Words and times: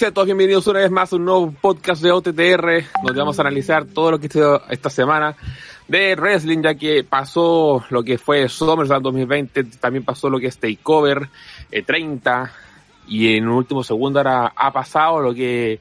Sean 0.00 0.14
todos 0.14 0.24
bienvenidos 0.24 0.66
una 0.66 0.78
vez 0.78 0.90
más 0.90 1.12
a 1.12 1.16
un 1.16 1.26
nuevo 1.26 1.52
podcast 1.60 2.02
de 2.02 2.10
OTTR, 2.10 2.84
donde 3.02 3.18
vamos 3.18 3.38
a 3.38 3.42
analizar 3.42 3.84
todo 3.84 4.12
lo 4.12 4.18
que 4.18 4.28
hizo 4.28 4.62
esta 4.70 4.88
semana 4.88 5.36
de 5.88 6.14
wrestling, 6.14 6.62
ya 6.62 6.74
que 6.74 7.04
pasó 7.04 7.84
lo 7.90 8.02
que 8.02 8.16
fue 8.16 8.48
SummerSlam 8.48 9.02
2020, 9.02 9.64
también 9.78 10.02
pasó 10.02 10.30
lo 10.30 10.40
que 10.40 10.46
es 10.46 10.56
Takeover 10.56 11.28
eh, 11.70 11.82
30, 11.82 12.50
y 13.08 13.36
en 13.36 13.46
un 13.46 13.56
último 13.56 13.84
segundo 13.84 14.20
ahora 14.20 14.54
ha 14.56 14.72
pasado 14.72 15.20
lo 15.20 15.34
que 15.34 15.80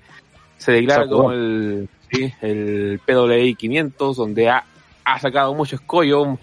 se 0.57 0.73
declara 0.73 1.07
como 1.07 1.31
el, 1.31 1.87
sí, 2.11 2.33
el 2.41 2.99
PWI 3.05 3.55
500, 3.55 4.17
donde 4.17 4.49
ha, 4.49 4.65
ha 5.05 5.19
sacado 5.21 5.53
mucho 5.53 5.77
escollo, 5.77 6.37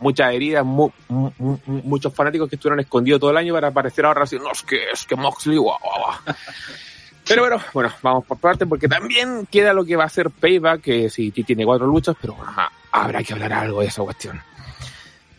muchas 0.00 0.32
heridas, 0.32 0.64
mu, 0.64 0.88
mu, 1.08 1.30
mu, 1.36 1.58
muchos 1.66 2.14
fanáticos 2.14 2.48
que 2.48 2.56
estuvieron 2.56 2.80
escondidos 2.80 3.20
todo 3.20 3.32
el 3.32 3.36
año 3.36 3.52
para 3.52 3.68
aparecer 3.68 4.06
ahora 4.06 4.22
así, 4.22 4.38
no, 4.38 4.50
es 4.50 4.62
que, 4.62 4.78
es 4.90 5.04
que 5.04 5.14
Moxley, 5.14 5.58
guau, 5.58 5.76
guau, 5.78 6.00
guau. 6.00 6.36
Pero 7.28 7.42
bueno, 7.42 7.58
bueno, 7.74 7.92
vamos 8.02 8.24
por 8.24 8.38
parte 8.38 8.66
porque 8.66 8.88
también 8.88 9.46
queda 9.50 9.72
lo 9.72 9.84
que 9.84 9.96
va 9.96 10.04
a 10.04 10.08
ser 10.08 10.30
Payback, 10.30 10.80
que 10.80 11.10
sí 11.10 11.30
tiene 11.30 11.64
cuatro 11.64 11.86
luchas, 11.86 12.16
pero 12.20 12.36
ajá, 12.40 12.72
habrá 12.90 13.22
que 13.22 13.34
hablar 13.34 13.52
algo 13.52 13.80
de 13.80 13.86
esa 13.86 14.02
cuestión. 14.02 14.40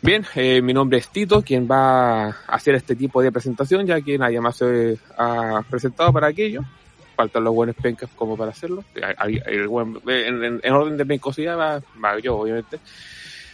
Bien, 0.01 0.25
eh, 0.35 0.61
mi 0.61 0.73
nombre 0.73 0.99
es 0.99 1.09
Tito, 1.09 1.41
quien 1.41 1.67
va 1.69 2.27
a 2.27 2.35
hacer 2.47 2.75
este 2.75 2.95
tipo 2.95 3.21
de 3.21 3.31
presentación, 3.31 3.85
ya 3.85 3.99
que 3.99 4.17
nadie 4.17 4.39
más 4.39 4.57
se 4.57 4.97
ha 5.17 5.61
presentado 5.69 6.13
para 6.13 6.27
aquello. 6.27 6.61
Faltan 7.15 7.43
los 7.43 7.53
buenos 7.53 7.75
pencas 7.75 8.09
como 8.15 8.37
para 8.37 8.51
hacerlo. 8.51 8.85
El, 8.95 9.43
el 9.45 9.67
buen, 9.67 9.99
en, 10.07 10.43
en, 10.43 10.59
en, 10.63 10.73
orden 10.73 10.95
de 10.95 11.05
pencosidad 11.05 11.57
va, 11.57 11.81
va 12.01 12.17
yo, 12.19 12.37
obviamente 12.37 12.79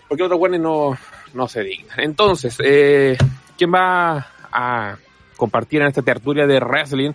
porque 0.08 0.24
otros 0.24 0.40
buenos 0.40 0.60
no, 0.60 0.98
no 1.34 1.48
se 1.48 1.64
dignan. 1.64 2.00
Entonces, 2.00 2.58
eh, 2.64 3.18
¿quién 3.58 3.74
va 3.74 4.28
a 4.52 4.98
compartir 5.36 5.82
en 5.82 5.88
esta 5.88 6.02
tertulia 6.02 6.48
de 6.48 6.60
wrestling 6.60 7.12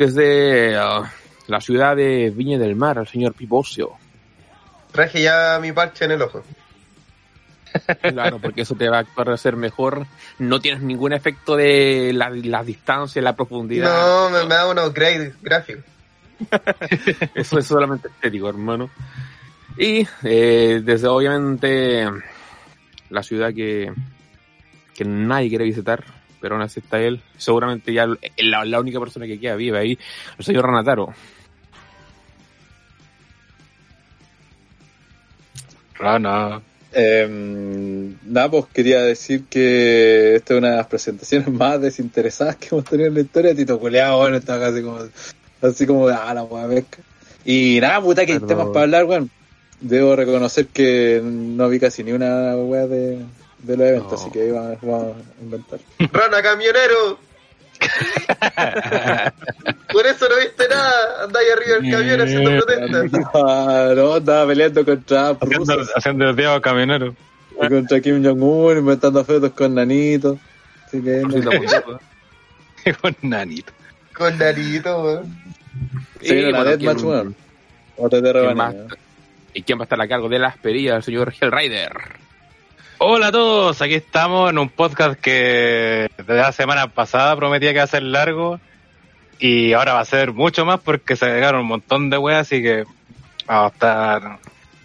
desde 0.00 0.78
uh, 0.78 1.04
la 1.48 1.60
ciudad 1.60 1.94
de 1.94 2.30
Viña 2.30 2.58
del 2.58 2.74
Mar, 2.74 2.96
el 2.96 3.06
señor 3.06 3.34
Pipocio? 3.34 3.90
Traje 4.92 5.20
ya 5.20 5.58
mi 5.60 5.72
parche 5.72 6.06
en 6.06 6.12
el 6.12 6.22
ojo. 6.22 6.42
Claro, 8.00 8.40
porque 8.40 8.62
eso 8.62 8.74
te 8.74 8.88
va 8.88 9.00
a 9.00 9.04
parecer 9.04 9.54
mejor. 9.54 10.04
No 10.40 10.58
tienes 10.60 10.82
ningún 10.82 11.12
efecto 11.12 11.54
de 11.54 12.12
la, 12.12 12.28
la 12.30 12.64
distancia, 12.64 13.22
la 13.22 13.36
profundidad. 13.36 13.92
No, 13.92 14.30
me, 14.30 14.42
me 14.42 14.54
da 14.54 14.68
unos 14.68 14.92
gráficos. 14.92 15.84
eso 17.34 17.58
es 17.58 17.66
solamente 17.66 18.08
estético, 18.08 18.48
hermano. 18.48 18.90
Y 19.76 20.04
eh, 20.24 20.80
desde 20.82 21.06
obviamente 21.06 22.08
la 23.10 23.22
ciudad 23.22 23.54
que, 23.54 23.92
que 24.94 25.04
nadie 25.04 25.48
quiere 25.48 25.64
visitar, 25.64 26.02
pero 26.40 26.54
aún 26.54 26.62
así 26.62 26.80
está 26.80 27.00
él, 27.00 27.22
seguramente 27.36 27.92
ya 27.92 28.06
la, 28.06 28.64
la 28.64 28.80
única 28.80 28.98
persona 29.00 29.26
que 29.26 29.38
queda 29.38 29.56
viva 29.56 29.78
ahí, 29.78 29.98
el 30.38 30.44
señor 30.44 30.66
Ranataro. 30.66 31.14
Rana. 35.94 36.62
Eh, 36.92 38.14
nada, 38.24 38.50
pues 38.50 38.64
quería 38.72 39.02
decir 39.02 39.44
que 39.44 40.34
esta 40.36 40.54
es 40.54 40.58
una 40.58 40.70
de 40.70 40.76
las 40.76 40.86
presentaciones 40.86 41.48
más 41.48 41.80
desinteresadas 41.80 42.56
que 42.56 42.68
hemos 42.72 42.84
tenido 42.84 43.08
en 43.08 43.14
la 43.14 43.20
historia. 43.20 43.54
Tito 43.54 43.78
Culeado, 43.78 44.18
bueno, 44.18 44.38
estaba 44.38 44.66
casi 44.66 44.82
como, 44.82 44.98
así 45.62 45.86
como, 45.86 46.08
ah, 46.08 46.34
la 46.34 46.42
hueá 46.42 46.66
pesca. 46.68 46.98
Y 47.44 47.78
nada, 47.80 48.00
puta, 48.00 48.26
que 48.26 48.32
hay 48.32 48.40
temas 48.40 48.68
para 48.68 48.82
hablar, 48.82 49.04
weón. 49.04 49.28
Bueno 49.28 49.40
debo 49.80 50.14
reconocer 50.14 50.66
que 50.66 51.20
no 51.24 51.68
vi 51.68 51.80
casi 51.80 52.04
ni 52.04 52.12
una 52.12 52.54
wea 52.56 52.86
de, 52.86 53.18
de 53.62 53.76
los 53.76 53.86
eventos, 53.86 54.12
no. 54.12 54.18
así 54.18 54.30
que 54.30 54.52
vamos, 54.52 54.78
vamos 54.82 55.16
a 55.16 55.42
inventar. 55.42 55.80
¡Rana 56.12 56.42
camionero! 56.42 57.18
Por 59.92 60.06
eso 60.06 60.28
no 60.28 60.36
viste 60.36 60.68
nada, 60.68 61.24
andáis 61.24 61.48
arriba 61.52 61.78
del 61.78 61.90
camión 61.90 62.20
haciendo 62.20 62.50
protestas. 62.50 63.10
No, 63.34 63.94
no, 63.94 64.16
estaba 64.16 64.46
peleando 64.46 64.84
contra 64.84 65.30
haciendo, 65.30 65.76
haciendo 65.96 66.30
el 66.30 66.36
diablo 66.36 66.60
camionero. 66.60 67.14
Y 67.62 67.68
contra 67.68 68.00
Kim 68.00 68.24
Jong-un, 68.24 68.78
inventando 68.78 69.24
fotos 69.24 69.52
con 69.52 69.74
Nanito. 69.74 70.38
Así 70.86 71.02
que 71.02 71.22
no. 71.22 71.38
con 73.00 73.16
Nanito. 73.22 73.72
Con 74.14 74.38
Nanito, 74.38 75.02
weón. 75.02 75.36
Sí, 76.20 76.44
una 76.44 76.64
deathmatch, 76.64 77.02
weón. 77.02 77.34
O 77.96 78.08
te 78.08 78.20
de 78.20 78.86
¿Y 79.52 79.62
quién 79.62 79.78
va 79.78 79.82
a 79.82 79.84
estar 79.84 80.00
a 80.00 80.08
cargo 80.08 80.28
de 80.28 80.38
las 80.38 80.56
perillas? 80.58 80.96
El 80.96 81.02
señor 81.02 81.34
Hellrider. 81.38 81.92
Hola 83.02 83.28
a 83.28 83.32
todos, 83.32 83.80
aquí 83.80 83.94
estamos 83.94 84.50
en 84.50 84.58
un 84.58 84.68
podcast 84.68 85.18
que 85.18 86.10
desde 86.18 86.34
la 86.34 86.52
semana 86.52 86.88
pasada 86.88 87.34
prometía 87.34 87.70
que 87.70 87.76
iba 87.76 87.84
a 87.84 87.86
ser 87.86 88.02
largo 88.02 88.60
y 89.38 89.72
ahora 89.72 89.94
va 89.94 90.00
a 90.00 90.04
ser 90.04 90.34
mucho 90.34 90.66
más 90.66 90.80
porque 90.80 91.16
se 91.16 91.24
llegaron 91.24 91.62
un 91.62 91.66
montón 91.66 92.10
de 92.10 92.18
weas, 92.18 92.42
así 92.42 92.62
que 92.62 92.84
vamos 93.46 93.72
a 93.72 93.74
estar... 93.74 94.38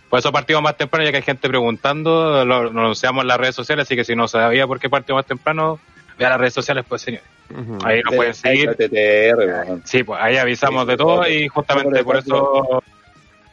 Por 0.10 0.20
eso 0.20 0.32
partimos 0.32 0.64
más 0.64 0.78
temprano, 0.78 1.04
ya 1.04 1.12
que 1.12 1.18
hay 1.18 1.24
gente 1.24 1.50
preguntando, 1.50 2.46
lo, 2.46 2.72
lo 2.72 2.80
anunciamos 2.80 3.24
en 3.24 3.28
las 3.28 3.38
redes 3.38 3.56
sociales, 3.56 3.84
así 3.86 3.98
que 3.98 4.06
si 4.06 4.16
no 4.16 4.30
sabía 4.30 4.66
por 4.66 4.80
qué 4.80 4.90
partimos 4.90 5.20
más 5.20 5.26
temprano, 5.26 5.78
vea 6.18 6.30
las 6.30 6.40
redes 6.40 6.54
sociales, 6.54 6.86
pues 6.88 7.02
señores. 7.02 7.28
Uh 7.50 7.56
-huh. 7.56 7.86
Ahí 7.86 8.02
nos 8.02 8.16
pueden 8.16 8.34
seguir. 8.34 8.76
TTR, 8.76 9.82
sí, 9.84 10.06
pues 10.06 10.22
ahí 10.22 10.38
avisamos 10.38 10.88
de 10.88 10.96
todo 10.96 11.28
y 11.28 11.50
justamente 11.50 12.02
por 12.06 12.16
eso 12.16 12.82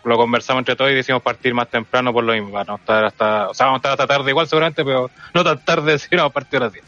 lo 0.05 0.17
conversamos 0.17 0.61
entre 0.61 0.77
todos 0.77 0.91
y 0.91 0.95
decidimos 0.95 1.23
partir 1.23 1.55
más 1.55 1.69
temprano 1.69 2.13
por 2.13 2.25
lo 2.25 2.33
mismo, 2.33 2.51
para 2.51 2.65
no 2.65 2.77
estar 2.77 3.05
hasta, 3.05 3.49
o 3.49 3.55
sea, 3.55 3.67
vamos 3.67 3.79
a 3.79 3.81
estar 3.81 3.93
hasta 3.93 4.07
tarde 4.07 4.31
igual 4.31 4.47
seguramente, 4.49 4.85
pero 4.85 5.11
no 5.35 5.45
tan 5.45 5.65
tarde, 5.65 5.99
sino 6.01 6.25
a 6.25 6.31
partir 6.31 6.61
de 6.61 6.67
las 6.67 6.73
10. 6.73 6.85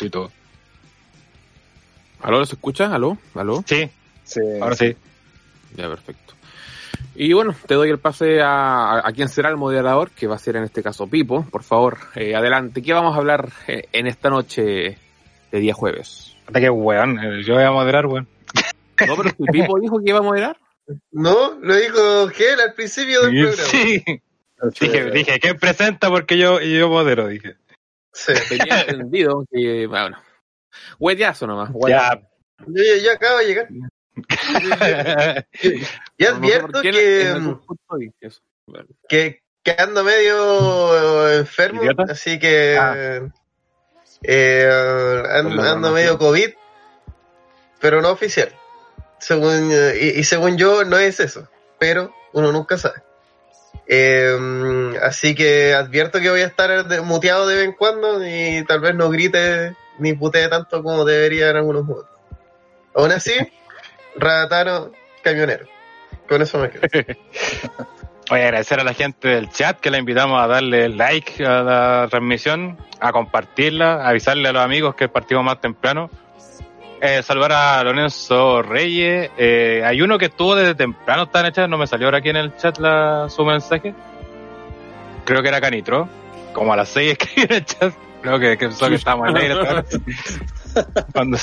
y 0.00 0.10
todo. 0.10 0.30
¿Aló, 2.22 2.44
se 2.44 2.54
escucha? 2.54 2.94
¿Aló? 2.94 3.18
¿Aló? 3.34 3.62
Sí, 3.66 3.88
sí, 4.24 4.40
ahora 4.60 4.74
sí. 4.74 4.96
Ya, 5.76 5.88
perfecto. 5.88 6.34
Y 7.14 7.32
bueno, 7.32 7.54
te 7.66 7.74
doy 7.74 7.90
el 7.90 7.98
pase 7.98 8.40
a, 8.40 9.06
a, 9.06 9.12
quien 9.12 9.28
será 9.28 9.50
el 9.50 9.56
moderador, 9.56 10.10
que 10.10 10.26
va 10.26 10.34
a 10.34 10.38
ser 10.38 10.56
en 10.56 10.64
este 10.64 10.82
caso 10.82 11.06
Pipo. 11.06 11.44
Por 11.44 11.62
favor, 11.62 11.98
eh, 12.16 12.34
adelante. 12.34 12.82
¿Qué 12.82 12.92
vamos 12.92 13.14
a 13.14 13.18
hablar 13.18 13.52
eh, 13.68 13.88
en 13.92 14.06
esta 14.06 14.30
noche 14.30 14.98
de 15.52 15.58
día 15.60 15.74
jueves? 15.74 16.33
Hasta 16.46 16.60
que 16.60 16.70
weón, 16.70 17.18
yo 17.42 17.54
voy 17.54 17.64
a 17.64 17.70
moderar, 17.70 18.06
weón. 18.06 18.28
No, 19.06 19.16
pero 19.16 19.32
tu 19.32 19.44
Pipo 19.46 19.78
dijo 19.80 19.98
que 19.98 20.10
iba 20.10 20.18
a 20.18 20.22
moderar. 20.22 20.56
No, 21.10 21.58
lo 21.60 21.74
dijo 21.74 22.28
Gel 22.28 22.60
al 22.60 22.74
principio 22.74 23.22
del 23.22 23.32
sí, 23.32 23.42
programa. 23.42 23.70
Sí. 23.70 24.04
Dije, 24.80 25.10
dije, 25.10 25.40
¿quién 25.40 25.58
presenta? 25.58 26.08
Porque 26.10 26.38
yo, 26.38 26.60
yo 26.60 26.88
modero, 26.88 27.28
dije. 27.28 27.56
Sí. 28.12 28.32
Tenía 28.48 28.82
entendido 28.88 29.44
que, 29.50 29.86
bueno, 29.86 30.18
huellazo 30.98 31.46
nomás. 31.46 31.70
Ya. 31.88 32.20
Yo, 32.66 32.82
yo, 32.82 33.02
yo, 33.04 33.12
acabo 33.12 33.38
de 33.38 33.46
llegar. 33.46 33.68
y 36.18 36.24
advierto 36.24 36.82
que, 36.82 36.92
que, 39.08 39.42
que 39.64 39.76
ando 39.76 40.04
medio 40.04 41.36
enfermo, 41.36 41.82
¿Idiota? 41.82 42.04
así 42.12 42.38
que 42.38 42.76
ah. 42.78 43.28
Eh, 44.26 45.22
ando, 45.30 45.62
ando 45.62 45.90
medio 45.90 46.18
COVID, 46.18 46.50
pero 47.80 48.02
no 48.02 48.10
oficial. 48.10 48.50
Según, 49.18 49.70
y, 49.70 50.18
y, 50.18 50.24
según 50.24 50.56
yo 50.56 50.84
no 50.84 50.98
es 50.98 51.20
eso, 51.20 51.48
pero 51.78 52.12
uno 52.32 52.52
nunca 52.52 52.76
sabe. 52.76 53.02
Eh, 53.86 54.98
así 55.02 55.34
que 55.34 55.74
advierto 55.74 56.20
que 56.20 56.30
voy 56.30 56.40
a 56.40 56.46
estar 56.46 57.02
muteado 57.02 57.46
de 57.46 57.56
vez 57.56 57.64
en 57.66 57.72
cuando 57.72 58.26
y 58.26 58.64
tal 58.64 58.80
vez 58.80 58.94
no 58.94 59.10
grite 59.10 59.76
ni 59.98 60.14
putee 60.14 60.48
tanto 60.48 60.82
como 60.82 61.04
debería 61.04 61.50
en 61.50 61.56
algunos 61.56 61.84
momentos. 61.84 62.10
Aún 62.94 63.12
así, 63.12 63.34
Rataro 64.16 64.92
camionero. 65.22 65.66
Con 66.28 66.42
eso 66.42 66.58
me 66.58 66.70
quedo. 66.70 66.82
Oye, 68.30 68.42
agradecer 68.42 68.80
a 68.80 68.84
la 68.84 68.94
gente 68.94 69.28
del 69.28 69.50
chat 69.50 69.78
que 69.78 69.90
la 69.90 69.98
invitamos 69.98 70.40
a 70.40 70.46
darle 70.46 70.88
like 70.88 71.44
a 71.44 71.62
la 71.62 72.06
transmisión, 72.08 72.78
a 72.98 73.12
compartirla, 73.12 73.96
a 74.04 74.08
avisarle 74.08 74.48
a 74.48 74.52
los 74.52 74.62
amigos 74.62 74.94
que 74.94 75.08
partimos 75.08 75.44
más 75.44 75.60
temprano. 75.60 76.10
Eh, 77.02 77.22
saludar 77.22 77.52
a 77.52 77.84
Lorenzo 77.84 78.62
Reyes. 78.62 79.30
Eh, 79.36 79.82
hay 79.84 80.00
uno 80.00 80.16
que 80.16 80.26
estuvo 80.26 80.54
desde 80.54 80.74
temprano, 80.74 81.24
está 81.24 81.40
en 81.40 81.46
el 81.46 81.52
chat, 81.52 81.68
no 81.68 81.76
me 81.76 81.86
salió 81.86 82.06
ahora 82.06 82.18
aquí 82.18 82.30
en 82.30 82.36
el 82.36 82.56
chat 82.56 82.78
la, 82.78 83.28
su 83.28 83.44
mensaje. 83.44 83.94
Creo 85.26 85.42
que 85.42 85.48
era 85.48 85.60
Canitro. 85.60 86.08
Como 86.54 86.72
a 86.72 86.76
las 86.76 86.88
6 86.90 87.12
escribí 87.18 87.42
en 87.42 87.52
el 87.52 87.64
chat. 87.66 87.94
Creo 88.22 88.38
que, 88.38 88.56
que, 88.56 88.70
que 88.70 88.94
estábamos 88.94 89.28
en 89.28 89.36
aire. 89.36 89.54
Cuando 91.12 91.36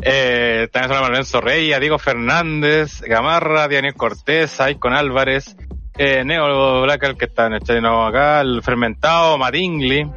eh, 0.00 0.68
también 0.72 0.88
saludamos 0.88 1.08
a 1.08 1.10
Lorenzo 1.10 1.40
Reyes, 1.42 1.76
a 1.76 1.80
Diego 1.80 1.98
Fernández, 1.98 3.02
Gamarra, 3.02 3.68
Daniel 3.68 3.94
Cortés, 3.94 4.58
Aicon 4.58 4.94
Álvarez, 4.94 5.54
eh, 5.96 6.24
Neo 6.24 6.82
Blacker 6.82 7.16
que 7.16 7.26
está 7.26 7.46
en 7.46 7.54
el 7.54 7.82
nuevo 7.82 8.04
acá, 8.04 8.40
el 8.40 8.62
Fermentado, 8.62 9.38
Madingly, 9.38 10.08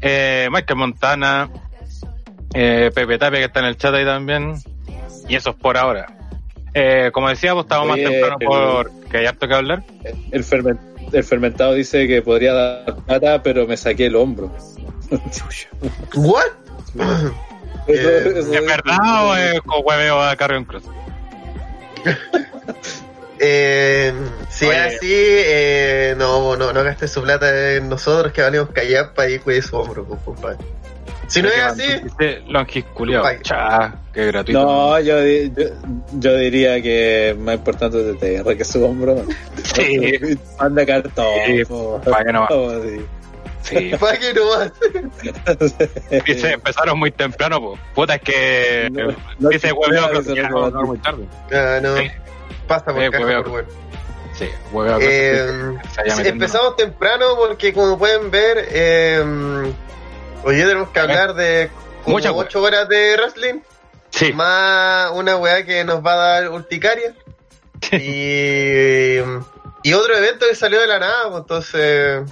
eh, 0.00 0.48
Michael 0.50 0.78
Montana, 0.78 1.50
eh, 2.54 2.90
Pepe 2.94 3.18
Tapia 3.18 3.38
que 3.40 3.46
está 3.46 3.60
en 3.60 3.66
el 3.66 3.76
chat 3.76 3.94
ahí 3.94 4.04
también. 4.04 4.54
Y 5.28 5.36
eso 5.36 5.50
es 5.50 5.56
por 5.56 5.76
ahora. 5.76 6.06
Eh, 6.74 7.10
como 7.12 7.28
decíamos, 7.28 7.64
estamos 7.64 7.88
más 7.88 7.96
temprano 7.96 8.36
porque 8.40 9.18
hay 9.18 9.26
harto 9.26 9.48
que 9.48 9.54
hablar. 9.54 9.82
El, 10.30 10.44
el 11.12 11.24
fermentado 11.24 11.74
dice 11.74 12.06
que 12.06 12.22
podría 12.22 12.52
dar 12.52 12.96
plata, 12.96 13.42
pero 13.42 13.66
me 13.66 13.76
saqué 13.76 14.06
el 14.06 14.16
hombro. 14.16 14.54
¿What? 16.14 16.46
¿Es 17.86 18.50
verdad 18.50 19.26
o 19.26 19.36
es 19.36 19.60
con 19.62 19.82
hueveo 19.84 20.20
a 20.20 20.36
Carrion 20.36 20.64
Cruz? 20.64 20.84
eh, 23.42 24.12
si 24.50 24.66
es 24.66 24.76
así, 24.76 25.08
eh, 25.10 26.14
no, 26.18 26.56
no, 26.56 26.74
no 26.74 26.84
gaste 26.84 27.08
su 27.08 27.22
plata 27.22 27.72
en 27.72 27.88
nosotros 27.88 28.34
que 28.34 28.42
valemos 28.42 28.68
callar 28.70 29.14
para 29.14 29.30
ir 29.30 29.40
cuide 29.40 29.62
su 29.62 29.76
hombro, 29.76 30.04
pues, 30.04 30.20
compadre. 30.22 30.58
Si 31.26 31.40
no 31.40 31.48
es 31.48 31.62
así. 31.62 31.84
Longisculiao. 32.48 33.24
Cha, 33.42 33.94
qué 34.12 34.26
gratuito. 34.26 34.60
No, 34.60 35.00
yo, 35.00 35.14
yo, 36.18 36.36
diría 36.36 36.82
que 36.82 37.34
más 37.38 37.54
importante 37.54 38.10
es 38.10 38.18
TTR 38.18 38.56
que 38.56 38.64
su 38.64 38.84
hombro. 38.84 39.24
Sí. 39.62 40.18
Manda 40.58 40.84
cartón. 40.84 41.26
Sí, 41.46 41.62
para 42.04 42.24
que 42.24 42.32
no 42.32 42.40
va. 42.42 42.48
Sí. 43.62 43.92
¿Para 44.00 44.18
qué 44.18 44.34
no 44.34 44.48
va? 44.48 44.72
Dice, 46.26 46.52
empezaron 46.52 46.98
muy 46.98 47.12
temprano, 47.12 47.60
pues. 47.60 47.80
Puta, 47.94 48.16
es 48.16 48.22
que. 48.22 48.90
No, 49.38 49.48
dice 49.48 49.72
hueveo 49.72 50.10
que 50.10 50.22
se 50.22 50.42
muy 50.42 50.98
tarde. 50.98 51.24
Ah, 51.52 51.78
no. 51.80 51.94
Pasa 52.70 52.86
por 52.86 53.02
eh, 53.02 53.10
caja, 53.10 53.42
por 53.42 53.66
Sí, 54.34 54.48
hueveo 54.70 54.98
eh, 55.00 55.78
Empezamos 56.24 56.76
temprano 56.76 57.34
porque, 57.36 57.74
como 57.74 57.98
pueden 57.98 58.30
ver, 58.30 58.64
eh 58.70 59.74
Hoy 60.42 60.56
tenemos 60.56 60.88
que 60.90 61.00
hablar 61.00 61.34
de 61.34 61.70
como 62.04 62.16
8 62.16 62.62
horas 62.62 62.88
de 62.88 63.16
wrestling. 63.16 63.60
Sí. 64.10 64.32
Más 64.32 65.10
una 65.12 65.36
weá 65.36 65.64
que 65.64 65.84
nos 65.84 66.04
va 66.04 66.12
a 66.12 66.16
dar 66.16 66.50
urticaria. 66.50 67.14
y, 67.92 69.18
y 69.82 69.92
otro 69.92 70.16
evento 70.16 70.46
que 70.48 70.54
salió 70.54 70.80
de 70.80 70.86
la 70.86 70.98
nada, 70.98 71.28
pues, 71.28 71.40
entonces. 71.40 72.22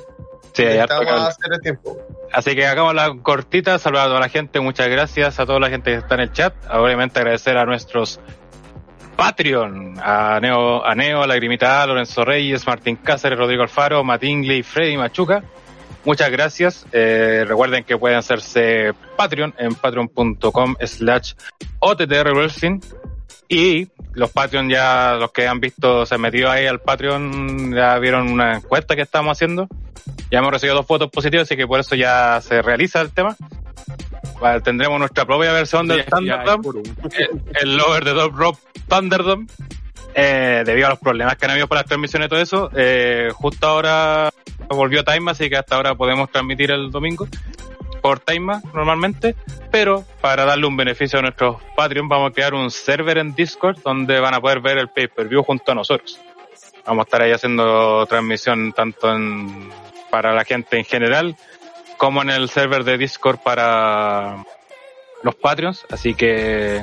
Sí, 0.52 0.64
estamos 0.64 1.36
el 1.50 1.60
tiempo. 1.60 1.98
Así 2.32 2.54
que 2.54 2.66
hagamos 2.66 2.94
la 2.94 3.14
cortita, 3.22 3.78
saludar 3.78 4.06
a 4.06 4.08
toda 4.08 4.20
la 4.20 4.28
gente, 4.28 4.60
muchas 4.60 4.88
gracias 4.88 5.38
a 5.38 5.46
toda 5.46 5.60
la 5.60 5.70
gente 5.70 5.92
que 5.92 5.98
está 5.98 6.14
en 6.14 6.20
el 6.22 6.32
chat. 6.32 6.54
Obviamente 6.70 7.20
agradecer 7.20 7.56
a 7.56 7.64
nuestros 7.64 8.20
Patreon, 9.18 9.96
a 10.00 10.38
Neo, 10.40 10.86
a 10.86 10.94
Neo, 10.94 11.24
a 11.24 11.26
Lagrimita 11.26 11.84
Lorenzo 11.84 12.24
Reyes, 12.24 12.64
Martín 12.68 12.94
Cáceres, 12.94 13.36
Rodrigo 13.36 13.64
Alfaro, 13.64 14.04
Matt 14.04 14.22
y 14.22 14.62
Freddy 14.62 14.96
Machuca. 14.96 15.42
Muchas 16.04 16.30
gracias. 16.30 16.86
Eh, 16.92 17.44
recuerden 17.44 17.82
que 17.82 17.98
pueden 17.98 18.16
hacerse 18.16 18.94
Patreon 19.16 19.54
en 19.58 19.74
patreon.com 19.74 20.76
slash 20.80 21.32
OTTR 21.80 22.30
Y 23.48 23.88
los 24.12 24.30
Patreon 24.30 24.68
ya, 24.70 25.16
los 25.18 25.32
que 25.32 25.48
han 25.48 25.58
visto, 25.58 26.06
se 26.06 26.16
metió 26.16 26.48
ahí 26.48 26.66
al 26.66 26.80
Patreon, 26.80 27.74
ya 27.74 27.98
vieron 27.98 28.30
una 28.30 28.58
encuesta 28.58 28.94
que 28.94 29.02
estamos 29.02 29.36
haciendo. 29.36 29.66
Ya 30.30 30.38
hemos 30.38 30.52
recibido 30.52 30.76
dos 30.76 30.86
fotos 30.86 31.10
positivas, 31.10 31.48
así 31.48 31.56
que 31.56 31.66
por 31.66 31.80
eso 31.80 31.96
ya 31.96 32.40
se 32.40 32.62
realiza 32.62 33.00
el 33.00 33.10
tema. 33.10 33.34
Tendremos 34.62 34.98
nuestra 34.98 35.24
propia 35.24 35.52
versión 35.52 35.86
del 35.88 36.04
Thunderdome, 36.04 36.82
el, 37.16 37.42
el 37.60 37.76
Lover 37.76 38.04
de 38.04 38.12
Dog 38.12 38.36
Rob 38.36 38.56
Thunderdome. 38.88 39.46
Eh, 40.14 40.62
debido 40.66 40.88
a 40.88 40.90
los 40.90 40.98
problemas 40.98 41.36
que 41.36 41.44
han 41.44 41.52
habido 41.52 41.68
por 41.68 41.76
las 41.76 41.86
transmisiones 41.86 42.26
y 42.26 42.28
todo 42.28 42.40
eso, 42.40 42.70
eh, 42.74 43.28
justo 43.34 43.68
ahora 43.68 44.30
volvió 44.68 45.04
Time, 45.04 45.30
así 45.30 45.48
que 45.48 45.56
hasta 45.56 45.76
ahora 45.76 45.94
podemos 45.94 46.30
transmitir 46.30 46.72
el 46.72 46.90
domingo 46.90 47.28
por 48.02 48.18
Time 48.20 48.60
normalmente, 48.74 49.36
pero 49.70 50.04
para 50.20 50.44
darle 50.44 50.66
un 50.66 50.76
beneficio 50.76 51.18
a 51.18 51.22
nuestros 51.22 51.58
Patreon 51.76 52.08
vamos 52.08 52.30
a 52.30 52.34
crear 52.34 52.54
un 52.54 52.70
server 52.70 53.18
en 53.18 53.34
Discord 53.34 53.78
donde 53.84 54.18
van 54.18 54.34
a 54.34 54.40
poder 54.40 54.60
ver 54.60 54.78
el 54.78 54.88
pay-per-view 54.88 55.42
junto 55.42 55.72
a 55.72 55.74
nosotros. 55.74 56.18
Vamos 56.86 57.02
a 57.02 57.06
estar 57.06 57.22
ahí 57.22 57.32
haciendo 57.32 58.06
transmisión 58.06 58.72
tanto 58.72 59.14
en, 59.14 59.70
para 60.10 60.32
la 60.32 60.44
gente 60.44 60.78
en 60.78 60.84
general 60.84 61.36
como 61.98 62.22
en 62.22 62.30
el 62.30 62.48
server 62.48 62.84
de 62.84 62.96
Discord 62.96 63.38
para 63.38 64.44
los 65.22 65.34
Patreons, 65.34 65.84
así 65.90 66.14
que 66.14 66.82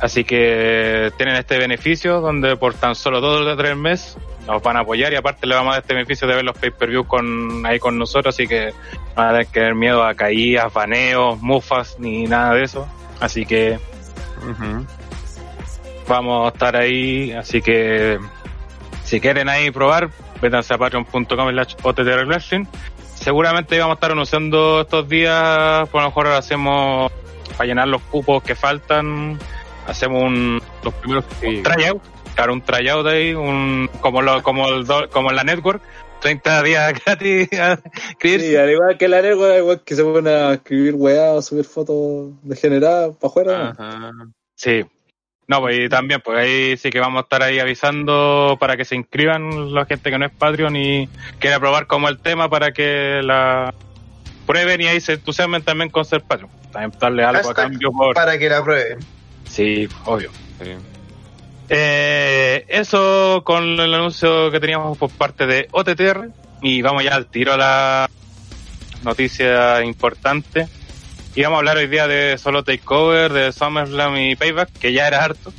Así 0.00 0.22
que 0.22 1.10
tienen 1.16 1.34
este 1.34 1.58
beneficio 1.58 2.20
donde 2.20 2.56
por 2.56 2.74
tan 2.74 2.94
solo 2.94 3.20
dos 3.20 3.44
o 3.44 3.56
tres 3.56 3.76
meses 3.76 4.16
nos 4.46 4.62
van 4.62 4.76
a 4.76 4.80
apoyar 4.80 5.12
y 5.12 5.16
aparte 5.16 5.46
le 5.46 5.56
vamos 5.56 5.72
a 5.72 5.74
dar 5.74 5.82
este 5.82 5.94
beneficio 5.94 6.28
de 6.28 6.36
ver 6.36 6.44
los 6.44 6.56
pay-per-view 6.56 7.04
con, 7.04 7.66
ahí 7.66 7.78
con 7.78 7.98
nosotros, 7.98 8.34
así 8.34 8.46
que 8.46 8.66
no 8.66 9.16
van 9.16 9.26
a 9.26 9.30
tener 9.30 9.46
que 9.46 9.52
tener 9.52 9.74
miedo 9.74 10.04
a 10.04 10.14
caídas, 10.14 10.72
baneos, 10.72 11.40
mufas, 11.42 11.96
ni 11.98 12.24
nada 12.26 12.54
de 12.54 12.62
eso. 12.62 12.88
Así 13.20 13.44
que 13.44 13.78
vamos 16.06 16.46
a 16.46 16.54
estar 16.54 16.76
ahí, 16.76 17.32
así 17.32 17.60
que 17.60 18.18
si 19.02 19.20
quieren 19.20 19.48
ahí 19.48 19.72
probar, 19.72 20.10
vétanse 20.40 20.74
a 20.74 20.78
patreon.com 20.78 21.26
slash 21.26 21.74
Seguramente 23.28 23.78
vamos 23.78 23.92
a 23.92 23.96
estar 23.96 24.12
anunciando 24.12 24.80
estos 24.80 25.06
días, 25.06 25.86
por 25.90 26.00
lo 26.00 26.08
mejor 26.08 26.28
ahora 26.28 26.38
hacemos 26.38 27.12
para 27.58 27.66
llenar 27.66 27.86
los 27.86 28.00
cupos 28.00 28.42
que 28.42 28.54
faltan 28.54 29.38
hacemos 29.86 30.22
un 30.22 30.62
los 30.82 30.94
primeros 30.94 31.26
tryout, 31.62 32.02
claro, 32.34 32.54
un 32.54 32.62
tryout 32.62 33.06
ahí, 33.06 33.34
un 33.34 33.90
como 34.00 34.22
lo, 34.22 34.42
como 34.42 34.66
el 34.68 34.86
como 35.10 35.30
la 35.30 35.44
network, 35.44 35.82
30 36.22 36.62
días 36.62 36.94
gratis 37.04 37.52
a 37.60 37.78
Sí, 38.18 38.56
al 38.56 38.70
igual 38.70 38.96
que 38.96 39.08
la 39.08 39.20
network, 39.20 39.58
igual 39.58 39.82
que 39.84 39.94
se 39.94 40.04
ponen 40.04 40.34
a 40.34 40.54
escribir 40.54 40.94
weá 40.94 41.32
o 41.32 41.42
subir 41.42 41.66
fotos 41.66 42.32
degeneradas 42.44 43.14
para 43.16 43.28
afuera. 43.28 43.76
Sí. 44.54 44.86
No, 45.48 45.60
pues 45.60 45.78
y 45.78 45.88
también, 45.88 46.20
pues 46.22 46.38
ahí 46.38 46.76
sí 46.76 46.90
que 46.90 47.00
vamos 47.00 47.20
a 47.20 47.22
estar 47.22 47.42
ahí 47.42 47.58
avisando 47.58 48.58
para 48.60 48.76
que 48.76 48.84
se 48.84 48.96
inscriban 48.96 49.72
la 49.72 49.86
gente 49.86 50.10
que 50.10 50.18
no 50.18 50.26
es 50.26 50.32
Patreon 50.32 50.76
y 50.76 51.08
quiera 51.38 51.58
probar 51.58 51.86
como 51.86 52.06
el 52.10 52.18
tema 52.18 52.50
para 52.50 52.72
que 52.72 53.22
la 53.22 53.72
prueben 54.46 54.82
y 54.82 54.88
ahí 54.88 55.00
se 55.00 55.14
entusiasmen 55.14 55.62
también 55.62 55.88
con 55.88 56.04
ser 56.04 56.20
Patreon. 56.20 56.50
También 56.70 56.92
darle 57.00 57.24
algo 57.24 57.48
a 57.48 57.54
cambio 57.54 57.90
por... 57.92 58.14
Para 58.14 58.38
que 58.38 58.50
la 58.50 58.62
prueben. 58.62 58.98
Sí, 59.44 59.88
obvio. 60.04 60.30
Eh, 61.70 62.66
eso 62.68 63.42
con 63.42 63.80
el 63.80 63.94
anuncio 63.94 64.50
que 64.50 64.60
teníamos 64.60 64.98
por 64.98 65.10
parte 65.10 65.46
de 65.46 65.68
OTTR 65.70 66.28
y 66.60 66.82
vamos 66.82 67.04
ya 67.04 67.14
al 67.14 67.24
tiro 67.24 67.54
a 67.54 67.56
la 67.56 68.10
noticia 69.02 69.82
importante. 69.82 70.68
Y 71.38 71.42
vamos 71.42 71.54
a 71.54 71.60
hablar 71.60 71.76
hoy 71.76 71.86
día 71.86 72.08
de 72.08 72.36
solo 72.36 72.64
Takeover, 72.64 73.32
de 73.32 73.52
SummerSlam 73.52 74.16
y 74.16 74.34
Payback, 74.34 74.72
que 74.72 74.92
ya 74.92 75.06
era 75.06 75.22
harto. 75.22 75.52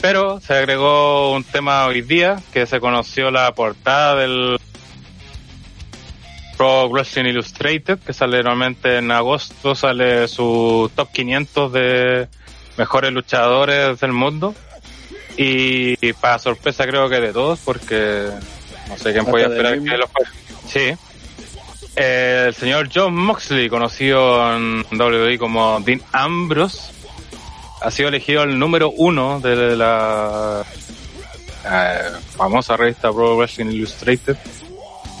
Pero 0.00 0.40
se 0.40 0.54
agregó 0.54 1.32
un 1.32 1.44
tema 1.44 1.86
hoy 1.86 2.02
día, 2.02 2.42
que 2.52 2.66
se 2.66 2.80
conoció 2.80 3.30
la 3.30 3.54
portada 3.54 4.16
del 4.16 4.58
Pro 6.56 6.88
Wrestling 6.88 7.26
Illustrated, 7.26 8.00
que 8.00 8.12
sale 8.12 8.38
normalmente 8.38 8.98
en 8.98 9.12
agosto, 9.12 9.76
sale 9.76 10.26
su 10.26 10.90
top 10.96 11.12
500 11.12 11.72
de 11.72 12.28
mejores 12.76 13.12
luchadores 13.12 14.00
del 14.00 14.12
mundo. 14.12 14.52
Y, 15.36 16.12
para 16.14 16.40
sorpresa 16.40 16.88
creo 16.88 17.08
que 17.08 17.20
de 17.20 17.32
todos, 17.32 17.60
porque 17.60 18.30
no 18.88 18.98
sé 18.98 19.12
quién 19.12 19.26
podía 19.26 19.46
esperar 19.46 19.80
que 19.80 19.96
los 19.96 20.10
Sí. 20.66 21.13
El 21.96 22.54
señor 22.54 22.88
John 22.92 23.14
Moxley, 23.14 23.68
conocido 23.68 24.54
en 24.54 24.84
WWE 24.90 25.38
como 25.38 25.80
Dean 25.80 26.00
Ambrose, 26.12 26.92
ha 27.80 27.90
sido 27.90 28.08
elegido 28.08 28.42
el 28.42 28.58
número 28.58 28.90
uno 28.90 29.40
de 29.40 29.76
la 29.76 30.64
eh, 31.64 31.98
famosa 32.36 32.76
revista 32.76 33.12
Pro 33.12 33.36
Wrestling 33.36 33.66
Illustrated 33.66 34.36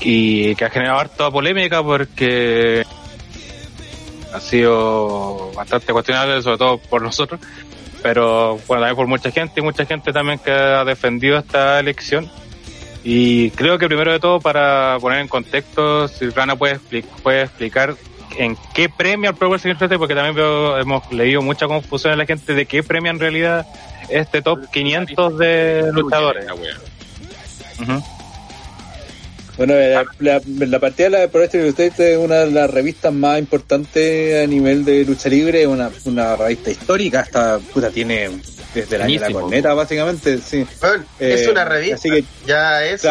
y 0.00 0.54
que 0.56 0.64
ha 0.64 0.70
generado 0.70 1.00
harta 1.00 1.30
polémica 1.30 1.82
porque 1.82 2.84
ha 4.32 4.40
sido 4.40 5.52
bastante 5.52 5.92
cuestionable, 5.92 6.42
sobre 6.42 6.58
todo 6.58 6.78
por 6.78 7.02
nosotros, 7.02 7.40
pero 8.02 8.58
bueno, 8.66 8.82
también 8.82 8.96
por 8.96 9.06
mucha 9.06 9.30
gente 9.30 9.60
y 9.60 9.62
mucha 9.62 9.86
gente 9.86 10.12
también 10.12 10.38
que 10.38 10.50
ha 10.50 10.84
defendido 10.84 11.38
esta 11.38 11.78
elección. 11.78 12.30
Y 13.04 13.50
creo 13.50 13.78
que 13.78 13.86
primero 13.86 14.10
de 14.12 14.18
todo, 14.18 14.40
para 14.40 14.96
poner 14.98 15.20
en 15.20 15.28
contexto, 15.28 16.08
Silvana 16.08 16.56
puede, 16.56 16.80
puede 17.22 17.42
explicar 17.42 17.94
en 18.38 18.56
qué 18.74 18.88
premia 18.88 19.30
el 19.30 19.36
Pro 19.36 19.50
Wrestling 19.50 19.74
porque 19.98 20.14
también 20.14 20.44
hemos 20.80 21.12
leído 21.12 21.42
mucha 21.42 21.66
confusión 21.66 22.14
en 22.14 22.18
la 22.18 22.26
gente 22.26 22.54
de 22.54 22.66
qué 22.66 22.82
premia 22.82 23.10
en 23.10 23.20
realidad 23.20 23.66
este 24.08 24.42
top 24.42 24.70
500 24.72 25.38
de 25.38 25.90
luchadores. 25.92 26.46
Bueno, 29.56 29.74
la, 30.18 30.40
la, 30.48 30.78
partida 30.80 31.10
de 31.10 31.10
la 31.10 31.28
Pro 31.28 31.40
Wrestling 31.40 31.72
es 31.78 32.18
una 32.18 32.40
de 32.40 32.50
las 32.50 32.68
revistas 32.70 33.12
más 33.12 33.38
importantes 33.38 34.42
a 34.42 34.46
nivel 34.48 34.84
de 34.84 35.04
lucha 35.04 35.28
libre, 35.28 35.66
una, 35.66 35.90
una 36.06 36.34
revista 36.34 36.70
histórica, 36.70 37.20
hasta 37.20 37.58
puta 37.58 37.90
tiene 37.90 38.30
desde 38.74 38.98
la, 38.98 39.06
la 39.06 39.30
corneta 39.30 39.72
básicamente, 39.74 40.38
sí. 40.38 40.66
es 41.20 41.42
eh, 41.42 41.50
una 41.50 41.64
revista, 41.64 41.94
así 41.94 42.10
que, 42.10 42.24
ya 42.44 42.84
eso 42.84 43.08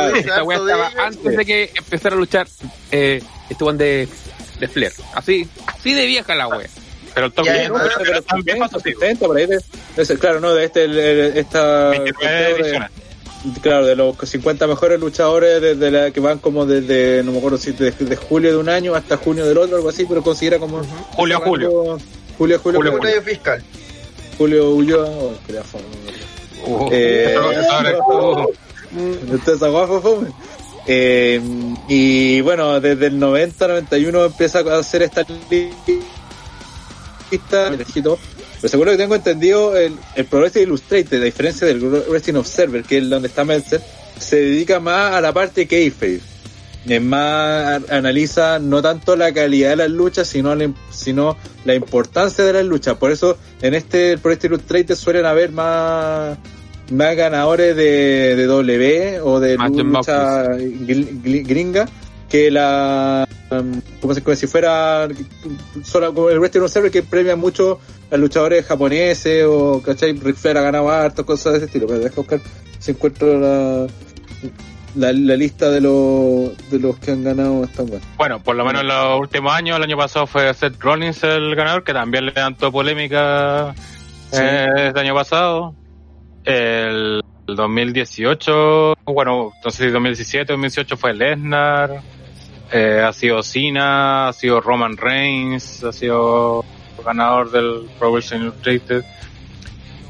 antes 0.98 1.38
de 1.38 1.46
que 1.46 1.72
empezara 1.76 2.16
a 2.16 2.20
luchar 2.20 2.48
eh, 2.92 3.22
buen 3.60 3.78
de 3.78 4.10
de 4.60 4.68
Flair. 4.68 4.94
Así, 5.14 5.48
así 5.68 5.94
de 5.94 6.06
vieja 6.06 6.36
la 6.36 6.48
wea. 6.48 6.68
Pero 7.14 7.28
el 7.28 7.34
top 7.34 7.46
10, 7.46 7.70
no, 7.70 7.76
pero, 8.04 8.22
también 8.24 8.58
ahí. 8.64 9.46
De, 9.46 10.18
claro, 10.18 10.40
no, 10.40 10.54
de 10.54 10.66
este, 10.66 10.86
el, 10.86 10.98
esta. 11.38 11.92
Claro, 13.62 13.86
de 13.86 13.96
los 13.96 14.16
50 14.18 14.68
mejores 14.68 15.00
luchadores 15.00 15.62
desde 15.62 15.92
la, 15.92 16.12
que 16.12 16.20
van 16.20 16.40
como 16.40 16.66
desde, 16.66 17.24
no 17.24 17.32
me 17.32 17.38
acuerdo 17.40 17.58
si 17.58 17.72
de, 17.72 18.16
julio 18.16 18.52
de 18.52 18.58
un 18.58 18.70
año 18.70 18.96
hasta 18.96 19.18
junio 19.18 19.46
del 19.46 19.58
otro, 19.58 19.78
algo 19.78 19.90
así, 19.90 20.06
pero 20.06 20.22
considera 20.24 20.60
como. 20.60 20.82
Julio 21.12 21.38
a 21.38 21.40
julio. 21.40 21.70
Julio, 22.38 22.60
julio, 22.60 22.80
julio, 22.80 22.98
julio, 22.98 23.22
fiscal. 23.22 23.64
Julio 24.38 24.72
Ulloa, 24.72 25.08
oh, 25.08 25.34
uh, 26.66 26.90
eh, 26.92 27.38
uh, 28.96 30.02
fome. 30.02 30.28
Eh, 30.86 31.40
y 31.88 32.42
bueno, 32.42 32.82
desde 32.82 33.08
el 33.08 33.18
90, 33.20 33.68
91 33.68 34.26
empieza 34.26 34.60
a 34.60 34.80
hacer 34.80 35.04
esta 35.04 35.26
lista. 37.32 37.72
Pero 38.64 38.72
seguro 38.72 38.92
que 38.92 38.98
tengo 38.98 39.16
entendido, 39.16 39.76
el, 39.76 39.94
el 40.16 40.24
Progressive 40.24 40.64
Illustrated, 40.64 41.22
a 41.22 41.26
diferencia 41.26 41.68
del 41.68 41.82
Wrestling 41.82 42.36
Observer, 42.36 42.84
que 42.84 43.00
es 43.00 43.10
donde 43.10 43.28
está 43.28 43.44
Meltzer, 43.44 43.82
se 44.18 44.38
dedica 44.38 44.80
más 44.80 45.16
a 45.16 45.20
la 45.20 45.34
parte 45.34 45.68
kayfabe. 45.68 46.22
Es 46.88 47.02
más, 47.02 47.82
analiza 47.90 48.60
no 48.60 48.82
tanto 48.82 49.18
la 49.18 49.34
calidad 49.34 49.72
de 49.72 49.76
las 49.76 49.90
luchas, 49.90 50.30
sino 50.30 50.56
la, 50.56 50.72
sino 50.92 51.36
la 51.66 51.76
importancia 51.76 52.46
de 52.46 52.54
las 52.54 52.64
luchas. 52.64 52.96
Por 52.96 53.12
eso, 53.12 53.38
en 53.62 53.74
este 53.74 54.18
Progressive 54.18 54.56
Illustrated 54.56 54.96
suelen 54.96 55.26
haber 55.26 55.52
más 55.52 56.38
más 56.90 57.18
ganadores 57.18 57.76
de, 57.76 58.38
de 58.38 58.46
W 58.46 59.20
o 59.24 59.42
de 59.42 59.58
lucha 59.58 60.48
gringa 60.54 61.90
que 62.34 62.50
la 62.50 63.28
um, 63.52 63.80
como, 64.02 64.36
si 64.36 64.48
fuera 64.48 65.08
solo 65.84 66.16
como 66.16 66.32
el 66.32 66.40
Wrestling 66.40 66.62
Observer 66.62 66.90
que 66.90 67.04
premia 67.04 67.36
mucho 67.36 67.80
a 68.10 68.18
luchadores 68.18 68.66
japoneses 68.66 69.46
o 69.48 69.84
¿cachai? 69.86 70.14
Ric 70.14 70.36
Flair 70.36 70.58
ha 70.58 70.62
ganado 70.62 70.90
harto 70.90 71.28
cosas 71.28 71.54
de 71.54 71.58
ese 71.58 71.66
estilo. 71.68 71.86
Pero 71.86 72.00
deja 72.00 72.16
buscar 72.16 72.42
si 72.80 72.90
encuentro 72.90 73.40
la 73.40 73.88
la, 74.96 75.12
lista 75.12 75.70
de 75.70 75.82
los 75.82 76.58
de 76.72 76.80
los 76.80 76.98
que 76.98 77.12
han 77.12 77.24
ganado 77.24 77.64
esta 77.66 77.84
bueno. 77.84 78.04
Bueno, 78.18 78.40
por 78.42 78.56
lo 78.56 78.66
menos 78.66 78.82
en 78.82 78.88
los 78.88 79.20
últimos 79.20 79.54
años, 79.54 79.78
el 79.78 79.84
año 79.84 79.98
pasado 79.98 80.26
fue 80.26 80.52
Seth 80.56 80.82
Rollins 80.82 81.24
el 81.24 81.54
ganador, 81.54 81.84
que 81.84 81.94
también 81.94 82.26
le 82.26 82.32
levantó 82.32 82.72
polémica 82.72 83.76
eh, 84.32 84.68
este 84.88 85.00
año 85.00 85.14
pasado. 85.14 85.76
El 86.46 87.22
2018, 87.46 88.96
bueno, 89.06 89.52
entonces 89.56 89.94
2017, 89.94 90.52
2018 90.52 90.98
fue 90.98 91.14
Lesnar, 91.14 92.02
eh, 92.76 93.04
ha 93.06 93.14
sido 93.14 93.44
Cena, 93.44 94.30
ha 94.30 94.34
sido 94.34 94.60
Roman 94.60 94.98
Reigns, 94.98 95.84
ha 95.84 95.94
sido 95.94 96.66
ganador 97.06 97.52
del 97.52 97.88
Pro 98.00 98.12
Wrestling. 98.12 98.52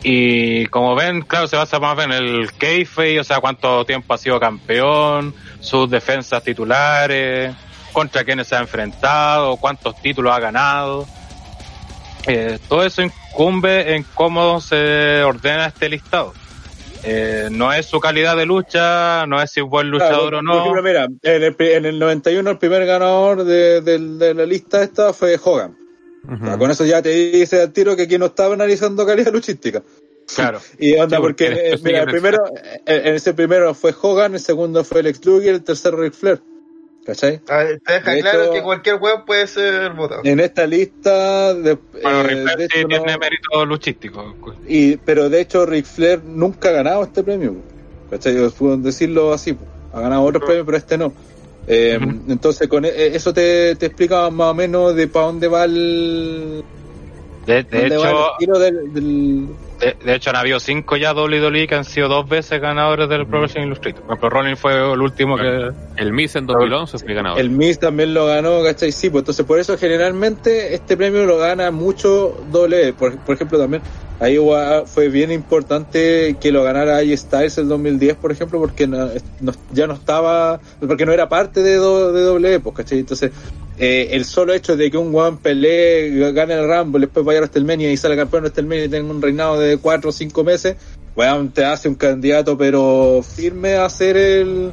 Y 0.02 0.66
como 0.68 0.96
ven, 0.96 1.24
claro, 1.24 1.48
se 1.48 1.58
basa 1.58 1.80
más 1.80 2.00
en 2.00 2.14
el 2.14 2.54
kayfabe, 2.54 3.20
o 3.20 3.24
sea, 3.26 3.42
cuánto 3.42 3.84
tiempo 3.86 4.14
ha 4.14 4.18
sido 4.18 4.40
campeón, 4.40 5.36
sus 5.60 5.90
defensas 5.90 6.42
titulares, 6.42 7.54
contra 7.92 8.24
quiénes 8.24 8.48
se 8.48 8.56
ha 8.56 8.60
enfrentado, 8.60 9.58
cuántos 9.58 10.02
títulos 10.02 10.34
ha 10.34 10.40
ganado. 10.40 11.06
Eh, 12.26 12.60
todo 12.70 12.86
eso 12.86 13.02
incumbe 13.02 13.94
en 13.94 14.04
cómo 14.14 14.62
se 14.62 15.22
ordena 15.24 15.66
este 15.66 15.90
listado. 15.90 16.34
Eh, 17.06 17.50
no 17.52 17.74
es 17.74 17.86
su 17.86 18.00
calidad 18.00 18.38
de 18.38 18.46
lucha, 18.46 19.26
no 19.28 19.42
es 19.42 19.52
si 19.52 19.60
es 19.60 19.66
buen 19.66 19.90
luchador 19.90 20.36
o 20.36 20.42
no. 20.42 20.82
mira, 20.82 21.08
en 21.22 21.44
el, 21.44 21.56
en 21.60 21.86
el 21.86 22.00
91 22.00 22.50
el 22.50 22.58
primer 22.58 22.86
ganador 22.86 23.44
de, 23.44 24.34
la 24.36 24.46
lista 24.46 24.84
esta 24.84 25.12
fue 25.12 25.38
Hogan. 25.44 25.76
con 26.58 26.72
eso 26.72 26.86
ya 26.86 27.02
te 27.02 27.10
dice 27.10 27.62
al 27.62 27.74
tiro 27.74 27.96
que 27.96 28.04
aquí 28.04 28.18
no 28.18 28.28
estaba 28.28 28.54
analizando 28.54 29.06
calidad 29.06 29.34
luchística. 29.34 29.84
Claro. 30.34 30.62
y 30.80 30.96
onda, 30.96 31.20
porque, 31.20 31.48
eh, 31.48 31.80
mira, 31.84 32.04
el 32.04 32.08
primero, 32.08 32.44
en 32.86 33.16
ese 33.16 33.34
primero 33.34 33.74
fue 33.74 33.94
Hogan, 34.00 34.36
el 34.36 34.40
segundo 34.40 34.84
fue 34.84 35.04
Lex 35.04 35.26
Luger, 35.26 35.56
el 35.56 35.64
tercero 35.64 35.98
Ric 35.98 36.14
Flair. 36.14 36.42
¿Cachai? 37.06 37.40
te 37.40 37.94
deja 37.94 38.18
claro 38.20 38.52
que 38.54 38.62
cualquier 38.62 38.96
weón 38.96 39.26
puede 39.26 39.46
ser 39.48 39.92
votado. 39.92 40.22
En 40.24 40.40
esta 40.40 40.66
lista. 40.66 41.54
De, 41.54 41.78
bueno, 42.02 42.22
eh, 42.22 42.24
Ric 42.24 42.70
Flair 42.70 42.70
tiene 42.88 43.18
mérito 43.18 43.66
luchístico. 43.66 44.36
Y, 44.68 44.98
pero 44.98 45.30
de 45.30 45.42
hecho, 45.42 45.66
Ric 45.66 45.86
Flair 45.86 46.24
nunca 46.24 46.70
ha 46.70 46.72
ganado 46.72 47.04
este 47.04 47.24
premio. 47.24 47.56
¿Cachai? 48.10 48.36
Puedo 48.52 48.78
decirlo 48.78 49.34
así. 49.34 49.58
Ha 49.92 50.00
ganado 50.00 50.24
otros 50.24 50.44
premios, 50.46 50.66
pero 50.66 50.78
este 50.78 50.98
no. 50.98 51.14
Eh, 51.68 51.98
entonces, 52.28 52.68
con 52.68 52.86
e, 52.86 52.90
eso 53.16 53.34
te, 53.34 53.76
te 53.76 53.88
explica 53.88 54.30
más 54.30 54.52
o 54.52 54.54
menos 54.54 54.96
de 54.96 55.08
para 55.08 55.26
dónde 55.28 55.48
va 55.48 55.66
el. 55.66 56.64
De, 57.46 57.60
hecho, 57.60 58.60
del 58.60 59.48
de, 59.80 60.16
hecho, 60.16 60.30
han 60.30 60.38
habido 60.38 60.60
cinco 60.60 60.96
ya 60.96 61.14
WWE 61.14 61.68
que 61.68 61.76
han 61.76 61.84
sido 61.84 62.08
dos 62.08 62.28
veces 62.28 62.62
ganadores 62.62 63.10
del 63.10 63.28
Pro 63.28 63.40
Wrestling 63.40 63.64
Illustrated. 63.64 64.02
Por 64.02 64.12
ejemplo, 64.12 64.30
Rollins 64.30 64.60
fue 64.60 64.94
el 64.94 65.02
último 65.02 65.36
que... 65.36 65.72
El 65.98 66.14
Miz 66.14 66.36
en 66.36 66.46
2011 66.46 67.00
fue 67.00 67.14
ganador. 67.14 67.40
El 67.40 67.50
Miz 67.50 67.80
también 67.80 68.14
lo 68.14 68.26
ganó, 68.28 68.64
¿cachai? 68.64 68.94
Sí, 68.94 69.10
pues 69.10 69.24
entonces 69.24 69.46
por 69.46 69.60
eso 69.60 69.78
generalmente 69.78 70.74
este 70.74 70.96
premio 70.96 71.26
lo 71.26 71.38
gana 71.38 71.72
mucho 71.72 72.34
WWE. 72.52 72.94
Por, 72.94 73.18
por 73.18 73.36
ejemplo, 73.36 73.60
también 73.60 73.82
ahí 74.22 74.38
fue 74.86 75.10
bien 75.10 75.32
importante 75.32 76.38
que 76.40 76.52
lo 76.52 76.64
ganara 76.64 76.98
AJ 76.98 77.18
Styles 77.18 77.58
el 77.58 77.68
2010, 77.68 78.16
por 78.16 78.32
ejemplo, 78.32 78.60
porque 78.60 78.88
ya 79.74 79.88
no 79.88 79.94
estaba, 79.94 80.62
porque 80.80 81.06
no 81.06 81.12
era 81.12 81.28
parte 81.28 81.62
de, 81.62 81.72
de 81.72 81.80
WWE, 81.80 82.60
pues, 82.62 82.76
¿cachai? 82.76 83.00
Entonces 83.00 83.32
eh, 83.86 84.16
el 84.16 84.24
solo 84.24 84.54
hecho 84.54 84.78
de 84.78 84.90
que 84.90 84.98
un 84.98 85.14
weón 85.14 85.40
pelee, 85.40 86.32
gane 86.32 86.54
el 86.54 86.66
Rumble, 86.66 87.02
después 87.02 87.26
vaya 87.26 87.40
a 87.40 87.42
WrestleMania 87.42 87.92
y 87.92 87.98
sale 87.98 88.16
campeón 88.16 88.44
de 88.44 88.50
WrestleMania 88.50 88.86
y 88.86 88.88
tenga 88.88 89.12
un 89.12 89.22
reinado 89.22 89.60
de 89.60 89.76
4 89.76 90.10
o 90.10 90.14
5 90.14 90.44
meses, 90.46 90.78
weón, 91.18 91.52
te 91.52 91.66
hace 91.66 91.90
un 91.90 91.96
candidato 91.96 92.58
pero 92.58 93.22
firme 93.24 93.74
a 93.74 93.90
ser 93.90 94.16
el, 94.16 94.72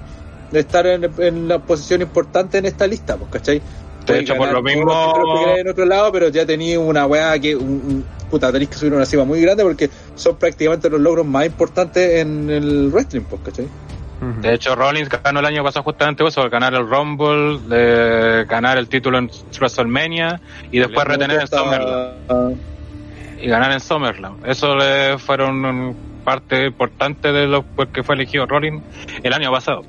de 0.53 0.61
estar 0.61 0.87
en, 0.87 1.49
la 1.49 1.59
posición 1.59 2.03
importante 2.03 2.59
en 2.59 2.67
esta 2.67 2.87
lista, 2.87 3.17
pues, 3.17 3.33
¿cachai? 3.33 3.61
De 4.07 4.21
hecho, 4.21 4.37
por 4.37 4.53
lo 4.53 4.63
mismo. 4.63 5.57
En 5.57 5.69
otro 5.69 5.87
lado, 5.87 6.13
pero 6.13 6.29
ya 6.29 6.47
tenía 6.47 6.79
una 6.79 7.05
weá 7.05 7.37
que. 7.41 7.57
Un, 7.57 8.05
puta, 8.31 8.53
tenéis 8.53 8.71
que 8.71 8.77
subir 8.77 8.93
una 8.93 9.07
cima 9.07 9.25
muy 9.25 9.41
grande 9.41 9.65
porque 9.65 9.91
son 10.15 10.37
prácticamente 10.37 10.89
los 10.89 11.01
logros 11.01 11.27
más 11.27 11.47
importantes 11.47 12.21
en 12.21 12.49
el 12.49 12.91
wrestling, 12.93 13.23
pues, 13.23 13.43
¿cachai? 13.45 13.67
De 14.21 14.53
hecho, 14.53 14.75
Rollins 14.75 15.09
ganó 15.09 15.41
el 15.41 15.47
año 15.47 15.65
pasado 15.65 15.83
justamente 15.83 16.27
eso, 16.27 16.49
ganar 16.51 16.75
el 16.75 16.87
Rumble, 16.87 17.59
de 17.69 18.45
ganar 18.45 18.77
el 18.77 18.89
título 18.89 19.17
en 19.19 19.31
WrestleMania 19.59 20.41
y 20.71 20.79
después 20.79 21.07
retener 21.07 21.41
en 21.41 21.49
Summerland. 21.49 22.61
Y 23.41 23.49
ganar 23.49 23.73
en 23.73 23.81
Summerland. 23.81 24.47
Eso 24.47 24.77
le 24.77 25.17
fueron 25.19 25.97
parte 26.25 26.67
importante 26.67 27.33
de 27.33 27.47
lo 27.47 27.65
que 27.93 28.03
fue 28.03 28.15
elegido 28.15 28.45
Rollins 28.45 28.83
el 29.23 29.33
año 29.33 29.51
pasado. 29.51 29.85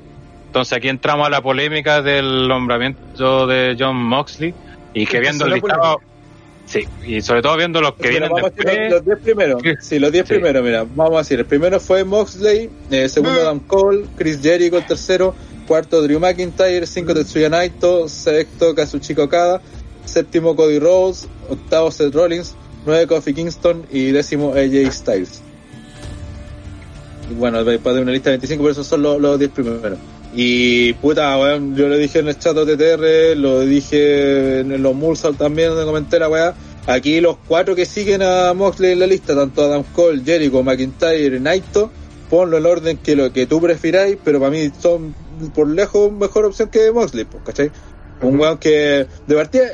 Entonces 0.46 0.76
aquí 0.76 0.88
entramos 0.88 1.26
a 1.26 1.30
la 1.30 1.42
polémica 1.42 2.00
del 2.02 2.48
nombramiento 2.48 3.46
de 3.46 3.76
John 3.78 3.96
Moxley 3.96 4.54
y 4.94 5.06
que 5.06 5.20
viendo 5.20 5.46
el 5.46 5.54
listado 5.54 6.00
Sí, 6.72 6.88
y 7.06 7.20
sobre 7.20 7.42
todo 7.42 7.54
viendo 7.58 7.82
los 7.82 7.92
que 7.96 8.08
vienen 8.08 8.30
después. 8.32 8.90
Los 8.90 9.04
10 9.04 9.18
primeros. 9.18 9.62
Sí, 9.82 9.98
los 9.98 10.10
10 10.10 10.26
primeros, 10.26 10.64
mira, 10.64 10.86
vamos 10.94 11.16
a 11.16 11.18
decir. 11.18 11.38
El 11.38 11.44
primero 11.44 11.78
fue 11.78 12.02
Moxley, 12.02 12.70
eh, 12.90 13.10
segundo 13.10 13.38
mm. 13.38 13.42
Adam 13.42 13.60
Cole, 13.60 14.06
Chris 14.16 14.40
Jericho 14.40 14.78
el 14.78 14.86
tercero, 14.86 15.34
cuarto 15.66 16.00
Drew 16.00 16.18
McIntyre, 16.18 16.86
cinco 16.86 17.12
Tetsuya 17.12 17.50
Naito, 17.50 18.08
sexto 18.08 18.74
Kazuchika 18.74 19.24
Okada, 19.24 19.60
séptimo 20.06 20.56
Cody 20.56 20.78
Rhodes, 20.78 21.28
octavo 21.50 21.90
Seth 21.90 22.14
Rollins, 22.14 22.54
nueve 22.86 23.06
Kofi 23.06 23.34
Kingston 23.34 23.84
y 23.90 24.10
décimo 24.12 24.54
AJ 24.54 24.90
Styles. 24.92 25.42
Y 27.30 27.34
bueno, 27.34 27.62
después 27.64 27.94
de 27.94 28.00
una 28.00 28.12
lista 28.12 28.30
de 28.30 28.38
25, 28.38 28.62
pero 28.62 28.72
esos 28.72 28.86
son 28.86 29.02
los 29.02 29.38
10 29.38 29.50
primeros. 29.50 29.98
Y 30.34 30.94
puta, 30.94 31.36
weón, 31.38 31.76
yo 31.76 31.88
le 31.88 31.98
dije 31.98 32.20
en 32.20 32.28
el 32.28 32.38
chat 32.38 32.56
TTR, 32.56 33.36
lo 33.36 33.60
dije 33.60 34.60
en 34.60 34.82
los 34.82 34.94
Mursal 34.94 35.36
también, 35.36 35.70
donde 35.70 35.84
comenté 35.84 36.18
la 36.18 36.28
weá. 36.28 36.54
Aquí 36.86 37.20
los 37.20 37.36
cuatro 37.46 37.76
que 37.76 37.84
siguen 37.84 38.22
a 38.22 38.54
Moxley 38.54 38.92
en 38.92 39.00
la 39.00 39.06
lista, 39.06 39.34
tanto 39.34 39.62
Adam 39.62 39.84
Cole, 39.94 40.22
Jericho, 40.24 40.62
McIntyre 40.62 41.36
y 41.36 41.40
Naito, 41.40 41.90
ponlo 42.28 42.58
en 42.58 42.66
orden 42.66 42.96
que 42.96 43.14
lo 43.14 43.32
que 43.32 43.46
tú 43.46 43.60
prefiráis, 43.60 44.16
pero 44.24 44.40
para 44.40 44.50
mí 44.50 44.70
son 44.80 45.14
por 45.54 45.68
lejos 45.68 46.10
mejor 46.10 46.46
opción 46.46 46.70
que 46.70 46.90
Moxley, 46.90 47.24
pues, 47.24 47.42
¿cachai? 47.44 47.70
Un 48.22 48.38
weón 48.40 48.58
que 48.58 49.06
de 49.26 49.34
partida 49.34 49.64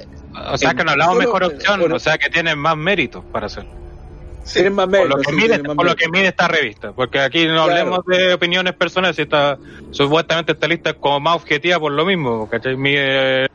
O 0.53 0.59
sea, 0.59 0.75
que 0.75 0.85
no 0.85 0.91
hablamos 0.91 1.19
mejor 1.19 1.45
opción, 1.45 1.93
o 1.93 1.99
sea, 1.99 2.19
que 2.19 2.29
tienen 2.31 2.59
más 2.59 2.77
méritos 2.77 3.25
para 3.33 3.47
hacerlo. 3.47 3.71
Más 4.71 4.88
méritos. 4.88 5.21
Por, 5.75 5.87
lo 5.87 5.95
que, 5.97 6.09
mide, 6.09 6.28
esta 6.28 6.49
revista, 6.49 6.93
porque 6.93 7.21
aquí 7.21 7.47
no 7.47 7.62
hablemos 7.62 8.05
de 8.07 8.35
opiniones 8.35 8.75
personales, 8.75 9.17
si 9.17 9.23
está, 9.23 9.59
supuestamente 9.90 10.52
esta 10.52 10.67
lista 10.69 10.90
es 10.90 10.97
como 10.97 11.21
más 11.21 11.37
objetiva 11.37 11.78
por 11.78 11.93
lo 11.93 12.05
mismo, 12.05 12.49
¿cachai? 12.49 12.76
Mide 12.76 13.49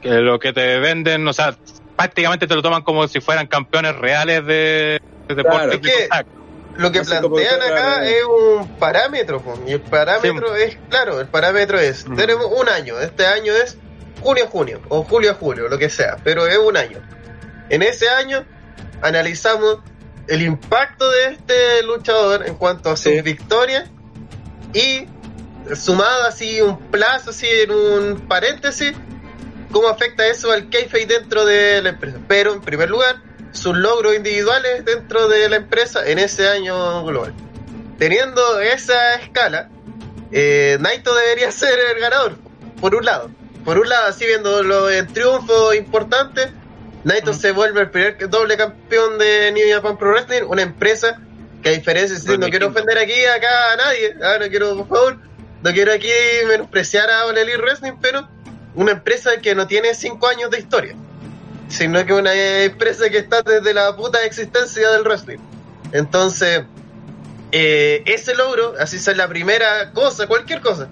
que 0.00 0.10
lo 0.10 0.38
que 0.38 0.52
te 0.52 0.78
venden, 0.78 1.26
o 1.26 1.32
sea, 1.32 1.56
prácticamente 1.96 2.46
te 2.46 2.54
lo 2.54 2.62
toman 2.62 2.82
como 2.82 3.08
si 3.08 3.20
fueran 3.20 3.46
campeones 3.46 3.96
reales 3.96 4.46
de, 4.46 5.00
deporte 5.28 5.80
lo 6.78 6.92
que 6.92 7.00
plantean 7.02 7.60
acá 7.60 8.08
es 8.08 8.22
un 8.24 8.68
parámetro, 8.78 9.42
y 9.66 9.72
el 9.72 9.80
parámetro 9.80 10.54
es, 10.54 10.78
claro, 10.88 11.20
el 11.20 11.26
parámetro 11.26 11.78
es, 11.78 12.04
tenemos 12.16 12.46
un 12.56 12.68
año, 12.68 13.00
este 13.00 13.26
año 13.26 13.52
es 13.52 13.76
junio 14.22 14.44
a 14.44 14.46
junio, 14.46 14.80
o 14.88 15.02
julio 15.02 15.32
a 15.32 15.34
julio, 15.34 15.68
lo 15.68 15.76
que 15.76 15.90
sea, 15.90 16.18
pero 16.22 16.46
es 16.46 16.56
un 16.56 16.76
año. 16.76 17.00
En 17.68 17.82
ese 17.82 18.08
año 18.08 18.44
analizamos 19.02 19.78
el 20.26 20.42
impacto 20.42 21.10
de 21.10 21.24
este 21.32 21.82
luchador 21.84 22.46
en 22.46 22.54
cuanto 22.54 22.90
a 22.90 22.96
sus 22.96 23.22
victorias 23.22 23.88
y 24.74 25.06
sumado 25.74 26.24
así 26.24 26.60
un 26.60 26.78
plazo, 26.90 27.30
así 27.30 27.46
en 27.46 27.70
un 27.70 28.28
paréntesis, 28.28 28.92
cómo 29.72 29.88
afecta 29.88 30.26
eso 30.26 30.52
al 30.52 30.68
kayfabe 30.70 31.06
dentro 31.06 31.44
de 31.44 31.82
la 31.82 31.90
empresa. 31.90 32.18
Pero 32.28 32.52
en 32.52 32.60
primer 32.60 32.90
lugar, 32.90 33.22
sus 33.52 33.76
logros 33.76 34.14
individuales 34.14 34.84
dentro 34.84 35.28
de 35.28 35.48
la 35.48 35.56
empresa 35.56 36.06
en 36.06 36.18
ese 36.18 36.48
año 36.48 37.04
global. 37.04 37.34
Teniendo 37.98 38.60
esa 38.60 39.14
escala, 39.14 39.70
eh, 40.30 40.76
Naito 40.80 41.14
debería 41.14 41.50
ser 41.50 41.78
el 41.94 42.00
ganador, 42.00 42.36
por 42.80 42.94
un 42.94 43.04
lado. 43.04 43.30
Por 43.64 43.78
un 43.78 43.88
lado, 43.88 44.08
así 44.08 44.24
viendo 44.24 44.90
en 44.90 45.06
triunfo 45.08 45.74
importante, 45.74 46.52
Naito 47.04 47.32
se 47.32 47.52
vuelve 47.52 47.82
el 47.82 47.90
primer 47.90 48.28
doble 48.28 48.56
campeón 48.56 49.18
de 49.18 49.52
New 49.52 49.64
Japan 49.70 49.96
Pro 49.96 50.10
Wrestling, 50.10 50.42
una 50.48 50.62
empresa 50.62 51.20
que 51.62 51.70
a 51.70 51.72
diferencia, 51.72 52.36
no 52.36 52.48
quiero 52.48 52.68
ofender 52.68 52.98
aquí 52.98 53.24
acá 53.24 53.72
a 53.72 53.76
nadie, 53.76 54.16
ah, 54.22 54.36
no 54.40 54.48
quiero, 54.48 54.76
por 54.76 54.88
favor, 54.88 55.18
no 55.62 55.72
quiero 55.72 55.92
aquí 55.92 56.10
menospreciar 56.46 57.08
a 57.10 57.28
Elite 57.30 57.58
Wrestling, 57.58 57.94
pero 58.00 58.28
una 58.74 58.92
empresa 58.92 59.38
que 59.40 59.54
no 59.54 59.66
tiene 59.66 59.94
cinco 59.94 60.28
años 60.28 60.50
de 60.50 60.58
historia 60.58 60.94
sino 61.68 62.04
que 62.04 62.12
una 62.14 62.32
empresa 62.64 63.08
que 63.10 63.18
está 63.18 63.42
desde 63.42 63.74
la 63.74 63.94
puta 63.94 64.24
existencia 64.24 64.90
del 64.90 65.02
wrestling. 65.02 65.38
Entonces, 65.92 66.64
eh, 67.52 68.02
ese 68.06 68.34
logro, 68.34 68.74
así 68.80 68.96
es 68.96 69.16
la 69.16 69.28
primera 69.28 69.92
cosa, 69.92 70.26
cualquier 70.26 70.60
cosa, 70.60 70.88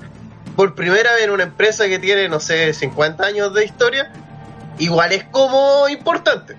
por 0.54 0.74
primera 0.74 1.14
vez 1.14 1.24
en 1.24 1.30
una 1.30 1.44
empresa 1.44 1.86
que 1.88 1.98
tiene, 1.98 2.28
no 2.28 2.40
sé, 2.40 2.72
50 2.72 3.24
años 3.24 3.54
de 3.54 3.64
historia, 3.64 4.12
igual 4.78 5.12
es 5.12 5.24
como 5.24 5.88
importante. 5.88 6.56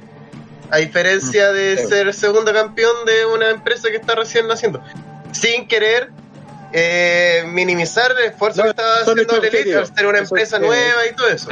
A 0.69 0.77
diferencia 0.77 1.51
de 1.53 1.75
mm, 1.81 1.87
ser 1.87 2.13
segundo 2.13 2.51
campeón 2.51 3.05
de 3.05 3.25
una 3.25 3.49
empresa 3.49 3.89
que 3.89 3.95
está 3.97 4.15
recién 4.15 4.47
naciendo. 4.47 4.81
Sin 5.31 5.67
querer 5.67 6.09
eh, 6.73 7.43
minimizar 7.47 8.11
el 8.11 8.31
esfuerzo 8.31 8.63
que 8.63 8.69
estaba 8.69 8.95
haciendo 9.01 9.35
el 9.37 9.45
Elite 9.45 9.75
al 9.75 9.87
ser 9.87 10.05
una 10.05 10.19
empresa 10.19 10.59
nueva 10.59 11.07
y 11.09 11.15
todo 11.15 11.27
eso. 11.29 11.49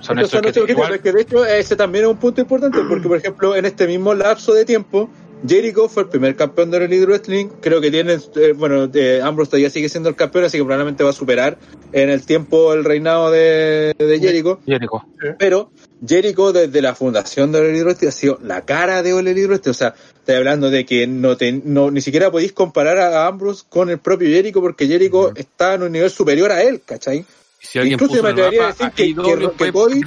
Son 0.00 0.18
esos 0.18 0.40
que, 0.40 1.00
que 1.02 1.12
de 1.12 1.22
hecho 1.22 1.44
ese 1.44 1.74
también 1.74 2.04
es 2.04 2.10
un 2.10 2.18
punto 2.18 2.40
importante 2.40 2.78
porque 2.88 3.08
por 3.08 3.16
ejemplo 3.16 3.56
en 3.56 3.64
este 3.64 3.88
mismo 3.88 4.14
lapso 4.14 4.54
de 4.54 4.64
tiempo 4.64 5.10
Jericho 5.46 5.88
fue 5.88 6.04
el 6.04 6.08
primer 6.08 6.36
campeón 6.36 6.70
de 6.70 6.84
Elite 6.84 7.06
Wrestling. 7.06 7.46
Creo 7.60 7.80
que 7.80 7.90
tiene, 7.90 8.14
eh, 8.14 8.52
bueno, 8.56 8.90
eh, 8.92 9.20
Ambrose 9.22 9.50
todavía 9.50 9.70
sigue 9.70 9.88
siendo 9.88 10.08
el 10.08 10.16
campeón, 10.16 10.44
así 10.44 10.58
que 10.58 10.64
probablemente 10.64 11.04
va 11.04 11.10
a 11.10 11.12
superar 11.12 11.58
en 11.92 12.10
el 12.10 12.26
tiempo 12.26 12.72
el 12.72 12.84
reinado 12.84 13.30
de, 13.30 13.94
de 13.96 14.18
Jericho. 14.20 14.60
Jericho. 14.66 15.04
Pero 15.38 15.70
Jericho 16.06 16.52
desde 16.52 16.80
la 16.82 16.94
fundación 16.94 17.52
de 17.52 17.58
Elite 17.58 17.84
Wrestling 17.84 18.08
ha 18.08 18.12
sido 18.12 18.38
la 18.42 18.64
cara 18.64 19.02
de 19.02 19.10
Elite 19.10 19.46
Wrestling. 19.46 19.70
O 19.70 19.74
sea, 19.74 19.94
estoy 20.14 20.36
hablando 20.36 20.70
de 20.70 20.84
que 20.86 21.06
no, 21.06 21.36
no 21.64 21.90
ni 21.90 22.00
siquiera 22.00 22.30
podéis 22.30 22.52
comparar 22.52 22.98
a 22.98 23.26
Ambrose 23.26 23.64
con 23.68 23.90
el 23.90 23.98
propio 23.98 24.28
Jericho 24.28 24.60
porque 24.60 24.86
Jericho 24.86 25.32
está 25.34 25.74
en 25.74 25.82
un 25.82 25.92
nivel 25.92 26.10
superior 26.10 26.52
a 26.52 26.62
él, 26.62 26.82
¿cachai? 26.84 27.24
Si 27.60 27.78
Incluso 27.80 28.22
me 28.22 28.28
atrevería 28.30 28.64
a 28.64 28.66
decir 28.68 28.90
que, 28.92 29.14
Cody, 29.16 30.00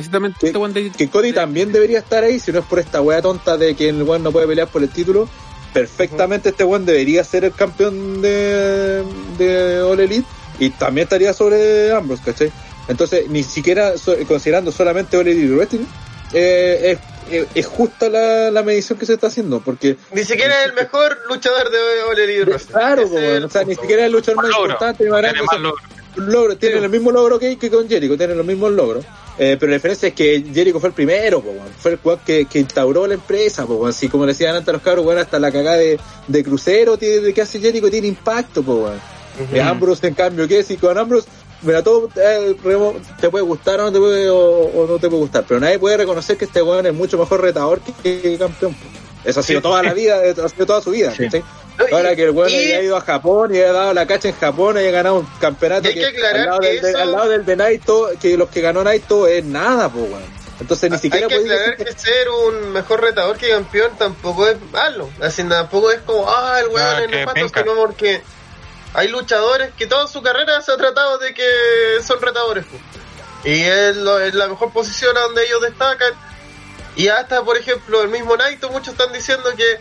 que, 0.97 1.09
Cody 1.09 1.33
también 1.33 1.73
debería 1.73 1.99
estar 1.99 2.23
ahí, 2.23 2.39
si 2.39 2.51
no 2.51 2.59
es 2.59 2.65
por 2.65 2.79
esta 2.79 3.01
wea 3.01 3.21
tonta 3.21 3.57
de 3.57 3.75
que 3.75 3.89
el 3.89 4.03
weón 4.03 4.23
no 4.23 4.31
puede 4.31 4.47
pelear 4.47 4.69
por 4.69 4.81
el 4.81 4.89
título. 4.89 5.27
Perfectamente 5.73 6.49
este 6.49 6.63
weón 6.63 6.85
debería 6.85 7.23
ser 7.25 7.43
el 7.43 7.51
campeón 7.51 8.21
de, 8.21 9.03
de 9.37 9.81
All 9.81 9.99
Elite 9.99 10.27
y 10.59 10.69
también 10.69 11.03
estaría 11.03 11.33
sobre 11.33 11.91
Ambrose, 11.91 12.23
¿cachai? 12.23 12.51
Entonces, 12.91 13.29
ni 13.29 13.43
siquiera 13.43 13.93
considerando 14.27 14.71
solamente 14.71 15.19
Elite 15.19 15.53
Wrestling, 15.53 15.85
eh, 16.33 16.97
es, 17.29 17.47
es, 17.55 17.65
justa 17.65 18.09
la, 18.09 18.51
la, 18.51 18.63
medición 18.63 18.99
que 18.99 19.05
se 19.05 19.13
está 19.13 19.27
haciendo, 19.27 19.61
porque... 19.61 19.97
Ni 20.13 20.23
siquiera 20.23 20.61
es 20.61 20.69
el 20.69 20.73
mejor 20.73 21.17
luchador 21.29 21.69
de 21.71 22.23
Elite 22.23 22.45
Wrestling. 22.45 22.73
Claro, 22.73 23.03
o 23.45 23.49
sea, 23.49 23.63
ni 23.63 23.75
siquiera 23.75 24.03
es 24.03 24.07
el 24.07 24.11
luchador 24.11 24.43
más 24.43 24.51
importante, 24.51 25.09
más 25.09 25.21
grande 25.21 25.41
logro, 26.15 26.57
tienen 26.57 26.83
el 26.83 26.89
mismo 26.89 27.11
logro 27.11 27.39
que, 27.39 27.57
que 27.57 27.69
con 27.69 27.87
Jericho, 27.87 28.17
tienen 28.17 28.37
los 28.37 28.45
mismos 28.45 28.71
logros. 28.71 29.05
Eh, 29.37 29.55
pero 29.57 29.69
la 29.69 29.77
diferencia 29.77 30.09
es 30.09 30.13
que 30.13 30.43
Jericho 30.53 30.79
fue 30.79 30.89
el 30.89 30.95
primero, 30.95 31.41
fue 31.79 31.91
el 31.91 31.99
cual 31.99 32.19
que, 32.25 32.45
que, 32.45 32.59
instauró 32.59 33.07
la 33.07 33.13
empresa, 33.13 33.65
así 33.87 34.09
como 34.09 34.25
decían 34.25 34.55
antes 34.55 34.73
los 34.73 34.81
cabros, 34.81 35.05
bueno, 35.05 35.21
hasta 35.21 35.39
la 35.39 35.51
cagada 35.51 35.77
de, 35.77 35.97
de 36.27 36.43
crucero 36.43 36.97
de 36.97 37.33
que 37.33 37.41
hace 37.41 37.59
Jericho 37.59 37.89
tiene 37.89 38.07
impacto, 38.07 38.61
pues 38.61 38.99
Ambrose, 39.63 40.07
en 40.07 40.13
cambio, 40.13 40.47
¿qué 40.47 40.63
si 40.63 40.77
con 40.77 40.97
Ambrose, 40.97 41.27
mira, 41.61 41.83
todo 41.83 42.09
eh, 42.15 42.55
te 43.19 43.29
puede 43.29 43.43
gustar 43.43 43.79
o 43.79 43.83
no 43.83 43.91
te 43.91 43.99
puede, 43.99 44.29
o, 44.29 44.87
no 44.87 44.99
te 44.99 45.09
puede 45.09 45.21
gustar, 45.21 45.45
pero 45.47 45.59
nadie 45.59 45.79
puede 45.79 45.97
reconocer 45.97 46.37
que 46.37 46.45
este 46.45 46.61
weón 46.61 46.85
es 46.85 46.93
mucho 46.93 47.17
mejor 47.17 47.41
retador 47.41 47.81
que, 48.03 48.37
campeón. 48.37 48.75
Eso 49.23 49.39
ha 49.39 49.43
sido 49.43 49.61
toda 49.61 49.83
la 49.83 49.93
vida, 49.93 50.19
ha 50.19 50.49
sido 50.49 50.65
toda 50.65 50.81
su 50.81 50.91
vida. 50.91 51.13
Ahora 51.91 52.15
que 52.15 52.23
el 52.23 52.31
weón 52.31 52.51
ha 52.51 52.81
ido 52.81 52.97
a 52.97 53.01
Japón 53.01 53.53
y 53.53 53.59
ha 53.59 53.71
dado 53.71 53.93
la 53.93 54.05
cacha 54.05 54.29
en 54.29 54.35
Japón 54.35 54.77
y 54.77 54.85
ha 54.85 54.91
ganado 54.91 55.19
un 55.19 55.27
campeonato 55.39 55.89
que, 55.89 56.05
al, 56.05 56.45
lado 56.45 56.59
del, 56.59 56.95
al, 56.95 57.11
lado 57.11 57.29
del, 57.29 57.45
de 57.45 57.55
Naito, 57.55 58.09
que 58.19 58.37
los 58.37 58.49
que 58.49 58.61
ganó 58.61 58.83
Naito 58.83 59.27
es 59.27 59.43
nada, 59.45 59.89
pues 59.89 60.09
weón. 60.09 60.41
Entonces 60.59 60.91
ni 60.91 60.97
siquiera 60.99 61.25
Hay 61.25 61.33
que 61.33 61.39
aclarar 61.39 61.75
que, 61.75 61.91
ser 61.93 62.29
un 62.29 62.71
mejor 62.71 63.01
retador 63.01 63.35
que 63.35 63.49
campeón 63.49 63.91
tampoco 63.97 64.47
es 64.47 64.57
malo. 64.71 65.09
Así 65.19 65.43
tampoco 65.43 65.91
es 65.91 66.01
como, 66.01 66.29
ah, 66.29 66.59
el 66.59 66.67
weón 66.67 66.87
ah, 66.87 67.03
es 67.03 67.09
nefasto, 67.09 67.59
sino 67.59 67.75
porque 67.75 68.21
hay 68.93 69.07
luchadores 69.07 69.71
que 69.77 69.87
toda 69.87 70.07
su 70.07 70.21
carrera 70.21 70.61
se 70.61 70.71
ha 70.71 70.77
tratado 70.77 71.17
de 71.17 71.33
que 71.33 72.01
son 72.05 72.21
retadores. 72.21 72.65
Y 73.43 73.61
es, 73.61 73.97
es 73.97 74.33
la 74.35 74.47
mejor 74.47 74.71
posición 74.71 75.17
a 75.17 75.21
donde 75.21 75.45
ellos 75.45 75.61
destacan. 75.61 76.13
Y 76.95 77.07
hasta, 77.07 77.43
por 77.43 77.57
ejemplo, 77.57 78.01
el 78.01 78.09
mismo 78.09 78.35
Naito, 78.35 78.69
muchos 78.69 78.89
están 78.89 79.13
diciendo 79.13 79.49
que 79.55 79.79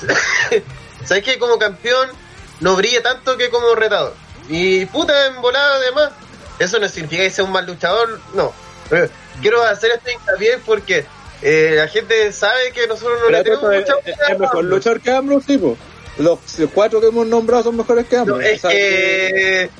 ¿Sabes 1.04 1.24
que 1.24 1.38
como 1.38 1.58
campeón 1.58 2.08
no 2.60 2.76
brilla 2.76 3.02
tanto 3.02 3.36
que 3.36 3.50
como 3.50 3.74
retador? 3.74 4.14
Y 4.48 4.84
puta, 4.86 5.26
en 5.26 5.40
volada 5.40 5.76
además. 5.76 6.10
Eso 6.58 6.78
no 6.78 6.88
significa 6.88 7.22
que 7.22 7.30
sea 7.30 7.44
un 7.44 7.52
mal 7.52 7.64
luchador, 7.64 8.20
no. 8.34 8.52
quiero 9.40 9.62
hacer 9.62 9.92
este 9.92 10.12
hincapié 10.12 10.58
porque 10.58 11.06
eh, 11.40 11.72
la 11.74 11.88
gente 11.88 12.30
sabe 12.32 12.72
que 12.72 12.86
nosotros 12.86 13.18
no 13.22 13.30
le 13.30 13.42
tenemos 13.42 13.64
mucha 13.64 13.94
Es, 14.04 14.16
es 14.28 14.38
mejor 14.38 14.64
luchar 14.64 15.00
que 15.00 15.10
Ambrose, 15.10 15.46
tipo. 15.46 15.78
Los 16.20 16.38
cuatro 16.72 17.00
que 17.00 17.08
hemos 17.08 17.26
nombrado 17.26 17.64
son 17.64 17.76
mejores 17.76 18.06
que 18.06 18.16
Ambrose. 18.16 18.52
es 18.52 18.62
que... 18.62 19.62
Eh, 19.62 19.70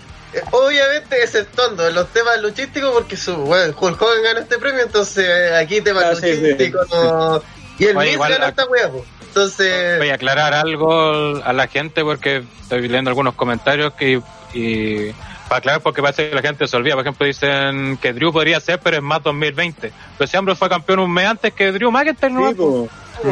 obviamente 0.52 1.20
exceptuando 1.24 1.88
en 1.88 1.92
los 1.92 2.06
temas 2.12 2.40
luchísticos 2.40 2.92
porque 2.92 3.16
su 3.16 3.34
bueno, 3.34 3.74
Hulk 3.76 4.00
Hogan 4.00 4.22
ganó 4.22 4.38
este 4.38 4.60
premio 4.60 4.84
entonces 4.84 5.26
eh, 5.28 5.56
aquí 5.56 5.80
temas 5.80 6.04
ah, 6.04 6.12
luchísticos 6.12 6.88
no... 6.88 7.42
y 7.76 7.86
el 7.86 7.96
Miz 7.96 8.16
gana 8.16 8.48
esta 8.50 8.64
wea 8.66 8.92
entonces. 9.30 9.98
Voy 9.98 10.10
a 10.10 10.14
aclarar 10.14 10.54
algo 10.54 11.40
a 11.44 11.52
la 11.52 11.68
gente 11.68 12.02
porque 12.02 12.42
estoy 12.60 12.82
leyendo 12.82 13.10
algunos 13.10 13.34
comentarios 13.34 13.92
que. 13.94 14.20
Y, 14.52 15.12
para 15.48 15.58
aclarar 15.58 15.80
porque 15.80 16.02
parece 16.02 16.28
que 16.28 16.34
la 16.34 16.42
gente 16.42 16.66
se 16.66 16.76
olvida. 16.76 16.94
Por 16.94 17.04
ejemplo, 17.04 17.26
dicen 17.26 17.96
que 17.98 18.12
Drew 18.12 18.32
podría 18.32 18.60
ser, 18.60 18.80
pero 18.80 18.96
es 18.96 19.02
más 19.02 19.22
2020. 19.22 19.92
Pero 20.18 20.28
si 20.28 20.36
Ambrose 20.36 20.58
fue 20.58 20.68
campeón 20.68 20.98
un 21.00 21.12
mes 21.12 21.26
antes 21.26 21.52
que 21.52 21.70
Drew 21.72 21.90
McIntyre, 21.90 22.32
¿no? 22.32 22.88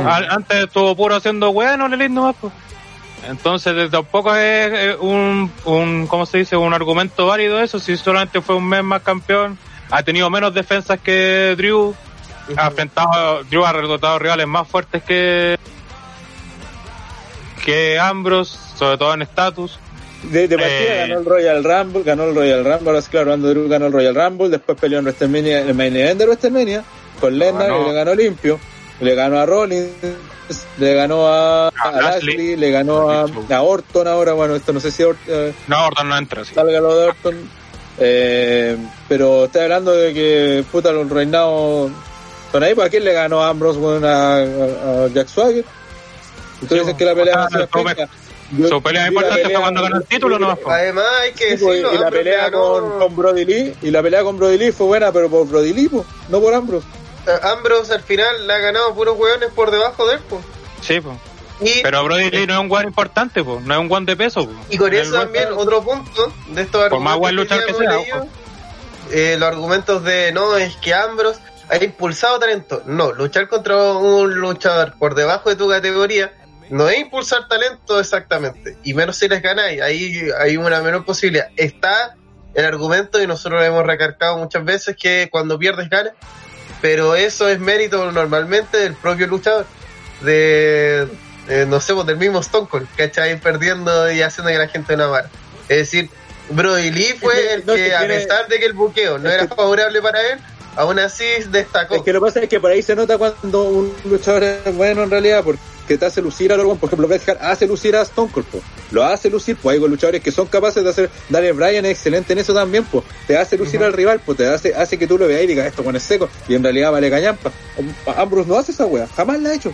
Antes 0.09 0.65
estuvo 0.65 0.95
puro 0.95 1.17
haciendo 1.17 1.53
bueno, 1.53 1.89
le 1.89 2.09
nomás, 2.09 2.37
pues. 2.41 2.53
Entonces 3.27 3.91
tampoco 3.91 4.35
es 4.35 4.97
un, 5.01 5.51
un, 5.65 6.07
¿cómo 6.07 6.27
se 6.27 6.39
dice? 6.39 6.57
Un 6.57 6.73
argumento 6.73 7.27
válido 7.27 7.61
eso. 7.61 7.79
Si 7.79 7.97
solamente 7.97 8.41
fue 8.41 8.57
un 8.57 8.69
mes 8.69 8.83
más 8.83 9.03
campeón, 9.03 9.59
ha 9.91 10.03
tenido 10.03 10.31
menos 10.31 10.55
defensas 10.55 11.01
que 11.01 11.55
Drew, 11.57 11.95
ha 12.57 12.69
enfrentado, 12.69 13.45
Drew 13.45 13.65
ha 13.65 13.73
derrotado 13.73 14.19
rivales 14.19 14.47
más 14.47 14.69
fuertes 14.69 15.03
que, 15.03 15.59
que 17.65 17.99
Ambrose, 17.99 18.59
sobre 18.77 18.99
todo 18.99 19.15
en 19.15 19.23
estatus. 19.23 19.79
De, 20.23 20.49
partida 20.49 20.69
eh, 20.69 21.07
ganó 21.07 21.21
el 21.21 21.25
Royal 21.25 21.65
Rumble, 21.65 22.03
ganó 22.03 22.25
el 22.25 22.35
Royal 22.35 22.65
Rumble, 22.65 22.89
ahora 22.89 23.03
sí, 23.03 23.09
claro, 23.11 23.37
Drew 23.37 23.69
ganó 23.69 23.87
el 23.87 23.93
Royal 23.93 24.15
Rumble, 24.15 24.49
después 24.49 24.77
peleó 24.79 24.99
en 24.99 25.05
WrestleMania, 25.05 25.61
en 25.61 25.69
el 25.69 25.75
main 25.75 25.95
event 25.95 26.19
de 26.19 26.27
WrestleMania, 26.27 26.85
con 27.21 27.39
Lennar, 27.39 27.71
y 27.71 27.85
le 27.85 27.93
ganó 27.93 28.15
limpio, 28.17 28.59
le 29.01 29.15
ganó 29.15 29.39
a 29.39 29.47
Rollins, 29.47 29.91
le 30.79 30.95
ganó 30.95 31.29
a, 31.29 31.71
Lashley, 31.93 32.57
le 32.57 32.71
ganó 32.71 33.11
a, 33.11 33.27
a, 33.51 33.63
Orton 33.63 34.09
ahora, 34.09 34.33
bueno, 34.33 34.57
esto 34.57 34.73
no 34.73 34.81
sé 34.81 34.91
si 34.91 35.03
Orton... 35.03 35.25
Eh, 35.29 35.55
no, 35.69 35.87
Orton 35.87 36.09
no 36.09 36.17
entra, 36.19 36.45
sí. 36.45 36.55
Salga 36.55 36.81
lo 36.81 36.97
de 36.97 37.07
Orton, 37.07 37.51
eh, 37.99 38.77
pero 39.09 39.45
estoy 39.45 39.63
hablando 39.63 39.93
de 39.93 40.13
que, 40.15 40.65
puta, 40.71 40.93
los 40.93 41.09
reinados 41.11 41.91
Son 42.53 42.63
ahí, 42.63 42.75
¿para 42.75 42.89
quién 42.89 43.05
le 43.05 43.13
ganó 43.13 43.43
Ambrose 43.43 43.81
a, 44.05 45.07
Jack 45.13 45.29
Swagger? 45.29 45.65
Entonces 46.61 46.87
dicen 46.87 46.97
que 46.97 47.05
la 47.05 47.15
pelea 47.15 47.45
a 47.45 48.69
Su 48.69 48.83
pelea 48.83 49.07
importante 49.07 49.45
fue 49.45 49.61
cuando 49.61 49.83
ganó 49.83 49.97
el 49.97 50.05
título, 50.05 50.39
¿no? 50.41 50.59
Además, 50.67 51.05
hay 51.23 51.33
que 51.33 51.51
decirlo. 51.51 51.95
y 51.95 51.99
la 51.99 52.11
pelea 52.11 52.51
con, 52.51 52.99
con, 52.99 53.15
Brody 53.15 53.45
Lee, 53.45 53.75
y 53.83 53.91
la 53.93 54.03
pelea 54.03 54.25
con 54.25 54.37
Brody 54.39 54.59
Lee 54.59 54.73
fue 54.73 54.87
buena, 54.87 55.13
pero 55.13 55.29
por 55.31 55.47
Brody 55.47 55.73
Lee, 55.73 55.91
no 56.29 56.41
por 56.41 56.53
Ambrose. 56.53 56.87
Ambrose 57.43 57.93
al 57.93 58.03
final 58.03 58.47
le 58.47 58.53
ha 58.53 58.59
ganado 58.59 58.95
puros 58.95 59.17
hueones 59.19 59.51
por 59.55 59.71
debajo 59.71 60.07
de 60.07 60.15
él, 60.15 60.21
pues. 60.29 60.45
Sí, 60.81 61.01
pues. 61.01 61.17
pero 61.83 62.05
Brody 62.05 62.31
Lee 62.31 62.47
no 62.47 62.55
es 62.55 62.61
un 62.61 62.69
guan 62.69 62.87
importante, 62.87 63.43
pues, 63.43 63.63
no 63.63 63.75
es 63.75 63.81
un 63.81 63.89
guan 63.89 64.07
de 64.07 64.17
peso. 64.17 64.49
Y 64.71 64.77
con 64.77 64.93
eso 64.93 65.13
también, 65.13 65.49
otro 65.53 65.83
punto 65.83 66.33
de 66.49 66.63
estos 66.63 66.83
argumentos. 66.83 66.91
Por 66.91 67.01
más 67.01 67.17
guan 67.17 67.37
luchar 67.37 67.65
que, 67.65 67.75
sea. 67.75 68.25
eh, 69.11 69.37
los 69.39 69.49
argumentos 69.49 70.05
de 70.05 70.33
no, 70.33 70.57
es 70.57 70.77
que 70.77 70.95
Ambrose 70.95 71.41
ha 71.69 71.83
impulsado 71.83 72.39
talento. 72.39 72.83
No, 72.87 73.13
luchar 73.13 73.49
contra 73.49 73.77
un 73.77 74.35
luchador 74.35 74.95
por 74.99 75.15
debajo 75.15 75.51
de 75.51 75.57
tu 75.57 75.69
categoría 75.69 76.33
no 76.71 76.89
es 76.89 76.99
impulsar 76.99 77.49
talento 77.49 77.99
exactamente. 77.99 78.77
Y 78.85 78.95
menos 78.95 79.17
si 79.17 79.29
les 79.29 79.43
ganáis. 79.43 79.81
Ahí 79.81 80.29
hay 80.39 80.57
una 80.57 80.81
menor 80.81 81.05
posibilidad. 81.05 81.49
Está 81.57 82.15
el 82.55 82.65
argumento, 82.65 83.23
y 83.23 83.27
nosotros 83.27 83.61
lo 83.61 83.67
hemos 83.67 83.87
recargado 83.87 84.39
muchas 84.39 84.65
veces, 84.65 84.97
que 84.97 85.29
cuando 85.31 85.59
pierdes 85.59 85.89
ganas. 85.89 86.13
Pero 86.81 87.15
eso 87.15 87.49
es 87.49 87.59
mérito 87.59 88.13
normalmente 88.13 88.79
del 88.79 88.95
propio 88.95 89.27
luchador. 89.27 89.67
De, 90.21 91.07
no 91.67 91.81
sé, 91.81 91.95
pues, 91.95 92.07
del 92.07 92.17
mismo 92.17 92.41
Stone 92.41 92.69
Cold, 92.69 92.89
¿cachai? 92.97 93.41
Perdiendo 93.41 94.11
y 94.11 94.23
haciendo 94.23 94.51
que 94.51 94.59
la 94.59 94.69
gente 94.69 94.97
no 94.97 95.05
amara. 95.05 95.31
Es 95.69 95.79
decir, 95.79 96.11
Brody 96.51 96.91
Lee 96.91 97.15
fue 97.21 97.55
el 97.55 97.63
que, 97.63 97.95
a 97.95 98.01
pesar 98.01 98.49
de 98.49 98.59
que 98.59 98.67
el 98.67 98.73
buqueo 98.73 99.19
no 99.19 99.31
era 99.31 99.47
favorable 99.47 100.01
para 100.01 100.21
él, 100.33 100.39
aún 100.77 100.99
así 100.99 101.25
destacó. 101.51 101.97
Es 101.97 102.03
que 102.03 102.13
lo 102.13 102.21
que 102.21 102.27
pasa 102.27 102.41
es 102.41 102.49
que 102.49 102.59
por 102.59 102.71
ahí 102.71 102.83
se 102.83 102.97
nota 102.97 103.19
cuando 103.19 103.65
un 103.65 103.95
luchador 104.05 104.45
es 104.45 104.75
bueno 104.75 105.03
en 105.03 105.11
realidad, 105.11 105.43
porque 105.45 105.61
te 105.97 106.07
hace 106.07 106.21
lucir 106.21 106.53
a 106.53 106.57
Logan, 106.57 106.79
por 106.79 106.89
ejemplo, 106.89 107.09
Bret 107.09 107.23
hace 107.41 107.67
lucir 107.67 107.97
a 107.97 108.03
Stone 108.03 108.31
Cold, 108.31 108.47
lo 108.91 109.05
hace 109.05 109.31
lucir, 109.31 109.57
pues 109.57 109.81
hay 109.81 109.89
luchadores 109.89 110.23
que 110.23 110.31
son 110.31 110.47
capaces 110.47 110.85
de 110.85 110.91
hacer, 110.91 111.11
Daniel 111.29 111.55
Bryan 111.55 111.87
es 111.87 111.93
excelente 111.93 112.33
en 112.33 112.41
eso 112.41 112.53
también, 112.53 112.85
pues, 112.85 113.05
te 113.27 113.37
hace 113.37 113.57
lucir 113.57 113.83
al 113.83 113.93
rival, 113.93 114.21
pues 114.25 114.39
te 114.39 114.47
hace, 114.47 114.75
hace 114.75 114.99
que 114.99 115.07
tú 115.07 115.17
lo 115.17 115.27
veas 115.27 115.43
y 115.45 115.47
digas 115.47 115.67
esto 115.67 115.83
con 115.83 115.97
es 115.97 116.03
seco, 116.03 116.29
y 116.49 116.55
en 116.55 116.63
realidad 116.63 116.93
vale 116.93 117.09
cañampa. 117.11 117.51
Ambrose 118.17 118.49
no 118.49 118.59
hace 118.59 118.73
esa 118.73 118.87
wea, 118.87 119.07
jamás 119.07 119.41
la 119.41 119.51
ha 119.51 119.55
hecho. 119.55 119.73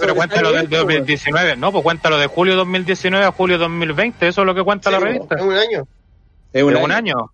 pero 0.00 0.14
cuéntalo 0.14 0.52
del 0.52 0.68
2019, 0.68 1.56
no, 1.56 1.70
pues 1.70 1.84
cuéntalo 1.84 2.18
de 2.18 2.26
julio 2.26 2.56
2019 2.56 3.24
a 3.24 3.32
julio 3.32 3.58
2020, 3.58 4.28
eso 4.28 4.40
es 4.40 4.46
lo 4.46 4.54
que 4.54 4.62
cuenta 4.62 4.90
la 4.90 4.98
revista. 4.98 5.36
Es 5.36 5.42
un 5.42 5.54
año. 5.54 5.86
Es 6.52 6.62
un, 6.62 6.92
año. 6.92 7.32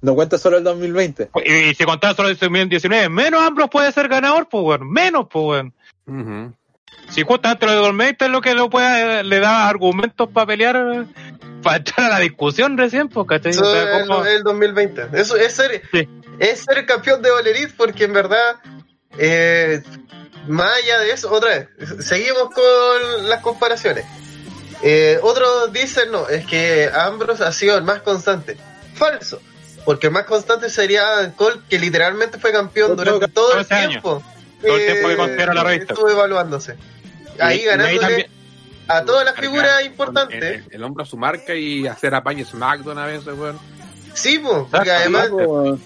No 0.00 0.14
cuenta 0.14 0.38
solo 0.38 0.58
el 0.58 0.64
2020. 0.64 1.26
Pues, 1.26 1.44
y, 1.46 1.74
si 1.74 1.84
contara 1.84 2.14
solo 2.14 2.28
el 2.28 2.38
2019, 2.38 3.08
menos 3.08 3.42
Ambrose 3.42 3.68
puede 3.68 3.92
ser 3.92 4.08
ganador, 4.08 4.48
pues, 4.48 4.64
weón. 4.64 4.90
Menos, 4.90 5.26
pues, 5.30 5.44
weón. 6.06 6.54
Si 7.10 7.22
justamente 7.22 7.66
lo 7.66 7.72
de 7.72 7.78
2020 7.78 8.24
es 8.24 8.30
lo 8.30 8.40
que 8.40 8.54
lo 8.54 8.70
puede, 8.70 9.24
le 9.24 9.40
da 9.40 9.68
argumentos 9.68 10.28
para 10.32 10.46
pelear, 10.46 11.06
para 11.62 11.76
entrar 11.76 12.06
a 12.06 12.08
la 12.10 12.18
discusión 12.20 12.78
recién, 12.78 13.08
¿cachai? 13.08 13.50
Eso 13.50 14.24
es 14.24 14.34
el 14.36 14.42
2020. 14.42 15.08
Eso 15.14 15.36
es 15.36 15.52
ser, 15.52 15.82
es 16.38 16.64
ser 16.64 16.86
campeón 16.86 17.20
de 17.22 17.30
Valerit 17.30 17.74
porque 17.76 18.04
en 18.04 18.12
verdad, 18.12 18.56
eh, 19.18 19.82
más 20.46 20.70
allá 20.82 21.00
de 21.00 21.12
eso, 21.12 21.32
otra 21.32 21.50
vez, 21.50 21.68
seguimos 22.04 22.50
con 22.54 23.28
las 23.28 23.40
comparaciones. 23.40 24.04
Eh, 24.82 25.18
otros 25.22 25.72
dicen, 25.72 26.10
no, 26.12 26.28
es 26.28 26.46
que 26.46 26.88
Ambrose 26.94 27.44
ha 27.44 27.52
sido 27.52 27.76
el 27.76 27.84
más 27.84 28.02
constante. 28.02 28.56
Falso 28.94 29.40
porque 29.84 30.08
el 30.08 30.12
más 30.12 30.24
constante 30.24 30.70
sería 30.70 31.32
Cole, 31.36 31.60
que 31.68 31.78
literalmente 31.78 32.38
fue 32.38 32.52
campeón 32.52 32.96
durante 32.96 33.28
todo, 33.28 33.58
el 33.58 33.66
tiempo. 33.66 34.22
Todo 34.60 34.76
el 34.76 34.86
tiempo 34.86 35.08
que 35.08 35.46
la 35.46 35.64
revista. 35.64 35.94
Estuvo 35.94 36.10
evaluándose. 36.10 36.76
Ahí 37.38 37.64
ganándole 37.64 38.28
a 38.90 39.04
todas 39.04 39.24
las 39.24 39.36
figuras 39.36 39.84
importantes. 39.84 40.64
El, 40.70 40.82
hombro 40.82 41.04
a 41.04 41.06
su 41.06 41.16
marca 41.16 41.54
y 41.54 41.86
hacer 41.86 42.14
apaño 42.14 42.44
SmackDown 42.44 42.98
a 42.98 43.06
veces, 43.06 43.26
weón. 43.36 43.58
Sí, 44.14 44.38
pues, 44.38 44.64
porque 44.70 44.90
además, 44.90 45.30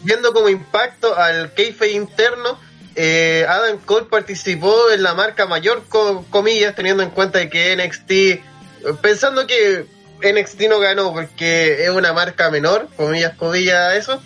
viendo 0.02 0.32
como 0.32 0.48
impacto 0.48 1.16
al 1.16 1.52
keife 1.52 1.92
interno, 1.92 2.58
eh, 2.96 3.44
Adam 3.48 3.78
Cole 3.78 4.06
participó 4.06 4.90
en 4.90 5.02
la 5.02 5.14
marca 5.14 5.46
mayor, 5.46 5.82
comillas, 6.30 6.74
teniendo 6.74 7.02
en 7.02 7.10
cuenta 7.10 7.48
que 7.50 7.76
NXT, 7.76 8.96
pensando 9.02 9.46
que 9.46 9.86
NXT 10.22 10.62
no 10.70 10.78
ganó 10.80 11.12
porque 11.12 11.84
es 11.84 11.90
una 11.90 12.12
marca 12.14 12.50
menor, 12.50 12.88
comillas, 12.96 13.34
comillas, 13.36 13.96
eso. 13.96 14.22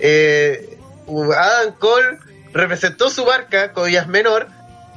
Eh, 0.00 0.78
Adam 1.36 1.74
Cole 1.78 2.18
representó 2.56 3.10
su 3.10 3.24
marca, 3.24 3.72
comillas, 3.72 4.08
menor, 4.08 4.48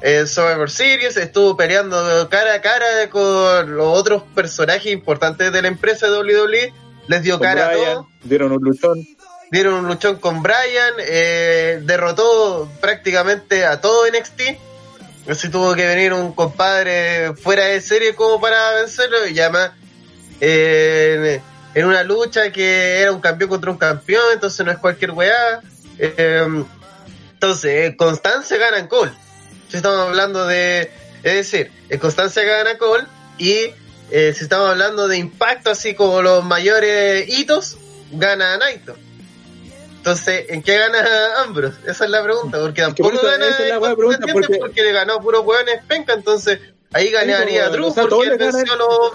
en 0.02 0.26
Survivor 0.26 0.70
Series, 0.70 1.16
estuvo 1.16 1.56
peleando 1.56 2.28
cara 2.30 2.54
a 2.54 2.60
cara 2.60 3.10
con 3.10 3.76
los 3.76 3.98
otros 3.98 4.22
personajes 4.34 4.92
importantes 4.92 5.52
de 5.52 5.62
la 5.62 5.68
empresa 5.68 6.08
de 6.08 6.18
WWE, 6.18 6.72
les 7.06 7.22
dio 7.22 7.38
cara 7.38 7.68
a 7.68 7.72
todos. 7.72 8.06
Dieron 8.22 8.52
un 8.52 8.62
luchón. 8.62 9.06
Dieron 9.50 9.74
un 9.74 9.88
luchón 9.88 10.16
con 10.16 10.42
Brian, 10.42 10.94
eh, 11.00 11.80
derrotó 11.82 12.70
prácticamente 12.80 13.66
a 13.66 13.80
todo 13.80 14.06
NXT. 14.06 14.42
Así 15.28 15.48
tuvo 15.48 15.74
que 15.74 15.86
venir 15.86 16.12
un 16.12 16.32
compadre 16.32 17.34
fuera 17.34 17.64
de 17.64 17.80
serie 17.80 18.14
como 18.14 18.40
para 18.40 18.74
vencerlo 18.74 19.26
y 19.26 19.38
además 19.38 19.72
en, 20.40 21.42
una 21.84 22.02
lucha 22.04 22.50
que 22.52 23.00
era 23.00 23.12
un 23.12 23.20
campeón 23.20 23.50
contra 23.50 23.70
un 23.70 23.76
campeón, 23.76 24.24
entonces 24.32 24.64
no 24.64 24.72
es 24.72 24.78
cualquier 24.78 25.10
weá. 25.10 25.60
Eh, 25.98 26.64
entonces, 27.40 27.96
Constance 27.96 28.58
gana 28.58 28.76
en 28.76 28.86
Cole. 28.86 29.12
Si 29.70 29.78
estamos 29.78 29.98
hablando 30.00 30.46
de. 30.46 30.90
Es 31.22 31.50
decir, 31.50 31.72
Constance 31.98 32.44
gana 32.44 32.76
Cole 32.76 33.06
y 33.38 33.70
eh, 34.10 34.34
si 34.36 34.44
estamos 34.44 34.68
hablando 34.68 35.08
de 35.08 35.16
impacto, 35.16 35.70
así 35.70 35.94
como 35.94 36.20
los 36.20 36.44
mayores 36.44 37.26
hitos, 37.30 37.78
gana 38.12 38.58
Naito. 38.58 38.94
Entonces, 39.96 40.50
¿en 40.50 40.62
qué 40.62 40.76
gana 40.76 41.02
Ambrose? 41.42 41.78
Esa 41.86 42.04
es 42.04 42.10
la 42.10 42.22
pregunta, 42.22 42.60
porque 42.60 42.82
tampoco 42.82 43.22
gana 43.22 43.46
porque... 44.60 44.82
le 44.82 44.92
ganó 44.92 45.18
puro 45.22 45.40
hueones 45.40 45.80
penca, 45.88 46.12
entonces 46.12 46.60
ahí 46.92 47.10
ganaría 47.10 47.70
Drew 47.70 47.94
porque 47.94 48.36
venció 48.36 48.76
los 48.76 49.14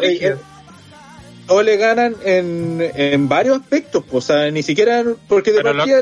todos 1.47 1.63
le 1.63 1.77
ganan 1.77 2.15
en, 2.23 2.91
en 2.95 3.29
varios 3.29 3.61
aspectos, 3.61 4.03
o 4.11 4.21
sea, 4.21 4.49
ni 4.51 4.63
siquiera 4.63 5.03
porque 5.27 5.51
de 5.51 5.61
partida 5.61 6.01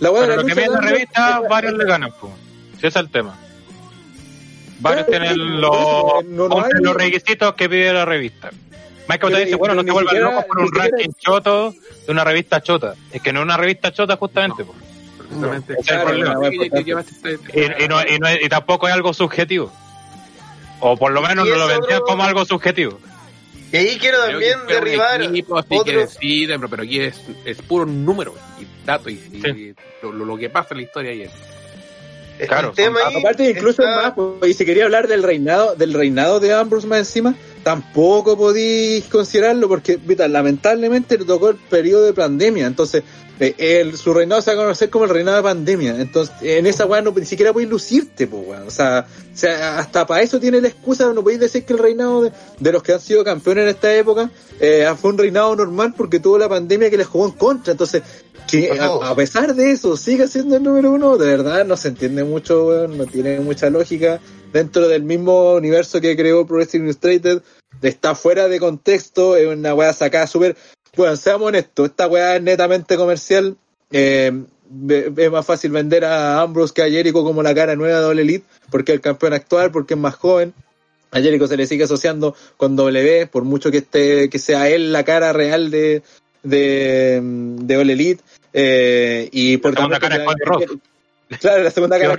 la 0.00 0.10
buena 0.10 0.36
lo 0.36 0.44
que 0.44 0.54
viene 0.54 0.64
en 0.64 0.72
la 0.72 0.80
revista, 0.80 1.40
varios 1.48 1.74
le 1.74 1.84
ganan, 1.84 2.12
pues. 2.20 2.32
ese 2.78 2.88
es 2.88 2.96
el 2.96 3.10
tema. 3.10 3.38
Varios 4.80 5.06
tienen 5.06 5.60
los, 5.60 6.24
los 6.24 6.94
requisitos 6.94 7.54
que 7.54 7.68
pide 7.68 7.92
la 7.92 8.04
revista. 8.04 8.50
Michael 9.08 9.32
te 9.32 9.44
dice, 9.46 9.56
bueno, 9.56 9.74
no 9.74 9.84
te 9.84 9.90
vuelvas 9.90 10.14
loco 10.14 10.44
por 10.46 10.58
un 10.60 10.72
ranking 10.72 11.10
choto 11.18 11.74
de 12.06 12.12
una 12.12 12.24
revista 12.24 12.60
chota. 12.60 12.94
Es 13.10 13.22
que 13.22 13.32
no 13.32 13.40
es 13.40 13.44
una 13.44 13.56
revista 13.56 13.90
chota 13.90 14.16
justamente. 14.16 14.64
Y, 17.54 18.48
tampoco 18.48 18.86
es 18.86 18.94
algo 18.94 19.14
subjetivo. 19.14 19.72
O 20.80 20.96
por 20.96 21.12
lo 21.12 21.22
menos 21.22 21.48
no 21.48 21.56
lo 21.56 21.66
vendían 21.66 22.00
como 22.02 22.22
algo 22.22 22.44
subjetivo. 22.44 22.98
Y 23.72 23.76
ahí 23.76 23.98
quiero 23.98 24.18
también 24.24 24.58
derribar. 24.66 25.20
pero 26.70 26.82
aquí 26.82 27.00
es, 27.00 27.20
es, 27.44 27.60
puro 27.62 27.84
número 27.86 28.34
y 28.60 28.86
dato 28.86 29.10
y, 29.10 29.74
lo, 30.02 30.36
que 30.36 30.48
pasa 30.48 30.68
en 30.70 30.78
la 30.78 30.82
historia 30.84 31.10
ahí 31.10 31.22
es. 31.22 31.32
Claro, 32.46 32.72
aparte 33.18 33.50
incluso 33.50 33.82
más, 33.82 34.12
pues, 34.14 34.52
y 34.52 34.54
si 34.54 34.64
quería 34.64 34.84
hablar 34.84 35.08
del 35.08 35.24
reinado, 35.24 35.74
del 35.74 35.92
reinado 35.92 36.38
de 36.38 36.54
Ambrose 36.54 36.86
más 36.86 37.00
encima, 37.00 37.34
tampoco 37.64 38.38
podéis 38.38 39.06
considerarlo 39.06 39.68
porque 39.68 39.98
lamentablemente 40.28 41.18
le 41.18 41.24
tocó 41.24 41.50
el 41.50 41.56
periodo 41.56 42.04
de 42.04 42.12
pandemia, 42.12 42.66
entonces 42.66 43.02
el, 43.40 43.96
su 43.96 44.12
reinado 44.12 44.42
se 44.42 44.50
va 44.50 44.60
a 44.60 44.64
conocer 44.64 44.90
como 44.90 45.04
el 45.04 45.10
reinado 45.10 45.36
de 45.36 45.42
pandemia. 45.42 46.00
Entonces, 46.00 46.34
en 46.42 46.66
esa 46.66 46.86
weá 46.86 47.00
no, 47.00 47.12
ni 47.12 47.24
siquiera 47.24 47.52
podéis 47.52 47.70
lucirte, 47.70 48.26
pues 48.26 48.46
weón. 48.46 48.66
O 48.66 48.70
sea, 48.70 49.06
hasta 49.78 50.06
para 50.06 50.22
eso 50.22 50.40
tiene 50.40 50.60
la 50.60 50.68
excusa, 50.68 51.12
no 51.12 51.22
podéis 51.22 51.40
decir 51.40 51.64
que 51.64 51.72
el 51.72 51.78
reinado 51.78 52.30
de, 52.58 52.72
los 52.72 52.82
que 52.82 52.92
han 52.92 53.00
sido 53.00 53.22
campeones 53.24 53.64
en 53.64 53.68
esta 53.70 53.94
época 53.94 54.30
eh, 54.60 54.88
fue 55.00 55.10
un 55.12 55.18
reinado 55.18 55.54
normal 55.54 55.94
porque 55.96 56.20
tuvo 56.20 56.38
la 56.38 56.48
pandemia 56.48 56.90
que 56.90 56.96
les 56.96 57.06
jugó 57.06 57.26
en 57.26 57.32
contra. 57.32 57.72
Entonces, 57.72 58.02
que 58.48 58.78
a, 58.80 59.14
pesar 59.14 59.54
de 59.54 59.72
eso 59.72 59.96
sigue 59.96 60.26
siendo 60.26 60.56
el 60.56 60.62
número 60.62 60.90
uno, 60.90 61.16
de 61.16 61.26
verdad 61.26 61.64
no 61.64 61.76
se 61.76 61.88
entiende 61.88 62.24
mucho, 62.24 62.66
weón, 62.66 62.98
no 62.98 63.06
tiene 63.06 63.40
mucha 63.40 63.70
lógica. 63.70 64.20
Dentro 64.52 64.88
del 64.88 65.02
mismo 65.02 65.52
universo 65.52 66.00
que 66.00 66.16
creó 66.16 66.46
Pro 66.46 66.56
Wrestling 66.56 66.84
Illustrated, 66.84 67.42
está 67.82 68.14
fuera 68.14 68.48
de 68.48 68.58
contexto, 68.58 69.36
es 69.36 69.46
una 69.46 69.74
weá 69.74 69.92
sacada 69.92 70.26
súper 70.26 70.56
bueno, 70.98 71.16
seamos 71.16 71.48
honestos, 71.48 71.90
esta 71.90 72.06
weá 72.06 72.36
es 72.36 72.42
netamente 72.42 72.96
comercial. 72.96 73.56
Eh, 73.90 74.32
es 75.16 75.30
más 75.30 75.46
fácil 75.46 75.70
vender 75.70 76.04
a 76.04 76.40
Ambrose 76.40 76.74
que 76.74 76.82
a 76.82 76.90
Jericho 76.90 77.24
como 77.24 77.42
la 77.42 77.54
cara 77.54 77.74
nueva 77.74 78.00
de 78.00 78.06
All 78.06 78.18
Elite, 78.18 78.44
porque 78.70 78.92
es 78.92 78.96
el 78.96 79.00
campeón 79.00 79.32
actual, 79.32 79.70
porque 79.70 79.94
es 79.94 80.00
más 80.00 80.14
joven. 80.14 80.52
A 81.10 81.20
Jericho 81.20 81.46
se 81.46 81.56
le 81.56 81.66
sigue 81.66 81.84
asociando 81.84 82.34
con 82.56 82.76
W, 82.76 83.26
por 83.28 83.44
mucho 83.44 83.70
que 83.70 83.78
esté, 83.78 84.28
que 84.28 84.38
sea 84.38 84.68
él 84.68 84.92
la 84.92 85.04
cara 85.04 85.32
real 85.32 85.70
de, 85.70 86.02
de, 86.42 87.20
de 87.22 87.76
All 87.76 87.90
Elite. 87.90 88.22
Eh, 88.52 89.28
y 89.32 89.56
por 89.56 89.78
la 89.78 89.98
cara 89.98 90.18
de 90.18 90.80
Claro, 91.40 91.62
la 91.62 91.70
segunda 91.70 91.98
cara 92.00 92.16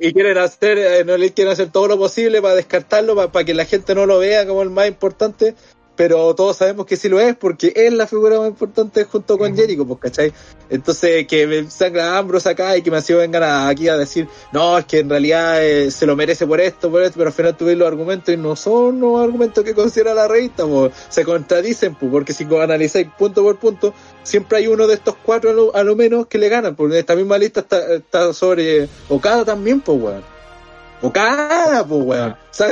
y, 0.00 0.12
quieren 0.12 0.38
hacer, 0.38 0.78
eh, 0.78 1.04
no 1.04 1.16
le 1.16 1.32
quieren 1.32 1.52
hacer 1.52 1.70
todo 1.70 1.88
lo 1.88 1.98
posible 1.98 2.40
para 2.40 2.54
descartarlo, 2.54 3.30
para, 3.30 3.44
que 3.44 3.54
la 3.54 3.64
gente 3.64 3.94
no 3.94 4.06
lo 4.06 4.18
vea 4.18 4.46
como 4.46 4.62
el 4.62 4.70
más 4.70 4.86
importante, 4.86 5.54
pero 5.96 6.34
todos 6.34 6.58
sabemos 6.58 6.86
que 6.86 6.96
sí 6.96 7.08
lo 7.08 7.18
es 7.18 7.34
porque 7.34 7.72
es 7.74 7.92
la 7.92 8.06
figura 8.06 8.38
más 8.38 8.48
importante 8.48 9.04
junto 9.04 9.38
con 9.38 9.56
Jericho, 9.56 9.86
pues, 9.86 9.98
¿cachai? 9.98 10.32
Entonces, 10.68 11.26
que 11.26 11.46
me 11.46 11.70
sangra 11.70 12.18
Ambros 12.18 12.46
acá 12.46 12.76
y 12.76 12.82
que 12.82 12.90
me 12.90 13.00
sido 13.00 13.20
vengan 13.20 13.42
aquí 13.68 13.88
a 13.88 13.96
decir, 13.96 14.28
no, 14.52 14.78
es 14.78 14.84
que 14.84 14.98
en 15.00 15.08
realidad 15.08 15.64
eh, 15.64 15.90
se 15.90 16.06
lo 16.06 16.14
merece 16.14 16.46
por 16.46 16.60
esto, 16.60 16.90
por 16.90 17.02
esto, 17.02 17.14
pero 17.16 17.28
al 17.28 17.34
final 17.34 17.56
tuvieron 17.56 17.80
los 17.80 17.88
argumentos 17.88 18.34
y 18.34 18.36
no 18.36 18.54
son 18.56 19.00
los 19.00 19.20
argumentos 19.20 19.64
que 19.64 19.74
considera 19.74 20.14
la 20.14 20.28
revista, 20.28 20.66
pues, 20.66 20.92
se 21.08 21.24
contradicen, 21.24 21.94
pues, 21.94 22.10
porque 22.12 22.32
si 22.32 22.44
analizáis 22.44 23.08
punto 23.18 23.42
por 23.42 23.56
punto, 23.58 23.94
siempre 24.22 24.58
hay 24.58 24.66
uno 24.66 24.86
de 24.86 24.94
estos 24.94 25.16
cuatro 25.24 25.74
a 25.74 25.82
lo, 25.82 25.96
menos 25.96 26.26
que 26.26 26.38
le 26.38 26.48
ganan, 26.48 26.76
porque 26.76 26.98
esta 26.98 27.16
misma 27.16 27.38
lista 27.38 27.60
está, 27.60 27.94
está 27.94 28.32
sobre 28.32 28.88
Okada 29.08 29.44
también, 29.44 29.80
pues, 29.80 29.98
weón. 30.00 30.35
O 31.02 31.12
cada, 31.12 31.84
pues, 31.86 32.02
weón. 32.02 32.30
O 32.32 32.36
sea, 32.50 32.68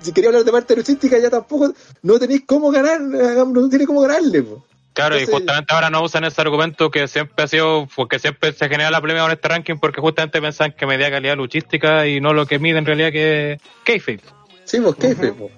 si 0.00 0.12
quería 0.12 0.28
hablar 0.28 0.44
de 0.44 0.52
parte 0.52 0.76
luchística, 0.76 1.18
ya 1.18 1.30
tampoco, 1.30 1.72
no 2.02 2.18
tenéis 2.18 2.42
cómo 2.46 2.70
ganar, 2.70 3.00
no 3.00 3.68
tiene 3.68 3.86
cómo 3.86 4.02
ganarle, 4.02 4.42
pues. 4.42 4.62
Claro, 4.92 5.18
y 5.18 5.24
justamente 5.24 5.72
ahora 5.72 5.88
no 5.88 6.02
usan 6.02 6.24
ese 6.24 6.38
argumento 6.42 6.90
que 6.90 7.08
siempre 7.08 7.44
ha 7.44 7.48
sido, 7.48 7.88
porque 7.96 8.18
siempre 8.18 8.52
se 8.52 8.68
genera 8.68 8.90
la 8.90 9.00
polémica 9.00 9.24
con 9.24 9.32
este 9.32 9.48
ranking, 9.48 9.76
porque 9.76 10.02
justamente 10.02 10.40
pensan 10.40 10.72
que 10.72 10.84
media 10.84 11.10
calidad 11.10 11.34
luchística 11.34 12.06
y 12.06 12.20
no 12.20 12.34
lo 12.34 12.44
que 12.44 12.58
mide 12.58 12.76
en 12.76 12.84
realidad 12.84 13.10
que 13.10 13.52
es 13.52 13.60
kayfabe. 13.84 14.20
Sí, 14.64 14.80
pues 14.80 14.94
kayfabe, 14.96 15.32
pues. 15.32 15.52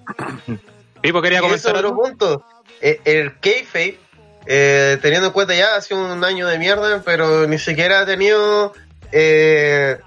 Pipo 1.01 1.21
quería 1.21 1.41
comentar 1.41 1.75
otro 1.75 1.97
punto. 1.97 2.45
Eh, 2.81 3.01
el 3.05 3.41
kayfabe, 3.41 3.99
eh, 4.47 4.99
teniendo 5.03 5.27
en 5.29 5.33
cuenta 5.33 5.55
ya, 5.55 5.75
ha 5.75 5.81
sido 5.81 6.13
un 6.13 6.23
año 6.23 6.47
de 6.47 6.59
mierda, 6.59 7.03
pero 7.05 7.49
ni 7.49 7.59
siquiera 7.59 8.01
ha 8.01 8.07
tenido 8.07 8.73
eh, 9.11 9.99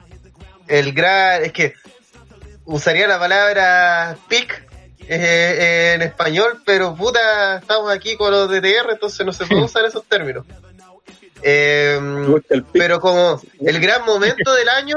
el 0.69 0.93
gran, 0.93 1.43
es 1.43 1.51
que 1.51 1.73
usaría 2.67 3.07
la 3.07 3.17
palabra 3.17 4.17
pic 4.27 4.67
eh, 4.99 5.93
en 5.95 6.01
español, 6.01 6.61
pero 6.65 6.95
puta, 6.95 7.57
estamos 7.57 7.91
aquí 7.91 8.15
con 8.17 8.31
los 8.31 8.49
DTR, 8.49 8.91
entonces 8.91 9.25
no 9.25 9.33
se 9.33 9.45
puede 9.45 9.63
usar 9.65 9.85
esos 9.85 10.03
términos. 10.03 10.45
Eh, 11.41 11.99
pero 12.73 12.99
como 12.99 13.41
el 13.59 13.79
gran 13.79 14.05
momento 14.05 14.53
del 14.53 14.69
año, 14.69 14.95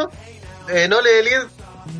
eh, 0.68 0.88
no 0.88 1.00
le 1.00 1.10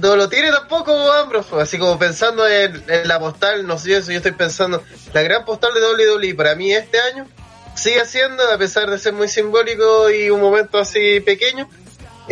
no 0.00 0.14
lo 0.14 0.28
tiene 0.28 0.50
tampoco 0.50 0.92
Ambrose, 1.12 1.56
así 1.56 1.78
como 1.78 1.98
pensando 1.98 2.46
en, 2.46 2.82
la 3.04 3.18
postal, 3.18 3.66
no 3.66 3.78
sé 3.78 4.02
si 4.02 4.12
yo 4.12 4.18
estoy 4.18 4.32
pensando, 4.32 4.82
la 5.12 5.22
gran 5.22 5.44
postal 5.44 5.72
de 5.74 6.06
WWE 6.06 6.34
para 6.34 6.54
mí 6.54 6.72
este 6.72 6.98
año 7.00 7.26
sigue 7.74 8.04
siendo, 8.04 8.42
a 8.50 8.58
pesar 8.58 8.90
de 8.90 8.98
ser 8.98 9.12
muy 9.12 9.28
simbólico 9.28 10.10
y 10.10 10.30
un 10.30 10.40
momento 10.40 10.78
así 10.78 11.20
pequeño, 11.20 11.68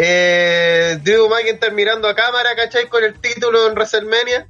eh, 0.01 0.99
Drew 1.03 1.29
McIntyre 1.29 1.73
mirando 1.73 2.09
a 2.09 2.15
cámara, 2.15 2.55
¿cachai? 2.55 2.89
Con 2.89 3.03
el 3.03 3.21
título 3.21 3.67
en 3.67 3.75
WrestleMania, 3.75 4.47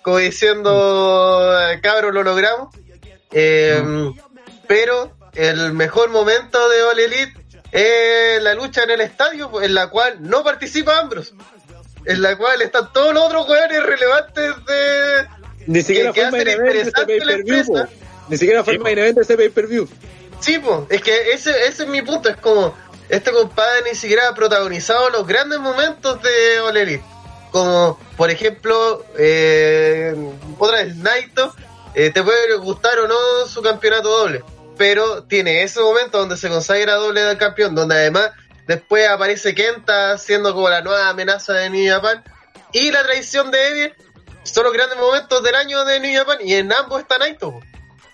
como 0.00 0.16
diciendo, 0.16 1.70
eh, 1.70 1.80
cabros, 1.82 2.14
lo 2.14 2.22
logramos. 2.22 2.74
Eh, 3.30 3.82
pero 4.66 5.12
el 5.34 5.74
mejor 5.74 6.08
momento 6.08 6.66
de 6.70 6.82
All 6.82 6.98
Elite 6.98 7.34
es 7.72 8.42
la 8.42 8.54
lucha 8.54 8.84
en 8.84 8.90
el 8.90 9.02
estadio, 9.02 9.60
en 9.60 9.74
la 9.74 9.90
cual 9.90 10.16
no 10.20 10.42
participa 10.42 10.98
Ambrose. 10.98 11.34
En 12.06 12.22
la 12.22 12.38
cual 12.38 12.62
están 12.62 12.90
todos 12.94 13.12
los 13.12 13.24
otros 13.24 13.44
jugadores 13.44 13.82
relevantes 13.82 14.54
de. 14.66 15.28
Ni 15.66 15.82
siquiera 15.82 16.12
que, 16.12 16.26
fue 16.30 16.40
interesante 16.40 17.22
la 17.22 17.32
empresa. 17.32 17.88
Ni 18.28 18.38
siquiera 18.38 18.64
fue 18.64 18.74
el 18.74 18.80
main 18.80 18.96
event 18.96 19.16
de 19.16 19.22
ese 19.22 19.36
pay-per-view. 19.36 19.86
Sí, 20.40 20.58
pues, 20.58 20.80
es 20.88 21.02
que 21.02 21.32
ese, 21.32 21.50
ese 21.66 21.82
es 21.82 21.88
mi 21.88 22.00
punto. 22.02 22.28
Es 22.28 22.36
como 22.36 22.74
este 23.08 23.32
compadre 23.32 23.90
ni 23.90 23.94
siquiera 23.96 24.28
ha 24.28 24.34
protagonizado 24.34 25.10
los 25.10 25.26
grandes 25.26 25.60
momentos 25.60 26.20
de 26.22 26.60
All 26.60 27.02
Como, 27.50 27.98
por 28.16 28.30
ejemplo, 28.30 29.04
eh, 29.16 30.14
otra 30.58 30.82
vez, 30.82 30.96
Naito, 30.96 31.54
eh, 31.94 32.10
te 32.10 32.22
puede 32.22 32.56
gustar 32.56 32.98
o 32.98 33.08
no 33.08 33.46
su 33.46 33.62
campeonato 33.62 34.08
doble, 34.08 34.42
pero 34.76 35.24
tiene 35.24 35.62
ese 35.62 35.80
momento 35.80 36.18
donde 36.18 36.36
se 36.36 36.48
consagra 36.48 36.94
doble 36.94 37.22
del 37.22 37.38
campeón, 37.38 37.74
donde 37.74 37.94
además 37.94 38.32
después 38.66 39.08
aparece 39.08 39.54
Kenta 39.54 40.18
siendo 40.18 40.52
como 40.52 40.68
la 40.68 40.82
nueva 40.82 41.08
amenaza 41.08 41.52
de 41.52 41.70
New 41.70 41.88
Japan, 41.88 42.24
y 42.72 42.90
la 42.90 43.04
traición 43.04 43.50
de 43.50 43.68
Eddie 43.68 43.94
son 44.42 44.64
los 44.64 44.72
grandes 44.72 44.98
momentos 44.98 45.42
del 45.42 45.54
año 45.54 45.84
de 45.84 46.00
New 46.00 46.18
Japan, 46.18 46.38
y 46.42 46.54
en 46.54 46.72
ambos 46.72 47.00
está 47.00 47.18
Naito, 47.18 47.60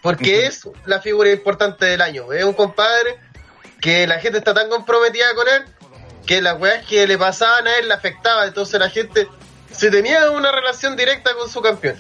porque 0.03 0.47
es 0.47 0.69
la 0.85 1.01
figura 1.01 1.31
importante 1.31 1.87
del 1.87 2.03
año, 2.03 2.31
es 2.33 2.45
un 2.45 2.53
compadre 2.53 3.19
que 3.83 4.07
la 4.07 4.21
gente 4.21 4.39
está 4.39 4.55
tan 4.55 4.71
comprometida 4.71 5.35
con 5.35 5.47
él 5.49 5.65
que 6.25 6.41
las 6.41 6.59
weas 6.59 6.87
que 6.87 7.07
le 7.07 7.19
pasaban 7.19 7.67
a 7.67 7.79
él 7.79 7.89
le 7.89 7.95
afectaban. 7.95 8.49
Entonces 8.49 8.79
la 8.79 8.89
gente 8.89 9.29
se 9.71 9.91
tenía 9.91 10.31
una 10.31 10.53
relación 10.53 10.97
directa 10.97 11.35
con 11.35 11.51
su 11.51 11.61
campeón. 11.61 11.97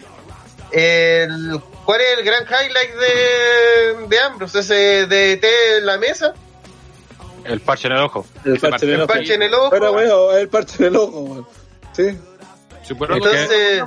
El, 0.70 1.60
¿Cuál 1.84 2.00
es 2.00 2.18
el 2.18 2.24
gran 2.24 2.44
highlight 2.44 2.94
de, 2.94 4.06
de 4.08 4.20
Ambrose? 4.20 4.60
Ese 4.60 5.06
de 5.06 5.36
té 5.36 5.78
en 5.78 5.86
la 5.86 5.98
mesa. 5.98 6.32
El 7.44 7.60
parche 7.60 7.88
en 7.88 7.94
el 7.94 7.98
ojo. 7.98 8.24
El 8.44 8.60
parche, 8.60 8.86
en, 8.86 9.00
el, 9.00 9.06
parche 9.06 9.34
en 9.34 9.42
el 9.42 9.52
ojo. 9.52 9.70
Pero 9.70 9.92
bueno, 9.92 10.32
el 10.32 10.48
parche 10.48 10.76
en 10.78 10.94
el 10.94 10.96
ojo, 10.96 11.50
Sí. 11.92 12.16
Entonces, 12.88 13.82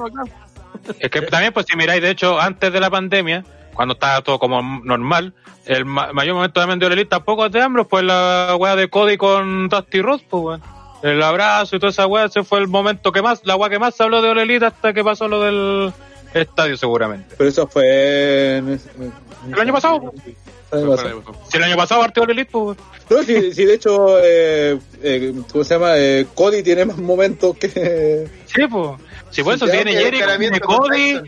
es 0.99 1.09
que 1.09 1.21
también, 1.23 1.53
pues 1.53 1.65
si 1.67 1.75
miráis, 1.75 2.01
de 2.01 2.11
hecho, 2.11 2.39
antes 2.39 2.71
de 2.71 2.79
la 2.79 2.89
pandemia, 2.89 3.43
cuando 3.75 3.93
estaba 3.93 4.21
todo 4.21 4.39
como 4.39 4.61
normal, 4.83 5.33
el 5.65 5.85
mayor 5.85 6.35
momento 6.35 6.59
también 6.59 6.79
de 6.79 6.87
Elite 6.87 7.09
tampoco 7.09 7.45
es 7.45 7.51
de 7.51 7.61
Ambrose, 7.61 7.89
pues 7.89 8.03
la 8.03 8.55
weá 8.57 8.75
de 8.75 8.89
Cody 8.89 9.17
con 9.17 9.69
Dusty 9.69 10.01
Ross, 10.01 10.23
pues 10.29 10.43
weón. 10.43 10.63
El 11.03 11.21
abrazo 11.21 11.75
y 11.75 11.79
toda 11.79 11.91
esa 11.91 12.07
weá, 12.07 12.25
ese 12.25 12.43
fue 12.43 12.59
el 12.59 12.67
momento 12.67 13.11
que 13.11 13.21
más, 13.21 13.41
la 13.45 13.55
weá 13.55 13.69
que 13.69 13.77
más 13.77 13.95
se 13.95 14.03
habló 14.03 14.21
de 14.21 14.31
Elite 14.41 14.65
hasta 14.65 14.93
que 14.93 15.03
pasó 15.03 15.27
lo 15.27 15.41
del 15.41 15.93
estadio 16.33 16.77
seguramente. 16.77 17.35
Pero 17.37 17.49
eso 17.49 17.67
fue 17.67 18.57
el 18.57 19.59
año 19.59 19.73
pasado. 19.73 20.13
Si 21.49 21.57
el 21.57 21.63
año 21.63 21.75
pasado 21.75 22.01
partió 22.01 22.23
Elite, 22.23 22.51
pues. 22.51 22.77
No, 23.09 23.21
si, 23.23 23.53
si 23.53 23.65
de 23.65 23.75
hecho, 23.75 24.17
eh, 24.21 24.79
eh, 25.03 25.33
¿cómo 25.51 25.63
se 25.63 25.73
llama? 25.75 25.97
Eh, 25.97 26.25
Cody 26.33 26.63
tiene 26.63 26.85
más 26.85 26.97
momentos 26.97 27.55
que. 27.57 28.27
Sí, 28.45 28.61
pues. 28.69 28.99
Si 29.29 29.43
por 29.43 29.53
eso 29.53 29.67
tiene 29.67 29.93
Jericho, 29.93 30.25
tiene 30.39 30.59
Cody, 30.59 31.21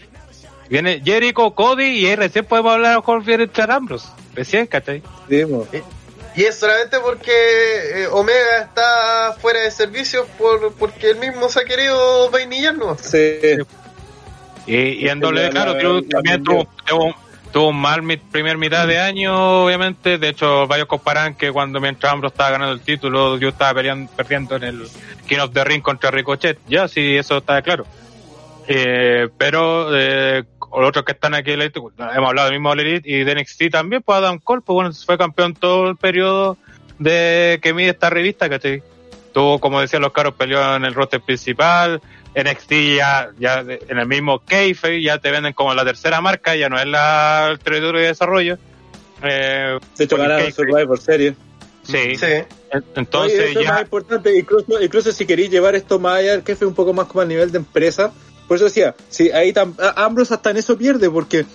Viene 0.69 1.01
Jericho, 1.03 1.51
Cody 1.51 1.86
y 1.86 2.08
ahí 2.08 2.15
recién 2.15 2.45
podemos 2.45 2.73
hablar 2.73 3.01
con 3.03 3.25
Richard 3.25 3.71
Ambrose. 3.71 4.08
Recién, 4.34 4.67
¿cachai? 4.67 5.01
Y 6.38 6.43
es 6.43 6.56
solamente 6.56 6.99
porque 6.99 7.32
eh, 7.32 8.08
Omega 8.12 8.60
está 8.62 9.36
fuera 9.41 9.62
de 9.62 9.71
servicio 9.71 10.27
por, 10.38 10.71
porque 10.73 11.10
él 11.10 11.17
mismo 11.17 11.49
se 11.49 11.62
ha 11.62 11.65
querido 11.65 12.30
vainillar, 12.30 12.77
¿no? 12.77 12.95
Sí. 12.95 13.39
Y, 14.67 14.75
y 14.75 15.10
en 15.10 15.19
doble, 15.19 15.49
claro, 15.49 16.03
también 16.03 16.43
tuvo, 16.43 16.67
tuvo, 17.51 17.69
un 17.69 17.82
mal 17.82 18.03
primer 18.32 18.60
mitad 18.60 18.86
de 18.86 18.99
año, 18.99 19.63
obviamente. 19.63 20.19
De 20.19 20.30
hecho, 20.30 20.67
varios 20.67 20.88
comparan 20.88 21.34
que 21.34 21.51
cuando 21.51 21.80
mientras 21.80 22.13
Ambrose 22.13 22.34
estaba 22.34 22.51
ganando 22.51 22.73
el 22.73 22.82
título, 22.82 23.39
yo 23.39 23.49
estaba 23.49 23.73
peleando, 23.73 24.12
perdiendo 24.12 24.58
en 24.58 24.63
el 24.63 24.88
King 25.25 25.39
of 25.39 25.53
the 25.53 25.63
Ring 25.63 25.82
contra 25.82 26.12
Ricochet. 26.12 26.60
Ya, 26.67 26.88
sí, 26.88 27.15
eso 27.15 27.38
está 27.38 27.63
claro. 27.63 27.86
Eh, 28.67 29.30
pero 29.38 29.97
eh, 29.97 30.43
los 30.75 30.89
otros 30.89 31.06
que 31.06 31.13
están 31.13 31.34
aquí, 31.34 31.51
hemos 31.51 31.93
hablado 31.97 32.49
del 32.49 32.60
mismo 32.60 32.73
Elite 32.73 33.10
y 33.10 33.23
de 33.23 33.36
NXT 33.36 33.69
también, 33.71 34.01
pues 34.01 34.17
Adam 34.17 34.39
Cole, 34.39 34.62
pues 34.65 34.73
bueno, 34.73 34.91
fue 34.93 35.17
campeón 35.17 35.53
todo 35.53 35.89
el 35.89 35.95
periodo 35.95 36.58
de 36.99 37.60
que 37.62 37.73
mide 37.73 37.89
esta 37.89 38.10
revista, 38.10 38.49
¿cachai? 38.49 38.84
Tuvo, 39.34 39.60
como 39.60 39.82
decían 39.82 40.01
los 40.01 40.12
caros, 40.12 40.34
peleó 40.36 40.75
en 40.75 40.86
el 40.86 40.93
roster 40.93 41.21
principal, 41.21 42.01
NXT 42.36 42.71
ya, 42.97 43.30
ya 43.39 43.60
en 43.60 43.97
el 43.97 44.08
mismo 44.08 44.43
Keife, 44.43 45.01
ya 45.01 45.19
te 45.19 45.32
venden 45.32 45.53
como 45.53 45.73
la 45.73 45.86
tercera 45.86 46.21
marca, 46.21 46.56
ya 46.56 46.69
no 46.69 46.80
es 46.80 46.86
la, 46.86 47.49
el 47.51 47.60
territorio 47.60 48.01
de 48.01 48.08
desarrollo. 48.08 48.58
Eh, 49.23 49.80
de 49.97 50.03
hecho, 50.03 50.17
ganaron 50.17 50.51
Survivor 50.51 50.99
Series. 50.99 51.36
Sí. 51.84 52.15
sí. 52.17 52.25
Entonces 52.95 53.53
ya... 53.53 53.62
es 53.62 53.67
más 53.67 53.82
importante, 53.82 54.38
incluso, 54.38 54.82
incluso 54.82 55.12
si 55.12 55.25
queréis 55.25 55.49
llevar 55.49 55.75
esto 55.75 55.99
más 55.99 56.19
allá, 56.19 56.34
el 56.34 56.43
Keife 56.43 56.65
un 56.65 56.75
poco 56.75 56.93
más 56.93 57.08
como 57.08 57.21
a 57.21 57.25
nivel 57.25 57.51
de 57.51 57.60
empresa, 57.60 58.12
por 58.47 58.57
eso 58.57 58.65
decía, 58.65 58.95
sí, 59.10 59.31
ahí 59.31 59.53
Ambrose 59.95 60.33
hasta 60.33 60.51
en 60.51 60.57
eso 60.57 60.77
pierde, 60.77 61.10
porque 61.10 61.45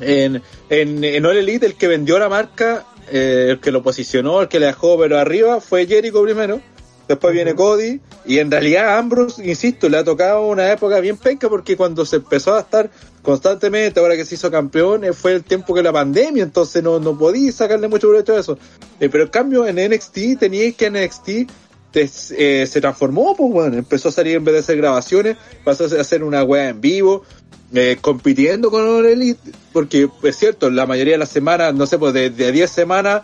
en, 0.00 0.42
en, 0.70 1.04
en 1.04 1.26
All 1.26 1.36
Elite 1.36 1.66
el 1.66 1.74
que 1.74 1.88
vendió 1.88 2.18
la 2.18 2.28
marca, 2.28 2.84
eh, 3.10 3.48
el 3.50 3.60
que 3.60 3.70
lo 3.70 3.82
posicionó, 3.82 4.42
el 4.42 4.48
que 4.48 4.60
le 4.60 4.66
dejó 4.66 4.98
pero 4.98 5.18
arriba, 5.18 5.60
fue 5.60 5.86
Jericho 5.86 6.22
primero. 6.22 6.60
Después 7.08 7.34
viene 7.34 7.54
Cody. 7.54 8.00
Y 8.24 8.38
en 8.38 8.50
realidad 8.50 8.96
Ambrose, 8.96 9.44
insisto, 9.44 9.88
le 9.88 9.98
ha 9.98 10.04
tocado 10.04 10.46
una 10.46 10.70
época 10.70 11.00
bien 11.00 11.16
penca 11.16 11.48
porque 11.48 11.76
cuando 11.76 12.06
se 12.06 12.16
empezó 12.16 12.54
a 12.54 12.60
estar 12.60 12.88
constantemente, 13.22 13.98
ahora 14.00 14.16
que 14.16 14.24
se 14.24 14.36
hizo 14.36 14.50
campeón, 14.50 15.04
eh, 15.04 15.12
fue 15.12 15.32
el 15.34 15.44
tiempo 15.44 15.74
que 15.74 15.82
la 15.82 15.92
pandemia, 15.92 16.42
entonces 16.42 16.82
no, 16.82 17.00
no 17.00 17.18
podía 17.18 17.50
sacarle 17.52 17.88
mucho 17.88 18.08
provecho 18.08 18.36
a 18.36 18.40
eso. 18.40 18.58
Eh, 19.00 19.08
pero 19.10 19.24
en 19.24 19.30
cambio 19.30 19.66
en 19.66 19.76
NXT 19.76 20.38
teníais 20.38 20.76
que 20.76 20.90
NXT 20.90 21.50
eh, 21.94 22.66
se 22.66 22.80
transformó, 22.80 23.36
pues 23.36 23.52
bueno, 23.52 23.76
empezó 23.76 24.08
a 24.08 24.12
salir 24.12 24.36
en 24.36 24.44
vez 24.44 24.54
de 24.54 24.60
hacer 24.60 24.76
grabaciones, 24.76 25.36
pasó 25.64 25.84
a 25.84 26.00
hacer 26.00 26.24
una 26.24 26.42
web 26.42 26.70
en 26.70 26.80
vivo, 26.80 27.24
eh, 27.74 27.98
compitiendo 28.00 28.70
con 28.70 28.88
All 28.88 29.06
Elite, 29.06 29.50
porque 29.72 30.08
es 30.22 30.36
cierto, 30.36 30.70
la 30.70 30.86
mayoría 30.86 31.14
de 31.14 31.18
las 31.18 31.30
semanas, 31.30 31.74
no 31.74 31.86
sé, 31.86 31.98
pues 31.98 32.14
de, 32.14 32.30
10 32.30 32.70
semanas, 32.70 33.22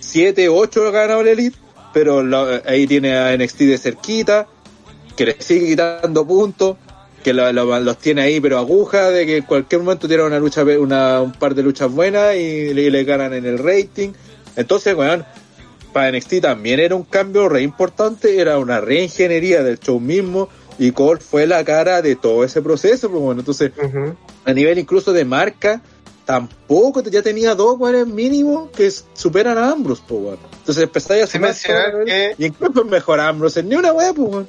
7, 0.00 0.48
8 0.48 0.92
gana 0.92 1.16
All 1.16 1.28
Elite, 1.28 1.56
pero 1.92 2.22
ahí 2.66 2.86
tiene 2.86 3.16
a 3.16 3.36
NXT 3.36 3.58
de 3.60 3.78
cerquita, 3.78 4.46
que 5.16 5.26
le 5.26 5.36
sigue 5.40 5.68
quitando 5.68 6.26
puntos, 6.26 6.76
que 7.22 7.32
los 7.32 7.98
tiene 7.98 8.22
ahí, 8.22 8.40
pero 8.40 8.58
aguja, 8.58 9.10
de 9.10 9.26
que 9.26 9.36
en 9.38 9.44
cualquier 9.44 9.80
momento 9.82 10.08
tiene 10.08 10.24
una 10.24 10.38
lucha, 10.38 10.64
un 10.64 11.32
par 11.32 11.54
de 11.54 11.62
luchas 11.62 11.90
buenas 11.90 12.34
y 12.34 12.74
le, 12.74 13.04
ganan 13.04 13.32
en 13.32 13.46
el 13.46 13.58
rating. 13.58 14.10
Entonces, 14.56 14.94
bueno, 14.94 15.24
para 15.92 16.10
NXT 16.10 16.40
también 16.40 16.80
era 16.80 16.94
un 16.94 17.04
cambio 17.04 17.48
re 17.48 17.62
importante, 17.62 18.40
era 18.40 18.58
una 18.58 18.80
reingeniería 18.80 19.62
del 19.62 19.78
show 19.78 20.00
mismo 20.00 20.48
y 20.78 20.92
Cole 20.92 21.20
fue 21.20 21.46
la 21.46 21.64
cara 21.64 22.02
de 22.02 22.16
todo 22.16 22.44
ese 22.44 22.62
proceso, 22.62 23.10
pues 23.10 23.22
bueno, 23.22 23.40
entonces 23.40 23.72
a 24.44 24.52
nivel 24.52 24.78
incluso 24.78 25.12
de 25.12 25.24
marca, 25.24 25.80
tampoco 26.24 27.02
ya 27.02 27.22
tenía 27.22 27.54
dos 27.54 27.78
weones 27.78 28.06
mínimo 28.06 28.70
que 28.72 28.90
superan 28.90 29.58
a 29.58 29.70
Ambrose, 29.70 30.02
pues 30.06 30.20
bueno. 30.20 30.40
Entonces 30.58 30.84
empezáis 30.84 31.24
a 31.24 31.26
sumar 31.26 31.54
que... 32.04 32.34
y 32.38 32.46
incluso 32.46 32.84
mejor 32.86 33.20
a 33.20 33.28
Ambrose, 33.28 33.62
ni 33.62 33.74
una 33.74 33.92
wea, 33.92 34.12
pues 34.12 34.28
bueno. 34.28 34.48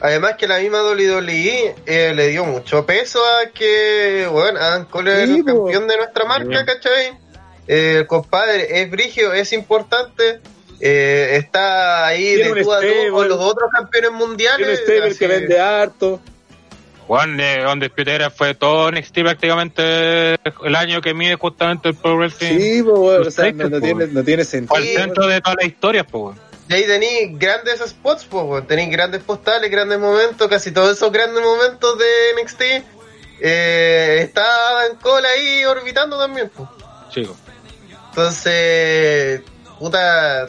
Además 0.00 0.34
que 0.38 0.46
la 0.46 0.58
misma 0.60 0.82
WWE 0.84 1.74
eh, 1.86 2.12
le 2.14 2.28
dio 2.28 2.44
mucho 2.44 2.86
peso 2.86 3.18
a 3.18 3.50
que, 3.50 4.28
bueno, 4.30 4.60
Adam 4.60 4.86
Cole 4.86 5.24
es 5.24 5.30
el 5.30 5.44
campeón 5.44 5.88
de 5.88 5.96
nuestra 5.96 6.24
marca, 6.24 6.64
¿cachai? 6.64 7.18
Eh, 7.66 7.96
el 7.98 8.06
compadre 8.06 8.80
es 8.80 8.90
brigio, 8.90 9.32
es 9.32 9.52
importante, 9.52 10.40
eh, 10.80 11.36
está 11.36 12.06
ahí 12.06 12.34
de 12.34 12.62
tú 12.62 12.72
a 12.72 12.80
tú 12.80 12.86
con 13.12 13.28
los 13.28 13.38
otros 13.38 13.70
campeones 13.70 14.12
mundiales. 14.12 14.84
Tiene 14.84 15.14
que 15.14 15.26
vende 15.26 15.60
harto. 15.60 16.20
Juan, 17.08 17.40
eh, 17.40 17.62
donde 17.64 17.90
Era 17.96 18.28
fue 18.28 18.54
todo 18.54 18.90
NXT 18.92 19.20
prácticamente 19.20 20.34
el 20.34 20.76
año 20.76 21.00
que 21.00 21.14
mide 21.14 21.36
justamente 21.36 21.88
el 21.88 21.94
Pro 21.94 22.16
Wrestling. 22.18 22.58
Sí, 22.58 22.82
pues, 22.82 23.26
o 23.26 23.30
sea, 23.30 23.50
no, 23.50 23.80
tiene, 23.80 24.08
no 24.08 24.22
tiene 24.22 24.44
sentido. 24.44 24.76
Al 24.76 24.84
centro 24.84 25.26
de 25.26 25.40
todas 25.40 25.56
las 25.58 25.66
historias, 25.66 26.06
pues. 26.10 26.36
Y 26.68 26.74
ahí 26.74 26.84
tenéis 26.84 27.38
grandes 27.38 27.80
spots, 27.80 28.26
pues, 28.26 28.66
tenéis 28.66 28.90
grandes 28.90 29.22
postales, 29.22 29.70
grandes 29.70 29.98
momentos, 29.98 30.48
casi 30.48 30.70
todos 30.70 30.98
esos 30.98 31.10
grandes 31.10 31.42
momentos 31.42 31.98
de 31.98 32.42
NXT. 32.42 32.62
Eh, 33.40 34.18
está 34.20 34.86
en 34.90 34.96
cola 34.96 35.28
ahí 35.30 35.64
orbitando 35.64 36.18
también, 36.18 36.50
pues. 36.54 36.68
Chico. 37.08 37.34
Entonces, 38.10 39.40
puta. 39.78 40.46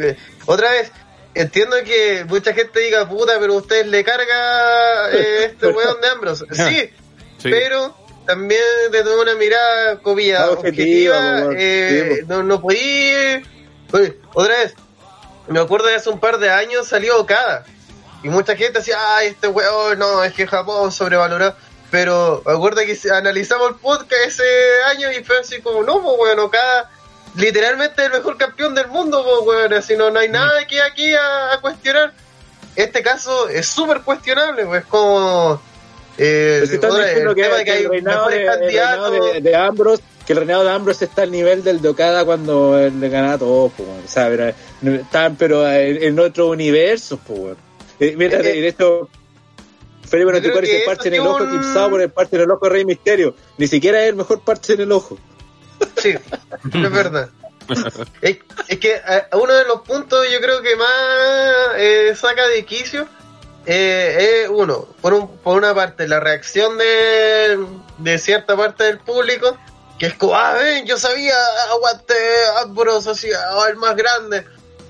Eh, 0.00 0.16
otra 0.46 0.70
vez, 0.72 0.92
entiendo 1.34 1.76
que 1.84 2.24
mucha 2.28 2.52
gente 2.52 2.80
diga, 2.80 3.08
puta, 3.08 3.38
pero 3.38 3.54
usted 3.54 3.86
le 3.86 4.04
carga 4.04 5.10
eh, 5.12 5.44
este 5.46 5.66
weón 5.68 6.00
de 6.00 6.08
Ambrose. 6.08 6.44
Sí, 6.52 6.90
pero 7.42 7.96
también 8.26 8.60
desde 8.90 9.16
una 9.16 9.34
mirada 9.34 9.98
cobilla 10.00 10.50
objetiva, 10.50 11.48
eh, 11.56 12.24
no, 12.26 12.42
no 12.42 12.60
podía. 12.60 13.42
Otra 14.34 14.58
vez, 14.58 14.74
me 15.48 15.60
acuerdo 15.60 15.86
de 15.86 15.94
hace 15.94 16.10
un 16.10 16.20
par 16.20 16.38
de 16.38 16.50
años 16.50 16.86
salió 16.86 17.20
Okada. 17.20 17.64
Y 18.22 18.28
mucha 18.28 18.56
gente 18.56 18.80
decía, 18.80 18.96
ay, 19.16 19.28
este 19.28 19.46
weón, 19.46 19.98
no, 19.98 20.24
es 20.24 20.32
que 20.34 20.46
Japón 20.46 20.90
sobrevalorado. 20.90 21.56
Pero 21.90 22.42
me 22.44 22.52
acuerdo 22.52 22.82
que 22.82 22.98
analizamos 23.10 23.70
el 23.70 23.74
podcast 23.76 24.26
ese 24.26 24.42
año 24.90 25.10
y 25.12 25.24
fue 25.24 25.38
así 25.38 25.62
como, 25.62 25.82
no, 25.82 26.02
pues 26.02 26.16
weón, 26.18 26.40
Okada 26.40 26.90
literalmente 27.36 28.04
el 28.04 28.12
mejor 28.12 28.36
campeón 28.36 28.74
del 28.74 28.88
mundo, 28.88 29.24
pues 29.44 29.70
así 29.72 29.96
no, 29.96 30.10
no 30.10 30.20
hay 30.20 30.28
nada 30.28 30.66
que 30.66 30.80
aquí 30.82 31.14
a, 31.14 31.58
cuestionar. 31.60 32.12
Este 32.76 33.02
caso 33.02 33.48
es 33.48 33.66
súper 33.66 34.02
cuestionable, 34.02 34.64
pues 34.66 34.84
como... 34.86 35.60
Eh, 36.20 36.64
el, 36.64 36.80
reinado, 37.30 38.28
de, 38.28 39.40
de, 39.40 39.54
Ambrose 39.54 40.02
que 40.26 40.32
el 40.32 40.40
reinado 40.40 40.64
de 40.64 40.70
Ambrose 40.70 41.04
está 41.04 41.22
al 41.22 41.30
nivel 41.30 41.62
del 41.62 41.80
de 41.80 41.88
Okada 41.90 42.24
cuando 42.24 42.76
le 42.76 43.08
gana 43.08 43.38
todo, 43.38 43.68
pues, 43.68 43.88
o 43.88 44.08
sea, 44.08 44.28
pero, 44.28 44.52
están 44.96 45.36
pero 45.36 45.70
en, 45.70 46.18
otro 46.18 46.48
universo, 46.48 47.20
pues, 47.24 47.56
eh, 48.00 48.14
mira, 48.16 48.40
eh, 48.40 48.58
en 48.58 48.64
esto 48.64 49.08
Felipe 50.08 50.32
no 50.32 50.42
te 50.42 50.50
parece 50.50 50.82
parche 50.86 51.08
en 51.08 51.14
el 51.14 51.20
ojo, 51.20 51.48
Kim 51.48 51.60
por 51.90 52.00
el 52.00 52.10
parche 52.10 52.36
en 52.36 52.42
el 52.42 52.50
ojo 52.50 52.64
de 52.66 52.70
Rey 52.70 52.84
Misterio. 52.84 53.34
Ni 53.58 53.68
siquiera 53.68 54.02
es 54.02 54.08
el 54.08 54.16
mejor 54.16 54.40
parche 54.40 54.72
en 54.72 54.80
el 54.80 54.92
ojo. 54.92 55.18
Sí, 55.96 56.10
es 56.10 56.92
verdad. 56.92 57.30
es, 58.22 58.38
que 58.78 58.94
eh, 58.94 59.24
uno 59.32 59.52
de 59.52 59.64
los 59.64 59.82
puntos 59.82 60.26
yo 60.30 60.40
creo 60.40 60.62
que 60.62 60.74
más 60.76 60.88
eh, 61.76 62.14
saca 62.16 62.48
de 62.48 62.64
quicio 62.64 63.06
eh, 63.66 64.44
es 64.44 64.48
uno, 64.48 64.86
por, 65.02 65.12
un, 65.12 65.36
por 65.38 65.58
una 65.58 65.74
parte, 65.74 66.08
la 66.08 66.20
reacción 66.20 66.78
de, 66.78 67.58
de 67.98 68.18
cierta 68.18 68.56
parte 68.56 68.84
del 68.84 68.98
público 68.98 69.58
que 69.98 70.06
es 70.06 70.14
como, 70.14 70.34
ah, 70.34 70.54
ven, 70.54 70.86
yo 70.86 70.96
sabía, 70.96 71.34
aguante 71.72 72.14
Ambrose, 72.62 73.10
así, 73.10 73.28
ah, 73.32 73.66
el 73.68 73.76
más 73.76 73.96
grande. 73.96 74.46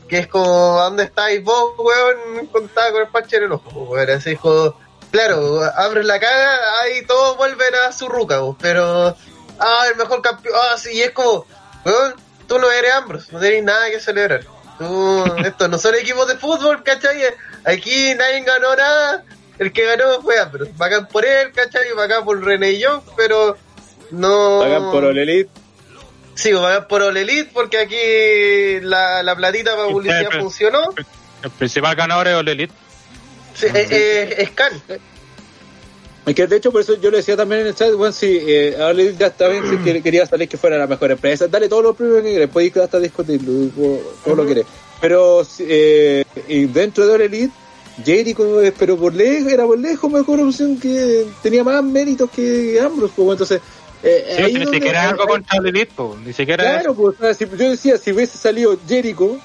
Que 0.07 0.19
es 0.21 0.27
como, 0.27 0.45
¿dónde 0.45 1.05
estáis 1.05 1.43
vos, 1.43 1.75
weón? 1.79 2.47
Contaba 2.49 2.93
con 2.93 3.01
el 3.03 3.09
parche 3.09 3.37
en 3.37 3.45
el 3.45 3.53
ojo, 3.53 3.71
weón. 3.85 4.11
Así 4.11 4.37
como, 4.37 4.75
claro, 5.11 5.63
abres 5.77 6.05
la 6.05 6.21
cara, 6.21 6.81
ahí 6.83 7.05
todos 7.07 7.37
vuelven 7.39 7.75
a 7.87 7.93
su 7.93 8.09
ruca, 8.09 8.41
pero, 8.61 9.17
ah, 9.59 9.85
el 9.91 9.97
mejor 9.97 10.23
campeón, 10.23 10.55
ah, 10.57 10.77
sí, 10.77 10.91
y 10.93 11.03
es 11.03 11.11
como, 11.11 11.47
weón, 11.85 12.15
tú 12.47 12.59
no 12.59 12.71
eres 12.71 12.93
Ambrose, 12.93 13.33
no 13.33 13.41
tenés 13.41 13.65
nada 13.65 13.91
que 13.91 14.01
celebrar. 14.01 14.43
Tú, 14.79 15.25
esto 15.45 15.69
no 15.69 15.79
son 15.79 15.95
equipos 15.97 16.29
de 16.29 16.37
fútbol, 16.37 16.83
¿cachai? 16.83 17.23
Aquí 17.65 18.15
nadie 18.15 18.43
ganó 18.43 18.75
nada, 18.77 19.25
el 19.59 19.73
que 19.73 19.85
ganó 19.85 20.23
fue 20.23 20.39
Ambrose. 20.39 20.73
Bacán 20.77 21.09
por 21.09 21.25
él, 21.25 21.53
¿cachai? 21.53 21.93
Bacán 21.97 22.25
por 22.25 22.43
René 22.43 22.79
Young, 22.79 23.03
pero 23.17 23.57
no. 24.11 24.61
Pagan 24.61 24.91
por 24.91 25.05
Olelit. 25.05 25.49
Sí, 26.35 26.53
pagan 26.53 26.87
por 26.87 27.03
Olelit 27.03 27.53
porque 27.53 27.79
aquí 27.79 28.87
la, 28.87 29.23
la 29.23 29.35
platita 29.35 29.75
para 29.77 29.89
publicidad 29.89 30.31
funcionó. 30.39 30.95
El 31.43 31.51
principal 31.51 31.97
ganador 31.97 32.29
es 32.29 32.35
Olelit. 32.35 32.71
Sí, 33.55 33.67
eh, 33.67 33.89
eh, 33.91 34.35
es 34.39 34.51
Can. 34.53 34.81
Es 36.29 36.35
que 36.35 36.47
de 36.47 36.57
hecho 36.57 36.71
por 36.71 36.83
eso 36.83 36.95
yo 37.01 37.11
le 37.11 37.19
decía 37.19 37.37
también 37.37 37.63
en 37.63 37.69
el 37.69 37.75
chat, 37.75 37.93
bueno, 37.95 38.13
si 38.13 38.39
eh, 38.47 38.77
Olelit 38.79 39.19
ya 39.19 39.29
está 39.29 39.49
bien, 39.49 39.65
si 39.85 40.03
quería 40.03 40.27
salir 40.27 40.47
que 40.47 40.59
fuera 40.59 40.77
la 40.77 40.87
mejor 40.87 41.11
empresa, 41.11 41.49
dale 41.49 41.69
todos 41.71 41.83
los 41.83 41.97
premios 41.97 42.23
que 42.23 42.29
quieres, 42.29 42.51
puedes 42.51 42.77
hasta 42.77 43.01
discutirlo, 43.01 43.71
todo 44.23 44.35
lo 44.35 44.47
que 44.47 44.65
Pero 45.01 45.43
eh, 45.61 46.25
y 46.49 46.67
dentro 46.67 47.07
de 47.07 47.15
Olelit 47.15 47.51
Jericho, 48.05 48.61
pero 48.79 48.99
por 48.99 49.15
lejos, 49.15 49.51
era 49.51 49.65
por 49.65 49.79
lejos 49.79 50.11
mejor 50.11 50.41
opción 50.41 50.79
que 50.79 51.27
tenía 51.43 51.65
más 51.65 51.83
méritos 51.83 52.31
que 52.31 52.79
Ambrose, 52.79 53.15
pues, 53.17 53.31
entonces 53.31 53.61
eh, 54.03 54.45
sí, 54.47 54.55
ni 54.55 54.67
siquiera 54.67 55.09
algo 55.09 55.27
contra 55.27 55.59
el 55.59 55.67
Elite, 55.67 55.93
ni 56.25 56.33
siquiera. 56.33 56.63
Claro, 56.63 56.95
pues, 56.95 57.37
si, 57.37 57.47
yo 57.47 57.71
decía, 57.71 57.97
si 57.97 58.13
hubiese 58.13 58.37
salido 58.39 58.79
Jericho, 58.87 59.39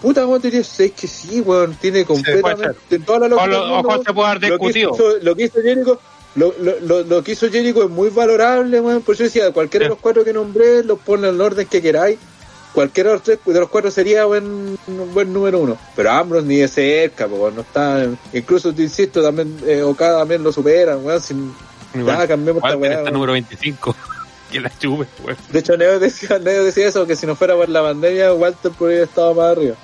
puta, 0.00 0.26
weón, 0.26 0.42
diría, 0.42 0.60
es 0.60 0.76
que 0.76 1.06
sí, 1.06 1.40
weón, 1.40 1.76
tiene 1.76 2.04
completamente 2.04 2.98
toda 3.04 3.28
la. 3.28 3.36
Ojo, 3.36 4.02
se 4.02 4.12
puede 4.12 4.28
haber 4.28 4.50
discutido. 4.50 4.96
Lo 5.22 5.36
que 5.36 5.44
hizo, 5.44 5.60
Jericho. 5.62 6.00
Lo, 6.34 6.54
lo, 6.58 7.04
lo, 7.04 7.22
que 7.22 7.32
hizo 7.32 7.50
Jericho 7.50 7.84
es 7.84 7.90
muy 7.90 8.08
valorable, 8.08 8.80
weón. 8.80 9.02
Por 9.02 9.14
eso 9.14 9.24
decía, 9.24 9.52
cualquiera 9.52 9.84
de 9.84 9.90
los 9.90 9.98
cuatro 9.98 10.24
que 10.24 10.32
nombré, 10.32 10.82
los 10.82 10.98
ponen 10.98 11.26
en 11.26 11.34
el 11.34 11.40
orden 11.40 11.66
que 11.66 11.82
queráis. 11.82 12.18
Cualquiera 12.72 13.10
de 13.10 13.16
los, 13.16 13.22
tres, 13.22 13.38
de 13.44 13.60
los 13.60 13.68
cuatro 13.68 13.90
sería 13.90 14.24
buen, 14.24 14.78
buen 15.12 15.30
número 15.30 15.60
uno. 15.60 15.76
Pero 15.94 16.10
Ambrose 16.10 16.46
ni 16.46 16.56
de 16.56 16.68
cerca, 16.68 17.28
pues, 17.28 17.54
no 17.54 17.60
está. 17.60 18.06
Incluso, 18.32 18.72
te 18.72 18.82
insisto, 18.82 19.22
también 19.22 19.58
eh, 19.66 19.82
Okada 19.82 20.20
también 20.20 20.42
lo 20.42 20.52
superan, 20.52 21.04
weón. 21.04 21.20
Sin, 21.20 21.54
ya, 21.94 22.26
cambiemos 22.26 22.62
esta 22.64 22.76
weá. 22.78 22.98
Está 22.98 23.10
número 23.10 23.32
25. 23.32 23.94
que 24.50 24.60
la 24.60 24.72
chuve, 24.78 25.06
weón. 25.22 25.36
De 25.50 25.58
hecho, 25.58 25.76
Neo 25.76 25.98
decía, 25.98 26.38
Neo 26.38 26.64
decía 26.64 26.88
eso, 26.88 27.06
que 27.06 27.14
si 27.14 27.26
no 27.26 27.36
fuera 27.36 27.54
por 27.54 27.68
la 27.68 27.82
pandemia, 27.82 28.32
Walter 28.32 28.72
podría 28.72 28.98
haber 28.98 29.08
estado 29.08 29.34
más 29.34 29.52
arriba. 29.52 29.74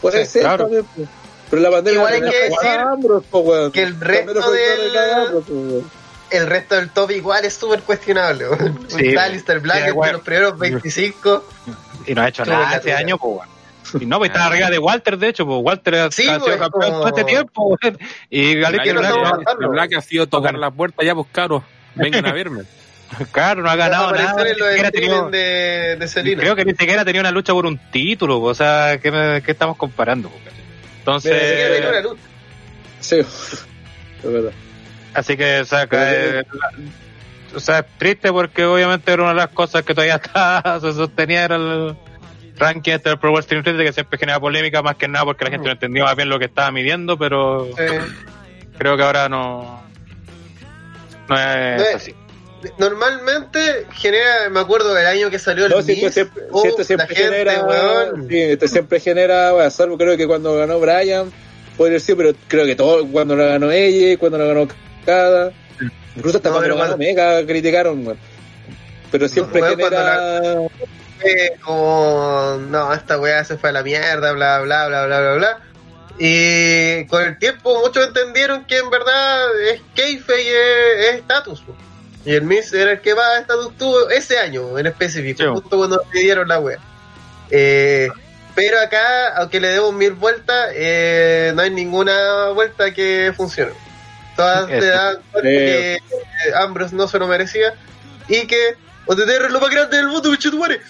Puede 0.00 0.24
ser 0.24 0.42
claro. 0.42 0.64
también, 0.64 0.86
pues. 0.96 1.08
Pero 1.52 1.64
la 1.64 1.70
pandemia 1.70 1.98
Igual 1.98 2.14
hay 2.14 2.20
que 2.22 2.44
decir 2.44 2.80
Ambros, 2.80 3.24
pues, 3.30 3.72
que 3.72 3.82
el 3.82 4.00
resto 4.00 4.50
del... 4.50 5.84
el 6.30 6.46
resto 6.46 6.76
del 6.76 6.88
top 6.88 7.10
igual 7.10 7.44
es 7.44 7.52
súper 7.52 7.82
cuestionable. 7.82 8.46
Sí, 8.88 9.14
Alistair 9.14 9.60
Black 9.60 9.90
sí, 9.90 10.12
los 10.12 10.22
primeros 10.22 10.58
25. 10.58 11.44
Y 12.06 12.14
no 12.14 12.22
ha 12.22 12.28
hecho 12.28 12.46
nada 12.46 12.76
este 12.76 12.94
año, 12.94 13.18
pues, 13.18 13.42
y 14.00 14.06
no, 14.06 14.16
pues 14.16 14.30
está 14.30 14.46
arriba 14.46 14.70
de 14.70 14.78
Walter, 14.78 15.18
de 15.18 15.28
hecho, 15.28 15.44
pues 15.44 15.58
Walter 15.62 15.94
ha 15.96 16.10
sido 16.10 16.38
pues, 16.40 16.56
campeón 16.56 16.90
todo 16.90 17.08
este 17.08 17.24
tiempo. 17.24 17.78
Y 18.30 18.54
Galicia 18.54 18.94
Black 18.94 19.94
ha 19.94 20.00
sido 20.00 20.26
tocar 20.26 20.54
la 20.54 20.70
puerta 20.70 21.04
ya, 21.04 21.14
pues 21.14 21.26
caro, 21.32 21.62
vengan 21.94 22.24
a 22.24 22.32
verme. 22.32 22.62
Claro, 23.30 23.60
no 23.60 23.68
ha 23.68 23.76
ganado 23.76 24.10
nada. 24.12 24.42
de, 24.42 25.96
de 25.98 26.36
creo 26.38 26.56
que 26.56 26.64
ni 26.64 26.72
siquiera 26.72 27.04
tenía 27.04 27.20
una 27.20 27.30
lucha 27.30 27.52
por 27.52 27.66
un 27.66 27.76
título. 27.90 28.40
O 28.40 28.54
sea, 28.54 28.98
¿qué, 29.02 29.42
qué 29.44 29.52
estamos 29.52 29.76
comparando? 29.76 30.30
Entonces. 31.02 32.16
Sí, 33.00 33.16
es 33.18 33.66
verdad. 34.22 34.52
Así 35.14 35.36
que, 35.36 35.60
o 35.60 35.64
sea, 35.64 35.88
que, 35.88 36.44
o 37.54 37.60
sea, 37.60 37.80
es 37.80 37.86
triste 37.98 38.30
porque 38.30 38.64
obviamente 38.64 39.12
era 39.12 39.22
una 39.22 39.32
de 39.32 39.36
las 39.38 39.48
cosas 39.48 39.82
que 39.82 39.94
todavía 39.94 40.14
está, 40.24 40.78
se 40.80 40.92
sostenía 40.92 41.44
era 41.44 41.56
el, 41.56 41.96
ranking 42.56 42.92
este 42.92 43.08
del 43.08 43.18
Pro 43.18 43.32
Wrestling 43.32 43.62
que 43.62 43.92
siempre 43.92 44.18
genera 44.18 44.38
polémica 44.38 44.82
más 44.82 44.96
que 44.96 45.08
nada 45.08 45.24
porque 45.24 45.44
la 45.44 45.50
gente 45.50 45.66
no 45.66 45.72
entendió 45.72 46.04
más 46.04 46.14
bien 46.14 46.28
lo 46.28 46.38
que 46.38 46.44
estaba 46.44 46.70
midiendo, 46.70 47.18
pero 47.18 47.68
creo 48.78 48.96
que 48.96 49.02
ahora 49.02 49.28
no, 49.28 49.82
no 51.28 51.36
es 51.36 51.94
así. 51.96 52.14
Normalmente 52.78 53.86
genera, 53.92 54.48
me 54.50 54.60
acuerdo 54.60 54.94
del 54.94 55.06
año 55.06 55.30
que 55.30 55.38
salió 55.38 55.66
el 55.66 55.72
no, 55.72 55.82
siempre, 55.82 56.10
siempre, 56.10 56.84
siempre 56.84 57.14
genera, 57.14 57.64
weón. 57.64 58.28
Sí, 58.28 58.40
este 58.40 58.68
siempre 58.68 59.00
genera, 59.00 59.52
bueno, 59.52 59.70
salvo 59.70 59.98
creo 59.98 60.16
que 60.16 60.26
cuando 60.26 60.56
ganó 60.56 60.78
Brian, 60.80 61.32
puede 61.76 62.00
ser, 62.00 62.16
pero 62.16 62.32
creo 62.48 62.66
que 62.66 62.76
todo, 62.76 63.06
cuando 63.06 63.36
lo 63.36 63.46
ganó 63.46 63.70
ella, 63.70 64.18
cuando 64.18 64.38
lo 64.38 64.48
ganó 64.48 64.68
Cada, 65.04 65.52
incluso 66.16 66.38
hasta 66.38 66.50
cuando 66.50 66.68
lo 66.68 66.76
ganó 66.76 66.96
Mega 66.96 67.44
criticaron, 67.46 68.06
weón. 68.06 68.18
Pero 69.10 69.28
siempre 69.28 69.62
genera... 69.62 70.40
como, 71.62 72.58
no, 72.68 72.92
esta 72.92 73.18
weá 73.18 73.44
se 73.44 73.58
fue 73.58 73.70
a 73.70 73.72
la 73.72 73.82
mierda, 73.82 74.32
bla, 74.32 74.60
bla, 74.60 74.88
bla, 74.88 75.06
bla, 75.06 75.20
bla, 75.20 75.34
bla. 75.34 75.60
Y 76.18 77.06
con 77.06 77.22
el 77.22 77.38
tiempo 77.38 77.80
muchos 77.80 78.06
entendieron 78.06 78.64
que 78.66 78.78
en 78.78 78.90
verdad 78.90 79.60
es 79.70 79.80
keife 79.94 80.42
y 80.42 80.46
es 80.46 81.14
estatus. 81.14 81.62
Y 82.24 82.34
el 82.34 82.42
Miss 82.42 82.72
era 82.72 82.92
el 82.92 83.00
que 83.00 83.14
más 83.14 83.40
estatus 83.40 83.76
tuvo 83.76 84.08
ese 84.10 84.38
año 84.38 84.78
en 84.78 84.86
específico, 84.86 85.54
justo 85.54 85.76
cuando 85.76 86.02
le 86.12 86.20
dieron 86.20 86.46
la 86.46 86.60
wea. 86.60 86.78
Eh, 87.50 88.08
pero 88.54 88.80
acá, 88.80 89.36
aunque 89.36 89.60
le 89.60 89.68
demos 89.68 89.92
mil 89.92 90.12
vueltas, 90.12 90.70
eh, 90.74 91.52
no 91.54 91.62
hay 91.62 91.70
ninguna 91.70 92.50
vuelta 92.50 92.92
que 92.92 93.32
funcione. 93.36 93.72
Todas 94.36 94.68
te 94.68 94.86
dan 94.86 95.16
cuenta 95.30 95.50
que 95.50 95.98
Ambrose 96.56 96.94
no 96.94 97.08
se 97.08 97.18
lo 97.18 97.26
merecía 97.26 97.74
y 98.28 98.46
que 98.46 98.76
OTTR 99.06 99.46
es 99.46 99.50
lo 99.50 99.60
más 99.60 99.70
grande 99.70 99.96
del 99.96 100.08
mundo, 100.08 100.30
bichutuare. 100.30 100.80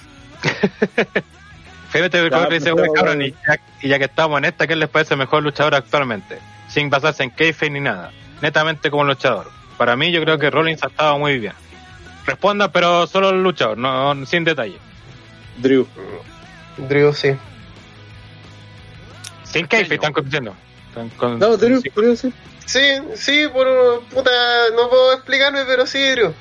Fíjate 1.90 2.30
que 2.30 2.54
dice, 2.54 2.72
cabrón, 2.94 3.22
y 3.22 3.32
ya, 3.32 3.60
y 3.80 3.88
ya, 3.88 3.98
que 3.98 4.04
estamos 4.06 4.38
en 4.38 4.46
esta, 4.46 4.66
¿qué 4.66 4.76
les 4.76 4.88
parece 4.88 5.14
mejor 5.16 5.42
luchador 5.42 5.74
actualmente? 5.74 6.38
Sin 6.68 6.88
basarse 6.88 7.22
en 7.22 7.30
kayfabe 7.30 7.70
ni 7.70 7.80
nada. 7.80 8.12
Netamente 8.40 8.90
como 8.90 9.04
luchador. 9.04 9.61
Para 9.82 9.96
mí, 9.96 10.12
yo 10.12 10.22
creo 10.22 10.38
que 10.38 10.48
Rollins 10.48 10.80
ha 10.84 10.86
estado 10.86 11.18
muy 11.18 11.40
bien. 11.40 11.54
Responda, 12.24 12.70
pero 12.70 13.04
solo 13.08 13.30
el 13.30 13.42
luchador, 13.42 13.76
no, 13.76 14.14
sin 14.26 14.44
detalle. 14.44 14.78
Drew. 15.56 15.88
Drew, 16.76 17.12
sí. 17.12 17.34
Sin 19.42 19.66
kayfabe 19.66 19.96
están 19.96 20.12
compitiendo. 20.12 20.54
No, 21.36 21.56
Drew, 21.56 21.82
Drew, 21.96 22.14
sí. 22.14 22.32
Sí, 22.64 22.80
sí, 23.16 23.48
por 23.52 24.04
puta, 24.04 24.30
no 24.76 24.88
puedo 24.88 25.14
explicarme, 25.14 25.64
pero 25.66 25.84
sí, 25.84 26.10
Drew. 26.10 26.32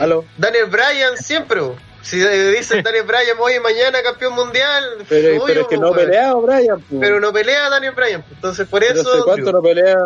¿Aló? 0.00 0.24
Daniel 0.36 0.66
Bryan 0.66 1.16
siempre, 1.16 1.60
si 2.02 2.18
dicen 2.20 2.84
Daniel 2.84 3.06
Bryan 3.06 3.38
hoy 3.40 3.54
y 3.54 3.58
mañana 3.58 4.00
campeón 4.04 4.36
mundial. 4.36 4.84
Pero, 5.08 5.48
es 5.48 5.66
que 5.66 5.78
no 5.78 5.90
pelea 5.90 6.32
Bryan. 6.34 6.80
Pero 7.00 7.18
no 7.18 7.32
pelea 7.32 7.70
Daniel 7.70 7.94
Bryan. 7.96 8.24
Entonces 8.30 8.68
por 8.68 8.84
eso. 8.84 9.24
¿Cuánto 9.24 9.50
no 9.50 9.60
pelea? 9.60 9.96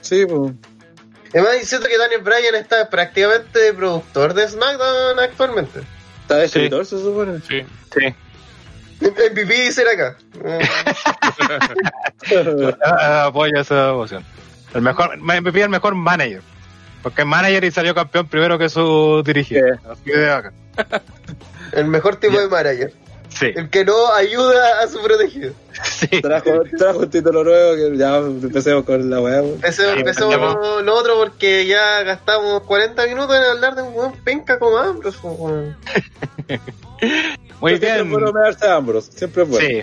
Sí, 0.00 0.24
pues. 0.24 0.52
Además 1.34 1.54
diciendo 1.60 1.88
que 1.88 1.98
Daniel 1.98 2.22
Bryan 2.22 2.54
está 2.54 2.88
prácticamente 2.88 3.72
productor 3.74 4.34
de 4.34 4.48
SmackDown 4.48 5.18
actualmente. 5.18 5.80
Está 6.22 6.36
de 6.36 6.44
escritor, 6.44 6.86
se 6.86 6.96
supone. 6.96 7.40
Sí, 7.40 7.62
sí. 7.92 8.14
MVP 9.00 9.72
será 9.72 9.90
acá. 9.92 10.16
Apoya 13.26 13.60
esa 13.60 13.90
emoción. 13.90 14.24
El 14.74 14.82
mejor, 14.82 15.18
MVP 15.18 15.62
el 15.62 15.68
mejor 15.70 15.96
manager. 15.96 16.40
Porque 17.02 17.22
es 17.22 17.26
manager 17.26 17.64
y 17.64 17.70
salió 17.72 17.96
campeón 17.96 18.28
primero 18.28 18.56
que 18.56 18.68
su 18.68 19.22
de 19.24 20.30
acá. 20.30 20.52
El 21.72 21.86
mejor 21.86 22.16
tipo 22.16 22.38
de 22.38 22.48
manager. 22.48 22.92
Sí. 23.34 23.46
El 23.54 23.68
que 23.68 23.84
no 23.84 24.12
ayuda 24.12 24.80
a 24.82 24.86
su 24.86 25.02
protegido. 25.02 25.52
Sí. 25.82 26.20
Trajo, 26.22 26.50
trajo 26.78 27.00
un 27.00 27.10
título 27.10 27.42
nuevo 27.42 27.74
que 27.74 27.96
ya 27.96 28.18
empecemos 28.18 28.84
con 28.84 29.10
la 29.10 29.20
weá. 29.20 29.40
Empecemos, 29.40 30.56
con 30.56 30.86
lo 30.86 30.94
otro 30.94 31.16
porque 31.16 31.66
ya 31.66 32.02
gastamos 32.04 32.62
40 32.62 33.06
minutos 33.06 33.36
en 33.36 33.42
hablar 33.42 33.74
de 33.74 33.82
un 33.82 33.92
buen 33.92 34.12
penca 34.22 34.58
como 34.58 34.78
Ambros. 34.78 35.16
Muy 37.60 37.78
bien. 37.78 37.80
Siempre 37.80 38.02
bueno 38.04 38.30
darse 38.32 38.66
a 38.66 38.76
Ambros, 38.76 39.06
siempre 39.06 39.42
es 39.42 39.48
bueno. 39.48 39.66
Sí. 39.66 39.82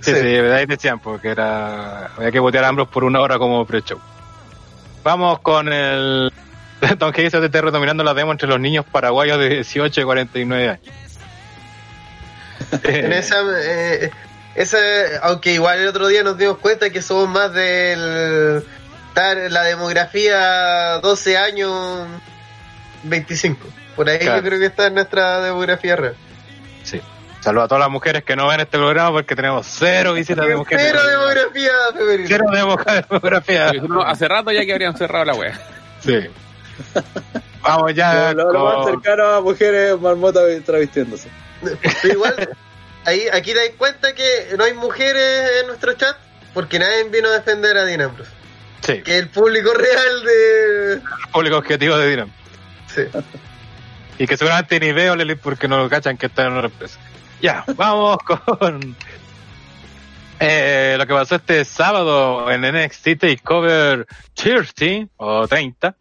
Sí, 0.00 0.12
sí, 0.14 0.20
de 0.20 0.42
verdad 0.42 0.66
decían 0.68 1.00
porque 1.00 1.28
era 1.28 2.06
había 2.16 2.30
que 2.30 2.38
botear 2.38 2.64
a 2.64 2.68
Ambros 2.68 2.88
por 2.88 3.04
una 3.04 3.20
hora 3.20 3.38
como 3.38 3.64
pre-show. 3.64 3.98
Vamos 5.02 5.40
con 5.40 5.72
el 5.72 6.32
Don 6.98 7.14
se 7.14 7.26
está 7.26 7.60
dominando 7.62 8.04
la 8.04 8.14
demo 8.14 8.32
entre 8.32 8.48
los 8.48 8.60
niños 8.60 8.84
paraguayos 8.84 9.38
de 9.38 9.48
18 9.48 10.00
y 10.00 10.04
49 10.04 10.68
años. 10.68 11.07
en 12.84 13.12
esa, 13.12 13.36
eh, 13.62 14.10
esa, 14.54 14.78
aunque 15.22 15.52
igual 15.52 15.80
el 15.80 15.88
otro 15.88 16.08
día 16.08 16.22
nos 16.22 16.36
dimos 16.38 16.58
cuenta 16.58 16.90
que 16.90 17.02
somos 17.02 17.28
más 17.28 17.52
del 17.52 18.64
la 19.50 19.64
demografía 19.64 20.98
12 21.00 21.36
años 21.36 22.06
25. 23.02 23.66
Por 23.96 24.08
ahí 24.08 24.24
yo 24.24 24.42
creo 24.42 24.58
que 24.60 24.66
está 24.66 24.86
en 24.86 24.94
nuestra 24.94 25.40
demografía 25.40 25.96
real. 25.96 26.14
Sí. 26.84 27.00
Saludos 27.40 27.64
a 27.64 27.68
todas 27.68 27.80
las 27.80 27.90
mujeres 27.90 28.24
que 28.24 28.36
no 28.36 28.48
ven 28.48 28.60
este 28.60 28.78
programa 28.78 29.12
porque 29.12 29.34
tenemos 29.34 29.66
cero 29.66 30.14
visitas 30.14 30.46
de 30.46 30.56
mujeres. 30.56 30.86
Cero 30.86 31.00
demografía 31.06 31.72
femenina. 31.96 32.28
Cero 32.28 32.44
demografía. 33.10 33.72
Hace 34.06 34.28
rato 34.28 34.52
ya 34.52 34.64
que 34.64 34.72
habrían 34.72 34.96
cerrado 34.96 35.24
la 35.24 35.34
web. 35.34 35.52
Sí. 36.00 36.18
Vamos 37.62 37.94
ya. 37.94 38.32
Lo, 38.34 38.52
lo, 38.52 38.64
más 38.64 38.86
cercano 38.86 39.24
a 39.34 39.40
mujeres 39.40 40.00
marmotas 40.00 40.44
travestiéndose. 40.64 41.28
Pero 41.62 42.14
igual, 42.14 42.48
ahí, 43.04 43.26
aquí 43.32 43.52
te 43.52 43.58
das 43.58 43.76
cuenta 43.76 44.14
que 44.14 44.54
no 44.56 44.64
hay 44.64 44.74
mujeres 44.74 45.50
en 45.60 45.66
nuestro 45.66 45.92
chat 45.94 46.16
porque 46.54 46.78
nadie 46.78 47.04
vino 47.04 47.28
a 47.28 47.32
defender 47.32 47.76
a 47.76 47.84
Dinam 47.84 48.12
Sí. 48.80 49.02
Que 49.02 49.18
el 49.18 49.28
público 49.28 49.74
real 49.74 50.24
de. 50.24 50.92
El 50.94 51.02
público 51.32 51.58
objetivo 51.58 51.96
de 51.98 52.10
Dinam. 52.10 52.30
Sí. 52.86 53.02
Y 54.18 54.26
que 54.26 54.36
seguramente 54.36 54.80
ni 54.80 54.92
veo 54.92 55.14
porque 55.42 55.68
no 55.68 55.78
lo 55.78 55.88
cachan 55.88 56.16
que 56.16 56.26
está 56.26 56.46
en 56.46 56.52
una 56.52 56.66
empresa. 56.66 56.98
Ya, 57.40 57.64
vamos 57.76 58.18
con. 58.58 58.96
Eh, 60.40 60.94
lo 60.96 61.06
que 61.06 61.12
pasó 61.12 61.34
este 61.36 61.64
sábado 61.64 62.50
en 62.50 62.62
NXT 62.62 63.18
Takeover 63.18 64.06
30 64.34 65.10
o 65.16 65.48
30 65.48 65.96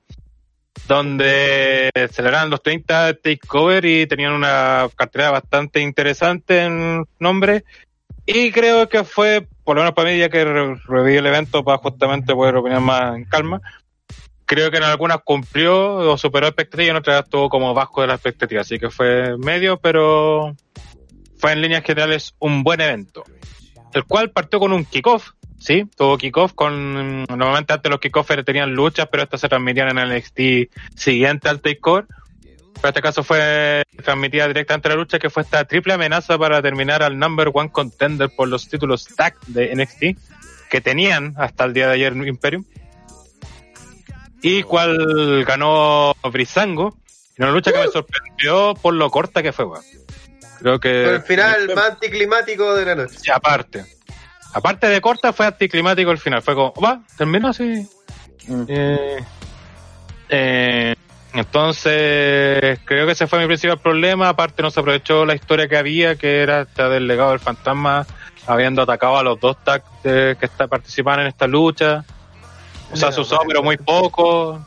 donde 0.88 1.90
celebraban 2.12 2.50
los 2.50 2.64
30 2.64 3.16
takeover 3.16 3.86
y 3.86 4.08
tenían 4.08 4.34
una 4.34 4.88
cartera 4.96 5.32
bastante 5.32 5.82
interesante 5.82 6.64
en 6.64 7.06
nombre. 7.20 7.64
Y 8.26 8.52
creo 8.52 8.90
que 8.90 9.04
fue, 9.04 9.48
por 9.64 9.76
lo 9.76 9.84
menos 9.84 9.96
para 9.96 10.10
mí, 10.10 10.18
ya 10.18 10.30
que 10.30 10.44
reví 10.44 11.16
el 11.16 11.26
evento 11.26 11.64
para 11.64 11.78
justamente 11.78 12.34
poder 12.34 12.56
opinar 12.56 12.82
más 12.82 13.16
en 13.16 13.26
calma, 13.26 13.62
creo 14.46 14.72
que 14.72 14.78
en 14.78 14.84
algunas 14.84 15.20
cumplió 15.24 15.96
o 15.96 16.18
superó 16.18 16.48
expectativas 16.48 16.88
y 16.88 16.90
en 16.90 16.96
otras 16.98 17.24
estuvo 17.24 17.50
como 17.50 17.74
bajo 17.74 18.02
de 18.02 18.08
la 18.08 18.16
expectativa. 18.16 18.62
Así 18.62 18.80
que 18.80 18.90
fue 18.90 19.38
medio, 19.38 19.78
pero 19.78 20.56
fue 21.38 21.52
en 21.54 21.62
líneas 21.62 21.84
generales 21.84 22.34
un 22.40 22.64
buen 22.64 22.82
evento. 22.82 23.24
El 23.94 24.04
cual 24.06 24.32
partió 24.32 24.60
con 24.60 24.74
un 24.74 24.86
kickoff 24.86 25.32
Sí, 25.68 25.84
tuvo 25.98 26.18
kickoff 26.18 26.54
con. 26.54 27.26
Normalmente 27.26 27.74
antes 27.74 27.92
los 27.92 28.00
kickoffs 28.00 28.46
tenían 28.46 28.74
luchas, 28.74 29.10
pero 29.12 29.24
estas 29.24 29.42
se 29.42 29.50
transmitían 29.50 29.90
en 29.90 29.98
el 29.98 30.18
NXT 30.18 30.72
siguiente 30.96 31.50
al 31.50 31.60
takeover. 31.60 32.06
Pero 32.06 32.84
en 32.84 32.88
este 32.88 33.02
caso 33.02 33.22
fue 33.22 33.84
transmitida 34.02 34.48
directamente 34.48 34.88
la 34.88 34.96
lucha, 34.96 35.20
que 35.20 35.30
fue 35.30 35.44
esta 35.44 35.66
triple 35.66 35.92
amenaza 35.92 36.38
para 36.38 36.62
terminar 36.62 37.04
al 37.04 37.20
number 37.20 37.52
one 37.54 37.70
contender 37.70 38.30
por 38.34 38.48
los 38.48 38.70
títulos 38.70 39.10
tag 39.18 39.36
de 39.48 39.76
NXT, 39.76 40.70
que 40.70 40.80
tenían 40.80 41.34
hasta 41.36 41.66
el 41.66 41.74
día 41.74 41.88
de 41.88 41.96
ayer 41.96 42.16
Imperium. 42.16 42.64
Y 44.42 44.64
cual 44.64 45.44
ganó 45.44 46.16
Brisango, 46.32 46.98
en 47.36 47.44
una 47.44 47.52
lucha 47.52 47.74
que 47.74 47.80
me 47.80 47.88
sorprendió 47.88 48.74
por 48.82 48.94
lo 48.94 49.10
corta 49.10 49.44
que 49.44 49.52
fue, 49.52 49.66
Creo 50.60 50.80
que. 50.80 51.10
El 51.16 51.24
final 51.24 51.76
más 51.76 51.90
anticlimático 51.90 52.74
de 52.74 52.86
la 52.86 52.96
noche. 52.96 53.20
Sí, 53.20 53.30
aparte 53.30 53.97
aparte 54.58 54.88
de 54.88 55.02
corta, 55.02 55.34
fue 55.34 55.46
anticlimático 55.46 56.12
el 56.12 56.18
final. 56.18 56.42
Fue 56.42 56.56
como, 56.56 56.74
va, 56.84 57.02
terminó 57.18 57.50
así. 57.50 57.88
Mm. 58.48 58.64
Eh, 58.68 59.24
eh, 60.30 60.96
entonces, 61.34 62.80
creo 62.86 63.06
que 63.06 63.12
ese 63.12 63.28
fue 63.28 63.40
mi 63.40 63.46
principal 63.46 63.78
problema. 63.80 64.30
Aparte, 64.30 64.64
no 64.64 64.72
se 64.72 64.80
aprovechó 64.80 65.26
la 65.26 65.36
historia 65.36 65.68
que 65.68 65.78
había, 65.78 66.16
que 66.16 66.42
era 66.42 66.62
esta 66.62 66.90
del 66.90 67.08
legado 67.08 67.32
del 67.32 67.40
fantasma, 67.40 68.06
habiendo 68.48 68.82
atacado 68.82 69.18
a 69.18 69.24
los 69.24 69.40
dos 69.40 69.64
tags 69.64 69.86
que 70.02 70.38
está, 70.42 70.68
participaban 70.68 71.22
en 71.22 71.28
esta 71.28 71.46
lucha. 71.46 72.04
O 72.92 72.96
sea, 72.96 73.12
se 73.12 73.22
usó, 73.22 73.40
pero 73.48 73.62
muy 73.62 73.78
poco. 73.78 74.60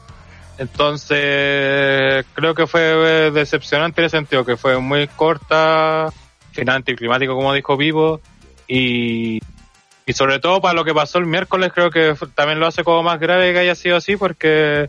Entonces, 0.59 2.25
creo 2.35 2.55
que 2.55 2.67
fue 2.67 3.31
decepcionante 3.33 4.03
en 4.03 4.07
ese 4.07 4.19
sentido, 4.19 4.45
que 4.45 4.57
fue 4.57 4.79
muy 4.79 5.09
corta, 5.09 6.13
final 6.53 6.77
anticlimático, 6.77 7.35
como 7.35 7.55
dijo 7.55 7.77
Vivo, 7.77 8.21
y 8.69 9.41
y 10.11 10.13
sobre 10.13 10.41
todo 10.41 10.61
para 10.61 10.75
lo 10.75 10.85
que 10.85 10.93
pasó 10.93 11.19
el 11.19 11.27
miércoles, 11.27 11.71
creo 11.73 11.89
que 11.89 12.17
también 12.35 12.59
lo 12.59 12.67
hace 12.67 12.83
como 12.83 13.05
más 13.05 13.21
grave 13.21 13.53
que 13.53 13.61
haya 13.61 13.77
sido 13.77 13.97
así, 13.97 14.17
porque 14.17 14.89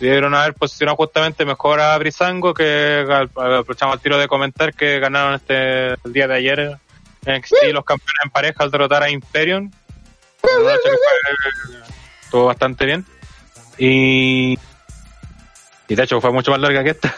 debieron 0.00 0.34
haber 0.34 0.54
posicionado 0.54 0.96
justamente 0.96 1.44
mejor 1.44 1.78
a 1.78 1.96
Brisango, 1.96 2.54
que 2.54 3.06
aprovechamos 3.36 3.94
el 3.94 4.00
tiro 4.00 4.18
de 4.18 4.26
comentar 4.26 4.74
que 4.74 4.98
ganaron 4.98 5.34
este 5.34 5.90
el 5.90 6.12
día 6.12 6.26
de 6.26 6.34
ayer 6.34 6.76
en 7.24 7.40
los 7.72 7.84
campeones 7.84 8.24
en 8.24 8.30
pareja 8.30 8.64
al 8.64 8.72
derrotar 8.72 9.04
a 9.04 9.10
Imperium. 9.10 9.70
estuvo 12.24 12.46
bastante 12.46 12.84
bien. 12.84 13.06
Y, 13.78 14.58
y 15.86 15.94
de 15.94 16.02
hecho 16.02 16.20
fue 16.20 16.32
mucho 16.32 16.50
más 16.50 16.58
larga 16.58 16.82
que 16.82 16.90
esta. 16.90 17.14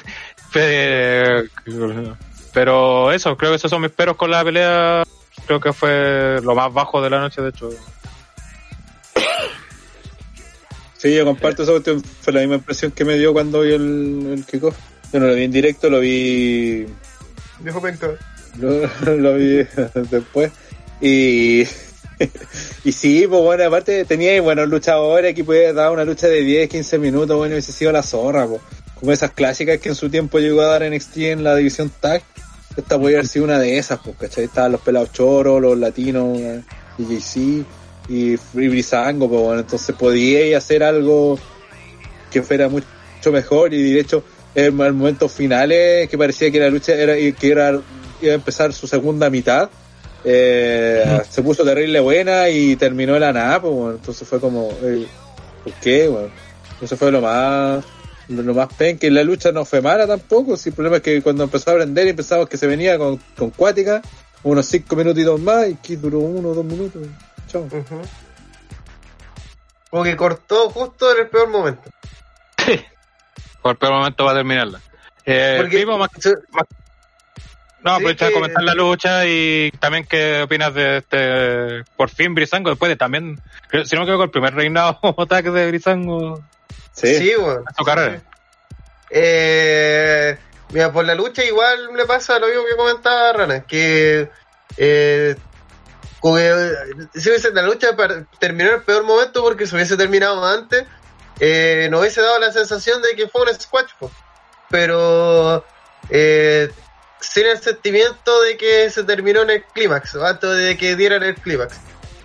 Pero 2.53 3.13
eso, 3.13 3.35
creo 3.39 3.53
que 3.53 3.57
esos 3.57 3.71
son 3.71 3.81
mis 3.81 3.93
peros 3.93 4.17
con 4.17 4.31
la 4.31 4.45
pelea. 4.45 5.05
Creo 5.51 5.59
que 5.59 5.73
fue 5.73 6.41
lo 6.45 6.55
más 6.55 6.73
bajo 6.73 7.03
de 7.03 7.11
la 7.11 7.19
noche, 7.19 7.43
de 7.43 7.49
hecho. 7.49 7.71
Sí, 10.97 11.13
yo 11.13 11.25
comparto 11.25 11.65
eso, 11.65 11.83
fue 12.21 12.33
la 12.33 12.39
misma 12.39 12.55
impresión 12.55 12.93
que 12.93 13.05
me 13.05 13.19
dio 13.19 13.33
cuando 13.33 13.63
vi 13.63 13.73
el, 13.73 14.29
el 14.33 14.47
kickoff. 14.47 14.77
Yo 15.13 15.19
no 15.19 15.27
lo 15.27 15.35
vi 15.35 15.43
en 15.43 15.51
directo, 15.51 15.91
lo 15.91 15.99
vi. 15.99 16.87
Viejo 17.59 17.83
penca. 17.83 18.11
Lo, 18.61 19.17
lo 19.17 19.35
vi 19.35 19.67
después. 20.09 20.53
Y. 21.01 21.63
y 22.85 22.93
sí, 22.93 23.27
pues 23.29 23.43
bueno, 23.43 23.65
aparte 23.65 24.05
tenía 24.05 24.41
buenos 24.41 24.69
luchadores 24.69 25.35
que 25.35 25.43
puede 25.43 25.73
dar 25.73 25.91
una 25.91 26.05
lucha 26.05 26.29
de 26.29 26.43
10, 26.43 26.69
15 26.69 26.99
minutos, 26.99 27.37
bueno, 27.37 27.55
hubiese 27.55 27.73
sido 27.73 27.91
la 27.91 28.05
zorra, 28.05 28.47
pues. 28.47 28.61
Como 28.95 29.11
esas 29.11 29.33
clásicas 29.33 29.81
que 29.81 29.89
en 29.89 29.97
su 29.97 30.11
tiempo 30.11 30.39
llegó 30.39 30.61
a 30.61 30.79
dar 30.79 30.89
NXT 30.89 31.17
en 31.17 31.43
la 31.43 31.57
división 31.57 31.91
tag. 32.01 32.23
Esta 32.77 32.99
podría 32.99 33.19
haber 33.19 33.27
sido 33.29 33.45
una 33.45 33.59
de 33.59 33.79
esas, 33.79 34.01
pues, 34.01 34.17
¿cachai? 34.17 34.45
Estaban 34.45 34.73
los 34.73 34.81
pelados 34.81 35.13
choros, 35.13 35.61
los 35.61 35.77
latinos, 35.77 36.39
DJC 36.99 37.65
y 38.09 38.37
Free 38.37 38.69
Brisango, 38.69 39.29
pues 39.29 39.41
bueno, 39.41 39.61
entonces 39.61 39.95
podía 39.97 40.57
hacer 40.59 40.83
algo 40.83 41.39
que 42.31 42.43
fuera 42.43 42.69
mucho 42.69 42.87
mejor 43.33 43.75
y 43.75 43.93
de 43.93 44.01
hecho 44.01 44.25
en 44.55 44.75
momentos 44.75 45.33
finales 45.33 46.09
que 46.09 46.19
parecía 46.19 46.51
que 46.51 46.59
la 46.59 46.71
lucha 46.71 46.95
era 46.95 47.15
que 47.15 47.51
era 47.51 47.81
iba 48.21 48.33
a 48.33 48.35
empezar 48.35 48.73
su 48.73 48.87
segunda 48.87 49.31
mitad 49.31 49.71
eh, 50.25 51.23
se 51.29 51.43
puso 51.43 51.65
terrible 51.65 52.01
buena 52.01 52.49
y 52.49 52.77
terminó 52.77 53.19
la 53.19 53.33
nada 53.33 53.61
pues 53.61 53.73
bueno, 53.73 53.97
entonces 53.97 54.27
fue 54.27 54.41
como 54.41 54.71
eh, 54.83 55.07
¿por 55.65 55.73
qué? 55.75 56.09
bueno 56.09 56.31
eso 56.81 56.97
fue 56.97 57.11
lo 57.13 57.21
más 57.21 57.85
lo 58.31 58.55
más 58.55 58.73
pen 58.75 58.99
que 58.99 59.11
la 59.11 59.23
lucha 59.23 59.53
no 59.53 59.65
fue 59.65 59.81
mala 59.81 60.07
tampoco 60.07 60.57
si 60.57 60.71
el 60.71 60.75
problema 60.75 60.97
es 60.97 61.03
que 61.03 61.21
cuando 61.23 61.45
empezó 61.45 61.71
a 61.71 61.75
aprender 61.75 62.07
y 62.07 62.13
pensamos 62.13 62.49
que 62.49 62.57
se 62.57 62.67
venía 62.67 62.97
con, 62.99 63.21
con 63.37 63.51
cuática 63.51 64.01
unos 64.43 64.67
cinco 64.67 64.97
minutitos 64.97 65.41
más 65.41 65.69
y 65.69 65.75
que 65.75 65.97
duró 65.97 66.21
uno 66.21 66.51
o 66.51 66.55
dos 66.55 66.65
minutos 66.65 67.03
Chao. 67.49 67.69
Como 69.91 70.05
que 70.05 70.17
cortó 70.17 70.71
justo 70.71 71.13
en 71.13 71.23
el 71.23 71.29
peor 71.29 71.49
momento. 71.49 71.83
Por 73.63 73.73
el 73.73 73.77
peor 73.77 73.93
momento 73.93 74.25
va 74.25 74.31
a 74.31 74.35
terminarla. 74.35 74.81
Eh, 75.27 75.57
Porque, 75.61 75.85
más, 75.85 76.11
no, 77.83 77.99
pues 78.01 78.17
que... 78.17 78.33
comentar 78.33 78.63
la 78.63 78.75
lucha 78.75 79.27
y 79.27 79.71
también 79.79 80.05
qué 80.05 80.43
opinas 80.43 80.75
de 80.75 80.99
este, 80.99 81.85
por 81.97 82.11
fin 82.11 82.35
Brisango, 82.35 82.71
después 82.71 82.89
de 82.91 82.97
también, 82.97 83.41
si 83.85 83.95
no 83.95 84.03
me 84.03 84.05
equivoco, 84.05 84.25
el 84.25 84.31
primer 84.31 84.55
reinado 84.55 84.99
ataque 85.19 85.51
de 85.51 85.69
Brisango. 85.69 86.43
Sí, 87.01 87.15
sí 87.17 87.35
bueno. 87.35 87.65
su 87.77 87.85
carrera. 87.85 88.23
Eh, 89.11 90.39
mira, 90.71 90.93
por 90.93 91.05
la 91.05 91.15
lucha 91.15 91.45
igual 91.45 91.95
le 91.95 92.07
pasa 92.07 92.39
lo 92.39 92.47
mismo 92.47 92.65
que 92.65 92.77
comentaba 92.77 93.33
Rana, 93.33 93.63
que 93.63 94.31
eh, 94.77 95.37
si 96.23 97.29
hubiese 97.29 97.51
la 97.53 97.63
lucha 97.63 97.97
terminó 98.39 98.71
en 98.71 98.77
el 98.77 98.83
peor 98.83 99.05
momento 99.05 99.43
porque 99.43 99.67
si 99.67 99.75
hubiese 99.75 99.97
terminado 99.97 100.45
antes, 100.45 100.85
eh, 101.41 101.89
no 101.91 102.01
hubiese 102.01 102.21
dado 102.21 102.39
la 102.39 102.53
sensación 102.53 103.01
de 103.03 103.17
que 103.17 103.29
fue 103.29 103.43
un 103.43 103.55
squash. 103.55 103.91
Pero 104.69 105.65
eh, 106.11 106.71
sin 107.21 107.47
el 107.47 107.59
sentimiento 107.59 108.43
de 108.43 108.57
que 108.57 108.91
se 108.91 109.05
terminó 109.05 109.43
en 109.43 109.51
el 109.51 109.65
clímax, 109.65 110.17
antes 110.17 110.57
de 110.57 110.77
que 110.77 110.97
dieran 110.97 111.23
el 111.23 111.35
clímax. 111.35 111.77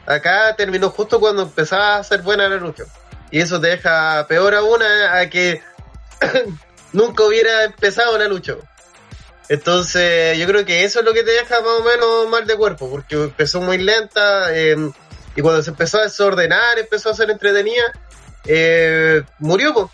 Acá 0.06 0.56
terminó 0.56 0.90
justo 0.90 1.20
cuando 1.20 1.44
empezaba 1.44 1.98
a 1.98 2.04
ser 2.04 2.22
buena 2.22 2.48
la 2.48 2.58
lucha. 2.58 2.84
Y 3.32 3.40
eso 3.40 3.60
te 3.60 3.68
deja 3.68 4.26
peor 4.28 4.56
aún 4.56 4.82
a 4.84 5.30
que 5.30 5.62
nunca 6.94 7.24
hubiera 7.24 7.64
empezado 7.64 8.18
la 8.18 8.28
lucha. 8.28 8.56
Entonces, 9.48 10.38
yo 10.38 10.48
creo 10.48 10.66
que 10.66 10.84
eso 10.84 11.00
es 11.00 11.06
lo 11.06 11.14
que 11.14 11.24
te 11.24 11.32
deja 11.32 11.62
más 11.62 11.80
o 11.80 11.84
menos 11.84 12.30
mal 12.30 12.48
de 12.48 12.56
cuerpo, 12.56 12.90
porque 12.90 13.16
empezó 13.16 13.62
muy 13.62 13.78
lenta 13.78 14.56
em, 14.58 14.92
y 15.36 15.42
cuando 15.42 15.62
se 15.62 15.70
empezó 15.70 16.00
a 16.00 16.04
desordenar, 16.04 16.80
empezó 16.80 17.12
a 17.12 17.14
ser 17.14 17.30
entretenida, 17.30 17.84
eh, 18.46 19.22
murió. 19.40 19.92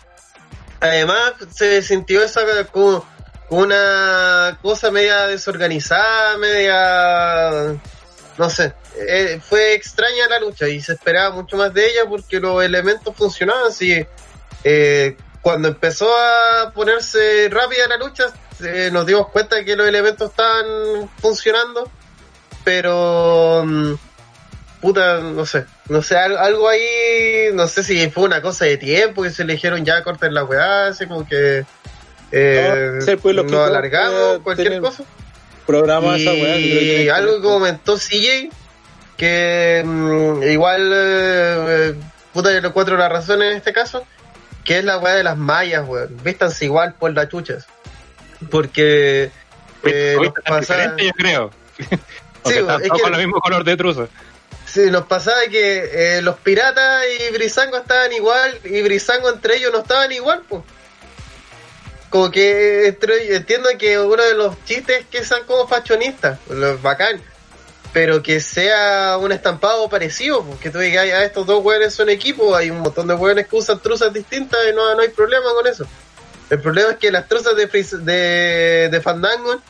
Además, 0.80 1.34
se 1.54 1.82
sintió 1.82 2.22
esa 2.22 2.42
como, 2.64 3.04
una 3.50 4.58
cosa 4.62 4.90
media 4.90 5.26
desorganizada, 5.26 6.38
media. 6.38 7.76
No 8.38 8.50
sé. 8.50 8.74
Eh, 8.96 9.40
fue 9.42 9.74
extraña 9.74 10.28
la 10.28 10.40
lucha 10.40 10.68
y 10.68 10.80
se 10.80 10.92
esperaba 10.92 11.34
mucho 11.34 11.56
más 11.56 11.72
de 11.72 11.86
ella 11.86 12.02
porque 12.08 12.40
los 12.40 12.62
elementos 12.62 13.14
funcionaban. 13.16 13.68
Así, 13.68 14.06
eh, 14.64 15.16
cuando 15.42 15.68
empezó 15.68 16.08
a 16.16 16.72
ponerse 16.72 17.48
rápida 17.50 17.88
la 17.88 17.96
lucha, 17.96 18.32
eh, 18.64 18.90
nos 18.92 19.06
dimos 19.06 19.28
cuenta 19.28 19.56
de 19.56 19.64
que 19.64 19.76
los 19.76 19.86
elementos 19.86 20.30
estaban 20.30 21.10
funcionando, 21.20 21.90
pero 22.64 23.64
mm, 23.66 23.94
puta, 24.80 25.18
no 25.18 25.44
sé, 25.44 25.66
no 25.88 26.00
sé, 26.02 26.16
algo, 26.16 26.68
ahí, 26.68 27.50
no 27.54 27.66
sé 27.66 27.82
si 27.82 28.08
fue 28.10 28.24
una 28.24 28.40
cosa 28.40 28.66
de 28.66 28.76
tiempo 28.76 29.22
que 29.22 29.30
se 29.30 29.42
eligieron 29.42 29.84
ya 29.84 30.02
cortar 30.04 30.32
la 30.32 30.44
weá, 30.44 30.86
así 30.86 31.06
como 31.06 31.26
que 31.26 31.64
eh, 32.30 32.98
no, 33.44 33.62
alargamos, 33.64 34.38
cualquier 34.42 34.80
cosa. 34.80 35.04
Programa 35.66 36.18
y, 36.18 37.08
algo 37.08 37.36
que 37.36 37.42
comentó 37.42 37.96
CJ, 37.96 38.50
que 39.16 39.82
mm, 39.84 40.42
igual, 40.44 40.90
eh, 40.94 41.94
puta, 42.32 42.52
yo 42.52 42.60
lo 42.60 42.68
encuentro 42.68 42.96
la 42.96 43.08
razón 43.08 43.42
en 43.42 43.56
este 43.56 43.72
caso, 43.72 44.04
que 44.64 44.78
es 44.78 44.84
la 44.84 44.98
weá 44.98 45.14
de 45.14 45.24
las 45.24 45.36
mallas, 45.36 45.86
weón. 45.86 46.16
Vístanse 46.22 46.64
igual 46.64 46.94
por 46.94 47.12
las 47.12 47.28
chuchas. 47.28 47.66
Porque 48.50 49.30
eh, 49.84 50.16
nos 50.18 50.68
yo 50.68 51.12
creo. 51.16 51.50
sí, 51.78 52.54
es 52.82 53.02
con 53.02 53.14
el 53.14 53.20
mismo 53.20 53.40
color 53.40 53.64
de 53.64 53.76
truza. 53.76 54.06
Sí, 54.66 54.90
nos 54.90 55.04
pasaba 55.04 55.38
que 55.50 56.16
eh, 56.16 56.22
los 56.22 56.36
piratas 56.36 57.04
y 57.20 57.32
Brisango 57.32 57.76
estaban 57.76 58.12
igual 58.12 58.58
y 58.64 58.80
Brisango 58.82 59.28
entre 59.28 59.56
ellos 59.56 59.70
no 59.72 59.80
estaban 59.80 60.10
igual, 60.12 60.42
pues. 60.48 60.62
Como 62.12 62.30
que 62.30 62.88
entiendo 62.88 63.70
que 63.78 63.98
uno 63.98 64.22
de 64.22 64.34
los 64.34 64.62
chistes 64.66 65.00
es 65.00 65.06
que 65.06 65.24
sean 65.24 65.44
como 65.46 65.66
fachonistas, 65.66 66.38
los 66.50 66.82
bacán, 66.82 67.22
pero 67.94 68.22
que 68.22 68.38
sea 68.38 69.16
un 69.18 69.32
estampado 69.32 69.88
parecido, 69.88 70.44
porque 70.44 70.68
tú 70.68 70.78
digas, 70.78 71.08
ah, 71.10 71.24
estos 71.24 71.46
dos 71.46 71.64
hueones 71.64 71.94
son 71.94 72.10
equipo, 72.10 72.54
hay 72.54 72.70
un 72.70 72.80
montón 72.80 73.06
de 73.08 73.14
hueones 73.14 73.48
que 73.48 73.56
usan 73.56 73.80
truzas 73.80 74.12
distintas 74.12 74.60
y 74.70 74.74
no, 74.74 74.94
no 74.94 75.00
hay 75.00 75.08
problema 75.08 75.54
con 75.54 75.66
eso. 75.66 75.86
El 76.50 76.60
problema 76.60 76.90
es 76.90 76.98
que 76.98 77.10
las 77.10 77.26
trozas 77.28 77.56
de, 77.56 77.66
de, 77.66 78.88
de 78.90 79.00
Fandango 79.00 79.62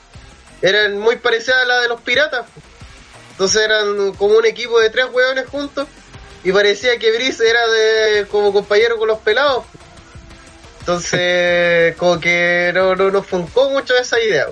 eran 0.61 0.99
muy 0.99 1.19
parecidas 1.19 1.63
a 1.63 1.65
las 1.65 1.83
de 1.83 1.89
los 1.91 2.01
piratas. 2.01 2.45
Entonces 3.31 3.63
eran 3.63 4.15
como 4.15 4.37
un 4.37 4.47
equipo 4.47 4.81
de 4.81 4.91
tres 4.91 5.07
hueones 5.13 5.47
juntos 5.47 5.87
y 6.43 6.51
parecía 6.51 6.99
que 6.99 7.13
Brice 7.13 7.49
era 7.49 7.65
de 7.69 8.27
como 8.27 8.53
compañero 8.53 8.99
con 8.99 9.07
los 9.07 9.21
pelados. 9.21 9.65
Entonces, 10.83 11.95
como 11.95 12.19
que 12.19 12.73
no, 12.75 12.97
no 12.97 13.13
nos 13.13 13.25
funcó 13.25 13.71
mucho 13.71 13.97
esa 13.97 14.21
idea. 14.21 14.49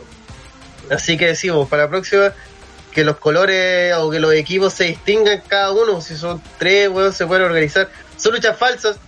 Así 0.89 1.19
que 1.19 1.27
decimos, 1.27 1.69
para 1.69 1.83
la 1.85 1.89
próxima, 1.89 2.33
que 2.93 3.03
los 3.03 3.17
colores 3.17 3.93
o 3.97 4.13
que 4.13 4.21
los 4.21 4.33
equipos 4.35 4.73
se 4.73 4.85
distingan 4.85 5.43
cada 5.49 5.73
uno. 5.73 6.01
Si 6.01 6.17
son 6.17 6.41
tres, 6.57 6.89
hueones 6.89 7.17
se 7.17 7.27
pueden 7.27 7.47
organizar. 7.47 7.89
Son 8.17 8.33
luchas 8.33 8.57
falsas, 8.57 9.01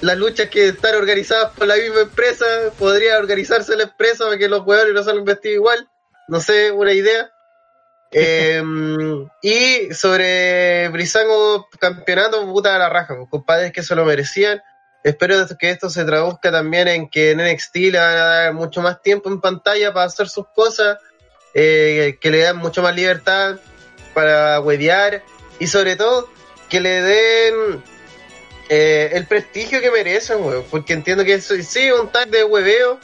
las 0.00 0.16
luchas 0.16 0.48
que 0.48 0.68
están 0.68 0.94
organizadas 0.94 1.52
por 1.52 1.66
la 1.66 1.76
misma 1.76 2.00
empresa, 2.00 2.46
podría 2.78 3.18
organizarse 3.18 3.76
la 3.76 3.82
empresa 3.82 4.24
para 4.24 4.38
que 4.38 4.48
los 4.48 4.62
jugadores 4.62 4.94
no 4.94 5.02
salgan 5.02 5.26
vestidos 5.26 5.56
igual. 5.56 5.88
No 6.28 6.40
sé, 6.40 6.70
una 6.70 6.94
idea. 6.94 7.30
Em, 8.12 9.28
y 9.42 9.92
sobre 9.94 10.88
Brisango 10.88 11.68
campeonato, 11.78 12.44
puta 12.46 12.76
la 12.78 12.88
raja, 12.88 13.14
pues, 13.16 13.28
compadres 13.28 13.70
que 13.70 13.82
se 13.82 13.94
lo 13.94 14.06
merecían. 14.06 14.62
Espero 15.02 15.36
que 15.58 15.70
esto 15.70 15.88
se 15.88 16.04
traduzca 16.04 16.52
también 16.52 16.88
en 16.88 17.08
que 17.08 17.30
en 17.30 17.38
NXT 17.38 17.76
le 17.76 17.98
van 17.98 18.16
a 18.16 18.24
dar 18.24 18.54
mucho 18.54 18.82
más 18.82 19.00
tiempo 19.00 19.30
en 19.30 19.40
pantalla 19.40 19.92
para 19.92 20.06
hacer 20.06 20.28
sus 20.28 20.46
cosas, 20.48 20.98
eh, 21.54 22.18
que 22.20 22.30
le 22.30 22.40
dan 22.40 22.58
mucho 22.58 22.82
más 22.82 22.94
libertad 22.94 23.56
para 24.12 24.60
huevear 24.60 25.22
y 25.58 25.66
sobre 25.66 25.96
todo 25.96 26.28
que 26.68 26.80
le 26.80 27.02
den 27.02 27.82
eh, 28.68 29.10
el 29.14 29.26
prestigio 29.26 29.80
que 29.80 29.90
merecen, 29.90 30.44
weón. 30.44 30.64
Porque 30.70 30.92
entiendo 30.92 31.24
que 31.24 31.40
sí, 31.40 31.90
un 31.90 32.08
tag 32.10 32.28
de 32.28 32.44
hueveo, 32.44 33.00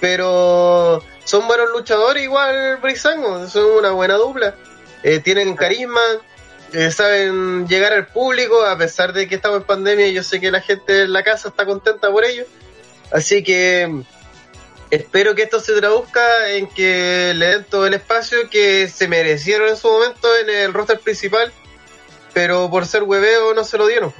pero 0.00 1.02
son 1.24 1.48
buenos 1.48 1.70
luchadores 1.70 2.22
igual, 2.22 2.76
Brisango. 2.82 3.48
Son 3.48 3.64
una 3.64 3.90
buena 3.92 4.14
dupla. 4.14 4.54
Eh, 5.02 5.20
tienen 5.20 5.56
carisma, 5.56 6.00
saben 6.90 7.66
llegar 7.68 7.92
al 7.92 8.06
público, 8.06 8.64
a 8.64 8.76
pesar 8.76 9.12
de 9.12 9.28
que 9.28 9.36
estamos 9.36 9.58
en 9.58 9.64
pandemia. 9.64 10.08
Yo 10.08 10.22
sé 10.22 10.40
que 10.40 10.50
la 10.50 10.60
gente 10.60 11.02
en 11.02 11.12
la 11.12 11.22
casa 11.22 11.48
está 11.48 11.64
contenta 11.64 12.10
por 12.10 12.24
ello. 12.24 12.44
Así 13.12 13.42
que 13.42 14.02
espero 14.90 15.34
que 15.34 15.42
esto 15.42 15.60
se 15.60 15.74
traduzca 15.74 16.50
en 16.50 16.66
que 16.66 17.32
le 17.34 17.46
den 17.46 17.64
todo 17.64 17.86
el 17.86 17.94
espacio 17.94 18.48
que 18.50 18.88
se 18.88 19.08
merecieron 19.08 19.68
en 19.68 19.76
su 19.76 19.88
momento 19.88 20.28
en 20.36 20.50
el 20.50 20.72
roster 20.72 20.98
principal, 21.00 21.52
pero 22.32 22.68
por 22.70 22.86
ser 22.86 23.02
hueveo 23.02 23.54
no 23.54 23.64
se 23.64 23.78
lo 23.78 23.86
dieron. 23.86 24.12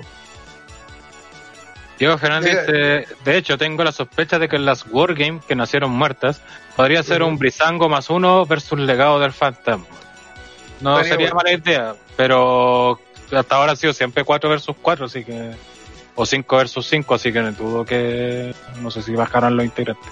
Diego 1.99 2.19
Fernández 2.19 2.67
de 2.67 3.37
hecho, 3.37 3.57
tengo 3.57 3.83
la 3.83 3.93
sospecha 3.93 4.39
de 4.39 4.49
que 4.49 4.59
las 4.59 4.85
Wargames 4.87 5.45
que 5.47 5.57
nacieron 5.57 5.91
muertas 5.91 6.43
podría 6.77 7.03
ser 7.03 7.23
un 7.23 7.39
Brizango 7.39 7.89
más 7.89 8.11
uno 8.11 8.45
versus 8.45 8.79
legado 8.79 9.19
del 9.19 9.33
Phantom. 9.33 9.85
No 10.81 11.03
sería 11.05 11.33
mala 11.33 11.53
idea, 11.53 11.95
pero 12.17 13.01
hasta 13.33 13.57
ahora 13.57 13.73
ha 13.73 13.77
sido 13.77 13.93
siempre 13.93 14.25
4 14.25 14.51
versus 14.51 14.77
4, 14.81 15.07
así 15.07 15.25
que. 15.25 15.53
O 16.19 16.25
5 16.25 16.57
versus 16.57 16.87
5, 16.87 17.15
así 17.15 17.33
que 17.33 17.41
no 17.41 17.53
dudo 17.53 17.85
que. 17.85 18.55
No 18.81 18.91
sé 18.91 19.03
si 19.03 19.13
bajarán 19.13 19.57
los 19.57 19.65
integrantes. 19.65 20.11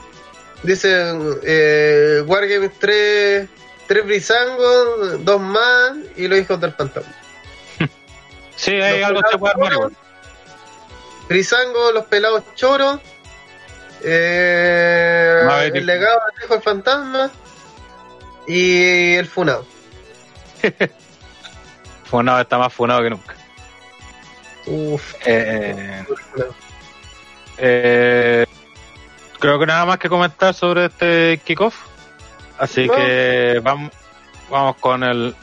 Dicen 0.62 1.38
eh, 1.42 2.22
Wargames 2.26 2.72
3, 2.78 3.48
3 3.86 4.06
Brizango, 4.06 5.18
2 5.18 5.40
más 5.40 5.92
y 6.16 6.26
los 6.26 6.38
hijos 6.38 6.60
del 6.60 6.72
fantasma. 6.72 7.12
sí, 8.56 8.72
hay 8.72 9.02
algo 9.02 9.20
que 9.22 9.30
se 9.30 9.38
puede 9.38 9.52
armar 9.54 9.90
Brizango, 11.28 11.92
los 11.92 12.04
pelados 12.06 12.42
choros. 12.54 13.00
Eh, 14.02 15.70
el 15.72 15.86
legado 15.86 16.18
del 16.34 16.44
hijo 16.44 16.54
del 16.54 16.62
fantasma. 16.62 17.30
Y 18.46 19.14
el 19.14 19.26
funado. 19.26 19.66
funado 22.04 22.40
está 22.40 22.58
más 22.58 22.72
funado 22.72 23.02
que 23.02 23.10
nunca. 23.10 23.34
Uf. 24.66 25.14
Eh, 25.26 26.04
eh, 27.58 28.46
creo 29.38 29.58
que 29.58 29.66
nada 29.66 29.84
más 29.84 29.98
que 29.98 30.08
comentar 30.08 30.54
sobre 30.54 30.86
este 30.86 31.40
kickoff. 31.44 31.76
Así 32.58 32.88
que 32.88 33.60
vamos, 33.62 33.90
vamos 34.50 34.76
con 34.76 35.02
el 35.02 35.34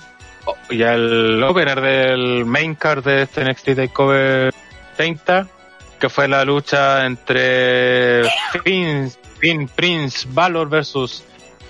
ya 0.70 0.94
el 0.94 1.44
opener 1.44 1.82
del 1.82 2.46
main 2.46 2.76
card 2.76 3.04
de 3.04 3.24
este 3.24 3.44
NXT 3.44 3.76
Takeover 3.76 4.54
30, 4.98 5.48
que 6.00 6.10
fue 6.10 6.28
la 6.28 6.44
lucha 6.46 7.06
entre 7.06 8.24
Prince, 8.64 9.20
Prince 9.76 10.28
Valor 10.32 10.70
versus 10.70 11.24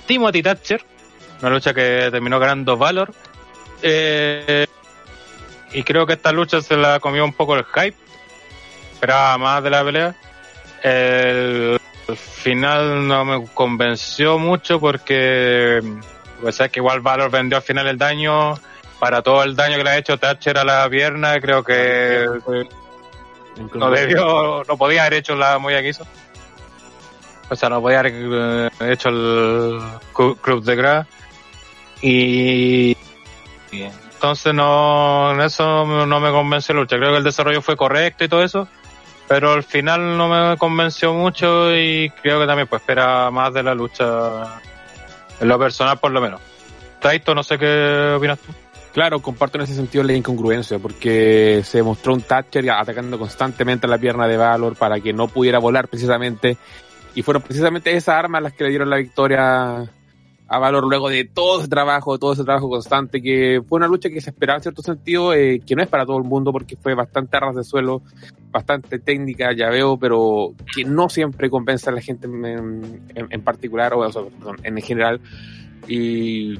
Timothy 0.05 0.41
Thatcher, 0.41 0.85
una 1.41 1.49
lucha 1.49 1.73
que 1.73 2.09
terminó 2.11 2.39
ganando 2.39 2.77
Valor. 2.77 3.13
Eh, 3.81 4.67
y 5.73 5.83
creo 5.83 6.05
que 6.05 6.13
esta 6.13 6.31
lucha 6.31 6.61
se 6.61 6.75
la 6.75 6.99
comió 6.99 7.23
un 7.23 7.33
poco 7.33 7.55
el 7.55 7.65
hype. 7.65 7.95
Esperaba 8.93 9.37
más 9.37 9.63
de 9.63 9.69
la 9.69 9.83
pelea. 9.83 10.15
El, 10.83 11.79
final 12.15 13.07
no 13.07 13.23
me 13.23 13.45
convenció 13.53 14.37
mucho 14.37 14.79
porque 14.79 15.81
pues 16.41 16.59
es 16.59 16.71
que 16.71 16.79
igual 16.79 17.01
Valor 17.01 17.29
vendió 17.29 17.57
al 17.57 17.63
final 17.63 17.87
el 17.87 17.97
daño 17.97 18.55
para 18.99 19.21
todo 19.21 19.43
el 19.43 19.55
daño 19.55 19.77
que 19.77 19.83
le 19.83 19.89
ha 19.91 19.97
hecho 19.97 20.17
Thatcher 20.17 20.57
a 20.57 20.63
la 20.63 20.89
pierna 20.89 21.39
creo 21.39 21.63
que 21.63 22.25
no 23.75 23.91
debió 23.91 24.63
no 24.67 24.77
podía 24.77 25.01
haber 25.03 25.19
hecho 25.19 25.35
la 25.35 25.59
movida 25.59 25.81
que 25.81 25.89
hizo 25.89 26.05
o 27.49 27.55
sea 27.55 27.69
no 27.69 27.79
podía 27.79 27.99
haber 27.99 28.13
eh, 28.15 28.69
hecho 28.89 29.09
el 29.09 29.79
club 30.13 30.63
de 30.63 30.75
Gra 30.75 31.07
y 32.01 32.97
entonces 33.71 34.53
no, 34.53 35.41
eso 35.43 36.05
no 36.05 36.19
me 36.19 36.31
convence 36.31 36.73
la 36.73 36.81
lucha. 36.81 36.97
Creo 36.97 37.11
que 37.11 37.17
el 37.17 37.23
desarrollo 37.23 37.61
fue 37.61 37.75
correcto 37.75 38.23
y 38.23 38.27
todo 38.27 38.43
eso, 38.43 38.67
pero 39.27 39.53
al 39.53 39.63
final 39.63 40.17
no 40.17 40.27
me 40.27 40.57
convenció 40.57 41.13
mucho 41.13 41.75
y 41.75 42.11
creo 42.21 42.39
que 42.39 42.47
también 42.47 42.67
pues 42.67 42.81
espera 42.81 43.31
más 43.31 43.53
de 43.53 43.63
la 43.63 43.73
lucha 43.73 44.59
en 45.39 45.47
lo 45.47 45.57
personal 45.57 45.97
por 45.99 46.11
lo 46.11 46.21
menos. 46.21 46.41
Taito, 46.99 47.33
no 47.33 47.43
sé 47.43 47.57
qué 47.57 48.13
opinas 48.15 48.39
tú. 48.39 48.53
Claro, 48.93 49.21
comparto 49.21 49.57
en 49.57 49.63
ese 49.63 49.73
sentido 49.73 50.03
la 50.03 50.13
incongruencia, 50.13 50.77
porque 50.77 51.61
se 51.63 51.81
mostró 51.81 52.13
un 52.13 52.21
Thatcher 52.21 52.69
atacando 52.71 53.17
constantemente 53.17 53.87
a 53.87 53.89
la 53.89 53.97
pierna 53.97 54.27
de 54.27 54.35
Valor 54.35 54.75
para 54.75 54.99
que 54.99 55.13
no 55.13 55.29
pudiera 55.29 55.59
volar 55.59 55.87
precisamente, 55.87 56.57
y 57.15 57.21
fueron 57.21 57.41
precisamente 57.41 57.95
esas 57.95 58.15
armas 58.15 58.43
las 58.43 58.53
que 58.53 58.65
le 58.65 58.69
dieron 58.69 58.89
la 58.89 58.97
victoria 58.97 59.89
a 60.53 60.59
valor 60.59 60.85
luego 60.85 61.07
de 61.07 61.23
todo 61.23 61.59
ese 61.59 61.69
trabajo, 61.69 62.19
todo 62.19 62.33
ese 62.33 62.43
trabajo 62.43 62.67
constante, 62.67 63.21
que 63.21 63.61
fue 63.69 63.77
una 63.77 63.87
lucha 63.87 64.09
que 64.09 64.19
se 64.19 64.31
esperaba 64.31 64.57
en 64.57 64.63
cierto 64.63 64.81
sentido, 64.81 65.33
eh, 65.33 65.61
que 65.65 65.77
no 65.77 65.81
es 65.81 65.87
para 65.87 66.05
todo 66.05 66.17
el 66.17 66.25
mundo 66.25 66.51
porque 66.51 66.75
fue 66.75 66.93
bastante 66.93 67.37
arras 67.37 67.55
de 67.55 67.63
suelo, 67.63 68.01
bastante 68.51 68.99
técnica, 68.99 69.53
ya 69.53 69.69
veo, 69.69 69.97
pero 69.97 70.53
que 70.75 70.83
no 70.83 71.07
siempre 71.07 71.49
convence 71.49 71.89
a 71.89 71.93
la 71.93 72.01
gente 72.01 72.27
en, 72.27 73.41
particular, 73.43 73.93
o, 73.93 74.11
sea, 74.11 74.23
perdón, 74.23 74.57
en 74.63 74.75
general. 74.81 75.21
Y, 75.87 76.55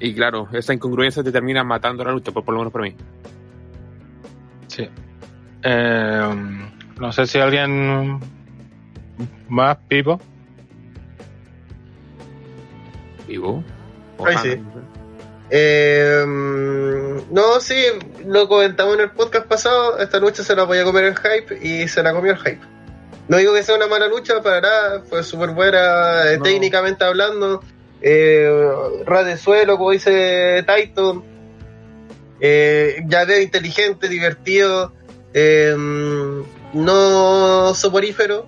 y 0.00 0.12
claro, 0.14 0.48
esa 0.52 0.74
incongruencia 0.74 1.22
te 1.22 1.30
termina 1.30 1.62
matando 1.62 2.02
la 2.02 2.10
lucha, 2.10 2.32
por, 2.32 2.44
por 2.44 2.54
lo 2.54 2.62
menos 2.62 2.72
para 2.72 2.86
mí. 2.86 2.96
Sí. 4.66 4.88
Eh, 5.62 6.68
no 6.98 7.12
sé 7.12 7.26
si 7.28 7.38
alguien 7.38 8.18
más, 9.48 9.76
Pipo. 9.86 10.20
Vivo. 13.28 13.62
Eh, 15.50 16.24
no, 17.30 17.60
sí, 17.60 17.76
lo 18.26 18.48
comentamos 18.48 18.94
en 18.94 19.02
el 19.02 19.10
podcast 19.10 19.46
pasado. 19.46 19.98
Esta 19.98 20.18
lucha 20.18 20.42
se 20.42 20.56
la 20.56 20.64
voy 20.64 20.78
a 20.78 20.84
comer 20.84 21.04
el 21.04 21.16
hype 21.16 21.58
y 21.66 21.88
se 21.88 22.02
la 22.02 22.12
comió 22.12 22.32
el 22.32 22.38
hype. 22.38 22.60
No 23.28 23.36
digo 23.36 23.54
que 23.54 23.62
sea 23.62 23.76
una 23.76 23.86
mala 23.86 24.08
lucha, 24.08 24.42
para 24.42 24.60
nada. 24.60 25.02
Fue 25.08 25.22
súper 25.22 25.50
buena 25.50 26.32
eh, 26.32 26.38
técnicamente 26.42 27.04
hablando. 27.04 27.62
Eh, 28.00 28.50
ras 29.04 29.26
de 29.26 29.36
suelo, 29.36 29.76
como 29.76 29.90
dice 29.90 30.62
Taito. 30.66 31.24
Eh, 32.40 33.02
ya 33.06 33.26
de 33.26 33.42
inteligente, 33.42 34.08
divertido. 34.08 34.92
Eh, 35.34 35.74
no 36.72 37.74
soporífero. 37.74 38.46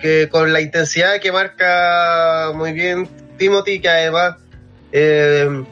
Que 0.00 0.28
con 0.30 0.52
la 0.52 0.60
intensidad 0.60 1.20
que 1.20 1.32
marca 1.32 2.52
muy 2.54 2.72
bien 2.72 3.08
Timothy, 3.36 3.80
que 3.80 3.88
además 3.88 4.36
eh, 4.92 5.64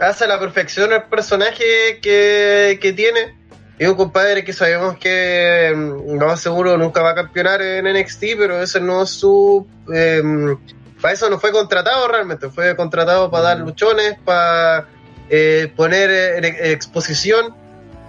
hace 0.00 0.24
a 0.24 0.28
la 0.28 0.40
perfección 0.40 0.92
el 0.92 1.04
personaje 1.04 1.98
que, 2.00 2.94
tiene. 2.96 3.36
Es 3.78 3.88
un 3.88 3.94
compadre 3.94 4.44
que 4.44 4.52
sabemos 4.52 4.98
que 4.98 5.72
mm, 5.74 6.18
lo 6.18 6.26
más 6.26 6.40
seguro 6.40 6.76
nunca 6.76 7.02
va 7.02 7.10
a 7.10 7.14
campeonar 7.14 7.62
en 7.62 7.84
NXT, 7.84 8.24
pero 8.38 8.60
ese 8.60 8.80
no 8.80 9.02
es 9.02 9.10
su. 9.10 9.66
Eh, 9.92 10.56
para 11.00 11.14
eso 11.14 11.30
no 11.30 11.38
fue 11.38 11.52
contratado 11.52 12.08
realmente, 12.08 12.48
fue 12.50 12.74
contratado 12.74 13.30
para 13.30 13.44
dar 13.44 13.58
luchones, 13.58 14.16
para 14.24 14.88
eh, 15.30 15.72
poner 15.76 16.10
en 16.10 16.44
exposición 16.44 17.54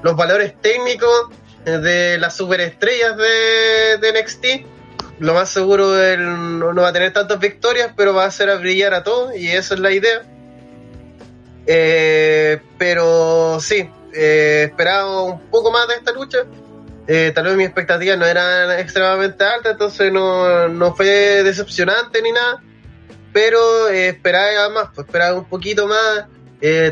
los 0.02 0.16
valores 0.16 0.56
técnicos 0.60 1.28
de 1.66 2.18
las 2.18 2.36
superestrellas 2.36 3.16
de, 3.18 3.98
de 4.00 4.22
NXT 4.22 4.46
lo 5.20 5.34
más 5.34 5.50
seguro 5.50 6.02
él 6.02 6.60
no, 6.60 6.74
va 6.74 6.90
a 6.90 6.94
tener 6.94 7.12
tantas 7.12 7.40
victorias, 7.40 7.92
pero 7.96 8.14
va 8.14 8.24
a 8.24 8.28
hacer 8.28 8.50
a 8.50 8.56
brillar 8.56 8.94
a 8.94 9.04
todos 9.04 9.36
y 9.36 9.52
esa 9.52 9.74
es 9.74 9.80
la 9.80 9.92
idea. 9.92 10.22
Eh, 11.68 12.60
pero 12.78 13.60
sí, 13.60 13.90
eh, 14.14 14.68
esperaba 14.70 15.24
un 15.24 15.50
poco 15.50 15.72
más 15.72 15.88
de 15.88 15.96
esta 15.96 16.14
lucha. 16.14 16.40
Eh, 17.06 17.32
tal 17.34 17.46
vez 17.46 17.56
mis 17.56 17.66
expectativas 17.66 18.18
no 18.18 18.26
eran 18.26 18.80
extremadamente 18.80 19.44
altas, 19.44 19.74
entonces 19.74 20.12
no, 20.12 20.96
fue 20.96 21.44
decepcionante 21.44 22.22
ni 22.22 22.32
nada. 22.32 22.64
Pero 23.34 23.90
esperaba 23.90 24.70
más, 24.70 24.90
pues 24.96 25.06
esperaba 25.06 25.38
un 25.38 25.46
poquito 25.46 25.86
más, 25.86 26.26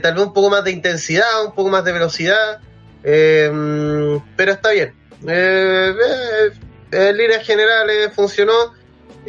tal 0.02 0.14
vez 0.14 0.24
un 0.24 0.34
poco 0.34 0.50
más 0.50 0.64
de 0.64 0.72
intensidad, 0.72 1.46
un 1.46 1.56
poco 1.56 1.70
más 1.70 1.84
de 1.86 1.94
velocidad. 1.94 2.60
pero 3.02 4.52
está 4.52 4.72
bien 4.72 4.94
en 6.92 7.18
líneas 7.18 7.46
generales 7.46 8.12
funcionó. 8.14 8.76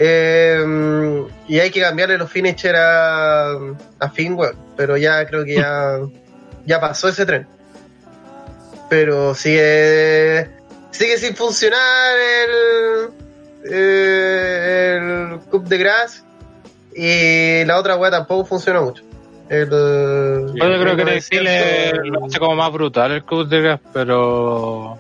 Eh, 0.01 1.25
y 1.49 1.59
hay 1.59 1.71
que 1.71 1.81
cambiarle 1.81 2.19
los 2.19 2.31
finishers 2.31 2.79
a, 2.79 3.51
a 3.99 4.11
Finwell, 4.11 4.55
pero 4.77 4.97
ya 4.97 5.27
creo 5.27 5.45
que 5.45 5.57
ya, 5.57 5.99
ya 6.67 6.81
pasó 6.81 7.09
ese 7.09 7.27
tren. 7.27 7.49
Pero 8.89 9.35
sigue, 9.35 10.49
sigue 10.93 11.19
sin 11.19 11.35
funcionar 11.35 12.17
el, 12.17 13.09
eh, 13.73 14.99
el 15.01 15.41
Cup 15.51 15.65
de 15.65 15.79
Grass 15.79 16.25
y 16.95 17.65
la 17.65 17.79
otra 17.79 17.97
weá 17.97 18.11
tampoco 18.11 18.45
funciona 18.45 18.81
mucho. 18.81 19.03
El, 19.49 19.69
Yo 19.69 20.81
creo 20.81 20.97
que 20.97 21.03
en 21.03 21.21
Chile 21.21 21.93
lo 22.05 22.27
hace 22.27 22.39
como 22.39 22.55
más 22.55 22.73
brutal 22.73 23.13
el 23.13 23.25
Cup 23.25 23.49
de 23.49 23.63
Grass, 23.63 23.81
pero 23.93 24.99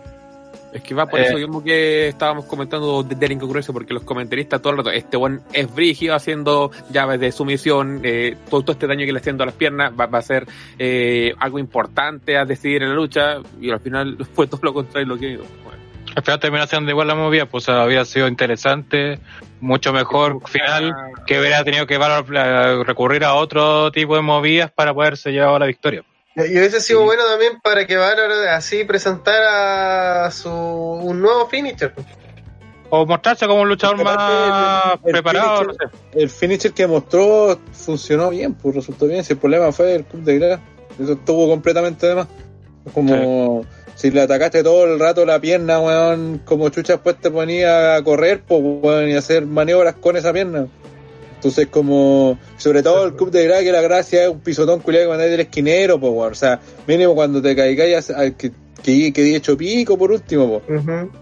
es 0.79 0.85
que 0.85 0.95
va 0.95 1.07
por 1.07 1.21
eso 1.21 1.37
eh. 1.37 1.41
mismo 1.41 1.63
que 1.63 2.09
estábamos 2.09 2.47
comentando 2.47 3.03
de, 3.03 3.29
la 3.29 3.35
incongruencia, 3.35 3.73
porque 3.73 3.93
los 3.93 4.05
comentaristas 4.05 4.61
todo 4.63 4.73
el 4.73 4.79
rato, 4.79 4.91
este 4.91 5.17
buen 5.17 5.41
es 5.53 5.73
brígido 5.73 6.15
haciendo 6.15 6.71
llaves 6.91 7.21
de 7.21 7.33
sumisión, 7.33 8.01
eh, 8.05 8.37
todo, 8.49 8.73
este 8.73 8.87
daño 8.87 9.05
que 9.05 9.13
le 9.13 9.19
haciendo 9.19 9.43
a 9.43 9.47
las 9.47 9.55
piernas 9.55 9.93
va, 9.99 10.07
a 10.11 10.23
ser 10.23 10.47
eh, 10.79 11.33
algo 11.39 11.59
importante 11.59 12.37
a 12.37 12.45
decidir 12.45 12.83
en 12.83 12.91
la 12.91 12.95
lucha, 12.95 13.39
y 13.61 13.71
al 13.71 13.81
final 13.81 14.17
fue 14.35 14.47
todo 14.47 14.61
lo 14.63 14.73
contrario 14.73 15.09
lo 15.09 15.19
que 15.19 15.37
bueno. 15.37 15.79
Al 16.17 16.23
final 16.23 16.41
terminó 16.41 16.67
siendo 16.67 16.91
igual 16.91 17.07
la 17.07 17.15
movida, 17.15 17.47
pues 17.47 17.69
había 17.69 18.05
sido 18.05 18.27
interesante, 18.29 19.21
mucho 19.61 19.93
mejor 19.93 20.41
final 20.49 20.93
que 21.27 21.39
hubiera 21.39 21.63
tenido 21.63 21.87
que 21.87 21.99
recurrir 22.85 23.25
a 23.25 23.35
otro 23.35 23.93
tipo 23.93 24.17
de 24.17 24.23
movidas 24.23 24.71
para 24.71 24.95
poderse 24.95 25.31
llevar 25.31 25.57
a 25.57 25.59
la 25.61 25.67
victoria. 25.67 26.03
Y 26.47 26.57
hubiese 26.57 26.81
sido 26.81 27.03
bueno 27.03 27.25
también 27.25 27.59
para 27.61 27.85
que 27.87 27.97
Valor 27.97 28.31
así 28.51 28.85
presentara 28.85 30.31
su, 30.31 30.49
un 30.51 31.21
nuevo 31.21 31.49
finisher. 31.49 31.93
o 32.91 33.05
mostrarse 33.07 33.47
como 33.47 33.63
un 33.63 33.69
luchador 33.69 34.03
más 34.05 34.99
preparado. 35.03 35.67
El 36.13 36.31
finisher 36.31 36.73
que 36.73 36.87
mostró 36.87 37.59
funcionó 37.73 38.31
bien, 38.31 38.55
pues 38.55 38.77
resultó 38.77 39.07
bien. 39.07 39.25
Si 39.25 39.33
el 39.33 39.39
problema 39.39 39.73
fue 39.73 39.97
el 39.97 40.05
club 40.05 40.23
de 40.23 40.39
Gra, 40.39 40.61
eso 40.99 41.13
estuvo 41.13 41.49
completamente 41.49 42.07
de 42.07 42.15
más. 42.15 42.29
Como 42.95 43.67
si 43.97 44.13
le 44.13 44.21
atacaste 44.21 44.63
todo 44.63 44.85
el 44.85 45.01
rato 45.01 45.27
la 45.27 45.41
pierna, 45.41 45.81
weón, 45.81 46.41
como 46.45 46.69
chucha 46.69 46.95
después 46.95 47.17
te 47.21 47.33
ponía 47.33 47.97
a 47.97 48.05
correr, 48.05 48.43
pues, 48.47 48.61
weón, 48.63 49.09
y 49.09 49.15
hacer 49.15 49.45
maniobras 49.45 49.97
con 49.97 50.17
esa 50.17 50.33
pierna. 50.33 50.69
Entonces, 51.39 51.69
como, 51.69 52.37
sobre 52.57 52.83
todo 52.83 53.07
el 53.07 53.15
club 53.15 53.31
de 53.31 53.47
Gra, 53.47 53.61
que 53.61 53.71
la 53.71 53.81
gracia 53.81 54.25
es 54.25 54.29
un 54.29 54.41
pisotón 54.41 54.81
culiado 54.81 55.07
que 55.07 55.11
mandáis 55.11 55.31
del 55.31 55.41
esquinero, 55.41 56.01
pues, 56.01 56.13
weón. 56.13 56.33
O 56.33 56.35
sea, 56.35 56.59
mínimo 56.87 57.15
cuando 57.15 57.41
te 57.41 57.55
caigáis, 57.55 58.13
que 58.37 58.51
que, 58.83 59.13
que 59.13 59.37
hecho 59.37 59.57
pico 59.57 59.99
por 59.99 60.13
último. 60.13 60.61
Po. 60.61 60.73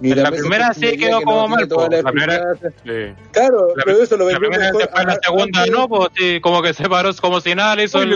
la 0.01 0.31
primera 0.31 0.75
sí 0.75 0.97
quedó 0.97 1.21
como 1.23 1.49
mal. 1.49 1.69
La, 1.91 2.11
primera, 2.11 2.55
Claro, 3.33 3.69
pero 3.85 4.03
eso 4.03 4.17
lo 4.17 4.31
La 4.31 4.39
primera, 4.39 4.65
después 4.65 4.89
la 4.95 5.19
segunda 5.23 5.67
no, 5.67 5.89
pues 5.89 6.11
sí, 6.17 6.41
como 6.41 6.63
que 6.63 6.75
se 6.75 6.89
paró 6.89 7.15
como 7.17 7.41
si 7.41 7.55
nada, 7.55 7.77
le 7.77 7.85
hizo 7.85 8.03
el, 8.03 8.15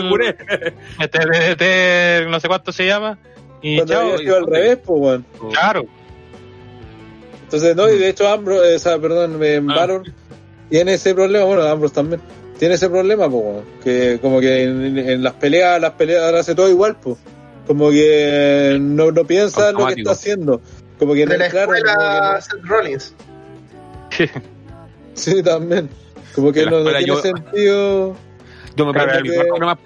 este, 0.99 1.19
este, 1.51 2.25
no 2.29 2.39
sé 2.39 2.47
cuánto 2.47 2.71
se 2.71 2.85
llama. 2.85 3.17
Y 3.61 3.77
Cuando 3.77 3.93
chao, 3.93 4.13
había 4.13 4.37
al 4.37 4.47
revés, 4.47 4.79
pues, 4.83 4.99
bueno. 4.99 5.23
Claro. 5.51 5.85
Entonces, 7.43 7.75
no, 7.75 7.89
y 7.89 7.97
de 7.97 8.09
hecho 8.09 8.27
Ambrose, 8.27 8.75
esa, 8.75 8.97
perdón, 8.99 9.43
en 9.43 9.69
ah. 9.69 9.75
Baron 9.75 10.20
tiene 10.71 10.93
ese 10.93 11.13
problema, 11.13 11.45
bueno, 11.45 11.63
Ambrose 11.63 11.93
también, 11.93 12.21
tiene 12.57 12.75
ese 12.75 12.89
problema, 12.89 13.29
pues, 13.29 13.57
que 13.83 14.17
como 14.21 14.39
que 14.39 14.63
en, 14.63 14.97
en, 14.97 15.21
las 15.21 15.33
peleas, 15.33 15.79
las 15.79 15.91
peleas 15.91 16.33
hace 16.33 16.55
todo 16.55 16.69
igual, 16.69 16.97
pues 16.99 17.17
como 17.67 17.91
que 17.91 18.77
no, 18.79 19.11
no 19.11 19.25
piensa 19.25 19.71
lo 19.71 19.85
que 19.87 19.93
está 19.93 20.11
haciendo. 20.11 20.61
Como 20.97 21.13
que 21.13 21.25
de 21.25 21.37
la 21.37 21.49
claro, 21.49 21.73
escuela 21.73 22.41
Seth 22.41 22.63
Rollins. 22.63 23.15
sí, 25.13 25.43
también. 25.43 25.89
Como 26.35 26.51
que 26.51 26.65
no, 26.65 26.83
tiene 26.83 27.21
sentido. 27.21 28.15
Yo 28.75 28.85
me 28.85 28.93
pregunto 28.93 29.65
más 29.65 29.77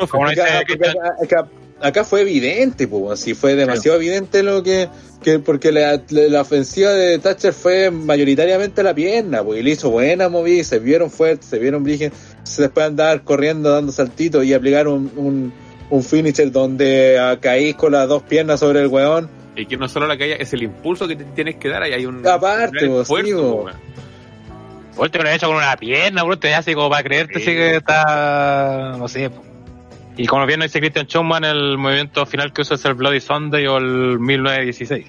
acá, 1.21 1.47
acá, 1.81 2.03
fue 2.03 2.21
evidente, 2.21 2.87
pues, 2.87 3.19
así 3.19 3.33
fue 3.33 3.55
demasiado 3.55 3.97
evidente 3.97 4.43
lo 4.43 4.63
que, 4.63 4.89
que 5.23 5.39
porque 5.39 5.71
la, 5.71 6.01
la, 6.09 6.41
ofensiva 6.41 6.91
de 6.91 7.19
Thatcher 7.19 7.53
fue 7.53 7.91
mayoritariamente 7.91 8.83
la 8.83 8.93
pierna, 8.93 9.43
pues, 9.43 9.59
y 9.59 9.63
le 9.63 9.71
hizo 9.71 9.89
buena 9.89 10.29
movida, 10.29 10.63
se 10.63 10.79
vieron 10.79 11.11
fuertes, 11.11 11.49
se 11.49 11.59
vieron 11.59 11.83
brígidos, 11.83 12.13
se 12.43 12.63
después 12.63 12.85
andar 12.85 13.23
corriendo, 13.23 13.71
dando 13.71 13.91
saltitos 13.91 14.45
y 14.45 14.53
aplicar 14.53 14.87
un, 14.87 15.11
un 15.15 15.53
un 15.89 16.03
finisher 16.03 16.51
donde 16.51 17.37
caís 17.41 17.75
con 17.75 17.91
las 17.91 18.07
dos 18.07 18.23
piernas 18.23 18.59
sobre 18.59 18.81
el 18.81 18.87
weón. 18.87 19.29
Y 19.55 19.65
que 19.65 19.77
no 19.77 19.87
solo 19.87 20.07
la 20.07 20.17
caída, 20.17 20.35
es 20.35 20.51
el 20.53 20.63
impulso 20.63 21.07
que 21.07 21.15
te 21.15 21.23
tienes 21.23 21.55
que 21.55 21.69
dar, 21.69 21.83
ahí 21.83 21.93
hay 21.93 22.05
un... 22.05 22.27
Aparte, 22.27 22.87
vos, 22.87 23.07
digo. 23.23 23.67
Vos 24.95 25.11
te 25.11 25.17
lo 25.17 25.29
has 25.29 25.35
hecho 25.35 25.47
con 25.47 25.57
una 25.57 25.75
pierna, 25.77 26.23
bro, 26.23 26.37
te 26.37 26.53
hace 26.53 26.73
como 26.73 26.89
para 26.89 27.03
creerte 27.03 27.39
sí. 27.39 27.45
que 27.45 27.77
está... 27.77 28.95
no 28.97 29.07
sé. 29.07 29.29
Y 30.17 30.27
como 30.27 30.45
bien 30.45 30.61
dice 30.61 30.79
Christian 30.79 31.07
Schumann, 31.07 31.43
el 31.43 31.77
movimiento 31.77 32.25
final 32.25 32.53
que 32.53 32.61
usa 32.61 32.75
es 32.75 32.85
el 32.85 32.93
Bloody 32.93 33.19
Sunday 33.19 33.67
o 33.67 33.77
el 33.77 34.19
1916. 34.19 35.05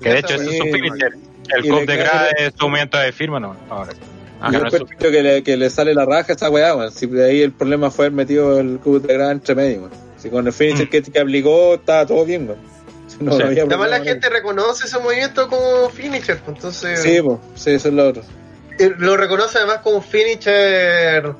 Que 0.00 0.08
de 0.08 0.18
hecho 0.18 0.34
ese 0.34 0.44
es 0.44 0.58
su 0.58 0.64
finisher. 0.64 1.12
El 1.54 1.68
Cup 1.68 1.86
de 1.86 1.96
Gra 1.96 2.28
es 2.38 2.52
su 2.56 2.68
movimiento 2.68 2.98
de 2.98 3.12
firma, 3.12 3.40
no. 3.40 3.56
Ahora. 3.68 3.92
Ah, 4.40 4.50
yo 4.50 4.60
no 4.60 4.70
que 4.70 5.22
le, 5.22 5.42
que 5.42 5.56
le 5.56 5.68
sale 5.68 5.92
la 5.92 6.06
raja 6.06 6.32
a 6.32 6.36
esa 6.36 6.48
weá, 6.48 6.74
weón. 6.74 6.90
Si 6.92 7.06
de 7.06 7.28
ahí 7.28 7.42
el 7.42 7.52
problema 7.52 7.90
fue 7.90 8.06
el 8.06 8.12
metido 8.12 8.58
el 8.58 8.78
cubo 8.78 8.98
de 9.00 9.12
gran 9.12 9.32
entre 9.32 9.54
medio, 9.54 9.80
weón. 9.80 9.90
Si 10.16 10.30
con 10.30 10.46
el 10.46 10.52
finisher 10.52 10.86
mm. 10.86 10.90
que, 10.90 11.02
que, 11.02 11.20
aplicó 11.20 11.74
estaba 11.74 12.06
todo 12.06 12.24
bien, 12.24 12.48
weón. 12.48 12.60
No, 13.20 13.32
sí. 13.32 13.42
Además 13.42 13.90
la 13.90 14.00
gente 14.00 14.30
reconoce 14.30 14.86
ese 14.86 14.98
movimiento 14.98 15.46
como 15.46 15.90
finisher, 15.90 16.38
pues, 16.38 16.56
entonces... 16.56 17.02
Sí, 17.02 17.20
pues, 17.20 17.38
sí, 17.54 17.72
eso 17.72 17.88
es 17.88 17.94
lo 17.94 18.08
otro. 18.08 18.22
Eh, 18.78 18.94
lo 18.96 19.14
reconoce 19.18 19.58
además 19.58 19.80
como 19.82 20.00
finisher 20.00 21.34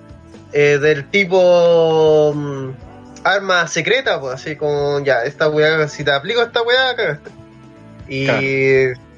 eh, 0.52 0.78
del 0.78 1.08
tipo 1.08 2.32
um, 2.32 2.74
arma 3.24 3.66
secreta, 3.66 4.20
pues 4.20 4.34
así 4.34 4.56
como, 4.56 5.00
ya, 5.00 5.22
esta 5.24 5.48
weá, 5.48 5.86
si 5.88 6.04
te 6.04 6.12
aplico 6.12 6.42
esta 6.42 6.62
weá, 6.62 6.96
cagaste. 6.96 7.30
Y... 8.08 8.24
Claro. 8.24 9.10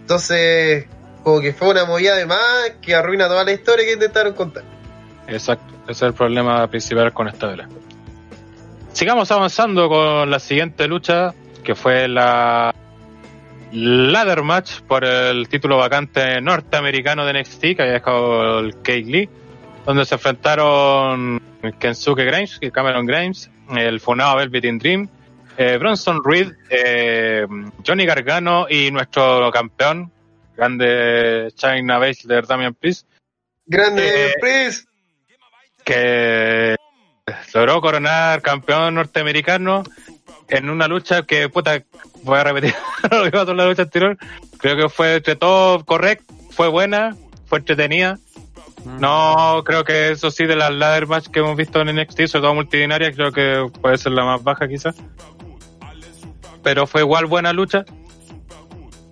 Entonces 0.00 0.86
como 1.28 1.40
que 1.42 1.52
fue 1.52 1.68
una 1.68 1.84
movida 1.84 2.16
de 2.16 2.24
más 2.24 2.72
que 2.80 2.94
arruina 2.94 3.28
toda 3.28 3.44
la 3.44 3.52
historia 3.52 3.84
que 3.84 3.92
intentaron 3.92 4.32
contar. 4.32 4.64
Exacto, 5.26 5.74
ese 5.82 5.92
es 5.92 6.02
el 6.02 6.14
problema 6.14 6.66
principal 6.68 7.12
con 7.12 7.28
esta 7.28 7.48
vela. 7.48 7.68
Sigamos 8.92 9.30
avanzando 9.30 9.90
con 9.90 10.30
la 10.30 10.38
siguiente 10.38 10.88
lucha, 10.88 11.34
que 11.62 11.74
fue 11.74 12.08
la 12.08 12.74
ladder 13.70 14.42
match 14.42 14.80
por 14.80 15.04
el 15.04 15.46
título 15.48 15.76
vacante 15.76 16.40
norteamericano 16.40 17.26
de 17.26 17.40
NXT, 17.40 17.60
que 17.60 17.82
había 17.82 17.92
dejado 17.92 18.60
el 18.60 18.76
Kate 18.76 19.04
Lee, 19.04 19.28
donde 19.88 20.04
se 20.04 20.16
enfrentaron 20.16 21.40
Kensuke 21.78 22.26
Grimes 22.26 22.60
Cameron 22.70 23.06
Grimes, 23.06 23.50
el 23.74 24.00
Funado 24.00 24.36
Velvet 24.36 24.66
in 24.66 24.78
Dream, 24.78 25.08
eh, 25.56 25.78
Bronson 25.78 26.20
Reed, 26.22 26.52
eh, 26.68 27.46
Johnny 27.86 28.04
Gargano 28.04 28.66
y 28.68 28.90
nuestro 28.90 29.50
campeón, 29.50 30.12
grande 30.54 31.50
China 31.54 31.98
de 32.00 32.42
Damian 32.46 32.74
Priest. 32.74 33.06
Grande 33.64 34.34
eh, 34.46 34.70
Que 35.82 36.76
logró 37.54 37.80
coronar 37.80 38.42
campeón 38.42 38.94
norteamericano 38.94 39.84
en 40.48 40.68
una 40.68 40.86
lucha 40.86 41.22
que, 41.22 41.48
puta, 41.48 41.82
voy 42.24 42.38
a 42.38 42.44
repetir 42.44 42.74
lo 43.10 43.24
que 43.24 43.30
pasó 43.30 43.52
en 43.52 43.56
la 43.56 43.66
lucha 43.66 43.84
anterior. 43.84 44.18
Creo 44.58 44.76
que 44.76 44.90
fue 44.90 45.14
entre 45.14 45.34
todo 45.34 45.82
correcto, 45.86 46.34
fue 46.50 46.68
buena, 46.68 47.16
fue 47.46 47.60
entretenida. 47.60 48.18
Mm. 48.84 49.00
No, 49.00 49.62
creo 49.64 49.84
que 49.84 50.10
eso 50.10 50.30
sí, 50.30 50.46
de 50.46 50.56
las 50.56 50.72
ladder 50.72 51.06
match 51.06 51.28
que 51.28 51.40
hemos 51.40 51.56
visto 51.56 51.80
en 51.80 51.94
NXT, 51.96 52.26
sobre 52.26 52.42
todo 52.42 52.54
multidinaria, 52.54 53.12
creo 53.12 53.32
que 53.32 53.66
puede 53.80 53.98
ser 53.98 54.12
la 54.12 54.24
más 54.24 54.42
baja 54.42 54.68
quizás. 54.68 54.96
Pero 56.62 56.86
fue 56.86 57.02
igual 57.02 57.26
buena 57.26 57.52
lucha. 57.52 57.84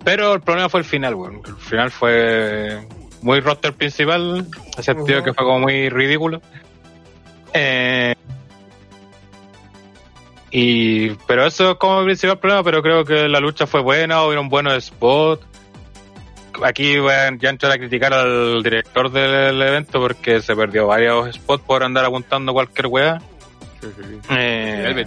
Pero 0.05 0.35
el 0.35 0.41
problema 0.41 0.69
fue 0.69 0.81
el 0.81 0.87
final, 0.87 1.15
weón. 1.15 1.43
El 1.47 1.57
final 1.57 1.91
fue 1.91 2.87
muy 3.23 3.41
roster 3.41 3.73
principal, 3.73 4.47
ese 4.73 4.95
sentido 4.95 5.23
que 5.23 5.35
fue 5.35 5.45
como 5.45 5.61
muy 5.61 5.89
ridículo. 5.89 6.41
Eh, 7.53 8.15
y, 10.51 11.11
pero 11.27 11.45
eso 11.45 11.73
es 11.73 11.77
como 11.79 12.01
el 12.01 12.07
principal 12.07 12.39
problema, 12.39 12.63
pero 12.63 12.83
creo 12.83 13.05
que 13.05 13.29
la 13.29 13.41
lucha 13.41 13.67
fue 13.67 13.81
buena, 13.81 14.25
hubieron 14.25 14.49
buenos 14.49 14.85
spots. 14.85 15.45
Aquí 16.65 16.99
voy 16.99 17.13
a, 17.13 17.37
ya 17.37 17.51
entrar 17.51 17.73
a 17.73 17.79
criticar 17.79 18.15
al 18.15 18.63
director 18.63 19.11
del 19.11 19.61
evento 19.61 20.01
porque 20.01 20.41
se 20.41 20.55
perdió 20.57 20.87
varios 20.87 21.35
spots 21.35 21.65
por 21.65 21.83
andar 21.83 22.05
apuntando 22.05 22.53
cualquier 22.53 22.87
weá. 22.87 23.21
Sí, 23.81 23.89
sí. 23.97 24.21
Eh, 24.31 24.85
el 24.89 24.99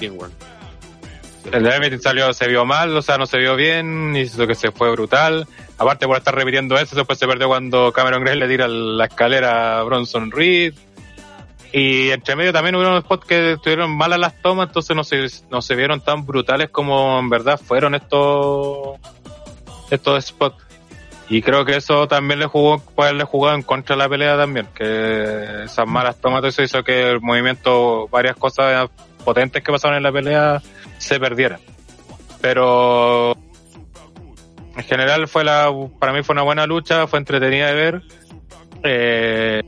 el 1.54 1.64
de 1.64 2.00
salió, 2.00 2.32
se 2.34 2.48
vio 2.48 2.66
mal, 2.66 2.96
o 2.96 3.02
sea, 3.02 3.18
no 3.18 3.26
se 3.26 3.38
vio 3.38 3.56
bien, 3.56 4.16
y 4.16 4.30
lo 4.38 4.46
que 4.46 4.56
se 4.56 4.72
fue 4.72 4.92
brutal. 4.92 5.48
Aparte 5.78 6.06
por 6.06 6.18
estar 6.18 6.36
repitiendo 6.36 6.78
eso, 6.78 6.96
después 6.96 7.18
se 7.18 7.28
perdió 7.28 7.48
cuando 7.48 7.92
Cameron 7.92 8.24
Gray 8.24 8.38
le 8.38 8.48
tira 8.48 8.68
la 8.68 9.06
escalera 9.06 9.80
a 9.80 9.84
Bronson 9.84 10.32
Reed. 10.32 10.74
Y 11.72 12.10
entre 12.10 12.36
medio 12.36 12.52
también 12.52 12.76
hubo 12.76 12.82
unos 12.82 13.04
spots 13.04 13.26
que 13.26 13.54
estuvieron 13.54 13.96
malas 13.96 14.20
las 14.20 14.42
tomas, 14.42 14.68
entonces 14.68 14.96
no 14.96 15.04
se, 15.04 15.28
no 15.50 15.62
se 15.62 15.76
vieron 15.76 16.02
tan 16.02 16.26
brutales 16.26 16.70
como 16.72 17.20
en 17.20 17.30
verdad 17.30 17.60
fueron 17.60 17.96
estos, 17.96 19.00
estos 19.90 20.26
spots. 20.26 20.69
Y 21.30 21.44
creo 21.44 21.64
que 21.64 21.76
eso 21.76 22.08
también 22.08 22.40
le 22.40 22.48
jugó, 22.48 22.82
pues 22.96 23.14
le 23.14 23.24
jugó 23.24 23.54
en 23.54 23.62
contra 23.62 23.96
de 23.96 24.02
la 24.02 24.10
pelea 24.10 24.36
también, 24.36 24.68
que 24.74 25.64
esas 25.64 25.88
malas 25.88 26.20
tomas, 26.20 26.44
eso 26.44 26.64
hizo 26.64 26.84
que 26.84 27.12
el 27.12 27.22
movimiento, 27.22 28.08
varias 28.08 28.36
cosas 28.36 28.90
potentes 29.24 29.64
que 29.64 29.72
pasaron 29.72 29.98
en 29.98 30.04
la 30.04 30.12
pelea 30.12 30.62
se 30.98 31.20
perdiera. 31.20 31.60
Pero 32.42 33.36
en 34.76 34.84
general 34.84 35.28
fue 35.28 35.44
la, 35.44 35.72
para 36.00 36.14
mí 36.14 36.24
fue 36.24 36.34
una 36.34 36.44
buena 36.44 36.66
lucha, 36.66 37.06
fue 37.06 37.20
entretenida 37.20 37.68
de 37.68 37.74
ver. 37.74 38.02
Eh, 38.84 39.62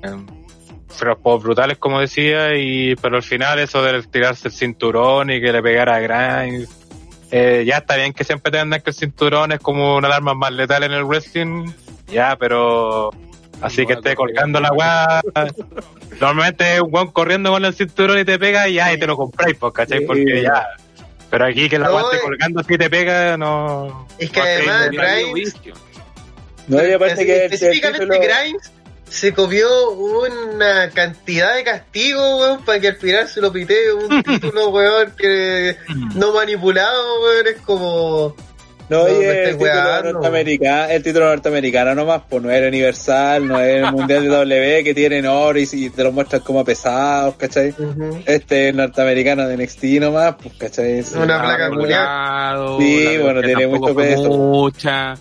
pero 1.00 1.18
brutales 1.40 1.78
como 1.78 2.00
decía, 2.00 2.56
y 2.56 2.96
pero 2.96 3.18
al 3.18 3.24
final 3.24 3.60
eso 3.60 3.82
de 3.84 4.04
tirarse 4.04 4.48
el 4.48 4.54
cinturón 4.54 5.32
y 5.32 5.42
que 5.42 5.52
le 5.52 5.62
pegara 5.62 5.96
a 5.96 6.00
Grimes, 6.00 6.70
eh, 7.32 7.64
ya 7.66 7.78
está 7.78 7.96
bien 7.96 8.14
que 8.14 8.24
siempre 8.24 8.52
te 8.52 8.60
andan 8.60 8.82
que 8.82 8.92
el 8.92 8.96
cinturón 8.96 9.52
es 9.52 9.60
como 9.60 9.96
una 9.98 10.08
alarma 10.08 10.34
más 10.34 10.52
letal 10.52 10.84
en 10.84 10.92
el 10.92 11.06
wrestling, 11.06 11.72
ya, 12.08 12.36
pero 12.38 13.12
así 13.62 13.86
que 13.86 13.94
esté 13.94 14.16
colgando 14.16 14.60
la 14.60 14.72
weá. 14.72 15.22
Normalmente 16.20 16.76
es 16.76 16.82
un 16.82 16.94
weón 16.94 17.12
corriendo 17.12 17.52
con 17.52 17.66
el 17.66 17.74
cinturón 17.74 18.20
y 18.20 18.26
te 18.26 18.38
pega 18.38 18.68
y 18.68 18.76
ya, 18.76 18.94
y 18.94 19.00
te 19.00 19.08
lo 19.08 19.16
compráis, 19.18 19.56
pues, 19.58 19.74
¿cachai? 19.74 20.06
Porque 20.06 20.44
ya 20.44 20.68
pero 21.32 21.46
aquí 21.46 21.70
que 21.70 21.80
la 21.80 21.88
no, 21.88 22.12
esté 22.12 22.20
colgando 22.20 22.62
si 22.62 22.78
te 22.78 22.90
pega, 22.90 23.38
no. 23.38 24.06
Es 24.20 24.30
que 24.30 24.42
además 24.42 24.90
Grimes. 24.92 25.56
No, 26.68 26.78
me 26.78 27.00
parece 27.00 27.26
que 27.26 27.46
específicamente 27.46 28.06
Grimes 28.06 28.72
se 29.12 29.34
comió 29.34 29.68
una 29.92 30.90
cantidad 30.92 31.56
de 31.56 31.66
castigo, 31.66 32.38
weón, 32.38 32.64
para 32.64 32.80
que 32.80 32.88
al 32.88 32.96
final 32.96 33.28
se 33.28 33.42
lo 33.42 33.52
pitee 33.52 33.92
un 33.92 34.24
título, 34.24 34.70
weón, 34.70 35.14
que 35.18 35.76
no 36.16 36.34
manipulado, 36.34 37.22
weón, 37.22 37.48
es 37.48 37.58
como. 37.62 38.36
No, 38.88 39.04
oye, 39.04 39.50
el 39.50 39.58
título, 39.58 40.14
norteamericano, 40.14 40.92
el 40.92 41.04
título 41.04 41.26
norteamericano 41.28 41.96
nomás, 41.96 42.24
pues 42.30 42.44
no 42.44 42.52
era 42.52 42.68
universal, 42.68 43.48
no 43.48 43.60
es 43.60 43.84
el 43.84 43.92
mundial 43.92 44.24
de 44.24 44.30
W 44.30 44.84
que 44.84 44.94
tienen 44.94 45.26
oro 45.28 45.60
y, 45.60 45.90
te 45.90 46.04
lo 46.04 46.12
muestran 46.12 46.42
como 46.42 46.66
pesados, 46.66 47.36
¿cachai? 47.36 47.74
Este 48.26 48.70
es 48.70 48.76
norteamericano 48.76 49.48
de 49.48 49.58
NXT 49.58 49.84
nomás, 50.02 50.36
pues, 50.42 50.56
¿cachai? 50.56 51.04
Una 51.16 51.42
placa 51.42 51.70
culiada. 51.70 52.78
Sí, 52.80 53.18
bueno, 53.22 53.42
tiene 53.42 53.68
mucho 53.68 53.96
peso. 53.96 54.30
Mucha. 54.30 55.18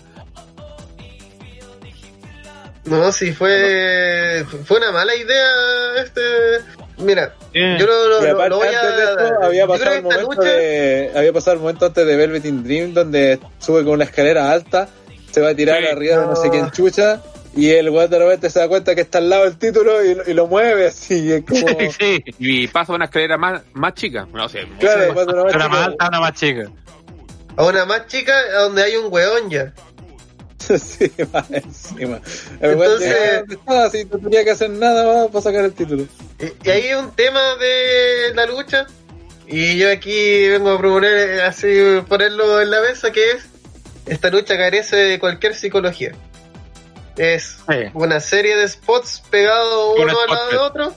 No, 2.85 3.11
sí, 3.11 3.31
fue, 3.31 4.43
fue 4.65 4.77
una 4.77 4.91
mala 4.91 5.15
idea 5.15 6.01
este 6.03 6.21
Mira, 7.01 7.33
yo 7.53 7.85
lo, 7.85 8.19
voy 8.57 8.67
a... 8.67 9.45
había 9.45 9.67
pasado, 9.67 9.95
el 9.95 10.03
momento 10.03 10.41
de, 10.41 11.11
había 11.15 11.33
pasado 11.33 11.55
el 11.55 11.61
momento 11.61 11.85
antes 11.87 12.05
de 12.05 12.15
Velvet 12.15 12.45
in 12.45 12.63
Dream 12.63 12.93
donde 12.93 13.39
sube 13.59 13.83
con 13.83 13.93
una 13.93 14.03
escalera 14.03 14.51
alta, 14.51 14.87
se 15.31 15.41
va 15.41 15.49
a 15.49 15.55
tirar 15.55 15.83
arriba 15.83 16.17
de 16.17 16.25
no 16.27 16.35
sé 16.35 16.49
quién 16.49 16.69
chucha 16.71 17.21
y 17.55 17.69
el 17.71 17.89
weón 17.89 18.09
de 18.09 18.19
repente 18.19 18.49
se 18.49 18.59
da 18.59 18.67
cuenta 18.67 18.95
que 18.95 19.01
está 19.01 19.17
al 19.17 19.29
lado 19.29 19.43
del 19.43 19.57
título 19.57 20.03
y, 20.03 20.33
lo 20.33 20.47
mueve 20.47 20.87
así. 20.87 21.31
Es 21.33 21.43
como... 21.43 21.67
sí, 21.99 22.23
y 22.39 22.67
pasa 22.67 22.93
una 22.93 23.05
escalera 23.05 23.37
más, 23.37 23.61
más 23.73 23.93
chica. 23.93 24.27
No 24.31 24.47
sé, 24.47 24.67
claro, 24.79 25.13
pasa 25.13 25.31
una 25.31 25.43
más, 25.43 25.69
más 25.69 25.87
alta, 25.87 26.07
una 26.07 26.19
más 26.19 26.33
chica. 26.33 26.71
A 27.57 27.65
una 27.65 27.85
más 27.85 28.07
chica 28.07 28.33
donde 28.59 28.83
hay 28.83 28.95
un 28.95 29.11
weón 29.11 29.49
ya. 29.49 29.73
Sí, 30.79 31.11
más 31.33 31.49
encima. 31.51 32.21
Entonces, 32.59 33.43
así, 33.67 34.05
no 34.05 34.19
tenía 34.19 34.43
que 34.43 34.51
hacer 34.51 34.69
nada 34.69 35.05
más 35.13 35.27
para 35.27 35.41
sacar 35.41 35.65
el 35.65 35.73
título. 35.73 36.05
Y, 36.39 36.69
ahí 36.69 36.87
hay 36.87 36.93
un 36.93 37.11
tema 37.11 37.55
de 37.55 38.33
la 38.33 38.45
lucha, 38.45 38.87
y 39.47 39.77
yo 39.77 39.91
aquí 39.91 40.47
vengo 40.49 40.71
a 40.71 40.77
proponer 40.77 41.41
así, 41.41 41.67
ponerlo 42.07 42.61
en 42.61 42.71
la 42.71 42.81
mesa, 42.81 43.11
que 43.11 43.31
es, 43.31 43.45
esta 44.05 44.29
lucha 44.29 44.57
carece 44.57 44.95
de 44.95 45.19
cualquier 45.19 45.55
psicología. 45.55 46.13
Es 47.17 47.57
una 47.93 48.19
serie 48.19 48.55
de 48.55 48.67
spots 48.67 49.23
pegados 49.29 49.95
uno 49.99 50.13
al 50.19 50.29
lado 50.29 50.49
de 50.49 50.57
otro, 50.57 50.95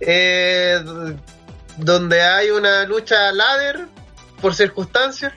eh, 0.00 0.80
donde 1.76 2.22
hay 2.22 2.50
una 2.50 2.84
lucha 2.84 3.32
ladder 3.32 3.86
por 4.40 4.54
circunstancias 4.54 5.32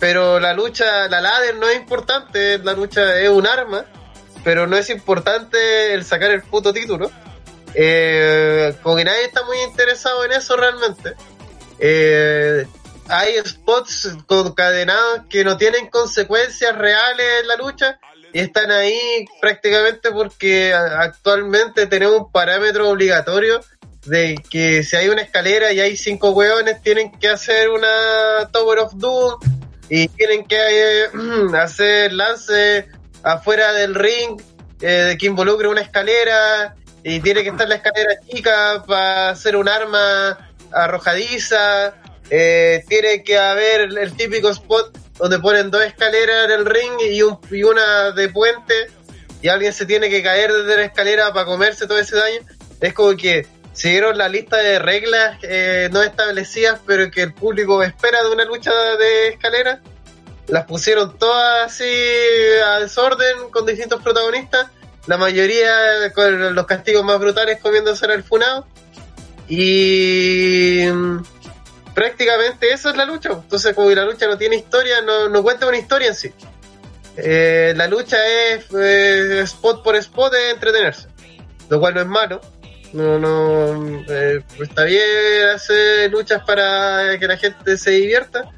pero 0.00 0.40
la 0.40 0.54
lucha, 0.54 1.08
la 1.08 1.20
ladder 1.20 1.56
no 1.56 1.68
es 1.68 1.76
importante, 1.76 2.58
la 2.58 2.72
lucha 2.72 3.20
es 3.20 3.28
un 3.28 3.46
arma, 3.46 3.84
pero 4.42 4.66
no 4.66 4.76
es 4.76 4.88
importante 4.88 5.92
el 5.92 6.04
sacar 6.04 6.30
el 6.30 6.42
puto 6.42 6.72
título. 6.72 7.10
Eh, 7.74 8.74
como 8.82 8.96
que 8.96 9.04
nadie 9.04 9.24
está 9.24 9.44
muy 9.44 9.58
interesado 9.60 10.24
en 10.24 10.32
eso 10.32 10.56
realmente. 10.56 11.12
Eh, 11.78 12.66
hay 13.08 13.34
spots 13.44 14.16
concadenados 14.26 15.26
que 15.28 15.44
no 15.44 15.58
tienen 15.58 15.88
consecuencias 15.88 16.76
reales 16.76 17.26
en 17.42 17.48
la 17.48 17.56
lucha 17.56 18.00
y 18.32 18.40
están 18.40 18.70
ahí 18.70 19.26
prácticamente 19.40 20.10
porque 20.12 20.72
actualmente 20.72 21.86
tenemos 21.86 22.20
un 22.20 22.32
parámetro 22.32 22.88
obligatorio 22.88 23.60
de 24.06 24.42
que 24.48 24.82
si 24.82 24.96
hay 24.96 25.08
una 25.08 25.22
escalera 25.22 25.72
y 25.72 25.80
hay 25.80 25.96
cinco 25.96 26.30
hueones 26.30 26.80
tienen 26.80 27.12
que 27.18 27.28
hacer 27.28 27.68
una 27.68 28.48
Tower 28.50 28.78
of 28.78 28.94
Doom 28.94 29.59
y 29.90 30.06
tienen 30.08 30.44
que 30.46 30.56
eh, 30.56 31.08
hacer 31.58 32.12
lance 32.12 32.86
afuera 33.22 33.72
del 33.72 33.94
ring 33.94 34.40
eh, 34.80 35.16
que 35.18 35.26
involucre 35.26 35.68
una 35.68 35.82
escalera 35.82 36.74
y 37.02 37.20
tiene 37.20 37.42
que 37.42 37.50
estar 37.50 37.68
la 37.68 37.74
escalera 37.74 38.14
chica 38.26 38.84
para 38.86 39.30
hacer 39.30 39.56
un 39.56 39.68
arma 39.68 40.50
arrojadiza. 40.72 41.94
Eh, 42.30 42.84
tiene 42.88 43.24
que 43.24 43.36
haber 43.36 43.98
el 43.98 44.12
típico 44.14 44.50
spot 44.50 44.96
donde 45.18 45.40
ponen 45.40 45.70
dos 45.70 45.82
escaleras 45.82 46.44
en 46.44 46.52
el 46.52 46.66
ring 46.66 46.92
y, 47.10 47.22
un, 47.22 47.38
y 47.50 47.64
una 47.64 48.12
de 48.12 48.28
puente 48.28 48.86
y 49.42 49.48
alguien 49.48 49.72
se 49.72 49.86
tiene 49.86 50.08
que 50.08 50.22
caer 50.22 50.52
desde 50.52 50.76
la 50.76 50.84
escalera 50.84 51.32
para 51.32 51.46
comerse 51.46 51.86
todo 51.86 51.98
ese 51.98 52.16
daño. 52.16 52.40
Es 52.80 52.94
como 52.94 53.16
que 53.16 53.46
siguieron 53.72 54.18
la 54.18 54.28
lista 54.28 54.56
de 54.56 54.78
reglas 54.78 55.38
eh, 55.42 55.88
no 55.92 56.02
establecidas, 56.02 56.80
pero 56.86 57.10
que 57.10 57.22
el 57.22 57.34
público 57.34 57.82
espera 57.82 58.22
de 58.22 58.30
una 58.30 58.44
lucha 58.44 58.72
de 58.72 59.28
escalera. 59.28 59.80
Las 60.48 60.66
pusieron 60.66 61.16
todas 61.16 61.66
así 61.66 61.84
a 62.64 62.80
desorden 62.80 63.50
con 63.50 63.66
distintos 63.66 64.02
protagonistas. 64.02 64.68
La 65.06 65.16
mayoría 65.16 66.12
con 66.14 66.54
los 66.54 66.66
castigos 66.66 67.04
más 67.04 67.18
brutales 67.18 67.60
comiéndose 67.60 68.06
el 68.06 68.24
funado. 68.24 68.66
Y 69.48 70.84
mm, 70.92 71.22
prácticamente 71.94 72.72
eso 72.72 72.90
es 72.90 72.96
la 72.96 73.04
lucha. 73.04 73.30
Entonces, 73.30 73.74
como 73.74 73.90
la 73.90 74.04
lucha 74.04 74.26
no 74.26 74.36
tiene 74.36 74.56
historia, 74.56 75.00
no, 75.02 75.42
cuenta 75.42 75.66
una 75.66 75.78
historia 75.78 76.08
en 76.08 76.14
sí. 76.14 76.32
Eh, 77.16 77.72
la 77.76 77.86
lucha 77.86 78.16
es 78.26 78.66
eh, 78.74 79.40
spot 79.42 79.82
por 79.82 79.94
spot 79.96 80.32
de 80.32 80.50
entretenerse, 80.50 81.08
lo 81.68 81.80
cual 81.80 81.94
no 81.94 82.00
es 82.00 82.06
malo 82.06 82.40
no, 82.92 83.18
no, 83.18 84.04
eh, 84.08 84.42
está 84.60 84.84
bien 84.84 85.48
hacer 85.54 86.10
luchas 86.10 86.42
para 86.44 87.18
que 87.18 87.26
la 87.26 87.36
gente 87.36 87.76
se 87.76 87.92
divierta, 87.92 88.50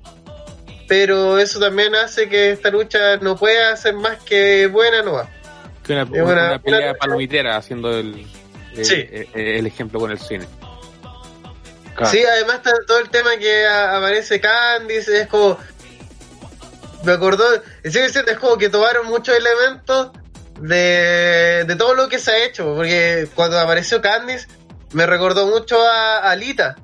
pero 0.89 1.39
eso 1.39 1.61
también 1.61 1.95
hace 1.95 2.28
que 2.28 2.53
esta 2.53 2.70
lucha 2.70 3.18
no 3.18 3.37
pueda 3.37 3.76
ser 3.76 3.95
más 3.95 4.22
que 4.22 4.66
buena, 4.68 5.03
no 5.03 5.12
va. 5.12 5.28
Que 5.85 5.93
una, 5.93 6.05
una, 6.05 6.59
pelea 6.62 6.95
palomitera 6.95 7.57
haciendo 7.57 7.91
el, 7.99 8.26
el, 8.74 9.66
ejemplo 9.66 10.01
con 10.01 10.11
el 10.11 10.18
cine. 10.18 10.47
Sí, 12.05 12.24
además 12.24 12.57
está 12.57 12.72
todo 12.87 13.01
el 13.01 13.11
tema 13.11 13.37
que 13.37 13.66
aparece 13.66 14.41
Candice, 14.41 15.22
es 15.22 15.26
como. 15.26 15.59
Me 17.05 17.12
acordó, 17.12 17.45
es 17.83 18.39
como 18.41 18.57
que 18.57 18.68
tomaron 18.68 19.07
muchos 19.07 19.37
elementos 19.37 20.12
de, 20.61 21.64
de 21.66 21.76
todo 21.76 21.94
lo 21.94 22.09
que 22.09 22.18
se 22.18 22.30
ha 22.30 22.44
hecho, 22.44 22.74
porque 22.74 23.28
cuando 23.34 23.59
apareció 23.59 24.00
Candice 24.00 24.46
me 24.92 25.07
recordó 25.07 25.46
mucho 25.46 25.80
a, 25.82 26.30
Alita, 26.30 26.76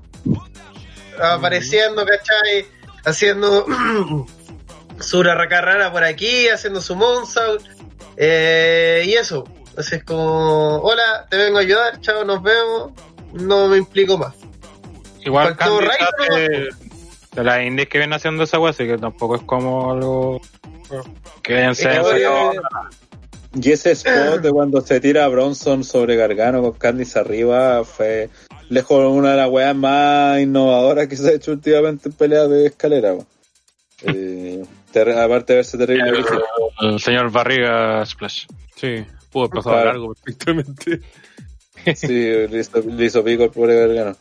apareciendo, 1.20 2.04
¿cachai? 2.04 2.66
Haciendo 3.04 3.66
su 5.00 5.22
rara 5.22 5.92
por 5.92 6.04
aquí, 6.04 6.48
haciendo 6.48 6.80
su 6.80 6.96
Monsault, 6.96 7.64
eh, 8.16 9.04
y 9.06 9.14
eso. 9.14 9.44
Así 9.76 9.96
es 9.96 10.04
como, 10.04 10.78
hola, 10.78 11.26
te 11.30 11.36
vengo 11.36 11.58
a 11.58 11.60
ayudar, 11.60 12.00
chao, 12.00 12.24
nos 12.24 12.42
vemos, 12.42 12.92
no 13.32 13.68
me 13.68 13.76
implico 13.76 14.18
más. 14.18 14.34
Igual 15.20 15.56
Candice 15.56 16.70
de 17.32 17.44
las 17.44 17.62
indies 17.62 17.88
que 17.88 17.98
vienen 17.98 18.14
haciendo 18.14 18.42
esa 18.42 18.58
wea, 18.58 18.70
así 18.70 18.86
que 18.86 18.98
tampoco 18.98 19.36
es 19.36 19.42
como 19.42 19.92
algo 19.92 20.40
que 21.42 21.56
hayan 21.56 21.74
y 23.54 23.70
ese 23.70 23.92
spot 23.92 24.40
de 24.42 24.50
cuando 24.50 24.80
se 24.80 25.00
tira 25.00 25.26
Bronson 25.28 25.82
sobre 25.82 26.16
Gargano 26.16 26.62
con 26.62 26.72
Candice 26.72 27.18
arriba 27.18 27.84
fue 27.84 28.28
lejos 28.68 29.10
una 29.10 29.30
de 29.30 29.36
las 29.38 29.50
weas 29.50 29.74
más 29.74 30.40
innovadoras 30.40 31.08
que 31.08 31.16
se 31.16 31.28
ha 31.28 31.32
hecho 31.32 31.52
últimamente 31.52 32.08
en 32.08 32.14
peleas 32.14 32.50
de 32.50 32.66
escalera. 32.66 33.16
Eh, 34.02 34.62
aparte 34.94 35.52
de 35.52 35.56
verse 35.56 35.78
terrible. 35.78 36.24
El, 36.80 37.00
señor 37.00 37.30
Barriga 37.30 38.04
Splash. 38.04 38.46
Sí, 38.76 39.04
pudo 39.30 39.48
pasar 39.48 39.86
largo 39.86 40.14
perfectamente. 40.14 41.00
sí, 41.94 42.06
le 42.08 42.60
hizo, 43.06 43.24
pico 43.24 43.44
al 43.44 43.50
pobre 43.50 43.74
Gargano. 43.76 44.16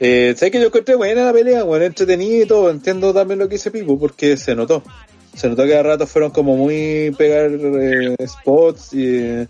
Eh, 0.00 0.34
sé 0.36 0.52
que 0.52 0.60
yo 0.60 0.66
encontré 0.66 0.94
buena 0.94 1.24
la 1.24 1.32
pelea, 1.32 1.64
bueno, 1.64 1.84
entretenida 1.84 2.44
y 2.44 2.46
todo. 2.46 2.70
Entiendo 2.70 3.12
también 3.12 3.40
lo 3.40 3.48
que 3.48 3.56
hice 3.56 3.72
Pico 3.72 3.98
porque 3.98 4.36
se 4.36 4.54
notó 4.54 4.84
se 5.34 5.48
notó 5.48 5.64
que 5.64 5.76
a 5.76 5.82
ratos 5.82 6.10
fueron 6.10 6.30
como 6.30 6.56
muy 6.56 7.14
pegar 7.16 7.50
eh, 7.52 8.16
spots 8.26 8.92
y, 8.94 9.46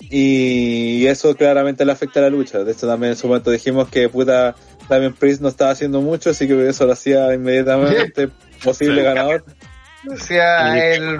y 0.00 1.06
eso 1.06 1.34
claramente 1.34 1.84
le 1.84 1.92
afecta 1.92 2.20
a 2.20 2.24
la 2.24 2.30
lucha. 2.30 2.64
De 2.64 2.72
hecho 2.72 2.86
también 2.86 3.12
en 3.12 3.16
su 3.16 3.26
momento 3.26 3.50
dijimos 3.50 3.88
que 3.88 4.08
puta 4.08 4.54
también 4.88 5.14
Priest 5.14 5.40
no 5.40 5.48
estaba 5.48 5.70
haciendo 5.70 6.00
mucho, 6.00 6.30
así 6.30 6.46
que 6.46 6.68
eso 6.68 6.86
lo 6.86 6.92
hacía 6.92 7.32
inmediatamente 7.34 8.28
posible 8.62 9.02
ganador. 9.02 9.44
O 10.10 10.16
sea, 10.16 10.92
el 10.92 11.18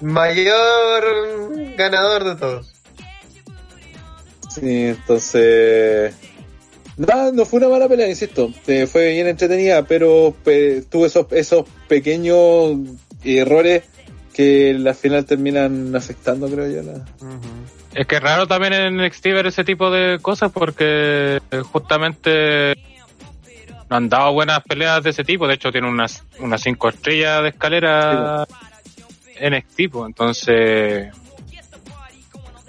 mayor 0.00 1.04
ganador 1.76 2.24
de 2.24 2.36
todos. 2.36 2.74
Sí, 4.50 4.86
entonces 4.86 6.14
no, 6.96 7.32
no 7.32 7.44
fue 7.44 7.58
una 7.58 7.68
mala 7.68 7.88
pelea, 7.88 8.08
insisto. 8.08 8.52
Eh, 8.66 8.86
fue 8.86 9.12
bien 9.12 9.26
entretenida, 9.26 9.82
pero 9.82 10.34
tuvo 10.90 11.06
esos, 11.06 11.26
esos 11.32 11.64
pequeños 11.88 12.76
errores 13.24 13.84
que 14.32 14.70
al 14.70 14.94
final 14.94 15.24
terminan 15.24 15.94
afectando, 15.94 16.48
creo 16.48 16.68
yo. 16.68 16.90
Es 17.94 18.06
que 18.06 18.16
es 18.16 18.22
raro 18.22 18.46
también 18.46 18.72
en 18.72 18.96
NXT 18.96 19.24
ver 19.26 19.46
ese 19.46 19.64
tipo 19.64 19.90
de 19.90 20.18
cosas 20.20 20.50
porque 20.50 21.40
justamente 21.72 22.74
no 23.88 23.96
han 23.96 24.08
dado 24.08 24.32
buenas 24.32 24.62
peleas 24.64 25.02
de 25.02 25.10
ese 25.10 25.24
tipo. 25.24 25.46
De 25.46 25.54
hecho, 25.54 25.70
tiene 25.70 25.88
unas, 25.88 26.24
unas 26.40 26.60
cinco 26.60 26.88
estrellas 26.88 27.42
de 27.42 27.50
escalera 27.50 28.46
en 29.36 29.54
NXT, 29.54 29.80
pues. 29.90 30.06
entonces 30.06 31.12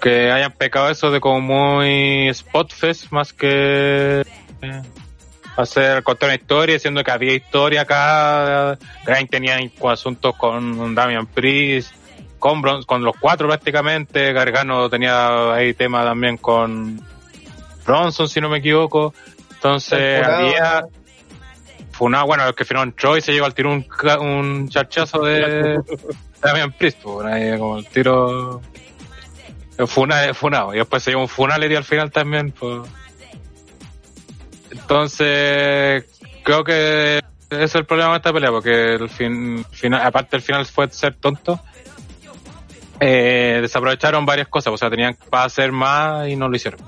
que 0.06 0.30
hayan 0.30 0.52
pecado 0.52 0.88
eso 0.88 1.10
de 1.10 1.18
como 1.18 1.40
muy 1.40 2.32
spotfest 2.32 3.10
más 3.10 3.32
que 3.32 4.22
hacer 5.56 6.04
contar 6.04 6.28
una 6.28 6.36
historia, 6.36 6.78
siendo 6.78 7.02
que 7.02 7.10
había 7.10 7.34
historia 7.34 7.80
acá. 7.80 8.78
Grain 9.04 9.26
tenía 9.26 9.58
asuntos 9.88 10.36
con 10.36 10.94
Damian 10.94 11.26
Priest, 11.26 11.92
con, 12.38 12.62
con 12.84 13.02
los 13.02 13.16
cuatro 13.18 13.48
prácticamente. 13.48 14.32
Gargano 14.32 14.88
tenía 14.88 15.54
ahí 15.54 15.74
tema 15.74 16.04
también 16.04 16.36
con 16.36 17.00
Bronson, 17.84 18.28
si 18.28 18.40
no 18.40 18.48
me 18.48 18.58
equivoco. 18.58 19.12
Entonces 19.54 20.24
había. 20.24 20.84
una 21.98 22.22
bueno, 22.22 22.46
el 22.46 22.54
que 22.54 22.64
firmó 22.64 22.84
en 22.84 22.92
Troy 22.92 23.20
se 23.20 23.32
llegó 23.32 23.46
al 23.46 23.54
tiro 23.54 23.72
un, 23.72 23.84
un 24.20 24.68
charchazo 24.68 25.24
de 25.24 25.80
Damian 26.40 26.70
Priest, 26.70 27.02
pues, 27.02 27.26
ahí 27.26 27.58
como 27.58 27.78
el 27.78 27.86
tiro. 27.88 28.62
Funa, 29.86 30.32
funado. 30.32 30.74
Y 30.74 30.78
después 30.78 31.02
se 31.02 31.10
llevó 31.10 31.22
un 31.22 31.28
funality 31.28 31.74
al 31.74 31.84
final 31.84 32.10
también, 32.10 32.52
pues. 32.52 32.88
Entonces, 34.70 36.04
creo 36.42 36.64
que 36.64 37.20
ese 37.50 37.64
es 37.64 37.74
el 37.74 37.84
problema 37.84 38.12
de 38.12 38.16
esta 38.16 38.32
pelea, 38.32 38.50
porque 38.50 38.94
el 38.94 39.08
fin, 39.08 39.64
final, 39.70 40.00
aparte 40.04 40.36
el 40.36 40.42
final 40.42 40.66
fue 40.66 40.88
ser 40.90 41.14
tonto, 41.14 41.60
eh, 43.00 43.58
desaprovecharon 43.62 44.24
varias 44.24 44.48
cosas, 44.48 44.72
o 44.72 44.76
sea, 44.76 44.90
tenían 44.90 45.16
para 45.30 45.44
hacer 45.44 45.70
más 45.72 46.28
y 46.28 46.36
no 46.36 46.48
lo 46.48 46.56
hicieron. 46.56 46.80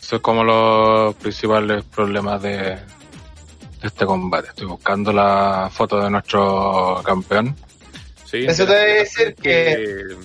Eso 0.00 0.16
es 0.16 0.22
como 0.22 0.42
los 0.42 1.14
principales 1.16 1.84
problemas 1.84 2.40
de 2.40 2.78
este 3.82 4.06
combate. 4.06 4.48
Estoy 4.48 4.66
buscando 4.66 5.12
la 5.12 5.68
foto 5.70 6.00
de 6.00 6.10
nuestro 6.10 7.02
campeón. 7.04 7.54
Sí, 8.30 8.44
Eso 8.46 8.66
te 8.66 8.74
debe 8.74 8.98
decir 8.98 9.34
que 9.34 10.16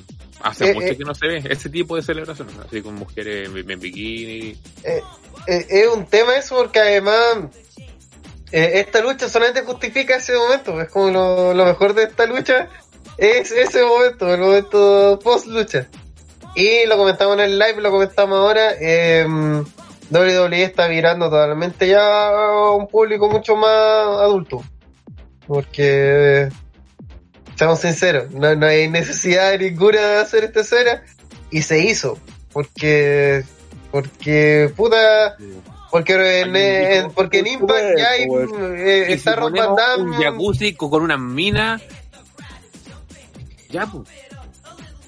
Hace 0.42 0.72
eh, 0.72 0.74
mucho 0.74 0.88
eh, 0.88 0.98
que 0.98 1.06
no 1.06 1.16
se 1.16 1.28
ve 1.28 1.44
ese 1.50 1.70
tipo 1.70 1.96
de 1.96 2.02
celebración, 2.02 2.50
así 2.66 2.82
con 2.82 2.96
mujeres 2.96 3.48
en, 3.48 3.80
bikini. 3.80 4.58
Eh, 4.84 5.02
es 5.48 5.88
un 5.88 6.06
tema 6.06 6.36
eso 6.36 6.58
porque 6.58 6.80
además 6.80 7.48
esta 8.52 9.02
lucha 9.02 9.30
solamente 9.30 9.62
justifica 9.62 10.18
ese 10.18 10.36
momento, 10.36 10.80
es 10.82 10.90
como 10.90 11.54
lo, 11.54 11.66
mejor 11.66 11.96
de 11.96 12.04
esta 12.04 12.26
lucha 12.28 12.70
es 13.18 13.52
ese 13.52 13.84
momento, 13.84 14.34
el 14.34 14.42
momento 14.42 15.20
post 15.24 15.48
lucha. 15.48 15.88
Y 16.56 16.86
lo 16.88 16.98
comentamos 16.98 17.36
en 17.36 17.46
el 17.46 17.58
live, 17.60 17.82
lo 17.82 17.92
comentamos 17.92 18.38
ahora. 18.38 18.74
Eh, 18.80 19.26
WWE 20.12 20.64
está 20.64 20.88
mirando 20.88 21.30
totalmente 21.30 21.88
ya 21.88 22.28
a 22.28 22.72
un 22.72 22.88
público 22.88 23.30
mucho 23.30 23.56
más 23.56 23.72
adulto. 23.72 24.64
Porque 25.48 26.50
seamos 27.56 27.80
sinceros, 27.80 28.32
no, 28.32 28.56
no 28.56 28.66
hay 28.66 28.88
necesidad 28.90 29.58
ninguna 29.58 30.00
de 30.00 30.18
hacer 30.18 30.44
esta 30.44 30.62
escena 30.62 31.04
y 31.52 31.62
se 31.62 31.80
hizo, 31.80 32.18
porque, 32.52 33.44
porque 33.92 34.72
puta, 34.76 35.38
porque 35.92 36.42
en, 36.42 37.12
porque 37.12 37.40
en 37.40 37.48
Impact 37.48 37.98
ya 37.98 38.10
hay, 38.10 38.24
eh, 38.24 39.06
está 39.10 39.36
Rob 39.36 39.54
Un 40.00 40.14
jacuzzi 40.14 40.74
con 40.74 41.04
una 41.04 41.18
mina, 41.18 41.80
ya 43.70 43.86
pues. 43.86 44.08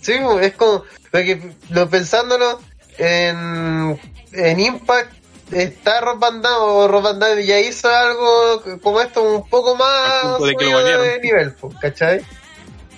Sí, 0.01 0.13
es 0.41 0.53
como, 0.53 0.83
porque, 1.11 1.41
lo, 1.71 1.89
pensándolo, 1.89 2.59
en, 2.99 3.99
en 4.33 4.59
Impact 4.59 5.24
está 5.51 6.01
Rob 6.01 6.19
Van 6.19 6.41
Damme, 6.41 6.57
o 6.59 6.87
Rob 6.87 7.03
Van 7.03 7.19
Damme 7.19 7.45
ya 7.45 7.59
hizo 7.59 7.89
algo 7.89 8.63
como 8.81 9.01
esto 9.01 9.21
un 9.21 9.47
poco 9.47 9.75
más 9.75 10.39
de, 10.39 11.19
nivel, 11.21 11.53
¿cachai? 11.79 12.25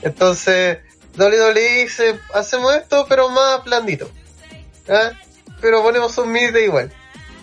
Entonces, 0.01 0.79
WWE 1.17 1.83
dice, 1.83 2.19
hacemos 2.33 2.75
esto, 2.75 3.05
pero 3.09 3.29
más 3.29 3.63
blandito. 3.63 4.09
Pero 5.59 5.81
ponemos 5.81 6.13
sus 6.13 6.27
minitas 6.27 6.61
igual. 6.61 6.93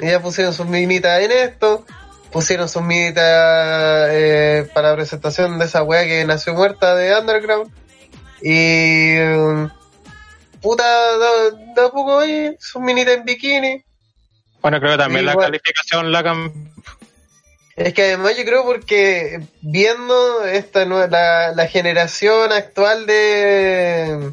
Ya 0.00 0.20
pusieron 0.20 0.52
sus 0.52 0.66
minitas 0.66 1.20
en 1.22 1.32
esto, 1.32 1.84
pusieron 2.32 2.68
sus 2.68 2.82
minitas 2.82 4.08
eh, 4.12 4.68
para 4.74 4.90
la 4.90 4.96
presentación 4.96 5.58
de 5.58 5.66
esa 5.66 5.82
weá 5.82 6.04
que 6.04 6.24
nació 6.24 6.54
muerta 6.54 6.94
de 6.94 7.18
Underground. 7.18 7.70
Y... 8.40 9.18
Um, 9.18 9.70
puta, 10.64 10.84
da, 11.76 11.90
poco 11.90 12.20
ahí, 12.20 12.56
sus 12.58 12.80
minitas 12.80 13.16
en 13.16 13.24
bikini. 13.24 13.84
Bueno, 14.64 14.80
creo 14.80 14.92
que 14.92 14.98
también 14.98 15.26
la 15.26 15.36
calificación 15.36 16.10
la 16.10 16.50
es 17.76 17.92
que 17.92 18.02
además 18.04 18.34
yo 18.34 18.46
creo 18.46 18.64
porque 18.64 19.42
viendo 19.60 20.42
esta 20.46 20.86
la, 20.86 21.52
la 21.52 21.66
generación 21.66 22.50
actual 22.50 23.04
de, 23.04 24.32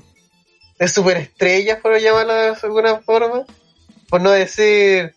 de 0.80 0.88
superestrellas, 0.88 1.82
por 1.82 2.00
llamarlo 2.00 2.34
de 2.34 2.56
alguna 2.64 3.02
forma, 3.02 3.44
por 4.08 4.22
no 4.22 4.32
decir 4.32 5.14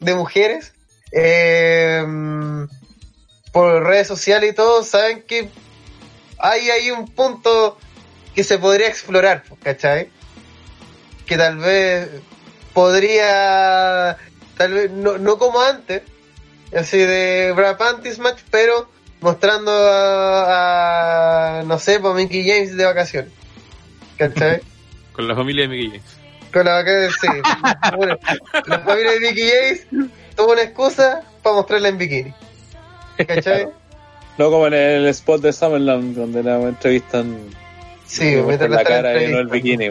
de 0.00 0.14
mujeres, 0.14 0.74
eh, 1.10 2.04
por 3.50 3.82
redes 3.82 4.08
sociales 4.08 4.50
y 4.50 4.54
todo, 4.54 4.84
saben 4.84 5.22
que 5.22 5.48
hay 6.36 6.68
ahí 6.68 6.90
un 6.90 7.06
punto 7.06 7.78
que 8.34 8.44
se 8.44 8.58
podría 8.58 8.88
explorar, 8.88 9.42
¿cachai? 9.62 10.10
Que 11.24 11.38
tal 11.38 11.56
vez 11.56 12.10
podría, 12.74 14.18
tal 14.56 14.72
vez, 14.72 14.90
no, 14.90 15.18
no 15.18 15.38
como 15.38 15.60
antes, 15.60 16.02
así 16.76 16.98
de 16.98 17.52
Brad 17.54 17.76
Panties 17.76 18.18
Match, 18.18 18.40
pero 18.50 18.88
mostrando 19.20 19.72
a, 19.72 21.62
no 21.66 21.78
sé, 21.78 22.00
por 22.00 22.12
pues, 22.12 22.24
Mickey 22.24 22.48
James 22.48 22.76
de 22.76 22.84
vacaciones. 22.84 23.32
¿Cachai? 24.16 24.60
Con 25.12 25.28
la 25.28 25.34
familia 25.34 25.62
de 25.62 25.68
Mickey 25.68 25.88
James. 25.88 26.16
Con 26.52 26.66
la 26.66 26.74
vacaciones, 26.74 27.14
sí. 27.20 27.28
la 28.66 28.78
familia 28.80 29.12
de 29.12 29.20
Mickey 29.20 29.48
James 29.48 29.86
tuvo 30.36 30.52
una 30.52 30.62
excusa 30.62 31.22
para 31.42 31.56
mostrarla 31.56 31.88
en 31.88 31.98
bikini. 31.98 32.34
¿Cachai? 33.26 33.68
No 34.38 34.50
como 34.50 34.66
en 34.66 34.74
el 34.74 35.06
spot 35.08 35.40
de 35.42 35.52
Summerland 35.52 36.16
donde 36.16 36.42
la 36.42 36.60
entrevistan. 36.60 37.38
Sí, 38.06 38.36
me 38.36 38.56
la 38.56 38.84
cara 38.84 39.22
y 39.22 39.30
no 39.30 39.38
el 39.38 39.48
bikini, 39.48 39.90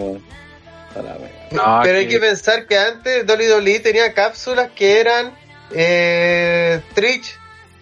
pero 0.94 1.98
hay 1.98 2.08
que 2.08 2.20
pensar 2.20 2.68
que 2.68 2.78
antes 2.78 3.26
Dolly 3.26 3.46
Dolly 3.46 3.80
tenía 3.80 4.14
cápsulas 4.14 4.72
que 4.76 5.00
eran 5.00 5.36
eh, 5.72 6.82
Trich 6.94 7.40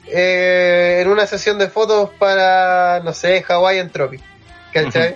eh, 0.07 0.99
en 1.01 1.07
una 1.07 1.27
sesión 1.27 1.57
de 1.57 1.69
fotos 1.69 2.09
para, 2.17 3.01
no 3.03 3.13
sé, 3.13 3.43
Hawaiian 3.47 3.89
Tropic, 3.89 4.21
¿cachai? 4.73 5.15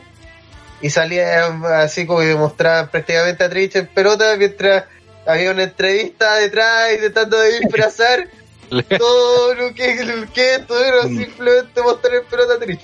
Y 0.82 0.90
salía 0.90 1.48
así 1.82 2.06
como 2.06 2.20
que 2.20 2.36
mostraba 2.36 2.90
prácticamente 2.90 3.44
a 3.44 3.50
Trich 3.50 3.76
en 3.76 3.88
pelota 3.88 4.36
mientras 4.38 4.86
había 5.26 5.52
una 5.52 5.64
entrevista 5.64 6.36
detrás 6.36 6.94
intentando 6.94 7.42
disfrazar 7.42 8.28
todo 8.98 9.56
lo 9.56 9.74
que, 9.74 10.04
lo 10.04 10.32
que 10.32 10.56
esto 10.56 10.84
era 10.84 11.04
mm. 11.04 11.18
simplemente 11.18 11.82
mostrar 11.82 12.16
en 12.16 12.26
pelota 12.26 12.54
a 12.54 12.60
Trich. 12.60 12.82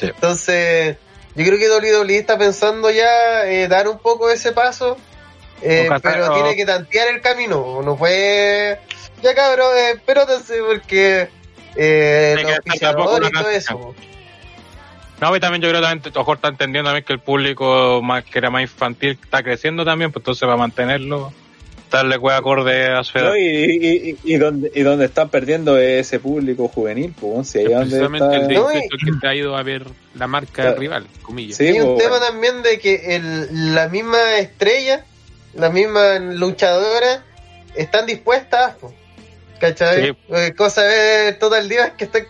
Entonces, 0.00 0.96
yo 1.34 1.44
creo 1.44 1.58
que 1.58 1.70
WWE 1.70 2.16
está 2.16 2.36
pensando 2.38 2.90
ya 2.90 3.46
eh, 3.46 3.68
dar 3.68 3.88
un 3.88 3.98
poco 3.98 4.30
ese 4.30 4.52
paso, 4.52 4.96
eh, 5.62 5.88
pero 6.02 6.32
tiene 6.34 6.56
que 6.56 6.66
tantear 6.66 7.08
el 7.08 7.20
camino, 7.20 7.82
no 7.82 7.96
puede 7.96 8.80
ya 9.22 9.34
cabrón, 9.34 9.76
eh, 9.76 9.90
espérense 9.92 10.60
porque 10.66 11.28
eh, 11.76 12.36
los 12.42 12.76
y 12.76 13.32
todo 13.32 13.50
eso. 13.50 13.94
No, 15.20 15.36
y 15.36 15.40
también 15.40 15.60
yo 15.60 15.68
creo 15.68 15.82
que 15.82 16.18
mejor 16.18 16.36
está 16.36 16.48
entendiendo 16.48 16.88
también 16.88 17.04
que 17.04 17.12
el 17.12 17.18
público 17.18 18.00
más 18.02 18.24
que 18.24 18.38
era 18.38 18.48
más 18.48 18.62
infantil 18.62 19.18
está 19.22 19.42
creciendo 19.42 19.84
también, 19.84 20.10
pues 20.10 20.22
entonces 20.22 20.48
va 20.48 20.54
a 20.54 20.56
mantenerlo, 20.56 21.32
darle 21.90 22.18
cueva 22.18 22.38
acorde 22.38 22.86
a 22.86 23.02
su 23.04 23.18
edad. 23.18 23.34
y, 23.34 24.10
y, 24.10 24.18
y, 24.22 24.36
donde, 24.36 24.70
y 24.74 24.82
donde 24.82 25.06
están 25.06 25.28
perdiendo 25.28 25.78
ese 25.78 26.20
público 26.20 26.68
juvenil, 26.68 27.14
pues, 27.18 27.48
si 27.48 27.64
precisamente 27.64 28.36
el 28.36 28.54
no, 28.54 28.68
que 28.68 28.88
te 29.20 29.28
ha 29.28 29.34
ido 29.34 29.56
a 29.56 29.62
ver 29.62 29.86
la 30.14 30.26
marca 30.26 30.72
rival, 30.74 31.06
comillas. 31.22 31.56
Sí, 31.56 31.68
y 31.68 31.80
un 31.80 31.96
pues, 31.96 32.04
tema 32.04 32.20
también 32.20 32.62
de 32.62 32.78
que 32.78 33.16
el, 33.16 33.74
la 33.74 33.88
misma 33.88 34.38
estrella, 34.38 35.04
la 35.54 35.70
misma 35.70 36.18
luchadora, 36.18 37.24
están 37.74 38.06
dispuestas, 38.06 38.76
pues, 38.80 38.94
¿Cachai? 39.60 40.16
Eh, 40.30 40.54
cosa 40.56 40.82
de 40.82 41.34
todo 41.34 41.54
el 41.56 41.68
día 41.68 41.88
es 41.88 41.92
que 41.92 42.04
está 42.04 42.20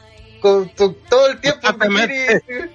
con 0.40 0.68
todo 0.70 1.28
el 1.28 1.40
tiempo 1.40 1.68
en 1.68 2.70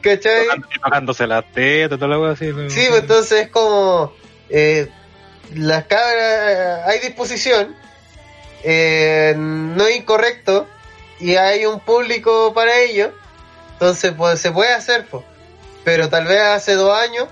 ¿Cachai? 0.00 0.46
Tocándose 0.82 1.26
la 1.26 1.42
teta, 1.42 1.96
todo 1.96 2.08
lo 2.08 2.26
así. 2.26 2.46
Sí, 2.68 2.86
pues 2.88 3.02
entonces 3.02 3.42
es 3.42 3.48
como. 3.48 4.12
Eh, 4.48 4.88
las 5.54 5.84
cabras. 5.84 6.86
Hay 6.86 7.00
disposición. 7.00 7.74
Eh, 8.62 9.34
no 9.36 9.86
es 9.86 9.96
incorrecto. 9.96 10.66
Y 11.18 11.36
hay 11.36 11.66
un 11.66 11.80
público 11.80 12.52
para 12.54 12.78
ello. 12.80 13.12
Entonces, 13.72 14.12
pues 14.16 14.40
se 14.40 14.50
puede 14.50 14.72
hacer, 14.72 15.06
pues. 15.10 15.24
Pero 15.84 16.08
tal 16.08 16.26
vez 16.26 16.40
hace 16.40 16.74
dos 16.74 16.96
años. 16.98 17.28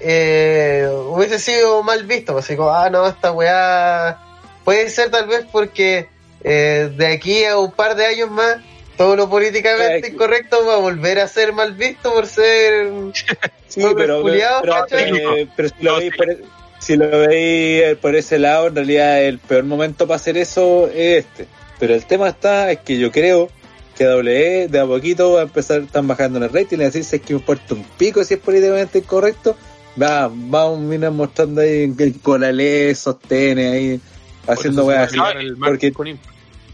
Eh, 0.00 0.88
hubiese 1.08 1.38
sido 1.38 1.82
mal 1.82 2.04
visto. 2.04 2.32
Pues, 2.32 2.44
así 2.44 2.56
como, 2.56 2.70
ah, 2.70 2.90
no, 2.90 3.06
esta 3.06 3.32
weá 3.32 4.18
Puede 4.66 4.90
ser 4.90 5.10
tal 5.10 5.28
vez 5.28 5.46
porque 5.52 6.08
eh, 6.42 6.90
de 6.96 7.06
aquí 7.06 7.44
a 7.44 7.56
un 7.56 7.70
par 7.70 7.94
de 7.94 8.04
años 8.04 8.28
más 8.28 8.56
todo 8.96 9.14
lo 9.14 9.30
políticamente 9.30 10.08
incorrecto 10.08 10.66
va 10.66 10.74
a 10.74 10.78
volver 10.78 11.20
a 11.20 11.28
ser 11.28 11.52
mal 11.52 11.74
visto 11.74 12.12
por 12.12 12.26
ser 12.26 12.88
sí, 13.68 13.80
pero, 13.96 14.24
pero, 14.24 14.84
eh, 14.90 15.48
pero, 15.54 15.68
si 15.68 15.84
lo 15.84 15.96
veis 15.98 16.16
por, 16.16 16.36
si 16.86 16.96
lo 16.96 17.10
veis 17.10 17.96
por 17.96 18.14
ese 18.14 18.38
lado, 18.38 18.68
en 18.68 18.76
realidad 18.76 19.20
el 19.24 19.40
peor 19.40 19.64
momento 19.64 20.06
para 20.06 20.16
hacer 20.16 20.36
eso 20.36 20.86
es 20.86 21.24
este. 21.24 21.48
Pero 21.80 21.96
el 21.96 22.06
tema 22.06 22.28
está, 22.28 22.70
es 22.70 22.78
que 22.78 22.96
yo 22.96 23.10
creo 23.10 23.50
que 23.98 24.04
W 24.04 24.68
de 24.68 24.78
a 24.78 24.86
poquito 24.86 25.32
va 25.32 25.40
a 25.40 25.42
empezar, 25.42 25.80
están 25.80 26.06
bajando 26.06 26.38
en 26.38 26.44
el 26.44 26.52
rating 26.52 26.76
y 26.76 26.84
decirse 26.84 27.18
que 27.20 27.34
me 27.34 27.40
importa 27.40 27.74
un 27.74 27.82
pico 27.98 28.22
si 28.22 28.34
es 28.34 28.40
políticamente 28.40 28.98
incorrecto. 28.98 29.56
Va, 30.00 30.30
vamos 30.32 31.02
a 31.02 31.10
mostrando 31.10 31.60
ahí 31.60 31.92
con 32.22 32.42
la 32.42 32.52
ley, 32.52 32.94
sostene 32.94 33.68
ahí, 33.68 34.00
haciendo 34.46 34.84
weas 34.84 35.08
así. 35.08 35.18
Porque, 35.58 35.92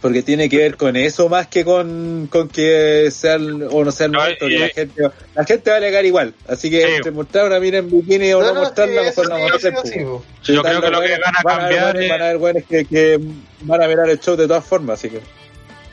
porque 0.03 0.23
tiene 0.23 0.49
que 0.49 0.57
ver 0.59 0.77
con 0.77 0.97
eso 0.97 1.29
más 1.29 1.47
que 1.47 1.65
con, 1.65 2.27
con 2.27 2.49
que 2.49 3.09
sea 3.13 3.37
o 3.37 3.85
no 3.85 3.93
sea 3.93 4.07
el 4.07 4.13
momento. 4.13 4.49
la, 4.49 4.69
gente, 4.69 5.11
la 5.35 5.45
gente 5.45 5.71
va 5.71 5.77
a 5.77 5.79
alegar 5.79 6.05
igual. 6.05 6.35
Así 6.49 6.69
que 6.69 6.97
entre 6.97 7.13
mostrar 7.13 7.47
una 7.47 7.61
mina 7.61 7.79
en 7.79 7.89
bikini 7.89 8.33
o 8.33 8.43
no, 8.43 8.53
mostrarla, 8.53 9.03
mejor 9.03 9.29
no 9.29 9.37
vamos 9.37 9.53
a 9.53 9.57
hacer. 9.57 9.75
Yo 9.95 10.63
creo 10.63 10.81
que 10.83 10.91
lo 10.91 11.01
que 11.01 11.19
van 11.19 11.37
a 11.37 11.43
cambiar. 11.45 11.97
Van 12.09 12.21
a 12.21 12.25
haber 12.25 12.39
buenos 12.39 12.65
que, 12.69 12.85
que 12.85 13.21
van 13.61 13.81
a 13.81 13.87
mirar 13.87 14.11
el 14.11 14.19
show 14.19 14.35
de 14.35 14.49
todas 14.49 14.65
formas. 14.65 14.99
Así 14.99 15.09
que. 15.09 15.21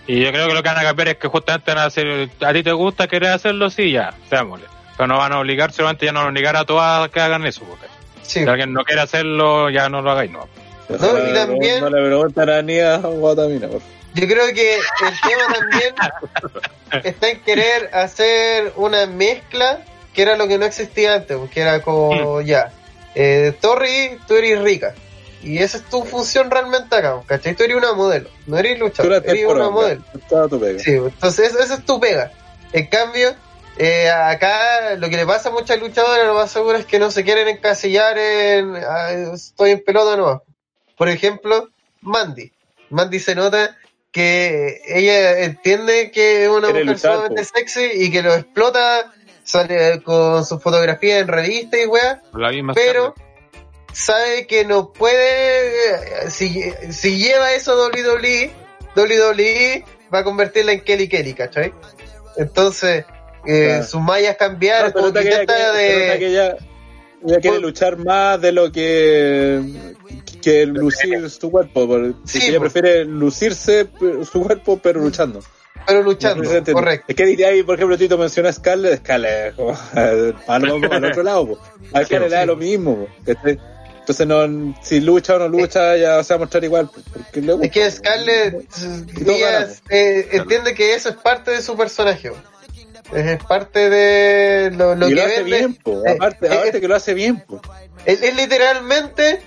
Y 0.07 0.23
yo 0.23 0.31
creo 0.31 0.47
que 0.47 0.55
lo 0.55 0.63
que 0.63 0.69
van 0.69 0.79
a 0.79 0.83
cambiar 0.83 1.09
es 1.09 1.17
que 1.17 1.27
justamente 1.27 1.71
van 1.71 1.83
a 1.83 1.85
hacer, 1.85 2.31
a 2.41 2.51
ti 2.51 2.63
te 2.63 2.71
gusta 2.71 3.07
querer 3.07 3.29
hacerlo, 3.29 3.69
sí, 3.69 3.91
ya, 3.91 4.15
seámosle. 4.27 4.65
Pero 4.97 5.05
no 5.05 5.19
van 5.19 5.33
a 5.33 5.39
obligar, 5.39 5.71
solamente 5.71 6.07
ya 6.07 6.11
no 6.11 6.21
van 6.21 6.29
a 6.29 6.31
obligar 6.31 6.55
a 6.55 6.65
todas 6.65 7.05
a 7.05 7.11
que 7.11 7.19
hagan 7.19 7.45
eso. 7.45 7.61
Porque 7.63 7.85
Si 8.23 8.39
alguien 8.39 8.73
no 8.73 8.83
quiere 8.83 9.01
hacerlo, 9.01 9.69
ya 9.69 9.87
no 9.87 10.01
lo 10.01 10.09
hagáis, 10.09 10.31
no. 10.31 10.47
No, 10.89 11.29
y 11.29 11.33
también... 11.33 11.81
No 11.81 11.91
le 11.91 12.07
preguntan 12.07 12.49
a 12.49 12.61
ni 12.63 12.79
a 12.79 12.97
Guatamina, 12.97 13.67
por 13.67 13.81
favor. 13.81 13.98
Yo 14.13 14.27
creo 14.27 14.53
que 14.53 14.75
el 14.75 15.21
tema 15.21 15.53
también 15.53 15.95
está 17.03 17.29
en 17.29 17.41
querer 17.41 17.89
hacer 17.93 18.73
una 18.75 19.05
mezcla 19.05 19.83
que 20.13 20.23
era 20.23 20.35
lo 20.35 20.47
que 20.47 20.57
no 20.57 20.65
existía 20.65 21.13
antes, 21.15 21.37
porque 21.37 21.61
era 21.61 21.81
como, 21.81 22.39
mm. 22.39 22.45
ya, 22.45 22.71
eh, 23.15 23.53
Torri, 23.59 24.17
tú 24.27 24.35
eres 24.35 24.61
rica. 24.61 24.95
Y 25.41 25.59
esa 25.59 25.77
es 25.77 25.85
tu 25.85 26.03
función 26.03 26.51
realmente 26.51 26.95
acá, 26.95 27.21
¿cachai? 27.25 27.55
Tú 27.55 27.63
eres 27.63 27.77
una 27.77 27.93
modelo, 27.93 28.29
no 28.45 28.57
eres 28.57 28.77
luchador, 28.77 29.23
eres 29.25 29.45
una 29.45 29.69
modelo. 29.69 30.03
Sí, 30.79 30.91
entonces 30.91 31.55
esa 31.55 31.75
es 31.75 31.85
tu 31.85 31.99
pega. 31.99 32.31
En 32.73 32.87
cambio, 32.87 33.33
eh, 33.77 34.09
acá 34.09 34.95
lo 34.97 35.09
que 35.09 35.15
le 35.15 35.25
pasa 35.25 35.49
a 35.49 35.51
muchas 35.53 35.79
luchadoras, 35.79 36.27
lo 36.27 36.33
más 36.33 36.51
seguro 36.51 36.77
es 36.77 36.85
que 36.85 36.99
no 36.99 37.09
se 37.11 37.23
quieren 37.23 37.47
encasillar 37.47 38.17
en 38.17 38.75
ah, 38.75 39.11
estoy 39.33 39.71
en 39.71 39.83
pelota 39.83 40.17
no. 40.17 40.43
Por 40.97 41.07
ejemplo, 41.07 41.69
Mandy. 42.01 42.51
Mandy 42.89 43.19
se 43.19 43.35
nota 43.35 43.77
que 44.11 44.81
ella 44.87 45.43
entiende 45.43 46.11
que 46.11 46.45
es 46.45 46.49
una 46.49 46.69
mujer 46.69 46.97
sumamente 46.97 47.45
sexy 47.45 47.89
y 47.93 48.11
que 48.11 48.21
lo 48.21 48.33
explota, 48.33 49.13
sale 49.43 50.01
con 50.01 50.45
su 50.45 50.59
fotografía 50.59 51.19
en 51.19 51.27
revista 51.27 51.77
y 51.77 51.85
weá, 51.85 52.21
pero 52.73 53.13
sabe 53.93 54.47
que 54.47 54.65
no 54.65 54.91
puede, 54.91 56.29
si, 56.29 56.71
si 56.91 57.17
lleva 57.17 57.53
eso 57.53 57.73
a 57.73 57.87
WWE, 57.87 58.51
WWE 58.95 59.85
va 60.13 60.19
a 60.19 60.23
convertirla 60.23 60.73
en 60.73 60.81
Kelly 60.81 61.07
Kelly, 61.07 61.33
¿cachai? 61.33 61.73
Entonces, 62.37 63.05
eh, 63.45 63.83
sus 63.83 64.01
mallas 64.01 64.37
cambiaron, 64.37 64.91
no, 64.95 65.13
que, 65.13 65.21
de... 65.21 66.25
ella, 66.25 66.57
quiere 67.41 67.59
luchar 67.59 67.97
más 67.97 68.41
de 68.41 68.51
lo 68.51 68.71
que 68.71 69.61
que 70.49 70.65
lucir 70.65 71.29
su 71.29 71.51
cuerpo. 71.51 71.87
Porque 71.87 72.13
ella 72.47 72.59
prefiere 72.59 73.05
lucirse 73.05 73.87
su 74.29 74.43
cuerpo, 74.43 74.79
pero 74.81 75.01
luchando. 75.01 75.41
Pero 75.85 76.03
luchando, 76.03 76.43
correcto. 76.73 77.05
Es 77.07 77.15
que 77.15 77.25
diría 77.25 77.47
ahí, 77.49 77.63
por 77.63 77.75
ejemplo, 77.75 77.97
Tito 77.97 78.17
menciona 78.17 78.49
a 78.49 78.53
Scarlett, 78.53 78.99
Scarlett, 78.99 79.55
al, 80.47 80.69
otro 80.69 81.23
lado, 81.23 81.59
a 81.93 82.03
Scarlett 82.03 82.29
le 82.29 82.35
da 82.35 82.45
lo 82.45 82.55
mismo. 82.55 83.07
Entonces, 83.25 84.27
no, 84.27 84.75
si 84.81 84.99
lucha 85.01 85.35
o 85.35 85.39
no 85.39 85.47
lucha, 85.47 85.95
ya 85.95 86.23
se 86.23 86.33
va 86.33 86.37
a 86.37 86.39
mostrar 86.39 86.63
igual. 86.63 86.89
Porque 86.91 87.39
es 87.61 87.71
que 87.71 87.91
Scarlett 87.91 88.65
eh, 89.89 90.29
entiende 90.31 90.73
que 90.73 90.95
eso 90.95 91.09
es 91.09 91.15
parte 91.15 91.51
de 91.51 91.61
su 91.61 91.77
personaje. 91.77 92.31
Es 93.13 93.43
parte 93.43 93.89
de 93.89 94.71
lo, 94.71 94.95
lo 94.95 95.07
y 95.07 95.09
que 95.09 95.15
lo 95.15 95.25
hace 95.25 95.43
bien, 95.43 95.75
po. 95.75 96.05
Eh, 96.05 96.11
aparte, 96.11 96.47
eh, 96.47 96.53
aparte 96.53 96.81
que 96.81 96.87
lo 96.87 96.95
hace 96.95 97.13
bien. 97.13 97.43
Po. 97.47 97.61
es 98.05 98.35
literalmente 98.35 99.41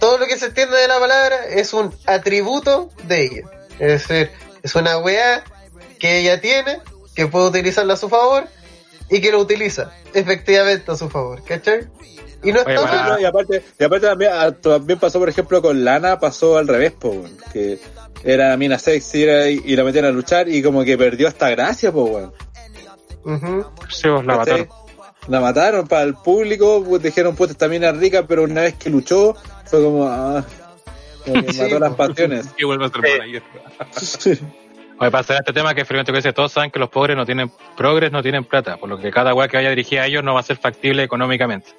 todo 0.00 0.18
lo 0.18 0.26
que 0.26 0.38
se 0.38 0.46
entiende 0.46 0.76
de 0.76 0.88
la 0.88 0.98
palabra 0.98 1.46
es 1.46 1.72
un 1.72 1.94
atributo 2.06 2.90
de 3.04 3.24
ella. 3.24 3.42
Es 3.78 4.08
decir, 4.08 4.30
es 4.62 4.74
una 4.74 4.98
weá 4.98 5.44
que 5.98 6.18
ella 6.20 6.40
tiene, 6.40 6.80
que 7.14 7.26
puede 7.26 7.48
utilizarla 7.48 7.94
a 7.94 7.96
su 7.96 8.08
favor 8.08 8.44
y 9.10 9.20
que 9.20 9.30
lo 9.30 9.40
utiliza 9.40 9.92
efectivamente 10.12 10.90
a 10.90 10.96
su 10.96 11.08
favor, 11.08 11.42
¿cachai? 11.44 11.86
Y 12.42 12.52
no 12.52 12.58
está 12.60 12.82
mal. 12.82 13.20
Y 13.20 13.24
aparte, 13.24 13.62
y 13.78 13.84
aparte 13.84 14.06
también, 14.06 14.32
ah, 14.34 14.52
también 14.52 14.98
pasó, 14.98 15.18
por 15.18 15.28
ejemplo, 15.28 15.62
con 15.62 15.84
Lana, 15.84 16.18
pasó 16.18 16.58
al 16.58 16.68
revés, 16.68 16.92
po, 16.92 17.24
que 17.52 17.78
era 18.22 18.56
mina 18.56 18.78
sexy 18.78 19.22
y, 19.22 19.76
la 19.76 19.84
metían 19.84 20.04
a 20.04 20.10
luchar 20.10 20.48
y 20.48 20.62
como 20.62 20.84
que 20.84 20.98
perdió 20.98 21.28
esta 21.28 21.48
gracia, 21.50 21.90
pues, 21.90 22.10
weón. 22.10 22.32
Sí, 23.88 24.08
la 24.08 24.36
mataron 24.36 24.83
la 25.28 25.40
mataron 25.40 25.86
para 25.86 26.02
el 26.02 26.14
público, 26.14 26.84
pues 26.86 27.02
dijeron, 27.02 27.34
pues 27.34 27.50
esta 27.50 27.68
mina 27.68 27.92
rica, 27.92 28.26
pero 28.26 28.44
una 28.44 28.62
vez 28.62 28.74
que 28.74 28.90
luchó, 28.90 29.34
fue 29.64 29.82
como, 29.82 30.06
ah, 30.06 30.44
mató 31.26 31.78
las 31.78 31.94
pasiones. 31.94 32.46
Que 32.56 32.64
vuelve 32.64 32.86
a 32.86 32.88
ser 32.88 34.42
Oye, 34.96 35.10
para 35.10 35.20
hacer 35.22 35.36
este 35.40 35.52
tema 35.52 35.74
que 35.74 35.80
experimento 35.80 36.12
que 36.12 36.18
dice, 36.18 36.32
todos 36.32 36.52
saben 36.52 36.70
que 36.70 36.78
los 36.78 36.88
pobres 36.88 37.16
no 37.16 37.26
tienen 37.26 37.50
progres, 37.76 38.12
no 38.12 38.22
tienen 38.22 38.44
plata, 38.44 38.76
por 38.76 38.88
lo 38.88 38.96
que 38.96 39.10
cada 39.10 39.34
weá 39.34 39.48
que 39.48 39.56
vaya 39.56 39.70
dirigida 39.70 40.02
a 40.02 40.06
ellos 40.06 40.22
no 40.22 40.34
va 40.34 40.40
a 40.40 40.44
ser 40.44 40.56
factible 40.56 41.02
económicamente. 41.02 41.70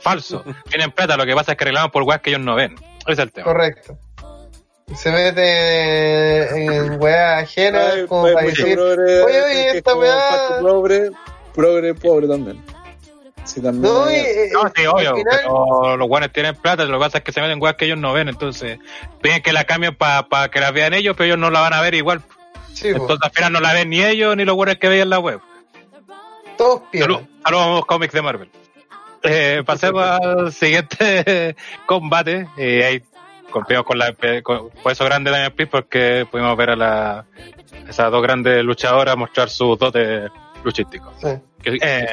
Falso. 0.00 0.44
tienen 0.68 0.90
plata, 0.90 1.16
lo 1.16 1.24
que 1.24 1.34
pasa 1.34 1.52
es 1.52 1.58
que 1.58 1.64
arreglamos 1.64 1.92
por 1.92 2.02
weas 2.02 2.20
que 2.20 2.30
ellos 2.30 2.42
no 2.42 2.56
ven. 2.56 2.74
Ese 3.02 3.12
es 3.12 3.18
el 3.20 3.32
tema. 3.32 3.44
Correcto. 3.44 3.96
Se 4.96 5.10
mete 5.12 6.64
en 6.64 7.00
weá 7.00 7.38
ajena 7.38 8.06
como 8.08 8.24
para 8.32 8.46
decir, 8.46 8.78
oye, 8.78 9.22
oye, 9.22 9.78
esta 9.78 9.94
weá... 9.94 10.58
Progre, 10.60 11.10
progre, 11.54 11.94
pobre 11.94 12.28
también. 12.28 12.60
Sí, 13.44 13.60
también. 13.60 13.92
No, 13.92 14.06
sí, 14.74 14.86
obvio. 14.86 15.14
Pero 15.30 15.96
los 15.96 16.08
guanes 16.08 16.32
tienen 16.32 16.54
plata, 16.56 16.84
lo 16.84 16.98
que 16.98 17.04
pasa 17.04 17.18
es 17.18 17.24
que 17.24 17.32
se 17.32 17.40
meten 17.40 17.60
weas 17.60 17.76
que 17.76 17.84
ellos 17.84 17.98
no 17.98 18.12
ven, 18.12 18.28
entonces 18.28 18.78
piden 19.22 19.42
que 19.42 19.52
la 19.52 19.64
cambien 19.64 19.94
para 19.94 20.48
que 20.48 20.60
la 20.60 20.70
vean 20.70 20.94
ellos, 20.94 21.14
pero 21.16 21.26
ellos 21.26 21.38
no 21.38 21.50
la 21.50 21.60
van 21.60 21.74
a 21.74 21.80
ver 21.80 21.94
igual. 21.94 22.22
entonces 22.82 23.18
al 23.22 23.30
final 23.30 23.52
no 23.52 23.60
la 23.60 23.72
ven 23.72 23.90
ni 23.90 24.02
ellos 24.02 24.36
ni 24.36 24.44
los 24.44 24.54
guanes 24.56 24.78
que 24.78 24.88
vean 24.88 25.10
la 25.10 25.18
web. 25.18 25.40
Todos 26.56 26.82
pierden. 26.90 27.28
Saludos 27.42 27.84
cómics 27.86 28.14
de 28.14 28.22
Marvel. 28.22 28.50
Eh, 29.22 29.62
pasemos 29.64 30.02
al 30.02 30.52
siguiente 30.52 31.56
combate. 31.86 32.46
Eh, 32.56 32.84
ahí 32.84 33.02
confiamos 33.50 33.86
con 33.86 33.98
la 33.98 34.14
con, 34.42 34.70
eso 34.90 35.04
grande 35.04 35.30
de 35.30 35.46
Speed 35.46 35.68
porque 35.68 36.26
pudimos 36.30 36.56
ver 36.56 36.70
a 36.70 36.76
la, 36.76 37.24
esas 37.88 38.10
dos 38.10 38.22
grandes 38.22 38.64
luchadoras 38.64 39.16
mostrar 39.16 39.48
sus 39.48 39.78
dotes 39.78 40.30
luchísticos. 40.64 41.14
Sí. 41.20 41.28
Que, 41.62 41.78
eh, 41.80 42.06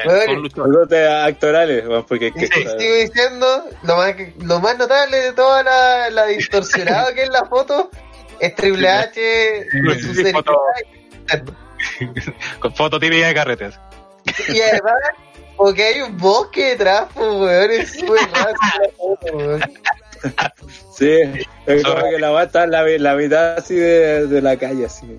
son 0.56 0.94
actorales, 1.26 1.84
porque 2.08 2.32
que, 2.32 2.48
sigo 2.48 2.74
diciendo, 2.78 3.66
lo 3.84 3.98
más, 3.98 4.16
lo 4.40 4.60
más 4.60 4.78
notable 4.78 5.18
de 5.18 5.34
toda 5.34 5.64
la, 5.64 6.10
la 6.10 6.26
distorsionada 6.28 7.14
que 7.16 7.24
es 7.24 7.30
la 7.30 7.46
foto 7.46 7.90
es 8.40 8.56
Triple 8.56 8.88
H 8.88 9.68
con 9.86 10.00
su 10.00 10.32
foto, 10.32 10.62
con 12.60 12.76
foto 12.76 13.00
típica 13.00 13.28
de 13.28 13.34
carretes. 13.34 13.80
Y 14.48 14.62
además, 14.62 14.94
porque 15.58 15.84
hay 15.84 16.02
un 16.02 16.18
bosque 16.18 16.70
detrás, 16.70 17.08
pues, 17.14 17.28
weón, 17.28 17.72
es 17.72 17.92
súper 17.92 18.22
raro 18.32 19.60
Sí, 20.96 21.20
es 21.66 21.84
como 21.84 22.10
que 22.10 22.20
la 22.20 22.30
va 22.30 22.42
a 22.42 22.44
estar 22.44 22.70
la, 22.70 22.84
la 22.84 23.16
mitad 23.16 23.58
así 23.58 23.76
de, 23.76 24.28
de 24.28 24.42
la 24.42 24.56
calle, 24.56 24.86
así. 24.86 25.18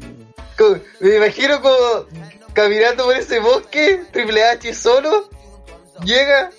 Me 1.01 1.17
imagino 1.17 1.61
como 1.61 2.07
caminando 2.53 3.05
por 3.05 3.17
ese 3.17 3.41
bosque, 3.41 4.05
Triple 4.13 4.45
H 4.45 4.75
solo, 4.75 5.29
llega, 6.05 6.51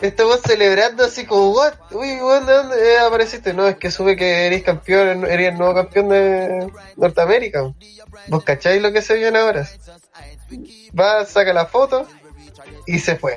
estamos 0.00 0.40
celebrando 0.40 1.04
así 1.04 1.26
como, 1.26 1.50
what, 1.52 1.74
uy, 1.92 2.16
¿dónde, 2.16 2.52
dónde 2.52 2.98
apareciste? 2.98 3.52
No, 3.54 3.66
es 3.66 3.76
que 3.76 3.90
sube 3.90 4.16
que 4.16 4.46
eres 4.46 4.62
campeón, 4.62 5.24
eres 5.24 5.48
el 5.48 5.58
nuevo 5.58 5.74
campeón 5.74 6.08
de 6.08 6.72
Norteamérica. 6.96 7.72
¿Vos 8.28 8.44
cacháis 8.44 8.82
lo 8.82 8.92
que 8.92 9.02
se 9.02 9.14
viene 9.14 9.38
ahora? 9.38 9.68
Va, 10.98 11.24
saca 11.24 11.52
la 11.52 11.66
foto 11.66 12.06
y 12.86 12.98
se 12.98 13.16
fue 13.16 13.36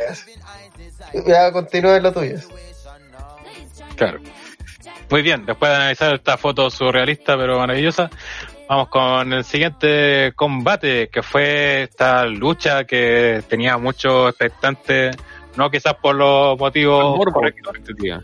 Ya 1.26 1.52
continúa 1.52 1.98
en 1.98 2.04
lo 2.04 2.12
tuyo. 2.12 2.38
Claro. 3.96 4.20
Muy 5.10 5.22
bien, 5.22 5.46
después 5.46 5.70
de 5.70 5.76
analizar 5.76 6.16
esta 6.16 6.38
foto 6.38 6.70
surrealista 6.72 7.38
pero 7.38 7.60
maravillosa, 7.60 8.10
Vamos 8.68 8.88
con 8.88 9.34
el 9.34 9.44
siguiente 9.44 10.34
combate, 10.36 11.10
que 11.10 11.22
fue 11.22 11.84
esta 11.84 12.26
lucha 12.26 12.86
que 12.86 13.44
tenía 13.48 13.78
muchos 13.78 14.30
expectantes, 14.30 15.16
no 15.56 15.70
quizás 15.70 15.96
por 15.96 16.16
los 16.16 16.58
motivos... 16.58 17.18
Por 17.18 17.32
morbo, 17.32 17.42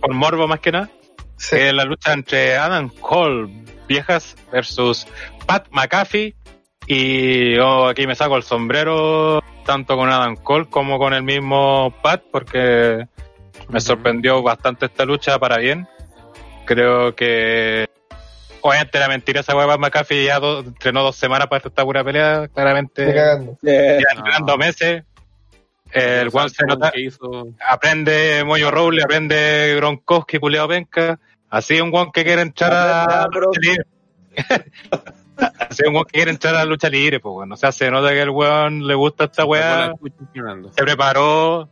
por 0.02 0.14
morbo 0.14 0.48
más 0.48 0.60
que 0.60 0.72
nada. 0.72 0.90
Que 1.49 1.72
la 1.72 1.84
lucha 1.84 2.14
entre 2.14 2.57
Adam 2.57 2.90
Cole, 2.90 3.49
viejas, 3.88 4.36
versus 4.52 5.07
Pat 5.45 5.68
McAfee. 5.72 6.36
Y 6.88 7.56
yo 7.56 7.88
aquí 7.88 8.07
me 8.07 8.16
saco 8.16 8.36
el 8.36 8.44
sombrero 8.44 9.44
tanto 9.66 9.95
con 9.95 10.10
Adam 10.10 10.36
Cole 10.36 10.68
como 10.70 10.98
con 10.98 11.14
el 11.14 11.22
mismo 11.22 11.94
Pat, 12.02 12.24
porque 12.32 13.07
Me 13.70 13.80
sorprendió 13.80 14.41
bastante 14.41 14.88
esta 14.88 15.06
lucha 15.06 15.38
para 15.38 15.57
bien. 15.57 15.88
Creo 16.66 17.16
que 17.16 17.89
obviamente 18.61 18.98
era 18.98 19.07
mentira 19.07 19.41
esa 19.41 19.56
hueá 19.56 19.77
McAfee 19.77 20.26
ya 20.26 20.38
entrenó 20.38 21.03
dos 21.03 21.15
semanas 21.15 21.48
para 21.48 21.68
esta 21.68 21.84
pura 21.84 22.03
pelea, 22.03 22.48
claramente. 22.48 23.14
Ya 23.14 23.34
entrenando 24.15 24.57
meses. 24.57 25.03
El 25.91 26.30
Juan 26.30 26.49
se 26.49 26.65
nota, 26.65 26.91
aprende 27.68 28.44
Moyo 28.45 28.69
Roble, 28.69 29.02
aprende 29.03 29.73
Gronkowski, 29.76 30.40
Puleo 30.40 30.68
Penca. 30.68 31.19
Así 31.49 31.81
un 31.81 31.91
Juan 31.91 32.11
que 32.14 32.23
quiere 32.23 32.41
entrar 32.44 32.72
a, 32.72 33.27
lucha 33.27 33.60
libre. 33.60 33.86
Así 35.68 35.84
un 35.88 35.94
Juan 35.94 36.06
que 36.06 36.11
quiere 36.11 36.31
entrar 36.31 36.56
a 36.56 36.60
la 36.60 36.65
lucha 36.65 36.90
libre, 36.90 37.19
pues 37.19 37.34
bueno. 37.34 37.56
O 37.56 37.57
sea, 37.57 37.72
se 37.72 37.90
nota 37.90 38.10
que 38.10 38.22
el 38.22 38.30
weón 38.30 38.86
le 38.86 38.94
gusta 38.94 39.26
esta 39.26 39.45
weá. 39.45 39.94
Se 40.76 40.84
preparó 40.84 41.69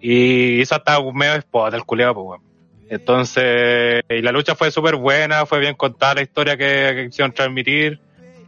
y 0.00 0.60
hizo 0.60 0.74
hasta 0.74 0.98
un 0.98 1.16
medio 1.16 1.34
spot 1.34 1.74
el 1.74 1.84
culeado, 1.84 2.14
pues 2.14 2.24
bueno. 2.24 2.53
Entonces, 2.88 4.02
y 4.08 4.22
la 4.22 4.32
lucha 4.32 4.54
fue 4.54 4.70
súper 4.70 4.96
buena, 4.96 5.46
fue 5.46 5.58
bien 5.58 5.74
contada 5.74 6.16
la 6.16 6.22
historia 6.22 6.56
que, 6.56 6.92
que 6.94 7.06
quisieron 7.06 7.32
transmitir, 7.32 8.00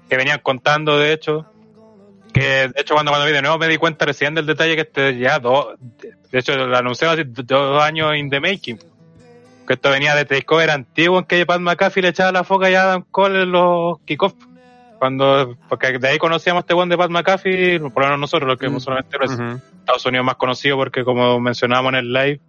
que 0.09 0.17
venían 0.17 0.41
contando 0.41 0.99
de 0.99 1.13
hecho 1.13 1.47
que 2.37 2.69
de 2.69 2.81
hecho 2.81 2.93
cuando, 2.93 3.13
cuando 3.13 3.27
vi 3.27 3.33
de 3.33 3.41
nuevo 3.41 3.57
me 3.57 3.67
di 3.67 3.79
cuenta 3.79 4.05
recién 4.05 4.35
del 4.35 4.45
detalle 4.45 4.75
que 4.75 4.83
este 4.83 5.19
ya 5.19 5.39
dos, 5.39 5.69
de 6.31 6.39
hecho 6.39 6.55
lo 6.55 6.77
anuncié 6.77 7.09
hace 7.09 7.25
dos 7.25 7.83
años 7.83 8.15
in 8.15 8.29
the 8.29 8.41
making. 8.41 8.79
Que 9.67 9.73
esto 9.73 9.91
venía 9.91 10.15
de 10.15 10.27
Takeover 10.27 10.71
antiguo 10.71 11.19
en 11.19 11.25
que 11.25 11.47
Pat 11.47 11.61
McAfee 11.61 12.03
le 12.03 12.09
echaba 12.09 12.31
la 12.31 12.45
foca 12.45 12.69
ya 12.69 12.83
a 12.83 12.85
Adam 12.85 13.05
Cole 13.11 13.43
en 13.43 13.53
los 13.53 13.99
kickoffs. 14.01 14.37
Cuando, 14.99 15.57
porque 15.69 15.99
de 15.99 16.09
ahí 16.09 16.19
conocíamos 16.19 16.63
este 16.63 16.75
one 16.75 16.89
de 16.89 16.99
Pat 16.99 17.11
McAfee, 17.11 17.81
por 17.81 18.03
lo 18.03 18.07
menos 18.07 18.21
nosotros, 18.21 18.49
los 18.49 18.59
que 18.59 18.69
mm. 18.69 18.81
solamente 18.81 19.17
Estados 19.81 20.07
Unidos 20.07 20.27
más 20.27 20.37
conocido 20.37 20.77
porque 20.77 21.05
como 21.05 21.41
mencionábamos 21.41 21.95
en 21.95 21.99
el 21.99 22.13
live, 22.13 22.41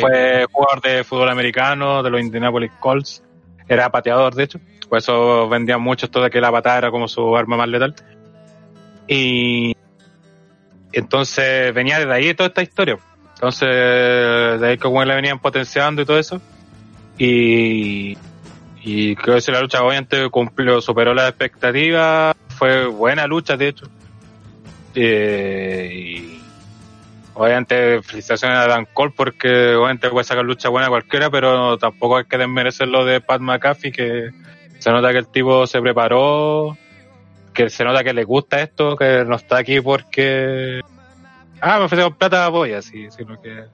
fue 0.00 0.46
jugador 0.50 0.80
de 0.82 1.04
fútbol 1.04 1.28
americano, 1.28 2.02
de 2.02 2.10
los 2.10 2.20
Indianapolis 2.20 2.72
Colts, 2.78 3.22
era 3.68 3.90
pateador 3.90 4.34
de 4.34 4.44
hecho, 4.44 4.60
por 4.88 4.98
eso 4.98 5.48
vendían 5.48 5.80
mucho 5.80 6.06
esto 6.06 6.22
de 6.22 6.30
que 6.30 6.40
la 6.40 6.52
patada 6.52 6.78
era 6.78 6.90
como 6.90 7.08
su 7.08 7.36
arma 7.36 7.56
más 7.56 7.68
letal. 7.68 7.94
Y 9.08 9.74
entonces 10.92 11.74
venía 11.74 11.98
desde 11.98 12.12
ahí 12.12 12.34
toda 12.34 12.48
esta 12.48 12.62
historia. 12.62 12.98
Entonces, 13.34 13.68
de 13.68 14.66
ahí 14.66 14.78
que 14.78 14.88
le 14.88 15.14
venían 15.14 15.38
potenciando 15.38 16.02
y 16.02 16.04
todo 16.06 16.18
eso. 16.18 16.40
Y, 17.18 18.16
creo 19.16 19.38
que 19.38 19.52
la 19.52 19.60
lucha 19.60 19.82
obviamente 19.82 20.28
cumplió, 20.30 20.80
superó 20.80 21.12
las 21.12 21.28
expectativas. 21.28 22.34
Fue 22.48 22.86
buena 22.86 23.26
lucha, 23.26 23.56
de 23.56 23.68
hecho. 23.68 23.86
Eh, 24.94 26.35
obviamente 27.36 28.02
felicitaciones 28.02 28.58
a 28.58 28.66
Dan 28.66 28.88
Cole 28.92 29.12
porque 29.14 29.74
obviamente 29.74 30.08
puede 30.08 30.24
sacar 30.24 30.44
lucha 30.44 30.70
buena 30.70 30.88
cualquiera, 30.88 31.30
pero 31.30 31.78
tampoco 31.78 32.16
hay 32.16 32.24
que 32.24 32.38
desmerecer 32.38 32.88
lo 32.88 33.04
de 33.04 33.20
Pat 33.20 33.40
McAfee 33.40 33.92
que 33.92 34.30
se 34.78 34.90
nota 34.90 35.12
que 35.12 35.18
el 35.18 35.28
tipo 35.28 35.66
se 35.66 35.80
preparó 35.80 36.76
que 37.56 37.70
se 37.70 37.84
nota 37.84 38.04
que 38.04 38.12
le 38.12 38.24
gusta 38.24 38.60
esto, 38.60 38.96
que 38.96 39.24
no 39.24 39.36
está 39.36 39.58
aquí 39.58 39.80
porque. 39.80 40.82
Ah, 41.60 41.78
me 41.78 41.86
ofrecieron 41.86 42.14
plata, 42.14 42.48
voy 42.48 42.74
así, 42.74 43.10
sino 43.10 43.40
que. 43.40 43.64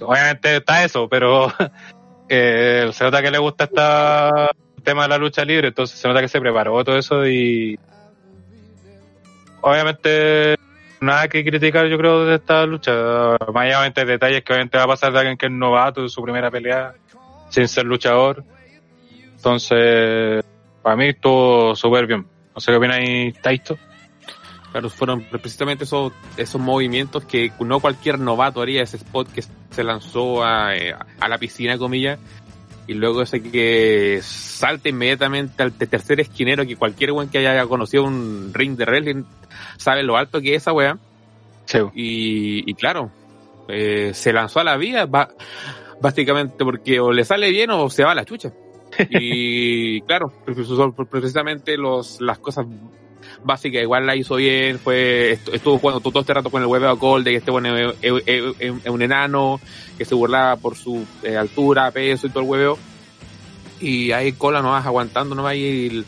Obviamente 0.00 0.56
está 0.56 0.84
eso, 0.84 1.08
pero 1.08 1.52
eh, 2.28 2.88
se 2.92 3.04
nota 3.04 3.20
que 3.20 3.30
le 3.30 3.38
gusta 3.38 3.64
este 3.64 4.82
tema 4.82 5.02
de 5.02 5.08
la 5.08 5.18
lucha 5.18 5.44
libre, 5.44 5.68
entonces 5.68 5.98
se 5.98 6.08
nota 6.08 6.20
que 6.20 6.28
se 6.28 6.40
preparó 6.40 6.82
todo 6.84 6.96
eso 6.96 7.26
y. 7.26 7.78
Obviamente 9.60 10.56
nada 11.02 11.28
que 11.28 11.44
criticar 11.44 11.86
yo 11.86 11.98
creo 11.98 12.24
de 12.24 12.36
esta 12.36 12.64
lucha. 12.64 12.92
Más 13.52 13.94
detalles 13.94 14.42
que 14.42 14.52
obviamente 14.52 14.78
va 14.78 14.84
a 14.84 14.88
pasar 14.88 15.12
de 15.12 15.18
alguien 15.18 15.36
que 15.36 15.46
es 15.46 15.52
novato 15.52 16.00
en 16.00 16.08
su 16.08 16.22
primera 16.22 16.50
pelea 16.50 16.94
sin 17.50 17.68
ser 17.68 17.84
luchador. 17.84 18.44
Entonces, 19.36 20.44
para 20.82 20.96
mí 20.96 21.08
estuvo 21.08 21.74
súper 21.74 22.06
bien. 22.06 22.26
No 22.54 22.60
sé 22.60 22.72
qué 22.72 22.78
opina 22.78 22.96
Taito. 23.42 23.76
Claro, 24.70 24.88
fueron 24.88 25.22
precisamente 25.24 25.84
esos, 25.84 26.12
esos 26.38 26.58
movimientos 26.58 27.24
que 27.26 27.52
no 27.60 27.80
cualquier 27.80 28.18
novato 28.18 28.62
haría, 28.62 28.82
ese 28.82 28.96
spot 28.96 29.30
que 29.30 29.42
se 29.42 29.84
lanzó 29.84 30.42
a, 30.42 30.74
eh, 30.74 30.94
a 31.20 31.28
la 31.28 31.36
piscina, 31.36 31.76
comillas, 31.76 32.18
y 32.86 32.94
luego 32.94 33.22
ese 33.22 33.42
que 33.42 34.20
salta 34.22 34.88
inmediatamente 34.88 35.62
al 35.62 35.72
tercer 35.72 36.20
esquinero, 36.20 36.66
que 36.66 36.76
cualquier 36.76 37.12
buen 37.12 37.28
que 37.28 37.38
haya 37.38 37.66
conocido 37.66 38.04
un 38.04 38.50
ring 38.52 38.76
de 38.76 38.84
wrestling 38.84 39.24
sabe 39.76 40.02
lo 40.02 40.16
alto 40.16 40.40
que 40.40 40.54
es 40.54 40.62
esa 40.62 40.72
weá. 40.72 40.98
Y, 41.94 42.70
y, 42.70 42.74
claro, 42.74 43.10
eh, 43.68 44.10
se 44.14 44.32
lanzó 44.32 44.60
a 44.60 44.64
la 44.64 44.76
vía, 44.76 45.08
básicamente 46.00 46.64
porque 46.64 47.00
o 47.00 47.12
le 47.12 47.24
sale 47.24 47.50
bien 47.50 47.70
o 47.70 47.88
se 47.88 48.04
va 48.04 48.12
a 48.12 48.16
la 48.16 48.24
chucha. 48.24 48.52
Y 49.08 50.02
claro, 50.02 50.30
precisamente 51.10 51.78
los, 51.78 52.20
las 52.20 52.38
cosas 52.38 52.66
básicas 53.44 53.82
igual 53.82 54.06
la 54.06 54.16
hizo 54.16 54.36
bien, 54.36 54.78
fue 54.78 55.32
estuvo 55.52 55.78
jugando 55.78 56.00
todo 56.00 56.20
este 56.20 56.34
rato 56.34 56.50
con 56.50 56.62
el 56.62 56.68
huevo 56.68 56.96
Gold, 56.96 57.24
de 57.24 57.32
que 57.32 57.36
este 57.38 57.50
bueno 57.50 57.74
es, 58.00 58.86
un 58.86 59.02
enano, 59.02 59.60
que 59.98 60.04
se 60.04 60.14
burlaba 60.14 60.56
por 60.56 60.76
su 60.76 61.04
eh, 61.22 61.36
altura, 61.36 61.90
peso 61.90 62.26
y 62.26 62.30
todo 62.30 62.42
el 62.42 62.48
huevo. 62.48 62.78
Y 63.80 64.12
ahí 64.12 64.32
Cola 64.32 64.62
no 64.62 64.70
vas 64.70 64.86
aguantando, 64.86 65.34
no 65.34 65.52
y 65.52 66.04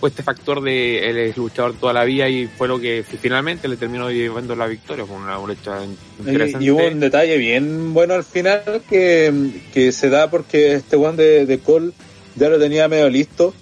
fue 0.00 0.10
este 0.10 0.22
factor 0.22 0.60
de 0.60 1.28
es 1.28 1.36
luchador 1.36 1.74
toda 1.74 1.92
la 1.92 2.04
vida 2.04 2.28
y 2.28 2.46
fue 2.46 2.68
lo 2.68 2.78
que 2.78 3.02
finalmente 3.02 3.66
le 3.66 3.76
terminó 3.76 4.10
llevando 4.10 4.54
la 4.54 4.66
victoria 4.66 5.06
con 5.06 5.22
una 5.22 5.38
lucha 5.38 5.78
interesante. 6.18 6.64
Y, 6.64 6.70
hubo 6.70 6.86
un 6.86 7.00
detalle 7.00 7.38
bien 7.38 7.94
bueno 7.94 8.14
al 8.14 8.24
final 8.24 8.82
que, 8.88 9.92
se 9.92 10.10
da 10.10 10.30
porque 10.30 10.74
este 10.74 10.96
one 10.96 11.16
de, 11.16 11.46
de 11.46 11.58
Cole 11.58 11.92
ya 12.34 12.48
lo 12.48 12.58
tenía 12.58 12.88
medio 12.88 13.08
listo 13.08 13.54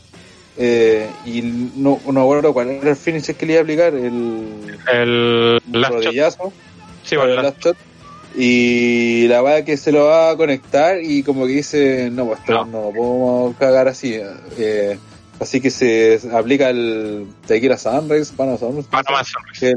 eh, 0.56 1.10
y 1.24 1.42
no, 1.42 2.00
no 2.10 2.20
acuerdo 2.20 2.52
cuál 2.52 2.70
era 2.70 2.90
el 2.90 2.96
finisher 2.96 3.34
que 3.34 3.46
le 3.46 3.52
iba 3.54 3.60
a 3.60 3.62
aplicar 3.62 3.94
el, 3.94 4.78
el 4.92 5.60
rodillazo 5.84 6.52
sí, 7.02 7.16
el 7.16 7.36
last 7.36 7.60
shot. 7.60 7.76
y 8.36 9.26
la 9.28 9.42
verdad 9.42 9.64
que 9.64 9.76
se 9.76 9.90
lo 9.90 10.04
va 10.04 10.30
a 10.30 10.36
conectar 10.36 11.02
y 11.02 11.22
como 11.24 11.46
que 11.46 11.52
dice 11.52 12.10
no 12.12 12.26
pues 12.26 12.40
no, 12.48 12.64
no 12.66 12.90
podemos 12.92 13.56
cagar 13.56 13.88
así 13.88 14.18
eh, 14.58 14.98
Así 15.40 15.60
que 15.60 15.70
se 15.70 16.20
aplica 16.32 16.70
el 16.70 17.26
Tequila 17.46 17.76
Sunrise, 17.76 18.32
Panama 18.36 18.56
Sunrise. 18.56 18.88
Panama 18.88 19.24
Sunrise. 19.24 19.74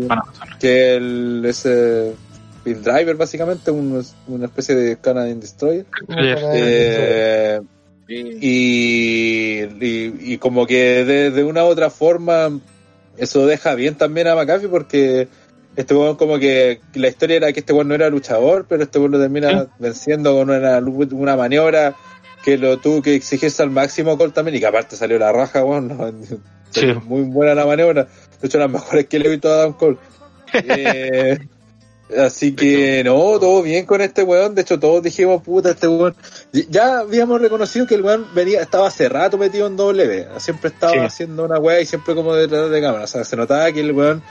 Que 0.59 0.95
el, 0.95 1.43
ese 1.45 2.13
Bill 2.63 2.83
Driver, 2.83 3.15
básicamente, 3.15 3.71
una 3.71 4.45
especie 4.45 4.75
de 4.75 4.97
Canadian 4.97 5.39
Destroyer. 5.39 5.85
Eh, 6.09 7.59
y, 8.07 9.63
y, 10.33 10.37
como 10.37 10.65
que 10.65 11.03
de, 11.03 11.43
una 11.43 11.63
u 11.65 11.67
otra 11.67 11.89
forma 11.89 12.59
eso 13.17 13.45
deja 13.45 13.75
bien 13.75 13.95
también 13.95 14.27
a 14.27 14.35
McAfee 14.35 14.69
porque 14.69 15.27
este 15.75 15.93
weón 15.93 16.15
como 16.15 16.39
que 16.39 16.79
la 16.93 17.09
historia 17.09 17.37
era 17.37 17.53
que 17.53 17.59
este 17.59 17.73
weón 17.73 17.89
no 17.89 17.95
era 17.95 18.09
luchador, 18.09 18.65
pero 18.67 18.83
este 18.83 18.99
weón 18.99 19.11
lo 19.11 19.19
termina 19.19 19.67
venciendo 19.79 20.33
con 20.35 20.49
una, 20.49 20.79
una 20.79 21.35
maniobra 21.35 21.95
que 22.43 22.57
lo 22.57 22.77
tuvo 22.77 23.01
que 23.01 23.15
exigirse 23.15 23.61
al 23.61 23.71
máximo 23.71 24.17
Cole 24.17 24.31
también 24.31 24.55
y 24.55 24.59
que 24.59 24.67
aparte 24.67 24.95
salió 24.95 25.19
la 25.19 25.31
raja, 25.31 25.63
bueno, 25.63 25.97
muy 27.05 27.21
buena 27.23 27.55
la 27.55 27.65
maniobra. 27.65 28.07
De 28.39 28.47
hecho, 28.47 28.59
las 28.59 28.69
mejores 28.69 29.07
que 29.07 29.19
le 29.19 29.27
he 29.27 29.31
visto 29.31 29.51
a 29.51 29.55
Adam 29.55 29.73
Cole. 29.73 29.97
Eh, 30.53 31.37
así 32.15 32.53
que 32.53 33.03
no, 33.03 33.39
todo 33.39 33.61
bien 33.61 33.85
con 33.85 34.01
este 34.01 34.23
weón. 34.23 34.55
De 34.55 34.61
hecho, 34.61 34.79
todos 34.79 35.01
dijimos, 35.03 35.41
puta, 35.43 35.71
este 35.71 35.87
weón. 35.87 36.15
Ya 36.69 36.99
habíamos 36.99 37.41
reconocido 37.41 37.87
que 37.87 37.95
el 37.95 38.03
weón 38.03 38.27
venía, 38.33 38.61
estaba 38.61 38.87
hace 38.87 39.09
rato 39.09 39.37
metido 39.37 39.67
en 39.67 39.77
W. 39.77 40.27
Siempre 40.37 40.69
estaba 40.69 41.05
haciendo 41.05 41.45
una 41.45 41.59
weá 41.59 41.81
y 41.81 41.85
siempre 41.85 42.15
como 42.15 42.35
detrás 42.35 42.69
de 42.69 42.81
cámara. 42.81 43.05
O 43.05 43.07
sea, 43.07 43.23
se 43.23 43.35
notaba 43.35 43.71
que 43.71 43.81
el 43.81 43.91
weón 43.91 44.21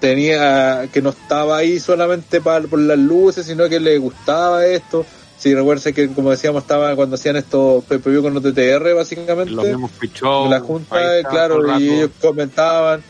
tenía, 0.00 0.88
que 0.92 1.02
no 1.02 1.10
estaba 1.10 1.56
ahí 1.58 1.80
solamente 1.80 2.40
para, 2.40 2.66
por 2.66 2.78
las 2.78 2.98
luces, 2.98 3.46
sino 3.46 3.68
que 3.68 3.80
le 3.80 3.98
gustaba 3.98 4.64
esto 4.66 5.04
Sí, 5.38 5.54
recuerden 5.54 5.94
que, 5.94 6.08
como 6.08 6.32
decíamos, 6.32 6.62
estaba 6.62 6.96
cuando 6.96 7.14
hacían 7.14 7.36
estos 7.36 7.84
PPV 7.84 8.22
con 8.22 8.34
los 8.34 8.42
TTR, 8.42 8.92
básicamente. 8.94 9.52
Los 9.52 9.66
mismos 9.66 9.92
show, 10.12 10.50
La 10.50 10.58
junta, 10.58 10.96
claro, 11.30 11.78
y 11.78 11.88
ellos 11.88 12.10
comentaban. 12.20 13.02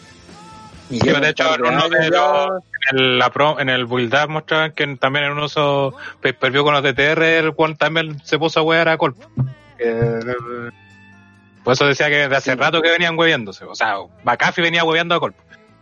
Y 0.91 0.99
de 0.99 1.29
hecho, 1.31 1.45
en, 2.93 3.19
la 3.19 3.31
pro, 3.31 3.59
en 3.61 3.69
el 3.69 3.87
Build 3.87 4.15
Up 4.15 4.31
mostraban 4.31 4.73
que 4.73 4.97
también 4.97 5.27
en 5.27 5.33
uno 5.33 5.47
esos 5.47 5.95
pay 6.21 6.35
con 6.35 6.73
los 6.73 6.83
TTR, 6.83 7.23
el 7.23 7.55
cual 7.55 7.77
también 7.77 8.21
se 8.25 8.39
puso 8.39 8.61
a 8.61 8.63
huear 8.63 8.89
a 8.89 8.99
Colp. 8.99 9.17
por 11.65 11.73
eso 11.73 11.87
decía 11.87 12.09
que 12.09 12.17
desde 12.17 12.37
hace 12.37 12.57
rato 12.57 12.83
que 12.83 12.91
venían 12.91 13.19
hueviándose. 13.19 13.65
O 13.65 13.75
sea, 13.75 13.97
Bacafi 14.25 14.63
venía 14.63 14.85
hueveando 14.85 15.15
a 15.15 15.21
Colp. 15.21 15.37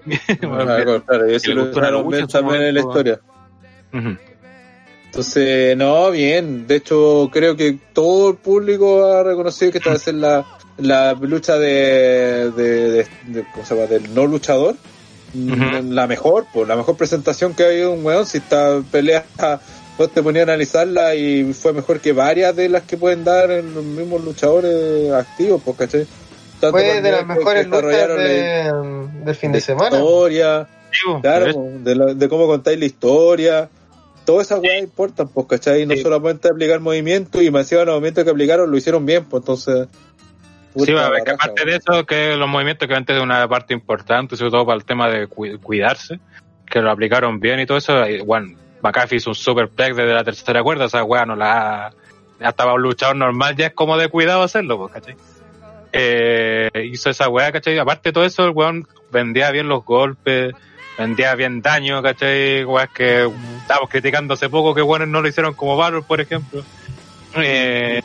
claro, 0.41 1.03
claro, 1.05 1.31
y 1.31 1.35
eso 1.35 1.53
lo 1.53 1.70
también 2.28 2.62
en 2.62 2.74
la 2.74 2.81
historia. 2.81 3.20
Entonces, 5.16 5.77
no, 5.77 6.11
bien. 6.11 6.66
De 6.66 6.77
hecho, 6.77 7.31
creo 7.33 7.57
que 7.57 7.78
todo 7.93 8.31
el 8.31 8.37
público 8.37 9.05
ha 9.07 9.23
reconocido 9.23 9.73
que 9.73 9.78
esta 9.78 9.91
vez 9.91 10.07
es 10.09 10.15
la, 10.15 10.45
la 10.77 11.15
lucha 11.15 11.57
de, 11.59 12.51
de, 12.51 13.47
¿cómo 13.53 13.65
se 13.65 13.74
llama? 13.74 13.87
del 13.87 14.15
no 14.15 14.27
luchador. 14.27 14.77
La 15.35 16.07
mejor, 16.07 16.47
pues 16.53 16.69
la 16.69 16.77
mejor 16.77 16.97
presentación 16.97 17.55
que 17.55 17.65
ha 17.65 17.66
habido 17.66 17.93
un 17.93 18.05
weón. 18.05 18.27
Si 18.27 18.39
esta 18.39 18.82
pelea 18.90 19.24
vos 19.98 20.11
te 20.11 20.23
ponías 20.23 20.48
a 20.48 20.53
analizarla 20.53 21.15
y 21.15 21.53
fue 21.53 21.73
mejor 21.73 22.01
que 22.01 22.12
varias 22.12 22.55
de 22.55 22.69
las 22.69 22.82
que 22.82 22.97
pueden 22.97 23.24
dar 23.24 23.51
en 23.51 23.74
los 23.74 23.85
mismos 23.85 24.23
luchadores 24.24 25.12
activos, 25.12 25.62
pues, 25.65 25.77
¿cachai? 25.77 26.07
fue 26.70 27.03
de 27.03 27.11
las 27.11 27.27
mejores 27.27 27.66
luchas 27.66 28.09
de, 28.09 28.73
del 29.24 29.35
fin 29.35 29.53
de 29.53 29.61
semana. 29.61 29.97
Historia, 29.97 30.69
claro, 31.20 31.53
de, 31.81 32.15
de, 32.15 32.28
cómo 32.28 32.47
contáis 32.47 32.78
la 32.78 32.86
historia. 32.86 33.69
Todas 34.24 34.47
esas 34.47 34.61
weas 34.61 34.82
importan, 34.82 35.28
pues, 35.28 35.47
¿cachai? 35.47 35.86
No 35.86 35.94
solamente 35.97 36.48
aplicar 36.48 36.81
movimientos 36.81 37.43
y 37.43 37.51
más 37.51 37.70
los 37.70 37.86
movimientos 37.86 38.24
que 38.24 38.31
aplicaron 38.31 38.70
lo 38.70 38.77
hicieron 38.77 39.05
bien, 39.07 39.24
pues 39.24 39.43
entonces. 39.43 39.89
Sí, 40.85 40.93
va, 40.93 41.11
que 41.24 41.31
aparte 41.31 41.65
de 41.65 41.77
eso, 41.77 42.05
que 42.05 42.36
los 42.36 42.48
movimientos 42.48 42.86
que 42.86 42.94
antes 42.94 43.16
de 43.16 43.23
una 43.23 43.48
parte 43.48 43.73
importante, 43.73 44.36
sobre 44.36 44.51
todo 44.51 44.66
para 44.66 44.77
el 44.77 44.85
tema 44.85 45.09
de 45.09 45.27
cuidarse, 45.27 46.20
que 46.66 46.81
lo 46.81 46.90
aplicaron 46.90 47.40
bien 47.40 47.61
y 47.61 47.66
todo 47.66 47.78
eso, 47.78 48.05
bueno, 48.24 48.57
McAfee 48.82 49.16
hizo 49.16 49.31
un 49.31 49.35
super 49.35 49.69
plex 49.69 49.97
desde 49.97 50.12
la 50.12 50.24
tercera 50.24 50.62
cuerda, 50.62 50.86
esa 50.86 51.03
weá 51.05 51.24
no 51.24 51.35
la 51.35 51.93
hasta 52.40 52.65
para 52.65 52.74
un 52.74 52.82
luchador 52.82 53.16
normal 53.16 53.57
ya 53.57 53.69
es 53.69 53.73
como 53.73 53.97
de 53.97 54.09
cuidado 54.09 54.43
hacerlo, 54.43 54.78
pues, 54.78 54.93
¿cachai? 54.93 55.16
Eh, 55.93 56.69
hizo 56.85 57.09
esa 57.09 57.28
weá, 57.28 57.51
¿cachai? 57.51 57.78
Aparte 57.78 58.11
de 58.11 58.12
todo 58.12 58.24
eso, 58.24 58.44
el 58.44 58.51
weón 58.51 58.86
vendía 59.11 59.51
bien 59.51 59.69
los 59.69 59.85
golpes, 59.85 60.55
vendía 60.98 61.35
bien 61.35 61.62
daño, 61.62 62.03
¿cachai? 62.03 62.65
Weas 62.65 62.90
que 62.90 63.31
estábamos 63.61 63.89
criticando 63.89 64.35
hace 64.35 64.51
poco 64.51 64.74
que 64.74 64.82
bueno 64.82 65.07
no 65.07 65.23
lo 65.23 65.28
hicieron 65.28 65.55
como 65.55 65.77
Valor, 65.77 66.05
por 66.05 66.20
ejemplo. 66.20 66.62
Eh, 67.36 68.03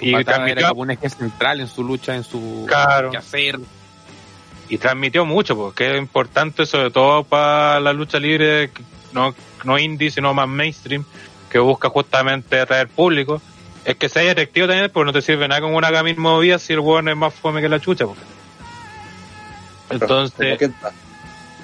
y 0.00 0.24
transmitió 0.24 0.68
como 0.68 0.82
un 0.82 0.90
eje 0.90 1.08
central 1.10 1.60
en 1.60 1.68
su 1.68 1.84
lucha, 1.84 2.14
en 2.14 2.24
su 2.24 2.64
claro. 2.66 3.10
hacer. 3.16 3.58
Y 4.68 4.78
transmitió 4.78 5.24
mucho, 5.24 5.56
porque 5.56 5.92
es 5.92 5.98
importante 5.98 6.64
sobre 6.64 6.90
todo 6.90 7.24
para 7.24 7.80
la 7.80 7.92
lucha 7.92 8.20
libre, 8.20 8.70
no, 9.12 9.34
no 9.64 9.78
indie, 9.78 10.12
sino 10.12 10.32
más 10.32 10.46
mainstream, 10.46 11.04
que 11.50 11.58
busca 11.58 11.88
justamente 11.88 12.60
atraer 12.60 12.88
público. 12.88 13.42
Es 13.84 13.96
que 13.96 14.08
sea 14.08 14.30
efectivo 14.30 14.68
también, 14.68 14.90
porque 14.92 15.06
no 15.06 15.12
te 15.12 15.22
sirve 15.22 15.48
nada 15.48 15.60
como 15.60 15.76
una 15.76 15.90
gamin 15.90 16.20
movida 16.20 16.58
si 16.58 16.72
el 16.72 16.80
weón 16.80 17.08
es 17.08 17.16
más 17.16 17.34
fome 17.34 17.60
que 17.60 17.68
la 17.68 17.80
chucha. 17.80 18.06
Porque... 18.06 18.22
Entonces, 19.90 20.70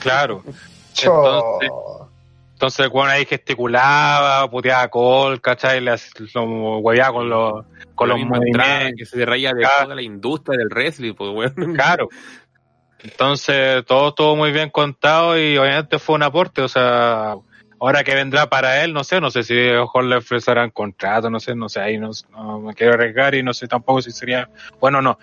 claro. 0.00 0.42
Entonces, 0.98 1.70
entonces 2.56 2.86
el 2.86 2.90
weón 2.90 3.10
ahí 3.10 3.26
gesticulaba, 3.26 4.50
puteaba 4.50 4.88
col, 4.88 5.42
¿cachai? 5.42 5.78
Le 5.82 5.92
lo 6.34 6.78
hueveaba 6.78 7.12
con 7.12 7.28
los, 7.28 7.66
con 7.94 8.08
los 8.08 8.18
movimientos. 8.18 8.92
Que 8.96 9.04
se 9.04 9.26
reía 9.26 9.52
de 9.52 9.68
toda 9.82 9.94
la 9.94 10.00
industria 10.00 10.56
del 10.56 10.68
wrestling, 10.70 11.12
pues 11.12 11.30
weón. 11.34 11.74
Claro. 11.74 12.08
Entonces, 13.00 13.84
todo 13.84 14.08
estuvo 14.08 14.36
muy 14.36 14.52
bien 14.52 14.70
contado 14.70 15.38
y 15.38 15.58
obviamente 15.58 15.98
fue 15.98 16.14
un 16.14 16.22
aporte, 16.22 16.62
o 16.62 16.68
sea, 16.68 17.34
ahora 17.78 18.02
que 18.02 18.14
vendrá 18.14 18.48
para 18.48 18.82
él, 18.82 18.94
no 18.94 19.04
sé, 19.04 19.20
no 19.20 19.30
sé 19.30 19.42
si 19.42 19.68
ojo 19.72 20.00
le 20.00 20.16
ofrecerán 20.16 20.70
contrato, 20.70 21.28
no 21.28 21.38
sé, 21.38 21.54
no 21.54 21.68
sé, 21.68 21.80
ahí 21.80 21.98
no, 21.98 22.10
me 22.58 22.72
quiero 22.72 22.94
arriesgar 22.94 23.34
y 23.34 23.42
no 23.42 23.52
sé 23.52 23.68
tampoco 23.68 24.00
si 24.00 24.12
sería, 24.12 24.48
bueno, 24.80 25.02
no, 25.02 25.18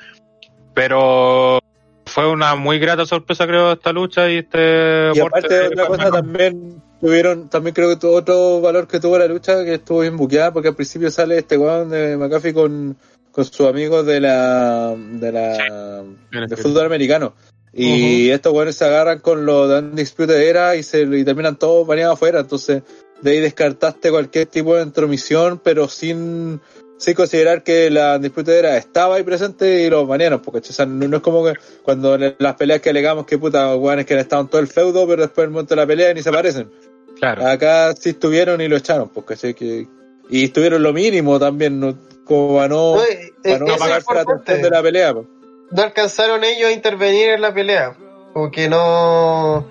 pero 0.75 1.57
fue 2.05 2.29
una 2.29 2.53
muy 2.53 2.77
grata 2.77 3.07
sorpresa 3.07 3.47
creo 3.47 3.71
esta 3.71 3.91
lucha 3.91 4.29
y 4.29 4.37
este 4.37 5.11
y 5.15 5.19
aparte 5.19 5.53
de 5.53 5.67
otra 5.69 5.87
cosa 5.87 6.11
también 6.11 6.83
tuvieron 7.03 7.49
también 7.49 7.73
creo 7.73 7.89
que 7.89 7.97
tuvo 7.97 8.13
otro 8.13 8.61
valor 8.61 8.87
que 8.87 9.01
tuvo 9.01 9.17
la 9.17 9.27
lucha 9.27 9.65
que 9.65 9.73
estuvo 9.73 9.99
bien 9.99 10.15
buqueada 10.15 10.53
porque 10.53 10.69
al 10.69 10.75
principio 10.75 11.11
sale 11.11 11.37
este 11.37 11.57
weón 11.57 11.89
de 11.89 12.15
McAfee 12.15 12.53
con 12.53 12.95
con 13.29 13.43
sus 13.43 13.67
amigos 13.67 14.05
de 14.05 14.21
la 14.21 14.95
de 14.95 15.31
la 15.33 16.05
de 16.47 16.55
fútbol 16.55 16.85
americano. 16.85 17.33
Y 17.73 18.29
estos 18.29 18.53
weones 18.53 18.75
se 18.75 18.85
agarran 18.85 19.19
con 19.19 19.45
lo 19.45 19.67
de 19.67 19.79
Undisputed 19.79 20.35
Era 20.35 20.77
y 20.77 20.83
se 20.83 21.01
y 21.01 21.25
terminan 21.25 21.57
todos 21.57 21.85
baneados 21.85 22.13
afuera. 22.13 22.39
Entonces 22.39 22.83
de 23.21 23.31
ahí 23.31 23.39
descartaste 23.41 24.09
cualquier 24.09 24.45
tipo 24.45 24.75
de 24.75 24.83
intromisión 24.83 25.59
pero 25.61 25.89
sin 25.89 26.61
sin 26.95 27.15
considerar 27.15 27.63
que 27.63 27.89
la 27.89 28.17
disputa 28.17 28.53
era 28.53 28.77
estaba 28.77 29.15
ahí 29.15 29.23
presente 29.23 29.83
y 29.83 29.89
los 29.89 30.07
banearon, 30.07 30.41
porque 30.41 30.61
no, 30.87 31.17
es 31.17 31.21
como 31.21 31.43
que 31.43 31.53
cuando 31.83 32.17
las 32.17 32.55
peleas 32.55 32.79
que 32.79 32.91
alegamos 32.91 33.25
que 33.25 33.37
puta 33.37 33.75
es 33.75 34.05
que 34.05 34.13
han 34.13 34.19
estado 34.21 34.43
en 34.43 34.47
todo 34.47 34.61
el 34.61 34.67
feudo, 34.67 35.05
pero 35.05 35.23
después 35.23 35.43
el 35.43 35.51
momento 35.51 35.75
de 35.75 35.81
la 35.81 35.87
pelea 35.87 36.13
ni 36.13 36.21
se 36.21 36.29
aparecen. 36.29 36.69
Claro. 37.23 37.47
Acá 37.47 37.93
sí 37.95 38.09
estuvieron 38.09 38.59
y 38.59 38.67
lo 38.67 38.75
echaron, 38.75 39.07
porque 39.07 39.37
sé 39.37 39.53
que 39.55 39.87
y 40.29 40.43
estuvieron 40.43 40.83
lo 40.83 40.91
mínimo 40.91 41.39
también, 41.39 41.97
como 42.25 42.57
para 42.57 42.67
no, 42.67 42.97
para 43.41 43.59
no 43.59 43.73
apagarse 43.73 44.13
la 44.13 44.21
atención 44.21 44.61
de 44.61 44.69
la 44.69 44.81
pelea. 44.81 45.13
No 45.13 45.81
alcanzaron 45.81 46.43
ellos 46.43 46.67
a 46.67 46.73
intervenir 46.73 47.29
en 47.29 47.39
la 47.41 47.53
pelea, 47.53 47.95
porque 48.33 48.67
no 48.67 49.65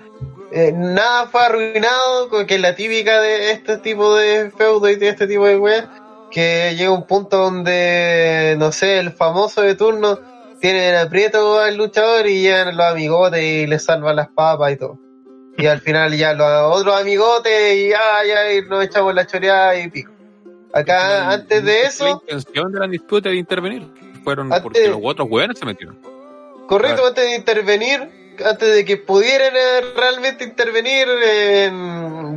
eh, 0.51 0.71
nada 0.73 1.27
fue 1.27 1.41
arruinado, 1.41 2.27
que 2.47 2.55
es 2.55 2.59
la 2.61 2.73
típica 2.73 3.21
de 3.21 3.51
este 3.51 3.77
tipo 3.77 4.15
de 4.15 4.49
feudo 4.49 4.89
y 4.89 4.95
de 4.95 5.09
este 5.09 5.27
tipo 5.27 5.45
de 5.45 5.59
weas 5.59 5.85
que 6.31 6.73
llega 6.75 6.89
un 6.89 7.05
punto 7.05 7.37
donde, 7.37 8.55
no 8.57 8.71
sé, 8.71 8.97
el 8.97 9.11
famoso 9.11 9.61
de 9.61 9.75
turno 9.75 10.17
tiene 10.59 10.89
el 10.89 10.97
aprieto 10.97 11.59
al 11.59 11.77
luchador 11.77 12.25
y 12.25 12.41
llegan 12.41 12.75
los 12.75 12.87
amigotes 12.87 13.43
y 13.43 13.67
le 13.67 13.77
salvan 13.77 14.15
las 14.15 14.29
papas 14.29 14.71
y 14.71 14.77
todo. 14.77 14.97
Y 15.57 15.67
al 15.67 15.81
final 15.81 16.15
ya 16.15 16.33
los 16.33 16.47
otros 16.79 16.99
amigotes 16.99 17.75
y 17.75 17.89
ya, 17.89 17.99
ya 18.27 18.67
nos 18.67 18.83
echamos 18.83 19.13
la 19.13 19.27
choreada 19.27 19.77
y 19.77 19.89
pico. 19.89 20.11
Acá, 20.73 21.29
antes 21.29 21.63
de 21.63 21.81
eso. 21.83 22.05
La 22.05 22.11
intención 22.11 22.71
de 22.71 22.79
la 22.79 22.87
disputa 22.87 23.29
de 23.29 23.35
intervenir. 23.35 23.87
Fueron 24.23 24.49
porque 24.49 24.87
los 24.87 24.99
otros 25.03 25.27
hueones 25.29 25.59
se 25.59 25.65
metieron. 25.65 25.99
Correcto, 26.67 27.05
antes 27.05 27.25
de 27.25 27.35
intervenir, 27.35 28.35
antes 28.43 28.73
de 28.73 28.85
que 28.85 28.97
pudieran 28.97 29.53
eh, 29.55 29.81
realmente 29.95 30.43
intervenir, 30.43 31.07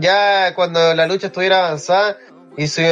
ya 0.00 0.54
cuando 0.54 0.94
la 0.94 1.06
lucha 1.06 1.28
estuviera 1.28 1.66
avanzada, 1.66 2.18
y 2.56 2.66
su 2.68 2.82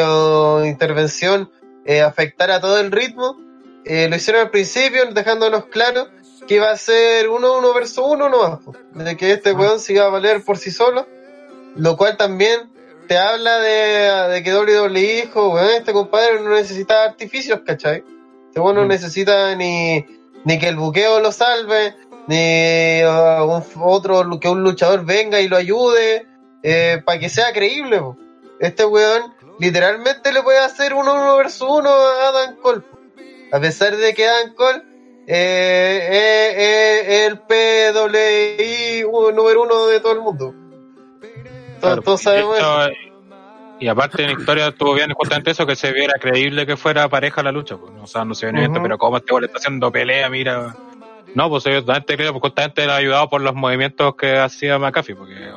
intervención 0.64 1.50
eh, 1.84 2.02
afectara 2.02 2.60
todo 2.60 2.78
el 2.78 2.92
ritmo. 2.92 3.40
Eh, 3.84 4.08
lo 4.08 4.16
hicieron 4.16 4.42
al 4.42 4.50
principio, 4.50 5.04
dejándonos 5.12 5.66
claro 5.66 6.08
que 6.46 6.56
iba 6.56 6.70
a 6.70 6.76
ser 6.76 7.28
uno 7.28 7.58
uno 7.58 7.72
versus 7.72 8.04
uno 8.06 8.28
nomás, 8.28 8.60
de 8.92 9.16
que 9.16 9.32
este 9.32 9.52
weón 9.52 9.80
se 9.80 9.94
iba 9.94 10.06
a 10.06 10.10
valer 10.10 10.42
por 10.42 10.58
sí 10.58 10.70
solo, 10.70 11.06
lo 11.76 11.96
cual 11.96 12.16
también 12.16 12.70
te 13.08 13.18
habla 13.18 13.58
de, 13.58 14.34
de 14.34 14.42
que 14.42 14.54
WWE 14.54 15.22
dijo, 15.22 15.50
weón, 15.50 15.70
este 15.70 15.92
compadre 15.92 16.40
no 16.40 16.50
necesita 16.50 17.04
artificios, 17.04 17.60
¿cachai? 17.64 18.04
Este 18.48 18.60
weón 18.60 18.76
no 18.76 18.86
necesita 18.86 19.54
ni, 19.54 20.04
ni 20.44 20.58
que 20.58 20.68
el 20.68 20.76
buqueo 20.76 21.20
lo 21.20 21.32
salve, 21.32 21.94
ni 22.26 23.02
uh, 23.04 23.62
otro 23.82 24.38
que 24.40 24.48
un 24.48 24.62
luchador 24.62 25.04
venga 25.04 25.40
y 25.40 25.48
lo 25.48 25.56
ayude, 25.56 26.26
eh, 26.62 27.02
para 27.04 27.18
que 27.18 27.28
sea 27.28 27.52
creíble. 27.52 28.00
Este 28.60 28.84
weón 28.84 29.34
literalmente 29.58 30.32
le 30.32 30.42
puede 30.42 30.58
hacer 30.58 30.94
uno 30.94 31.14
uno 31.14 31.36
versus 31.36 31.68
uno 31.68 31.90
a 31.90 32.28
Adam 32.28 32.56
Cole. 32.56 32.82
A 33.52 33.60
pesar 33.60 33.96
de 33.96 34.14
que 34.14 34.26
Adam 34.26 34.54
Cole 34.54 34.82
eh, 35.26 36.08
eh, 36.12 37.00
es 37.06 37.30
el 37.30 37.38
PWI 37.40 39.04
número 39.34 39.62
uno 39.62 39.86
de 39.86 40.00
todo 40.00 40.12
el 40.12 40.20
mundo. 40.20 40.54
todos, 41.80 42.20
sabemos 42.20 42.58
eso. 42.58 42.90
Y 43.80 43.88
aparte 43.88 44.22
en 44.22 44.32
la 44.32 44.38
historia 44.38 44.68
estuvo 44.68 44.94
bien 44.94 45.12
justamente 45.12 45.50
eso, 45.50 45.66
que 45.66 45.76
se 45.76 45.92
viera 45.92 46.14
creíble 46.20 46.64
que 46.64 46.76
fuera 46.76 47.08
pareja 47.08 47.42
la 47.42 47.52
lucha. 47.52 47.76
Pues. 47.76 47.92
O 48.00 48.06
sea, 48.06 48.24
no 48.24 48.34
se 48.34 48.50
viene 48.50 48.80
pero 48.80 48.96
como 48.98 49.16
este 49.16 49.40
le 49.40 49.46
está 49.46 49.58
haciendo 49.58 49.90
pelea, 49.90 50.28
mira. 50.28 50.74
No, 51.34 51.48
pues 51.48 51.64
yo 51.64 51.80
totalmente 51.80 52.16
creo, 52.16 52.32
porque 52.32 52.48
justamente 52.48 52.84
era 52.84 52.96
ayudado 52.96 53.28
por 53.28 53.40
los 53.40 53.54
movimientos 53.54 54.14
que 54.14 54.38
hacía 54.38 54.78
McAfee, 54.78 55.16
porque 55.16 55.50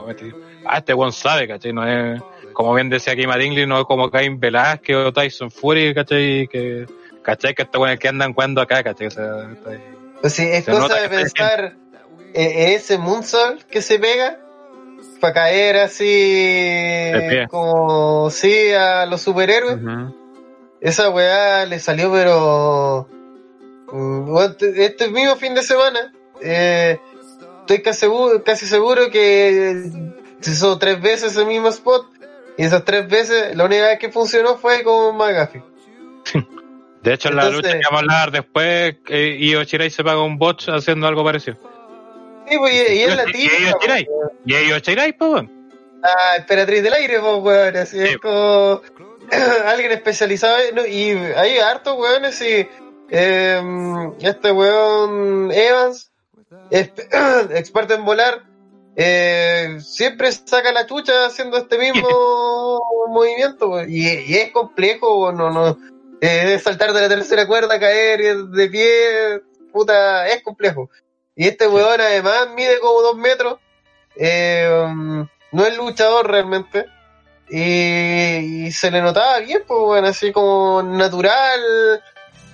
ah, 0.66 0.78
este 0.78 0.94
buen 0.94 1.12
sabe, 1.12 1.48
¿cachai? 1.48 1.72
No 1.72 1.86
es 1.88 2.20
como 2.58 2.74
bien 2.74 2.90
decía 2.90 3.14
aquí 3.14 3.28
Matt 3.28 3.40
no 3.68 3.86
como 3.86 4.10
Cain 4.10 4.40
Velázquez 4.40 4.96
o 4.96 5.14
Tyson 5.14 5.52
Fury, 5.52 5.94
¿cachai? 5.94 6.48
Que, 6.48 6.88
¿cachai? 7.28 7.54
Que 7.54 7.64
estos 7.64 7.78
buenos 7.78 8.00
que 8.00 8.08
andan 8.08 8.34
jugando 8.34 8.62
acá, 8.62 8.82
¿cachai? 8.84 9.08
O 9.08 9.12
sea, 9.12 9.50
pues 10.22 10.34
sí, 10.34 10.48
es 10.50 10.66
cosa 10.66 10.96
de 11.02 11.10
pensar 11.10 11.76
en 12.34 12.70
ese 12.72 12.98
moonsault 12.98 13.64
que 13.64 13.82
se 13.82 14.00
pega 14.00 14.40
para 15.20 15.34
caer 15.34 15.76
así 15.76 17.12
como 17.50 18.30
sí 18.30 18.72
a 18.72 19.06
los 19.06 19.22
superhéroes. 19.22 19.78
Esa 20.80 21.10
weá 21.10 21.66
le 21.66 21.80
salió 21.80 22.14
pero 22.14 23.10
este 24.62 25.10
mismo 25.10 25.36
fin 25.36 25.54
de 25.54 25.64
semana 25.64 26.14
eh, 26.42 26.98
estoy 27.62 27.82
casi 27.82 28.00
seguro, 28.00 28.42
casi 28.44 28.66
seguro 28.68 29.10
que 29.10 29.92
se 30.40 30.52
hizo 30.52 30.78
tres 30.78 31.02
veces 31.02 31.36
el 31.36 31.48
mismo 31.48 31.68
spot 31.68 32.08
y 32.58 32.64
esas 32.64 32.86
tres 32.86 33.10
veces, 33.10 33.54
la 33.56 33.66
única 33.66 33.88
vez 33.88 34.00
que 34.00 34.12
funcionó 34.12 34.56
fue 34.56 34.84
con 34.84 35.18
McAfee. 35.18 35.64
De 37.08 37.14
hecho, 37.14 37.30
en 37.30 37.38
la 37.38 37.50
lucha 37.50 37.72
que 37.72 37.86
vamos 37.90 38.02
a 38.02 38.04
hablar 38.04 38.32
después, 38.32 38.96
eh, 39.08 39.38
Io 39.40 39.64
Shirai 39.64 39.90
se 39.90 40.04
paga 40.04 40.22
un 40.22 40.38
bot 40.38 40.62
haciendo 40.68 41.08
algo 41.08 41.24
parecido. 41.24 41.56
Sí, 42.50 42.58
pues, 42.58 42.74
y, 42.74 43.02
es 43.02 43.16
la 43.16 43.24
tía. 43.24 43.50
Y 44.46 44.54
Io 44.54 44.78
Shirai, 44.80 45.14
pues, 45.14 45.46
Ah, 46.04 46.36
esperatriz 46.38 46.84
del 46.84 46.94
aire, 46.96 47.22
pues, 47.22 47.36
weón. 47.42 47.78
Así 47.78 47.98
es 47.98 48.18
como 48.18 48.82
alguien 49.66 49.94
especializado. 49.94 50.58
y 50.86 51.12
hay 51.12 51.60
hartos 51.60 51.98
weones, 51.98 52.42
y 52.42 52.68
eh, 53.10 54.12
este 54.20 54.52
weón 54.52 55.50
Evans, 55.54 56.12
experto 56.72 57.94
en 57.94 58.04
volar, 58.04 58.44
eh, 58.98 59.78
siempre 59.80 60.30
saca 60.34 60.74
la 60.74 60.86
chucha 60.86 61.28
haciendo 61.28 61.56
este 61.56 61.78
mismo 61.78 62.82
movimiento, 63.08 63.82
y, 63.88 64.36
es 64.36 64.52
complejo, 64.52 65.32
no, 65.32 65.50
no, 65.52 65.78
eh, 66.22 66.60
saltar 66.60 66.94
de 66.94 67.02
la 67.02 67.10
tercera 67.10 67.48
cuerda, 67.48 67.80
caer 67.80 68.38
de 68.38 68.70
pie, 68.70 69.42
puta, 69.72 70.28
es 70.28 70.44
complejo. 70.44 70.90
Y 71.36 71.48
este 71.48 71.68
weón 71.68 72.02
además 72.02 72.50
mide 72.56 72.80
como 72.80 73.02
dos 73.02 73.18
metros, 73.18 73.60
eh, 74.16 74.70
no 75.52 75.66
es 75.66 75.78
luchador 75.78 76.30
realmente, 76.30 76.88
y, 77.50 78.72
se 78.72 78.92
le 78.92 79.02
notaba 79.02 79.40
bien, 79.40 79.64
pues 79.66 79.80
bueno, 79.80 80.08
así 80.08 80.32
como 80.32 80.84
natural, 80.84 82.02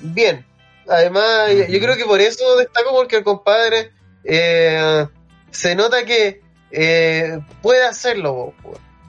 bien. 0.02 0.46
Además, 0.88 1.50
yo 1.70 1.80
creo 1.80 1.96
que 1.96 2.06
por 2.06 2.20
eso 2.22 2.58
destaco 2.58 2.92
porque 2.92 3.18
el 3.18 3.24
compadre 3.24 3.92
eh, 4.24 5.08
se 5.50 5.76
nota 5.76 6.04
que 6.06 6.42
eh, 6.72 7.40
puede 7.62 7.86
hacerlo. 7.86 8.54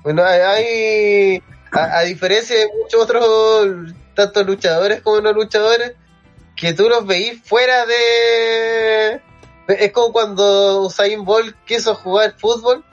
Bueno, 0.02 0.22
hay, 0.24 1.43
a, 1.72 2.02
diferencia 2.02 2.56
de 2.56 2.68
muchos 2.81 3.02
otros, 3.02 3.94
tanto 4.15 4.43
luchadores 4.45 5.03
como 5.03 5.20
no 5.20 5.32
luchadores, 5.32 5.93
que 6.57 6.73
tú 6.73 6.89
los 6.89 7.07
veís 7.07 7.43
fuera 7.45 7.86
de... 7.86 9.20
Es 9.69 9.93
como 9.93 10.12
cuando 10.12 10.82
Usain 10.82 11.24
Bolt 11.24 11.57
quiso 11.65 11.95
jugar 11.95 12.35
fútbol 12.39 12.85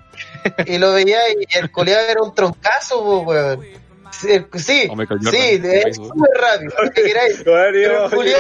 y 0.66 0.78
lo 0.78 0.94
veía 0.94 1.20
y 1.30 1.58
el 1.58 1.72
coleado 1.72 2.08
era 2.08 2.22
un 2.22 2.34
troncazo. 2.34 3.26
Sí, 4.12 4.46
sí, 4.60 4.90
es 5.64 5.96
súper 5.96 6.30
rápido. 6.40 6.74
Julio, 8.10 8.36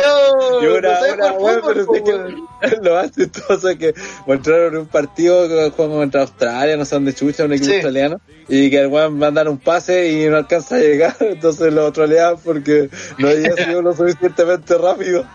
y 0.61 0.65
una, 0.65 0.99
una, 1.13 1.31
bueno, 1.33 1.61
pero 1.65 1.85
sé 1.85 2.03
que 2.03 2.77
lo 2.81 2.93
más 2.95 3.11
chistoso 3.11 3.69
es 3.69 3.77
que 3.77 3.93
mostraron 4.27 4.77
un 4.77 4.87
partido 4.87 5.47
que 5.47 5.71
jugamos 5.71 5.97
contra 5.97 6.21
Australia, 6.21 6.77
no 6.77 6.85
sé 6.85 6.95
dónde 6.95 7.13
chucha, 7.13 7.45
un 7.45 7.53
equipo 7.53 7.73
australiano, 7.73 8.21
y 8.47 8.69
que 8.69 8.79
el 8.79 8.87
weón 8.87 9.17
mandan 9.17 9.47
un 9.47 9.57
pase 9.57 10.09
y 10.09 10.27
no 10.27 10.37
alcanza 10.37 10.75
a 10.75 10.79
llegar, 10.79 11.15
entonces 11.19 11.73
lo 11.73 11.91
troleaban 11.91 12.37
porque 12.43 12.89
no 13.17 13.29
había 13.29 13.55
sido 13.55 13.81
lo 13.81 13.93
suficientemente 13.93 14.77
rápido. 14.77 15.25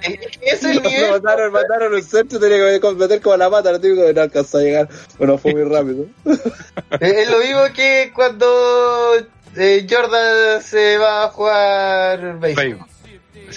es 0.40 0.64
el 0.64 0.82
nivel. 0.82 1.10
Mataron, 1.10 1.52
mataron 1.52 1.94
un 1.94 2.02
centro 2.02 2.38
tenía 2.38 2.80
que 2.80 2.92
meter 2.92 3.20
como 3.20 3.36
la 3.36 3.50
pata, 3.50 3.72
no 3.72 3.80
tengo 3.80 4.06
que 4.06 4.12
no 4.12 4.22
alcanzó 4.22 4.58
a 4.58 4.62
llegar. 4.62 4.88
Bueno, 5.18 5.38
fue 5.38 5.52
muy 5.52 5.64
rápido. 5.64 6.06
es 7.00 7.30
lo 7.30 7.38
mismo 7.38 7.62
que 7.74 8.12
cuando 8.14 9.16
eh, 9.56 9.86
Jordan 9.88 10.62
se 10.62 10.98
va 10.98 11.24
a 11.24 11.28
jugar 11.28 12.38
béisbol. 12.38 12.86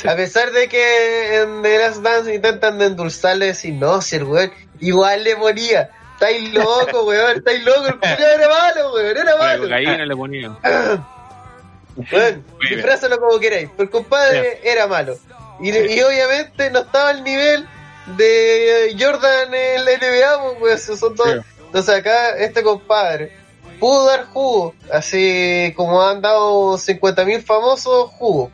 A 0.07 0.15
pesar 0.15 0.51
de 0.51 0.67
que 0.67 1.41
en 1.41 1.61
The 1.61 1.77
Last 1.77 2.01
Dance 2.01 2.33
intentan 2.33 2.81
endulzarle 2.81 3.53
y 3.63 3.71
no, 3.71 4.01
si 4.01 4.15
el 4.15 4.23
weón 4.23 4.51
igual 4.79 5.23
le 5.23 5.35
ponía. 5.35 5.89
Estáis 6.13 6.53
loco, 6.53 7.05
weón, 7.05 7.37
estáis 7.37 7.63
loco, 7.63 7.85
el 7.85 7.99
culo 7.99 8.27
era 8.27 8.49
malo, 8.49 8.93
weón, 8.93 9.17
era 9.17 9.37
malo. 9.37 9.65
La 9.65 10.05
le 10.05 10.15
ponía. 10.15 10.57
Bueno, 11.95 12.43
disfrázalo 12.69 13.19
como 13.19 13.39
queráis. 13.39 13.69
El 13.77 13.89
compadre 13.89 14.59
era 14.63 14.87
malo. 14.87 15.15
Y, 15.63 16.01
obviamente 16.01 16.69
no 16.71 16.79
estaba 16.79 17.09
al 17.09 17.23
nivel 17.23 17.65
de 18.17 18.95
Jordan 18.99 19.53
en 19.53 19.79
el 19.79 19.85
NBA, 19.85 20.59
pues 20.59 20.83
son 20.83 21.15
todos. 21.15 21.45
Entonces 21.67 21.95
acá 21.95 22.37
este 22.37 22.61
compadre 22.63 23.31
pudo 23.79 24.05
dar 24.05 24.25
jugo, 24.25 24.75
así 24.91 25.73
como 25.75 26.01
han 26.01 26.21
dado 26.21 26.77
50.000 26.77 27.43
famosos 27.43 28.11
jugo. 28.11 28.51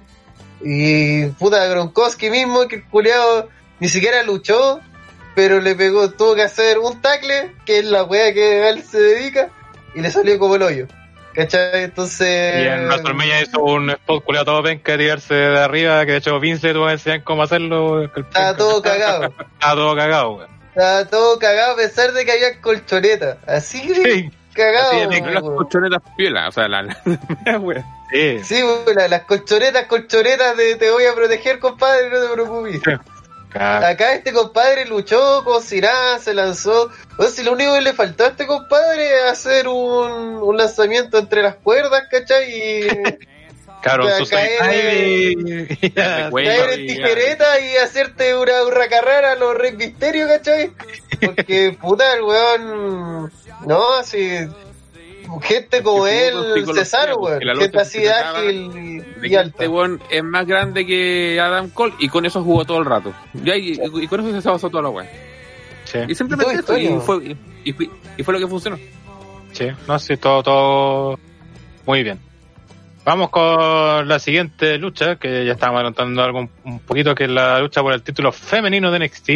Y 0.61 1.25
puta 1.27 1.65
Gronkowski 1.65 2.29
mismo, 2.29 2.67
que 2.67 2.77
el 2.77 2.85
culiado 2.87 3.49
ni 3.79 3.89
siquiera 3.89 4.23
luchó, 4.23 4.79
pero 5.35 5.61
le 5.61 5.75
pegó, 5.75 6.11
tuvo 6.11 6.35
que 6.35 6.43
hacer 6.43 6.79
un 6.79 7.01
tackle, 7.01 7.55
que 7.65 7.79
es 7.79 7.85
la 7.85 8.03
wea 8.03 8.33
que 8.33 8.69
él 8.69 8.83
se 8.83 8.99
dedica, 8.99 9.49
y 9.95 10.01
le 10.01 10.11
salió 10.11 10.37
como 10.37 10.55
el 10.55 10.63
hoyo. 10.63 10.87
¿Cachai? 11.33 11.83
Entonces. 11.83 12.63
Y 12.63 12.67
en 12.67 12.87
WrestleMania 12.87 13.41
hizo 13.41 13.61
un 13.61 13.89
spot 13.91 14.23
culiado 14.23 14.45
todo 14.45 14.63
penca 14.63 14.97
tirarse 14.97 15.33
de 15.33 15.59
arriba, 15.59 16.05
que 16.05 16.13
de 16.13 16.17
hecho 16.17 16.39
Vince 16.39 16.73
tuvo 16.73 16.87
que 16.87 16.93
enseñar 16.93 17.23
cómo 17.23 17.43
hacerlo. 17.43 18.03
Estaba 18.03 18.55
todo 18.55 18.81
cagado. 18.81 19.25
Estaba 19.25 19.75
todo 19.75 19.95
cagado, 19.95 20.31
weón. 20.31 20.49
Estaba 20.69 21.05
todo 21.05 21.39
cagado 21.39 21.73
a 21.73 21.75
pesar 21.75 22.13
de 22.13 22.25
que 22.25 22.31
había 22.31 22.61
colchonetas. 22.61 23.37
Así 23.47 23.87
de 23.87 24.31
cagado. 24.53 24.91
Así 24.91 25.21
de 25.21 25.31
las 25.31 25.43
colchonetas 25.43 26.01
piolas, 26.15 26.49
o 26.49 26.51
sea, 26.51 26.67
la. 26.67 26.83
la 26.83 26.95
sí, 28.11 28.43
sí 28.43 28.63
las 29.09 29.23
colchonetas, 29.23 29.85
colchonetas 29.85 30.57
de 30.57 30.75
te 30.75 30.89
voy 30.89 31.05
a 31.05 31.13
proteger, 31.13 31.59
compadre, 31.59 32.09
no 32.09 32.21
te 32.21 32.33
preocupes. 32.33 32.81
Acá 33.53 34.13
este 34.13 34.31
compadre 34.31 34.85
luchó 34.85 35.43
con 35.43 35.61
Sirá, 35.61 36.19
se 36.19 36.33
lanzó. 36.33 36.91
O 37.17 37.23
sea, 37.23 37.31
si 37.31 37.43
lo 37.43 37.53
único 37.53 37.73
que 37.73 37.81
le 37.81 37.93
faltó 37.93 38.25
a 38.25 38.27
este 38.27 38.45
compadre 38.45 39.17
es 39.17 39.31
hacer 39.31 39.67
un, 39.67 40.35
un 40.35 40.57
lanzamiento 40.57 41.17
entre 41.17 41.41
las 41.41 41.55
cuerdas, 41.55 42.03
¿cachai? 42.09 42.51
Y. 42.51 42.87
Claro, 43.81 44.07
caer, 44.29 44.59
caer 45.95 46.69
en 46.73 46.85
tijereta 46.85 47.61
y 47.61 47.77
hacerte 47.77 48.35
una 48.35 48.89
carrera 48.89 49.31
a 49.31 49.35
los 49.35 49.55
Rey 49.55 49.71
Misterio, 49.71 50.27
¿cachai? 50.27 50.73
Porque, 51.25 51.77
puta, 51.79 52.13
el 52.13 52.21
weón. 52.23 53.31
No, 53.65 53.93
así 53.93 54.37
gente 55.41 55.83
como 55.83 56.07
él, 56.07 56.65
Cesaro, 56.73 57.17
weón. 57.17 57.41
Gente 57.41 57.79
así 57.79 58.07
ágil 58.07 59.03
y, 59.23 59.35
alta. 59.35 59.63
Este 59.63 60.17
es 60.17 60.23
más 60.23 60.45
grande 60.45 60.85
que 60.85 61.39
Adam 61.39 61.69
Cole 61.69 61.93
y 61.99 62.09
con 62.09 62.25
eso 62.25 62.43
jugó 62.43 62.65
todo 62.65 62.79
el 62.79 62.85
rato. 62.85 63.13
y, 63.33 64.07
con 64.07 64.19
eso 64.21 64.41
se 64.41 64.49
basó 64.49 64.69
toda 64.69 64.83
la 64.83 64.89
weón. 64.89 65.07
Y 66.07 66.15
simplemente 66.15 66.53
esto, 66.53 66.77
y 66.77 66.87
fue, 66.99 67.35
y, 67.63 68.23
fue 68.23 68.33
lo 68.33 68.39
que 68.39 68.47
funcionó. 68.47 68.77
Sí, 69.51 69.67
no, 69.87 69.99
sí, 69.99 70.17
todo, 70.17 70.43
todo 70.43 71.19
muy 71.85 72.03
bien. 72.03 72.19
Vamos 73.05 73.29
con 73.29 74.07
la 74.07 74.19
siguiente 74.19 74.77
lucha, 74.77 75.15
que 75.15 75.45
ya 75.45 75.53
estábamos 75.53 75.79
adelantando 75.79 76.23
algo 76.23 76.47
un, 76.63 76.79
poquito, 76.79 77.15
que 77.15 77.23
es 77.23 77.29
la 77.29 77.59
lucha 77.59 77.81
por 77.81 77.93
el 77.93 78.03
título 78.03 78.31
femenino 78.31 78.91
de 78.91 78.99
NXT, 78.99 79.29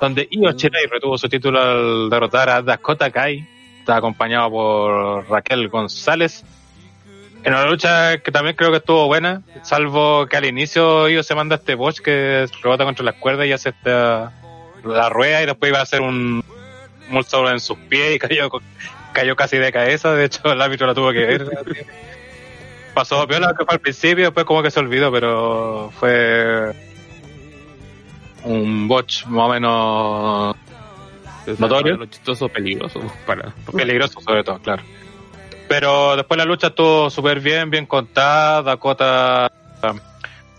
donde 0.00 0.28
Io 0.30 0.52
Shirai 0.52 0.86
retuvo 0.86 1.16
su 1.16 1.28
título 1.28 1.60
al 1.60 2.10
derrotar 2.10 2.50
a 2.50 2.62
Dakota 2.62 3.10
Kai 3.10 3.55
está 3.86 3.98
acompañado 3.98 4.50
por 4.50 5.30
Raquel 5.30 5.68
González. 5.68 6.44
En 7.44 7.52
una 7.52 7.66
lucha 7.66 8.18
que 8.18 8.32
también 8.32 8.56
creo 8.56 8.72
que 8.72 8.78
estuvo 8.78 9.06
buena, 9.06 9.42
salvo 9.62 10.26
que 10.26 10.36
al 10.36 10.44
inicio 10.44 11.06
ellos 11.06 11.24
se 11.24 11.36
manda 11.36 11.54
este 11.54 11.76
Bosch 11.76 12.00
que 12.00 12.48
rebota 12.64 12.84
contra 12.84 13.04
las 13.04 13.14
cuerdas 13.14 13.46
y 13.46 13.52
hace 13.52 13.68
esta, 13.68 14.32
la 14.84 15.08
rueda 15.08 15.40
y 15.40 15.46
después 15.46 15.70
iba 15.70 15.78
a 15.78 15.82
hacer 15.82 16.00
un 16.00 16.42
mulso 17.08 17.48
en 17.48 17.60
sus 17.60 17.78
pies 17.78 18.16
y 18.16 18.18
cayó, 18.26 18.50
cayó 19.12 19.36
casi 19.36 19.56
de 19.56 19.70
cabeza. 19.70 20.14
De 20.14 20.24
hecho, 20.24 20.50
el 20.50 20.60
árbitro 20.60 20.88
la 20.88 20.94
tuvo 20.94 21.12
que 21.12 21.24
ver. 21.24 21.48
Pasó 22.92 23.24
peor 23.28 23.56
que 23.56 23.64
fue 23.64 23.74
al 23.74 23.80
principio, 23.80 24.24
después 24.24 24.46
como 24.46 24.64
que 24.64 24.72
se 24.72 24.80
olvidó, 24.80 25.12
pero 25.12 25.92
fue 26.00 26.74
un 28.42 28.88
botch 28.88 29.26
más 29.26 29.46
o 29.46 29.52
menos 29.52 30.56
notorio. 31.58 31.96
Lo 31.96 32.06
chistoso, 32.06 32.48
peligroso. 32.48 33.00
Para, 33.26 33.52
peligroso 33.76 34.20
sobre 34.20 34.44
todo, 34.44 34.58
claro. 34.60 34.82
Pero 35.68 36.16
después 36.16 36.38
la 36.38 36.44
lucha 36.44 36.68
estuvo 36.68 37.10
súper 37.10 37.40
bien, 37.40 37.70
bien 37.70 37.86
contada. 37.86 38.62
Dakota 38.62 39.50
um, 39.82 39.98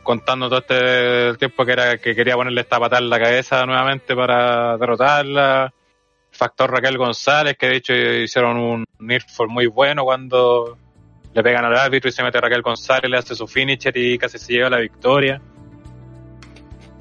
contando 0.04 0.50
todo 0.50 0.60
este 0.60 1.38
tiempo 1.38 1.66
que 1.66 1.72
era 1.72 1.98
que 1.98 2.16
quería 2.16 2.36
ponerle 2.36 2.62
esta 2.62 2.80
patada 2.80 3.02
en 3.02 3.10
la 3.10 3.20
cabeza 3.20 3.66
nuevamente 3.66 4.16
para 4.16 4.78
derrotarla. 4.78 5.74
Factor 6.32 6.72
Raquel 6.72 6.98
González, 6.98 7.58
que 7.58 7.68
de 7.68 7.76
hecho 7.78 7.94
hicieron 7.94 8.58
un 8.58 8.86
for 9.28 9.50
muy 9.50 9.68
bueno 9.68 10.04
cuando 10.04 10.78
le 11.34 11.44
pegan 11.44 11.66
al 11.66 11.76
árbitro 11.76 12.10
y 12.10 12.12
se 12.12 12.24
mete 12.24 12.40
Raquel 12.40 12.62
González, 12.62 13.10
le 13.10 13.18
hace 13.18 13.36
su 13.36 13.48
finisher 13.48 13.96
y 13.96 14.18
casi 14.18 14.38
se 14.38 14.54
lleva 14.54 14.70
la 14.70 14.80
victoria. 14.80 15.42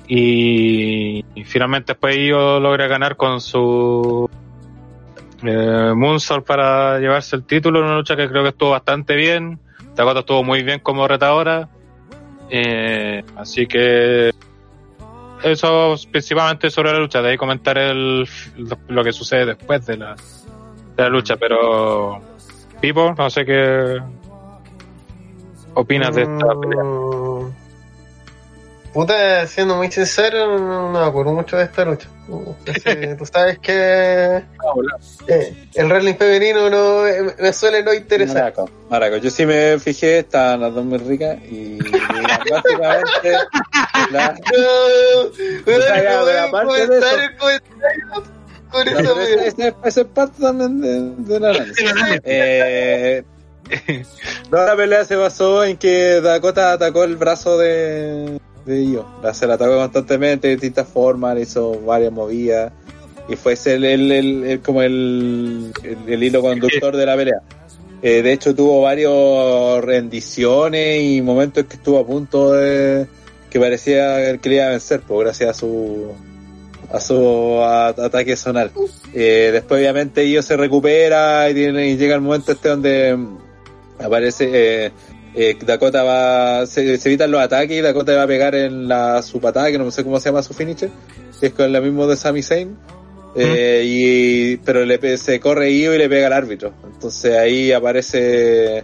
Y, 0.09 1.25
finalmente 1.45 1.93
después 1.93 2.17
yo 2.17 2.61
logra 2.61 2.87
ganar 2.87 3.17
con 3.17 3.41
su 3.41 4.29
eh, 5.43 5.93
para 6.47 6.99
llevarse 6.99 7.37
el 7.37 7.45
título 7.45 7.81
en 7.81 7.87
una 7.87 7.97
lucha 7.97 8.17
que 8.17 8.29
creo 8.29 8.43
que 8.43 8.51
estuvo 8.51 8.71
bastante 8.71 9.17
bien. 9.17 9.59
Dakota 9.95 10.21
estuvo 10.21 10.45
muy 10.45 10.63
bien 10.63 10.81
como 10.81 11.09
retadora. 11.09 11.69
Eh, 12.51 13.25
así 13.37 13.67
que 13.67 14.31
eso 15.43 15.95
principalmente 16.11 16.71
sobre 16.71 16.93
la 16.93 16.99
lucha. 16.99 17.21
De 17.23 17.31
ahí 17.31 17.37
comentar 17.37 17.77
el, 17.79 18.29
lo, 18.89 19.05
que 19.05 19.13
sucede 19.13 19.47
después 19.47 19.85
de 19.87 19.97
la, 19.97 20.15
de 20.97 21.03
la 21.03 21.09
lucha. 21.09 21.37
Pero, 21.37 22.21
Pipo, 22.81 23.15
no 23.17 23.31
sé 23.31 23.45
qué 23.45 24.01
opinas 25.75 26.15
de 26.15 26.23
esta 26.23 26.61
pelea. 26.61 26.83
Puta, 28.97 29.47
siendo 29.47 29.77
muy 29.77 29.93
sincero, 29.93 30.59
no, 30.59 30.89
me 30.89 30.99
acuerdo 31.01 31.35
mucho 31.35 31.59
de 31.59 31.65
esta 31.65 31.85
lucha. 31.85 32.09
Tú 33.19 33.27
sabes 33.27 33.59
que 33.59 34.43
eh, 35.29 35.55
el 35.75 35.87
wrestling 35.87 36.15
femenino 36.15 36.71
no, 36.71 37.03
me 37.39 37.53
suele 37.53 37.83
no 37.83 37.93
interesar. 37.93 38.37
Maraco, 38.37 38.71
Maraco. 38.89 39.17
Yo 39.19 39.29
sí 39.29 39.45
me 39.45 39.79
fijé, 39.79 40.21
estaban 40.21 40.63
las 40.63 40.73
dos 40.73 40.83
muy 40.87 40.97
ricas 40.97 41.37
y 41.43 41.77
básicamente. 41.77 43.33
La, 44.11 44.35
eso. 46.79 47.03
Con 48.71 48.89
eso, 48.89 49.21
esa, 49.21 49.75
esa 49.85 50.01
es 50.01 50.07
parte 50.07 50.41
también 50.41 50.81
de, 50.81 51.35
de 51.35 51.41
la 51.41 51.51
análisis. 51.51 51.93
eh, 52.25 53.25
no, 54.51 54.65
la 54.65 54.75
pelea 54.75 55.05
se 55.05 55.17
basó 55.17 55.65
en 55.65 55.77
que 55.77 56.23
Dakota 56.23 56.73
atacó 56.73 57.05
el 57.05 57.17
brazo 57.17 57.59
de, 57.59 58.41
de 58.67 58.85
Io. 58.85 59.07
Se 59.33 59.47
la 59.47 59.55
atacó 59.55 59.77
constantemente 59.77 60.49
de 60.49 60.55
distintas 60.55 60.89
formas, 60.89 61.35
le 61.35 61.43
hizo 61.43 61.81
varias 61.81 62.13
movidas. 62.13 62.73
Y 63.29 63.37
fue 63.37 63.55
ese 63.55 63.75
el, 63.75 63.85
el, 63.85 64.13
el, 64.45 64.61
como 64.61 64.83
el, 64.83 65.73
el, 66.07 66.23
hilo 66.23 66.43
conductor 66.43 66.97
de 66.97 67.07
la 67.07 67.17
pelea. 67.17 67.41
Eh, 68.03 68.23
de 68.23 68.33
hecho, 68.33 68.55
tuvo 68.55 68.83
varias 68.83 69.85
rendiciones 69.85 71.03
y 71.03 71.23
momentos 71.23 71.65
que 71.65 71.77
estuvo 71.77 71.99
a 71.99 72.07
punto 72.07 72.53
de 72.53 73.07
que 73.51 73.59
parecía 73.59 74.37
que 74.39 74.49
le 74.49 74.57
iba 74.57 74.67
a 74.67 74.71
vencer, 74.71 75.01
pues 75.01 75.21
gracias 75.21 75.51
a 75.51 75.55
su 75.55 76.13
a 76.93 77.01
su 77.01 77.61
ataque 77.63 78.37
zonal. 78.37 78.71
Eh, 79.13 79.51
después, 79.53 79.81
obviamente, 79.81 80.25
Io 80.27 80.43
se 80.43 80.57
recupera 80.57 81.51
y, 81.51 81.55
tiene, 81.55 81.89
y 81.89 81.97
llega 81.97 82.15
el 82.15 82.21
momento 82.21 82.53
este 82.53 82.69
donde 82.69 83.19
aparece 83.99 84.51
eh, 84.53 84.93
eh, 85.37 85.57
Dakota 85.65 86.03
va 86.03 86.67
se, 86.67 86.95
evitan 86.95 87.31
los 87.31 87.41
ataques 87.41 87.79
y 87.79 87.83
Dakota 87.83 88.17
va 88.17 88.23
a 88.23 88.27
pegar 88.27 88.55
en 88.55 88.89
la 88.89 89.21
su 89.23 89.39
patada 89.39 89.71
que 89.71 89.79
no 89.79 89.91
sé 89.91 90.03
cómo 90.03 90.19
se 90.19 90.31
llama 90.31 90.43
su 90.43 90.55
finisher 90.55 90.91
que 91.39 91.49
es 91.49 91.53
con 91.53 91.71
la 91.71 91.81
mismo 91.81 92.07
de 92.07 92.17
Sami 92.17 92.43
Zayn. 92.43 92.77
Eh, 93.39 93.83
y 93.85 94.57
pero 94.59 94.87
le 94.87 95.19
se 95.19 95.39
corre 95.41 95.71
Io 95.71 95.95
y 95.95 95.99
le 95.99 96.09
pega 96.09 96.29
al 96.29 96.33
árbitro. 96.33 96.73
Entonces 96.91 97.37
ahí 97.37 97.71
aparece 97.71 98.83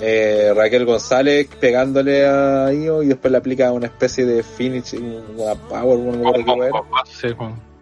eh, 0.00 0.52
Raquel 0.54 0.84
González 0.84 1.48
pegándole 1.58 2.24
a 2.24 2.72
Io 2.72 3.02
y 3.02 3.08
después 3.08 3.32
le 3.32 3.38
aplica 3.38 3.72
una 3.72 3.86
especie 3.86 4.24
de 4.24 4.44
finish 4.44 4.94
una 4.94 5.54
power 5.56 5.98
una 5.98 6.30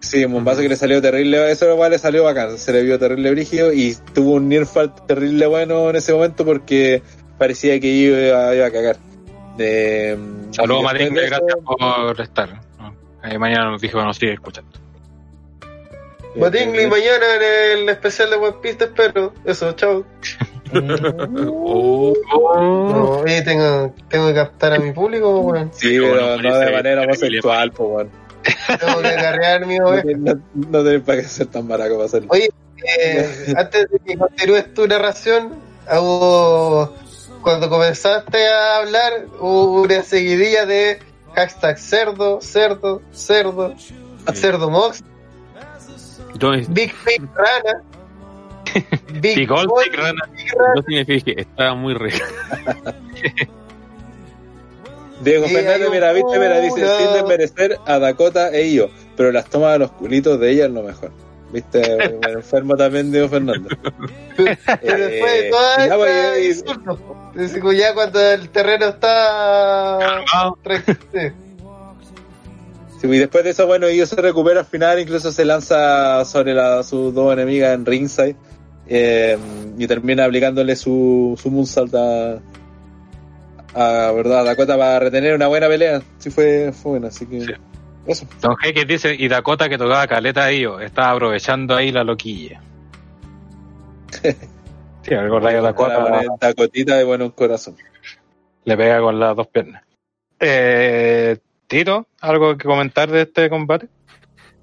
Sí, 0.01 0.25
un 0.25 0.33
bombazo 0.33 0.63
que 0.63 0.69
le 0.69 0.77
salió 0.77 1.03
terrible, 1.03 1.51
eso 1.51 1.71
igual 1.73 1.91
le 1.91 1.99
salió 1.99 2.23
bacán, 2.23 2.57
se 2.57 2.73
le 2.73 2.85
vio 2.85 3.01
terrible 3.01 3.33
brígido 3.33 3.73
y 3.73 3.97
tuvo 4.15 4.35
un 4.35 4.49
near 4.49 4.65
fall 4.65 4.95
terrible 5.07 5.47
bueno 5.47 5.91
en 5.91 5.97
ese 5.97 6.13
momento 6.13 6.45
porque 6.45 7.03
parecía 7.39 7.79
que 7.81 7.87
iba, 7.87 8.55
iba 8.55 8.67
a 8.67 8.71
cagar. 8.71 8.97
De, 9.57 10.17
Saludos 10.51 10.83
Madrid, 10.83 11.11
gracias 11.13 11.57
por 11.65 12.21
estar. 12.21 12.61
Eh, 13.25 13.39
mañana 13.39 13.71
nos 13.71 13.81
dijo 13.81 13.99
que 13.99 14.05
nos 14.05 14.17
sigue 14.17 14.35
escuchando. 14.35 14.71
Matingly, 16.37 16.87
mañana 16.87 17.27
en 17.37 17.79
el 17.81 17.89
especial 17.89 18.31
de 18.31 18.37
One 18.37 18.57
Piece 18.63 18.77
te 18.77 18.85
espero. 18.85 19.33
Eso, 19.45 19.73
chao. 19.73 20.05
oh. 21.51 22.13
no, 23.27 23.45
tengo, 23.45 23.95
tengo 24.09 24.29
que 24.29 24.35
captar 24.35 24.75
a 24.75 24.79
mi 24.79 24.93
público, 24.93 25.41
weón. 25.41 25.71
Sí, 25.73 25.99
pero 25.99 26.37
no 26.41 26.59
de 26.59 26.73
manera 26.73 27.03
homosexual, 27.03 27.73
pues, 27.73 27.89
weón. 27.91 28.11
Tengo 28.79 29.03
que 29.03 29.15
cargar 29.15 29.67
mi 29.67 29.81
oveja. 29.85 30.05
No, 30.17 30.41
no, 30.55 30.85
tenés 30.85 31.03
para 31.03 31.23
qué 31.23 31.29
ser 31.29 31.47
tan 31.47 31.67
barato 31.67 31.95
para 31.95 32.05
hacerlo. 32.05 32.29
Oye, 32.31 32.49
eh, 33.01 33.55
antes 33.57 33.91
de 33.91 33.99
que 33.99 34.17
continúes 34.17 34.73
tu 34.75 34.87
narración, 34.87 35.55
hago, 35.89 36.95
cuando 37.43 37.69
comenzaste 37.69 38.47
a 38.49 38.77
hablar, 38.79 39.27
hubo 39.41 39.83
una 39.83 40.03
seguidilla 40.03 40.67
de 40.67 40.99
hashtag 41.35 41.79
cerdo, 41.79 42.41
cerdo, 42.41 43.03
cerdo, 43.13 43.75
cerdo 44.33 44.71
mox, 44.71 45.03
Big 46.69 46.93
Big 47.05 47.23
Rana. 47.35 47.83
Big, 49.21 49.37
Big 49.37 49.49
Gold, 49.49 49.71
Big 49.83 49.95
Rana. 49.95 50.21
Yo 50.77 50.83
sí 50.87 50.95
me 50.95 51.05
fijé, 51.05 51.41
estaba 51.41 51.75
muy 51.75 51.95
re. 51.95 52.13
Diego 55.21 55.49
Fernández, 55.49 55.91
mira, 55.91 56.13
viste, 56.13 56.39
mira, 56.39 56.61
dice, 56.61 56.87
sin 56.97 57.13
desmerecer 57.13 57.77
a 57.87 57.99
Dakota 57.99 58.51
e 58.53 58.73
yo, 58.73 58.89
pero 59.17 59.33
las 59.33 59.51
tomas 59.51 59.73
de 59.73 59.81
los 59.81 59.91
culitos 59.91 60.39
de 60.39 60.53
ella 60.53 60.67
es 60.67 60.71
lo 60.71 60.83
mejor. 60.83 61.11
Viste, 61.53 62.19
me 62.23 62.33
enfermo 62.33 62.77
también 62.77 63.11
Diego 63.11 63.29
Fernández. 63.29 63.79
Pero 64.37 64.49
después 64.67 65.33
de 65.33 65.51
toda 65.51 66.09
eh, 66.09 66.49
esta 66.51 67.73
ya 67.73 67.95
cuando 67.95 68.21
el 68.21 68.49
terreno 68.51 68.87
está... 68.87 70.25
Sí, 73.01 73.07
y 73.07 73.19
después 73.19 73.45
de 73.45 73.51
eso, 73.51 73.67
bueno, 73.67 73.87
ellos 73.87 74.09
se 74.09 74.17
recupera 74.17 74.61
al 74.61 74.67
final, 74.67 74.99
incluso 74.99 75.31
se 75.31 75.45
lanza 75.45 76.25
sobre 76.25 76.53
la, 76.53 76.83
sus 76.83 77.15
dos 77.15 77.33
enemigas 77.33 77.75
en 77.75 77.87
ringside 77.87 78.37
eh, 78.89 79.39
y 79.79 79.87
termina 79.87 80.25
aplicándole 80.25 80.75
su, 80.75 81.39
su 81.41 81.51
moonsault 81.51 81.95
a, 81.95 82.41
a 83.75 84.13
verdad 84.13 84.45
Dakota 84.45 84.77
para 84.77 84.99
retener 84.99 85.35
una 85.35 85.47
buena 85.47 85.69
pelea. 85.69 86.03
Sí 86.19 86.31
fue, 86.31 86.73
fue 86.73 86.93
buena, 86.93 87.09
así 87.09 87.25
que 87.27 87.57
eso. 88.09 88.27
Don 88.41 88.57
Jeque 88.57 88.85
dice, 88.85 89.15
y 89.15 89.29
Dakota 89.29 89.69
que 89.69 89.79
tocaba 89.79 90.07
caleta 90.07 90.45
ahí, 90.45 90.65
estaba 90.83 91.11
aprovechando 91.13 91.77
ahí 91.77 91.93
la 91.93 92.05
loquilla. 92.05 92.61
sí, 95.03 95.15
algo 95.15 95.41
rayo 95.41 95.63
Dakota. 95.63 96.23
Dakotita 96.41 96.97
de 96.97 97.05
buen 97.05 97.31
corazón. 97.31 97.77
Le 98.65 98.77
pega 98.77 99.01
con 99.01 99.19
las 99.19 99.37
dos 99.37 99.47
piernas. 99.47 99.83
Eh, 100.41 101.39
Tito, 101.67 102.07
¿algo 102.21 102.57
que 102.57 102.65
comentar 102.65 103.11
de 103.11 103.23
este 103.23 103.49
combate? 103.51 103.89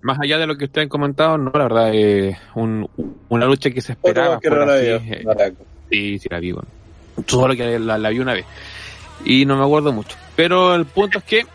Más 0.01 0.19
allá 0.22 0.38
de 0.38 0.47
lo 0.47 0.55
que 0.57 0.65
ustedes 0.65 0.85
han 0.85 0.89
comentado, 0.89 1.38
no, 1.38 1.51
la 1.51 1.63
verdad, 1.63 1.93
es 1.93 2.38
un, 2.53 2.88
una 3.30 3.45
lucha 3.45 3.72
que 3.72 3.81
se 3.81 3.93
esperaba. 3.93 4.39
Que 4.39 4.47
así, 4.49 5.11
eh, 5.11 5.53
sí, 5.89 6.19
sí, 6.19 6.27
la 6.30 6.39
vi, 6.39 6.51
bueno. 6.51 6.67
Solo 7.26 7.55
que 7.55 7.80
la 7.80 8.09
vi 8.09 8.19
una 8.19 8.34
vez 8.34 8.45
y 9.23 9.45
no 9.45 9.57
me 9.57 9.63
acuerdo 9.63 9.93
mucho. 9.93 10.17
Pero 10.35 10.76
el 10.76 10.85
punto 10.85 11.19
es 11.19 11.23
que 11.23 11.45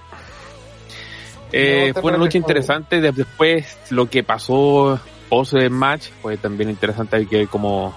eh, 1.53 1.93
fue 1.95 2.11
una 2.11 2.19
lucha 2.19 2.39
interesante. 2.39 3.01
Después 3.01 3.79
lo 3.91 4.09
que 4.09 4.23
pasó 4.23 5.01
post 5.29 5.55
match 5.71 6.09
fue 6.21 6.37
también 6.37 6.71
interesante 6.71 7.27
que 7.27 7.47
cómo, 7.47 7.95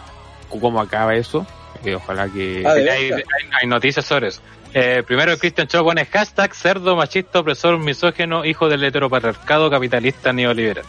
cómo 0.49 0.79
acaba 0.79 1.15
eso. 1.15 1.45
Eh, 1.83 1.95
ojalá 1.95 2.29
que... 2.29 2.63
Ah, 2.65 2.73
hay, 2.73 3.67
noticias 3.67 4.05
sobre 4.05 4.29
eso. 4.29 4.41
Eh, 4.73 5.03
primero 5.05 5.37
Christian 5.37 5.67
Cho 5.67 5.83
pone 5.83 6.05
hashtag 6.05 6.55
cerdo, 6.55 6.95
machista, 6.95 7.39
opresor, 7.39 7.77
misógeno, 7.77 8.45
hijo 8.45 8.69
del 8.69 8.83
heteropatriarcado 8.83 9.69
capitalista 9.69 10.31
neoliberal. 10.31 10.85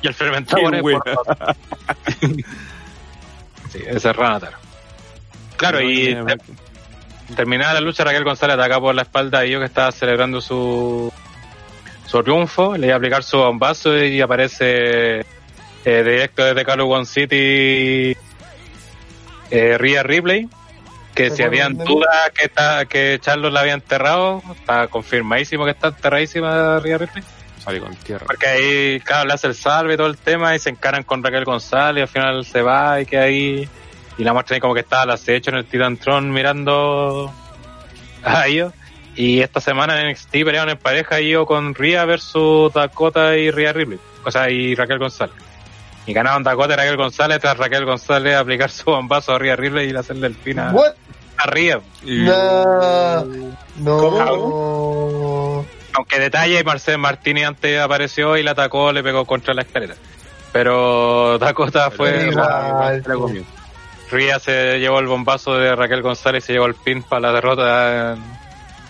Y 0.00 0.06
el 0.06 0.14
fermentado 0.14 0.62
pone 0.62 0.80
sí, 3.70 3.82
ese 3.86 4.10
es 4.10 4.16
Ranatar. 4.16 4.54
Claro, 5.56 5.82
y 5.82 6.16
terminada 7.34 7.74
la 7.74 7.80
lucha, 7.80 8.04
Raquel 8.04 8.24
González 8.24 8.54
ataca 8.54 8.80
por 8.80 8.94
la 8.94 9.02
espalda 9.02 9.44
y 9.44 9.50
yo 9.50 9.58
que 9.58 9.66
estaba 9.66 9.90
celebrando 9.90 10.40
su, 10.40 11.12
su 12.08 12.22
triunfo, 12.22 12.76
le 12.76 12.86
iba 12.86 12.94
a 12.94 12.96
aplicar 12.96 13.22
su 13.22 13.36
bombazo 13.36 13.96
y 14.02 14.20
aparece 14.20 15.20
eh, 15.20 15.24
directo 15.84 16.42
desde 16.42 16.82
One 16.82 17.04
City 17.04 18.16
eh, 19.50 19.78
Rhea 19.78 20.02
Ripley, 20.02 20.48
que 21.14 21.30
si 21.30 21.42
habían 21.42 21.76
dudas 21.76 22.30
que, 22.34 22.46
está, 22.46 22.86
que 22.86 23.18
Charlos 23.20 23.52
la 23.52 23.60
había 23.60 23.74
enterrado, 23.74 24.42
está 24.58 24.86
confirmadísimo 24.86 25.64
que 25.66 25.72
está 25.72 25.88
enterradísima 25.88 26.78
Rhea 26.80 26.98
Ripley. 26.98 27.24
Sale 27.58 27.80
con 27.80 27.94
tierra. 27.96 28.24
Porque 28.26 28.46
ahí, 28.46 29.00
claro, 29.00 29.28
le 29.28 29.34
hace 29.34 29.48
el 29.48 29.54
salve 29.54 29.94
y 29.94 29.96
todo 29.98 30.06
el 30.06 30.16
tema 30.16 30.54
y 30.54 30.58
se 30.58 30.70
encaran 30.70 31.02
con 31.02 31.22
Raquel 31.22 31.44
González 31.44 32.00
y 32.00 32.02
al 32.02 32.08
final 32.08 32.44
se 32.46 32.62
va 32.62 33.00
y 33.02 33.06
que 33.06 33.18
ahí 33.18 33.68
y 34.16 34.24
la 34.24 34.32
muestra 34.32 34.54
ahí 34.54 34.60
como 34.60 34.74
que 34.74 34.80
estaba 34.80 35.06
la 35.06 35.14
acecho 35.14 35.50
en 35.50 35.58
el 35.58 35.66
Titantron 35.66 36.30
mirando 36.30 37.32
a 38.24 38.46
ellos. 38.46 38.72
Y 39.18 39.42
esta 39.42 39.60
semana 39.60 40.00
en 40.00 40.12
NXT 40.12 40.30
pelearon 40.30 40.70
en 40.70 40.78
pareja 40.78 41.18
yo 41.18 41.44
con 41.44 41.74
Ria 41.74 42.04
versus 42.04 42.72
Dakota 42.72 43.36
y 43.36 43.50
Ria 43.50 43.72
Ripley. 43.72 43.98
O 44.24 44.30
sea, 44.30 44.48
y 44.48 44.76
Raquel 44.76 45.00
González. 45.00 45.34
Y 46.06 46.12
ganaron 46.12 46.44
Dakota 46.44 46.74
y 46.74 46.76
Raquel 46.76 46.96
González 46.96 47.40
tras 47.40 47.58
Raquel 47.58 47.84
González 47.84 48.36
aplicar 48.36 48.70
su 48.70 48.84
bombazo 48.84 49.34
a 49.34 49.40
Ria 49.40 49.56
Ripley 49.56 49.90
y 49.90 49.96
hacerle 49.96 50.28
el 50.28 50.34
pin 50.34 50.60
a, 50.60 50.70
a 50.70 51.50
Ria. 51.50 51.80
No. 52.04 53.24
No. 53.78 55.64
Aunque 55.94 56.20
detalle, 56.20 56.62
Marcel 56.62 56.98
Martini 56.98 57.42
antes 57.42 57.80
apareció 57.80 58.36
y 58.36 58.44
la 58.44 58.52
atacó, 58.52 58.92
le 58.92 59.02
pegó 59.02 59.24
contra 59.24 59.52
la 59.52 59.62
escalera. 59.62 59.96
Pero 60.52 61.38
Dakota 61.38 61.90
fue 61.90 62.30
la, 62.30 63.02
Ría 64.12 64.38
se 64.38 64.78
llevó 64.78 65.00
el 65.00 65.08
bombazo 65.08 65.58
de 65.58 65.74
Raquel 65.74 66.02
González 66.02 66.44
y 66.44 66.46
se 66.46 66.52
llevó 66.52 66.66
el 66.66 66.76
pin 66.76 67.02
para 67.02 67.20
la 67.20 67.32
derrota 67.32 68.16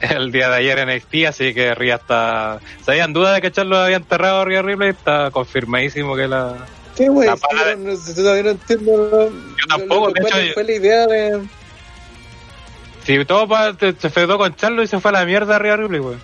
el 0.10 0.32
día 0.32 0.48
de 0.48 0.56
ayer 0.56 0.78
en 0.78 0.94
NXT, 0.94 1.14
así 1.28 1.54
que 1.54 1.74
Ría 1.74 1.96
está... 1.96 2.60
¿Se 2.84 2.92
habían 2.92 3.12
duda 3.12 3.32
de 3.32 3.40
que 3.40 3.52
Charlo 3.52 3.78
había 3.78 3.96
enterrado 3.96 4.40
a 4.40 4.44
Ría 4.44 4.62
Ripley? 4.62 4.90
Está 4.90 5.30
confirmadísimo 5.30 6.16
que 6.16 6.28
la... 6.28 6.54
¿Qué 6.96 7.08
güey? 7.08 7.28
No, 7.28 7.36
todavía 7.36 8.42
no 8.42 8.50
entiendo. 8.50 9.30
Yo 9.30 9.66
tampoco, 9.68 10.10
de 10.12 10.20
hecho... 10.20 10.54
Fue 10.54 10.64
la 10.64 10.72
idea 10.72 11.06
de... 11.06 11.42
Si 13.04 13.24
todo 13.24 13.48
se 13.80 14.10
fedó 14.10 14.36
con 14.36 14.54
Charlo 14.54 14.82
y 14.82 14.86
se 14.86 15.00
fue 15.00 15.10
a 15.10 15.12
la 15.12 15.24
mierda 15.24 15.56
a 15.56 15.58
Ría 15.58 15.76
Ripley, 15.76 16.00
güey. 16.00 16.16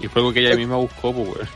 Y 0.00 0.08
fue 0.08 0.20
algo 0.20 0.32
que 0.32 0.40
ella 0.40 0.56
misma 0.56 0.76
buscó, 0.76 1.12
pues, 1.12 1.28
güey. 1.28 1.46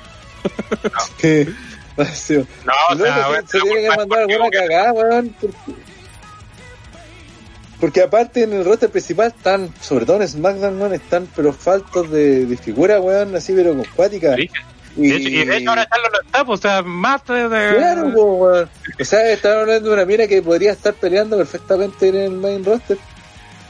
¿Qué? 1.18 1.48
No, 1.98 2.72
o 2.90 2.96
sea, 2.96 3.42
se, 3.42 3.58
se 3.58 3.60
tiene 3.60 3.82
que 3.82 3.96
mandar 3.96 4.20
alguna 4.20 4.50
cagada, 4.50 4.92
weón. 4.92 5.34
Porque 7.80 8.02
aparte 8.02 8.42
en 8.42 8.52
el 8.52 8.64
roster 8.64 8.90
principal 8.90 9.28
están, 9.28 9.72
sobre 9.80 10.04
todo 10.04 10.20
en 10.20 10.28
SmackDown, 10.28 10.92
están 10.92 11.28
pero 11.34 11.52
faltos 11.52 12.10
de, 12.10 12.46
de 12.46 12.56
figura, 12.56 13.00
weón, 13.00 13.34
así 13.36 13.52
pero 13.54 13.74
con 13.74 13.84
cuática. 13.94 14.36
Y, 14.38 14.50
y 14.96 15.44
de 15.44 15.56
hecho 15.58 15.70
ahora 15.70 15.86
Charlo 15.88 16.08
no 16.10 16.20
está, 16.20 16.42
o 16.42 16.56
sea, 16.56 16.82
más 16.82 17.24
de... 17.24 17.74
Claro, 17.76 18.08
weón. 18.08 18.68
O 19.00 19.04
sea, 19.04 19.30
están 19.30 19.58
hablando 19.58 19.90
de 19.90 19.94
una 19.94 20.04
mira 20.04 20.26
que 20.26 20.42
podría 20.42 20.72
estar 20.72 20.94
peleando 20.94 21.36
perfectamente 21.36 22.08
en 22.08 22.16
el 22.16 22.30
main 22.32 22.64
roster. 22.64 22.98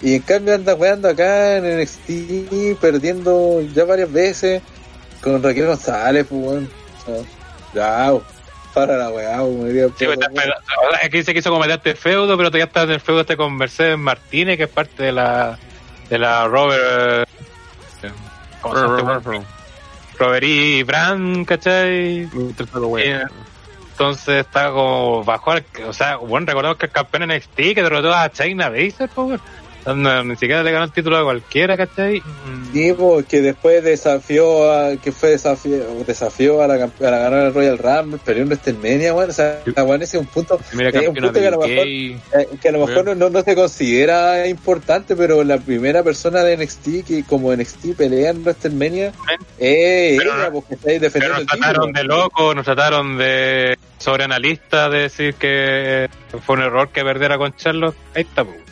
Y 0.00 0.14
en 0.14 0.22
cambio 0.22 0.54
anda 0.54 0.74
weando 0.74 1.08
acá 1.08 1.56
en 1.56 1.80
NXT, 1.80 2.80
perdiendo 2.80 3.60
ya 3.60 3.84
varias 3.84 4.10
veces 4.10 4.62
con 5.20 5.42
Raquel 5.42 5.66
González, 5.66 6.26
weón. 6.30 6.70
O 7.06 7.74
sea, 7.74 8.12
para 8.78 8.96
la 8.96 9.10
weá, 9.10 9.42
weón. 9.42 9.94
Sí, 9.98 10.06
pues, 10.06 10.18
aquí 11.02 11.18
dice 11.18 11.32
que 11.32 11.40
hizo 11.40 11.50
como 11.50 11.64
este 11.64 11.96
feudo, 11.96 12.36
pero 12.36 12.48
todavía 12.48 12.66
está 12.66 12.82
en 12.84 12.92
el 12.92 13.00
feudo 13.00 13.22
este 13.22 13.36
con 13.36 13.56
Mercedes 13.56 13.98
Martínez, 13.98 14.56
que 14.56 14.64
es 14.64 14.68
parte 14.68 15.02
de 15.02 15.12
la 15.12 15.58
de 16.08 16.18
la 16.18 16.46
Robert... 16.46 17.28
Eh, 18.02 18.10
¿Cómo 18.62 18.74
se 18.74 18.82
llama? 18.82 19.20
Robert 20.18 20.44
E. 20.44 20.84
Brand, 20.84 21.46
¿cachai? 21.46 22.28
Entonces 23.90 24.46
está 24.46 24.70
como 24.70 25.24
bajo, 25.24 25.54
o 25.86 25.92
sea, 25.92 26.16
bueno, 26.16 26.46
recordemos 26.46 26.76
que 26.78 26.86
el 26.86 26.92
campeón 26.92 27.24
en 27.24 27.36
NXT 27.36 27.56
que 27.56 27.82
derrotó 27.82 28.14
a 28.14 28.30
China 28.30 28.68
Baszler, 28.68 29.08
pues, 29.12 29.40
no, 29.94 30.24
ni 30.24 30.36
siquiera 30.36 30.62
le 30.62 30.72
ganó 30.72 30.84
el 30.84 30.92
título 30.92 31.16
a 31.16 31.24
cualquiera, 31.24 31.76
¿cachai? 31.76 32.22
Sí, 32.72 32.92
porque 32.92 33.40
después 33.40 33.82
desafió 33.82 34.70
a, 34.70 34.96
que 34.96 35.12
fue 35.12 35.30
desafío, 35.30 35.84
desafió 36.06 36.62
a 36.62 36.66
la, 36.66 36.74
a 36.74 37.10
la 37.10 37.18
ganar 37.18 37.46
el 37.46 37.54
Royal 37.54 37.78
Rumble, 37.78 38.20
pero 38.24 38.40
en 38.40 38.48
WrestleMania, 38.48 39.12
bueno, 39.12 39.30
o 39.30 39.34
sea, 39.34 39.60
bueno, 39.84 40.04
ese 40.04 40.16
es 40.16 40.22
un 40.22 40.26
punto, 40.28 40.58
es 40.72 41.08
un 41.08 41.14
punto 41.14 41.32
que 41.32 41.46
a 41.46 41.50
lo 41.50 41.58
mejor, 41.58 41.86
eh, 41.86 42.18
que 42.60 42.68
a 42.68 42.72
lo 42.72 42.86
mejor 42.86 43.16
no, 43.16 43.30
no, 43.30 43.42
se 43.42 43.54
considera 43.54 44.46
importante, 44.46 45.16
pero 45.16 45.42
la 45.44 45.58
primera 45.58 46.02
persona 46.02 46.42
de 46.42 46.56
NXT 46.56 47.06
que 47.06 47.24
como 47.26 47.54
NXT 47.54 47.96
pelea 47.96 48.30
en 48.30 48.42
WrestleMania 48.42 49.12
es 49.58 50.20
ella, 50.20 50.50
porque 50.52 50.74
está 50.74 50.90
ahí 50.90 50.98
defendiendo 50.98 51.38
nos 51.38 51.46
trataron 51.46 51.92
de 51.92 52.04
loco, 52.04 52.54
nos 52.54 52.64
trataron 52.64 53.18
de 53.18 53.78
sobreanalista, 53.98 54.88
de 54.88 54.98
decir 55.00 55.34
que 55.34 56.08
fue 56.44 56.56
un 56.56 56.62
error 56.62 56.88
que 56.90 57.02
perdiera 57.02 57.38
con 57.38 57.54
Charlotte, 57.54 57.96
ahí 58.14 58.22
está, 58.22 58.44
pues. 58.44 58.67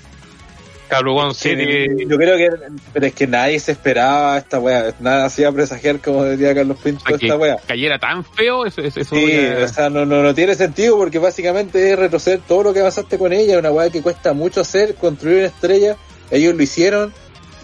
City. 1.35 2.07
yo 2.07 2.17
creo 2.17 2.37
que, 2.37 2.49
pero 2.93 3.07
es 3.07 3.15
que 3.15 3.27
nadie 3.27 3.59
se 3.61 3.73
esperaba 3.73 4.39
esta 4.39 4.59
wea, 4.59 4.95
nada 5.01 5.27
hacía 5.27 5.51
presagiar, 5.53 6.01
como 6.01 6.25
decía 6.25 6.55
Carlos 6.55 6.79
Pinto, 6.83 7.03
esta 7.15 7.37
wea. 7.37 7.59
Cayera 7.67 7.99
tan 7.99 8.25
feo, 8.25 8.65
eso, 8.65 8.81
eso 8.81 9.03
Sí, 9.05 9.39
o 9.39 9.69
sea, 9.69 9.91
no, 9.91 10.07
no, 10.07 10.23
no, 10.23 10.35
tiene 10.35 10.55
sentido 10.55 10.97
porque 10.97 11.19
básicamente 11.19 11.93
es 11.93 11.99
retroceder 11.99 12.41
todo 12.47 12.65
lo 12.65 12.73
que 12.73 12.81
avanzaste 12.81 13.19
con 13.19 13.33
ella, 13.33 13.59
una 13.59 13.71
wea 13.71 13.91
que 13.91 14.03
cuesta 14.03 14.33
mucho 14.33 14.61
hacer, 14.61 14.95
construir 14.95 15.39
una 15.39 15.47
estrella, 15.47 15.97
ellos 16.31 16.55
lo 16.55 16.63
hicieron 16.63 17.13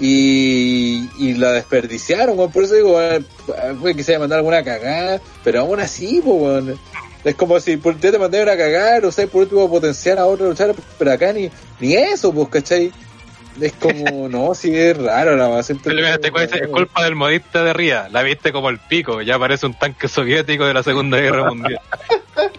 y, 0.00 1.08
y 1.18 1.34
la 1.34 1.52
desperdiciaron, 1.52 2.50
por 2.50 2.64
eso 2.64 2.74
digo, 2.74 2.98
fue 3.80 3.94
que 3.94 4.02
se 4.02 4.18
mandar 4.18 4.38
alguna 4.38 4.64
cagada, 4.64 5.20
pero 5.44 5.60
aún 5.60 5.80
así, 5.80 6.20
pues, 6.24 6.64
es 7.24 7.34
como 7.36 7.60
si 7.60 7.76
por 7.76 7.94
te 7.96 8.18
mandaron 8.18 8.48
a 8.48 8.56
cagar, 8.56 9.04
o 9.04 9.12
sea, 9.12 9.26
por 9.26 9.42
último 9.42 9.70
potenciar 9.70 10.18
a 10.18 10.26
otro 10.26 10.48
luchar, 10.48 10.74
pero 10.98 11.12
acá 11.12 11.32
ni, 11.32 11.50
ni 11.78 11.94
eso, 11.94 12.32
pues, 12.32 12.48
¿cachai? 12.48 12.92
Es 13.60 13.72
como, 13.74 14.28
no, 14.28 14.54
sí 14.54 14.74
es 14.74 14.96
raro 14.96 15.36
la 15.36 15.48
base. 15.48 15.74
Es 15.74 16.68
culpa 16.68 17.04
del 17.04 17.14
modista 17.14 17.62
de 17.62 17.72
Ría. 17.72 18.08
La 18.10 18.22
viste 18.22 18.52
como 18.52 18.70
el 18.70 18.78
pico, 18.78 19.22
ya 19.22 19.38
parece 19.38 19.66
un 19.66 19.74
tanque 19.74 20.08
soviético 20.08 20.64
de 20.64 20.74
la 20.74 20.82
Segunda 20.82 21.18
Guerra 21.18 21.48
Mundial. 21.48 21.80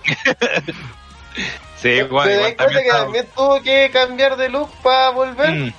sí, 1.82 1.90
igual. 1.90 2.32
igual 2.32 2.56
también, 2.56 2.84
que 2.84 2.90
también 2.90 3.28
tuvo 3.36 3.61
que 3.61 3.90
cambiar 3.91 4.38
de 4.38 4.49
look 4.49 4.70
para 4.84 5.10
volver? 5.10 5.52
Mm, 5.52 5.74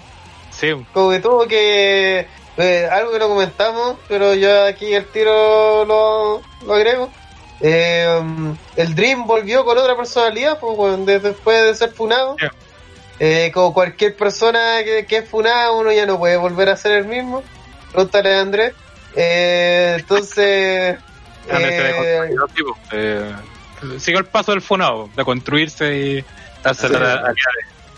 sí. 0.50 0.72
Como 0.92 1.10
que 1.10 1.20
tuvo 1.20 1.46
que. 1.46 2.26
Eh, 2.56 2.88
algo 2.90 3.12
que 3.12 3.18
no 3.18 3.28
comentamos, 3.28 3.96
pero 4.08 4.34
yo 4.34 4.66
aquí 4.66 4.94
el 4.94 5.06
tiro 5.06 5.84
lo, 5.84 6.42
lo 6.66 6.74
agrego. 6.74 7.10
Eh, 7.60 8.20
el 8.76 8.94
Dream 8.94 9.26
volvió 9.26 9.64
con 9.64 9.78
otra 9.78 9.96
personalidad, 9.96 10.58
pues, 10.58 11.22
después 11.22 11.64
de 11.64 11.74
ser 11.74 11.92
funado. 11.92 12.36
Eh, 13.20 13.50
como 13.54 13.72
cualquier 13.72 14.16
persona 14.16 14.82
que, 14.84 15.06
que, 15.06 15.18
es 15.18 15.28
funada, 15.28 15.72
uno 15.72 15.92
ya 15.92 16.04
no 16.04 16.18
puede 16.18 16.36
volver 16.36 16.68
a 16.68 16.76
ser 16.76 16.92
el 16.92 17.06
mismo. 17.06 17.42
Pregúntale 17.92 18.34
a 18.34 18.40
Andrés. 18.40 18.74
Eh, 19.14 19.96
entonces. 20.00 20.96
eh, 21.50 22.30
eh, 22.92 23.34
sigo 23.98 24.18
el 24.18 24.24
paso 24.26 24.52
del 24.52 24.62
funado, 24.62 25.10
de 25.14 25.24
construirse 25.24 25.96
y 25.96 26.24
hacerse 26.64 26.96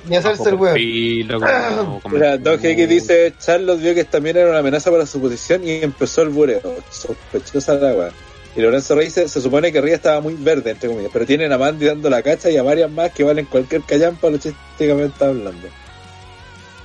y 0.08 0.14
hacerse 0.14 0.48
el 0.50 0.54
huevo. 0.56 2.00
Mira, 2.10 2.36
Don 2.38 2.60
que 2.60 2.86
dice: 2.86 3.34
Charlos 3.38 3.80
vio 3.80 3.94
que 3.94 4.04
también 4.04 4.36
era 4.36 4.50
una 4.50 4.58
amenaza 4.58 4.90
para 4.90 5.06
su 5.06 5.20
posición 5.20 5.66
y 5.66 5.82
empezó 5.82 6.22
el 6.22 6.30
bureo. 6.30 6.60
Sospechosa 6.90 7.74
la 7.74 7.90
agua. 7.90 8.10
Y 8.56 8.62
Lorenzo 8.62 8.94
Reyes 8.94 9.12
se 9.12 9.40
supone 9.40 9.70
que 9.70 9.82
Ría 9.82 9.96
estaba 9.96 10.20
muy 10.22 10.34
verde, 10.34 10.70
entre 10.70 10.88
comillas, 10.88 11.10
pero 11.12 11.26
tienen 11.26 11.52
a 11.52 11.58
Mandy 11.58 11.86
dando 11.86 12.08
la 12.08 12.22
cacha 12.22 12.48
y 12.48 12.56
a 12.56 12.62
varias 12.62 12.90
más 12.90 13.12
que 13.12 13.22
valen 13.22 13.44
cualquier 13.44 13.82
callampa 13.82 14.30
logísticamente 14.30 15.24
hablando. 15.24 15.68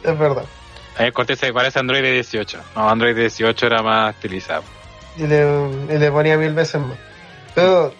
Es 0.03 0.19
verdad. 0.19 0.43
Ahí 0.97 1.11
Cortés 1.13 1.39
se 1.39 1.53
parece 1.53 1.79
a 1.79 1.81
Android 1.81 2.03
18. 2.03 2.59
No, 2.75 2.89
Android 2.89 3.15
18 3.15 3.65
era 3.65 3.81
más 3.81 4.13
estilizado. 4.15 4.63
Y 5.15 5.25
le, 5.27 5.45
y 5.89 5.97
le 5.97 6.11
ponía 6.11 6.37
mil 6.37 6.53
veces 6.53 6.81
más. 6.81 6.97
Pero 7.55 7.93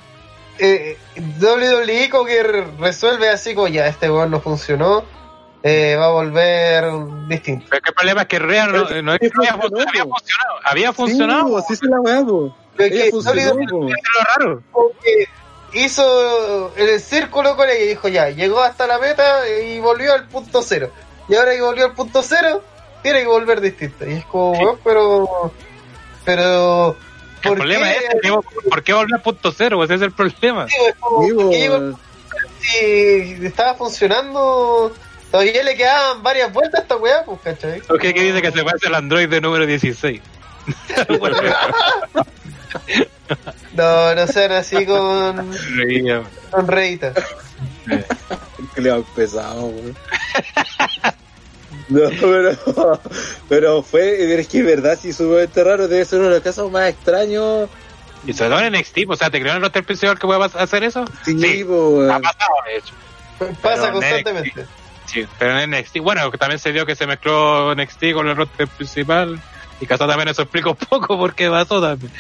eh, 0.60 0.98
WWE 1.40 2.10
como 2.10 2.26
que 2.26 2.44
resuelve 2.78 3.30
así 3.30 3.56
como 3.56 3.70
ya, 3.70 3.88
este 3.88 4.12
weón 4.12 4.32
no 4.32 4.42
funcionó, 4.42 5.04
eh, 5.64 5.96
va 5.98 6.08
a 6.08 6.12
volver 6.12 6.86
distinto. 7.28 7.68
Pero 7.70 7.82
el 7.88 7.94
problema 7.94 8.22
es 8.22 8.28
que 8.28 8.40
Rea 8.40 8.68
no, 8.68 9.02
no, 9.02 9.14
había, 9.14 9.32
funcionado. 9.58 10.60
Había 10.64 10.94
funcionado. 10.94 11.64
Sí, 11.68 11.76
se 11.76 11.88
la 11.88 12.02
que 12.78 13.12
raro. 14.38 14.62
Porque 14.72 15.28
hizo 15.74 16.74
el 16.76 17.00
círculo 17.00 17.56
con 17.56 17.70
ella 17.70 17.80
y 17.80 17.88
dijo 17.88 18.08
ya, 18.08 18.30
llegó 18.30 18.62
hasta 18.62 18.88
la 18.88 19.00
meta 19.00 19.48
y 19.48 19.80
volvió 19.80 20.14
al 20.14 20.28
punto 20.28 20.62
cero. 20.62 20.92
Y 21.30 21.36
ahora 21.36 21.54
que 21.54 21.62
volvió 21.62 21.86
al 21.86 21.94
punto 21.94 22.22
cero, 22.24 22.64
tiene 23.02 23.22
que 23.22 23.28
volver 23.28 23.62
distinto. 23.62 24.10
Y 24.10 24.14
es 24.14 24.26
como, 24.26 24.78
pero. 24.84 25.52
Pero. 26.26 26.98
¿por 27.42 27.54
el 27.54 27.58
problema 27.58 27.88
qué? 27.88 28.28
es 28.28 28.32
¿por 28.70 28.84
qué 28.84 28.94
volvió 28.94 29.16
al 29.16 29.22
punto 29.22 29.52
cero? 29.52 29.84
Ese 29.84 29.96
es 29.96 30.02
el 30.02 30.12
problema. 30.12 30.68
si 32.60 33.46
estaba 33.46 33.76
funcionando. 33.76 34.94
Todavía 35.32 35.64
le 35.64 35.78
quedaban 35.78 36.22
varias 36.22 36.52
vueltas 36.52 36.82
a 36.82 36.84
esta 36.84 36.98
weá, 36.98 37.24
pues, 37.24 37.40
¿cachai? 37.42 37.82
¿Qué 38.02 38.12
dice 38.12 38.42
que 38.42 38.52
se 38.52 38.64
parece 38.66 38.88
al 38.88 38.96
Android 38.96 39.30
de 39.30 39.40
número 39.40 39.66
16. 39.66 40.22
No, 43.74 44.14
no 44.14 44.28
sean 44.28 44.52
así 44.52 44.86
con. 44.86 45.52
Con 46.52 46.68
reita. 46.68 47.14
Le 48.76 49.04
pesado, 49.16 49.72
No, 51.90 52.02
pero, 52.20 53.02
pero 53.50 53.84
fue, 53.84 54.40
es 54.40 54.48
que 54.48 54.60
es 54.60 54.66
verdad, 54.66 54.98
si 55.00 55.10
este 55.10 55.64
raro, 55.64 55.88
debe 55.88 56.06
ser 56.06 56.20
uno 56.20 56.30
de 56.30 56.36
los 56.36 56.44
casos 56.44 56.72
más 56.72 56.90
extraños. 56.90 57.70
Y 58.26 58.34
sobre 58.34 58.52
todo 58.52 58.62
en 58.62 58.74
NXT, 58.74 58.98
o 59.10 59.16
sea, 59.16 59.30
¿te 59.30 59.40
creo 59.40 59.52
en 59.52 59.58
el 59.58 59.64
roster 59.64 59.84
principal 59.84 60.18
que 60.18 60.28
pueda 60.28 60.46
hacer 60.46 60.84
eso? 60.84 61.06
Sí, 61.26 61.38
sí 61.40 61.62
ha 61.64 62.20
pasado, 62.20 62.54
de 62.66 62.78
hecho. 62.78 62.94
Pasa 63.62 63.92
constantemente. 63.92 64.66
sí, 65.06 65.26
pero 65.40 65.60
en 65.60 65.72
NXT, 65.72 65.98
bueno, 66.00 66.30
también 66.32 66.60
se 66.60 66.72
dio 66.72 66.86
que 66.86 66.96
se 66.96 67.08
mezcló 67.08 67.74
NXT 67.76 68.14
con 68.14 68.28
el 68.28 68.36
roster 68.36 68.68
principal. 68.68 69.42
Y 69.82 69.88
caso 69.88 70.08
también 70.08 70.30
eso 70.30 70.44
explica 70.44 70.70
un 70.70 70.76
poco 70.76 71.18
por 71.18 71.34
qué 71.34 71.50
pasó 71.50 71.82
también. 71.82 72.12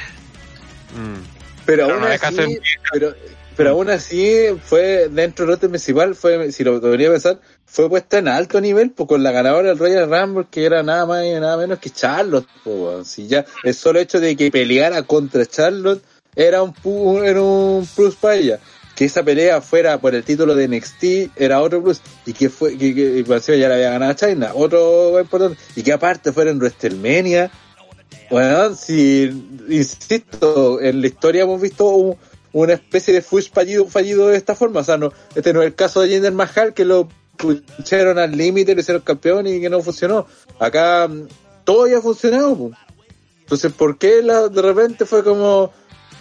Mm. 0.95 1.41
Pero, 1.65 1.85
aún 1.85 2.03
así, 2.03 2.59
pero, 2.91 3.13
pero 3.55 3.69
aún 3.71 3.89
así 3.89 4.47
fue 4.63 5.09
dentro 5.09 5.45
del 5.45 5.55
rote 5.55 5.69
principal, 5.69 6.15
fue, 6.15 6.51
si 6.51 6.63
lo 6.63 6.79
debería 6.79 7.11
pensar, 7.11 7.39
fue 7.65 7.87
puesta 7.89 8.17
en 8.17 8.27
alto 8.27 8.59
nivel, 8.59 8.91
pues 8.91 9.07
con 9.07 9.23
la 9.23 9.31
ganadora 9.31 9.69
del 9.69 9.77
Royal 9.77 10.09
Rumble, 10.09 10.47
que 10.49 10.65
era 10.65 10.83
nada 10.83 11.05
más 11.05 11.23
y 11.23 11.31
nada 11.33 11.57
menos 11.57 11.79
que 11.79 11.89
Charlotte, 11.89 12.47
pues, 12.63 13.07
si 13.07 13.27
ya 13.27 13.45
el 13.63 13.73
solo 13.73 13.99
hecho 13.99 14.19
de 14.19 14.35
que 14.35 14.51
peleara 14.51 15.03
contra 15.03 15.45
Charlotte 15.45 16.03
era 16.35 16.63
un, 16.63 16.73
era 17.25 17.41
un 17.41 17.87
plus 17.95 18.15
para 18.15 18.35
ella. 18.35 18.59
Que 18.95 19.05
esa 19.05 19.23
pelea 19.23 19.61
fuera 19.61 19.99
por 19.99 20.13
el 20.13 20.23
título 20.23 20.53
de 20.53 20.67
NXT 20.67 21.31
era 21.35 21.61
otro 21.61 21.81
plus. 21.81 22.01
Y 22.25 22.33
que 22.33 22.49
fue, 22.49 22.77
que, 22.77 22.93
que, 22.93 23.23
ya 23.57 23.69
la 23.69 23.75
había 23.75 23.91
ganado 23.91 24.13
China, 24.13 24.51
otro 24.53 25.19
importante. 25.19 25.57
Y 25.75 25.83
que 25.83 25.93
aparte 25.93 26.31
fuera 26.31 26.51
en 26.51 26.57
WrestleMania, 26.59 27.49
bueno, 28.29 28.75
si, 28.75 29.23
insisto, 29.69 30.81
en 30.81 31.01
la 31.01 31.07
historia 31.07 31.43
hemos 31.43 31.61
visto 31.61 32.17
una 32.53 32.73
especie 32.73 33.13
de 33.13 33.21
fush 33.21 33.51
fallido, 33.51 33.87
fallido 33.87 34.27
de 34.27 34.37
esta 34.37 34.55
forma. 34.55 34.81
O 34.81 34.83
sea, 34.83 34.97
no, 34.97 35.11
este 35.35 35.53
no 35.53 35.61
es 35.61 35.67
el 35.67 35.75
caso 35.75 36.01
de 36.01 36.09
Jinder 36.09 36.31
Mahal, 36.31 36.73
que 36.73 36.85
lo 36.85 37.09
pusieron 37.37 38.19
al 38.19 38.31
límite, 38.31 38.75
lo 38.75 38.81
hicieron 38.81 39.01
campeón 39.01 39.47
y 39.47 39.59
que 39.59 39.69
no 39.69 39.81
funcionó. 39.81 40.27
Acá 40.59 41.07
mm, 41.07 41.27
todo 41.63 41.87
ya 41.87 41.97
ha 41.97 42.01
funcionado. 42.01 42.71
Entonces, 43.39 43.71
¿por 43.73 43.97
qué 43.97 44.21
la, 44.21 44.47
de 44.47 44.61
repente 44.61 45.05
fue 45.05 45.23
como, 45.23 45.71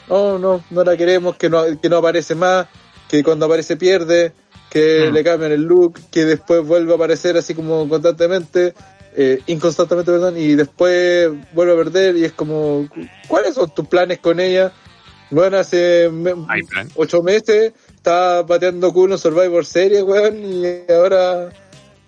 oh, 0.08 0.38
no, 0.38 0.64
no 0.70 0.84
la 0.84 0.96
queremos, 0.96 1.36
que 1.36 1.48
no, 1.48 1.62
que 1.80 1.88
no 1.88 1.98
aparece 1.98 2.34
más, 2.34 2.66
que 3.08 3.22
cuando 3.22 3.46
aparece 3.46 3.76
pierde? 3.76 4.32
que 4.70 5.08
mm. 5.10 5.12
le 5.12 5.24
cambian 5.24 5.52
el 5.52 5.62
look, 5.62 6.00
que 6.10 6.24
después 6.24 6.64
vuelve 6.64 6.92
a 6.92 6.94
aparecer 6.94 7.36
así 7.36 7.54
como 7.54 7.86
constantemente, 7.88 8.72
eh, 9.16 9.40
inconstantemente, 9.46 10.12
perdón, 10.12 10.36
y 10.36 10.54
después 10.54 11.30
vuelve 11.52 11.72
a 11.72 11.76
perder 11.76 12.16
y 12.16 12.24
es 12.24 12.32
como, 12.32 12.88
¿cuáles 13.28 13.54
son 13.54 13.74
tus 13.74 13.86
planes 13.88 14.18
con 14.18 14.40
ella? 14.40 14.72
Bueno, 15.30 15.58
hace 15.58 16.10
ocho 16.96 17.22
meses 17.22 17.72
estaba 17.94 18.42
bateando 18.42 18.92
culo 18.92 19.14
en 19.14 19.18
Survivor 19.18 19.64
Series, 19.64 20.02
weón, 20.02 20.38
y 20.38 20.92
ahora 20.92 21.50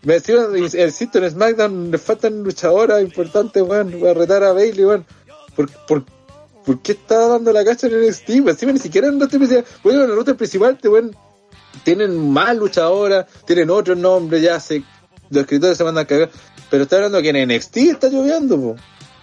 me 0.02 0.14
decían, 0.14 0.56
insisto, 0.56 1.18
en 1.18 1.30
SmackDown 1.30 1.90
le 1.90 1.98
faltan 1.98 2.42
luchadoras 2.42 3.00
importantes, 3.00 3.62
weón, 3.62 4.00
voy 4.00 4.10
a 4.10 4.14
retar 4.14 4.42
a 4.42 4.52
Bailey, 4.52 4.84
weón. 4.84 5.06
¿Por, 5.54 5.70
por, 5.86 6.04
por 6.64 6.80
qué 6.82 6.92
está 6.92 7.28
dando 7.28 7.52
la 7.52 7.64
cacha 7.64 7.86
en 7.86 7.94
el 7.94 8.12
Steam? 8.12 8.48
Encima 8.48 8.72
ni 8.72 8.78
siquiera 8.78 9.06
en 9.06 9.18
la 9.18 9.28
principal. 9.28 9.64
Bueno, 9.84 10.02
en 10.02 10.10
la 10.10 10.16
ruta 10.16 10.34
principal, 10.34 10.78
te, 10.78 10.88
weón, 10.88 11.14
tienen 11.84 12.30
más 12.32 12.56
luchadoras, 12.56 13.26
tienen 13.44 13.70
otros 13.70 13.96
nombres, 13.96 14.42
ya 14.42 14.58
se, 14.58 14.82
los 15.30 15.42
escritores 15.42 15.78
se 15.78 15.84
mandan 15.84 16.04
a 16.04 16.06
cagar. 16.06 16.30
Pero 16.72 16.84
está 16.84 16.96
hablando 16.96 17.20
que 17.20 17.28
en 17.28 17.48
NXT 17.48 17.76
está 17.76 18.08
lloviendo, 18.08 18.56
po. 18.56 18.76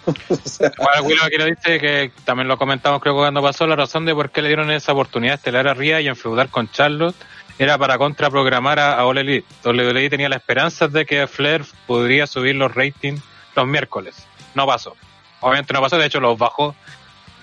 o 0.30 0.36
sea, 0.36 0.72
Will 1.02 1.18
aquí 1.24 1.36
lo 1.36 1.46
dice 1.46 1.80
que 1.80 2.12
también 2.24 2.48
lo 2.48 2.60
comentamos 2.60 3.02
creo 3.02 3.16
que 3.16 3.22
cuando 3.22 3.42
pasó 3.42 3.66
la 3.66 3.76
razón 3.76 4.06
de 4.06 4.14
por 4.14 4.30
qué 4.30 4.44
le 4.44 4.50
dieron 4.50 4.70
esa 4.70 4.92
oportunidad 4.92 5.34
de 5.34 5.38
estelar 5.38 5.68
a 5.68 5.74
Ria 5.74 6.00
y 6.00 6.08
enfeudar 6.08 6.50
con 6.50 6.70
Charlotte 6.70 7.16
era 7.58 7.76
para 7.80 7.98
contraprogramar 7.98 8.80
a, 8.80 8.94
a 9.00 9.06
Ole 9.08 9.44
tenía 9.64 10.30
la 10.30 10.36
esperanza 10.36 10.88
de 10.88 11.08
que 11.08 11.26
Flair 11.26 11.66
podría 11.88 12.28
subir 12.28 12.56
los 12.56 12.76
ratings 12.76 13.20
los 13.56 13.66
miércoles. 13.66 14.28
No 14.54 14.68
pasó. 14.68 14.96
Obviamente 15.40 15.74
no 15.74 15.82
pasó, 15.82 15.98
de 15.98 16.06
hecho 16.06 16.20
los 16.20 16.38
bajó 16.38 16.76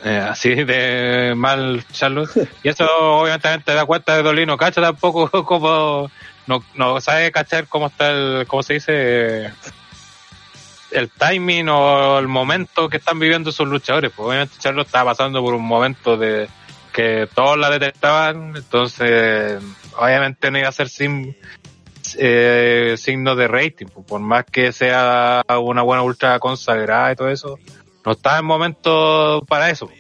eh, 0.04 0.24
así 0.30 0.54
de 0.54 1.34
mal 1.36 1.84
Charlotte. 1.90 2.48
Y 2.62 2.68
eso 2.68 2.86
obviamente 3.00 3.58
te 3.64 3.74
da 3.74 3.84
cuenta 3.84 4.14
de 4.16 4.22
Dolino 4.22 4.56
cacha 4.56 4.80
tampoco 4.80 5.28
como 5.44 6.08
no, 6.46 6.64
no 6.74 7.00
sabe 7.00 7.32
cachar 7.32 7.66
cómo 7.66 7.88
está 7.88 8.12
el, 8.12 8.46
cómo 8.46 8.62
se 8.62 8.74
dice 8.74 9.52
el 10.90 11.10
timing 11.10 11.68
o 11.68 12.18
el 12.18 12.28
momento 12.28 12.88
que 12.88 12.98
están 12.98 13.18
viviendo 13.18 13.52
sus 13.52 13.68
luchadores. 13.68 14.12
Pues 14.14 14.28
obviamente 14.28 14.56
Charlotte 14.58 14.86
estaba 14.86 15.12
pasando 15.12 15.42
por 15.42 15.54
un 15.54 15.64
momento 15.64 16.16
de 16.16 16.48
que 16.92 17.28
todos 17.34 17.58
la 17.58 17.68
detectaban, 17.68 18.56
entonces 18.56 19.62
obviamente 19.98 20.50
no 20.50 20.58
iba 20.58 20.68
a 20.68 20.72
ser 20.72 20.88
sin 20.88 21.36
eh, 22.16 22.94
signo 22.96 23.36
de 23.36 23.48
rating, 23.48 23.86
pues, 23.86 24.06
por 24.06 24.20
más 24.20 24.44
que 24.44 24.72
sea 24.72 25.42
una 25.60 25.82
buena 25.82 26.02
ultra 26.02 26.38
consagrada 26.38 27.12
y 27.12 27.16
todo 27.16 27.28
eso, 27.28 27.58
no 28.04 28.12
estaba 28.12 28.38
en 28.38 28.44
momento 28.46 29.44
para 29.46 29.68
eso. 29.68 29.90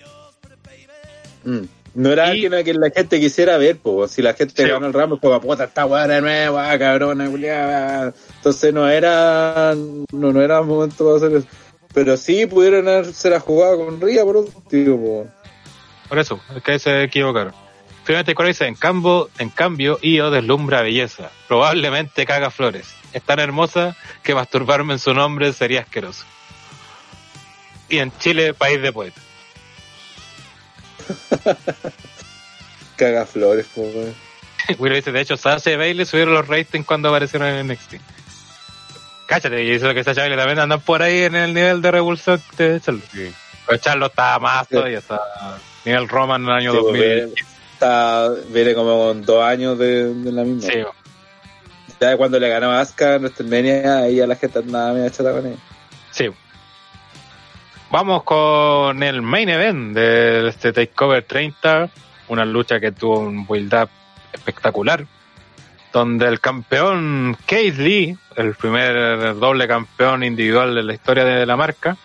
Mm. 1.44 1.75
No 1.96 2.12
era 2.12 2.26
alguien 2.26 2.54
a 2.54 2.62
quien 2.62 2.78
la 2.78 2.90
gente 2.90 3.18
quisiera 3.18 3.56
ver, 3.56 3.78
pues. 3.78 4.12
Si 4.12 4.22
la 4.22 4.34
gente 4.34 4.68
ganó 4.68 4.86
el 4.86 4.92
ramo, 4.92 5.18
pues 5.18 5.40
puta, 5.40 5.64
está 5.64 5.84
buena 5.84 6.14
de 6.14 6.20
nuevo, 6.20 6.58
ah, 6.58 6.78
cabrona, 6.78 7.24
Entonces 7.24 8.72
no 8.72 8.88
era, 8.88 9.74
no, 10.12 10.32
no 10.32 10.42
era 10.42 10.62
momento 10.62 11.04
para 11.04 11.16
hacer 11.16 11.38
eso. 11.38 11.48
Pero 11.94 12.16
sí 12.16 12.46
pudieron 12.46 12.86
haberse 12.86 13.30
la 13.30 13.40
jugada 13.40 13.76
con 13.76 14.00
Ría 14.00 14.22
por 14.24 14.36
último, 14.36 15.26
Por 16.08 16.18
eso, 16.18 16.40
es 16.54 16.62
que 16.62 16.78
se 16.78 17.02
equivocaron. 17.04 17.54
Finalmente, 18.04 18.34
cuál 18.34 18.48
dice, 18.48 18.66
en 18.66 18.74
cambio, 18.74 19.30
en 19.38 19.50
cambio, 19.50 19.98
Io 20.02 20.30
deslumbra 20.30 20.82
belleza. 20.82 21.30
Probablemente 21.48 22.26
caga 22.26 22.50
flores. 22.50 22.94
Es 23.12 23.22
tan 23.22 23.40
hermosa 23.40 23.96
que 24.22 24.34
masturbarme 24.34 24.92
en 24.92 24.98
su 24.98 25.14
nombre 25.14 25.52
sería 25.52 25.80
asqueroso 25.80 26.24
y 27.88 27.98
en 27.98 28.16
Chile, 28.18 28.54
país 28.54 28.80
de 28.82 28.92
poetas. 28.92 29.22
Caga 32.96 33.26
flores, 33.26 33.66
pues, 33.74 34.14
Willow 34.78 34.96
dice, 34.96 35.12
de 35.12 35.20
hecho, 35.20 35.36
Sasha 35.36 35.70
y 35.70 35.76
Bailey 35.76 36.06
subieron 36.06 36.34
los 36.34 36.46
ratings 36.46 36.86
cuando 36.86 37.08
aparecieron 37.08 37.48
en 37.48 37.66
NXT. 37.68 37.94
Cáchate, 39.26 39.64
y 39.64 39.70
eso 39.70 39.92
que 39.92 40.04
Sasha 40.04 40.22
Bailey 40.22 40.38
también 40.38 40.58
andan 40.58 40.80
por 40.80 41.02
ahí 41.02 41.22
en 41.22 41.34
el 41.34 41.54
nivel 41.54 41.82
de 41.82 41.90
revulsión 41.90 42.40
de 42.56 42.80
Charlo. 42.80 43.02
Sí. 43.12 43.32
Pero 43.66 43.78
Charlo 43.78 44.06
está 44.06 44.38
más 44.38 44.68
todavía, 44.68 44.98
está 44.98 45.20
nivel 45.84 46.08
Roman 46.08 46.42
en 46.42 46.48
el 46.48 46.54
año 46.54 46.72
2000. 46.72 47.00
Pues, 47.00 47.32
está, 47.72 48.30
viene 48.48 48.74
como 48.74 49.08
con 49.08 49.22
dos 49.22 49.44
años 49.44 49.78
de, 49.78 50.12
la 50.24 50.44
misma. 50.44 50.72
Sí. 50.72 50.78
Ya 52.00 52.16
cuando 52.16 52.38
le 52.38 52.48
ganó 52.48 52.70
a 52.70 52.80
Asuka 52.80 53.14
en 53.14 53.22
WrestleMania, 53.22 53.98
ahí 53.98 54.20
a 54.20 54.26
la 54.26 54.36
gente 54.36 54.58
andaba 54.58 54.92
medio 54.92 55.08
chata 55.10 55.32
con 55.32 55.46
él. 55.46 55.56
Sí, 56.10 56.28
Vamos 57.90 58.24
con 58.24 59.00
el 59.02 59.22
main 59.22 59.48
event 59.48 59.94
de 59.94 60.48
este 60.48 60.72
Takeover 60.72 61.22
30, 61.22 61.88
una 62.28 62.44
lucha 62.44 62.80
que 62.80 62.90
tuvo 62.90 63.20
un 63.20 63.46
build-up 63.46 63.88
espectacular, 64.32 65.06
donde 65.92 66.26
el 66.26 66.40
campeón 66.40 67.36
Keith 67.46 67.78
Lee, 67.78 68.18
el 68.34 68.54
primer 68.54 69.36
doble 69.36 69.68
campeón 69.68 70.24
individual 70.24 70.74
de 70.74 70.82
la 70.82 70.94
historia 70.94 71.24
de 71.24 71.46
la 71.46 71.56
marca, 71.56 71.96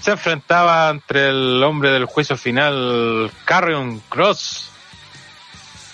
se 0.00 0.12
enfrentaba 0.12 0.90
entre 0.90 1.30
el 1.30 1.62
hombre 1.64 1.90
del 1.90 2.04
juicio 2.04 2.36
final, 2.36 3.30
Carrion 3.46 4.00
Cross, 4.10 4.70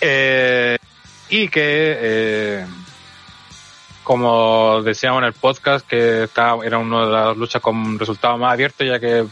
eh, 0.01 0.79
y 1.31 1.47
que 1.47 1.97
eh, 2.01 2.67
como 4.03 4.83
decíamos 4.83 5.21
en 5.21 5.27
el 5.27 5.33
podcast, 5.33 5.87
que 5.87 6.29
era 6.65 6.79
una 6.79 7.07
de 7.07 7.13
las 7.13 7.37
luchas 7.37 7.63
con 7.63 7.99
resultado 7.99 8.37
más 8.39 8.53
abierto, 8.53 8.85
ya 8.85 8.99
que, 8.99 9.25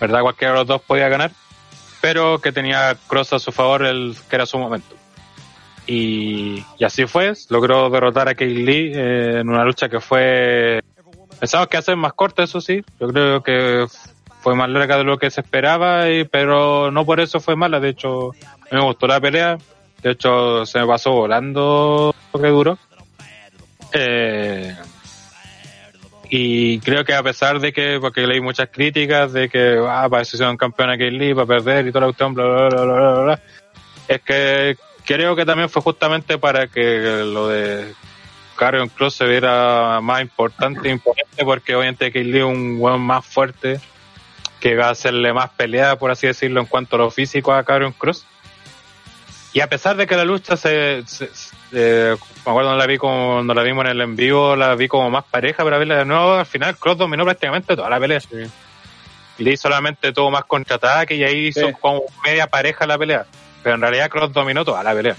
verdad, 0.00 0.22
cualquiera 0.22 0.52
de 0.52 0.58
los 0.60 0.66
dos 0.66 0.82
podía 0.82 1.08
ganar, 1.08 1.30
pero 2.00 2.40
que 2.40 2.52
tenía 2.52 2.96
Cross 3.06 3.34
a 3.34 3.38
su 3.38 3.52
favor, 3.52 3.84
el 3.84 4.16
que 4.28 4.36
era 4.36 4.46
su 4.46 4.58
momento. 4.58 4.94
Y, 5.86 6.64
y 6.78 6.84
así 6.84 7.06
fue, 7.06 7.32
logró 7.48 7.88
derrotar 7.88 8.28
a 8.28 8.34
Kate 8.34 8.46
Lee 8.46 8.92
eh, 8.94 9.40
en 9.40 9.48
una 9.48 9.64
lucha 9.64 9.88
que 9.88 10.00
fue, 10.00 10.82
pensamos 11.38 11.68
que 11.68 11.76
hacer 11.78 11.96
más 11.96 12.12
corta, 12.12 12.42
eso 12.42 12.60
sí, 12.60 12.84
yo 13.00 13.08
creo 13.08 13.42
que 13.42 13.86
fue 14.40 14.54
más 14.54 14.68
larga 14.68 14.98
de 14.98 15.04
lo 15.04 15.18
que 15.18 15.30
se 15.30 15.40
esperaba, 15.40 16.04
pero 16.30 16.90
no 16.90 17.06
por 17.06 17.20
eso 17.20 17.40
fue 17.40 17.56
mala, 17.56 17.80
de 17.80 17.90
hecho, 17.90 18.32
me 18.70 18.82
gustó 18.82 19.06
la 19.06 19.20
pelea, 19.20 19.58
de 20.02 20.10
hecho 20.10 20.66
se 20.66 20.78
me 20.78 20.86
pasó 20.86 21.12
volando 21.12 22.14
lo 22.32 22.40
que 22.40 22.48
duró 22.48 22.78
eh, 23.92 24.76
y 26.30 26.78
creo 26.80 27.04
que 27.04 27.14
a 27.14 27.22
pesar 27.22 27.58
de 27.58 27.72
que, 27.72 27.98
porque 28.00 28.26
leí 28.26 28.40
muchas 28.40 28.68
críticas 28.70 29.32
de 29.32 29.48
que, 29.48 29.78
ah, 29.88 30.08
para 30.10 30.24
ser 30.24 30.46
un 30.46 30.56
campeón 30.56 30.90
aquí 30.90 31.10
Lee, 31.10 31.34
para 31.34 31.46
perder 31.46 31.86
y 31.86 31.90
toda 31.90 32.02
la 32.02 32.06
cuestión, 32.08 32.34
bla, 32.34 32.44
bla, 32.44 32.68
bla, 32.68 32.84
bla, 32.84 33.20
bla, 33.22 33.42
es 34.08 34.20
que 34.22 34.76
creo 35.04 35.34
que 35.34 35.46
también 35.46 35.70
fue 35.70 35.80
justamente 35.80 36.36
para 36.38 36.66
que 36.66 37.22
lo 37.24 37.48
de 37.48 37.94
Carrion 38.56 38.88
Cross 38.88 39.14
se 39.14 39.26
viera 39.26 40.00
más 40.02 40.20
importante 40.20 40.88
e 40.88 40.92
imponente, 40.92 41.44
porque 41.44 41.74
obviamente 41.74 42.12
que 42.12 42.24
Lee 42.24 42.38
es 42.38 42.44
un 42.44 42.78
buen 42.78 43.00
más 43.00 43.24
fuerte 43.24 43.80
que 44.60 44.76
va 44.76 44.88
a 44.88 44.90
hacerle 44.90 45.32
más 45.32 45.50
pelea, 45.50 45.96
por 45.96 46.10
así 46.10 46.26
decirlo, 46.26 46.60
en 46.60 46.66
cuanto 46.66 46.96
a 46.96 46.98
lo 46.98 47.10
físico 47.10 47.52
a 47.52 47.64
Carrion 47.64 47.92
Cross. 47.92 48.26
Y 49.52 49.60
a 49.60 49.66
pesar 49.66 49.96
de 49.96 50.06
que 50.06 50.16
la 50.16 50.24
lucha 50.24 50.56
se, 50.56 51.02
eh, 51.72 52.16
me 52.44 52.50
acuerdo 52.50 52.76
la 52.76 52.86
vi 52.86 52.98
como, 52.98 53.34
cuando 53.34 53.54
la 53.54 53.62
vimos 53.62 53.84
en 53.84 53.90
el 53.92 54.00
en 54.00 54.16
vivo, 54.16 54.54
la 54.56 54.74
vi 54.74 54.88
como 54.88 55.10
más 55.10 55.24
pareja, 55.24 55.64
pero 55.64 55.76
a 55.76 55.78
verla 55.78 55.96
de 55.96 56.04
nuevo, 56.04 56.34
al 56.34 56.46
final 56.46 56.76
Cross 56.76 56.98
dominó 56.98 57.24
prácticamente 57.24 57.74
toda 57.74 57.88
la 57.88 57.98
pelea. 57.98 58.20
Lee 59.38 59.56
solamente 59.56 60.12
tuvo 60.12 60.30
más 60.30 60.44
contraataque 60.44 61.14
y 61.14 61.24
ahí 61.24 61.46
hizo 61.46 61.72
como 61.80 62.02
media 62.24 62.46
pareja 62.46 62.86
la 62.86 62.98
pelea. 62.98 63.26
Pero 63.62 63.76
en 63.76 63.80
realidad 63.80 64.10
Cross 64.10 64.32
dominó 64.32 64.64
toda 64.64 64.82
la 64.82 64.94
pelea. 64.94 65.16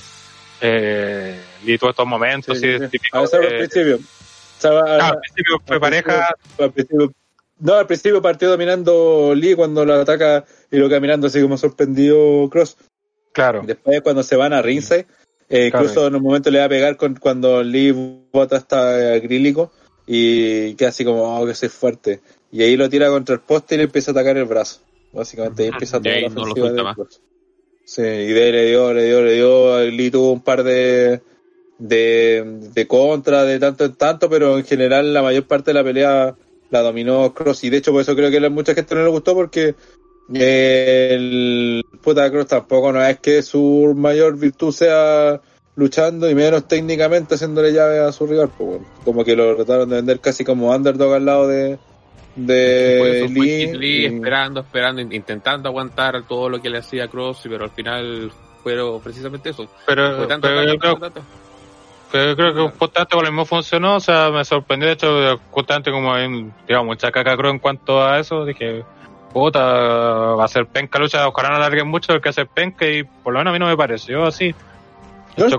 Eh, 0.62 1.40
Lee 1.64 1.78
tuvo 1.78 1.92
estos 1.92 2.06
momentos 2.06 2.60
sí, 2.60 2.78
sí, 2.78 2.88
típicos. 2.88 3.34
al 3.34 3.48
principio. 3.48 4.00
al 4.64 5.20
principio 5.20 5.62
fue 5.66 5.80
pareja. 5.80 6.36
no, 7.60 7.74
al 7.74 7.88
principio 7.88 8.22
partió 8.22 8.50
dominando 8.50 9.34
Lee 9.34 9.56
cuando 9.56 9.86
lo 9.86 9.94
ataca 9.96 10.46
y 10.70 10.78
lo 10.78 10.90
caminando 10.90 11.28
así 11.28 11.42
como 11.42 11.58
sorprendido 11.58 12.48
Cross. 12.50 12.78
Claro. 13.40 13.64
Después 13.66 14.02
cuando 14.02 14.24
se 14.24 14.36
van 14.36 14.54
a 14.54 14.62
Ringside 14.62 15.08
eh, 15.50 15.72
incluso 15.74 16.06
en 16.06 16.16
un 16.16 16.22
momento 16.22 16.52
le 16.52 16.60
va 16.60 16.66
a 16.66 16.70
pegar 16.70 16.96
con, 16.96 17.16
cuando 17.16 17.64
Lee 17.64 17.92
bota 18.32 18.58
hasta 18.58 19.16
acrílico 19.16 19.72
y 20.06 20.76
queda 20.76 20.90
así 20.90 21.04
como, 21.04 21.40
oh, 21.40 21.46
que 21.46 21.56
soy 21.56 21.70
fuerte. 21.70 22.22
Y 22.52 22.62
ahí 22.62 22.78
lo 22.78 22.88
tira 22.90 23.10
contra 23.10 23.36
el 23.36 23.42
poste 23.42 23.76
y 23.76 23.78
le 23.80 23.84
empieza 23.86 24.12
a 24.12 24.14
atacar 24.14 24.38
el 24.38 24.46
brazo. 24.46 24.82
Básicamente 25.12 25.64
ahí 25.64 25.70
empieza 25.70 26.00
toda 26.00 26.20
la 26.20 26.28
ofensiva 26.28 26.94
de 26.94 27.06
Sí, 27.84 28.02
y 28.02 28.34
de 28.34 28.44
ahí 28.44 28.52
le 28.52 28.66
dio, 28.68 28.94
le 28.94 29.06
dio, 29.06 29.22
le 29.24 29.34
dio. 29.34 29.80
Lee 29.86 30.12
tuvo 30.12 30.32
un 30.32 30.42
par 30.42 30.64
de, 30.64 31.22
de, 31.80 32.44
de 32.74 32.88
contra, 32.88 33.44
de 33.44 33.58
tanto 33.58 33.86
en 33.86 33.96
tanto, 33.96 34.30
pero 34.30 34.60
en 34.60 34.66
general 34.66 35.12
la 35.12 35.24
mayor 35.24 35.48
parte 35.48 35.72
de 35.72 35.74
la 35.74 35.84
pelea 35.84 36.36
la 36.70 36.82
dominó 36.82 37.34
Cross. 37.34 37.64
Y 37.64 37.72
de 37.72 37.78
hecho, 37.78 37.92
por 37.92 38.02
eso 38.02 38.16
creo 38.16 38.30
que 38.30 38.38
a 38.38 38.50
mucha 38.52 38.76
gente 38.76 38.94
no 38.94 39.04
le 39.04 39.10
gustó 39.10 39.34
porque 39.34 39.74
el 40.34 41.86
puta 42.02 42.30
Cross 42.30 42.48
tampoco 42.48 42.92
no 42.92 43.04
es 43.04 43.20
que 43.20 43.42
su 43.42 43.94
mayor 43.96 44.38
virtud 44.38 44.72
sea 44.72 45.42
luchando 45.76 46.30
y 46.30 46.36
menos 46.36 46.68
técnicamente 46.68 47.36
haciéndole 47.36 47.72
llave 47.72 48.00
a 48.00 48.12
su 48.12 48.28
rival. 48.28 48.50
Pues, 48.56 48.82
como 49.04 49.24
que 49.24 49.36
lo 49.36 49.56
trataron 49.56 49.90
de 49.90 49.96
vender 49.98 50.20
casi 50.20 50.44
como 50.44 50.74
underdog 50.74 51.14
al 51.14 51.26
lado 51.26 51.48
de, 51.48 51.80
de 52.36 53.28
Lee, 53.30 54.06
esperando, 54.06 54.60
esperando, 54.62 55.02
intentando 55.02 55.70
aguantar 55.70 56.24
todo 56.28 56.50
lo 56.50 56.62
que 56.62 56.70
le 56.70 56.80
hacía 56.80 57.08
Cross, 57.08 57.42
pero 57.50 57.64
al 57.64 57.72
final 57.72 58.32
fueron 58.62 59.02
precisamente 59.02 59.50
eso. 59.50 59.68
Pero, 59.88 60.28
creo 62.12 62.54
que 62.54 62.78
justamente 62.78 63.16
con 63.16 63.24
lo 63.24 63.32
mismo 63.32 63.46
funcionó, 63.46 63.96
o 63.96 64.00
sea, 64.00 64.32
me 64.32 64.44
sorprendió, 64.44 64.88
de 64.88 64.94
hecho, 64.94 65.40
justamente 65.52 65.92
como 65.92 66.14
hay, 66.14 66.28
digamos, 66.68 66.88
mucha 66.88 67.12
caca 67.12 67.38
creo 67.38 67.52
en 67.52 67.60
cuanto 67.60 68.04
a 68.04 68.20
eso, 68.20 68.46
dije, 68.46 68.84
puta, 69.34 69.62
va 69.62 70.44
a 70.44 70.48
ser 70.48 70.66
penca 70.68 71.00
lucha, 71.00 71.28
ojalá 71.28 71.50
no 71.50 71.56
alarguen 71.56 71.88
mucho 71.88 72.14
el 72.14 72.22
que 72.22 72.30
hace 72.30 72.46
penca 72.46 72.86
y 72.86 73.04
por 73.04 73.34
lo 73.34 73.40
menos 73.40 73.52
a 73.52 73.54
mí 73.54 73.60
no 73.60 73.68
me 73.68 73.78
pareció 73.78 74.26
así. 74.26 74.54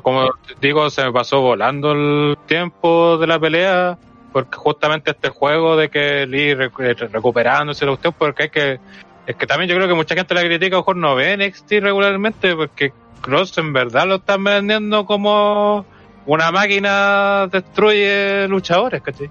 Como 0.02 0.30
digo, 0.60 0.90
se 0.90 1.04
me 1.04 1.12
pasó 1.12 1.40
volando 1.40 1.92
el 1.92 2.36
tiempo 2.46 3.16
de 3.16 3.26
la 3.26 3.38
pelea, 3.38 3.98
porque 4.32 4.56
justamente 4.56 5.12
este 5.12 5.30
juego 5.30 5.76
de 5.76 5.88
que 5.88 6.26
Lee 6.26 6.54
recuperándose 6.54 7.86
la 7.86 7.92
usted, 7.92 8.10
porque 8.16 8.44
es 8.44 8.50
que, 8.50 8.80
es 9.26 9.36
que 9.36 9.46
también 9.46 9.70
yo 9.70 9.76
creo 9.76 9.88
que 9.88 9.94
mucha 9.94 10.14
gente 10.14 10.34
la 10.34 10.42
critica, 10.42 10.76
a 10.76 10.78
lo 10.78 10.82
mejor 10.82 10.96
no 10.96 11.14
ve 11.14 11.36
NXT 11.36 11.72
regularmente, 11.80 12.54
porque 12.54 12.92
Cross 13.22 13.56
en 13.58 13.72
verdad 13.72 14.06
lo 14.06 14.16
están 14.16 14.44
vendiendo 14.44 15.06
como 15.06 15.86
una 16.26 16.50
máquina 16.50 17.46
destruye 17.46 18.46
luchadores, 18.48 19.00
¿cachai? 19.02 19.30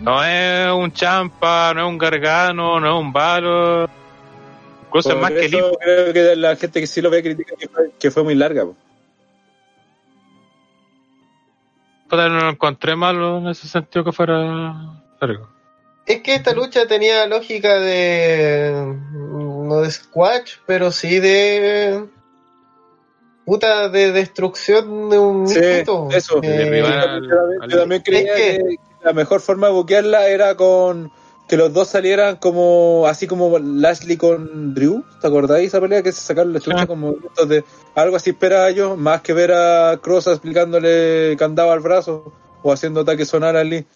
No 0.00 0.22
es 0.22 0.70
un 0.72 0.92
champa, 0.92 1.72
no 1.74 1.86
es 1.86 1.88
un 1.88 1.98
gargano, 1.98 2.78
no 2.80 2.96
es 2.96 3.00
un 3.00 3.12
valor. 3.12 3.88
Cosas 4.90 5.16
más 5.16 5.30
que 5.30 5.48
limpio. 5.48 5.78
Creo 5.80 6.12
que 6.12 6.36
la 6.36 6.56
gente 6.56 6.80
que 6.80 6.86
sí 6.86 7.00
lo 7.00 7.10
ve 7.10 7.22
critica 7.22 7.54
que 7.98 8.10
fue, 8.10 8.22
muy 8.22 8.34
larga. 8.34 8.64
no 12.10 12.50
encontré 12.50 12.94
malo 12.94 13.38
en 13.38 13.48
ese 13.48 13.68
sentido 13.68 14.04
que 14.04 14.12
fuera 14.12 14.98
largo. 15.20 15.48
Es 16.06 16.22
que 16.22 16.34
esta 16.34 16.52
lucha 16.52 16.86
tenía 16.86 17.26
lógica 17.26 17.80
de. 17.80 18.96
no 19.12 19.80
de 19.80 19.90
squash, 19.90 20.56
pero 20.66 20.92
sí 20.92 21.18
de 21.18 22.06
puta 23.46 23.88
de 23.88 24.12
destrucción 24.12 25.08
de 25.08 25.18
un 25.18 25.48
sí, 25.48 25.58
Eso, 26.10 26.40
eh, 26.42 26.82
yo, 27.68 27.78
también, 27.78 28.02
creía 28.02 28.34
que, 28.34 28.76
la 29.06 29.12
mejor 29.12 29.40
forma 29.40 29.68
de 29.68 29.72
buquearla 29.72 30.26
era 30.26 30.56
con 30.56 31.12
que 31.46 31.56
los 31.56 31.72
dos 31.72 31.86
salieran 31.86 32.36
como 32.36 33.06
así 33.06 33.28
como 33.28 33.56
Lashley 33.56 34.16
con 34.16 34.74
Drew, 34.74 35.04
¿te 35.20 35.28
acordáis 35.28 35.68
esa 35.68 35.80
pelea 35.80 36.02
que 36.02 36.10
se 36.10 36.20
sacaron 36.20 36.52
la 36.52 36.58
chucha 36.58 36.88
como 36.88 37.14
de 37.46 37.62
algo 37.94 38.16
así 38.16 38.30
espera 38.30 38.68
yo, 38.72 38.96
más 38.96 39.22
que 39.22 39.32
ver 39.32 39.52
a 39.52 40.00
Cross 40.02 40.26
explicándole 40.26 41.36
candado 41.38 41.70
al 41.70 41.78
brazo 41.78 42.32
o 42.64 42.72
haciendo 42.72 43.02
ataque 43.02 43.24
sonar 43.24 43.56
a 43.56 43.62
Lee. 43.62 43.86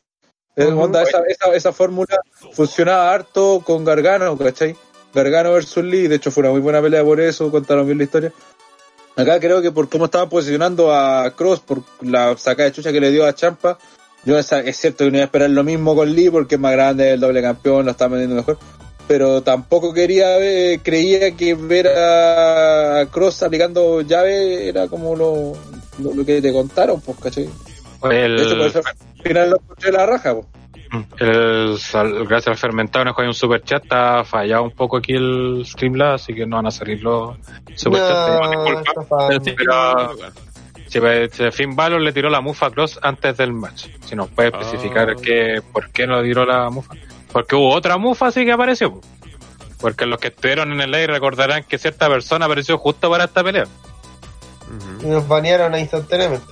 esa, 0.55 1.24
esa, 1.27 1.55
esa 1.55 1.73
fórmula 1.73 2.20
funcionaba 2.53 3.12
harto 3.12 3.62
con 3.66 3.85
Gargano, 3.85 4.39
¿cachai? 4.39 4.77
Gargano 5.12 5.53
versus 5.53 5.82
Lee, 5.82 6.07
de 6.07 6.15
hecho 6.15 6.31
fue 6.31 6.43
una 6.43 6.53
muy 6.53 6.61
buena 6.61 6.81
pelea 6.81 7.03
por 7.03 7.20
eso, 7.20 7.51
contaron 7.51 7.85
bien 7.85 7.99
la 7.99 8.05
historia. 8.05 8.32
Acá 9.16 9.41
creo 9.41 9.61
que 9.61 9.73
por 9.73 9.89
cómo 9.89 10.05
estaba 10.05 10.28
posicionando 10.28 10.95
a 10.95 11.32
Cross, 11.32 11.61
por 11.61 11.82
la 12.01 12.37
sacada 12.37 12.69
de 12.69 12.77
chucha 12.77 12.93
que 12.93 13.01
le 13.01 13.11
dio 13.11 13.27
a 13.27 13.35
Champa, 13.35 13.77
yo 14.24 14.38
es, 14.38 14.76
cierto 14.76 15.05
que 15.05 15.10
no 15.10 15.16
iba 15.16 15.24
a 15.24 15.26
esperar 15.26 15.51
lo 15.51 15.64
mismo 15.64 15.94
con 15.94 16.12
Lee 16.12 16.30
porque 16.30 16.56
es 16.56 16.60
más 16.60 16.72
grande, 16.72 17.12
el 17.12 17.20
doble 17.20 17.42
campeón, 17.42 17.86
lo 17.86 17.92
está 17.92 18.09
vendiendo 18.09 18.36
mejor. 18.36 18.59
Pero 19.09 19.42
tampoco 19.42 19.92
quería 19.92 20.36
creía 20.82 21.36
que 21.36 21.55
ver 21.55 21.88
a 21.88 23.06
Cross 23.10 23.42
aplicando 23.42 24.02
llave 24.02 24.68
era 24.68 24.86
como 24.86 25.16
lo, 25.16 25.55
lo, 25.98 26.24
que 26.24 26.40
te 26.40 26.52
contaron, 26.52 27.01
pues, 27.01 27.18
¿cachai? 27.18 27.48
El... 28.10 28.38
al 28.38 29.22
final 29.22 29.51
lo 29.51 29.56
escuché 29.56 29.90
la 29.90 30.06
raja, 30.06 30.34
pues. 30.34 30.47
El, 31.18 31.78
gracias 32.26 32.48
al 32.48 32.56
fermentado 32.56 33.05
nos 33.05 33.18
hay 33.18 33.26
un 33.28 33.34
super 33.34 33.62
chat, 33.62 33.84
está 33.84 34.24
fallado 34.24 34.64
un 34.64 34.72
poco 34.72 34.97
aquí 34.97 35.12
el 35.12 35.62
Streamlabs, 35.64 36.22
así 36.22 36.34
que 36.34 36.47
no 36.47 36.56
van 36.56 36.66
a 36.66 36.72
salir 36.72 37.01
los 37.02 37.36
super 37.76 38.01
pero, 38.01 39.44
si, 39.44 39.52
pues, 39.52 39.68
Finn 41.52 41.76
Balor 41.76 42.00
le 42.00 42.12
tiró 42.12 42.30
la 42.30 42.40
mufa 42.40 42.66
a 42.66 42.70
Cross 42.70 42.98
antes 43.02 43.36
del 43.36 43.52
match. 43.52 43.86
Si 44.04 44.16
nos 44.16 44.28
puede 44.30 44.48
especificar 44.48 45.10
ah. 45.10 45.14
que, 45.14 45.62
por 45.72 45.90
qué 45.90 46.06
no 46.06 46.22
tiró 46.22 46.44
la 46.44 46.68
mufa. 46.70 46.94
Porque 47.32 47.54
hubo 47.54 47.72
otra 47.72 47.96
mufa 47.96 48.28
así 48.28 48.44
que 48.44 48.52
apareció. 48.52 49.00
Porque 49.80 50.06
los 50.06 50.18
que 50.18 50.28
estuvieron 50.28 50.72
en 50.72 50.80
el 50.80 50.92
aire 50.92 51.12
recordarán 51.12 51.64
que 51.64 51.78
cierta 51.78 52.08
persona 52.08 52.46
apareció 52.46 52.76
justo 52.78 53.10
para 53.10 53.24
esta 53.24 53.42
pelea. 53.42 53.66
Y 55.02 55.06
nos 55.06 55.26
banearon 55.26 55.78
instantáneamente. 55.78 56.46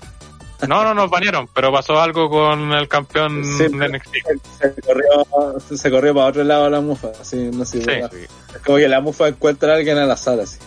No, 0.66 0.82
no 0.82 0.93
nos 0.93 1.09
banearon, 1.09 1.48
pero 1.55 1.73
pasó 1.73 2.01
algo 2.01 2.28
con 2.28 2.73
el 2.73 2.89
campeón 2.89 3.43
de 3.43 3.69
NXT. 3.69 4.16
Se 4.59 4.82
corrió, 4.82 5.60
se 5.60 5.90
corrió 5.90 6.15
para 6.15 6.27
otro 6.27 6.43
lado 6.43 6.69
la 6.69 6.81
mufa, 6.81 7.12
así, 7.20 7.51
no 7.52 7.65
sé. 7.65 7.81
Sí. 7.82 7.90
Es 7.90 8.62
como 8.65 8.78
que 8.78 8.89
la 8.89 9.01
mufa 9.01 9.28
encuentra 9.28 9.73
a 9.73 9.77
alguien 9.77 9.98
en 9.98 10.09
la 10.09 10.16
sala, 10.16 10.43
así. 10.43 10.59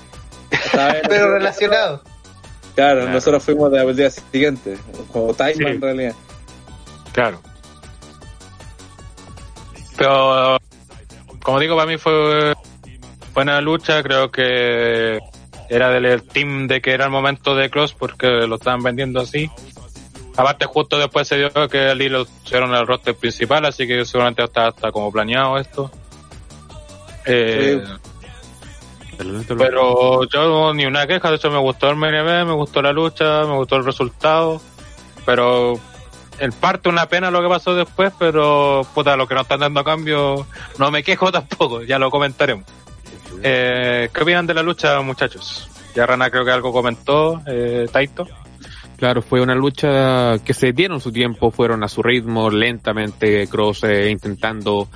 pero 1.09 1.33
relacionado. 1.33 2.01
Claro, 2.75 3.09
nosotros 3.09 3.43
fuimos 3.43 3.71
del 3.71 3.95
día 3.95 4.09
siguiente, 4.09 4.77
como 5.11 5.33
time 5.33 5.71
en 5.71 5.81
realidad. 5.81 6.15
Claro. 7.11 7.41
Pero, 9.97 10.57
como 11.43 11.59
digo, 11.59 11.75
para 11.75 11.87
mí 11.87 11.97
fue 11.97 12.53
buena 13.33 13.61
lucha, 13.61 14.01
creo 14.01 14.31
que 14.31 15.19
era 15.69 15.89
del 15.89 16.23
team 16.23 16.67
de 16.67 16.81
que 16.81 16.91
era 16.91 17.05
el 17.05 17.11
momento 17.11 17.55
de 17.55 17.69
Cross 17.69 17.93
porque 17.93 18.27
lo 18.27 18.55
estaban 18.55 18.83
vendiendo 18.83 19.21
así. 19.21 19.49
Aparte, 20.35 20.65
justo 20.65 20.97
después 20.97 21.27
se 21.27 21.37
dio 21.37 21.51
que 21.69 21.91
el 21.91 22.01
hilo 22.01 22.25
hicieron 22.43 22.73
el 22.73 22.87
roster 22.87 23.15
principal, 23.15 23.65
así 23.65 23.85
que 23.85 24.05
seguramente 24.05 24.43
está, 24.43 24.69
está 24.69 24.91
como 24.91 25.11
planeado 25.11 25.57
esto. 25.57 25.91
Eh, 27.25 27.83
pero 29.57 30.23
yo 30.25 30.73
ni 30.73 30.85
una 30.85 31.07
queja, 31.07 31.29
de 31.29 31.35
hecho 31.35 31.51
me 31.51 31.59
gustó 31.59 31.89
el 31.89 31.95
MNB, 31.95 32.45
me 32.45 32.53
gustó 32.53 32.81
la 32.81 32.93
lucha, 32.93 33.45
me 33.45 33.55
gustó 33.55 33.77
el 33.77 33.85
resultado. 33.85 34.61
Pero 35.25 35.79
en 36.39 36.51
parte 36.51 36.89
una 36.89 37.05
pena 37.05 37.31
lo 37.31 37.41
que 37.41 37.47
pasó 37.47 37.75
después, 37.75 38.11
pero 38.17 38.81
puta, 38.93 39.15
lo 39.15 39.27
que 39.27 39.35
nos 39.35 39.43
están 39.43 39.59
dando 39.59 39.79
a 39.79 39.83
cambio, 39.83 40.47
no 40.79 40.91
me 40.91 41.03
quejo 41.03 41.31
tampoco, 41.31 41.83
ya 41.83 41.99
lo 41.99 42.09
comentaremos. 42.09 42.65
Eh, 43.43 44.09
¿Qué 44.13 44.23
opinan 44.23 44.47
de 44.47 44.53
la 44.53 44.63
lucha, 44.63 44.99
muchachos? 45.01 45.69
Ya 45.95 46.05
Rana 46.05 46.29
creo 46.29 46.45
que 46.45 46.51
algo 46.51 46.71
comentó, 46.71 47.41
eh, 47.45 47.87
Taito. 47.91 48.27
Claro, 48.97 49.21
fue 49.21 49.41
una 49.41 49.55
lucha 49.55 50.37
que 50.39 50.53
se 50.53 50.73
dieron 50.73 51.01
su 51.01 51.11
tiempo, 51.11 51.49
fueron 51.49 51.83
a 51.83 51.87
su 51.87 52.03
ritmo, 52.03 52.49
lentamente, 52.49 53.47
Cross 53.47 53.83
eh, 53.85 54.09
intentando 54.09 54.89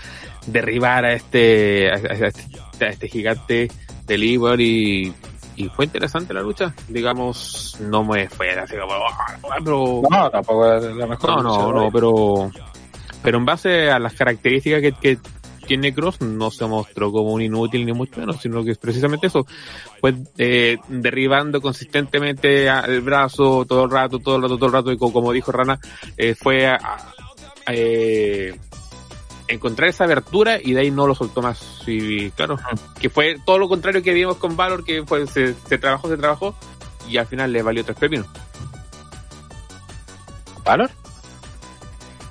derribar 0.45 1.06
a 1.06 1.14
este, 1.14 1.89
a 1.89 1.95
este, 1.95 2.88
este 2.88 3.07
gigante 3.07 3.68
Ivor 4.07 4.61
y, 4.61 5.14
y 5.56 5.69
fue 5.69 5.86
interesante 5.86 6.34
la 6.34 6.41
lucha. 6.41 6.73
Digamos, 6.88 7.77
no 7.80 8.03
me 8.03 8.30
fue 8.30 8.52
así 8.52 8.76
como, 8.76 8.94
ah, 8.94 9.57
pero... 9.64 10.02
No, 10.10 10.30
tampoco 10.30 10.73
es 10.73 10.95
la 10.95 11.07
mejor. 11.07 11.30
No, 11.30 11.44
no, 11.44 11.72
no, 11.73 11.91
pero, 11.91 12.52
pero 13.22 13.38
en 13.38 13.45
base 13.45 13.90
a 13.90 13.99
las 13.99 14.14
características 14.14 14.82
que, 14.82 14.91
que 14.94 15.19
tiene 15.65 15.94
Cross 15.94 16.22
no 16.22 16.52
se 16.52 16.65
mostró 16.65 17.11
como 17.11 17.34
un 17.34 17.41
inútil 17.41 17.86
ni 17.86 17.94
mucho 17.94 18.19
menos, 18.19 18.41
sino 18.41 18.64
que 18.64 18.72
es 18.72 18.77
precisamente 18.77 19.27
eso, 19.27 19.45
pues 19.99 20.15
eh, 20.38 20.77
derribando 20.88 21.61
consistentemente 21.61 22.68
el 22.68 23.02
brazo 23.02 23.65
todo 23.65 23.86
el 23.86 23.91
rato, 23.91 24.19
todo 24.19 24.38
el 24.38 24.44
rato, 24.44 24.57
todo 24.57 24.68
el 24.68 24.73
rato, 24.73 24.91
y 24.91 24.98
como, 24.98 25.32
dijo 25.32 25.52
Rana, 25.52 25.80
eh, 26.18 26.36
fue 26.36 26.68
a, 26.68 26.80
eh, 27.68 28.57
encontrar 29.48 29.90
esa 29.90 30.06
abertura 30.06 30.60
y 30.62 30.74
de 30.74 30.82
ahí 30.82 30.92
no 30.92 31.08
lo 31.08 31.16
soltó 31.16 31.42
más. 31.42 31.84
Y 31.86 32.32
claro, 32.32 32.58
que 33.00 33.10
fue 33.10 33.38
todo 33.46 33.58
lo 33.58 33.68
contrario 33.68 34.02
que 34.02 34.14
vimos 34.14 34.38
con 34.38 34.56
Valor, 34.56 34.84
que 34.84 35.04
fue, 35.06 35.28
se, 35.28 35.54
trabajó, 35.78 36.10
se 36.10 36.18
trabajó, 36.18 36.56
y 37.08 37.18
al 37.18 37.28
final 37.28 37.52
le 37.52 37.62
valió 37.62 37.84
tres 37.84 37.98
pepinos. 37.98 38.28
¿Valor? 40.64 40.90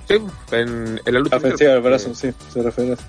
Sí, 0.07 0.17
en, 0.51 1.01
la 1.05 1.19
lucha. 1.19 1.37
Ofensiva 1.37 1.71
del 1.71 1.81
brazo, 1.81 2.13
sí, 2.13 2.31
se 2.51 2.61
refiere 2.61 2.91
a 2.91 2.93
eso 2.93 3.03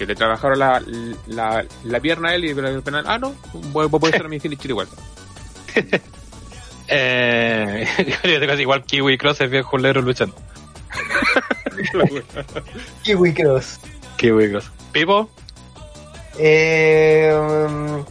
que 0.00 0.06
le 0.06 0.14
trabajaron 0.14 0.58
la, 0.58 0.82
la, 1.26 1.62
la 1.84 2.00
pierna 2.00 2.30
a 2.30 2.34
él 2.34 2.46
y 2.46 2.48
el 2.52 2.82
penal, 2.82 3.04
ah, 3.06 3.18
no, 3.18 3.34
voy, 3.52 3.86
a 3.86 4.10
ser 4.10 4.24
a 4.24 4.28
mi 4.30 4.40
finish 4.40 4.64
igual. 4.64 4.88
eh, 6.88 7.86
igual 8.58 8.82
Kiwi 8.84 9.18
Cross 9.18 9.42
es 9.42 9.50
bien 9.50 9.62
julero 9.62 10.00
luchando. 10.00 10.34
Kiwi 13.02 13.34
Cross. 13.34 13.80
Kiwi 14.16 14.50
Cross. 14.50 14.70
¿Pipo? 14.92 15.30
Eh, 16.38 17.32
um, 17.34 18.04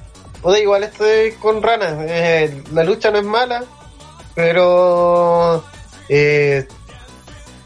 igual 0.55 0.83
estoy 0.83 1.31
con 1.33 1.61
Rana. 1.61 2.05
Eh, 2.07 2.63
la 2.73 2.83
lucha 2.83 3.11
no 3.11 3.19
es 3.19 3.25
mala, 3.25 3.63
pero. 4.35 5.63
Eh, 6.09 6.67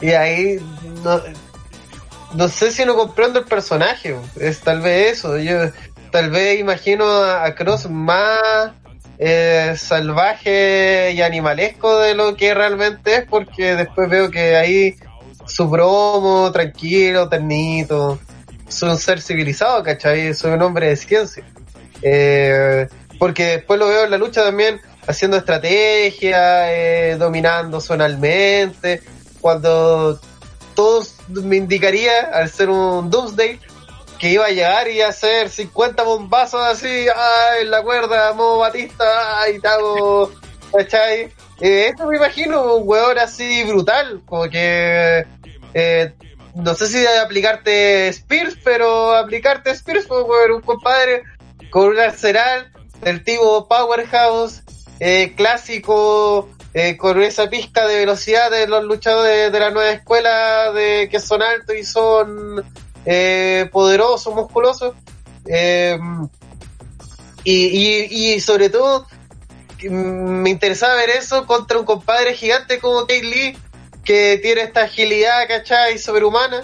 y 0.02 0.12
ahí 0.12 0.60
no, 1.04 1.22
no 2.34 2.48
sé 2.48 2.72
si 2.72 2.86
no 2.86 2.96
comprendo 2.96 3.40
el 3.40 3.46
personaje, 3.46 4.16
es 4.40 4.62
tal 4.62 4.82
vez 4.82 5.14
eso, 5.14 5.38
yo 5.38 5.70
tal 6.12 6.30
vez 6.30 6.60
imagino 6.60 7.06
a, 7.06 7.54
Cross 7.56 7.90
más 7.90 8.72
eh, 9.26 9.76
salvaje 9.78 11.14
y 11.14 11.22
animalesco 11.22 11.98
de 12.00 12.14
lo 12.14 12.36
que 12.36 12.54
realmente 12.54 13.16
es, 13.16 13.26
porque 13.26 13.74
después 13.76 14.10
veo 14.10 14.30
que 14.30 14.58
ahí 14.58 14.96
su 15.46 15.70
bromo, 15.70 16.52
tranquilo, 16.52 17.30
ternito, 17.30 18.20
soy 18.68 18.90
un 18.90 18.98
ser 18.98 19.22
civilizado, 19.22 19.82
¿cachai? 19.82 20.34
Soy 20.34 20.52
un 20.52 20.62
hombre 20.62 20.90
de 20.90 20.98
ciencia. 20.98 21.46
Eh, 22.02 22.86
porque 23.18 23.46
después 23.46 23.80
lo 23.80 23.88
veo 23.88 24.04
en 24.04 24.12
la 24.12 24.18
lucha 24.18 24.44
también 24.44 24.82
haciendo 25.08 25.38
estrategia, 25.38 26.74
eh, 26.74 27.16
dominando 27.16 27.80
zonalmente, 27.80 29.04
cuando 29.40 30.20
todos 30.76 31.16
me 31.30 31.56
indicaría, 31.56 32.30
al 32.34 32.50
ser 32.50 32.70
un 32.70 33.10
Doomsday, 33.10 33.58
que 34.20 34.32
iba 34.32 34.46
a 34.46 34.50
llegar 34.50 34.90
y 34.90 35.02
hacer 35.02 35.50
50 35.50 36.04
bombazos 36.04 36.62
así, 36.62 37.08
en 37.60 37.72
la 37.72 37.82
cuerda, 37.82 38.34
modo 38.34 38.60
Batista, 38.60 39.50
y 39.54 39.60
tal, 39.60 39.82
¿cachai? 40.72 41.32
Eh, 41.62 41.88
esto 41.90 42.08
me 42.08 42.18
imagino 42.18 42.76
un 42.76 42.88
weón 42.88 43.18
así 43.20 43.64
brutal, 43.64 44.22
como 44.26 44.50
que 44.50 45.26
eh, 45.74 46.14
no 46.56 46.76
sé 46.76 46.88
si 46.88 47.00
de 47.00 47.20
aplicarte 47.20 48.10
Spears, 48.10 48.58
pero 48.64 49.16
aplicarte 49.16 49.72
Spears 49.72 50.08
fue 50.08 50.52
un 50.54 50.62
compadre 50.62 51.24
con 51.70 51.88
un 51.88 52.00
arsenal 52.00 52.72
del 53.02 53.24
tipo 53.24 53.68
Powerhouse, 53.68 54.64
eh, 55.00 55.34
clásico, 55.36 56.50
eh, 56.74 56.98
con 56.98 57.22
esa 57.22 57.50
pizca 57.50 57.88
de 57.88 57.98
velocidad 58.00 58.52
de 58.52 58.68
los 58.68 58.84
luchadores 58.84 59.52
de, 59.52 59.60
la 59.60 59.72
nueva 59.72 59.92
escuela, 59.92 60.72
de 60.72 61.10
que 61.10 61.20
son 61.20 61.42
altos 61.42 61.76
y 61.76 61.84
son 61.84 62.64
eh, 63.06 63.70
poderosos, 63.72 64.34
musculosos. 64.34 64.94
Y, 67.46 68.34
y, 68.34 68.40
sobre 68.40 68.70
todo, 68.70 69.06
me 69.90 70.50
interesaba 70.50 70.96
ver 70.96 71.10
eso 71.10 71.46
contra 71.46 71.78
un 71.78 71.86
compadre 71.86 72.34
gigante 72.34 72.80
como 72.80 73.02
Kate 73.02 73.24
Lee, 73.24 73.58
que 74.04 74.40
tiene 74.42 74.62
esta 74.62 74.84
agilidad, 74.84 75.48
¿cachai? 75.48 75.98
Sobrehumana. 75.98 76.64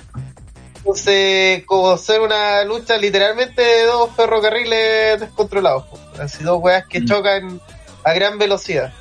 Entonces, 0.78 1.66
como 1.66 1.98
ser 1.98 2.22
una 2.22 2.64
lucha 2.64 2.98
literalmente 2.98 3.62
de 3.62 3.86
dos 3.86 4.12
ferrocarriles 4.16 5.20
descontrolados. 5.20 5.86
Así 6.18 6.44
dos 6.44 6.60
weas 6.62 6.88
que 6.88 7.02
mm. 7.02 7.06
chocan 7.06 7.62
a 8.04 8.14
gran 8.14 8.38
velocidad. 8.38 8.94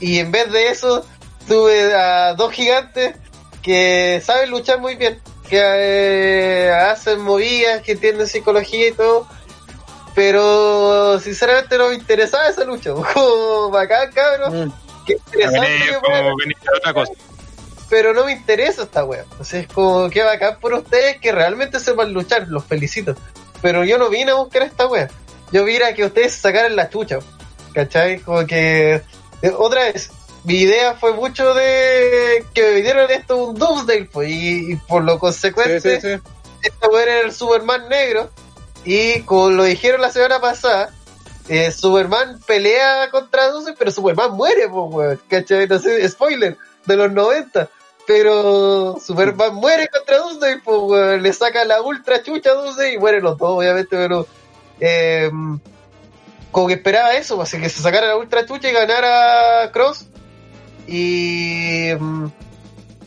Y 0.00 0.18
en 0.18 0.30
vez 0.30 0.52
de 0.52 0.68
eso, 0.68 1.04
tuve 1.48 1.94
a 1.94 2.34
dos 2.34 2.52
gigantes 2.52 3.16
que 3.62 4.20
saben 4.24 4.50
luchar 4.50 4.80
muy 4.80 4.96
bien, 4.96 5.18
que 5.54 6.66
eh, 6.66 6.70
hacen 6.70 7.20
movidas, 7.20 7.82
que 7.82 7.96
tienen 7.96 8.26
psicología 8.26 8.88
y 8.88 8.92
todo. 8.92 9.26
Pero 10.14 11.18
sinceramente 11.20 11.76
no 11.78 11.88
me 11.88 11.94
interesaba 11.94 12.48
esa 12.48 12.64
lucha. 12.64 12.92
Como 13.14 13.70
bacán, 13.70 14.10
cabrón. 14.12 14.66
Mm. 14.66 14.72
Qué 15.06 15.12
interesante. 15.14 15.96
otra 16.76 16.94
cosa 16.94 17.12
pero 17.94 18.12
no 18.12 18.24
me 18.24 18.32
interesa 18.32 18.82
esta 18.82 19.04
wea. 19.04 19.24
O 19.38 19.44
sea, 19.44 19.60
es 19.60 19.68
como 19.68 20.10
que 20.10 20.22
bacán 20.22 20.58
por 20.58 20.74
ustedes 20.74 21.18
que 21.20 21.30
realmente 21.30 21.78
sepan 21.78 22.12
luchar, 22.12 22.48
los 22.48 22.64
felicito. 22.64 23.14
Pero 23.62 23.84
yo 23.84 23.98
no 23.98 24.10
vine 24.10 24.32
a 24.32 24.34
buscar 24.34 24.62
esta 24.62 24.88
wea. 24.88 25.08
Yo 25.52 25.64
vine 25.64 25.84
a 25.84 25.94
que 25.94 26.04
ustedes 26.04 26.34
sacaran 26.34 26.74
la 26.74 26.88
chucha. 26.88 27.18
¿Cachai? 27.72 28.18
Como 28.18 28.44
que. 28.46 29.02
Eh, 29.42 29.52
otra 29.56 29.84
vez, 29.84 30.10
mi 30.44 30.60
idea 30.60 30.94
fue 30.94 31.12
mucho 31.14 31.54
de 31.54 32.44
que 32.52 32.62
me 32.62 32.82
dieron 32.82 33.10
esto 33.10 33.48
un 33.48 33.54
Doomsday, 33.56 34.04
pues, 34.04 34.28
y, 34.30 34.76
por 34.88 35.02
lo 35.02 35.18
consecuente, 35.18 36.20
esta 36.62 36.88
wea 36.88 37.02
era 37.02 37.20
el 37.20 37.32
Superman 37.32 37.88
negro. 37.88 38.30
Y 38.84 39.22
como 39.22 39.50
lo 39.50 39.64
dijeron 39.64 40.02
la 40.02 40.10
semana 40.10 40.40
pasada, 40.40 40.94
eh, 41.48 41.72
Superman 41.72 42.40
pelea 42.46 43.10
contra 43.10 43.48
Doomsday, 43.48 43.74
pero 43.78 43.90
Superman 43.90 44.32
muere, 44.32 44.68
pues, 44.68 44.94
weón. 44.94 45.20
¿Cachai? 45.28 45.66
No 45.66 45.78
sé, 45.78 46.06
spoiler 46.08 46.58
de 46.84 46.96
los 46.96 47.10
90. 47.10 47.68
Pero 48.06 48.98
Superman 49.02 49.54
muere 49.54 49.88
contra 49.88 50.18
Doomsday, 50.18 50.60
pues, 50.60 51.22
le 51.22 51.32
saca 51.32 51.64
la 51.64 51.80
ultra 51.80 52.22
chucha 52.22 52.50
a 52.50 52.54
Doomsday 52.54 52.94
y 52.94 52.98
mueren 52.98 53.22
los 53.22 53.38
dos, 53.38 53.50
obviamente, 53.50 53.96
pero 53.96 54.26
eh, 54.78 55.30
como 56.50 56.66
que 56.66 56.74
esperaba 56.74 57.12
eso, 57.14 57.40
así 57.40 57.58
que 57.58 57.70
se 57.70 57.80
sacara 57.80 58.08
la 58.08 58.16
ultra 58.16 58.44
chucha 58.44 58.68
y 58.68 58.72
ganara 58.72 59.70
Cross. 59.72 60.08
Y, 60.86 61.90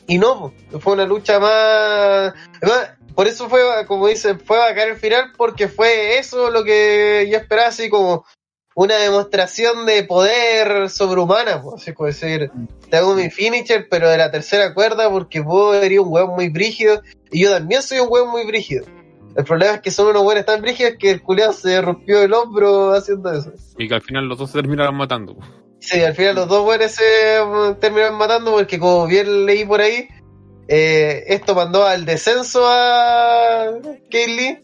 y 0.07 0.17
no, 0.17 0.53
fue 0.79 0.93
una 0.93 1.05
lucha 1.05 1.39
más, 1.39 2.33
por 3.17 3.27
eso 3.27 3.49
fue, 3.49 3.61
como 3.87 4.07
dicen, 4.07 4.39
fue 4.39 4.57
caer 4.75 4.89
el 4.89 4.97
final, 4.97 5.31
porque 5.35 5.67
fue 5.67 6.19
eso 6.19 6.51
lo 6.51 6.63
que 6.63 7.27
yo 7.31 7.37
esperaba, 7.37 7.69
así 7.69 7.89
como 7.89 8.25
una 8.75 8.95
demostración 8.97 9.87
de 9.87 10.03
poder 10.03 10.87
sobrehumana, 10.89 11.63
así 11.75 11.93
como 11.93 12.07
decir, 12.07 12.51
te 12.91 12.97
hago 12.97 13.15
mi 13.15 13.31
finisher, 13.31 13.87
pero 13.89 14.07
de 14.07 14.19
la 14.19 14.29
tercera 14.29 14.75
cuerda, 14.75 15.09
porque 15.09 15.39
vos 15.39 15.75
eres 15.77 15.97
un 15.97 16.13
hueón 16.13 16.35
muy 16.35 16.49
brígido, 16.49 17.01
y 17.31 17.41
yo 17.41 17.49
también 17.49 17.81
soy 17.81 17.99
un 17.99 18.07
hueón 18.09 18.29
muy 18.29 18.45
brígido. 18.45 18.85
El 19.35 19.43
problema 19.45 19.73
es 19.73 19.81
que 19.81 19.89
son 19.89 20.07
unos 20.09 20.21
hueones 20.21 20.45
tan 20.45 20.61
brígidos 20.61 20.93
que 20.99 21.09
el 21.09 21.23
culeado 21.23 21.53
se 21.53 21.81
rompió 21.81 22.21
el 22.21 22.33
hombro 22.33 22.93
haciendo 22.93 23.31
eso. 23.33 23.51
Y 23.79 23.87
que 23.87 23.95
al 23.95 24.01
final 24.01 24.27
los 24.27 24.37
dos 24.37 24.51
se 24.51 24.59
terminaron 24.59 24.95
matando. 24.95 25.37
Sí, 25.79 26.01
al 26.01 26.15
final 26.15 26.35
los 26.35 26.47
dos 26.47 26.65
hueones 26.67 26.95
se 26.95 27.43
mm, 27.43 27.79
terminaron 27.79 28.17
matando 28.17 28.51
porque 28.51 28.79
como 28.79 29.07
bien 29.07 29.45
leí 29.45 29.65
por 29.65 29.81
ahí, 29.81 30.07
eh, 30.67 31.23
esto 31.27 31.55
mandó 31.55 31.85
al 31.85 32.05
descenso 32.05 32.67
a 32.67 33.79
Kaylee, 34.11 34.63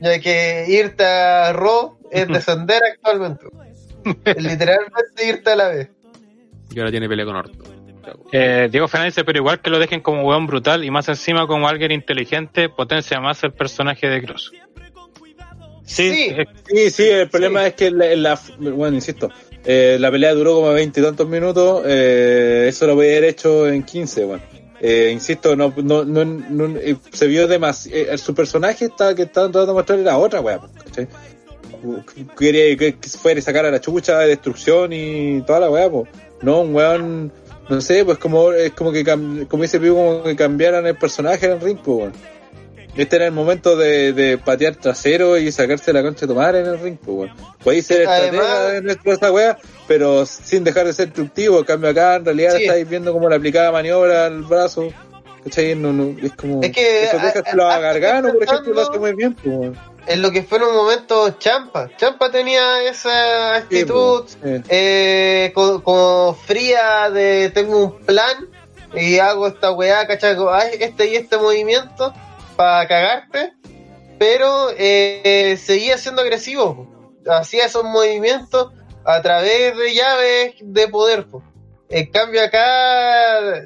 ya 0.00 0.20
que 0.20 0.66
irte 0.68 1.04
a 1.04 1.52
Raw 1.52 1.98
es 2.10 2.28
descender 2.28 2.82
actualmente. 2.94 3.46
Literalmente 4.36 5.26
irte 5.26 5.50
a 5.50 5.56
la 5.56 5.68
vez. 5.68 5.90
Y 6.74 6.78
ahora 6.78 6.90
tiene 6.90 7.08
pelea 7.08 7.24
con 7.24 7.36
Orto. 7.36 7.78
Eh, 8.32 8.68
Diego 8.70 8.88
Fernández 8.88 9.14
dice, 9.14 9.24
pero 9.24 9.38
igual 9.38 9.60
que 9.60 9.70
lo 9.70 9.78
dejen 9.78 10.00
como 10.00 10.22
weón 10.22 10.46
brutal 10.46 10.84
y 10.84 10.90
más 10.90 11.08
encima 11.08 11.46
como 11.46 11.68
alguien 11.68 11.92
inteligente, 11.92 12.68
potencia 12.68 13.20
más 13.20 13.42
el 13.44 13.52
personaje 13.52 14.08
de 14.08 14.22
Cross. 14.22 14.52
Sí, 15.84 16.34
sí, 16.66 16.90
sí, 16.90 17.08
el 17.08 17.30
problema 17.30 17.66
es 17.66 17.74
que 17.74 17.90
la, 17.90 18.38
bueno, 18.58 18.96
insisto, 18.96 19.30
eh, 19.64 19.96
la 20.00 20.10
pelea 20.10 20.34
duró 20.34 20.56
como 20.56 20.72
20 20.72 21.00
y 21.00 21.02
tantos 21.02 21.28
minutos, 21.28 21.82
eh, 21.86 22.66
eso 22.68 22.86
lo 22.86 22.94
voy 22.94 23.06
a 23.06 23.10
haber 23.10 23.24
hecho 23.24 23.68
en 23.68 23.82
15, 23.82 24.24
bueno. 24.24 24.42
Eh, 24.80 25.10
insisto, 25.12 25.56
no, 25.56 25.74
no, 25.76 26.04
no, 26.04 26.74
se 27.12 27.26
vio 27.26 27.48
demasiado, 27.48 28.16
su 28.16 28.32
personaje 28.34 28.84
está, 28.84 29.14
que 29.14 29.22
estaban 29.22 29.50
tratando 29.50 29.72
de 29.72 29.76
mostrar 29.76 29.98
era 29.98 30.16
otra 30.16 30.40
weá, 30.40 30.60
quería 32.38 32.76
que, 32.76 32.96
fuera 33.20 33.40
sacar 33.40 33.66
a 33.66 33.72
la 33.72 33.80
chucha 33.80 34.20
de 34.20 34.28
destrucción 34.28 34.92
y 34.92 35.42
toda 35.42 35.60
la 35.60 35.70
weá. 35.70 35.90
No, 36.42 36.60
un 36.60 36.74
weón, 36.74 37.32
no 37.68 37.80
sé, 37.80 38.04
pues 38.04 38.18
como, 38.18 38.52
es 38.52 38.72
como 38.72 38.92
que, 38.92 39.04
como 39.04 39.64
Pivo, 39.64 39.96
como 39.96 40.22
que 40.22 40.36
cambiaran 40.36 40.86
el 40.86 40.96
personaje 40.96 41.46
en 41.46 41.52
el 41.52 41.60
ring, 41.60 41.78
pues, 41.84 42.12
Este 42.98 43.14
era 43.14 43.26
el 43.26 43.32
momento 43.32 43.76
de, 43.76 44.12
de 44.12 44.38
patear 44.38 44.74
trasero 44.74 45.38
y 45.38 45.52
sacarse 45.52 45.92
la 45.92 46.02
concha 46.02 46.22
de 46.22 46.26
tomar 46.26 46.56
en 46.56 46.66
el 46.66 46.80
ring, 46.80 46.98
pues, 46.98 47.30
Podéis 47.62 47.86
ser 47.86 48.02
estratega 48.02 49.12
esta 49.12 49.30
weá, 49.30 49.56
pero 49.86 50.26
sin 50.26 50.64
dejar 50.64 50.84
de 50.86 50.92
ser 50.92 51.06
destructivo. 51.06 51.60
En 51.60 51.64
cambio 51.64 51.90
acá, 51.90 52.16
en 52.16 52.24
realidad, 52.24 52.56
estáis 52.56 52.88
viendo 52.88 53.12
cómo 53.12 53.28
le 53.28 53.36
aplicaba 53.36 53.70
maniobra 53.70 54.26
al 54.26 54.42
brazo. 54.42 54.88
¿Cachai? 55.44 55.76
No, 55.76 55.92
no, 55.92 56.16
es 56.20 56.32
como. 56.32 56.60
Es 56.60 56.72
que. 56.72 57.04
Eso 57.04 57.18
deja 57.18 57.40
que 57.44 57.56
lo 57.56 57.68
Gargano, 57.68 58.32
por 58.32 58.42
ejemplo, 58.42 58.74
lo 58.74 58.80
hace 58.80 58.98
muy 58.98 59.14
bien, 59.14 59.32
pues, 59.34 59.78
en 60.08 60.22
lo 60.22 60.32
que 60.32 60.42
fue 60.42 60.58
en 60.58 60.64
un 60.64 60.74
momento 60.74 61.30
Champa. 61.38 61.90
Champa 61.96 62.32
tenía 62.32 62.82
esa 62.82 63.54
actitud 63.54 64.24
eh, 64.42 65.52
como, 65.54 66.34
fría 66.34 67.10
de 67.10 67.52
tengo 67.54 67.84
un 67.84 67.98
plan 68.00 68.48
y 68.92 69.20
hago 69.20 69.46
esta 69.46 69.70
weá, 69.70 70.04
¿cachai? 70.08 70.36
Este 70.80 71.06
y 71.06 71.14
este 71.14 71.36
movimiento 71.36 72.12
para 72.58 72.88
cagarte, 72.88 73.52
pero 74.18 74.70
eh, 74.76 75.56
seguía 75.62 75.96
siendo 75.96 76.22
agresivo. 76.22 77.14
Hacía 77.24 77.66
esos 77.66 77.84
movimientos 77.84 78.72
a 79.04 79.22
través 79.22 79.78
de 79.78 79.94
llaves 79.94 80.54
de 80.60 80.88
poder. 80.88 81.24
En 81.88 82.10
cambio 82.10 82.42
acá, 82.42 83.62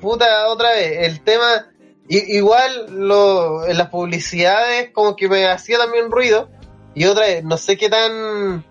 puta, 0.00 0.46
otra 0.46 0.70
vez, 0.70 1.08
el 1.08 1.24
tema 1.24 1.72
igual 2.06 2.86
lo, 2.90 3.66
en 3.66 3.76
las 3.76 3.88
publicidades 3.88 4.90
como 4.92 5.16
que 5.16 5.28
me 5.28 5.48
hacía 5.48 5.78
también 5.78 6.08
ruido. 6.08 6.48
Y 6.94 7.06
otra 7.06 7.26
vez, 7.26 7.42
no 7.42 7.58
sé 7.58 7.76
qué 7.76 7.90
tan... 7.90 8.64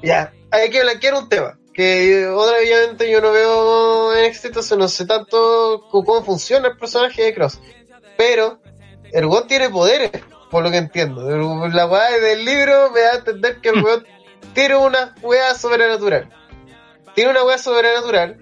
Ya, 0.00 0.32
hay 0.52 0.70
que 0.70 0.82
blanquear 0.82 1.14
un 1.14 1.28
tema. 1.28 1.58
Que 1.74 2.28
otra 2.28 2.58
vez 2.58 2.70
yo 3.10 3.20
no 3.20 3.32
veo 3.32 4.14
en 4.14 4.26
éxito, 4.26 4.60
no 4.76 4.86
sé 4.86 5.06
tanto 5.06 5.88
cómo 5.90 6.22
funciona 6.22 6.68
el 6.68 6.76
personaje 6.76 7.24
de 7.24 7.34
Cross. 7.34 7.58
Pero 8.16 8.60
el 9.12 9.26
weón 9.26 9.46
tiene 9.46 9.70
poderes, 9.70 10.10
por 10.50 10.62
lo 10.62 10.70
que 10.70 10.78
entiendo. 10.78 11.22
La 11.68 11.86
weá 11.86 12.10
del 12.18 12.44
libro 12.44 12.90
me 12.90 13.00
da 13.00 13.12
a 13.12 13.16
entender 13.16 13.60
que 13.60 13.70
el 13.70 13.82
weón 13.82 14.06
tiene 14.54 14.76
una 14.76 15.14
weá 15.22 15.54
sobrenatural. 15.54 16.28
Tiene 17.14 17.30
una 17.30 17.44
weá 17.44 17.58
sobrenatural 17.58 18.38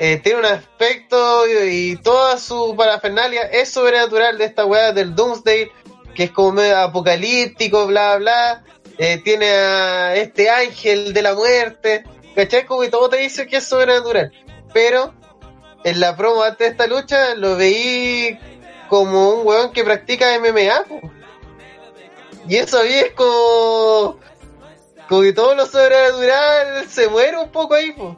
eh, 0.00 0.20
tiene 0.22 0.38
un 0.38 0.44
aspecto 0.44 1.44
y, 1.48 1.96
toda 1.96 2.38
su 2.38 2.76
parafernalia 2.76 3.42
es 3.42 3.70
sobrenatural 3.70 4.38
de 4.38 4.44
esta 4.44 4.64
weá 4.64 4.92
del 4.92 5.14
Doomsday, 5.14 5.72
que 6.14 6.24
es 6.24 6.30
como 6.30 6.52
medio 6.52 6.78
apocalíptico, 6.78 7.86
bla, 7.88 8.16
bla. 8.16 8.62
Eh, 8.96 9.20
tiene 9.24 9.48
a 9.50 10.14
este 10.14 10.50
ángel 10.50 11.12
de 11.12 11.22
la 11.22 11.34
muerte, 11.34 12.04
¿cachai? 12.34 12.64
Como 12.64 12.82
que 12.82 12.90
todo 12.90 13.08
te 13.08 13.16
dice 13.16 13.48
que 13.48 13.56
es 13.56 13.64
sobrenatural. 13.64 14.32
Pero 14.72 15.14
en 15.82 15.98
la 15.98 16.16
promo 16.16 16.42
antes 16.42 16.58
de 16.58 16.66
esta 16.66 16.86
lucha 16.86 17.34
lo 17.34 17.56
veí 17.56 18.38
como 18.88 19.34
un 19.34 19.46
weón 19.46 19.72
que 19.72 19.84
practica 19.84 20.38
MMA. 20.38 21.10
Y 22.48 22.56
eso 22.56 22.78
a 22.78 22.84
es 22.84 23.12
como 23.12 24.18
como 25.08 25.22
que 25.22 25.32
todo 25.32 25.54
lo 25.54 25.64
sobrenatural 25.66 26.86
se 26.88 27.08
muere 27.08 27.38
un 27.38 27.50
poco 27.50 27.74
ahí, 27.74 27.92
pues. 27.92 28.16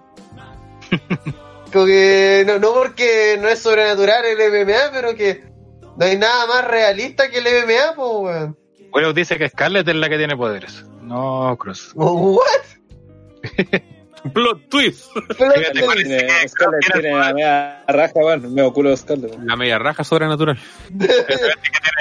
como 1.72 1.86
que 1.86 2.42
no, 2.46 2.58
no 2.58 2.72
porque 2.72 3.38
no 3.40 3.48
es 3.48 3.60
sobrenatural 3.60 4.24
el 4.24 4.66
MMA, 4.66 4.90
pero 4.92 5.14
que 5.14 5.44
no 5.96 6.04
hay 6.04 6.18
nada 6.18 6.46
más 6.46 6.66
realista 6.66 7.30
que 7.30 7.38
el 7.38 7.44
MMA, 7.44 7.94
pues, 7.94 8.10
weón. 8.12 8.58
Bueno, 8.90 9.12
dice 9.12 9.38
que 9.38 9.48
Scarlett 9.48 9.86
es 9.86 9.94
la 9.94 10.08
que 10.08 10.18
tiene 10.18 10.36
poderes, 10.36 10.84
no 11.00 11.56
Cross. 11.58 11.92
¿What? 11.94 12.42
Plot 14.32 14.68
twist. 14.68 15.06
Scarlett 15.32 16.92
tiene 16.92 17.12
la 17.12 17.32
media 17.32 17.84
raja, 17.86 18.12
bueno, 18.14 18.48
me 18.48 18.62
oculo 18.62 18.96
Scarlett. 18.96 19.38
La 19.44 19.56
media 19.56 19.78
raja 19.78 20.04
sobrenatural. 20.04 20.58
tiene 20.88 21.14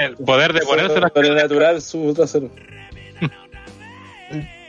el 0.00 0.16
poder 0.16 0.52
de 0.52 0.60
ponerse 0.60 1.00
la 1.00 1.08
Sobrenatural 1.08 1.82
su 1.82 2.12
trasero. 2.14 2.50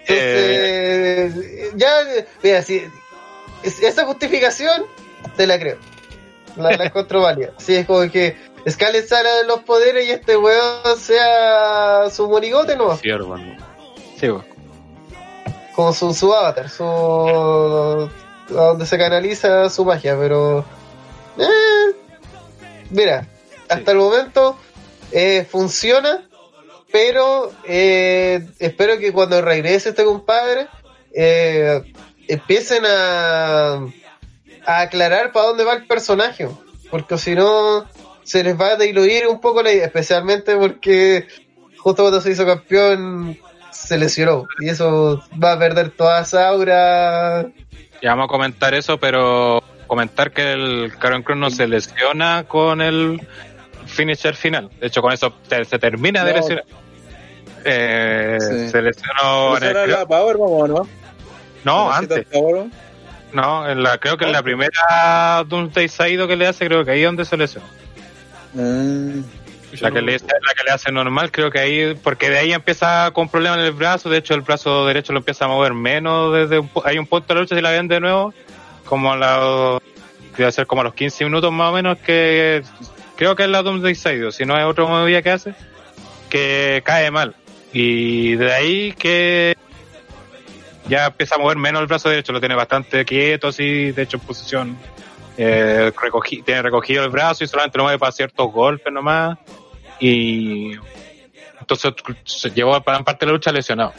Entonces, 0.07 1.73
ya, 1.75 1.91
mira, 2.43 2.61
si 2.61 2.83
esa 3.63 4.05
justificación 4.05 4.83
te 5.37 5.47
la 5.47 5.59
creo. 5.59 5.77
La, 6.57 6.71
la 6.71 6.85
encuentro 6.85 7.21
válida. 7.21 7.51
Sí, 7.57 7.75
es 7.75 7.85
como 7.85 8.09
que 8.11 8.35
Scarlett 8.69 9.07
sale 9.07 9.29
de 9.29 9.45
los 9.45 9.61
poderes 9.63 10.05
y 10.07 10.11
este 10.11 10.35
weón 10.35 10.97
sea 10.97 12.09
su 12.09 12.27
monigote, 12.27 12.75
¿no? 12.75 12.95
Cierto, 12.97 13.37
¿no? 13.37 13.57
Sí, 14.17 14.29
weón. 14.29 14.50
Como 15.76 15.93
su, 15.93 16.14
su 16.14 16.34
avatar, 16.34 16.69
su. 16.69 18.10
donde 18.49 18.85
se 18.85 18.98
canaliza 18.98 19.69
su 19.69 19.85
magia, 19.85 20.18
pero. 20.18 20.65
Eh, 21.38 21.95
mira, 22.89 23.27
hasta 23.69 23.91
el 23.91 23.98
momento 23.98 24.57
eh, 25.11 25.48
funciona, 25.49 26.27
pero 26.91 27.52
eh, 27.64 28.45
espero 28.60 28.98
que 28.98 29.14
cuando 29.14 29.41
regrese 29.41 29.89
este 29.89 30.03
compadre 30.03 30.68
eh, 31.14 31.81
empiecen 32.27 32.85
a, 32.85 33.73
a 34.65 34.81
aclarar 34.81 35.31
para 35.31 35.48
dónde 35.48 35.64
va 35.64 35.73
el 35.73 35.88
personaje, 35.88 36.48
porque 36.89 37.18
si 37.18 37.34
no 37.34 37.85
se 38.23 38.43
les 38.43 38.60
va 38.60 38.69
a 38.69 38.76
diluir 38.77 39.27
un 39.27 39.41
poco 39.41 39.64
la 39.64 39.72
idea, 39.72 39.85
especialmente 39.85 40.56
porque 40.56 41.27
justo 41.77 42.03
cuando 42.03 42.22
se 42.22 42.31
hizo 42.31 42.45
campeón 42.45 43.38
se 43.91 43.97
lesionó 43.97 44.47
y 44.57 44.69
eso 44.69 45.22
va 45.31 45.51
a 45.51 45.59
perder 45.59 45.89
toda 45.89 46.22
esa 46.22 46.47
aura. 46.47 47.45
Ya 48.01 48.11
vamos 48.11 48.26
a 48.26 48.27
comentar 48.30 48.73
eso, 48.73 48.97
pero 48.97 49.61
comentar 49.85 50.31
que 50.31 50.53
el 50.53 50.93
Karen 50.97 51.23
Cross 51.23 51.38
no 51.38 51.49
se 51.51 51.68
lesiona 51.68 52.45
con 52.47 52.81
el 52.81 53.19
finisher 53.88 54.34
final. 54.34 54.69
De 54.80 54.88
hecho, 54.88 55.01
con 55.01 55.11
eso 55.11 55.34
se, 55.49 55.77
termina 55.77 56.23
de 56.23 56.34
lesionar. 56.34 56.63
Eh, 57.65 58.38
Se 58.39 58.81
lesionó 58.81 59.57
en 59.57 59.63
el... 59.76 59.91
la 59.91 60.05
Power, 60.05 60.39
¿no? 60.39 60.88
No, 61.65 61.91
antes. 61.91 62.26
No, 63.34 63.69
en 63.69 63.84
la, 63.84 63.97
creo 63.97 64.15
que 64.15 64.23
en 64.23 64.31
la 64.31 64.41
primera 64.41 65.43
Doomsday 65.45 65.89
Saido 65.89 66.30
que 66.30 66.38
le 66.38 66.47
hace, 66.47 66.65
creo 66.65 66.85
que 66.85 66.91
ahí 66.91 67.01
es 67.01 67.07
donde 67.07 67.26
se 67.26 67.35
lesiona. 67.35 67.68
Mm. 68.53 69.19
La 69.80 69.91
que, 69.91 70.02
le, 70.02 70.18
hace 70.72 70.91
normal, 70.91 71.31
creo 71.31 71.49
que 71.49 71.60
ahí, 71.60 71.95
porque 72.03 72.30
de 72.30 72.38
ahí 72.39 72.53
empieza 72.53 73.11
con 73.11 73.30
problemas 73.30 73.60
en 73.60 73.65
el 73.65 73.72
brazo, 73.72 74.10
de 74.10 74.18
hecho 74.18 74.34
el 74.34 74.41
brazo 74.41 74.85
derecho 74.85 75.14
lo 75.14 75.19
empieza 75.19 75.45
a 75.45 75.48
mover 75.48 75.73
menos, 75.73 76.34
desde 76.34 76.60
un, 76.60 76.69
hay 76.84 76.98
un 76.98 77.07
punto 77.07 77.27
de 77.27 77.35
la 77.35 77.41
lucha 77.41 77.56
si 77.56 77.61
la 77.61 77.72
ven 77.72 77.88
de 77.88 77.99
nuevo, 77.99 78.34
como 78.85 79.14
a 79.14 79.18
la, 79.18 79.80
debe 80.38 80.52
ser 80.52 80.68
como 80.68 80.81
a 80.81 80.84
los 80.84 80.93
15 80.93 81.23
minutos 81.26 81.52
más 81.52 81.69
o 81.69 81.73
menos 81.73 81.98
que, 81.99 82.64
creo 83.15 83.35
que 83.35 83.43
es 83.43 83.49
la 83.49 83.61
Doomsday 83.61 83.95
Side, 83.95 84.31
si 84.31 84.45
no 84.45 84.57
es 84.57 84.65
otro 84.65 84.88
movida 84.88 85.22
que 85.22 85.31
hace, 85.31 85.53
que 86.30 86.81
cae 86.84 87.10
mal. 87.11 87.35
Y 87.73 88.35
de 88.35 88.53
ahí 88.53 88.91
que 88.93 89.56
ya 90.88 91.07
empieza 91.07 91.35
a 91.35 91.38
mover 91.38 91.57
menos 91.57 91.81
el 91.81 91.88
brazo 91.88 92.10
derecho, 92.10 92.34
lo 92.34 92.39
tiene 92.39 92.56
bastante 92.56 93.06
quieto 93.06 93.48
así, 93.48 93.91
de 93.91 94.02
hecho 94.02 94.18
en 94.18 94.23
posición 94.23 94.77
eh, 95.38 95.91
recogí, 96.02 96.41
tiene 96.41 96.61
recogido 96.61 97.03
el 97.03 97.10
brazo 97.10 97.43
y 97.43 97.48
solamente 97.48 97.77
lo 97.77 97.85
mueve 97.85 97.99
para 97.99 98.11
ciertos 98.11 98.52
golpes 98.52 98.91
nomás. 98.91 99.38
Y 100.01 100.73
entonces 101.59 101.93
se 102.25 102.49
llevó 102.49 102.81
para 102.81 102.99
parte 103.03 103.25
de 103.25 103.27
la 103.27 103.33
lucha 103.33 103.51
lesionado. 103.51 103.93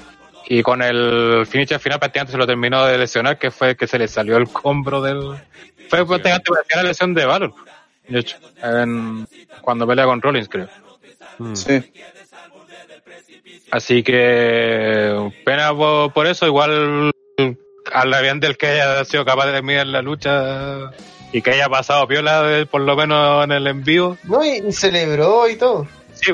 Y 0.48 0.62
con 0.62 0.82
el 0.82 1.46
finish 1.46 1.78
final 1.78 1.98
prácticamente 1.98 2.32
se 2.32 2.38
lo 2.38 2.46
terminó 2.46 2.84
de 2.84 2.98
lesionar, 2.98 3.38
que 3.38 3.50
fue 3.50 3.76
que 3.76 3.86
se 3.86 3.98
le 3.98 4.08
salió 4.08 4.36
el 4.36 4.48
combro 4.48 5.00
del... 5.00 5.38
Fue 5.88 6.04
prácticamente 6.06 6.50
la 6.74 6.82
lesión 6.82 7.14
de 7.14 7.24
Valor, 7.24 7.54
de 8.08 8.18
hecho, 8.18 8.36
cuando 9.60 9.86
pelea 9.86 10.04
con 10.04 10.20
Rollins, 10.20 10.48
creo. 10.48 10.68
Mm. 11.38 11.54
Sí. 11.54 11.92
Así 13.70 14.02
que 14.02 15.32
pena 15.44 15.72
por, 15.74 16.26
eso, 16.26 16.46
igual 16.46 17.10
al 17.92 18.40
del 18.40 18.56
que 18.58 18.66
haya 18.66 19.04
sido 19.04 19.24
capaz 19.24 19.46
de 19.46 19.52
terminar 19.52 19.86
la 19.86 20.02
lucha 20.02 20.90
y 21.32 21.42
que 21.42 21.50
haya 21.50 21.68
pasado 21.68 22.06
piola 22.06 22.66
por 22.70 22.82
lo 22.82 22.96
menos 22.96 23.44
en 23.44 23.52
el 23.52 23.66
envío. 23.66 24.18
No, 24.24 24.44
y, 24.44 24.72
celebró 24.72 25.48
y 25.48 25.56
todo. 25.56 25.86
Sí, 26.14 26.32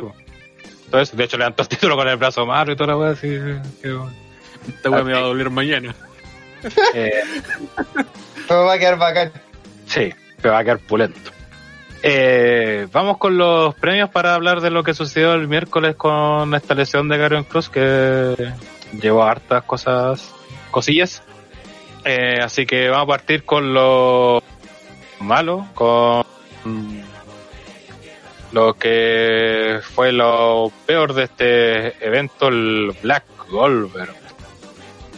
entonces, 0.88 1.14
de 1.14 1.24
hecho 1.24 1.36
levantó 1.36 1.62
el 1.62 1.68
título 1.68 1.96
con 1.96 2.08
el 2.08 2.16
brazo 2.16 2.46
malo 2.46 2.72
y 2.72 2.76
toda 2.76 2.88
la 2.88 2.96
weá 2.96 3.10
así. 3.10 3.28
Esta 4.66 4.88
weá 4.90 5.04
me 5.04 5.12
va 5.12 5.18
a 5.18 5.22
doler 5.22 5.50
mañana. 5.50 5.94
Eh, 6.94 7.22
pero 8.48 8.64
va 8.64 8.72
a 8.72 8.78
quedar 8.78 8.98
bacán. 8.98 9.32
Sí, 9.86 10.12
pero 10.40 10.54
va 10.54 10.60
a 10.60 10.64
quedar 10.64 10.78
pulento. 10.78 11.30
Eh, 12.02 12.86
vamos 12.90 13.18
con 13.18 13.36
los 13.36 13.74
premios 13.74 14.08
para 14.08 14.34
hablar 14.34 14.62
de 14.62 14.70
lo 14.70 14.82
que 14.82 14.94
sucedió 14.94 15.34
el 15.34 15.46
miércoles 15.46 15.94
con 15.96 16.54
esta 16.54 16.74
lesión 16.74 17.08
de 17.08 17.18
Garen 17.18 17.44
Cruz 17.44 17.68
que 17.68 18.34
llevó 19.00 19.24
hartas 19.24 19.64
cosas, 19.64 20.34
cosillas. 20.70 21.22
Eh, 22.04 22.38
así 22.42 22.64
que 22.64 22.88
vamos 22.88 23.04
a 23.04 23.08
partir 23.08 23.44
con 23.44 23.74
los 23.74 24.42
malo 25.20 25.66
con 25.74 26.24
lo 28.52 28.74
que 28.74 29.80
fue 29.82 30.12
lo 30.12 30.72
peor 30.86 31.12
de 31.12 31.24
este 31.24 32.04
evento, 32.04 32.48
el 32.48 32.92
Black 33.02 33.24
Golver. 33.50 34.08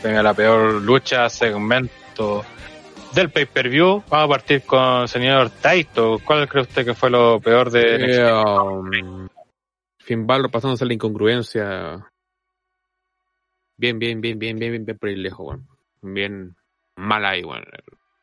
Venga, 0.03 0.23
la 0.23 0.35
peor 0.35 0.81
lucha, 0.83 1.29
segmento 1.29 2.45
del 3.13 3.31
pay-per-view. 3.31 4.03
Vamos 4.09 4.25
a 4.25 4.29
partir 4.29 4.63
con 4.63 5.03
el 5.03 5.09
señor 5.09 5.51
Taito. 5.51 6.19
¿Cuál 6.25 6.49
cree 6.49 6.63
usted 6.63 6.85
que 6.85 6.95
fue 6.95 7.11
lo 7.11 7.41
peor 7.41 7.71
de 7.71 8.17
eh, 8.17 8.33
um, 8.33 9.29
Finn 10.11 10.27
Balor 10.27 10.51
pasándose 10.51 10.87
la 10.87 10.95
incongruencia. 10.95 12.11
Bien, 13.77 13.99
bien, 13.99 14.21
bien, 14.21 14.39
bien, 14.39 14.59
bien, 14.59 14.73
bien, 14.73 14.85
bien 14.85 14.99
por 14.99 15.09
lejos, 15.09 15.61
Bien 16.03 16.57
mal 16.97 17.25
ahí, 17.25 17.43
bueno. 17.43 17.65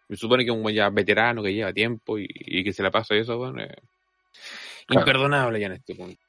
Me 0.10 0.16
supone 0.16 0.46
que 0.46 0.52
un 0.52 0.64
buen 0.64 0.76
ya 0.76 0.90
veterano 0.90 1.44
que 1.44 1.54
lleva 1.54 1.74
tiempo 1.74 2.18
y, 2.18 2.64
que 2.64 2.74
se 2.74 2.84
la 2.84 2.92
pasa 2.92 3.16
eso, 3.16 3.38
bueno, 3.38 3.62
imperdonable 4.90 5.60
ya 5.60 5.68
en 5.68 5.74
este 5.74 5.96
punto. 5.96 6.22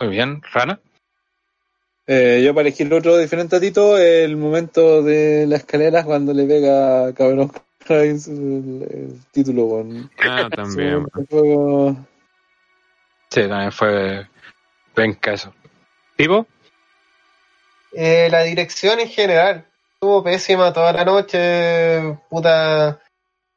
Muy 0.00 0.10
bien, 0.10 0.42
Rana. 0.52 0.80
Eh, 2.06 2.42
yo 2.44 2.54
para 2.54 2.68
elegir 2.68 2.92
otro 2.92 3.16
diferente 3.16 3.56
a 3.56 3.60
Tito, 3.60 3.96
el 3.98 4.36
momento 4.36 5.02
de 5.02 5.46
la 5.46 5.56
escalera 5.56 6.04
cuando 6.04 6.34
le 6.34 6.44
pega 6.44 7.06
a 7.06 7.14
Cabrón 7.14 7.50
el, 7.88 9.20
título. 9.30 9.68
Con, 9.68 10.10
ah, 10.20 10.48
también. 10.54 11.06
Sí, 13.30 13.40
también 13.48 13.72
fue 13.72 14.26
penca 14.94 15.32
eso. 15.32 15.52
¿Tipo? 16.16 16.46
Eh, 17.92 18.28
la 18.30 18.42
dirección 18.42 19.00
en 19.00 19.08
general 19.08 19.66
estuvo 20.04 20.22
pésima 20.22 20.70
toda 20.70 20.92
la 20.92 21.02
noche, 21.02 22.18
puta, 22.28 23.00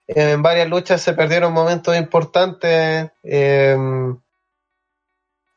en 0.08 0.42
varias 0.42 0.70
luchas 0.70 1.02
se 1.02 1.12
perdieron 1.12 1.52
momentos 1.52 1.98
importantes, 1.98 3.12
em, 3.22 4.18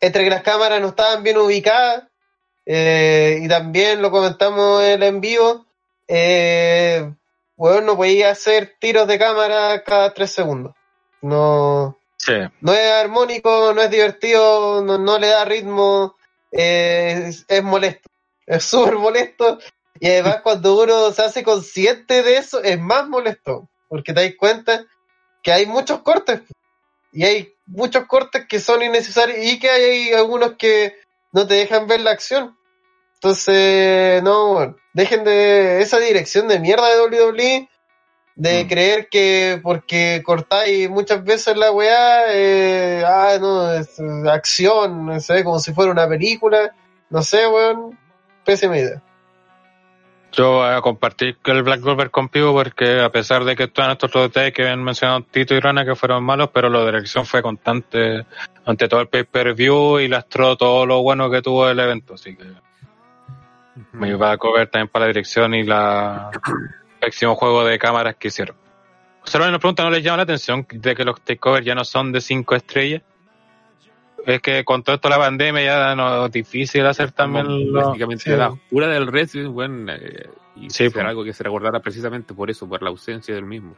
entre 0.00 0.24
que 0.24 0.30
las 0.30 0.42
cámaras 0.42 0.80
no 0.80 0.88
estaban 0.88 1.22
bien 1.22 1.36
ubicadas, 1.38 2.08
eh, 2.66 3.38
y 3.40 3.46
también 3.46 4.02
lo 4.02 4.10
comentamos 4.10 4.82
en 4.82 4.90
el 4.90 5.02
envío, 5.04 5.64
eh, 6.08 7.08
bueno, 7.56 7.82
no 7.82 7.96
podía 7.96 8.30
hacer 8.30 8.74
tiros 8.80 9.06
de 9.06 9.16
cámara 9.16 9.84
cada 9.84 10.12
tres 10.12 10.32
segundos. 10.32 10.74
No, 11.22 11.96
no 12.60 12.72
es 12.72 12.92
armónico, 12.92 13.72
no 13.72 13.80
es 13.80 13.90
divertido, 13.90 14.82
no, 14.82 15.18
le 15.20 15.28
da 15.28 15.44
ritmo, 15.44 16.16
es, 16.50 17.44
es 17.46 17.62
molesto. 17.62 18.08
Es 18.46 18.64
súper 18.64 18.96
molesto 18.96 19.60
y 20.00 20.08
además 20.08 20.40
cuando 20.42 20.82
uno 20.82 21.12
se 21.12 21.22
hace 21.22 21.42
consciente 21.44 22.22
de 22.22 22.38
eso, 22.38 22.62
es 22.62 22.80
más 22.80 23.08
molesto, 23.08 23.68
porque 23.88 24.12
te 24.12 24.22
das 24.22 24.34
cuenta 24.38 24.86
que 25.42 25.52
hay 25.52 25.66
muchos 25.66 26.00
cortes. 26.02 26.40
Y 27.12 27.24
hay 27.24 27.54
muchos 27.66 28.06
cortes 28.06 28.46
que 28.48 28.60
son 28.60 28.82
innecesarios 28.82 29.38
y 29.40 29.58
que 29.58 29.68
hay 29.68 30.12
algunos 30.12 30.54
que 30.56 30.94
no 31.32 31.46
te 31.46 31.54
dejan 31.54 31.86
ver 31.86 32.00
la 32.00 32.12
acción. 32.12 32.56
Entonces, 33.14 34.22
no, 34.22 34.76
dejen 34.94 35.24
de 35.24 35.82
esa 35.82 35.98
dirección 35.98 36.48
de 36.48 36.58
mierda 36.58 36.88
de 36.88 37.02
WWE, 37.02 37.68
de 38.36 38.64
mm. 38.64 38.68
creer 38.68 39.08
que 39.10 39.60
porque 39.62 40.22
cortáis 40.24 40.88
muchas 40.88 41.22
veces 41.24 41.56
la 41.56 41.72
weá, 41.72 42.32
eh, 42.32 43.04
ah, 43.06 43.36
no, 43.40 43.72
es 43.74 44.00
acción, 44.30 45.04
no 45.06 45.20
sé, 45.20 45.44
como 45.44 45.58
si 45.58 45.74
fuera 45.74 45.90
una 45.92 46.08
película, 46.08 46.74
no 47.10 47.22
sé, 47.22 47.46
weón 47.46 47.98
pésima 48.44 48.78
idea. 48.78 49.02
Yo 50.32 50.52
voy 50.52 50.68
a 50.68 50.80
compartir 50.80 51.38
el 51.44 51.62
Black 51.62 51.80
Goldberg 51.80 52.10
contigo 52.10 52.52
porque 52.52 53.00
a 53.00 53.10
pesar 53.10 53.44
de 53.44 53.56
que 53.56 53.66
todos 53.66 53.90
estos 53.90 54.12
detalles 54.12 54.52
que 54.52 54.62
habían 54.62 54.84
mencionado 54.84 55.22
Tito 55.22 55.54
y 55.54 55.60
Rana 55.60 55.84
que 55.84 55.96
fueron 55.96 56.22
malos, 56.22 56.50
pero 56.52 56.70
la 56.70 56.84
dirección 56.84 57.26
fue 57.26 57.42
constante 57.42 58.24
ante 58.64 58.88
todo 58.88 59.00
el 59.00 59.08
pay-per-view 59.08 59.98
y 59.98 60.08
lastró 60.08 60.56
todo 60.56 60.86
lo 60.86 61.02
bueno 61.02 61.30
que 61.30 61.42
tuvo 61.42 61.68
el 61.68 61.80
evento, 61.80 62.14
así 62.14 62.36
que 62.36 62.44
me 63.92 64.10
iba 64.10 64.30
a 64.30 64.36
cover 64.36 64.68
también 64.68 64.88
para 64.88 65.06
la 65.06 65.08
dirección 65.08 65.54
y 65.54 65.64
la 65.64 66.30
un 67.22 67.34
juego 67.34 67.64
de 67.64 67.78
cámaras 67.78 68.16
que 68.16 68.28
hicieron. 68.28 68.56
Solo 69.24 69.48
una 69.48 69.58
pregunta, 69.58 69.82
¿no 69.82 69.90
les 69.90 70.02
llama 70.02 70.18
la 70.18 70.22
atención 70.24 70.66
de 70.70 70.94
que 70.94 71.04
los 71.04 71.20
takeovers 71.22 71.64
ya 71.64 71.74
no 71.74 71.84
son 71.84 72.12
de 72.12 72.20
5 72.20 72.54
estrellas? 72.54 73.02
Es 74.26 74.40
que 74.40 74.64
con 74.64 74.82
todo 74.82 74.96
esto 74.96 75.08
la 75.08 75.18
pandemia 75.18 75.62
ya 75.62 75.94
no 75.94 76.26
es 76.26 76.32
difícil 76.32 76.86
hacer 76.86 77.12
también 77.12 77.72
Básicamente 77.72 78.36
la 78.36 78.50
oscura 78.50 78.88
del 78.88 79.06
wrestling, 79.06 79.50
bueno, 79.50 79.92
eh, 79.92 80.28
y 80.56 80.70
sí, 80.70 80.88
pues. 80.90 81.04
algo 81.04 81.24
que 81.24 81.32
se 81.32 81.42
recordara 81.42 81.80
precisamente 81.80 82.34
por 82.34 82.50
eso, 82.50 82.68
por 82.68 82.82
la 82.82 82.90
ausencia 82.90 83.34
del 83.34 83.44
mismo. 83.44 83.74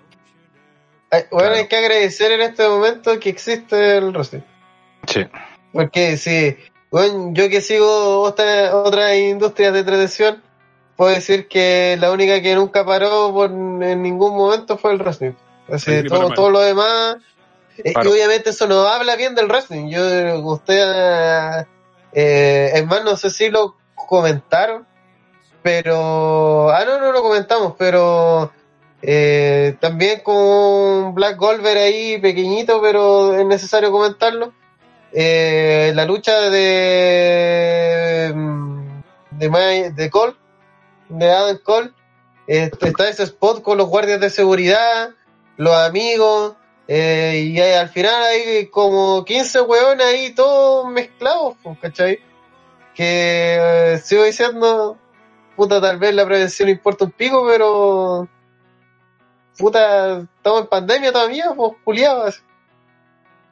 bueno, 1.31 1.55
hay 1.55 1.69
que 1.69 1.77
agradecer 1.77 2.33
en 2.33 2.41
este 2.41 2.67
momento 2.69 3.19
que 3.21 3.29
existe 3.31 3.99
el 3.99 4.11
wrestling. 4.11 4.43
Sí. 5.07 5.27
Porque 5.73 6.17
si, 6.17 6.57
bueno, 6.91 7.31
yo 7.33 7.49
que 7.49 7.61
sigo 7.61 8.21
otra, 8.21 8.77
otras 8.77 9.17
industrias 9.17 9.73
de 9.73 9.81
entretención, 9.81 10.43
puedo 10.97 11.15
decir 11.15 11.47
que 11.49 11.97
la 12.01 12.11
única 12.11 12.43
que 12.43 12.55
nunca 12.55 12.85
paró 12.85 13.33
por, 13.33 13.51
en 13.51 14.03
ningún 14.03 14.37
momento 14.37 14.77
fue 14.77 14.93
el 14.93 14.99
wrestling. 14.99 15.33
Así, 15.69 16.03
todo, 16.05 16.31
todo 16.31 16.51
lo 16.51 16.61
demás 16.61 17.17
y 17.85 17.97
obviamente 18.07 18.51
eso 18.51 18.67
no 18.67 18.83
habla 18.87 19.17
bien 19.17 19.35
del 19.35 19.49
wrestling. 19.49 19.89
Yo, 19.89 20.39
usted, 20.41 21.67
eh, 22.13 22.71
es 22.75 22.87
más, 22.87 23.05
no 23.05 23.17
sé 23.17 23.31
si 23.31 23.51
lo 23.51 23.77
comentaron, 23.95 24.87
pero, 25.63 26.71
ah, 26.71 26.85
no, 26.85 27.01
no 27.01 27.13
lo 27.13 27.23
comentamos, 27.23 27.75
pero 27.79 28.53
eh, 29.01 29.77
también 29.81 30.21
con 30.21 31.15
Black 31.15 31.37
Goldberg 31.37 31.79
ahí 31.79 32.19
pequeñito, 32.19 32.81
pero 32.83 33.35
es 33.37 33.47
necesario 33.47 33.91
comentarlo. 33.91 34.53
Eh, 35.13 35.93
la 35.95 36.05
lucha 36.05 36.41
de 36.51 38.33
de, 39.31 39.93
de 39.95 40.11
Cole, 40.11 40.35
de 41.09 41.31
Adam 41.31 41.59
Cole, 41.63 41.91
está 42.47 43.09
ese 43.09 43.25
spot 43.25 43.63
con 43.63 43.79
los 43.79 43.89
guardias 43.89 44.21
de 44.21 44.31
seguridad, 44.31 45.11
los 45.57 45.75
amigos, 45.75 46.55
eh, 46.95 47.45
y 47.47 47.59
al 47.59 47.89
final 47.89 48.23
hay 48.23 48.67
como 48.67 49.25
15 49.25 49.63
hueones 49.63 50.07
ahí 50.07 50.35
todos 50.35 50.87
mezclados, 50.91 51.57
¿cachai? 51.81 52.19
Que 52.95 53.95
eh, 53.95 53.99
sigo 54.05 54.25
diciendo, 54.25 54.99
puta, 55.57 55.81
tal 55.81 55.99
vez 55.99 56.15
la 56.15 56.27
prevención 56.27 56.69
importa 56.69 57.07
un 57.07 57.13
pico, 57.13 57.47
pero 57.49 58.29
puta, 59.57 60.19
estamos 60.19 60.61
en 60.61 60.67
pandemia 60.67 61.13
todavía, 61.13 61.55
pues, 61.57 61.73
culiados. 61.83 62.43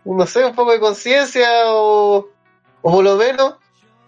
No 0.04 0.26
sé, 0.26 0.44
un 0.44 0.54
poco 0.54 0.72
de 0.72 0.80
conciencia 0.80 1.48
o, 1.68 2.28
o 2.82 2.92
por 2.92 3.02
lo 3.02 3.16
menos 3.16 3.54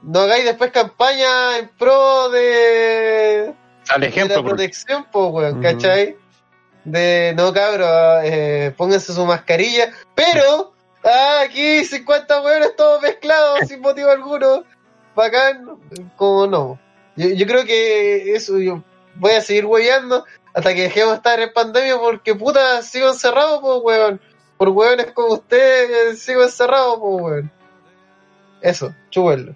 no 0.03 0.21
hagáis 0.21 0.45
después 0.45 0.73
campaña 0.73 1.57
en 1.57 1.71
pro 1.79 2.29
de, 2.29 3.55
Al 3.89 4.05
ejemplo, 4.05 4.37
de 4.37 4.43
la 4.43 4.47
protección, 4.47 5.07
pues, 5.11 5.31
weón, 5.31 5.63
¿cachai? 5.63 6.19
De 6.85 7.35
no 7.37 7.53
cabro, 7.53 7.87
eh, 8.23 8.75
pónganse 8.77 9.13
su 9.13 9.25
mascarilla, 9.25 9.93
pero 10.15 10.73
ah, 11.05 11.43
aquí 11.45 11.85
50 11.85 12.43
hueones 12.43 12.77
todos 12.77 13.03
mezclados 13.03 13.61
sin 13.69 13.81
motivo 13.81 14.11
alguno, 14.11 14.65
bacán, 15.15 15.79
como 16.17 16.47
no. 16.47 16.81
Yo, 17.17 17.47
creo 17.47 17.65
que 17.65 18.35
eso, 18.35 18.59
yo 18.59 18.83
voy 19.17 19.33
a 19.33 19.43
seguir 19.43 19.67
hueveando 19.67 20.25
hasta 20.55 20.75
que 20.75 20.83
dejemos 20.83 21.11
de 21.11 21.17
estar 21.17 21.41
en 21.41 21.53
pandemia 21.53 21.99
porque 21.99 22.35
puta 22.35 22.83
sigo 22.83 23.09
encerrado, 23.09 23.61
pues 23.61 23.81
weón. 23.83 24.21
Por 24.57 24.69
hueones 24.71 25.13
como 25.13 25.35
usted 25.35 26.15
sigo 26.15 26.43
encerrado, 26.43 26.99
pues 27.01 27.23
weón. 27.23 27.53
Eso, 28.61 28.95
chúbenlo. 29.11 29.55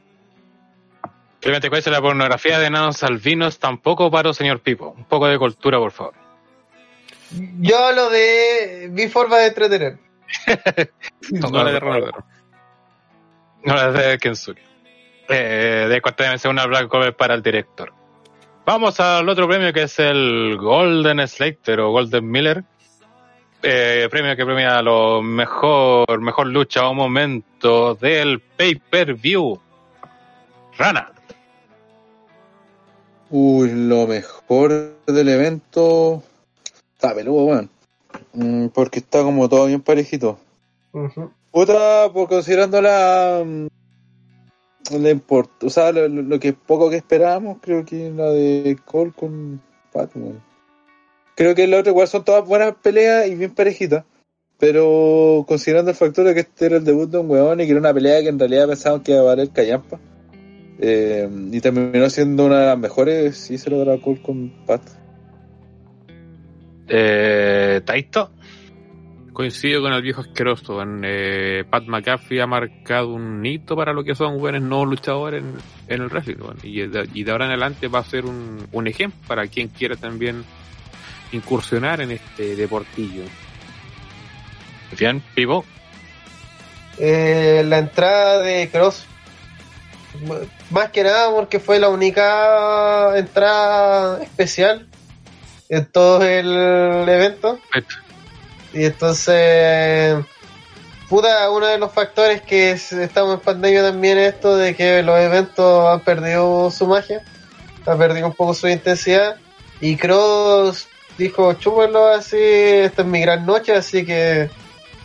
Primero, 1.40 1.68
¿cuál 1.68 1.78
es 1.78 1.86
la 1.86 2.02
pornografía 2.02 2.58
de 2.58 2.70
nanos 2.70 3.02
albinos? 3.04 3.58
Tampoco 3.58 4.10
paro, 4.10 4.32
señor 4.34 4.60
Pipo. 4.60 4.94
Un 4.96 5.04
poco 5.04 5.28
de 5.28 5.38
cultura, 5.38 5.78
por 5.78 5.92
favor. 5.92 6.25
Yo 7.30 7.78
hablo 7.78 8.10
de 8.10 8.88
mi 8.90 9.08
forma 9.08 9.38
de 9.38 9.46
entretener. 9.46 9.98
no, 11.30 11.64
la 11.64 11.72
de 11.72 11.80
Ronaldo. 11.80 12.24
No 13.64 13.74
la 13.74 13.90
de 13.90 14.18
Kensuke. 14.18 14.62
Eh, 15.28 15.86
de 15.88 16.00
cuarta 16.00 16.24
dimensión 16.24 16.52
una 16.52 16.66
Black 16.66 16.88
Cover 16.88 17.14
para 17.16 17.34
el 17.34 17.42
director. 17.42 17.92
Vamos 18.64 18.98
al 19.00 19.28
otro 19.28 19.48
premio 19.48 19.72
que 19.72 19.82
es 19.82 19.98
el 19.98 20.56
Golden 20.56 21.26
Slater 21.26 21.80
o 21.80 21.90
Golden 21.90 22.30
Miller. 22.30 22.64
Eh, 23.62 24.08
premio 24.10 24.36
que 24.36 24.44
premia 24.44 24.78
a 24.78 24.82
lo 24.82 25.22
mejor, 25.22 26.20
mejor 26.20 26.46
lucha 26.46 26.86
o 26.88 26.94
momento 26.94 27.94
del 27.94 28.40
pay-per-view. 28.40 29.60
Rana. 30.78 31.10
Uy, 33.30 33.70
lo 33.72 34.06
mejor 34.06 34.98
del 35.06 35.28
evento. 35.28 36.22
Está 37.06 37.14
peludo, 37.14 37.44
weón. 37.44 37.70
Mm, 38.32 38.66
porque 38.68 38.98
está 38.98 39.22
como 39.22 39.48
todo 39.48 39.66
bien 39.66 39.80
parejito. 39.80 40.40
Otra, 41.52 42.10
por 42.12 42.28
considerando 42.28 42.82
la. 42.82 43.44
Mm, 43.46 43.66
la 44.98 45.10
import, 45.10 45.64
o 45.64 45.70
sea, 45.70 45.92
lo, 45.92 46.40
que 46.40 46.52
poco 46.52 46.90
que 46.90 46.96
esperábamos, 46.96 47.58
creo 47.60 47.84
que 47.84 48.10
la 48.10 48.30
de 48.30 48.76
Cole 48.84 49.12
con 49.12 49.60
Pat, 49.92 50.10
Creo 51.36 51.54
que 51.54 51.66
la 51.66 51.78
otra 51.78 51.90
igual 51.90 52.08
son 52.08 52.24
todas 52.24 52.46
buenas 52.46 52.74
peleas 52.82 53.28
y 53.28 53.36
bien 53.36 53.54
parejitas. 53.54 54.04
Pero 54.58 55.44
considerando 55.46 55.90
el 55.92 55.96
factor 55.96 56.24
de 56.24 56.34
que 56.34 56.40
este 56.40 56.66
era 56.66 56.76
el 56.78 56.84
debut 56.84 57.10
de 57.10 57.18
un 57.18 57.30
weón 57.30 57.60
y 57.60 57.66
que 57.66 57.70
era 57.70 57.80
una 57.80 57.94
pelea 57.94 58.22
que 58.22 58.30
en 58.30 58.38
realidad 58.38 58.66
pensaban 58.66 59.02
que 59.02 59.12
iba 59.12 59.20
a 59.20 59.24
valer 59.24 59.50
callampa. 59.50 60.00
Eh, 60.78 61.28
y 61.52 61.60
terminó 61.60 62.10
siendo 62.10 62.46
una 62.46 62.60
de 62.60 62.66
las 62.66 62.78
mejores, 62.78 63.36
sí 63.36 63.58
se 63.58 63.70
logra 63.70 64.00
Cole 64.00 64.22
con 64.22 64.50
Pat. 64.66 64.82
Eh, 66.88 67.80
¿Taito? 67.84 68.30
Coincido 69.32 69.82
con 69.82 69.92
el 69.92 70.00
viejo 70.00 70.22
asqueroso. 70.22 70.82
Eh, 71.02 71.64
Pat 71.68 71.84
McAfee 71.84 72.40
ha 72.40 72.46
marcado 72.46 73.12
un 73.12 73.44
hito 73.44 73.76
para 73.76 73.92
lo 73.92 74.02
que 74.02 74.14
son 74.14 74.38
buenos 74.38 74.62
no 74.62 74.86
luchadores 74.86 75.44
en, 75.88 76.02
el 76.02 76.08
wrestling. 76.08 76.36
y, 76.62 76.86
de, 76.86 77.30
ahora 77.30 77.44
en 77.44 77.50
adelante 77.50 77.88
va 77.88 77.98
a 77.98 78.04
ser 78.04 78.24
un, 78.24 78.86
ejemplo 78.86 79.20
para 79.26 79.46
quien 79.46 79.68
quiera 79.68 79.96
también 79.96 80.42
incursionar 81.32 82.00
en 82.00 82.12
este 82.12 82.56
deportillo. 82.56 83.24
Bien, 84.98 85.22
Pivo. 85.34 85.66
Eh, 86.98 87.62
la 87.66 87.78
entrada 87.78 88.40
de 88.40 88.70
Cross. 88.70 89.04
Más 90.70 90.90
que 90.92 91.02
nada 91.02 91.30
porque 91.30 91.60
fue 91.60 91.78
la 91.78 91.90
única 91.90 93.18
entrada 93.18 94.22
especial 94.22 94.88
en 95.68 95.84
todo 95.86 96.22
el 96.22 97.08
evento. 97.08 97.58
Y 98.72 98.84
entonces, 98.84 100.24
puta, 101.08 101.50
uno 101.50 101.66
de 101.66 101.78
los 101.78 101.92
factores 101.92 102.42
que 102.42 102.72
estamos 102.72 103.34
en 103.34 103.40
pandemia 103.40 103.82
también 103.82 104.18
es 104.18 104.34
esto 104.34 104.56
de 104.56 104.74
que 104.74 105.02
los 105.02 105.18
eventos 105.18 105.88
han 105.88 106.00
perdido 106.00 106.70
su 106.70 106.86
magia, 106.86 107.22
han 107.86 107.98
perdido 107.98 108.26
un 108.26 108.34
poco 108.34 108.54
su 108.54 108.68
intensidad. 108.68 109.36
Y 109.80 109.96
Cross 109.96 110.88
dijo, 111.18 111.54
chúpalo 111.54 112.08
así, 112.08 112.36
esta 112.38 113.02
es 113.02 113.08
mi 113.08 113.20
gran 113.20 113.46
noche, 113.46 113.74
así 113.74 114.04
que 114.04 114.50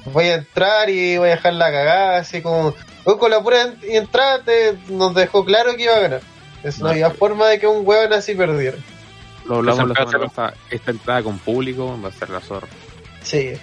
voy 0.05 0.25
a 0.25 0.35
entrar 0.35 0.89
y 0.89 1.17
voy 1.17 1.29
a 1.29 1.35
dejar 1.35 1.53
la 1.53 1.71
cagada, 1.71 2.17
así 2.17 2.41
como, 2.41 2.73
con 3.03 3.31
la 3.31 3.41
pura 3.41 3.73
entrada 3.83 4.43
nos 4.89 5.13
dejó 5.13 5.45
claro 5.45 5.75
que 5.75 5.83
iba 5.83 5.95
a 5.95 5.99
ganar. 5.99 6.21
Es 6.63 6.79
no 6.79 6.89
había 6.89 7.09
forma 7.09 7.47
de 7.47 7.59
que 7.59 7.67
un 7.67 7.87
hueón 7.87 8.13
así 8.13 8.35
perdiera. 8.35 8.77
Lo 9.45 9.57
hablamos 9.57 9.89
la 9.89 9.95
semana 9.95 10.27
pasada, 10.27 10.53
esta 10.69 10.91
entrada 10.91 11.23
con 11.23 11.39
público 11.39 11.99
va 12.03 12.09
a 12.09 12.11
ser 12.11 12.29
la 12.29 12.39
zorra. 12.39 12.67
Sí. 13.21 13.53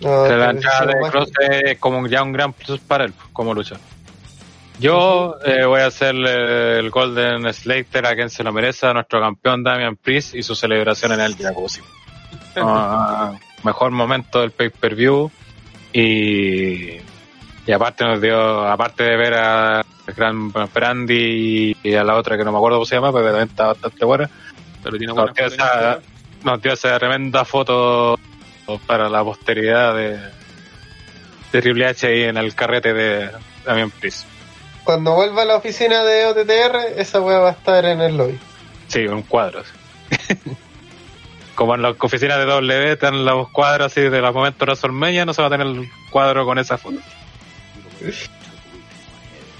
la 0.00 0.50
entrada 0.50 0.86
de 0.86 1.10
Cross 1.10 1.30
es 1.40 1.78
como 1.78 2.06
ya 2.06 2.22
un 2.22 2.32
gran 2.32 2.52
plus 2.52 2.80
para 2.80 3.04
él, 3.04 3.14
como 3.32 3.54
lucha. 3.54 3.76
Yo 4.78 5.36
eh, 5.44 5.64
voy 5.64 5.80
a 5.80 5.86
hacer 5.86 6.14
el 6.16 6.90
Golden 6.90 7.52
Slater 7.52 8.06
a 8.06 8.14
quien 8.14 8.28
se 8.28 8.42
lo 8.42 8.52
merece, 8.52 8.86
a 8.86 8.92
nuestro 8.92 9.20
campeón 9.20 9.62
Damian 9.62 9.96
Priest 9.96 10.34
y 10.34 10.42
su 10.42 10.54
celebración 10.54 11.12
en 11.12 11.20
el 11.20 11.36
Jacuzzi. 11.36 11.80
Ah, 12.56 13.32
mejor 13.64 13.90
momento 13.90 14.40
del 14.40 14.52
pay-per-view 14.52 15.28
y, 15.92 16.98
y 17.66 17.72
aparte 17.72 18.04
nos 18.04 18.20
dio, 18.20 18.64
aparte 18.64 19.02
de 19.02 19.16
ver 19.16 19.34
a 19.34 19.84
el 20.06 20.14
gran 20.14 20.52
Brandy 20.52 21.76
y, 21.82 21.94
a 21.94 22.04
la 22.04 22.16
otra 22.16 22.36
que 22.36 22.44
no 22.44 22.52
me 22.52 22.58
acuerdo 22.58 22.76
cómo 22.76 22.86
se 22.86 22.94
llama, 22.94 23.12
pero 23.12 23.26
también 23.26 23.48
está 23.48 23.66
bastante 23.66 24.04
buena 24.04 24.30
pero 24.84 24.98
tiene 24.98 25.14
nos, 25.14 25.34
dio 25.34 25.46
esa, 25.46 25.98
nos 26.44 26.62
dio 26.62 26.72
esa 26.74 26.98
tremenda 26.98 27.44
foto 27.44 28.18
para 28.86 29.08
la 29.08 29.24
posteridad 29.24 29.94
de, 29.94 30.18
de 31.52 31.62
Triple 31.62 31.86
H 31.86 32.06
ahí 32.06 32.22
en 32.24 32.36
el 32.36 32.54
carrete 32.54 32.92
de 32.92 33.30
Damian 33.64 33.90
Priest. 33.90 34.26
cuando 34.84 35.14
vuelva 35.14 35.42
a 35.42 35.44
la 35.46 35.56
oficina 35.56 36.04
de 36.04 36.26
OTTR, 36.26 37.00
esa 37.00 37.20
weá 37.20 37.38
va 37.38 37.48
a 37.48 37.52
estar 37.52 37.84
en 37.86 38.00
el 38.00 38.16
lobby. 38.16 38.38
Sí, 38.88 39.06
un 39.06 39.22
cuadro. 39.22 39.62
Como 41.54 41.74
en 41.74 41.82
las 41.82 41.94
oficinas 41.98 42.38
de 42.38 42.44
W 42.44 42.92
están 42.92 43.24
los 43.24 43.48
cuadros 43.50 43.86
así 43.86 44.02
de 44.02 44.20
los 44.20 44.34
momentos 44.34 44.58
de 44.58 44.64
WrestleMania, 44.66 45.24
no 45.24 45.32
se 45.32 45.40
va 45.40 45.48
a 45.48 45.50
tener 45.50 45.66
el 45.66 45.88
cuadro 46.10 46.44
con 46.44 46.58
esa 46.58 46.76
foto. 46.76 46.98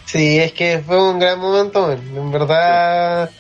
Sí, 0.05 0.39
es 0.39 0.53
que 0.53 0.83
fue 0.85 1.01
un 1.01 1.19
gran 1.19 1.39
momento, 1.39 1.91
en 1.91 2.31
verdad. 2.31 3.31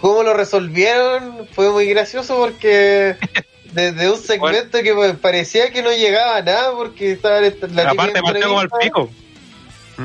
Cómo 0.00 0.22
lo 0.22 0.34
resolvieron 0.34 1.48
fue 1.52 1.70
muy 1.70 1.86
gracioso 1.86 2.36
porque 2.36 3.16
desde 3.72 4.10
un 4.10 4.18
segmento 4.18 4.82
que 4.82 5.16
parecía 5.20 5.70
que 5.72 5.82
no 5.82 5.90
llegaba 5.90 6.36
a 6.36 6.42
nada 6.42 6.72
porque 6.72 7.12
estaba 7.12 7.40
la 7.40 7.90
Aparte 7.90 8.20
partió 8.22 8.48
como 8.48 8.62
el 8.62 8.70
pico. 8.80 9.10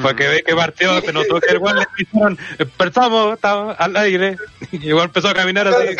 Fue 0.02 0.16
que 0.16 0.28
ve 0.28 0.44
que 0.44 0.54
partió, 0.54 0.99
se 1.02 1.14
notó 1.14 1.40
que 1.40 1.54
igual 1.54 1.78
le 1.80 1.86
dijeron, 1.98 2.38
empezamos, 2.60 3.34
estaba 3.34 3.72
al 3.74 3.95
aire, 3.95 4.36
y 4.72 4.88
igual 4.88 5.06
empezó 5.06 5.30
a 5.30 5.34
caminar 5.34 5.68
así. 5.68 5.95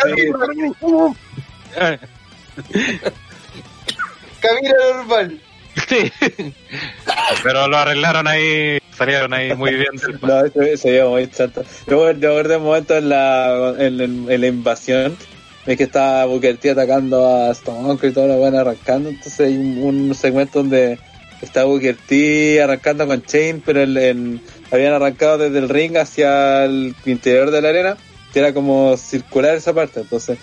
Camina 4.40 4.74
normal. 4.94 5.40
Sí. 5.88 6.12
Pero 7.42 7.68
lo 7.68 7.76
arreglaron 7.78 8.26
ahí, 8.26 8.78
salieron 8.96 9.32
ahí 9.32 9.54
muy 9.54 9.74
bien. 9.74 9.88
no, 10.22 10.42
se, 10.48 10.76
se 10.76 11.04
muy 11.04 11.28
chato. 11.30 11.64
Yo, 11.86 12.10
un 12.10 12.62
momento 12.62 12.96
en 12.96 13.08
la, 13.08 13.74
en, 13.78 14.40
la 14.40 14.46
invasión, 14.46 15.16
es 15.66 15.76
que 15.76 15.84
estaba 15.84 16.26
Booker 16.26 16.56
T 16.56 16.70
atacando 16.70 17.26
a 17.26 17.50
Stone 17.52 17.98
y 18.02 18.10
todo 18.10 18.26
lo 18.26 18.40
van 18.40 18.54
arrancando, 18.54 19.08
entonces 19.08 19.40
hay 19.40 19.56
un, 19.56 20.14
segmento 20.14 20.60
donde 20.60 20.98
está 21.40 21.64
Booker 21.64 21.96
T 22.06 22.62
arrancando 22.62 23.06
con 23.06 23.22
Chain, 23.22 23.62
pero 23.64 23.82
el, 23.82 24.40
habían 24.70 24.94
arrancado 24.94 25.38
desde 25.38 25.58
el 25.58 25.68
ring 25.68 25.96
hacia 25.96 26.64
el 26.64 26.94
interior 27.06 27.50
de 27.50 27.62
la 27.62 27.68
arena, 27.70 27.96
que 28.32 28.40
era 28.40 28.52
como 28.52 28.96
circular 28.96 29.54
esa 29.54 29.72
parte, 29.72 30.00
entonces 30.00 30.38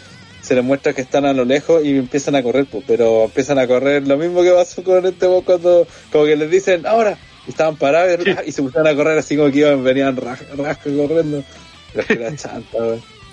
se 0.46 0.56
les 0.56 0.64
muestra 0.64 0.94
que 0.94 1.02
están 1.02 1.26
a 1.26 1.34
lo 1.34 1.44
lejos 1.44 1.84
y 1.84 1.98
empiezan 1.98 2.36
a 2.36 2.44
correr, 2.44 2.66
pues, 2.66 2.84
pero 2.88 3.26
empiezan 3.26 3.60
a 3.60 3.68
correr 3.68 4.08
lo 4.08 4.18
mismo 4.18 4.44
que 4.44 4.52
pasó 4.52 4.84
con 4.84 5.06
este 5.06 5.26
vos 5.28 5.44
cuando 5.44 5.88
como 6.12 6.26
que 6.26 6.36
les 6.36 6.50
dicen 6.50 6.86
ahora 6.86 7.18
estaban 7.48 7.76
parados 7.76 8.20
y 8.46 8.52
se 8.52 8.62
pusieron 8.62 8.88
a 8.88 8.96
correr 8.96 9.18
así 9.18 9.36
como 9.36 9.52
que 9.52 9.60
iban, 9.60 9.84
venían 9.84 10.16
rascos 10.16 10.48
corriendo. 10.58 11.44
Pero 11.94 12.02
es 12.02 12.08
que 12.08 12.38
chanta, 12.38 12.78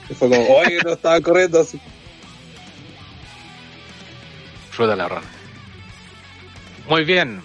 Y 0.09 0.15
fue 0.15 0.29
como, 0.29 0.57
oye, 0.57 0.79
no 0.85 0.93
estaban 0.93 1.23
corriendo 1.23 1.61
así. 1.61 1.81
Fruta 4.71 4.97
la 4.97 5.09
rana. 5.09 5.27
Muy 6.89 7.05
bien. 7.05 7.43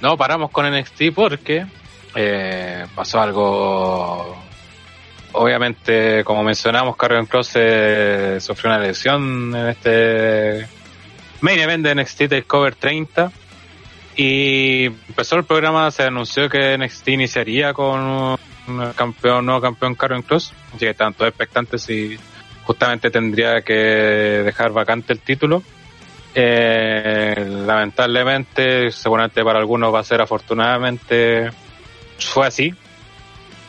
No 0.00 0.16
paramos 0.16 0.50
con 0.50 0.70
NXT 0.70 1.14
porque 1.14 1.66
eh, 2.14 2.86
pasó 2.94 3.20
algo 3.20 4.47
obviamente, 5.32 6.24
como 6.24 6.42
mencionamos, 6.42 6.96
Carrion 6.96 7.26
Cross 7.26 7.52
eh, 7.54 8.38
sufrió 8.40 8.70
una 8.70 8.80
lesión 8.80 9.54
en 9.54 9.68
este 9.68 10.66
main 11.40 11.58
event 11.60 11.84
de 11.84 11.94
NXT 11.94 12.28
Takeover 12.28 12.74
30 12.74 13.30
y 14.16 14.86
empezó 14.86 15.36
el 15.36 15.44
programa, 15.44 15.90
se 15.90 16.02
anunció 16.02 16.48
que 16.48 16.76
NXT 16.76 17.08
iniciaría 17.08 17.72
con 17.72 18.00
un 18.00 18.92
campeón, 18.96 19.46
nuevo 19.46 19.60
campeón 19.60 19.94
Carrion 19.94 20.22
Cross, 20.22 20.52
así 20.70 20.78
que 20.80 20.90
estaban 20.90 21.14
todos 21.14 21.28
expectantes 21.28 21.88
y 21.88 22.18
justamente 22.64 23.10
tendría 23.10 23.62
que 23.62 23.74
dejar 23.74 24.72
vacante 24.72 25.12
el 25.12 25.20
título. 25.20 25.62
Eh, 26.34 27.62
lamentablemente, 27.66 28.90
seguramente 28.90 29.42
para 29.42 29.58
algunos 29.60 29.94
va 29.94 30.00
a 30.00 30.04
ser 30.04 30.20
afortunadamente, 30.20 31.50
fue 32.18 32.46
así, 32.46 32.74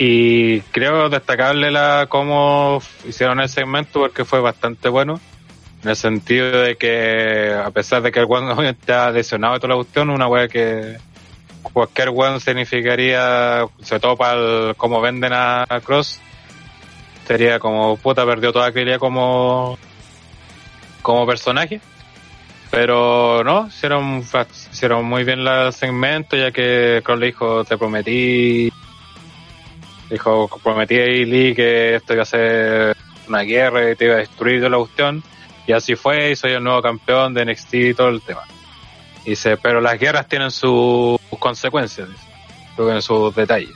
y 0.01 0.61
creo 0.61 1.09
destacable 1.09 1.69
la 1.71 2.07
cómo 2.07 2.81
hicieron 3.05 3.41
el 3.41 3.49
segmento 3.49 3.99
porque 3.99 4.23
fue 4.23 4.39
bastante 4.39 4.87
bueno. 4.87 5.19
En 5.83 5.89
el 5.89 5.95
sentido 5.97 6.61
de 6.61 6.77
que, 6.77 7.53
a 7.53 7.69
pesar 7.71 8.01
de 8.01 8.11
que 8.11 8.21
el 8.21 8.25
one 8.29 8.69
está 8.69 9.11
lesionado 9.11 9.57
y 9.57 9.59
toda 9.59 9.75
la 9.75 9.75
cuestión, 9.75 10.09
una 10.09 10.27
wea 10.27 10.47
que 10.47 10.97
cualquier 11.61 12.09
one 12.15 12.39
significaría, 12.39 13.65
sobre 13.81 13.99
todo 13.99 14.15
para 14.15 14.39
el, 14.39 14.75
cómo 14.77 15.01
venden 15.01 15.33
a, 15.33 15.65
Cross, 15.83 16.21
sería 17.27 17.59
como 17.59 17.97
puta, 17.97 18.25
perdió 18.25 18.53
toda 18.53 18.67
aquella 18.67 18.99
como, 18.99 19.77
como 21.01 21.27
personaje. 21.27 21.81
Pero 22.71 23.43
no, 23.43 23.67
hicieron, 23.67 24.23
hicieron 24.71 25.03
muy 25.03 25.25
bien 25.25 25.39
el 25.39 25.73
segmento, 25.73 26.37
ya 26.37 26.51
que 26.51 27.01
Cross 27.03 27.19
le 27.19 27.25
dijo, 27.25 27.65
te 27.65 27.77
prometí 27.77 28.71
Dijo, 30.09 30.49
prometí 30.63 30.99
a 30.99 31.05
Lee 31.05 31.53
que 31.53 31.95
esto 31.95 32.13
iba 32.13 32.23
a 32.23 32.25
ser 32.25 32.97
una 33.27 33.41
guerra 33.41 33.91
y 33.91 33.95
te 33.95 34.05
iba 34.05 34.15
a 34.15 34.19
destruir 34.19 34.61
de 34.61 34.69
la 34.69 34.77
cuestión. 34.77 35.23
Y 35.67 35.71
así 35.71 35.95
fue, 35.95 36.31
y 36.31 36.35
soy 36.35 36.53
el 36.53 36.63
nuevo 36.63 36.81
campeón 36.81 37.33
de 37.33 37.45
NXT 37.45 37.73
y 37.75 37.93
todo 37.93 38.09
el 38.09 38.21
tema. 38.21 38.41
Dice, 39.23 39.57
pero 39.57 39.81
las 39.81 39.99
guerras 39.99 40.27
tienen 40.27 40.49
sus 40.49 41.19
consecuencias, 41.37 42.09
tienen 42.75 43.01
sus 43.01 43.35
detalles. 43.35 43.69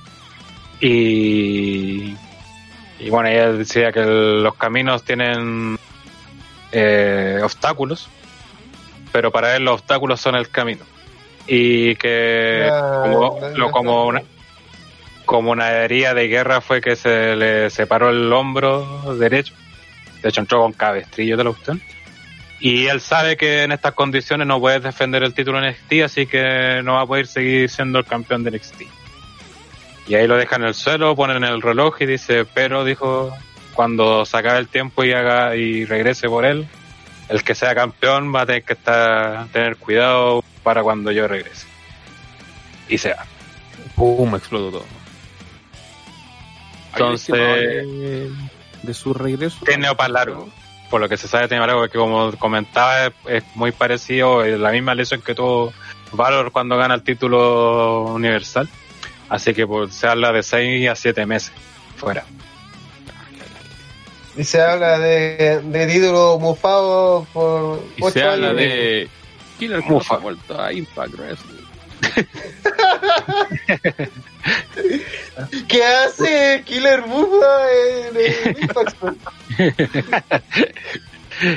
Y, 0.79 2.15
y 2.99 3.09
bueno, 3.09 3.29
ella 3.29 3.51
decía 3.51 3.91
que 3.91 4.01
los 4.03 4.55
caminos 4.55 5.03
tienen 5.03 5.77
eh, 6.71 7.39
obstáculos, 7.43 8.09
pero 9.11 9.31
para 9.31 9.55
él 9.55 9.65
los 9.65 9.75
obstáculos 9.75 10.19
son 10.19 10.35
el 10.35 10.49
camino. 10.49 10.83
Y 11.45 11.95
que 11.97 12.67
como, 13.03 13.39
lo, 13.55 13.69
como 13.69 14.07
una, 14.07 14.23
como 15.25 15.51
una 15.51 15.71
herida 15.71 16.13
de 16.13 16.27
guerra 16.27 16.61
fue 16.61 16.81
que 16.81 16.95
se 16.95 17.35
le 17.35 17.69
separó 17.69 18.09
el 18.09 18.31
hombro 18.31 19.15
derecho. 19.15 19.53
De 20.21 20.29
hecho, 20.29 20.41
entró 20.41 20.61
con 20.61 20.73
cabestrillo 20.73 21.37
de 21.37 21.43
la 21.43 21.49
cuestión. 21.51 21.81
Y 22.59 22.87
él 22.87 23.01
sabe 23.01 23.35
que 23.35 23.63
en 23.63 23.73
estas 23.73 23.93
condiciones 23.93 24.47
no 24.47 24.59
puede 24.59 24.79
defender 24.79 25.21
el 25.23 25.33
título 25.33 25.59
en 25.59 25.69
NXT, 25.71 25.93
así 26.05 26.25
que 26.25 26.81
no 26.83 26.93
va 26.93 27.01
a 27.01 27.05
poder 27.05 27.27
seguir 27.27 27.69
siendo 27.69 27.99
el 27.99 28.05
campeón 28.05 28.43
de 28.43 28.51
NXT. 28.51 28.83
Y 30.07 30.15
ahí 30.15 30.27
lo 30.27 30.37
deja 30.37 30.55
en 30.55 30.63
el 30.63 30.73
suelo, 30.73 31.15
ponen 31.15 31.43
el 31.43 31.61
reloj 31.61 32.01
y 32.01 32.05
dice, 32.05 32.45
pero 32.45 32.85
dijo, 32.85 33.35
cuando 33.73 34.25
se 34.25 34.37
acabe 34.37 34.59
el 34.59 34.69
tiempo 34.69 35.03
y 35.03 35.11
haga 35.11 35.55
y 35.57 35.83
regrese 35.83 36.29
por 36.29 36.45
él, 36.45 36.67
el 37.27 37.43
que 37.43 37.55
sea 37.55 37.75
campeón 37.75 38.33
va 38.33 38.41
a 38.41 38.45
tener 38.45 38.63
que 38.63 38.73
estar, 38.73 39.47
tener 39.47 39.77
cuidado 39.77 40.43
para 40.63 40.83
cuando 40.83 41.11
yo 41.11 41.27
regrese. 41.27 41.67
Y 42.87 42.97
se 42.97 43.09
va. 43.09 43.25
Pum, 43.95 44.35
explotó 44.35 44.79
todo. 44.79 45.02
Entonces, 46.93 47.87
de, 48.83 48.93
su 48.93 49.13
regreso. 49.13 49.65
Tiene 49.65 49.93
para 49.95 50.09
largo. 50.09 50.49
Por 50.89 51.01
lo 51.01 51.09
que 51.09 51.17
se 51.17 51.27
sabe, 51.27 51.47
tiene 51.47 51.65
largo, 51.65 51.87
que 51.87 51.97
como 51.97 52.31
comentaba, 52.37 53.07
es, 53.27 53.43
muy 53.55 53.71
parecido, 53.71 54.43
es 54.43 54.59
la 54.59 54.71
misma 54.71 54.93
lesión 54.93 55.21
que 55.21 55.33
tuvo 55.33 55.73
Valor 56.11 56.51
cuando 56.51 56.77
gana 56.77 56.93
el 56.93 57.01
título 57.01 58.03
universal. 58.03 58.69
Así 59.29 59.53
que 59.53 59.65
pues, 59.65 59.95
se 59.95 60.07
habla 60.07 60.31
de 60.31 60.43
6 60.43 60.89
a 60.89 60.95
7 60.95 61.25
meses 61.25 61.51
fuera. 61.95 62.25
Y 64.35 64.43
se 64.43 64.61
habla 64.61 64.99
de, 64.99 65.61
de 65.63 65.87
título 65.87 66.39
mufado 66.39 67.25
por 67.33 67.79
y 67.97 68.11
se 68.11 68.23
habla 68.23 68.53
de 68.53 69.07
Killer 69.59 69.83
Mufa 69.83 70.17
vuelto 70.17 70.59
a 70.59 70.73
Impact 70.73 71.13
Wrestling. 71.15 71.63
¿Qué 75.67 75.83
hace 75.83 76.63
Killer 76.65 77.05
Mufa 77.05 77.71
en 77.71 78.17
el 78.17 78.57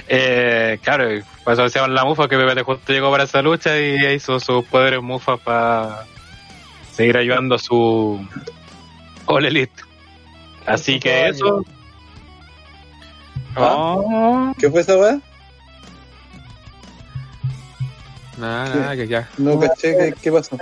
eh, 0.09 0.79
claro, 0.83 1.09
por 1.45 1.53
eso 1.53 1.63
decíamos 1.63 1.91
la 1.91 2.05
Mufa 2.05 2.29
que 2.29 2.37
Pepe 2.37 2.63
justo 2.63 2.93
llegó 2.93 3.11
para 3.11 3.25
esa 3.25 3.43
lucha 3.43 3.79
y 3.79 4.15
hizo 4.15 4.41
sus 4.41 4.65
poderes 4.67 5.03
Mufa 5.03 5.37
para 5.37 6.05
seguir 6.93 7.17
ayudando 7.17 7.57
a 7.57 7.59
su 7.59 8.27
All 9.27 9.45
Elite. 9.45 9.83
Así 10.67 10.99
que 10.99 11.29
eso. 11.29 11.65
¿Ah? 13.57 14.53
¿Qué 14.59 14.71
fue 14.71 14.81
esa 14.81 14.97
weá? 14.97 15.21
Nada, 18.37 18.75
nada, 18.75 18.97
que 18.97 19.09
ya. 19.09 19.29
No 19.39 19.59
caché, 19.59 19.97
¿qué, 19.97 20.15
qué 20.23 20.33
pasó? 20.33 20.59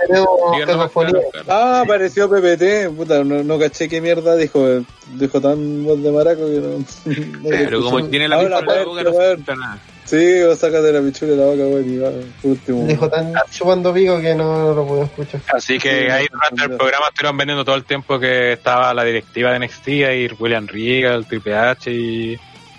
Ah, 1.47 1.81
apareció 1.83 2.29
PPT, 2.29 2.95
puta, 2.95 3.23
no, 3.23 3.43
no, 3.43 3.59
caché 3.59 3.89
qué 3.89 3.99
mierda 4.01 4.35
dijo, 4.35 4.65
dijo 5.13 5.41
tan 5.41 5.83
voz 5.83 6.01
de 6.01 6.11
maraco 6.11 6.45
que 6.45 6.61
no... 6.61 7.43
Pero 7.49 7.83
como 7.83 8.05
tiene 8.07 8.27
la 8.27 8.37
misma 8.37 8.61
la 8.61 8.83
boca, 8.85 9.03
no 9.03 9.11
se 9.13 9.55
nada. 9.55 9.79
Sí, 10.05 10.43
vos 10.45 10.61
de 10.61 10.93
la 10.93 11.01
pichula 11.01 11.31
de 11.31 11.37
la 11.37 11.45
boca, 11.45 11.87
y 11.87 11.97
va, 11.97 12.11
último. 12.43 12.85
Dijo 12.85 13.09
tan 13.09 13.33
chupando 13.49 13.91
pico 13.91 14.21
que 14.21 14.35
no, 14.35 14.73
lo 14.73 14.85
puedo 14.85 15.03
escuchar. 15.03 15.41
Así 15.47 15.79
que 15.79 16.11
ahí 16.11 16.27
durante 16.31 16.63
el 16.63 16.77
programa 16.77 17.07
estuvieron 17.07 17.37
vendiendo 17.37 17.65
todo 17.65 17.75
el 17.75 17.85
tiempo 17.85 18.19
que 18.19 18.53
estaba 18.53 18.93
la 18.93 19.03
directiva 19.03 19.51
de 19.51 19.65
NXT, 19.65 19.87
ahí 20.07 20.29
William 20.39 20.67
Riga, 20.67 21.15
el 21.15 21.25
Triple 21.25 21.55
H 21.55 21.91
y 21.91 22.37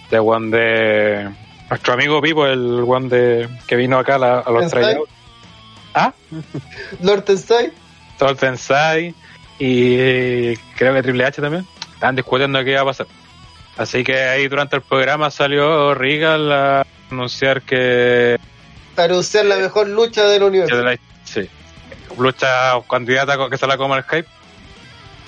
de 0.08 0.18
One 0.20 0.56
de 0.56 1.45
nuestro 1.70 1.94
amigo 1.94 2.20
Pipo, 2.20 2.46
el 2.46 2.84
one 2.86 3.08
de, 3.08 3.48
que 3.66 3.76
vino 3.76 3.98
acá 3.98 4.16
a, 4.16 4.50
los 4.50 4.70
trailers. 4.70 5.00
¿Ah? 5.94 6.12
Lord 7.02 7.22
Tensai. 7.22 7.72
Lord 8.20 8.36
Tensai. 8.36 9.14
y 9.58 10.56
creo 10.76 10.94
que 10.94 11.02
Triple 11.02 11.24
H 11.24 11.40
también, 11.40 11.66
estaban 11.94 12.16
discutiendo 12.16 12.62
qué 12.64 12.72
iba 12.72 12.82
a 12.82 12.84
pasar. 12.84 13.06
Así 13.76 14.04
que 14.04 14.22
ahí 14.22 14.48
durante 14.48 14.76
el 14.76 14.82
programa 14.82 15.30
salió 15.30 15.94
Regal 15.94 16.52
a 16.52 16.86
anunciar 17.10 17.62
que... 17.62 18.38
Anunciar 18.96 19.44
la 19.44 19.56
mejor 19.56 19.88
lucha 19.88 20.24
del 20.24 20.44
universo. 20.44 20.76
sí. 21.24 21.48
Lucha 22.18 22.72
candidata 22.88 23.36
que 23.50 23.58
se 23.58 23.66
la 23.66 23.76
coma 23.76 23.98
el 23.98 24.04
Skype. 24.04 24.28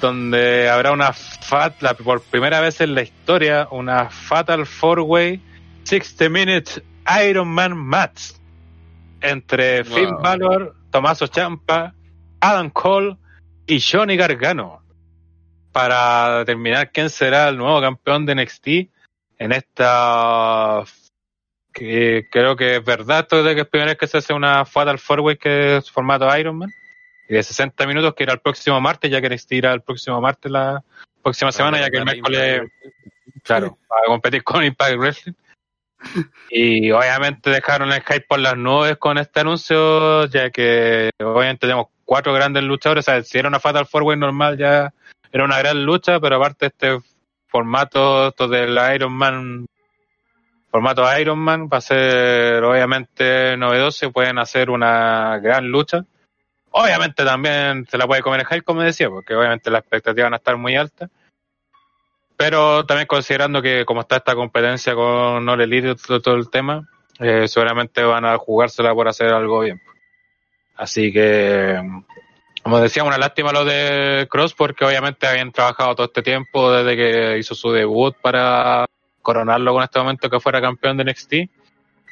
Donde 0.01 0.70
habrá 0.70 0.93
una 0.93 1.12
fat, 1.12 1.74
por 2.02 2.23
primera 2.23 2.60
vez 2.60 2.81
en 2.81 2.94
la 2.94 3.02
historia, 3.02 3.69
una 3.70 4.09
Fatal 4.09 4.65
Four 4.65 5.01
Way 5.01 5.43
60 5.89 6.28
Minute 6.28 6.82
Iron 7.24 7.48
Man 7.48 7.74
Match 7.74 8.32
entre 9.23 9.85
Finn 9.85 10.15
Balor, 10.20 10.77
Tomaso 10.90 11.27
Champa, 11.28 11.94
Adam 12.40 12.69
Cole 12.69 13.16
y 13.66 13.81
Johnny 13.81 14.19
Gargano. 14.19 14.82
Para 15.73 16.40
determinar 16.40 16.93
quién 16.93 17.09
será 17.09 17.48
el 17.48 17.56
nuevo 17.56 17.81
campeón 17.81 18.27
de 18.27 18.35
NXT 18.35 18.69
en 19.39 19.52
esta 19.52 20.85
que 21.73 22.28
creo 22.31 22.55
que 22.55 22.77
es 22.77 22.85
verdad 22.85 23.20
esto 23.20 23.43
de 23.43 23.55
que 23.55 23.62
es 23.62 23.66
primera 23.66 23.93
vez 23.93 23.98
que 23.98 24.09
se 24.09 24.19
hace 24.19 24.35
una 24.35 24.66
Fatal 24.66 24.98
Four 24.98 25.20
Way 25.20 25.36
que 25.39 25.77
es 25.78 25.90
formato 25.90 26.36
Iron 26.36 26.59
Man. 26.59 26.70
Y 27.31 27.35
de 27.35 27.43
60 27.43 27.86
minutos 27.86 28.12
que 28.15 28.24
era 28.24 28.35
el 28.35 28.40
próximo 28.40 28.78
martes 28.78 29.10
ya 29.10 29.23
que 29.23 29.31
NXT 29.31 29.52
irá 29.52 29.73
el 29.73 29.81
próximo 29.81 30.20
martes 30.20 30.52
la 30.52 30.85
próxima 31.23 31.51
semana 31.51 31.81
ya 31.81 31.89
que 31.89 31.97
el 31.97 32.05
miércoles 32.05 32.62
claro 33.43 33.78
para 33.89 34.05
competir 34.05 34.44
con 34.44 34.62
Impact 34.62 34.97
Wrestling 34.98 35.35
y 36.50 36.90
obviamente 36.90 37.50
dejaron 37.50 37.92
el 37.92 38.00
Skype 38.02 38.26
por 38.28 38.38
las 38.38 38.56
nubes 38.56 38.96
con 38.96 39.18
este 39.18 39.40
anuncio, 39.40 40.26
ya 40.26 40.50
que 40.50 41.10
obviamente 41.20 41.66
tenemos 41.66 41.88
cuatro 42.04 42.32
grandes 42.32 42.62
luchadores. 42.64 43.06
O 43.06 43.10
sea, 43.10 43.22
si 43.22 43.38
era 43.38 43.48
una 43.48 43.60
Fatal 43.60 43.86
Four 43.86 44.04
Way 44.04 44.18
normal, 44.18 44.56
ya 44.56 44.92
era 45.32 45.44
una 45.44 45.58
gran 45.58 45.84
lucha, 45.84 46.20
pero 46.20 46.36
aparte 46.36 46.66
este 46.66 46.98
formato 47.48 48.28
esto 48.28 48.48
del 48.48 48.78
Iron 48.94 49.12
Man, 49.12 49.66
formato 50.70 51.18
Iron 51.18 51.38
Man, 51.38 51.68
va 51.72 51.78
a 51.78 51.82
ser 51.82 52.62
obviamente 52.64 53.56
novedoso 53.56 54.06
y 54.06 54.12
pueden 54.12 54.38
hacer 54.38 54.70
una 54.70 55.38
gran 55.38 55.68
lucha. 55.68 56.04
Obviamente 56.70 57.24
también 57.24 57.86
se 57.90 57.98
la 57.98 58.06
puede 58.06 58.22
comer 58.22 58.40
el 58.40 58.46
Hype, 58.46 58.62
como 58.62 58.82
decía, 58.82 59.08
porque 59.08 59.34
obviamente 59.34 59.70
las 59.70 59.80
expectativas 59.80 60.26
van 60.26 60.34
a 60.34 60.36
estar 60.36 60.56
muy 60.56 60.76
altas. 60.76 61.10
Pero 62.39 62.86
también 62.86 63.09
considerando 63.09 63.60
que 63.60 63.85
como 63.85 64.02
está 64.02 64.19
esta 64.19 64.36
competencia 64.36 64.94
con 64.94 65.44
No 65.44 65.55
Elite 65.55 65.97
todo, 65.97 66.23
todo 66.23 66.36
el 66.36 66.48
tema, 66.48 66.89
eh, 67.19 67.48
seguramente 67.48 68.01
van 68.05 68.24
a 68.24 68.39
jugársela 68.39 68.94
por 68.94 69.09
hacer 69.09 69.32
algo 69.32 69.59
bien. 69.59 69.82
Así 70.77 71.12
que, 71.12 71.82
como 72.62 72.78
decía, 72.78 73.02
una 73.02 73.19
lástima 73.19 73.51
lo 73.51 73.65
de 73.65 74.28
Cross 74.31 74.55
porque 74.55 74.85
obviamente 74.85 75.27
habían 75.27 75.51
trabajado 75.51 75.97
todo 75.97 76.06
este 76.06 76.23
tiempo 76.23 76.70
desde 76.70 76.97
que 76.97 77.39
hizo 77.39 77.56
su 77.56 77.73
debut 77.73 78.15
para 78.23 78.86
coronarlo 79.20 79.73
con 79.73 79.82
este 79.82 79.98
momento 79.98 80.31
que 80.31 80.39
fuera 80.39 80.60
campeón 80.60 80.97
de 80.97 81.06
NXT. 81.06 81.32
Y 81.32 81.48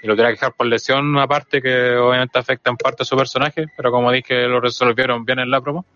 lo 0.08 0.14
tuviera 0.14 0.30
que 0.30 0.40
dejar 0.40 0.54
por 0.54 0.66
lesión 0.66 1.16
aparte 1.20 1.62
que 1.62 1.94
obviamente 1.94 2.36
afecta 2.36 2.70
en 2.70 2.76
parte 2.76 3.04
a 3.04 3.06
su 3.06 3.16
personaje, 3.16 3.66
pero 3.76 3.92
como 3.92 4.10
dije 4.10 4.48
lo 4.48 4.60
resolvieron 4.60 5.24
bien 5.24 5.38
en 5.38 5.52
la 5.52 5.60
promo. 5.60 5.86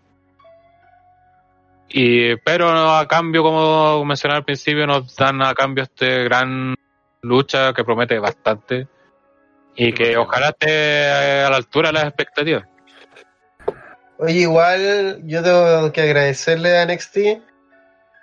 Y, 1.93 2.37
pero 2.37 2.69
a 2.69 3.05
cambio, 3.07 3.43
como 3.43 4.05
mencioné 4.05 4.35
al 4.35 4.45
principio, 4.45 4.87
nos 4.87 5.15
dan 5.15 5.41
a 5.41 5.53
cambio 5.53 5.83
este 5.83 6.23
gran 6.23 6.75
lucha 7.21 7.73
que 7.73 7.83
promete 7.83 8.17
bastante 8.17 8.87
y 9.75 9.91
que 9.93 10.15
ojalá 10.17 10.49
esté 10.49 11.09
a 11.43 11.49
la 11.49 11.57
altura 11.57 11.89
de 11.89 11.93
las 11.93 12.03
expectativas. 12.05 12.63
Oye, 14.17 14.41
igual 14.41 15.21
yo 15.25 15.43
tengo 15.43 15.91
que 15.91 16.01
agradecerle 16.01 16.77
a 16.77 16.85
NXT 16.85 17.17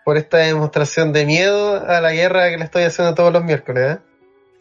por 0.04 0.16
esta 0.16 0.38
demostración 0.38 1.12
de 1.12 1.26
miedo 1.26 1.84
a 1.86 2.00
la 2.00 2.12
guerra 2.12 2.48
que 2.48 2.56
le 2.56 2.64
estoy 2.64 2.84
haciendo 2.84 3.14
todos 3.14 3.32
los 3.32 3.44
miércoles. 3.44 3.98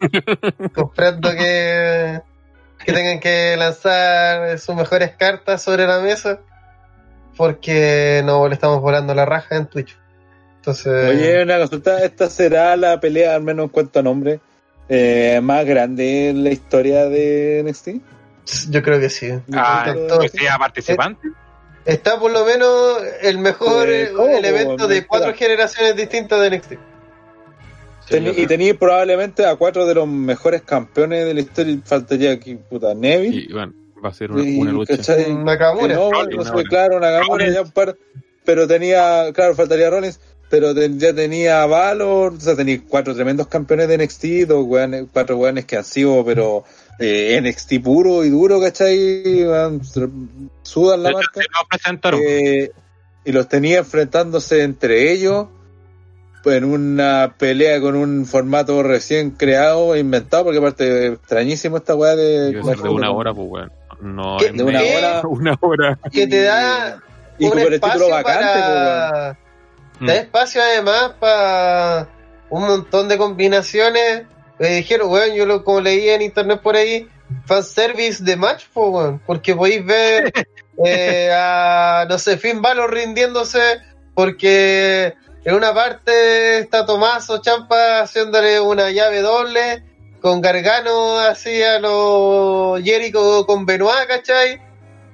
¿eh? 0.00 0.22
Comprendo 0.74 1.30
que, 1.30 2.20
que 2.84 2.92
tengan 2.92 3.20
que 3.20 3.56
lanzar 3.56 4.58
sus 4.58 4.74
mejores 4.74 5.12
cartas 5.16 5.62
sobre 5.62 5.86
la 5.86 6.00
mesa 6.00 6.40
porque 7.38 8.20
no 8.24 8.48
le 8.48 8.54
estamos 8.54 8.82
volando 8.82 9.14
la 9.14 9.24
raja 9.24 9.56
en 9.56 9.66
Twitch. 9.66 9.96
Entonces... 10.56 11.10
Oye, 11.10 11.40
una 11.44 11.58
consulta, 11.58 12.04
¿esta 12.04 12.28
será 12.28 12.76
la 12.76 12.98
pelea, 12.98 13.36
al 13.36 13.42
menos 13.42 13.66
en 13.66 13.68
cuanto 13.70 14.00
a 14.00 14.02
nombre, 14.02 14.40
eh, 14.88 15.38
más 15.40 15.64
grande 15.64 16.30
en 16.30 16.42
la 16.42 16.50
historia 16.50 17.08
de 17.08 17.64
NXT? 17.64 18.70
Yo 18.70 18.82
creo 18.82 18.98
que 18.98 19.08
sí. 19.08 19.30
Ah, 19.52 19.94
que 20.20 20.28
sea 20.28 20.58
participante. 20.58 21.28
Está 21.84 22.18
por 22.18 22.32
lo 22.32 22.44
menos 22.44 22.98
el 23.22 23.38
mejor 23.38 23.88
eh, 23.88 24.10
elemento 24.36 24.88
de 24.88 25.06
cuatro 25.06 25.32
generaciones 25.32 25.94
distintas 25.94 26.40
de 26.40 26.58
NXT. 26.58 26.72
y 28.36 28.46
tenéis 28.46 28.74
probablemente 28.74 29.46
a 29.46 29.54
cuatro 29.54 29.86
de 29.86 29.94
los 29.94 30.08
mejores 30.08 30.62
campeones 30.62 31.24
de 31.24 31.34
la 31.34 31.40
historia. 31.40 31.78
Faltaría 31.84 32.32
aquí, 32.32 32.56
puta, 32.56 32.94
Neville. 32.94 33.46
Y, 33.48 33.52
bueno, 33.52 33.72
va 34.04 34.10
a 34.10 34.14
ser 34.14 34.32
una, 34.32 34.72
lucha. 34.72 34.96
Nakamura. 35.28 35.94
No, 35.94 36.10
no 36.10 36.44
fue 36.44 36.64
claro, 36.64 37.00
Nakamura 37.00 37.50
ya 37.50 37.62
un 37.62 37.70
par, 37.70 37.96
pero 38.44 38.66
tenía, 38.66 39.32
claro, 39.32 39.54
faltaría 39.54 39.90
Rollins, 39.90 40.20
pero 40.50 40.72
ya 40.72 41.14
tenía 41.14 41.66
Valor, 41.66 42.34
o 42.34 42.40
sea, 42.40 42.56
tenía 42.56 42.80
cuatro 42.88 43.14
tremendos 43.14 43.48
campeones 43.48 43.88
de 43.88 43.98
NXT, 43.98 44.24
dos 44.48 44.66
cuatro 45.12 45.36
weones 45.36 45.64
que 45.66 45.76
han 45.76 45.84
sido, 45.84 46.24
pero 46.24 46.64
eh, 46.98 47.38
NXT 47.42 47.82
puro 47.82 48.24
y 48.24 48.30
duro, 48.30 48.60
¿cachai? 48.60 49.44
sudan 50.62 51.02
la 51.02 51.10
marca. 51.10 51.40
Eh, 52.26 52.70
y 53.24 53.32
los 53.32 53.48
tenía 53.48 53.78
enfrentándose 53.78 54.62
entre 54.62 55.12
ellos 55.12 55.48
en 56.44 56.64
una 56.64 57.34
pelea 57.38 57.80
con 57.80 57.94
un 57.94 58.26
formato 58.26 58.82
recién 58.82 59.32
creado 59.32 59.94
e 59.94 60.00
inventado, 60.00 60.44
porque 60.44 60.58
aparte 60.58 61.06
extrañísimo 61.08 61.76
esta 61.76 61.94
weá 61.94 62.16
de... 62.16 62.52
de 62.52 62.88
una 62.88 63.10
hora, 63.10 63.34
pues 63.34 63.48
weón. 63.48 63.72
No, 64.00 64.38
de 64.38 64.62
una 64.62 64.80
hora. 64.80 65.22
Una 65.28 65.58
hora. 65.60 65.98
Que 66.10 66.26
te 66.26 66.42
da 66.42 67.00
y 67.38 67.46
un 67.46 67.58
espacio 67.58 68.08
para... 68.22 69.36
Te 69.98 70.06
da 70.06 70.14
espacio 70.14 70.62
además 70.62 71.12
para 71.18 72.08
un 72.50 72.66
montón 72.66 73.08
de 73.08 73.18
combinaciones. 73.18 74.22
Me 74.58 74.68
dijeron, 74.68 75.10
weón, 75.10 75.34
yo 75.34 75.46
lo, 75.46 75.64
como 75.64 75.80
leí 75.80 76.08
en 76.08 76.22
internet 76.22 76.60
por 76.62 76.76
ahí, 76.76 77.08
fanservice 77.46 78.22
de 78.24 78.36
match, 78.36 78.64
weón, 78.74 79.20
porque 79.26 79.54
podéis 79.54 79.84
ver 79.84 80.32
eh, 80.84 81.30
a, 81.32 82.06
no 82.08 82.18
sé, 82.18 82.38
Finn 82.38 82.60
Balor 82.60 82.92
rindiéndose 82.92 83.80
porque 84.14 85.14
en 85.44 85.54
una 85.54 85.72
parte 85.72 86.58
está 86.58 86.84
Tomaso 86.84 87.40
Champa 87.40 88.00
haciéndole 88.00 88.60
una 88.60 88.90
llave 88.90 89.20
doble 89.20 89.84
con 90.20 90.40
Gargano 90.40 91.18
así 91.18 91.62
a 91.62 91.78
los 91.78 92.82
Jericho 92.82 93.46
con 93.46 93.66
Benoit, 93.66 94.06
¿cachai? 94.08 94.60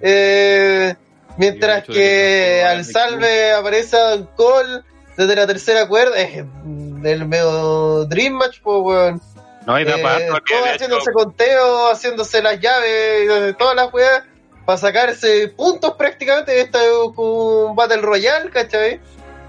Eh, 0.01 0.95
mientras 1.37 1.85
que 1.85 2.63
al 2.67 2.85
salve 2.85 3.53
aparece 3.53 3.97
Don 3.97 4.29
Cole 4.37 4.83
desde 5.17 5.37
la 5.37 5.47
tercera 5.47 5.87
cuerda, 5.87 6.21
es 6.21 6.45
del 6.65 7.27
medio 7.27 8.05
Dream 8.07 8.35
Match, 8.35 8.61
pues, 8.63 8.79
weón. 8.83 9.21
No, 9.67 9.79
y 9.79 9.83
eh, 9.83 9.87
todo 9.87 10.65
haciéndose 10.67 11.13
conteo, 11.13 11.91
haciéndose 11.91 12.43
las 12.43 12.61
llaves, 12.61 13.57
todas 13.57 13.75
las 13.75 13.93
weas, 13.95 14.23
para 14.67 14.79
sacarse 14.79 15.49
puntos 15.49 15.95
prácticamente. 15.95 16.53
de 16.53 16.61
es 16.61 16.69
un 17.17 17.75
Battle 17.75 18.03
Royale, 18.03 18.51
¿cachai? 18.51 19.01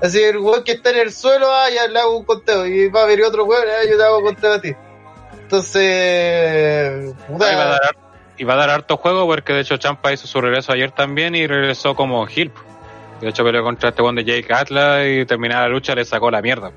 Así 0.02 0.22
el 0.22 0.38
weón 0.38 0.64
que 0.64 0.74
está 0.74 0.92
en 0.92 1.00
el 1.00 1.12
suelo, 1.12 1.48
ah, 1.52 1.70
ya 1.70 1.88
le 1.88 2.00
hago 2.00 2.18
un 2.18 2.26
conteo. 2.26 2.66
Y 2.66 2.88
va 2.90 3.04
a 3.04 3.06
venir 3.06 3.26
otro 3.26 3.46
weón, 3.46 3.66
ah, 3.68 3.86
yo 3.90 3.98
te 3.98 4.04
hago 4.04 4.20
un 4.20 4.26
conteo 4.26 4.54
a 4.54 4.62
ti. 4.62 4.74
Entonces, 5.46 7.14
puta. 7.28 7.54
Y 8.38 8.44
va 8.44 8.54
a 8.56 8.58
dar, 8.58 8.70
harto 8.72 8.98
juego 8.98 9.28
porque 9.28 9.54
de 9.54 9.62
hecho 9.62 9.78
Champa 9.78 10.12
hizo 10.12 10.28
su 10.28 10.42
regreso 10.42 10.72
ayer 10.72 10.92
también 10.92 11.36
y 11.36 11.46
regresó 11.46 11.96
como 11.96 12.28
Hill. 12.28 12.52
De 13.22 13.30
hecho 13.30 13.44
peleó 13.44 13.64
contra 13.64 13.90
este 13.90 14.02
one 14.02 14.24
de 14.24 14.42
Jake 14.42 14.54
Atlas 14.54 15.06
y 15.08 15.26
terminada 15.26 15.64
la 15.64 15.70
lucha 15.70 15.94
le 15.94 16.04
sacó 16.04 16.32
la 16.32 16.42
mierda. 16.42 16.72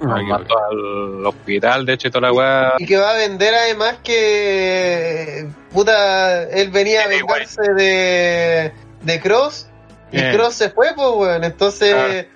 mató 0.00 0.54
al 0.70 1.26
hospital, 1.26 1.84
de 1.84 1.94
hecho, 1.94 2.08
y 2.08 2.10
toda 2.12 2.28
la 2.28 2.32
weá. 2.32 2.74
Y 2.78 2.86
que 2.86 2.96
va 2.96 3.10
a 3.10 3.14
vender 3.14 3.54
además 3.54 3.98
que. 4.04 5.48
Puta, 5.72 6.44
él 6.44 6.70
venía 6.70 7.02
a 7.04 7.08
vengarse 7.08 7.62
de, 7.74 8.72
de 9.02 9.20
Cross. 9.20 9.68
Y 10.12 10.20
Cross 10.30 10.54
se 10.54 10.70
fue, 10.70 10.92
pues, 10.94 11.08
weón. 11.14 11.44
Entonces, 11.44 12.26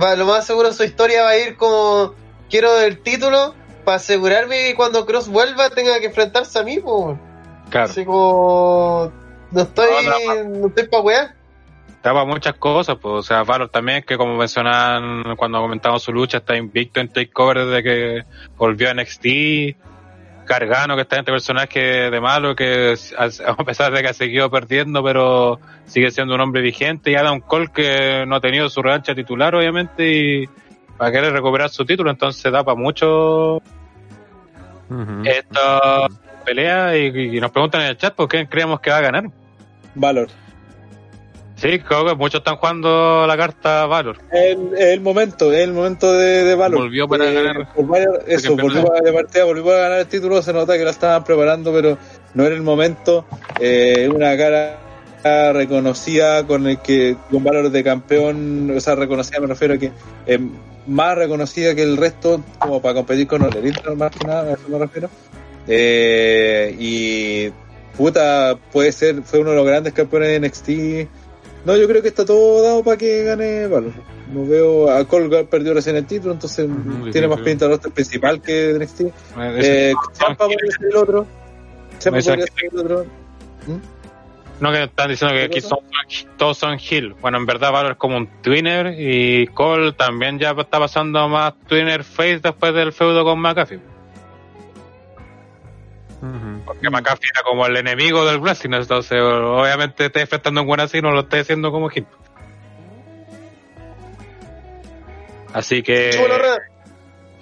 va, 0.00 0.16
lo 0.16 0.26
más 0.26 0.44
seguro 0.44 0.72
su 0.72 0.82
historia 0.82 1.22
va 1.22 1.30
a 1.30 1.38
ir 1.38 1.56
como. 1.56 2.14
Quiero 2.50 2.80
el 2.80 2.98
título 2.98 3.54
para 3.86 3.96
asegurarme 3.98 4.64
que 4.64 4.74
cuando 4.74 5.06
Cross 5.06 5.28
vuelva 5.28 5.70
tenga 5.70 6.00
que 6.00 6.06
enfrentarse 6.06 6.58
a 6.58 6.64
mí, 6.64 6.80
pues. 6.80 7.16
Claro. 7.70 7.88
Así 7.88 8.04
como. 8.04 9.12
No 9.52 9.62
estoy. 9.62 9.86
No, 10.48 10.66
estoy 10.66 10.88
pa' 10.88 11.00
wear. 11.00 11.34
Estaba 11.88 12.24
muchas 12.24 12.54
cosas, 12.54 12.96
pues. 13.00 13.14
O 13.14 13.22
sea, 13.22 13.44
Valor 13.44 13.68
también, 13.68 14.02
que 14.02 14.16
como 14.16 14.36
mencionaban 14.36 15.36
cuando 15.36 15.60
comentamos 15.60 16.02
su 16.02 16.12
lucha, 16.12 16.38
está 16.38 16.56
invicto 16.56 16.98
en 16.98 17.08
Takeover 17.08 17.64
desde 17.64 17.82
que 17.82 18.24
volvió 18.56 18.90
a 18.90 18.94
NXT. 18.94 19.76
Cargano, 20.46 20.94
que 20.94 21.02
está 21.02 21.18
este 21.18 21.32
personaje 21.32 21.80
de 22.10 22.20
malo, 22.20 22.54
que 22.54 22.94
a 23.18 23.64
pesar 23.64 23.92
de 23.92 24.02
que 24.02 24.08
ha 24.08 24.14
seguido 24.14 24.50
perdiendo, 24.50 25.02
pero 25.02 25.60
sigue 25.86 26.10
siendo 26.10 26.34
un 26.34 26.40
hombre 26.40 26.60
vigente, 26.60 27.10
y 27.10 27.14
Adam 27.16 27.40
Cole, 27.40 27.68
que 27.74 28.24
no 28.26 28.36
ha 28.36 28.40
tenido 28.40 28.68
su 28.68 28.80
revancha 28.80 29.14
titular, 29.14 29.56
obviamente, 29.56 30.08
y 30.08 30.48
va 31.00 31.06
a 31.06 31.12
querer 31.12 31.32
recuperar 31.32 31.70
su 31.70 31.84
título, 31.84 32.10
entonces 32.10 32.50
da 32.50 32.64
para 32.64 32.76
mucho 32.76 33.62
esta 35.24 36.06
pelea, 36.44 36.96
y, 36.96 37.40
nos 37.40 37.50
preguntan 37.50 37.82
en 37.82 37.88
el 37.88 37.96
chat 37.96 38.14
por 38.14 38.28
qué 38.28 38.48
creemos 38.48 38.80
que 38.80 38.90
va 38.90 38.98
a 38.98 39.02
ganar. 39.02 39.24
Valor. 39.94 40.28
Sí, 41.56 41.78
creo 41.78 42.04
que 42.04 42.14
muchos 42.14 42.40
están 42.40 42.56
jugando 42.56 43.26
la 43.26 43.36
carta 43.36 43.86
Valor. 43.86 44.18
Es 44.30 44.58
el, 44.78 45.00
momento, 45.00 45.50
es 45.52 45.60
el 45.60 45.72
momento 45.72 46.12
de, 46.12 46.54
Valor. 46.54 46.80
Volvió 46.80 47.08
para 47.08 47.24
ganar. 47.26 47.68
eso, 48.26 48.56
volvió 48.56 48.84
de 49.02 49.12
partida, 49.12 49.44
volvió 49.44 49.72
a 49.72 49.78
ganar 49.78 50.00
el 50.00 50.06
título. 50.06 50.42
Se 50.42 50.52
nota 50.52 50.76
que 50.76 50.84
lo 50.84 50.90
estaban 50.90 51.24
preparando, 51.24 51.72
pero 51.72 51.96
no 52.34 52.44
era 52.44 52.54
el 52.54 52.62
momento. 52.62 53.24
Eh, 53.58 54.08
una 54.14 54.36
cara 54.36 54.78
reconocida 55.52 56.46
con 56.46 56.66
el 56.66 56.78
que 56.78 57.16
con 57.30 57.42
valor 57.42 57.70
de 57.70 57.82
campeón, 57.82 58.72
o 58.76 58.80
sea, 58.80 58.94
reconocida 58.94 59.40
me 59.40 59.46
refiero 59.46 59.74
a 59.74 59.78
que 59.78 59.90
eh, 60.26 60.38
más 60.86 61.16
reconocida 61.16 61.74
que 61.74 61.82
el 61.82 61.96
resto, 61.96 62.42
como 62.58 62.80
para 62.80 62.94
competir 62.94 63.26
con 63.26 63.42
el 63.42 63.96
más 63.96 64.12
que 64.12 64.26
nada, 64.26 64.50
a 64.50 64.52
eso 64.54 64.68
me 64.68 64.78
refiero. 64.78 65.10
Eh, 65.66 66.74
y 66.78 67.50
puta, 67.96 68.56
puede 68.72 68.92
ser, 68.92 69.22
fue 69.22 69.40
uno 69.40 69.50
de 69.50 69.56
los 69.56 69.66
grandes 69.66 69.92
campeones 69.92 70.28
de 70.28 70.48
NXT 70.48 71.08
no, 71.66 71.76
yo 71.76 71.88
creo 71.88 72.00
que 72.00 72.08
está 72.08 72.24
todo 72.24 72.62
dado 72.62 72.84
para 72.84 72.96
que 72.96 73.24
gane 73.24 73.66
Valor. 73.66 73.92
No 74.32 74.46
veo 74.46 74.88
a 74.88 75.04
Cole 75.04 75.44
perdió 75.46 75.74
recién 75.74 75.96
el 75.96 76.06
título, 76.06 76.32
entonces 76.32 76.68
tiene 77.10 77.26
más 77.26 77.40
pinta 77.40 77.64
el 77.64 77.72
roster 77.72 77.90
principal 77.90 78.40
que 78.40 78.52
de 78.52 78.78
NXT. 78.78 79.00
Eh, 79.36 79.92
Champa 80.12 80.46
podría 80.46 80.70
ser 80.70 80.86
el 80.88 80.96
otro. 80.96 81.26
Champa 81.98 82.20
podría 82.20 82.46
ser 82.46 82.70
el 82.72 82.78
otro. 82.78 83.04
¿Mm? 83.66 83.95
No, 84.58 84.72
que 84.72 84.84
están 84.84 85.10
diciendo 85.10 85.34
que 85.36 85.44
aquí 85.44 85.60
son, 85.60 85.80
todos 86.38 86.56
son 86.56 86.78
Hill. 86.78 87.14
Bueno, 87.20 87.36
en 87.36 87.44
verdad 87.44 87.72
Valor 87.72 87.92
es 87.92 87.98
como 87.98 88.16
un 88.16 88.26
twinner 88.40 88.94
y 88.98 89.46
Cole 89.48 89.92
también 89.92 90.38
ya 90.38 90.52
está 90.52 90.78
pasando 90.78 91.28
más 91.28 91.54
twinner 91.66 92.04
face 92.04 92.38
después 92.38 92.72
del 92.72 92.92
feudo 92.92 93.22
con 93.24 93.38
McAfee. 93.38 93.80
Porque 96.64 96.90
McAfee 96.90 97.28
era 97.32 97.42
como 97.44 97.66
el 97.66 97.76
enemigo 97.76 98.24
del 98.24 98.40
wrestling, 98.40 98.72
entonces 98.72 99.20
obviamente 99.20 100.06
está 100.06 100.20
enfrentando 100.20 100.62
un 100.62 100.66
buen 100.66 100.80
así, 100.80 101.00
no 101.00 101.12
lo 101.12 101.20
está 101.20 101.38
haciendo 101.38 101.70
como 101.70 101.88
hit. 101.90 102.06
Así 105.52 105.82
que. 105.82 106.10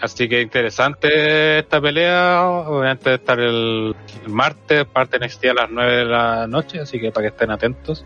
Así 0.05 0.29
que 0.29 0.43
interesante 0.43 1.61
esta 1.61 1.81
pelea. 1.81 2.43
Obviamente 2.45 3.15
estar 3.15 3.41
el, 3.41 3.97
martes, 4.27 4.85
parte 4.85 5.19
NXT 5.19 5.47
a 5.47 5.55
las 5.55 5.71
9 5.71 5.97
de 5.97 6.05
la 6.05 6.47
noche, 6.47 6.81
así 6.81 7.01
que 7.01 7.11
para 7.11 7.25
que 7.25 7.29
estén 7.29 7.51
atentos. 7.51 8.05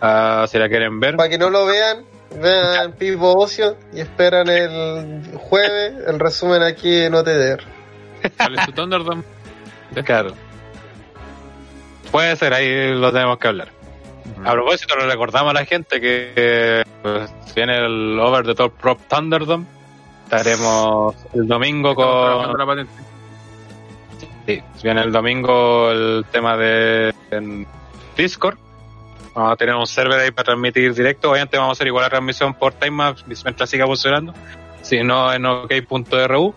Uh, 0.00 0.46
si 0.46 0.58
la 0.58 0.68
quieren 0.68 1.00
ver. 1.00 1.16
Para 1.16 1.28
que 1.28 1.38
no 1.38 1.50
lo 1.50 1.66
vean, 1.66 2.04
vean 2.40 2.92
Pivo 2.92 3.34
Ocio 3.36 3.76
y 3.92 4.00
esperan 4.00 4.48
el 4.48 5.36
jueves 5.36 5.94
el 6.06 6.20
resumen 6.20 6.62
aquí 6.62 7.02
en 7.02 7.14
OTDR. 7.16 7.64
¿Cuál 8.36 8.58
es 8.58 8.66
tu 8.66 8.72
Thunderdome? 8.72 9.24
Claro. 10.04 10.34
Puede 12.10 12.34
ser, 12.34 12.52
ahí 12.52 12.92
lo 12.94 13.12
tenemos 13.12 13.38
que 13.38 13.46
hablar. 13.46 13.68
A 14.44 14.52
propósito, 14.52 14.96
le 14.96 15.06
recordamos 15.06 15.50
a 15.50 15.54
la 15.54 15.64
gente 15.64 16.00
que 16.00 16.82
pues, 17.02 17.30
viene 17.54 17.76
el 17.76 18.18
Over 18.18 18.44
the 18.44 18.54
Top 18.54 18.72
Prop 18.80 19.00
Thunderdome. 19.08 19.66
Estaremos 20.24 21.14
el 21.34 21.46
domingo 21.46 21.94
con. 21.94 22.88
Sí, 24.46 24.62
viene 24.82 25.02
el 25.02 25.12
domingo 25.12 25.90
el 25.90 26.24
tema 26.30 26.56
de 26.56 27.14
Discord. 28.16 28.58
Vamos 29.34 29.52
a 29.52 29.56
tener 29.56 29.74
un 29.74 29.86
server 29.86 30.20
ahí 30.20 30.30
para 30.30 30.44
transmitir 30.44 30.94
directo. 30.94 31.30
Obviamente 31.30 31.56
vamos 31.56 31.70
a 31.70 31.72
hacer 31.72 31.86
igual 31.86 32.04
la 32.04 32.10
transmisión 32.10 32.54
por 32.54 32.72
Timemaps 32.74 33.24
mientras 33.26 33.68
siga 33.68 33.86
funcionando. 33.86 34.32
Si 34.82 35.02
no, 35.02 35.32
en 35.32 35.46
ok.ru. 35.46 36.54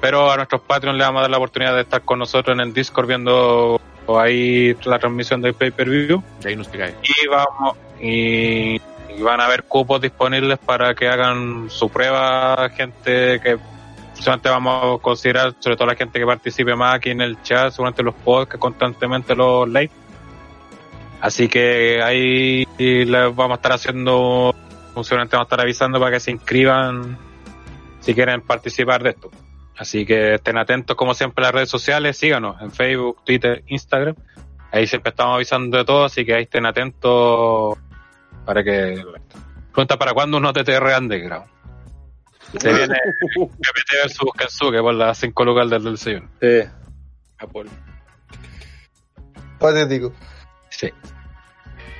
Pero 0.00 0.30
a 0.30 0.36
nuestros 0.36 0.60
Patreon 0.62 0.96
le 0.96 1.04
vamos 1.04 1.20
a 1.20 1.22
dar 1.22 1.30
la 1.30 1.38
oportunidad 1.38 1.74
de 1.74 1.82
estar 1.82 2.02
con 2.02 2.18
nosotros 2.18 2.54
en 2.54 2.60
el 2.60 2.72
Discord 2.72 3.08
viendo 3.08 3.80
ahí 4.16 4.76
la 4.84 4.98
transmisión 4.98 5.40
del 5.40 5.54
pay-per-view. 5.54 6.22
Y 6.44 6.48
ahí 6.48 6.56
nos 6.56 6.68
Y 6.68 7.28
vamos, 7.28 7.76
y, 8.00 8.80
van 9.20 9.40
a 9.40 9.46
haber 9.46 9.64
cupos 9.64 10.00
disponibles 10.00 10.58
para 10.58 10.94
que 10.94 11.08
hagan 11.08 11.68
su 11.70 11.88
prueba, 11.88 12.68
gente 12.70 13.40
que 13.40 13.58
solamente 14.14 14.48
vamos 14.48 14.98
a 14.98 15.02
considerar, 15.02 15.54
sobre 15.58 15.76
todo 15.76 15.88
la 15.88 15.94
gente 15.94 16.18
que 16.18 16.26
participe 16.26 16.74
más 16.74 16.96
aquí 16.96 17.10
en 17.10 17.20
el 17.20 17.40
chat, 17.42 17.74
durante 17.74 18.02
los 18.02 18.14
podcasts, 18.14 18.60
constantemente 18.60 19.34
los 19.34 19.68
live. 19.68 19.90
Así 21.20 21.48
que 21.48 22.00
ahí 22.02 22.64
les 22.78 23.34
vamos 23.34 23.52
a 23.52 23.54
estar 23.54 23.72
haciendo, 23.72 24.54
funcionalmente 24.94 25.36
vamos 25.36 25.46
a 25.46 25.48
estar 25.48 25.60
avisando 25.60 25.98
para 25.98 26.12
que 26.12 26.20
se 26.20 26.30
inscriban 26.30 27.18
si 28.00 28.14
quieren 28.14 28.40
participar 28.40 29.02
de 29.02 29.10
esto. 29.10 29.30
Así 29.76 30.04
que 30.04 30.34
estén 30.34 30.58
atentos, 30.58 30.96
como 30.96 31.14
siempre, 31.14 31.44
a 31.44 31.48
las 31.48 31.54
redes 31.54 31.70
sociales. 31.70 32.16
Síganos 32.16 32.60
en 32.60 32.70
Facebook, 32.70 33.22
Twitter, 33.24 33.62
Instagram. 33.68 34.16
Ahí 34.72 34.86
siempre 34.86 35.10
estamos 35.10 35.36
avisando 35.36 35.78
de 35.78 35.84
todo, 35.84 36.04
así 36.04 36.24
que 36.24 36.34
ahí 36.34 36.42
estén 36.42 36.66
atentos 36.66 37.78
para 38.48 38.64
que. 38.64 39.04
Pregunta 39.72 39.98
para 39.98 40.14
cuándo 40.14 40.38
un 40.38 40.50
TTR 40.50 40.98
Underground. 40.98 41.46
Se 42.56 42.72
viene 42.72 42.94
GPT 43.36 43.92
versus 44.02 44.32
Kensuke 44.38 44.80
por 44.80 44.94
las 44.94 45.18
5 45.18 45.44
locales 45.44 45.82
del 45.84 45.92
desayuno. 45.92 46.30
Sí. 46.40 46.62
Apolo. 47.36 47.68
Patético. 49.58 50.14
Sí. 50.70 50.90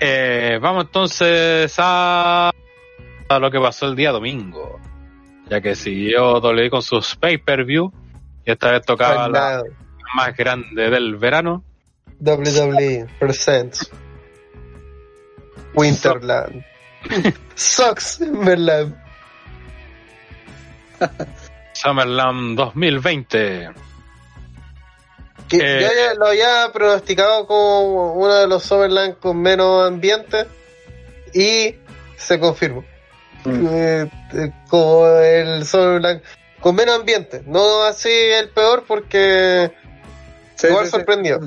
Eh, 0.01 0.59
vamos 0.59 0.87
entonces 0.87 1.75
a, 1.77 2.51
a 3.29 3.39
lo 3.39 3.51
que 3.51 3.61
pasó 3.61 3.87
el 3.87 3.95
día 3.95 4.11
domingo 4.11 4.81
ya 5.51 5.61
que 5.61 5.75
siguió 5.75 6.39
WWE 6.41 6.71
con 6.71 6.81
sus 6.81 7.15
pay-per-view 7.17 7.93
y 8.47 8.53
esta 8.53 8.73
vez 8.73 8.87
tocaba 8.87 9.29
la 9.29 9.63
más 10.15 10.35
grande 10.35 10.89
del 10.89 11.17
verano. 11.17 11.63
WWE 12.21 13.07
Presents 13.19 13.91
Winterland. 15.79 16.65
Sucks 17.55 18.19
Summerland. 18.19 18.95
Summerland 21.73 22.57
2020. 22.57 23.71
Que 25.49 25.57
eh, 25.57 25.81
yo 25.81 25.89
ya 25.89 26.15
lo 26.15 26.27
había 26.27 26.71
pronosticado 26.73 27.47
como 27.47 28.15
uno 28.15 28.35
de 28.35 28.49
los 28.49 28.65
Summerland 28.65 29.19
con 29.19 29.41
menos 29.41 29.87
ambiente 29.87 30.47
y 31.33 31.77
se 32.17 32.41
confirmó. 32.41 32.85
Eh, 33.47 34.11
eh, 34.35 34.53
como 34.69 35.07
el 35.07 35.65
blanco, 36.01 36.25
con 36.61 36.75
menos 36.75 36.97
ambiente, 36.97 37.43
no 37.47 37.85
así 37.85 38.11
el 38.11 38.51
peor 38.51 38.85
porque 38.87 39.73
igual 40.63 40.89
sorprendió. 40.89 41.41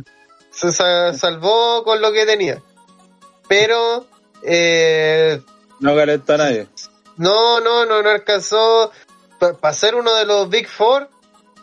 Se 0.52 0.72
salvó 0.72 1.84
con 1.84 2.02
lo 2.02 2.12
que 2.14 2.26
tenía. 2.26 2.62
Pero 3.48 4.08
eh, 4.44 5.42
no 5.80 5.96
calentó 5.96 6.34
a 6.34 6.38
nadie. 6.38 6.68
No, 7.18 7.60
no, 7.60 7.86
no, 7.86 8.02
no 8.02 8.10
alcanzó. 8.10 8.92
Para 9.40 9.74
ser 9.74 9.96
uno 9.96 10.14
de 10.14 10.26
los 10.26 10.50
Big 10.50 10.68
Four, 10.68 11.10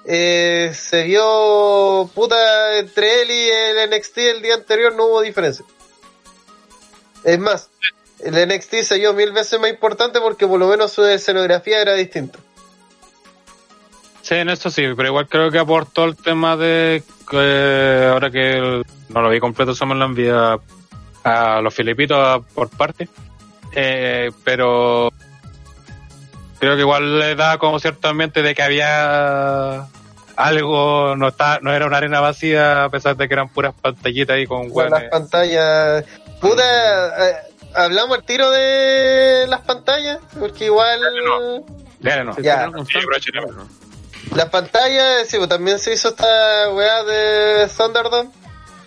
eh, 0.05 0.73
se 0.75 1.05
vio 1.05 2.11
puta 2.15 2.79
entre 2.79 3.23
él 3.23 3.31
y 3.31 3.49
el 3.49 3.91
NXT 3.91 4.19
el 4.19 4.43
día 4.43 4.55
anterior, 4.55 4.95
no 4.95 5.07
hubo 5.07 5.21
diferencia. 5.21 5.65
Es 7.25 7.39
más, 7.39 7.71
el 8.21 8.35
NXT 8.49 8.75
se 8.83 8.95
dio 8.97 9.13
mil 9.15 9.33
veces 9.33 9.61
más 9.61 9.71
importante 9.71 10.21
porque 10.21 10.47
por 10.47 10.59
lo 10.59 10.67
menos 10.69 10.93
su 10.93 11.05
escenografía 11.05 11.81
era 11.81 11.95
distinta. 11.95 12.39
Sí, 14.23 14.35
en 14.35 14.51
eso 14.51 14.71
sí, 14.71 14.83
pero 14.97 15.09
igual 15.09 15.29
creo 15.29 15.51
que 15.51 15.59
aportó 15.59 16.05
el 16.05 16.17
tema 16.17 16.57
de 16.57 17.03
que 17.31 18.09
ahora 18.11 18.31
que 18.31 18.83
no 19.09 19.23
lo 19.23 19.31
vi 19.31 19.41
completo, 19.41 19.75
somos 19.75 19.97
la 19.97 20.05
envía 20.05 20.59
a 21.29 21.61
los 21.61 21.75
filipitos 21.75 22.45
por 22.55 22.69
parte. 22.71 23.09
Eh, 23.75 24.31
pero 24.45 25.13
creo 26.59 26.75
que 26.75 26.81
igual 26.81 27.19
le 27.19 27.35
da 27.35 27.59
como 27.59 27.79
cierto 27.79 28.09
ambiente 28.09 28.43
de 28.43 28.55
que 28.55 28.63
había 28.63 29.87
algo, 30.37 31.17
no 31.17 31.29
está, 31.29 31.59
no 31.61 31.73
era 31.73 31.87
una 31.87 31.99
arena 31.99 32.21
vacía 32.21 32.85
a 32.85 32.89
pesar 32.89 33.17
de 33.17 33.29
que 33.29 33.35
eran 33.35 33.49
puras 33.49 33.75
pantallitas 33.81 34.37
ahí 34.37 34.47
con, 34.47 34.71
con 34.71 34.89
las 34.89 35.05
pantallas. 35.05 36.05
Puta, 36.41 37.29
eh, 37.29 37.37
hablamos 37.75 38.19
al 38.19 38.25
tiro 38.25 38.51
de 38.51 39.47
las 39.49 39.61
pantallas, 39.61 40.19
porque 40.39 40.67
igual. 40.67 41.01
Ya. 42.01 42.25
Las 44.35 44.49
pantallas, 44.51 45.27
sí, 45.27 45.39
pues 45.39 45.49
también 45.49 45.79
se 45.79 45.95
hizo 45.95 46.09
esta 46.11 46.71
weá 46.71 47.03
de 47.03 47.69
Thunderdome, 47.77 48.31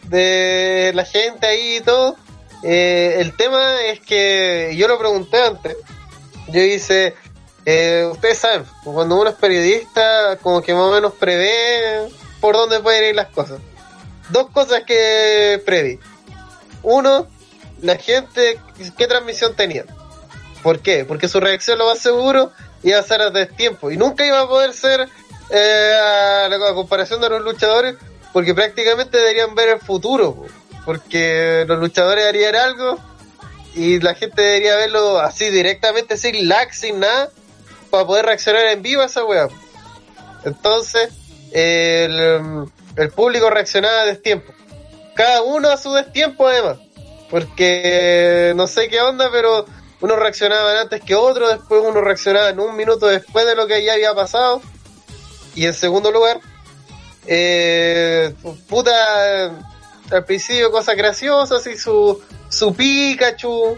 de 0.03 0.91
la 0.93 1.03
gente 1.03 1.47
ahí 1.47 1.77
y 1.77 1.81
todo. 1.81 2.15
Eh, 2.63 3.15
el 3.19 3.35
tema 3.35 3.81
es 3.85 3.99
que 3.99 4.73
yo 4.75 4.87
lo 4.87 4.99
pregunté 4.99 5.41
antes. 5.41 5.77
Yo 6.47 6.61
hice, 6.61 7.15
eh, 7.65 8.07
ustedes 8.11 8.37
saben, 8.37 8.65
cuando 8.83 9.19
uno 9.19 9.29
es 9.29 9.35
periodista, 9.35 10.37
como 10.41 10.61
que 10.61 10.73
más 10.73 10.83
o 10.83 10.91
menos 10.91 11.13
prevé 11.13 12.09
por 12.39 12.55
dónde 12.55 12.79
pueden 12.79 13.09
ir 13.09 13.15
las 13.15 13.29
cosas. 13.29 13.59
Dos 14.29 14.49
cosas 14.49 14.83
que 14.85 15.61
previ. 15.65 15.99
Uno, 16.83 17.27
la 17.81 17.95
gente, 17.97 18.59
¿qué 18.97 19.07
transmisión 19.07 19.55
tenía? 19.55 19.85
¿Por 20.63 20.79
qué? 20.79 21.05
Porque 21.05 21.27
su 21.27 21.39
reacción 21.39 21.77
lo 21.77 21.85
más 21.85 21.99
seguro 21.99 22.51
iba 22.83 22.99
a 22.99 23.03
ser 23.03 23.21
a 23.21 23.45
tiempo 23.47 23.91
y 23.91 23.97
nunca 23.97 24.25
iba 24.25 24.41
a 24.41 24.47
poder 24.47 24.73
ser 24.73 25.07
eh, 25.49 25.93
a 25.93 26.49
la 26.49 26.73
comparación 26.73 27.21
de 27.21 27.29
los 27.29 27.41
luchadores 27.41 27.95
porque 28.33 28.53
prácticamente 28.53 29.17
deberían 29.17 29.53
ver 29.55 29.69
el 29.69 29.79
futuro 29.79 30.45
porque 30.85 31.65
los 31.67 31.79
luchadores 31.79 32.25
harían 32.25 32.55
algo 32.55 32.97
y 33.73 33.99
la 33.99 34.15
gente 34.15 34.41
debería 34.41 34.75
verlo 34.75 35.19
así 35.19 35.49
directamente 35.49 36.17
sin 36.17 36.47
lag, 36.47 36.73
sin 36.73 36.99
nada 36.99 37.29
para 37.89 38.05
poder 38.05 38.25
reaccionar 38.25 38.65
en 38.65 38.81
vivo 38.81 39.01
a 39.01 39.05
esa 39.05 39.23
weá. 39.23 39.47
Entonces 40.43 41.09
el, 41.51 42.69
público 43.15 43.49
reaccionaba 43.49 44.01
a 44.01 44.05
destiempo. 44.05 44.53
Cada 45.15 45.43
uno 45.43 45.69
a 45.69 45.77
su 45.77 45.93
destiempo 45.93 46.47
además. 46.47 46.77
Porque 47.29 48.53
no 48.55 48.67
sé 48.67 48.89
qué 48.89 48.99
onda 49.01 49.29
pero 49.31 49.65
unos 50.01 50.17
reaccionaban 50.17 50.77
antes 50.77 51.01
que 51.01 51.15
otros, 51.15 51.49
después 51.49 51.81
uno 51.85 52.01
reaccionaba 52.01 52.49
en 52.49 52.59
un 52.59 52.75
minuto 52.75 53.05
después 53.05 53.45
de 53.45 53.55
lo 53.55 53.67
que 53.67 53.83
ya 53.85 53.93
había 53.93 54.13
pasado. 54.15 54.61
Y 55.53 55.65
en 55.65 55.73
segundo 55.73 56.11
lugar, 56.11 56.39
eh, 57.27 58.33
puta, 58.67 59.51
al 60.11 60.25
principio 60.25 60.71
cosas 60.71 60.95
graciosas, 60.95 61.65
y 61.67 61.77
su, 61.77 62.21
su 62.49 62.75
Pikachu, 62.75 63.77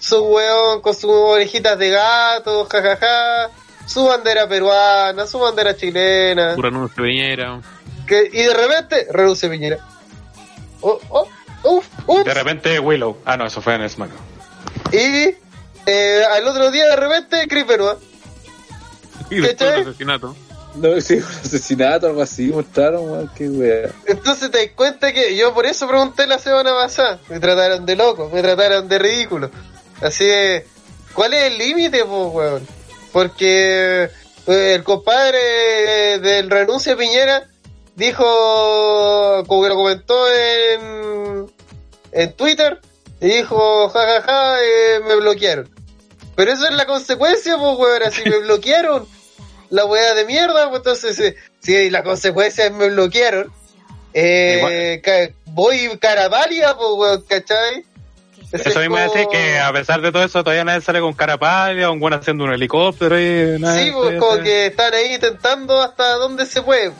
su 0.00 0.22
weón 0.24 0.80
con 0.80 0.94
sus 0.94 1.10
orejitas 1.10 1.78
de 1.78 1.90
gato, 1.90 2.66
jajaja, 2.66 3.50
su 3.86 4.04
bandera 4.04 4.48
peruana, 4.48 5.26
su 5.26 5.38
bandera 5.38 5.76
chilena. 5.76 6.54
Su 6.54 6.62
renuncio 6.62 7.02
Piñera. 7.02 7.60
Que, 8.06 8.30
y 8.32 8.42
de 8.42 8.54
repente, 8.54 9.06
renuncio 9.10 9.50
Piñera. 9.50 9.78
Oh, 10.80 11.00
oh, 11.10 12.22
de 12.24 12.34
repente 12.34 12.78
Willow. 12.78 13.18
Ah, 13.24 13.36
no, 13.36 13.46
eso 13.46 13.62
fue 13.62 13.74
en 13.74 13.88
SmackDown. 13.88 14.20
Y 14.92 15.34
eh, 15.86 16.22
al 16.30 16.46
otro 16.46 16.70
día 16.70 16.88
de 16.88 16.96
repente 16.96 17.46
Chris 17.48 17.66
Benoit. 17.66 17.98
Y 19.30 19.40
después 19.40 19.86
asesinato. 19.86 20.36
No, 20.74 21.00
sí, 21.00 21.14
un 21.14 21.24
asesinato, 21.24 22.06
algo 22.08 22.22
así, 22.22 22.48
mostraron, 22.48 23.10
weón, 23.10 23.30
qué 23.34 23.48
wea. 23.48 23.90
Entonces 24.06 24.50
te 24.50 24.58
das 24.58 24.74
cuenta 24.74 25.12
que 25.12 25.36
yo 25.36 25.54
por 25.54 25.66
eso 25.66 25.86
pregunté 25.86 26.26
la 26.26 26.38
semana 26.38 26.72
pasada. 26.74 27.20
Me 27.28 27.40
trataron 27.40 27.86
de 27.86 27.96
loco, 27.96 28.30
me 28.32 28.42
trataron 28.42 28.88
de 28.88 28.98
ridículo. 28.98 29.50
Así 30.00 30.24
de, 30.24 30.66
¿cuál 31.14 31.34
es 31.34 31.44
el 31.44 31.58
límite, 31.58 32.02
weón? 32.02 32.66
Porque 33.12 34.10
eh, 34.46 34.74
el 34.74 34.82
compadre 34.82 36.18
del 36.20 36.50
renuncio 36.50 36.96
Piñera 36.96 37.48
dijo, 37.94 39.44
como 39.46 39.62
que 39.62 39.68
lo 39.68 39.76
comentó 39.76 40.26
en, 40.32 41.46
en 42.12 42.32
Twitter, 42.32 42.80
y 43.20 43.28
dijo, 43.28 43.88
jajaja, 43.88 44.20
ja, 44.20 44.32
ja, 44.32 44.62
eh, 44.62 45.00
me 45.06 45.16
bloquearon. 45.16 45.70
Pero 46.36 46.52
eso 46.52 46.66
es 46.66 46.74
la 46.74 46.86
consecuencia, 46.86 47.56
pues, 47.56 47.78
weón. 47.78 48.02
Así 48.02 48.22
me 48.28 48.38
bloquearon. 48.44 49.06
La 49.70 49.84
weá 49.84 50.14
de 50.14 50.24
mierda, 50.24 50.68
pues 50.68 50.80
entonces, 50.80 51.18
eh, 51.20 51.36
si 51.60 51.90
la 51.90 52.02
consecuencia 52.02 52.66
es 52.66 52.72
me 52.72 52.90
bloquearon, 52.90 53.50
eh, 54.12 55.32
voy 55.46 55.98
cara 55.98 56.30
pálida, 56.30 56.76
pues, 56.76 56.90
weón, 56.94 57.24
¿cachai? 57.28 57.84
eso 58.52 58.80
mismo 58.80 58.98
es 58.98 59.12
decir 59.12 59.26
que 59.30 59.58
a 59.58 59.72
pesar 59.72 60.00
de 60.00 60.12
todo 60.12 60.22
eso 60.22 60.44
todavía 60.44 60.64
nadie 60.64 60.80
sale 60.80 61.00
con 61.00 61.12
cara 61.12 61.36
pálida, 61.38 61.90
un 61.90 61.98
buen 61.98 62.14
haciendo 62.14 62.44
un 62.44 62.52
helicóptero 62.52 63.18
y 63.18 63.58
nada. 63.58 63.82
Sí, 63.82 63.90
pues 63.90 64.18
como 64.20 64.42
que 64.42 64.66
están 64.66 64.94
ahí 64.94 65.14
intentando 65.14 65.80
hasta 65.82 66.14
donde 66.14 66.46
se 66.46 66.62
puede. 66.62 66.92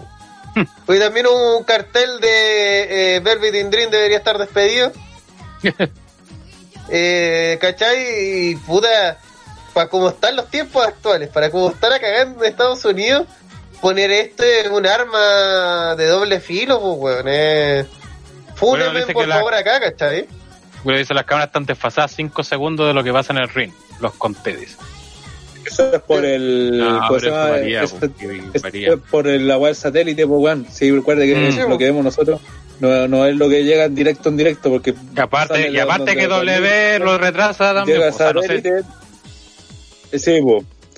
Pues. 0.86 1.00
también 1.00 1.26
un 1.26 1.62
cartel 1.64 2.20
de 2.20 3.16
eh, 3.16 3.20
Velvet 3.20 3.54
in 3.54 3.70
Dream 3.70 3.90
debería 3.90 4.18
estar 4.18 4.38
despedido. 4.38 4.92
eh, 6.88 7.58
¿cachai? 7.60 8.50
Y 8.50 8.56
puta, 8.56 9.18
para 9.74 9.88
como 9.88 10.09
están 10.09 10.36
los 10.36 10.48
tiempos 10.48 10.86
actuales, 10.86 11.28
para 11.28 11.51
como 11.51 11.70
estar 11.70 11.92
acá 11.92 12.22
en 12.22 12.36
Estados 12.44 12.84
Unidos, 12.84 13.26
poner 13.80 14.10
esto 14.10 14.44
es 14.44 14.68
un 14.68 14.86
arma 14.86 15.94
de 15.96 16.06
doble 16.06 16.40
filo, 16.40 16.80
pues, 16.80 17.16
weón. 17.16 17.26
Eh. 17.28 17.84
Fúnenme, 18.55 19.05
por 19.12 19.28
favor, 19.28 19.55
acá, 19.55 19.80
¿cachai? 19.80 20.26
Bueno, 20.84 20.98
dice 20.98 21.12
las 21.12 21.24
cámaras 21.24 21.48
están 21.48 21.66
desfasadas 21.66 22.12
5 22.12 22.44
segundos 22.44 22.86
de 22.86 22.94
lo 22.94 23.02
que 23.02 23.12
pasa 23.12 23.32
en 23.32 23.40
el 23.40 23.48
ring. 23.48 23.72
Los 24.01 24.14
conté, 24.14 24.56
dice. 24.56 24.76
Eso 25.66 25.92
es 25.92 26.01
por 26.02 26.24
el. 26.24 26.78
No, 26.78 27.01
pues, 27.09 27.28
varía, 27.28 27.82
es, 27.82 27.94
es, 28.01 28.98
por 29.10 29.26
el 29.26 29.51
agua 29.51 29.68
del 29.68 29.76
satélite, 29.76 30.26
pues, 30.26 30.40
weón. 30.40 30.66
Sí, 30.70 30.90
recuerde 30.92 31.26
que 31.26 31.34
mm. 31.34 31.68
lo 31.68 31.78
que 31.78 31.84
vemos 31.84 32.05
nosotros 32.05 32.40
no, 32.80 33.09
no 33.09 33.26
es 33.26 33.36
lo 33.36 33.48
que 33.48 33.64
llega 33.64 33.84
en 33.84 33.94
directo 33.94 34.28
en 34.28 34.36
directo, 34.36 34.70
porque. 34.70 34.94
Y 35.16 35.20
aparte, 35.20 35.70
y 35.70 35.78
aparte 35.78 36.16
que 36.16 36.26
W 36.26 36.98
lo 37.01 37.18
retrasa 37.18 37.74
también. 37.74 37.98
Llega 37.98 38.12
satélite, 38.12 38.82
Sí, 40.18 40.40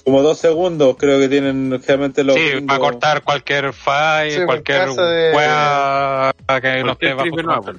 como 0.05 0.22
dos 0.22 0.38
segundos 0.38 0.97
creo 0.98 1.18
que 1.18 1.28
tienen 1.28 1.70
generalmente 1.80 2.22
los. 2.22 2.36
Sí, 2.36 2.61
para 2.66 2.78
cortar 2.78 3.22
cualquier 3.22 3.72
file, 3.72 4.46
cualquier 4.46 4.90
de... 4.90 5.32
que 6.62 6.85
no 6.85 6.93
esté 6.93 7.14
bajo. 7.14 7.72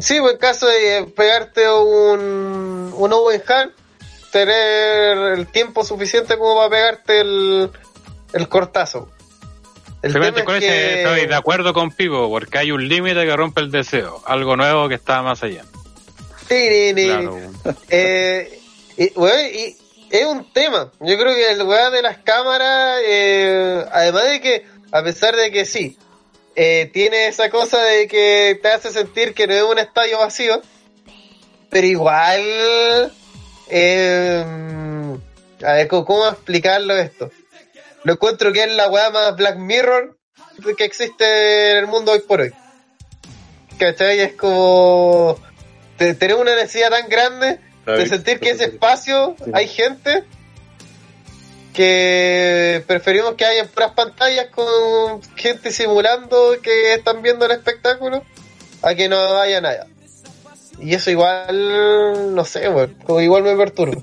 Sí, 0.00 0.20
pues 0.20 0.32
en 0.32 0.38
caso 0.38 0.66
de 0.66 1.12
pegarte 1.14 1.68
un, 1.68 2.94
un 2.96 3.12
hand, 3.12 3.72
tener 4.30 5.38
el 5.38 5.46
tiempo 5.48 5.84
suficiente 5.84 6.38
como 6.38 6.56
para 6.56 6.70
pegarte 6.70 7.20
el, 7.20 7.70
el 8.32 8.48
cortazo. 8.48 9.10
El 10.02 10.12
con 10.44 10.56
ese 10.56 11.02
estoy 11.02 11.26
de 11.26 11.34
acuerdo 11.34 11.74
con 11.74 11.90
Pivo, 11.90 12.28
porque 12.28 12.58
hay 12.58 12.70
un 12.70 12.86
límite 12.88 13.26
que 13.26 13.36
rompe 13.36 13.60
el 13.60 13.70
deseo, 13.70 14.22
algo 14.24 14.56
nuevo 14.56 14.88
que 14.88 14.94
está 14.94 15.20
más 15.22 15.42
allá. 15.42 15.64
Sí, 16.48 16.92
claro. 16.94 17.36
eh, 17.90 18.60
y, 18.96 19.04
y, 19.04 19.76
es 20.20 20.26
un 20.26 20.52
tema. 20.52 20.90
Yo 21.00 21.16
creo 21.16 21.34
que 21.34 21.50
el 21.50 21.62
weá 21.62 21.90
de 21.90 22.02
las 22.02 22.18
cámaras, 22.18 23.00
eh, 23.04 23.84
además 23.90 24.24
de 24.24 24.40
que, 24.40 24.66
a 24.92 25.02
pesar 25.02 25.36
de 25.36 25.50
que 25.50 25.64
sí, 25.64 25.98
eh, 26.54 26.90
tiene 26.92 27.26
esa 27.26 27.50
cosa 27.50 27.82
de 27.82 28.08
que 28.08 28.58
te 28.62 28.68
hace 28.68 28.90
sentir 28.90 29.34
que 29.34 29.46
no 29.46 29.54
es 29.54 29.62
un 29.62 29.78
estadio 29.78 30.18
vacío, 30.18 30.62
pero 31.70 31.86
igual, 31.86 33.12
eh, 33.68 34.44
a 35.64 35.72
ver, 35.72 35.88
¿cómo 35.88 36.28
explicarlo 36.28 36.96
esto? 36.96 37.30
Lo 38.04 38.12
encuentro 38.12 38.52
que 38.52 38.64
es 38.64 38.72
la 38.72 38.88
weá 38.88 39.10
más 39.10 39.36
Black 39.36 39.56
Mirror 39.56 40.16
que 40.76 40.84
existe 40.84 41.72
en 41.72 41.78
el 41.78 41.86
mundo 41.86 42.12
hoy 42.12 42.20
por 42.20 42.40
hoy. 42.40 42.52
¿Cachai? 43.78 44.20
Es 44.20 44.32
como 44.34 45.38
tener 45.96 46.34
una 46.34 46.54
necesidad 46.54 46.90
tan 46.90 47.08
grande 47.08 47.60
de 47.86 48.06
sentir 48.08 48.40
que 48.40 48.50
ese 48.50 48.64
espacio 48.64 49.36
hay 49.52 49.68
gente 49.68 50.24
que 51.72 52.82
preferimos 52.86 53.34
que 53.34 53.44
haya 53.44 53.66
puras 53.66 53.92
pantallas 53.92 54.46
con 54.46 55.22
gente 55.36 55.70
simulando 55.70 56.56
que 56.62 56.94
están 56.94 57.22
viendo 57.22 57.44
el 57.44 57.52
espectáculo 57.52 58.22
a 58.82 58.94
que 58.94 59.08
no 59.08 59.38
haya 59.38 59.60
nada. 59.60 59.86
Y 60.80 60.94
eso 60.94 61.10
igual, 61.10 62.34
no 62.34 62.44
sé, 62.44 62.64
como 63.04 63.20
igual 63.20 63.42
me 63.42 63.56
perturba. 63.56 63.96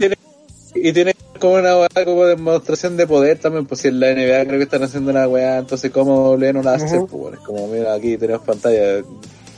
Y 0.76 0.92
tiene, 0.92 1.16
como 1.40 1.56
una 1.56 1.78
weá 1.78 2.06
como 2.06 2.26
demostración 2.26 2.98
de 2.98 3.06
poder 3.06 3.38
también, 3.40 3.66
pues 3.66 3.82
si 3.82 3.90
en 3.90 4.00
la 4.00 4.14
NBA 4.14 4.46
creo 4.46 4.58
que 4.58 4.64
están 4.64 4.84
haciendo 4.84 5.12
una 5.12 5.28
weá, 5.28 5.58
entonces 5.58 5.92
como 5.92 6.36
leen 6.38 6.58
una 6.58 6.76
uh 6.76 7.08
pues 7.08 7.40
como 7.40 7.68
mira 7.68 7.94
aquí 7.94 8.18
tenemos 8.18 8.46
pantalla 8.46 9.04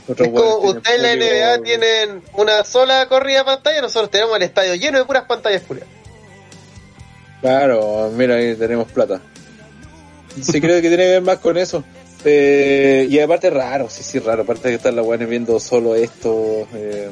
Ustedes 0.08 0.28
en 0.28 1.02
la 1.02 1.16
NBA 1.16 1.62
tienen 1.62 2.22
una 2.34 2.62
sola 2.64 3.06
corrida 3.08 3.38
de 3.38 3.44
pantalla, 3.44 3.80
nosotros 3.82 4.10
tenemos 4.10 4.36
el 4.36 4.42
estadio 4.42 4.74
lleno 4.76 4.98
de 4.98 5.04
puras 5.04 5.24
pantallas 5.24 5.62
culiadas. 5.62 5.92
Claro, 7.40 8.10
mira, 8.14 8.36
ahí 8.36 8.54
tenemos 8.54 8.90
plata. 8.90 9.20
Sí, 10.40 10.60
creo 10.60 10.76
que 10.76 10.88
tiene 10.88 10.96
que 10.96 11.10
ver 11.10 11.22
más 11.22 11.38
con 11.38 11.56
eso. 11.56 11.82
Eh, 12.24 13.06
y 13.08 13.18
aparte 13.20 13.50
raro, 13.50 13.88
sí, 13.88 14.02
sí, 14.02 14.18
raro. 14.18 14.42
Aparte 14.42 14.64
de 14.64 14.70
que 14.70 14.76
están 14.76 14.96
las 14.96 15.04
weones 15.04 15.28
viendo 15.28 15.58
solo 15.60 15.94
esto. 15.94 16.66
Eh. 16.74 17.10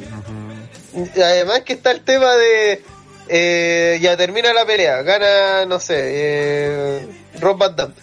Además 1.16 1.60
que 1.60 1.74
está 1.74 1.90
el 1.90 2.00
tema 2.00 2.34
de... 2.34 2.82
Eh, 3.28 3.98
ya 4.02 4.18
termina 4.18 4.52
la 4.52 4.66
pelea, 4.66 5.00
gana, 5.00 5.64
no 5.64 5.80
sé, 5.80 5.94
eh, 5.98 7.08
Rob 7.40 7.56
Van 7.56 7.94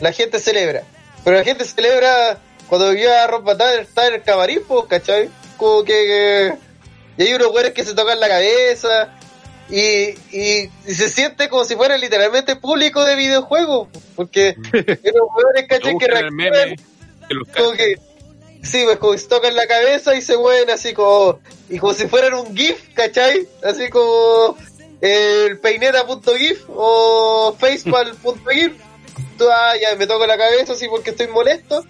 La 0.00 0.12
gente 0.12 0.38
celebra. 0.38 0.82
Pero 1.24 1.38
la 1.38 1.44
gente 1.44 1.64
celebra 1.64 2.38
cuando 2.68 2.90
vio 2.92 3.12
a 3.12 3.26
Rob 3.26 3.44
Van 3.44 3.80
está 3.80 4.06
en 4.06 4.14
el 4.14 4.22
camarín, 4.22 4.60
pues, 4.68 4.84
¿cachai? 4.88 5.30
Como 5.56 5.82
que, 5.84 6.52
y 7.16 7.22
hay 7.22 7.34
unos 7.34 7.48
güeyes 7.48 7.72
que 7.72 7.84
se 7.84 7.94
tocan 7.94 8.20
la 8.20 8.28
cabeza 8.28 9.14
y, 9.70 10.10
y, 10.30 10.70
se 10.86 11.08
siente 11.08 11.48
como 11.48 11.64
si 11.64 11.76
fuera 11.76 11.96
literalmente 11.96 12.56
público 12.56 13.04
de 13.04 13.16
videojuegos, 13.16 13.88
porque 14.14 14.54
unos 14.72 15.28
güeyes, 15.34 15.68
¿cachai? 15.68 15.98
que 15.98 16.06
reaccionan, 16.06 16.76
como 17.56 17.72
que, 17.72 17.94
sí, 18.62 18.82
pues 18.84 18.98
como 18.98 19.16
se 19.16 19.28
tocan 19.28 19.56
la 19.56 19.66
cabeza 19.66 20.14
y 20.14 20.20
se 20.20 20.36
mueven 20.36 20.70
así 20.70 20.92
como, 20.92 21.40
y 21.70 21.78
como 21.78 21.94
si 21.94 22.06
fueran 22.06 22.34
un 22.34 22.54
GIF, 22.54 22.94
¿cachai? 22.94 23.48
Así 23.62 23.88
como 23.88 24.56
el 25.00 25.58
peineta.gif 25.58 26.64
o 26.68 27.56
facepal.gif. 27.58 28.72
Ah, 29.40 29.74
ya 29.80 29.94
me 29.96 30.06
toco 30.06 30.26
la 30.26 30.36
cabeza 30.36 30.72
así 30.72 30.88
porque 30.88 31.10
estoy 31.10 31.28
molesto 31.28 31.84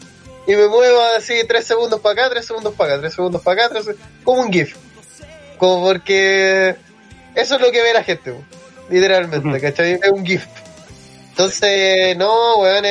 y 0.48 0.56
me 0.56 0.66
muevo 0.66 0.98
así 1.14 1.42
tres 1.46 1.66
segundos 1.66 2.00
para 2.00 2.22
acá, 2.22 2.30
tres 2.30 2.46
segundos 2.46 2.72
para 2.74 2.94
acá, 2.94 3.00
tres 3.02 3.12
segundos 3.12 3.42
para 3.42 3.66
acá, 3.66 3.74
tres 3.74 3.96
como 4.24 4.40
un 4.40 4.50
GIF. 4.50 4.76
Como 5.58 5.84
porque 5.84 6.74
eso 7.34 7.56
es 7.56 7.60
lo 7.60 7.70
que 7.70 7.82
ve 7.82 7.92
la 7.92 8.02
gente, 8.02 8.34
literalmente, 8.88 9.60
¿cachai? 9.60 10.00
Es 10.02 10.10
un 10.10 10.24
GIF. 10.24 10.46
Entonces, 11.28 12.16
no, 12.16 12.60
weón, 12.60 12.82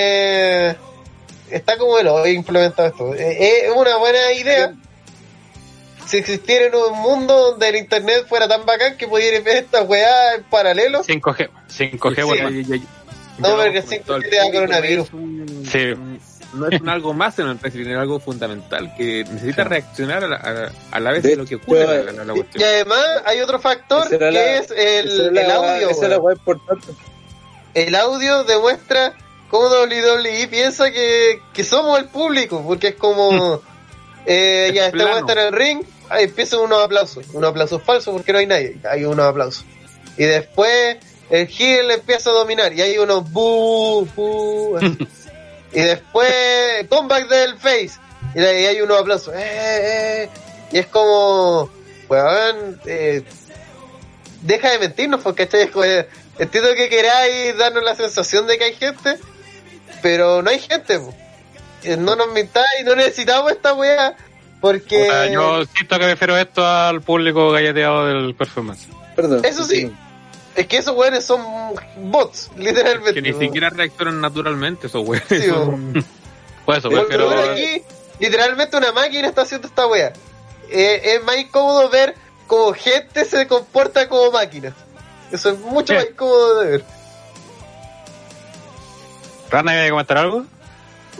está 1.50 1.77
como 1.80 1.98
el 1.98 2.08
hoy 2.08 2.34
implementado 2.34 2.90
esto. 2.90 3.16
Es 3.16 3.72
una 3.76 3.98
buena 3.98 4.34
idea. 4.34 4.76
Si 6.06 6.18
existiera 6.18 6.68
en 6.68 6.76
un 6.76 7.00
mundo 7.00 7.53
donde 7.53 7.69
el 7.69 7.77
internet 7.77 8.27
fuera 8.30 8.48
tan 8.48 8.68
bacán 8.68 8.98
que 8.98 9.08
pudiera 9.08 9.42
ver 9.42 9.58
esta 9.58 9.82
weá 9.82 10.36
en 10.36 10.44
paralelo. 10.44 11.03
5G, 11.03 11.50
5G, 11.69 12.82
No, 13.40 13.56
porque 13.56 13.84
5G 13.84 14.30
te 14.30 14.36
da 14.36 14.52
coronavirus. 14.52 15.08
Sí 15.72 15.95
no 16.53 16.67
es 16.67 16.82
un 16.82 16.90
algo 16.90 17.14
más 17.14 17.38
en 17.40 17.48
el 17.48 17.58
wrestling, 17.58 17.88
es 17.88 17.98
algo 17.98 18.19
fundamental 18.19 18.93
que 18.95 19.24
necesita 19.26 19.64
reaccionar 19.64 20.24
a 20.24 21.00
la, 21.00 21.11
vez 21.11 21.24
de, 21.24 21.35
lo 21.35 21.45
que 21.45 21.56
ocurre 21.56 22.06
Y 22.56 22.64
además 22.64 23.06
hay 23.26 23.42
otro 23.42 23.59
factor 23.59 24.08
que 24.09 24.58
es 24.58 24.72
el, 24.72 25.38
el 25.38 25.51
audio. 25.51 25.90
El 27.74 27.95
audio 27.95 28.43
demuestra 28.43 29.14
cómo 29.50 29.67
WWE 29.67 30.48
piensa 30.48 30.92
que, 30.92 31.42
que 31.53 31.64
somos 31.64 32.00
el 32.00 32.06
público, 32.06 32.64
porque 32.66 32.90
es 32.90 32.95
como 32.95 33.61
eh, 34.26 34.72
ya 34.74 34.88
este 34.88 35.03
a 35.03 35.19
estar 35.19 35.38
en 35.38 35.45
el 35.48 35.53
ring, 35.53 35.84
ahí 36.09 36.26
empiezan 36.26 36.59
unos 36.61 36.84
aplausos, 36.84 37.26
unos 37.34 37.50
aplausos 37.50 37.82
falsos 37.82 38.14
porque 38.14 38.34
no 38.34 38.40
hay 38.40 38.48
nadie, 38.48 38.77
hay 38.90 39.06
unos 39.06 39.26
aplausos. 39.26 39.66
Y 40.17 40.24
después 40.24 40.98
el 41.30 41.48
heel 41.48 41.92
empieza 41.92 42.30
a 42.30 42.34
dominar 42.34 42.74
y 42.74 42.82
hay 42.82 42.98
unos 42.98 43.32
bu, 43.32 44.08
bu 44.16 44.80
Y 45.74 45.82
después, 45.82 46.86
comeback 46.90 47.28
del 47.28 47.58
face. 47.58 48.00
Y 48.36 48.40
ahí 48.40 48.66
hay 48.66 48.82
unos 48.82 49.00
aplausos. 49.00 49.34
Eh, 49.36 49.40
eh. 50.24 50.30
Y 50.72 50.80
es 50.80 50.88
como, 50.88 51.70
weón, 52.10 52.80
eh, 52.86 53.24
deja 54.42 54.72
de 54.72 54.80
mentirnos 54.80 55.22
porque 55.22 55.44
este, 55.44 55.70
entiendo 56.40 56.74
que 56.76 56.90
queráis 56.90 57.58
darnos 57.58 57.84
la 57.84 57.96
sensación 57.96 58.48
de 58.48 58.58
que 58.58 58.66
hay 58.66 58.74
gente, 58.74 59.18
pero 60.02 60.42
no 60.42 60.50
hay 60.50 60.60
gente. 60.60 61.00
No 61.98 62.16
nos 62.16 62.34
mintáis, 62.34 62.84
no 62.86 62.96
necesitamos 62.96 63.52
esta 63.52 63.74
weá. 63.74 64.16
Porque. 64.60 65.30
yo 65.32 65.64
siento 65.66 66.00
que 66.00 66.06
refiero 66.06 66.36
esto 66.38 66.66
al 66.66 67.02
público 67.02 67.52
galleteado 67.52 68.08
del 68.08 68.36
performance. 68.36 68.88
Perdón. 69.16 69.46
Eso 69.46 69.64
sí. 69.64 69.92
Es 70.58 70.66
que 70.66 70.77
esos 70.77 70.98
weones 70.98 71.24
son 71.24 71.40
bots, 71.98 72.50
literalmente. 72.58 73.14
Que 73.14 73.32
ni 73.32 73.40
siquiera 73.40 73.69
reaccionan 73.69 74.19
naturalmente 74.19 74.88
esos 74.88 75.08
weones. 75.08 75.27
Sí, 75.30 75.52
pues 76.66 76.80
eso, 76.80 76.90
pero... 77.08 77.30
aquí, 77.30 77.84
literalmente 78.19 78.76
una 78.76 78.92
máquina 78.92 79.27
está 79.27 79.44
haciendo 79.44 79.68
esta 79.68 79.86
wea. 79.86 80.14
Eh, 80.72 81.14
es 81.14 81.24
más 81.24 81.38
incómodo 81.38 81.88
ver 81.92 82.16
cómo 82.48 82.74
gente 82.74 83.24
se 83.26 83.45
comporta 83.45 84.10
como 84.10 84.32
máquina. 84.32 84.76
Eso 85.32 85.52
es 85.52 85.60
mucho 85.60 85.94
más 85.94 86.08
incómodo 86.10 86.61
de 86.61 86.72
ver. 86.72 86.84
¿Rana 89.52 89.76
iba 89.76 89.86
a 89.86 89.90
comentar 89.92 90.18
algo? 90.18 90.44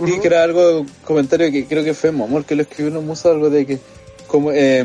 Sí, 0.03 0.19
que 0.19 0.27
era 0.27 0.41
algo, 0.41 0.83
comentario 1.03 1.51
que 1.51 1.67
creo 1.67 1.83
que 1.83 1.93
fue 1.93 2.11
Momor 2.11 2.43
que 2.43 2.56
lo 2.56 2.64
escribió 2.64 2.91
en 2.91 2.98
un 2.98 3.06
museo, 3.06 3.32
algo 3.33 3.51
de 3.51 3.67
que, 3.67 3.80
como, 4.25 4.51
eh, 4.51 4.83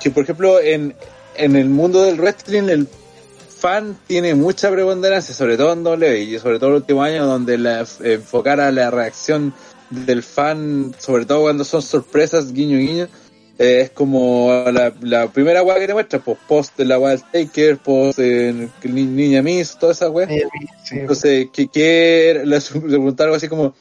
que 0.00 0.10
por 0.10 0.24
ejemplo, 0.24 0.60
en, 0.60 0.96
en 1.36 1.54
el 1.54 1.68
mundo 1.68 2.02
del 2.02 2.20
wrestling, 2.20 2.68
el 2.68 2.88
fan 3.58 3.98
tiene 4.06 4.34
mucha 4.34 4.70
preponderancia, 4.70 5.34
sobre 5.34 5.56
todo 5.56 5.72
en 5.72 5.82
W 5.82 6.20
y 6.20 6.38
sobre 6.38 6.58
todo 6.58 6.70
en 6.70 6.76
el 6.76 6.80
último 6.82 7.02
año 7.02 7.26
donde 7.26 7.58
la, 7.58 7.86
enfocar 8.02 8.60
a 8.60 8.70
la 8.70 8.90
reacción 8.90 9.52
del 9.90 10.22
fan, 10.22 10.94
sobre 10.98 11.26
todo 11.26 11.42
cuando 11.42 11.64
son 11.64 11.82
sorpresas, 11.82 12.52
guiño 12.52 12.78
guiño, 12.78 13.08
eh, 13.58 13.80
es 13.80 13.90
como 13.90 14.64
la, 14.70 15.28
primera 15.28 15.62
weá 15.62 15.80
que 15.80 15.88
te 15.88 15.92
muestra, 15.92 16.20
pues 16.20 16.38
post 16.46 16.76
de 16.76 16.84
la 16.84 16.98
del 16.98 17.22
Taker, 17.32 17.78
post 17.78 18.18
de 18.18 18.68
Niña 18.84 19.42
Miss, 19.42 19.76
toda 19.78 19.92
esa 19.92 20.08
weá. 20.08 20.28
Entonces, 20.90 21.48
que, 21.52 21.66
que 21.66 22.42
le 22.44 22.60
preguntaron 22.60 23.28
algo 23.28 23.36
así 23.36 23.48
como, 23.48 23.74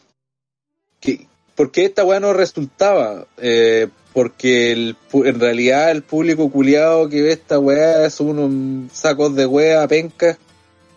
que, 1.00 1.28
¿por 1.56 1.72
qué 1.72 1.86
esta 1.86 2.04
weá 2.04 2.20
no 2.20 2.34
resultaba? 2.34 3.28
Eh, 3.38 3.88
porque 4.18 4.72
el, 4.72 4.96
en 5.14 5.40
realidad 5.40 5.92
el 5.92 6.02
público 6.02 6.50
culiado 6.50 7.08
que 7.08 7.22
ve 7.22 7.34
esta 7.34 7.60
weá 7.60 8.10
son 8.10 8.40
unos 8.40 8.92
sacos 8.92 9.36
de 9.36 9.46
weá 9.46 9.88
pencas, 9.88 10.40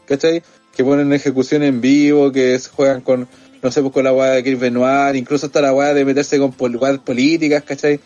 ¿cachai? 0.06 0.42
Que 0.74 0.82
ponen 0.82 1.12
ejecución 1.12 1.62
en 1.62 1.82
vivo, 1.82 2.32
que 2.32 2.58
juegan 2.72 3.02
con, 3.02 3.28
no 3.60 3.70
sé, 3.70 3.82
pues 3.82 3.92
con 3.92 4.04
la 4.04 4.14
weá 4.14 4.30
de 4.30 4.42
Chris 4.42 4.58
Benoit, 4.58 5.16
incluso 5.16 5.44
hasta 5.44 5.60
la 5.60 5.74
weá 5.74 5.92
de 5.92 6.06
meterse 6.06 6.38
con 6.38 6.54
weá 6.58 6.96
políticas, 6.96 7.62
¿cachai? 7.62 8.00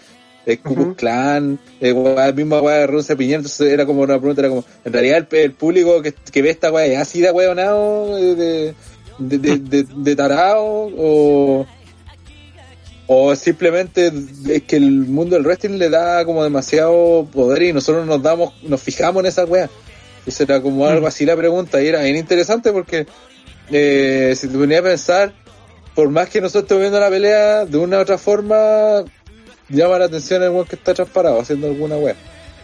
El 0.47 0.59
Ku 0.59 0.97
Clan, 0.97 1.61
el 1.79 2.35
misma 2.35 2.61
weá 2.61 2.79
de 2.79 2.89
Rusia 2.89 3.15
Piñera, 3.15 3.37
entonces 3.37 3.73
era 3.73 3.87
como 3.87 4.03
una 4.03 4.19
pregunta, 4.19 4.41
era 4.41 4.49
como, 4.49 4.65
en 4.85 4.93
realidad 4.93 5.29
el, 5.31 5.53
público 5.53 6.03
que, 6.03 6.13
que, 6.13 6.43
ve 6.43 6.51
esta 6.51 6.73
weá 6.73 6.87
es 6.87 6.99
así 6.99 7.21
de 7.21 7.31
weonado, 7.31 8.17
de, 8.17 8.35
de, 8.35 9.39
de, 9.39 9.59
de, 9.59 9.85
de 9.85 10.17
tarao, 10.17 10.91
o 10.99 11.67
o 13.07 13.37
simplemente 13.37 14.11
es 14.49 14.63
que 14.63 14.77
el 14.77 14.91
mundo 14.91 15.37
del 15.37 15.45
wrestling 15.45 15.79
le 15.79 15.91
da 15.91 16.25
como 16.25 16.43
demasiado 16.43 17.27
poder 17.33 17.63
y 17.63 17.73
nosotros 17.73 18.07
nos 18.07 18.23
damos, 18.23 18.55
nos 18.63 18.81
fijamos 18.81 19.21
en 19.21 19.27
esa 19.27 19.45
wea. 19.45 19.69
Eso 20.27 20.43
era 20.43 20.63
como 20.63 20.87
algo 20.87 21.03
mm. 21.03 21.09
así 21.09 21.27
la 21.27 21.37
pregunta 21.37 21.83
y 21.83 21.89
era 21.89 22.03
bien 22.03 22.17
interesante 22.17 22.73
porque 22.73 23.07
eh, 23.71 24.35
si 24.37 24.49
te 24.49 24.57
venía 24.57 24.79
a 24.79 24.83
pensar, 24.83 25.35
por 25.95 26.09
más 26.09 26.31
que 26.31 26.41
nosotros 26.41 26.65
estemos 26.65 26.81
viendo 26.81 26.99
la 26.99 27.11
pelea 27.11 27.67
de 27.67 27.77
una 27.77 27.99
u 27.99 28.01
otra 28.01 28.17
forma, 28.17 29.05
llama 29.69 29.99
la 29.99 30.07
atención 30.07 30.43
el 30.43 30.51
weón 30.51 30.67
que 30.67 30.77
está 30.77 30.95
transparado 30.95 31.41
haciendo 31.41 31.67
alguna 31.67 31.97
wea. 31.97 32.17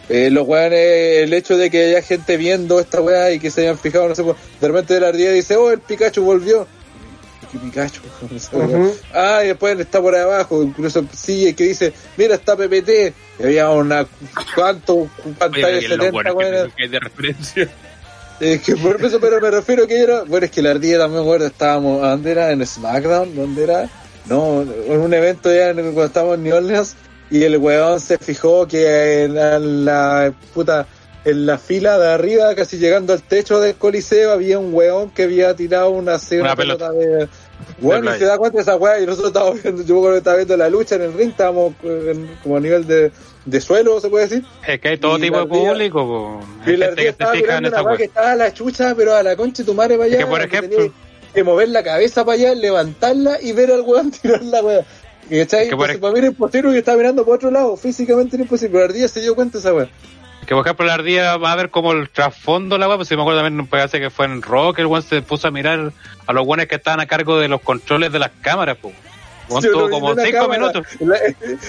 Eh, 0.08 0.30
los 0.30 0.48
weones, 0.48 1.22
el 1.22 1.32
hecho 1.34 1.56
de 1.56 1.70
que 1.70 1.84
haya 1.84 2.02
gente 2.02 2.36
viendo 2.36 2.80
esta 2.80 3.00
wea 3.00 3.30
y 3.30 3.38
que 3.38 3.50
se 3.50 3.60
hayan 3.60 3.78
fijado, 3.78 4.08
no 4.08 4.14
sé, 4.14 4.24
pues, 4.24 4.36
de 4.60 4.66
repente 4.66 4.94
de 4.94 5.00
la 5.00 5.08
ardilla 5.08 5.32
dice, 5.32 5.56
oh, 5.56 5.70
el 5.70 5.80
Pikachu 5.80 6.22
volvió 6.22 6.66
que 7.50 7.58
Pikachu. 7.58 8.00
ah, 9.14 9.40
y 9.44 9.48
después 9.48 9.78
está 9.78 10.00
por 10.00 10.14
abajo, 10.14 10.62
incluso 10.62 11.04
sigue 11.12 11.54
que 11.54 11.64
dice, 11.64 11.92
mira, 12.16 12.34
está 12.34 12.56
PPT. 12.56 13.14
Y 13.38 13.42
había 13.42 13.70
una, 13.70 14.06
¿cuánto? 14.54 15.08
Pantalla 15.38 15.80
70, 15.80 16.32
bueno, 16.32 16.68
que 16.76 16.88
de 16.88 17.00
referencia. 17.00 17.68
Es 18.40 18.62
que 18.62 18.74
por 18.74 19.04
eso, 19.04 19.20
pero 19.20 19.38
me 19.38 19.50
refiero 19.50 19.86
que 19.86 20.00
era, 20.00 20.22
bueno, 20.22 20.46
es 20.46 20.50
que 20.50 20.62
la 20.62 20.70
ardilla 20.70 21.00
también, 21.00 21.24
bueno, 21.24 21.44
estábamos, 21.44 22.00
¿dónde 22.00 22.30
era? 22.30 22.50
¿En 22.50 22.66
SmackDown? 22.66 23.36
¿Dónde 23.36 23.64
era? 23.64 23.90
No, 24.24 24.62
en 24.62 24.98
un 24.98 25.12
evento 25.12 25.54
ya 25.54 25.74
cuando 25.74 26.06
estábamos 26.06 26.36
en 26.36 26.44
New 26.44 26.56
Orleans 26.56 26.96
y 27.30 27.42
el 27.42 27.58
weón 27.58 28.00
se 28.00 28.16
fijó 28.16 28.66
que 28.66 29.24
en 29.24 29.84
la 29.84 30.32
puta 30.54 30.86
en 31.24 31.46
la 31.46 31.58
fila 31.58 31.98
de 31.98 32.08
arriba, 32.08 32.54
casi 32.54 32.78
llegando 32.78 33.12
al 33.12 33.22
techo 33.22 33.60
del 33.60 33.74
coliseo, 33.74 34.32
había 34.32 34.58
un 34.58 34.72
weón 34.72 35.10
que 35.10 35.24
había 35.24 35.54
tirado 35.54 35.90
una, 35.90 36.18
una, 36.32 36.56
pelota. 36.56 36.90
de... 36.92 37.28
Bueno, 37.78 38.14
y 38.14 38.18
se 38.18 38.24
da 38.24 38.38
cuenta 38.38 38.56
de 38.56 38.62
esa 38.62 38.76
weá 38.76 39.00
y 39.00 39.06
nosotros 39.06 39.28
estábamos 39.28 39.62
viendo, 39.62 39.82
yo 39.82 40.00
creo 40.00 40.12
que 40.12 40.18
estaba 40.18 40.36
viendo 40.36 40.56
la 40.56 40.70
lucha 40.70 40.94
en 40.94 41.02
el 41.02 41.12
ring, 41.12 41.30
estábamos 41.30 41.74
como 42.42 42.56
a 42.56 42.60
nivel 42.60 42.86
de, 42.86 43.12
de 43.44 43.60
suelo, 43.60 44.00
se 44.00 44.08
puede 44.08 44.28
decir. 44.28 44.44
Es 44.66 44.80
que 44.80 44.88
hay 44.88 44.98
todo 44.98 45.18
tipo 45.18 45.38
de 45.38 45.46
público, 45.46 46.40
Y 46.66 46.76
la 46.76 46.86
gente 46.86 47.02
que 47.02 47.08
estaba 47.08 47.34
mirando 47.34 47.68
una 47.68 47.82
weá 47.82 47.96
que 47.98 48.04
estaba 48.04 48.32
a 48.32 48.36
la 48.36 48.54
chucha, 48.54 48.94
pero 48.94 49.14
a 49.14 49.22
la 49.22 49.36
concha 49.36 49.62
de 49.62 49.66
tu 49.66 49.74
madre 49.74 49.96
para 49.96 50.06
allá. 50.06 50.18
que 50.18 50.26
por 50.26 50.40
ejemplo... 50.42 50.92
Que 51.34 51.44
mover 51.44 51.68
la 51.68 51.84
cabeza 51.84 52.24
para 52.24 52.34
allá, 52.34 52.54
levantarla 52.56 53.40
y 53.40 53.52
ver 53.52 53.70
al 53.70 53.82
weón 53.82 54.10
tirar 54.22 54.42
la 54.42 54.62
weá. 54.62 54.84
Y 55.28 55.38
está 55.38 55.58
ahí, 55.58 55.68
que 55.68 55.76
para 55.76 55.94
mí 55.94 56.18
era 56.18 56.26
imposible 56.26 56.74
y 56.74 56.78
estaba 56.78 56.96
mirando 56.96 57.24
por 57.24 57.36
otro 57.36 57.52
lado, 57.52 57.76
físicamente 57.76 58.34
era 58.34 58.42
imposible, 58.42 58.80
pero 58.80 58.92
día 58.92 59.06
se 59.06 59.20
dio 59.20 59.36
cuenta 59.36 59.58
de 59.58 59.60
esa 59.60 59.72
weá. 59.72 59.88
Que 60.46 60.54
por 60.54 60.66
ejemplo 60.66 60.86
la 60.86 60.94
ardilla 60.94 61.36
va 61.36 61.52
a 61.52 61.56
ver 61.56 61.70
como 61.70 61.92
el 61.92 62.08
trasfondo 62.08 62.76
la 62.78 62.88
weá, 62.88 62.96
pues 62.96 63.08
si 63.08 63.16
me 63.16 63.22
acuerdo 63.22 63.42
también 63.42 63.66
parece 63.66 64.00
que 64.00 64.10
fue 64.10 64.26
en 64.26 64.42
Rock, 64.42 64.80
el 64.80 64.86
weón 64.86 65.02
se 65.02 65.22
puso 65.22 65.48
a 65.48 65.50
mirar 65.50 65.92
a 66.26 66.32
los 66.32 66.44
buenos 66.44 66.66
que 66.66 66.76
estaban 66.76 67.00
a 67.00 67.06
cargo 67.06 67.38
de 67.38 67.48
los 67.48 67.60
controles 67.60 68.10
de 68.12 68.18
las 68.18 68.30
cámaras, 68.40 68.76
pues. 68.80 68.94
Tuvo 69.58 69.90
como 69.90 70.14
cinco 70.14 70.48
minutos. 70.48 70.86
La, 71.00 71.18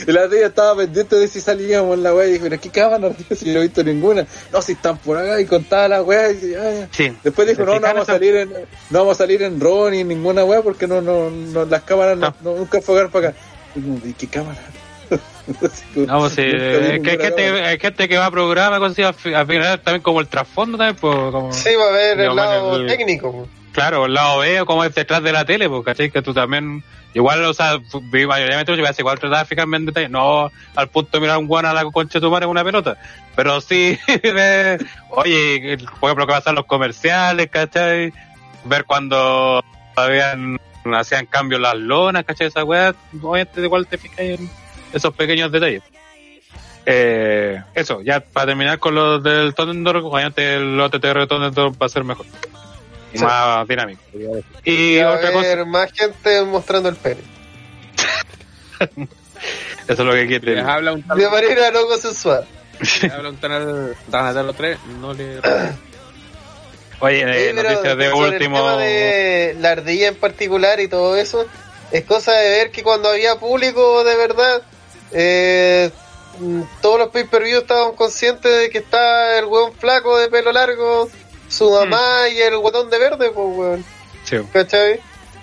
la 0.05 0.21
ardilla 0.21 0.47
estaba 0.47 0.77
pendiente 0.77 1.15
de 1.15 1.27
si 1.27 1.41
salíamos 1.41 1.97
en 1.97 2.03
la 2.03 2.13
weá 2.13 2.27
y 2.27 2.33
dijo, 2.33 2.45
¿qué 2.49 2.69
cámara? 2.69 3.11
Si 3.35 3.51
no 3.51 3.59
he 3.59 3.63
visto 3.63 3.83
ninguna. 3.83 4.25
No, 4.51 4.61
si 4.61 4.73
están 4.73 4.97
por 4.99 5.17
acá 5.17 5.39
y 5.41 5.45
contaba 5.45 5.87
la 5.87 6.03
weá 6.03 6.31
y 6.31 6.87
sí. 6.91 7.11
Después 7.23 7.47
dijo, 7.47 7.65
no, 7.65 7.75
no 7.75 7.81
vamos 7.81 8.07
a 8.07 8.13
salir 8.13 8.35
en, 8.35 8.49
no 8.89 8.99
vamos 8.99 9.17
a 9.17 9.17
salir 9.17 9.41
en 9.41 9.59
RAW 9.59 9.89
ni 9.89 10.01
en 10.01 10.07
ninguna 10.07 10.43
weá 10.43 10.61
porque 10.61 10.85
no, 10.85 11.01
no, 11.01 11.29
no 11.29 11.65
las 11.65 11.81
cámaras 11.83 12.17
no, 12.17 12.35
no 12.41 12.55
nunca 12.57 12.77
enfocaron 12.77 13.09
para 13.09 13.29
acá. 13.29 13.37
¿Y 14.05 14.13
qué 14.13 14.27
cámara? 14.27 14.59
no, 15.95 16.19
pues 16.19 16.33
sí, 16.33 16.41
es 16.43 17.01
que 17.01 17.11
hay 17.11 17.17
gente, 17.17 17.63
hay 17.63 17.79
gente 17.79 18.07
que 18.07 18.17
va 18.17 18.27
a 18.27 18.31
programar, 18.31 18.79
cosas 18.79 19.15
así, 19.15 19.33
al 19.33 19.47
final 19.47 19.79
también 19.81 20.01
como 20.01 20.19
el 20.19 20.27
trasfondo 20.27 20.77
también, 20.77 20.97
pues, 20.99 21.15
como, 21.31 21.53
Sí, 21.53 21.75
va 21.75 21.87
a 21.87 21.91
ver 21.91 22.19
el 22.19 22.35
lado 22.35 22.85
técnico. 22.85 23.31
Pues. 23.31 23.49
Claro, 23.71 24.05
el 24.05 24.13
lado 24.13 24.39
B, 24.39 24.63
como 24.65 24.83
es 24.83 24.93
detrás 24.93 25.23
de 25.23 25.31
la 25.31 25.45
tele, 25.45 25.69
pues, 25.69 25.83
¿cachai? 25.83 26.11
Que 26.11 26.21
tú 26.21 26.33
también, 26.33 26.83
igual, 27.13 27.43
o 27.45 27.53
sea, 27.53 27.79
mayoritamente 28.11 28.75
yo 28.75 28.83
igual 28.99 29.19
tratar 29.19 29.39
de 29.39 29.45
fijarme 29.45 29.77
en 29.77 29.85
detalle, 29.85 30.09
no 30.09 30.51
al 30.75 30.89
punto 30.89 31.11
de 31.13 31.21
mirar 31.21 31.37
un 31.37 31.47
guano 31.47 31.69
a 31.69 31.73
la 31.73 31.85
concha 31.85 32.19
de 32.19 32.25
tu 32.25 32.31
madre 32.31 32.45
en 32.45 32.51
una 32.51 32.63
pelota, 32.63 32.97
pero 33.35 33.61
sí, 33.61 33.97
de, 34.07 34.85
oye, 35.09 35.77
por 35.99 36.09
ejemplo, 36.09 36.27
que 36.27 36.33
pasan 36.33 36.55
los 36.55 36.65
comerciales, 36.65 37.49
¿cachai? 37.49 38.13
Ver 38.65 38.85
cuando 38.85 39.63
habían 39.95 40.59
hacían 40.93 41.25
cambios 41.27 41.61
las 41.61 41.75
lonas, 41.75 42.25
¿cachai? 42.25 42.47
Esa 42.47 42.63
weá, 42.63 42.93
obviamente 43.21 43.61
igual 43.61 43.87
te 43.87 43.97
fijas 43.97 44.19
en 44.19 44.49
esos 44.93 45.13
pequeños 45.13 45.51
detalles. 45.51 45.83
Eh, 46.85 47.61
eso, 47.75 48.01
ya 48.01 48.21
para 48.21 48.47
terminar 48.47 48.79
con 48.79 48.95
lo 48.95 49.19
del 49.19 49.53
Totendor, 49.53 49.97
obviamente 49.97 50.55
el 50.55 50.79
OTTR 50.79 51.19
de 51.19 51.27
Totendor 51.27 51.71
va 51.81 51.85
a 51.85 51.89
ser 51.89 52.03
mejor. 52.03 52.25
Y 53.13 53.19
más 53.19 53.67
dinámico. 53.67 54.01
Y, 54.63 54.99
otra 54.99 55.31
cosa. 55.31 55.65
más 55.65 55.91
gente 55.91 56.43
mostrando 56.43 56.89
el 56.89 56.95
pene. 56.95 57.21
eso 59.87 59.93
es 59.93 59.99
lo 59.99 60.13
que 60.13 60.27
quiere. 60.27 60.55
Les 60.55 60.65
habla 60.65 60.93
un 60.93 61.01
De 61.01 61.29
manera 61.29 61.71
no 61.71 61.85
consensual. 61.87 62.45
Les 62.79 63.11
habla 63.11 63.29
un 63.29 64.47
los 64.47 64.55
3, 64.55 64.77
no 64.99 65.13
le. 65.13 65.39
Oye, 66.99 67.49
eh, 67.49 67.53
noticias 67.53 67.97
de 67.97 68.13
último. 68.13 68.27
El 68.27 68.37
tema 68.37 68.77
de 68.77 69.55
la 69.59 69.71
ardilla 69.71 70.07
en 70.07 70.15
particular 70.15 70.79
y 70.79 70.87
todo 70.87 71.15
eso, 71.15 71.45
es 71.91 72.03
cosa 72.05 72.31
de 72.33 72.49
ver 72.49 72.71
que 72.71 72.83
cuando 72.83 73.09
había 73.09 73.35
público 73.35 74.03
de 74.03 74.15
verdad, 74.15 74.61
eh, 75.11 75.91
todos 76.81 76.99
los 76.99 77.09
pay-per-view 77.09 77.59
estaban 77.59 77.95
conscientes 77.95 78.51
de 78.59 78.69
que 78.69 78.79
está 78.79 79.37
el 79.37 79.45
weón 79.45 79.73
flaco 79.73 80.17
de 80.17 80.29
pelo 80.29 80.51
largo, 80.51 81.09
su 81.47 81.69
hmm. 81.69 81.73
mamá 81.73 82.29
y 82.29 82.39
el 82.41 82.57
guatón 82.57 82.89
de 82.89 82.99
verde, 82.99 83.31
pues 83.31 83.57
weón. 83.57 83.85
Sí. 84.23 84.37
¿Cachai? 84.51 84.99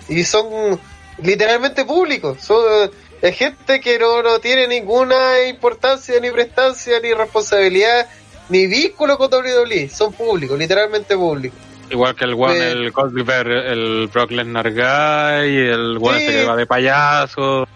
Y 0.07 0.23
son 0.23 0.79
literalmente 1.21 1.85
públicos. 1.85 2.37
Son 2.41 2.89
es 3.21 3.37
gente 3.37 3.81
que 3.81 3.99
no, 3.99 4.23
no 4.23 4.39
tiene 4.39 4.67
ninguna 4.67 5.45
importancia, 5.47 6.19
ni 6.21 6.31
prestancia, 6.31 6.99
ni 7.01 7.13
responsabilidad, 7.13 8.07
ni 8.47 8.65
vínculo 8.67 9.17
con 9.17 9.29
WWE. 9.33 9.89
Son 9.89 10.13
públicos, 10.13 10.57
literalmente 10.57 11.15
públicos. 11.15 11.59
Igual 11.89 12.15
que 12.15 12.25
el 12.25 12.33
one, 12.35 12.71
el 12.71 12.91
Goldberg, 12.91 13.49
el 13.49 14.09
Brock 14.13 14.31
Lesnar 14.31 14.71
Guy, 14.71 15.57
el 15.57 15.97
one 15.99 16.25
que 16.25 16.45
va 16.45 16.55
de 16.55 16.65
payaso. 16.65 17.67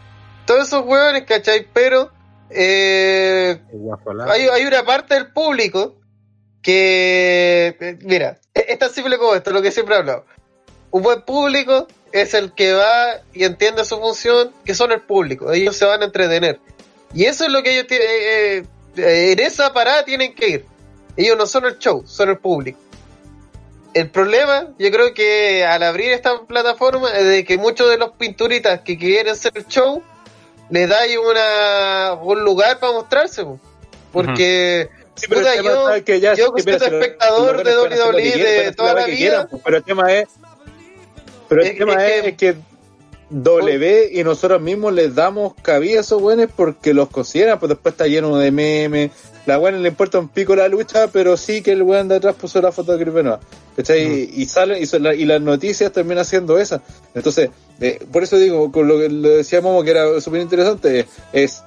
Todos 0.45 0.67
esos 0.67 0.85
hueones, 0.85 1.23
¿cachai? 1.23 1.67
Pero 1.73 2.11
eh, 2.49 3.61
hay, 4.27 4.41
hay 4.47 4.65
una 4.65 4.83
parte 4.83 5.15
del 5.15 5.31
público 5.31 5.95
que, 6.61 7.97
mira, 8.01 8.39
e-, 8.53 8.65
es 8.69 8.79
tan 8.79 8.89
simple 8.89 9.17
como 9.17 9.35
esto, 9.35 9.51
lo 9.51 9.61
que 9.61 9.71
siempre 9.71 9.95
he 9.95 9.99
hablado. 9.99 10.25
Un 10.91 11.03
buen 11.03 11.21
público 11.21 11.87
es 12.11 12.33
el 12.33 12.53
que 12.53 12.73
va 12.73 13.21
y 13.33 13.43
entiende 13.43 13.83
su 13.85 13.97
función, 13.99 14.51
que 14.63 14.75
son 14.75 14.91
el 14.91 15.01
público. 15.01 15.51
Ellos 15.51 15.75
se 15.75 15.85
van 15.85 16.01
a 16.01 16.05
entretener. 16.05 16.59
Y 17.13 17.25
eso 17.25 17.45
es 17.45 17.51
lo 17.51 17.63
que 17.63 17.73
ellos 17.73 17.87
tienen. 17.87 18.07
Eh, 18.09 18.63
eh, 18.97 19.31
en 19.31 19.39
esa 19.39 19.73
parada 19.73 20.05
tienen 20.05 20.33
que 20.33 20.49
ir. 20.49 20.65
Ellos 21.17 21.37
no 21.37 21.45
son 21.45 21.65
el 21.65 21.77
show, 21.77 22.03
son 22.05 22.29
el 22.29 22.37
público. 22.37 22.79
El 23.93 24.09
problema, 24.09 24.69
yo 24.79 24.89
creo 24.91 25.13
que 25.13 25.65
al 25.65 25.83
abrir 25.83 26.11
esta 26.11 26.41
plataforma, 26.45 27.11
es 27.11 27.25
de 27.25 27.45
que 27.45 27.57
muchos 27.57 27.89
de 27.89 27.97
los 27.97 28.11
pinturitas 28.13 28.81
que 28.81 28.97
quieren 28.97 29.35
ser 29.35 29.51
el 29.55 29.67
show, 29.67 30.01
les 30.73 30.89
da 30.89 31.01
una, 31.21 32.13
un 32.19 32.43
lugar 32.43 32.79
para 32.79 32.93
mostrarse. 32.93 33.45
Porque. 34.11 34.89
yo, 35.21 36.03
que 36.03 36.19
yo 36.19 36.35
soy 36.35 36.51
espectador 36.57 37.63
de 37.63 37.77
WWE 37.77 38.21
de 38.21 38.71
toda 38.71 38.95
la 38.95 39.05
vida. 39.05 39.47
pero 39.63 39.77
el 39.77 39.83
tema 39.83 40.11
es. 40.11 40.29
Pero 41.47 41.61
el 41.61 41.77
tema 41.77 42.07
es, 42.07 42.35
que, 42.35 42.55
W 43.29 44.09
y 44.13 44.23
nosotros 44.23 44.61
mismos 44.61 44.93
les 44.93 45.13
damos 45.13 45.53
cabida 45.61 45.99
a 45.99 46.01
esos 46.01 46.19
buenos 46.19 46.49
porque 46.55 46.95
los 46.95 47.09
consideran, 47.09 47.59
pues 47.59 47.69
después 47.69 47.93
está 47.93 48.07
lleno 48.07 48.35
de 48.37 48.49
memes. 48.49 49.11
La 49.45 49.57
buena 49.57 49.77
le 49.77 49.89
importa 49.89 50.19
un 50.19 50.29
pico 50.29 50.55
la 50.55 50.69
lucha, 50.69 51.07
pero 51.07 51.35
sí 51.35 51.61
que 51.61 51.71
el 51.71 51.83
buen 51.83 52.07
de 52.07 52.15
atrás 52.15 52.35
puso 52.35 52.61
la 52.61 52.71
foto 52.71 52.95
de 52.95 53.03
Gripe 53.03 53.23
Y 54.33 54.45
salen, 54.45 54.81
y, 54.81 55.25
las 55.25 55.41
noticias 55.41 55.91
terminan 55.91 56.23
siendo 56.23 56.57
esas. 56.57 56.81
Entonces, 57.13 57.49
eh, 57.81 57.99
por 58.11 58.23
eso 58.23 58.37
digo, 58.37 58.71
con 58.71 58.87
lo 58.87 58.97
que 58.97 59.09
le 59.09 59.29
decía 59.29 59.59
Momo 59.59 59.83
que 59.83 59.91
era 59.91 60.21
súper 60.21 60.41
interesante, 60.41 61.07
es 61.33 61.61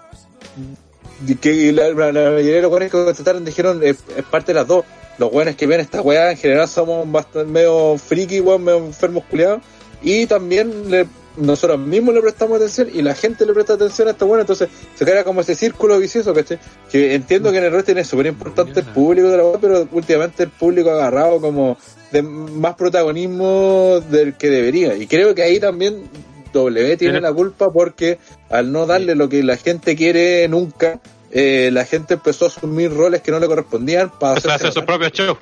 que 1.41 1.73
la, 1.73 1.93
mayoría 1.93 2.57
de 2.57 2.63
los 2.63 2.71
buenos 2.71 2.91
que 2.91 2.97
contestaron 2.97 3.45
dijeron 3.45 3.83
es, 3.83 3.99
parte 4.31 4.53
de 4.53 4.61
las 4.61 4.67
dos. 4.67 4.85
Los 5.19 5.31
buenos 5.31 5.57
que 5.57 5.67
ven 5.67 5.81
esta 5.81 6.03
weá 6.03 6.31
en 6.31 6.37
general 6.37 6.69
somos 6.69 7.11
bastante 7.11 7.51
medio 7.51 7.97
friki, 7.99 8.41
weón, 8.41 8.65
medio 8.65 8.79
enfermos 8.79 9.25
culiados. 9.25 9.63
Y 10.03 10.27
también 10.27 10.91
le 10.91 11.07
nosotros 11.37 11.79
mismos 11.79 12.15
le 12.15 12.21
prestamos 12.21 12.57
atención 12.57 12.89
y 12.93 13.03
la 13.03 13.15
gente 13.15 13.47
le 13.47 13.53
presta 13.53 13.75
atención 13.75 14.09
a 14.09 14.13
esto 14.13 14.27
bueno, 14.27 14.43
entonces 14.43 14.69
se 14.95 15.05
crea 15.05 15.25
como 15.25 15.41
ese 15.41 15.55
círculo 15.55 15.99
vicioso, 15.99 16.35
¿cachai? 16.35 16.59
Que 16.91 17.15
entiendo 17.15 17.51
que 17.53 17.59
en 17.59 17.65
el 17.65 17.73
wrestling 17.73 17.97
es 17.97 18.07
súper 18.07 18.27
importante 18.27 18.81
el 18.81 18.87
público 18.87 19.29
de 19.29 19.37
la 19.37 19.45
web, 19.45 19.59
pero 19.61 19.89
últimamente 19.93 20.45
el 20.45 20.51
público 20.51 20.91
ha 20.91 20.95
agarrado 20.95 21.41
como 21.41 21.77
de 22.13 22.23
más 22.23 22.75
protagonismo 22.75 24.01
del 24.11 24.35
que 24.35 24.51
debería. 24.51 24.97
Y 24.97 25.07
creo 25.07 25.35
que 25.35 25.43
ahí 25.43 25.61
también 25.61 26.09
W 26.53 26.97
tiene 26.97 27.21
la 27.21 27.33
culpa 27.33 27.71
porque 27.71 28.19
al 28.49 28.73
no 28.73 28.87
darle 28.87 29.15
lo 29.15 29.29
que 29.29 29.43
la 29.43 29.57
gente 29.57 29.97
quiere 29.97 30.49
nunca, 30.49 31.01
eh, 31.31 31.71
la 31.73 31.85
gente 31.85 32.15
empezó 32.15 32.47
a 32.47 32.49
asumir 32.49 32.93
roles 32.93 33.21
que 33.21 33.31
no 33.31 33.39
le 33.39 33.47
correspondían 33.47 34.11
para 34.19 34.39
hacer 34.39 34.73
su 34.73 34.85
propio 34.85 35.09
show. 35.11 35.37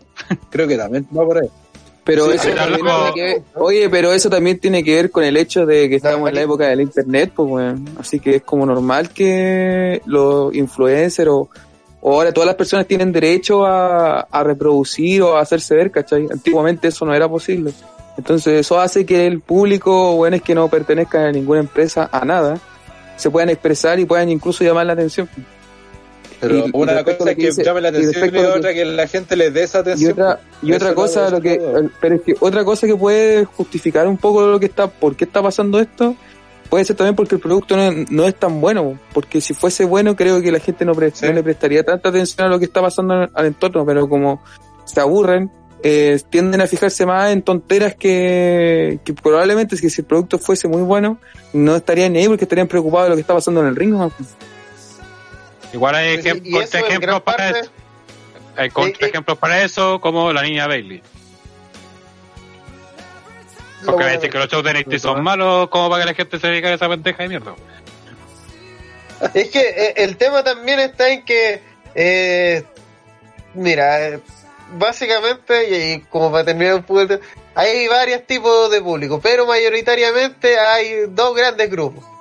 Creo 0.50 0.66
que 0.66 0.76
también 0.76 1.06
va 1.16 1.24
por 1.24 1.38
ahí. 1.38 1.48
Pero 2.04 2.30
eso 2.30 2.50
también 2.50 2.84
tiene 2.84 3.14
que 3.14 3.22
ver, 3.22 3.42
oye, 3.54 3.88
pero 3.88 4.12
eso 4.12 4.28
también 4.28 4.58
tiene 4.58 4.84
que 4.84 4.94
ver 4.94 5.10
con 5.10 5.24
el 5.24 5.36
hecho 5.38 5.64
de 5.64 5.88
que 5.88 5.96
estamos 5.96 6.28
en 6.28 6.34
la 6.34 6.42
época 6.42 6.68
del 6.68 6.82
internet, 6.82 7.32
pues 7.34 7.48
bueno, 7.48 7.82
así 7.98 8.20
que 8.20 8.36
es 8.36 8.42
como 8.42 8.66
normal 8.66 9.08
que 9.08 10.02
los 10.04 10.54
influencers 10.54 11.30
o, 11.30 11.48
ahora 12.02 12.32
todas 12.32 12.46
las 12.46 12.56
personas 12.56 12.86
tienen 12.86 13.10
derecho 13.10 13.64
a, 13.64 14.20
a 14.20 14.44
reproducir 14.44 15.22
o 15.22 15.38
a 15.38 15.40
hacerse 15.40 15.74
ver, 15.74 15.90
¿cachai? 15.90 16.26
Antiguamente 16.30 16.88
eso 16.88 17.06
no 17.06 17.14
era 17.14 17.26
posible. 17.26 17.72
Entonces 18.18 18.60
eso 18.60 18.78
hace 18.78 19.06
que 19.06 19.26
el 19.26 19.40
público, 19.40 20.14
bueno, 20.16 20.36
es 20.36 20.42
que 20.42 20.54
no 20.54 20.68
pertenezca 20.68 21.26
a 21.26 21.32
ninguna 21.32 21.60
empresa, 21.60 22.08
a 22.12 22.24
nada, 22.24 22.60
se 23.16 23.30
puedan 23.30 23.48
expresar 23.48 23.98
y 23.98 24.04
puedan 24.04 24.28
incluso 24.28 24.62
llamar 24.62 24.86
la 24.86 24.92
atención. 24.92 25.28
Pero 26.48 26.66
una 26.72 27.04
cosa 27.04 27.30
es 27.30 27.36
que, 27.36 27.62
llame 27.62 27.80
la 27.80 27.88
atención 27.88 28.34
y, 28.34 28.38
otra 28.38 28.74
que, 28.74 28.84
la 28.84 29.06
gente 29.06 29.36
le 29.36 29.50
dé 29.50 29.62
esa 29.62 29.80
atención. 29.80 30.10
Y 30.10 30.12
otra, 30.12 30.40
y 30.62 30.72
otra 30.72 30.94
cosa, 30.94 31.30
lo 31.30 31.40
que, 31.40 31.60
pero 32.00 32.16
es 32.16 32.22
que 32.22 32.34
otra 32.40 32.64
cosa 32.64 32.86
que 32.86 32.96
puede 32.96 33.44
justificar 33.44 34.06
un 34.06 34.16
poco 34.16 34.46
lo 34.46 34.60
que 34.60 34.66
está, 34.66 34.86
por 34.86 35.16
qué 35.16 35.24
está 35.24 35.42
pasando 35.42 35.80
esto, 35.80 36.16
puede 36.68 36.84
ser 36.84 36.96
también 36.96 37.14
porque 37.14 37.36
el 37.36 37.40
producto 37.40 37.76
no, 38.10 38.26
es 38.26 38.34
tan 38.34 38.60
bueno, 38.60 38.98
porque 39.12 39.40
si 39.40 39.54
fuese 39.54 39.84
bueno 39.84 40.16
creo 40.16 40.42
que 40.42 40.50
la 40.50 40.58
gente 40.58 40.84
no, 40.84 40.92
le 40.92 41.42
prestaría 41.42 41.84
tanta 41.84 42.08
atención 42.08 42.46
a 42.46 42.50
lo 42.50 42.58
que 42.58 42.64
está 42.64 42.80
pasando 42.80 43.28
al 43.32 43.46
entorno, 43.46 43.86
pero 43.86 44.08
como 44.08 44.42
se 44.84 45.00
aburren, 45.00 45.50
eh, 45.82 46.18
tienden 46.30 46.62
a 46.62 46.66
fijarse 46.66 47.04
más 47.04 47.30
en 47.30 47.42
tonteras 47.42 47.94
que, 47.94 49.00
que 49.04 49.12
probablemente 49.12 49.76
si 49.76 50.00
el 50.00 50.06
producto 50.06 50.38
fuese 50.38 50.66
muy 50.66 50.82
bueno, 50.82 51.18
no 51.52 51.76
estarían 51.76 52.16
ahí 52.16 52.26
porque 52.26 52.44
estarían 52.44 52.68
preocupados 52.68 53.06
de 53.06 53.10
lo 53.10 53.14
que 53.16 53.20
está 53.20 53.34
pasando 53.34 53.60
en 53.60 53.66
el 53.66 53.76
ring. 53.76 53.94
Igual 55.74 55.96
hay 55.96 56.14
ejemplos 56.14 57.22
para 57.22 57.50
eso. 57.50 57.70
Hay 58.56 58.70
ejemplos 59.00 59.36
para 59.38 59.64
eso, 59.64 60.00
como 60.00 60.32
la 60.32 60.42
niña 60.42 60.68
Bailey. 60.68 61.02
Porque 63.84 64.04
me 64.04 64.12
dicen 64.12 64.30
que 64.30 64.38
los 64.38 64.48
shows 64.48 64.62
de 64.62 64.72
NXT 64.72 64.98
son 64.98 65.22
malos, 65.24 65.68
como 65.70 65.90
para 65.90 66.04
que 66.04 66.10
la 66.10 66.14
gente 66.14 66.38
se 66.38 66.46
dedique 66.46 66.68
a 66.68 66.74
esa 66.74 66.88
pendeja 66.88 67.24
de 67.24 67.28
mierda. 67.28 67.54
Es 69.34 69.50
que 69.50 69.60
eh, 69.60 69.94
el 69.96 70.16
tema 70.16 70.44
también 70.44 70.78
está 70.78 71.08
en 71.08 71.24
que, 71.24 71.60
eh, 71.96 72.62
mira, 73.54 74.08
eh, 74.08 74.20
básicamente, 74.74 75.94
y 75.94 76.00
como 76.02 76.30
para 76.30 76.44
terminar 76.44 76.76
un 76.76 76.82
poco, 76.84 77.18
hay 77.56 77.88
varios 77.88 78.24
tipos 78.28 78.70
de 78.70 78.80
público, 78.80 79.20
pero 79.20 79.44
mayoritariamente 79.44 80.56
hay 80.56 81.06
dos 81.08 81.34
grandes 81.34 81.68
grupos 81.68 82.13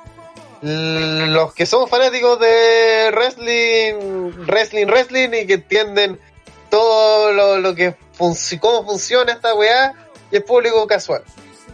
los 0.63 1.53
que 1.53 1.65
son 1.65 1.89
fanáticos 1.89 2.39
de 2.39 3.11
wrestling, 3.11 4.31
wrestling, 4.47 4.85
wrestling 4.85 5.29
y 5.33 5.45
que 5.45 5.55
entienden 5.55 6.19
todo 6.69 7.57
lo, 7.57 7.75
que 7.75 7.95
cómo 8.17 8.85
funciona 8.85 9.33
esta 9.33 9.53
weá 9.53 9.93
y 10.31 10.37
el 10.37 10.43
público 10.43 10.87
casual. 10.87 11.23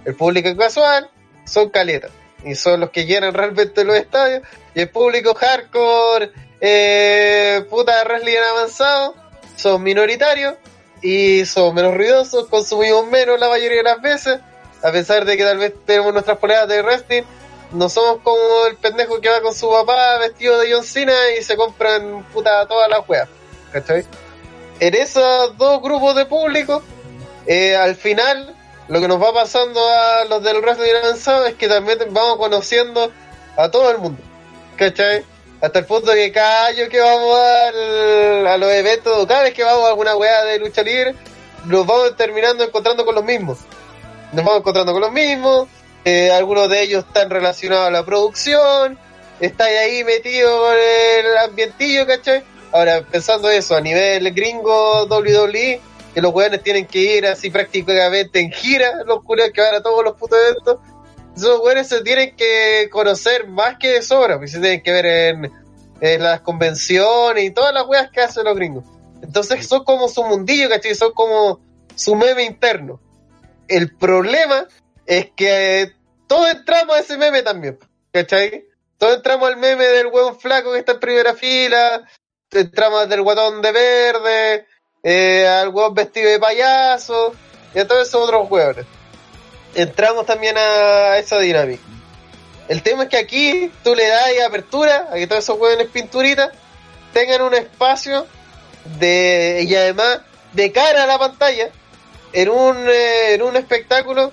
El 0.05 0.15
público 0.15 0.55
casual 0.57 1.09
son 1.45 1.69
caletas 1.69 2.11
y 2.43 2.55
son 2.55 2.79
los 2.79 2.89
que 2.89 3.05
llenan 3.05 3.33
realmente 3.33 3.83
los 3.83 3.95
estadios 3.95 4.41
y 4.73 4.81
el 4.81 4.89
público 4.89 5.35
hardcore, 5.35 6.31
eh, 6.59 7.63
puta 7.69 8.03
wrestling 8.05 8.37
avanzado, 8.51 9.15
son 9.55 9.83
minoritarios 9.83 10.55
y 11.03 11.45
son 11.45 11.75
menos 11.75 11.93
ruidosos, 11.93 12.47
consumimos 12.47 13.05
menos 13.07 13.39
la 13.39 13.49
mayoría 13.49 13.77
de 13.77 13.83
las 13.83 14.01
veces, 14.01 14.39
a 14.81 14.91
pesar 14.91 15.25
de 15.25 15.37
que 15.37 15.43
tal 15.43 15.59
vez 15.59 15.73
tenemos 15.85 16.11
nuestras 16.11 16.39
poleras 16.39 16.67
de 16.67 16.81
wrestling 16.81 17.23
no 17.71 17.89
somos 17.89 18.21
como 18.23 18.65
el 18.67 18.77
pendejo 18.77 19.21
que 19.21 19.29
va 19.29 19.41
con 19.41 19.53
su 19.53 19.69
papá 19.69 20.17
vestido 20.17 20.59
de 20.59 20.73
John 20.73 20.83
Cena 20.83 21.13
y 21.37 21.43
se 21.43 21.55
compran 21.55 22.23
puta 22.33 22.65
todas 22.67 22.89
las 22.89 23.07
weas. 23.07 23.29
¿Cachai? 23.71 24.05
En 24.79 24.95
esos 24.95 25.57
dos 25.57 25.81
grupos 25.81 26.15
de 26.15 26.25
público, 26.25 26.81
eh, 27.45 27.75
al 27.75 27.95
final, 27.95 28.55
lo 28.87 28.99
que 28.99 29.07
nos 29.07 29.21
va 29.21 29.33
pasando 29.33 29.79
a 29.87 30.25
los 30.25 30.41
del 30.43 30.61
wrestling 30.61 30.95
avanzado 31.03 31.45
es 31.45 31.55
que 31.55 31.67
también 31.67 31.99
vamos 32.09 32.37
conociendo 32.37 33.11
a 33.55 33.69
todo 33.69 33.91
el 33.91 33.99
mundo. 33.99 34.21
¿Cachai? 34.75 35.23
Hasta 35.61 35.79
el 35.79 35.85
punto 35.85 36.13
que 36.13 36.31
cada 36.31 36.67
año 36.67 36.87
que 36.89 36.99
vamos 37.01 37.37
a, 37.37 38.53
a 38.53 38.57
los 38.57 38.71
eventos, 38.71 39.27
cada 39.27 39.43
vez 39.43 39.53
que 39.53 39.63
vamos 39.63 39.85
a 39.85 39.89
alguna 39.89 40.15
wea 40.15 40.45
de 40.45 40.57
lucha 40.59 40.81
libre, 40.81 41.13
nos 41.65 41.85
vamos 41.85 42.15
terminando 42.15 42.63
encontrando 42.63 43.05
con 43.05 43.13
los 43.13 43.23
mismos. 43.23 43.59
Nos 44.31 44.45
vamos 44.45 44.61
encontrando 44.61 44.93
con 44.93 45.01
los 45.01 45.11
mismos, 45.11 45.67
eh, 46.05 46.31
algunos 46.31 46.69
de 46.69 46.81
ellos 46.81 47.05
están 47.05 47.29
relacionados 47.29 47.87
a 47.87 47.91
la 47.91 48.05
producción, 48.05 48.97
está 49.39 49.65
ahí 49.65 50.03
metido 50.03 50.61
con 50.61 50.75
el 50.75 51.37
ambientillo, 51.37 52.05
¿cachai? 52.07 52.43
Ahora, 52.71 53.01
pensando 53.01 53.49
eso, 53.49 53.75
a 53.75 53.81
nivel 53.81 54.31
gringo 54.33 55.05
WWE, 55.05 55.81
que 56.13 56.21
los 56.21 56.33
weones 56.33 56.63
tienen 56.63 56.85
que 56.85 57.17
ir 57.17 57.25
así 57.25 57.49
prácticamente 57.49 58.39
en 58.39 58.51
gira, 58.51 59.03
los 59.05 59.23
culiados 59.23 59.53
que 59.53 59.61
van 59.61 59.75
a 59.75 59.81
todos 59.81 60.03
los 60.03 60.15
putos 60.15 60.39
eventos, 60.39 60.77
esos 61.35 61.59
weones 61.61 61.87
se 61.87 62.01
tienen 62.01 62.35
que 62.35 62.89
conocer 62.91 63.47
más 63.47 63.77
que 63.77 63.89
de 63.89 64.01
sobra, 64.01 64.37
pues 64.37 64.51
se 64.51 64.59
tienen 64.59 64.81
que 64.81 64.91
ver 64.91 65.05
en, 65.05 65.51
en 66.01 66.23
las 66.23 66.41
convenciones 66.41 67.43
y 67.43 67.51
todas 67.51 67.73
las 67.73 67.87
weas 67.87 68.09
que 68.11 68.21
hacen 68.21 68.43
los 68.43 68.55
gringos. 68.55 68.83
Entonces 69.21 69.67
son 69.67 69.83
como 69.83 70.07
su 70.07 70.23
mundillo, 70.23 70.69
¿cachai? 70.69 70.95
Son 70.95 71.11
como 71.13 71.59
su 71.95 72.15
meme 72.15 72.43
interno. 72.43 72.99
El 73.67 73.95
problema 73.95 74.67
es 75.09 75.31
que 75.35 75.95
todos 76.27 76.51
entramos 76.51 76.95
a 76.95 76.99
ese 76.99 77.17
meme 77.17 77.41
también, 77.41 77.79
¿cachai? 78.13 78.67
Todos 78.99 79.15
entramos 79.15 79.49
al 79.49 79.57
meme 79.57 79.85
del 79.85 80.05
hueón 80.05 80.39
flaco 80.39 80.71
que 80.71 80.77
está 80.77 80.91
en 80.91 80.99
primera 80.99 81.33
fila, 81.33 82.07
entramos 82.51 83.09
del 83.09 83.23
guatón 83.23 83.59
de 83.63 83.71
verde, 83.71 84.67
eh, 85.01 85.47
al 85.47 85.69
hueón 85.69 85.95
vestido 85.95 86.29
de 86.29 86.37
payaso, 86.37 87.33
y 87.73 87.79
a 87.79 87.87
todos 87.87 88.07
esos 88.07 88.21
otros 88.21 88.51
hueones. 88.51 88.85
Entramos 89.73 90.27
también 90.27 90.55
a 90.59 91.17
esa 91.17 91.39
dinámica. 91.39 91.81
El 92.67 92.83
tema 92.83 93.03
es 93.03 93.09
que 93.09 93.17
aquí 93.17 93.71
tú 93.83 93.95
le 93.95 94.07
das 94.07 94.29
apertura 94.47 95.09
a 95.11 95.15
que 95.15 95.25
todos 95.25 95.43
esos 95.43 95.59
hueones 95.59 95.87
pinturitas 95.87 96.51
tengan 97.13 97.41
un 97.41 97.55
espacio 97.55 98.27
de 98.99 99.65
y 99.67 99.75
además 99.75 100.19
de 100.53 100.71
cara 100.71 101.03
a 101.03 101.07
la 101.07 101.17
pantalla 101.17 101.71
en 102.31 102.49
un, 102.49 102.77
eh, 102.87 103.33
en 103.33 103.41
un 103.41 103.55
espectáculo 103.55 104.31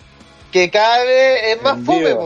que 0.52 0.70
cada 0.70 1.04
vez 1.04 1.56
es 1.56 1.62
más 1.62 1.84
fome, 1.84 2.16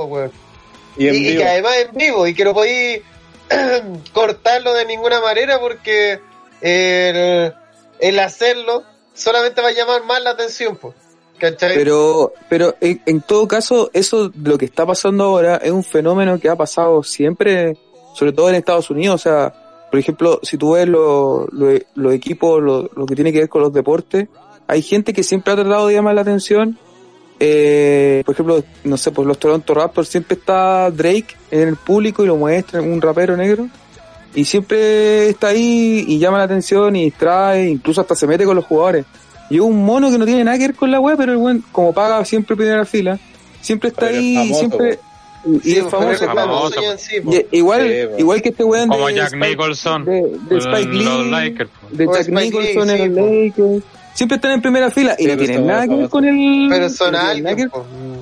Y, 0.96 1.36
que 1.36 1.44
además 1.44 1.76
en 1.88 1.96
vivo 1.96 2.26
y 2.26 2.34
que 2.34 2.44
no 2.44 2.54
podéis 2.54 3.02
cortarlo 4.12 4.72
de 4.74 4.84
ninguna 4.86 5.20
manera 5.20 5.58
porque 5.58 6.20
el, 6.60 7.54
el, 7.98 8.18
hacerlo 8.18 8.84
solamente 9.14 9.60
va 9.60 9.68
a 9.68 9.72
llamar 9.72 10.04
más 10.04 10.22
la 10.22 10.30
atención, 10.30 10.76
pues. 10.76 10.94
Pero, 11.58 12.34
pero 12.48 12.74
en, 12.80 13.22
todo 13.22 13.48
caso, 13.48 13.90
eso 13.94 14.30
lo 14.42 14.58
que 14.58 14.66
está 14.66 14.84
pasando 14.84 15.24
ahora 15.24 15.56
es 15.56 15.70
un 15.70 15.82
fenómeno 15.82 16.38
que 16.38 16.50
ha 16.50 16.56
pasado 16.56 17.02
siempre, 17.02 17.78
sobre 18.14 18.32
todo 18.32 18.50
en 18.50 18.56
Estados 18.56 18.90
Unidos. 18.90 19.14
O 19.14 19.22
sea, 19.22 19.86
por 19.90 19.98
ejemplo, 19.98 20.40
si 20.42 20.58
tú 20.58 20.72
ves 20.72 20.86
los 20.86 21.48
lo, 21.50 22.12
equipos, 22.12 22.62
lo, 22.62 22.90
lo, 22.94 23.06
que 23.06 23.14
tiene 23.14 23.32
que 23.32 23.40
ver 23.40 23.48
con 23.48 23.62
los 23.62 23.72
deportes, 23.72 24.28
hay 24.66 24.82
gente 24.82 25.12
que 25.12 25.22
siempre 25.22 25.52
ha 25.52 25.56
tratado 25.56 25.88
de 25.88 25.94
llamar 25.94 26.14
la 26.14 26.20
atención 26.20 26.78
eh, 27.42 28.22
por 28.26 28.34
ejemplo, 28.34 28.62
no 28.84 28.96
sé, 28.98 29.12
pues 29.12 29.26
los 29.26 29.38
Toronto 29.38 29.72
Raptors 29.72 30.08
siempre 30.10 30.36
está 30.36 30.90
Drake 30.90 31.28
en 31.50 31.68
el 31.68 31.76
público 31.76 32.22
y 32.22 32.26
lo 32.26 32.36
muestra, 32.36 32.82
un 32.82 33.00
rapero 33.00 33.34
negro. 33.34 33.66
Y 34.34 34.44
siempre 34.44 35.30
está 35.30 35.48
ahí 35.48 36.04
y 36.06 36.18
llama 36.18 36.36
la 36.36 36.44
atención 36.44 36.94
y 36.94 37.04
distrae, 37.04 37.66
incluso 37.66 38.02
hasta 38.02 38.14
se 38.14 38.26
mete 38.26 38.44
con 38.44 38.56
los 38.56 38.66
jugadores. 38.66 39.06
Y 39.48 39.56
es 39.56 39.62
un 39.62 39.84
mono 39.84 40.10
que 40.10 40.18
no 40.18 40.26
tiene 40.26 40.44
nada 40.44 40.58
que 40.58 40.68
ver 40.68 40.76
con 40.76 40.90
la 40.90 41.00
web, 41.00 41.16
pero 41.16 41.32
el 41.32 41.38
buen, 41.38 41.64
como 41.72 41.94
paga 41.94 42.22
siempre 42.26 42.54
primera 42.54 42.84
fila, 42.84 43.18
siempre 43.62 43.88
está 43.88 44.06
ahí 44.06 44.50
y 44.50 44.54
siempre... 44.54 44.98
Y, 45.64 45.78
es 45.78 45.86
famoso, 45.86 46.26
igual, 47.50 48.10
igual 48.18 48.42
que 48.42 48.50
este 48.50 48.62
weón 48.62 48.90
como 48.90 49.08
Jack 49.08 49.34
Nicholson. 49.34 50.04
de, 50.04 50.58
Spike 50.58 50.92
Lee, 50.92 51.66
de 51.92 52.06
Jack 52.06 52.28
Nicholson 52.28 52.90
en 52.90 53.14
los 53.14 53.26
Lakers 53.26 53.84
siempre 54.20 54.36
están 54.36 54.50
en 54.50 54.60
primera 54.60 54.90
fila 54.90 55.16
y 55.18 55.24
no 55.24 55.34
tienen 55.34 55.66
nada 55.66 55.88
que 55.88 55.94
ver 55.94 56.08
con 56.10 56.26
el. 56.26 56.66
Pero 56.68 56.90
son 56.90 57.16
alguien, 57.16 57.70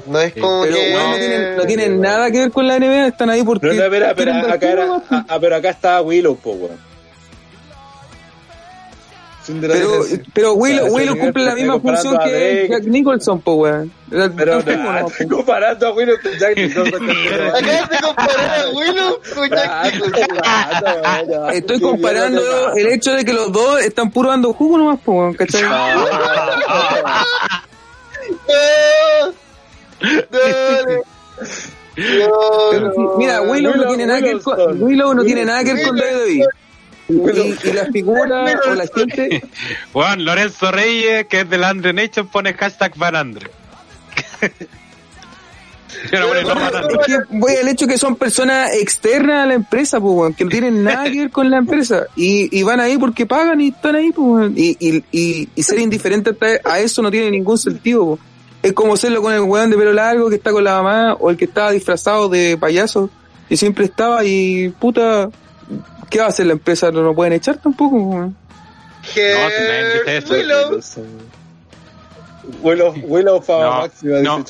no 0.07 0.21
es 0.21 0.33
como 0.33 0.63
pero, 0.63 0.77
que... 0.77 0.93
no, 0.93 1.17
tienen, 1.17 1.57
no 1.57 1.65
tienen 1.65 2.01
nada 2.01 2.31
que 2.31 2.39
ver 2.39 2.53
con 2.53 2.69
la 2.69 2.79
NBA, 2.79 3.09
están 3.09 3.31
ahí 3.31 3.43
porque. 3.43 3.67
Pero, 3.67 3.91
pero, 3.91 4.07
pero 4.15 4.53
acá, 4.53 4.71
era, 4.71 5.03
ah, 5.11 5.39
pero 5.41 5.57
acá 5.57 5.71
está 5.71 6.01
Willow, 6.01 6.37
po, 6.37 6.53
weón. 6.53 6.79
Pero, 9.61 10.05
pero 10.35 10.53
Willow, 10.55 10.93
Willow 10.93 11.19
cumple 11.19 11.45
la 11.45 11.55
misma 11.55 11.81
función 11.81 12.19
que 12.19 12.69
Jack 12.69 12.85
Nicholson, 12.85 13.41
po, 13.41 13.55
weón. 13.55 13.91
Pero 14.11 14.63
no, 14.63 15.07
estoy 15.07 15.27
comparando 15.27 15.87
a 15.87 15.93
Willow 15.93 16.17
con 16.23 16.33
Jack 16.39 16.57
Nicholson. 16.57 17.11
Acabas 17.55 17.91
de 17.91 17.97
comparar 18.03 18.61
a 18.61 18.71
Willow 18.71 19.21
con 19.35 19.49
Jack 19.49 19.95
Nicholson. 19.95 21.51
Estoy 21.53 21.81
comparando 21.81 22.75
el 22.75 22.87
hecho 22.89 23.13
de 23.13 23.25
que 23.25 23.33
los 23.33 23.51
dos 23.53 23.81
están 23.81 24.11
puro 24.11 24.29
dando 24.31 24.53
jugo 24.53 24.77
nomás, 24.79 25.01
po, 25.01 25.13
weón, 25.13 25.35
¿cachai? 25.35 25.63
Dale. 30.31 31.03
mira, 33.17 33.43
Willow 33.43 33.75
no 33.75 33.89
tiene 33.89 34.07
nada 34.07 34.21
que 34.21 34.35
ver 34.35 34.43
con 34.43 34.83
Willow 34.83 35.15
no 35.15 35.25
tiene 35.25 35.45
nada 35.45 35.65
que 35.65 35.75
ver 35.75 35.87
con 35.87 35.97
WWE. 37.09 37.57
Y, 37.65 37.73
la 37.73 37.87
figura 37.87 38.45
o 38.71 38.75
la 38.75 38.87
gente. 38.87 39.43
Juan 39.93 40.25
Lorenzo 40.25 40.71
Reyes, 40.71 41.27
que 41.27 41.41
es 41.41 41.51
del 41.51 41.65
Andre 41.65 41.93
Nation, 41.93 42.29
pone 42.29 42.53
hashtag 42.55 42.97
Van 42.97 43.17
Andre. 43.17 43.51
voy 47.31 47.53
al 47.57 47.69
hecho 47.69 47.87
que 47.87 47.99
son 47.99 48.17
personas 48.17 48.75
externas 48.75 49.45
a 49.45 49.47
la 49.47 49.55
empresa, 49.55 50.01
pues, 50.01 50.37
que 50.37 50.45
no 50.45 50.51
tienen 50.51 50.85
nada 50.85 51.05
que 51.05 51.19
ver 51.19 51.31
con 51.31 51.51
la 51.51 51.59
empresa. 51.59 52.07
Y, 52.15 52.57
y 52.57 52.63
van 52.63 52.81
ahí 52.81 52.99
porque 52.99 53.27
pagan 53.27 53.61
y 53.61 53.69
están 53.69 53.97
ahí, 53.97 54.13
pues, 54.13 54.53
y, 54.55 54.77
y, 54.79 55.49
y, 55.55 55.63
ser 55.63 55.79
indiferente 55.79 56.37
a 56.65 56.79
eso 56.79 57.03
no 57.03 57.11
tiene 57.11 57.31
ningún 57.31 57.59
sentido. 57.59 58.19
Es 58.63 58.73
como 58.73 58.97
serlo 58.97 59.23
con 59.23 59.33
el 59.33 59.41
weón 59.41 59.71
de 59.71 59.77
pelo 59.77 59.93
largo 59.93 60.29
que 60.29 60.37
está 60.37 60.51
con 60.51 60.65
la 60.65 60.83
mamá 60.83 61.15
o 61.15 61.31
el 61.31 61.37
que 61.37 61.45
está 61.45 61.71
disfrazado 61.71 62.29
de 62.29 62.57
payaso 62.59 63.09
y 63.49 63.57
siempre 63.57 63.85
estaba 63.85 64.25
y 64.25 64.71
puta, 64.71 65.31
¿Qué 66.11 66.19
va 66.19 66.27
a 66.27 66.29
hacer 66.29 66.47
la 66.47 66.53
empresa? 66.53 66.91
No 66.91 67.03
lo 67.03 67.15
pueden 67.15 67.35
echar 67.35 67.59
tampoco. 67.59 68.33
Que 69.15 69.35
no, 69.35 70.35
Willow. 70.35 70.81
Willow, 72.63 72.95
Willow 73.03 73.43
fama 73.43 73.81
máxima, 73.81 74.21
no. 74.21 74.45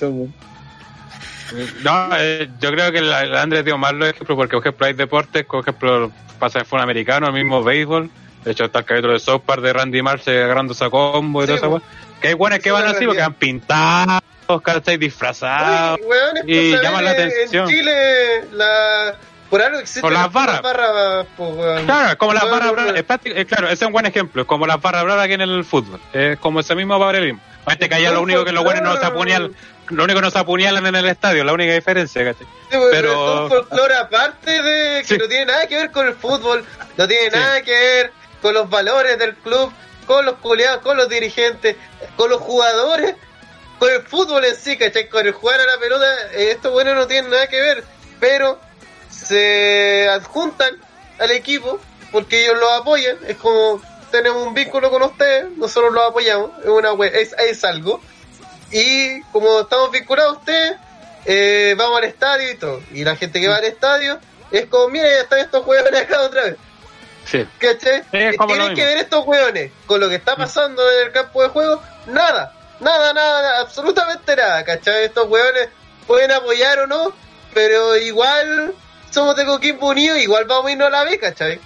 No, 1.83 2.09
eh, 2.19 2.49
yo 2.61 2.71
creo 2.71 2.93
que 2.93 3.01
la, 3.01 3.25
la 3.25 3.43
Andrés 3.43 3.65
dio 3.65 3.79
mal 3.79 3.99
los 3.99 4.09
ejemplos 4.09 4.37
porque, 4.37 4.57
por 4.57 4.63
ejemplo, 4.63 4.87
hay 4.87 4.93
deportes, 4.93 5.45
por 5.45 5.61
ejemplo, 5.61 6.13
pasa 6.39 6.61
de 6.61 6.65
fútbol 6.65 6.83
americano, 6.83 7.29
el 7.29 7.33
mismo 7.33 7.63
béisbol. 7.63 8.11
De 8.45 8.53
hecho, 8.53 8.65
está 8.65 8.81
el 8.81 8.85
capítulo 8.85 9.15
de 9.15 9.19
South 9.19 9.43
Park 9.45 9.63
de 9.63 9.73
Randy 9.73 10.03
Marce 10.03 10.43
agarrando 10.43 10.73
esa 10.73 10.91
combo 10.91 11.43
y 11.43 11.47
sí, 11.47 11.55
todo 11.57 11.79
eso. 11.79 11.87
Que 12.21 12.29
hay 12.29 12.35
buenos 12.35 12.59
que 12.61 12.71
van 12.71 12.87
así 12.87 13.07
porque 13.07 13.23
han 13.23 13.35
pintado, 13.35 14.21
¿cachai? 14.63 14.97
Disfrazados. 14.97 16.01
y 16.47 16.73
llaman 16.73 17.05
la 17.05 17.11
atención. 17.13 17.69
En 17.69 17.77
Chile, 17.77 18.45
la 18.53 19.17
por 19.51 19.63
algo 19.63 19.79
existen 19.79 20.13
las 20.13 20.33
barras. 20.33 20.61
pues, 21.37 21.85
claro, 21.85 22.19
como 22.19 22.35
las 22.35 22.51
barras 22.51 22.73
bravas. 22.73 22.95
Eh, 23.25 23.47
claro, 23.47 23.67
ese 23.67 23.85
es 23.85 23.87
un 23.87 23.93
buen 23.93 24.07
ejemplo. 24.07 24.47
Como 24.47 24.67
las 24.67 24.81
barras 24.81 25.05
bravas 25.05 25.25
aquí 25.25 25.35
en 25.35 25.41
el 25.41 25.65
fútbol. 25.65 26.01
Es 26.13 26.39
como 26.39 26.61
ese 26.61 26.75
mismo 26.75 26.99
paralelismo. 26.99 27.41
Este 27.67 27.89
que 27.89 27.95
allá 27.97 28.13
lo 28.13 28.23
único 28.23 28.45
que 28.45 28.53
los 28.53 28.65
buenos 28.65 28.83
no 28.83 28.99
se 28.99 29.07
apuñalan, 29.07 29.55
lo 29.89 30.05
único 30.05 30.21
que 30.21 30.25
no 30.25 30.31
se 30.31 30.39
apuñalan 30.39 30.87
en 30.87 30.95
el 30.95 31.07
estadio, 31.07 31.45
la 31.45 31.53
única 31.53 31.73
diferencia, 31.73 32.25
¿cachai? 32.25 32.47
Sí, 32.71 32.79
pero 32.91 33.13
es 33.13 33.43
un 33.43 33.49
folclore 33.49 33.95
aparte 33.95 34.63
de 34.63 35.05
que 35.05 35.19
no 35.19 35.29
tiene 35.29 35.47
nada 35.47 35.67
que 35.67 35.77
ver 35.77 35.91
con 35.91 36.07
el 36.07 36.15
fútbol, 36.15 36.65
no 36.97 37.09
tiene 37.09 37.31
nada 37.31 37.61
que 37.63 37.73
ver 37.73 38.13
con 38.41 38.55
los 38.55 38.71
valores 38.71 39.19
del 39.19 39.35
club, 39.35 39.73
con 40.07 40.25
los 40.25 40.37
culiados, 40.37 40.83
con 40.83 40.97
los 40.97 41.09
dirigentes, 41.09 41.77
con 42.17 42.31
los 42.31 42.41
jugadores, 42.41 43.17
con 43.79 43.91
el 43.93 44.03
fútbol 44.03 44.45
en 44.45 44.57
sí, 44.57 44.77
¿cachai? 44.77 45.09
Con 45.09 45.27
el 45.27 45.33
jugar 45.33 45.61
a 45.61 45.67
la 45.67 45.79
pelota, 45.79 46.07
eh, 46.33 46.53
esto 46.53 46.71
bueno 46.71 46.95
no 46.95 47.07
tiene 47.07 47.29
nada 47.29 47.47
que 47.49 47.61
ver, 47.61 47.85
pero 48.19 48.59
se 49.29 50.09
adjuntan 50.09 50.77
al 51.19 51.31
equipo 51.31 51.79
porque 52.11 52.45
ellos 52.45 52.59
lo 52.59 52.71
apoyan, 52.73 53.19
es 53.27 53.37
como 53.37 53.81
tenemos 54.11 54.47
un 54.47 54.55
vínculo 54.55 54.91
con 54.91 55.03
ustedes, 55.03 55.51
nosotros 55.57 55.93
los 55.93 56.09
apoyamos, 56.09 56.51
es 56.61 56.69
una 56.69 56.93
es, 57.07 57.35
es 57.39 57.65
algo. 57.65 58.01
Y 58.71 59.23
como 59.25 59.61
estamos 59.61 59.91
vinculados 59.91 60.37
a 60.37 60.39
ustedes, 60.39 60.77
eh, 61.27 61.75
vamos 61.77 61.99
al 61.99 62.05
estadio 62.05 62.51
y 62.51 62.57
todo. 62.57 62.81
Y 62.93 63.05
la 63.05 63.17
gente 63.17 63.41
que 63.41 63.49
va 63.49 63.57
al 63.57 63.65
estadio 63.65 64.19
es 64.51 64.67
como, 64.67 64.89
mira, 64.89 65.09
ya 65.09 65.21
están 65.21 65.41
estos 65.41 65.67
hueones 65.67 66.01
acá 66.01 66.23
otra 66.23 66.45
vez. 66.45 66.57
Sí. 67.25 67.47
¿Cachai? 67.59 68.03
Tienen 68.11 68.75
que 68.75 68.85
ver 68.85 68.99
estos 68.99 69.27
hueones 69.27 69.71
con 69.87 70.01
lo 70.01 70.09
que 70.09 70.15
está 70.15 70.37
pasando 70.37 70.83
en 70.93 71.09
el 71.09 71.13
campo 71.13 71.43
de 71.43 71.49
juego, 71.51 71.83
nada, 72.07 72.55
nada, 72.81 73.13
nada, 73.13 73.61
absolutamente 73.61 74.35
nada, 74.35 74.65
¿cachai? 74.65 75.05
Estos 75.05 75.29
hueones 75.29 75.69
pueden 76.07 76.31
apoyar 76.33 76.79
o 76.81 76.87
no, 76.87 77.13
pero 77.53 77.99
igual 77.99 78.75
somos 79.11 79.37
de 79.37 79.45
Coquimbo 79.45 79.89
Unido, 79.89 80.17
igual 80.17 80.45
vamos 80.45 80.67
a 80.67 80.73
irnos 80.73 80.89
a 80.89 80.91
la 80.91 81.05
vez, 81.05 81.19
¿cachai? 81.19 81.61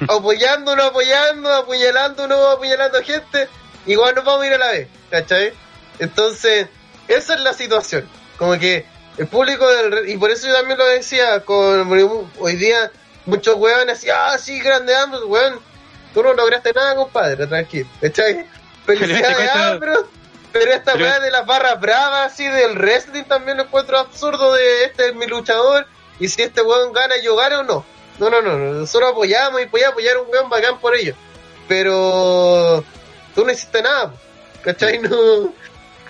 Apoyándonos, 0.08 0.86
apoyando, 0.86 1.52
apuñalándonos, 1.52 2.54
apuñalando 2.54 3.02
gente, 3.02 3.48
igual 3.86 4.14
nos 4.14 4.24
vamos 4.24 4.42
a 4.42 4.46
ir 4.46 4.54
a 4.54 4.58
la 4.58 4.70
vez, 4.70 4.88
¿cachai? 5.10 5.52
Entonces, 5.98 6.68
esa 7.08 7.34
es 7.34 7.40
la 7.40 7.52
situación. 7.52 8.08
Como 8.38 8.58
que 8.58 8.86
el 9.18 9.26
público 9.26 9.68
del... 9.68 10.08
Y 10.08 10.16
por 10.16 10.30
eso 10.30 10.46
yo 10.46 10.54
también 10.54 10.78
lo 10.78 10.86
decía, 10.86 11.40
con 11.40 11.90
hoy 12.38 12.56
día 12.56 12.90
muchos 13.26 13.56
weones 13.56 14.00
decían, 14.00 14.16
ah, 14.18 14.38
sí, 14.38 14.58
grande 14.60 14.94
ambos, 14.96 15.22
weón. 15.24 15.60
Tú 16.14 16.22
no 16.22 16.32
lograste 16.32 16.72
nada, 16.72 16.96
compadre, 16.96 17.46
tranquilo, 17.46 17.88
¿cachai? 18.00 18.46
Felicidades, 18.86 19.50
ah, 19.54 19.76
pero... 19.78 20.08
Pero 20.52 20.72
esta 20.72 20.96
weá 20.96 21.20
de 21.20 21.30
las 21.30 21.46
barras 21.46 21.80
bravas, 21.80 22.32
así 22.32 22.44
del 22.44 22.76
wrestling, 22.76 23.24
también 23.24 23.56
lo 23.58 23.64
encuentro 23.64 23.98
absurdo 23.98 24.52
de 24.52 24.84
este 24.84 25.08
es 25.08 25.14
mi 25.14 25.26
luchador. 25.26 25.86
Y 26.20 26.28
si 26.28 26.42
este 26.42 26.62
weón 26.62 26.92
gana, 26.92 27.14
yo 27.22 27.34
gano 27.34 27.60
o 27.60 27.62
no. 27.64 27.84
No, 28.18 28.28
no, 28.28 28.42
no, 28.42 28.58
nosotros 28.58 29.12
apoyamos 29.12 29.62
y 29.62 29.64
voy 29.64 29.82
a 29.82 29.88
apoyar 29.88 30.16
a 30.16 30.20
un 30.20 30.30
weón 30.30 30.50
bacán 30.50 30.78
por 30.78 30.94
ello. 30.94 31.14
Pero 31.66 32.84
tú 33.34 33.44
no 33.44 33.50
hiciste 33.50 33.82
nada, 33.82 34.12
¿cachai? 34.62 34.98
No 34.98 35.52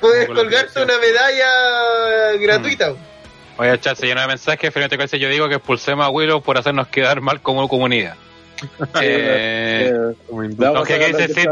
puedes 0.00 0.26
colgarte 0.28 0.82
una 0.82 0.98
medalla 0.98 2.32
gratuita. 2.38 2.94
Voy 3.56 3.68
a 3.68 3.74
echar, 3.74 3.94
se 3.94 4.06
llena 4.06 4.22
de 4.22 4.28
mensajes, 4.28 4.72
frente 4.72 4.96
a 4.96 5.06
yo 5.18 5.28
digo 5.28 5.48
que 5.48 5.56
expulsemos 5.56 6.04
a 6.04 6.08
Willow 6.08 6.42
por 6.42 6.58
hacernos 6.58 6.88
quedar 6.88 7.20
mal 7.20 7.40
como 7.42 7.68
comunidad. 7.68 8.16
eh, 9.00 9.92
que 10.86 11.06
dice 11.06 11.28
sin. 11.28 11.48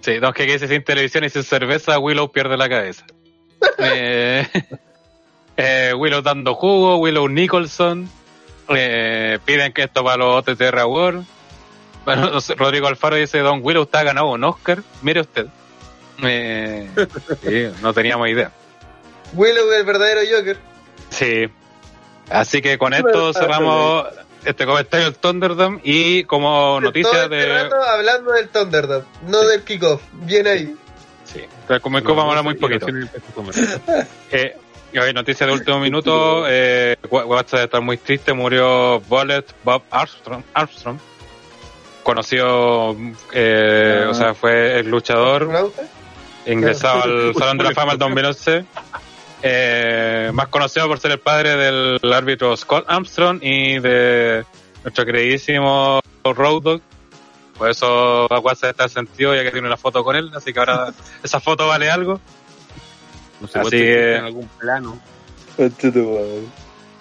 Sí, 0.00 0.20
no, 0.20 0.32
que 0.32 0.44
dice 0.44 0.68
sin 0.68 0.84
televisión 0.84 1.24
y 1.24 1.30
sin 1.30 1.42
cerveza, 1.42 1.98
Willow 1.98 2.30
pierde 2.30 2.56
la 2.56 2.68
cabeza. 2.68 3.06
eh, 3.78 4.46
eh, 5.56 5.92
Willow 5.96 6.22
dando 6.22 6.54
jugo, 6.54 6.96
Willow 6.96 7.28
Nicholson, 7.28 8.08
eh, 8.68 9.38
piden 9.44 9.72
que 9.72 9.84
esto 9.84 10.04
para 10.04 10.16
los 10.16 10.36
OTTR 10.36 10.78
Award. 10.80 11.22
Bueno, 12.04 12.30
Rodrigo 12.56 12.86
Alfaro 12.86 13.16
dice, 13.16 13.38
Don 13.38 13.60
Willow 13.62 13.84
está 13.84 14.02
ganado 14.02 14.30
un 14.30 14.44
Oscar. 14.44 14.82
Mire 15.02 15.20
usted. 15.20 15.46
Eh, 16.22 16.90
no 17.82 17.92
teníamos 17.94 18.28
idea. 18.28 18.52
Willow 19.34 19.72
el 19.72 19.84
verdadero 19.84 20.20
Joker. 20.30 20.58
Sí. 21.10 21.48
Así 22.30 22.62
que 22.62 22.78
con 22.78 22.94
esto 22.94 23.32
cerramos 23.34 24.06
este 24.44 24.66
comentario 24.66 25.06
del 25.06 25.16
Thunderdome 25.16 25.80
y 25.82 26.24
como 26.24 26.80
noticia 26.80 27.24
este 27.24 27.34
de... 27.34 27.70
hablando 27.88 28.32
del 28.32 28.48
Thunderdome, 28.48 29.04
no 29.26 29.42
del 29.46 29.62
kickoff. 29.62 30.02
Bien 30.12 30.46
ahí. 30.46 30.76
Sí, 31.24 31.40
como 31.80 31.98
el 31.98 32.04
no, 32.04 32.14
vamos 32.14 32.34
a 32.34 32.38
hablar 32.38 32.44
muy 32.44 32.54
poquito. 32.54 32.86
eh, 34.30 34.56
hoy 34.98 35.12
noticia 35.12 35.46
de 35.46 35.52
último 35.52 35.80
minuto, 35.80 36.44
eh, 36.48 36.96
WhatsApp 37.10 37.64
está 37.64 37.80
muy 37.80 37.96
triste, 37.96 38.32
murió 38.32 39.00
Bullet 39.00 39.44
Bob 39.64 39.82
Armstrong, 39.90 40.42
Armstrong 40.54 40.98
conocido, 42.04 42.96
eh, 43.32 44.06
o 44.08 44.14
sea, 44.14 44.34
fue 44.34 44.78
el 44.78 44.88
luchador, 44.88 45.72
ingresado 46.46 47.02
al 47.02 47.34
Salón 47.34 47.58
de 47.58 47.64
la 47.64 47.72
Fama 47.72 47.94
en 47.94 47.98
2011, 47.98 48.64
eh, 49.42 50.30
más 50.32 50.48
conocido 50.48 50.86
por 50.86 51.00
ser 51.00 51.12
el 51.12 51.18
padre 51.18 51.56
del 51.56 52.12
árbitro 52.12 52.56
Scott 52.56 52.84
Armstrong 52.86 53.40
y 53.42 53.80
de 53.80 54.44
nuestro 54.84 55.04
queridísimo 55.04 56.00
Road 56.22 56.62
Dog. 56.62 56.80
Por 57.58 57.70
eso 57.70 58.26
WhatsApp 58.26 58.70
está 58.70 58.88
sentido 58.88 59.34
ya 59.34 59.42
que 59.42 59.50
tiene 59.50 59.66
una 59.66 59.76
foto 59.76 60.04
con 60.04 60.14
él, 60.14 60.30
así 60.34 60.52
que 60.52 60.58
ahora 60.58 60.92
esa 61.22 61.40
foto 61.40 61.66
vale 61.66 61.90
algo. 61.90 62.20
No 63.40 63.48
sé 63.48 63.58
Así 63.58 63.70
que... 63.70 64.16
en 64.16 64.24
algún 64.24 64.48
plano. 64.58 64.98
Sí, 65.56 65.70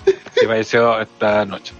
falleció 0.45 0.99
esta 0.99 1.45
noche. 1.45 1.73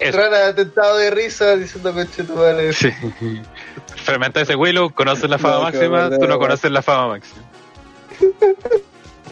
Rana 0.00 0.46
atentado 0.46 0.96
de 0.96 1.10
risa 1.10 1.56
diciendo 1.56 1.92
coche 1.92 2.24
tu 2.24 2.34
madre. 2.34 2.72
Sí. 2.72 2.90
Fermenta 3.96 4.40
ese 4.40 4.56
Willow, 4.56 4.90
conoces 4.90 5.28
la 5.28 5.38
fama 5.38 5.64
máxima, 5.64 6.10
tú 6.10 6.26
no 6.26 6.38
conoces 6.38 6.70
la 6.70 6.82
fama 6.82 7.08
máxima. 7.08 7.42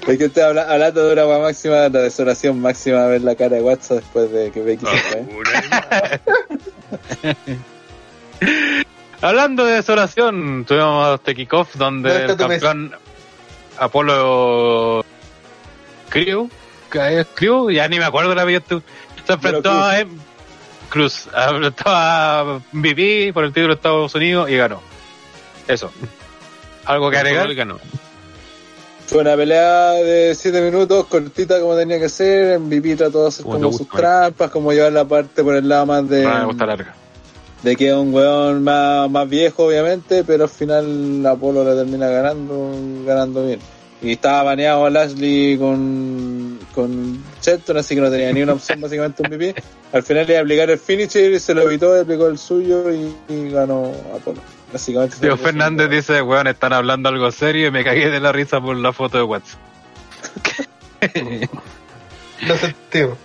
Es 0.07 0.17
que 0.17 0.27
estoy 0.27 0.45
habla, 0.45 0.63
hablando 0.63 1.05
de 1.05 1.13
una 1.13 1.23
fama 1.23 1.39
máxima, 1.41 1.75
la 1.89 2.01
desolación 2.01 2.61
máxima 2.63 3.05
ver 3.07 3.21
la 3.21 3.35
cara 3.35 3.57
de 3.57 3.63
WhatsApp 3.63 3.99
después 3.99 4.31
de 4.33 4.51
que 4.53 4.63
Becky 4.63 4.87
se 4.87 5.27
fue. 8.41 8.79
Hablando 9.21 9.67
de 9.67 9.75
desolación, 9.75 10.65
tuvimos 10.65 11.15
este 11.17 11.35
kickoff 11.35 11.75
donde 11.75 12.25
el 12.25 12.37
campeón 12.37 12.95
Apolo 13.79 15.05
Crew, 16.09 16.49
Crew, 17.35 17.71
ya 17.71 17.89
ni 17.89 17.99
me 17.99 18.05
acuerdo 18.05 18.35
la 18.35 18.45
vida. 18.45 18.63
Se 19.27 19.33
enfrentó 19.33 19.71
a 19.71 20.05
Cruz, 20.89 21.29
enfrentó 21.35 21.85
a 21.87 22.61
MVP 22.73 23.33
por 23.33 23.45
el 23.45 23.53
título 23.53 23.69
de 23.69 23.75
Estados 23.75 24.15
Unidos 24.15 24.49
y 24.51 24.57
ganó. 24.57 24.81
Eso. 25.67 25.91
¿Algo 26.87 27.11
que 27.11 27.19
agregar? 27.19 27.55
Ganó. 27.55 27.79
Fue 29.07 29.21
una 29.21 29.37
pelea 29.37 29.93
de 29.93 30.35
7 30.35 30.61
minutos, 30.61 31.07
cortita 31.07 31.61
como 31.61 31.77
tenía 31.77 31.99
que 31.99 32.09
ser. 32.09 32.59
MVP 32.59 32.97
trató 32.97 33.23
de 33.23 33.29
hacer 33.29 33.45
como, 33.45 33.73
sus 33.73 33.89
trampas, 33.89 34.51
como 34.51 34.73
llevar 34.73 34.93
la 34.93 35.07
parte 35.07 35.43
por 35.43 35.57
el 35.57 35.69
lado 35.69 35.87
más 35.87 36.09
de. 36.09 36.27
me 36.27 36.45
gusta 36.45 36.67
larga. 36.67 36.95
De 37.63 37.75
que 37.75 37.89
es 37.89 37.95
un 37.95 38.15
weón 38.15 38.63
más, 38.63 39.11
más 39.11 39.29
viejo, 39.29 39.67
obviamente, 39.67 40.23
pero 40.25 40.45
al 40.45 40.51
final 40.51 41.27
Apolo 41.27 41.65
le 41.65 41.75
termina 41.75 42.09
ganando, 42.09 42.71
ganando 43.05 43.45
bien. 43.45 43.59
Y 44.01 44.13
estaba 44.13 44.45
baneado 44.45 44.89
Lashley 44.89 45.59
con, 45.59 46.61
con 46.73 47.21
Shelton, 47.43 47.79
así 47.79 47.97
que 47.97 48.01
no 48.01 48.11
tenía 48.11 48.33
ni 48.33 48.43
una 48.43 48.53
opción 48.53 48.81
básicamente 48.83 49.23
un 49.23 49.35
MVP. 49.35 49.55
Al 49.93 50.03
final 50.05 50.27
le 50.27 50.35
iba 50.35 50.41
a 50.41 50.43
aplicar 50.43 50.71
el 50.71 50.79
finisher, 50.79 51.41
se 51.41 51.53
lo 51.53 51.63
evitó, 51.63 51.95
le 51.95 52.03
aplicó 52.03 52.29
el 52.29 52.39
suyo 52.39 52.85
y, 52.93 53.51
ganó 53.51 53.93
Apolo. 54.15 54.41
Básicamente. 54.73 55.17
Tío 55.19 55.37
Fernández 55.37 55.91
dice, 55.91 56.23
weón, 56.23 56.47
están 56.47 56.73
hablando 56.75 57.09
algo 57.09 57.33
serio 57.33 57.69
y 57.69 57.71
me 57.73 57.83
cagué 57.83 58.11
de 58.11 58.21
la 58.21 58.31
risa 58.31 58.61
por 58.61 58.77
la 58.77 58.93
foto 58.93 59.19
de 59.19 59.25
WhatsApp. 59.25 59.59
Lo 62.47 62.57
sentimos. 62.57 63.19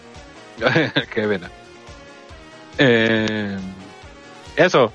Qué 1.13 1.21
pena. 1.27 1.51
Eh, 2.77 3.57
eso. 4.55 4.91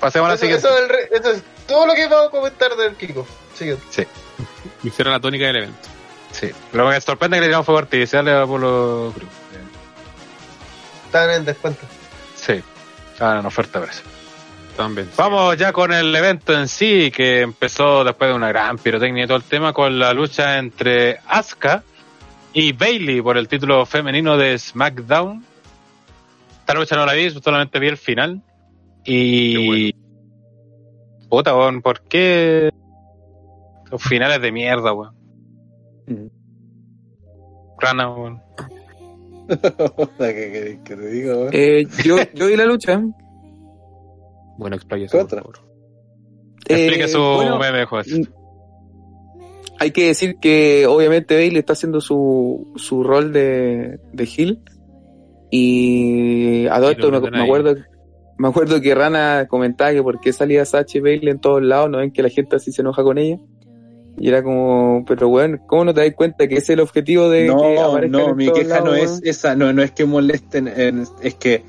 Pasemos 0.00 0.28
a 0.28 0.32
la 0.32 0.36
siguiente. 0.36 0.66
Eso, 1.12 1.30
es 1.32 1.42
todo 1.66 1.86
lo 1.86 1.94
que 1.94 2.06
vamos 2.06 2.28
a 2.28 2.30
comentar 2.30 2.76
del 2.76 2.94
Kiko. 2.94 3.26
Siguiente. 3.54 3.82
Sí. 3.90 4.06
Hicieron 4.82 5.12
la 5.12 5.20
tónica 5.20 5.46
del 5.46 5.56
evento. 5.56 5.88
Sí. 6.32 6.50
Lo 6.72 6.84
que 6.84 6.90
me 6.90 7.00
sorprende 7.00 7.36
es 7.36 7.40
que 7.40 7.42
le 7.42 7.48
dieron 7.48 7.64
fuego 7.64 7.78
artificial 7.78 8.28
a 8.28 8.42
Apolo 8.42 9.12
Cruz. 9.14 9.28
Estaban 11.06 11.30
en 11.30 11.44
descuento. 11.44 11.86
Sí. 12.34 12.62
Estaban 13.12 13.38
en 13.38 13.46
oferta, 13.46 13.80
parece. 13.80 14.02
También. 14.76 15.08
Vamos 15.16 15.56
ya 15.56 15.72
con 15.72 15.92
el 15.92 16.14
evento 16.14 16.52
en 16.52 16.68
sí, 16.68 17.10
que 17.10 17.40
empezó 17.40 18.04
después 18.04 18.28
de 18.28 18.36
una 18.36 18.48
gran 18.48 18.76
pirotecnia 18.76 19.24
y 19.24 19.26
todo 19.26 19.38
el 19.38 19.44
tema, 19.44 19.72
con 19.72 19.98
la 19.98 20.12
lucha 20.12 20.58
entre 20.58 21.20
Asuka 21.26 21.82
y 22.52 22.72
Bailey 22.72 23.22
por 23.22 23.38
el 23.38 23.48
título 23.48 23.86
femenino 23.86 24.36
de 24.36 24.58
SmackDown. 24.58 25.42
Esta 26.60 26.74
lucha 26.74 26.96
no 26.96 27.06
la 27.06 27.14
vi, 27.14 27.30
solamente 27.30 27.78
vi 27.78 27.88
el 27.88 27.96
final. 27.96 28.42
Y. 29.06 29.94
Puta, 31.28 31.52
¿por 31.82 32.02
qué 32.02 32.70
los 33.90 34.02
finales 34.02 34.40
de 34.40 34.52
mierda, 34.52 34.92
weón? 34.92 35.14
Rana, 37.78 38.10
weón. 38.10 38.42
¿Qué, 40.18 40.80
qué, 40.84 40.96
te 40.96 41.10
digo, 41.10 41.40
weón? 41.40 41.50
Eh, 41.52 41.86
yo, 42.04 42.16
yo 42.34 42.46
vi 42.46 42.56
la 42.56 42.66
lucha. 42.66 43.02
Bueno, 44.58 44.76
explique 44.76 45.08
su, 45.08 45.18
Explique 46.68 47.08
su 47.08 47.20
bueno, 47.20 47.58
meme, 47.58 47.84
mm, 47.84 48.22
Hay 49.78 49.90
que 49.90 50.06
decir 50.08 50.38
que 50.40 50.86
obviamente 50.86 51.34
Bailey 51.34 51.58
está 51.58 51.74
haciendo 51.74 52.00
su, 52.00 52.72
su 52.76 53.02
rol 53.02 53.32
de, 53.32 54.00
de 54.12 54.24
Hill. 54.24 54.62
Y 55.50 56.66
a 56.66 56.76
todo 56.76 56.90
esto 56.90 57.10
me, 57.30 57.42
acuerdo 57.42 57.76
me 58.38 58.48
acuerdo 58.48 58.80
que 58.80 58.94
Rana 58.94 59.46
comentaba 59.48 59.92
que 59.92 60.02
por 60.02 60.20
qué 60.20 60.32
salía 60.32 60.64
Sachi 60.64 61.00
Bailey 61.00 61.30
en 61.30 61.40
todos 61.40 61.62
lados, 61.62 61.90
no 61.90 61.98
ven 61.98 62.10
que 62.10 62.22
la 62.22 62.28
gente 62.28 62.56
así 62.56 62.72
se 62.72 62.82
enoja 62.82 63.02
con 63.02 63.18
ella. 63.18 63.38
Y 64.18 64.28
era 64.28 64.42
como, 64.42 65.04
pero 65.06 65.28
bueno, 65.28 65.58
¿cómo 65.66 65.84
no 65.84 65.94
te 65.94 66.00
das 66.00 66.14
cuenta 66.14 66.48
que 66.48 66.54
ese 66.54 66.64
es 66.64 66.70
el 66.70 66.80
objetivo 66.80 67.28
de 67.28 67.46
no, 67.46 67.58
que 68.00 68.08
No, 68.08 68.34
mi 68.34 68.50
queja 68.50 68.80
no 68.80 68.94
es 68.94 69.20
esa, 69.22 69.54
no, 69.54 69.72
no 69.72 69.82
es 69.82 69.90
que 69.90 70.06
molesten, 70.06 70.68
es 70.68 71.34
que 71.34 71.62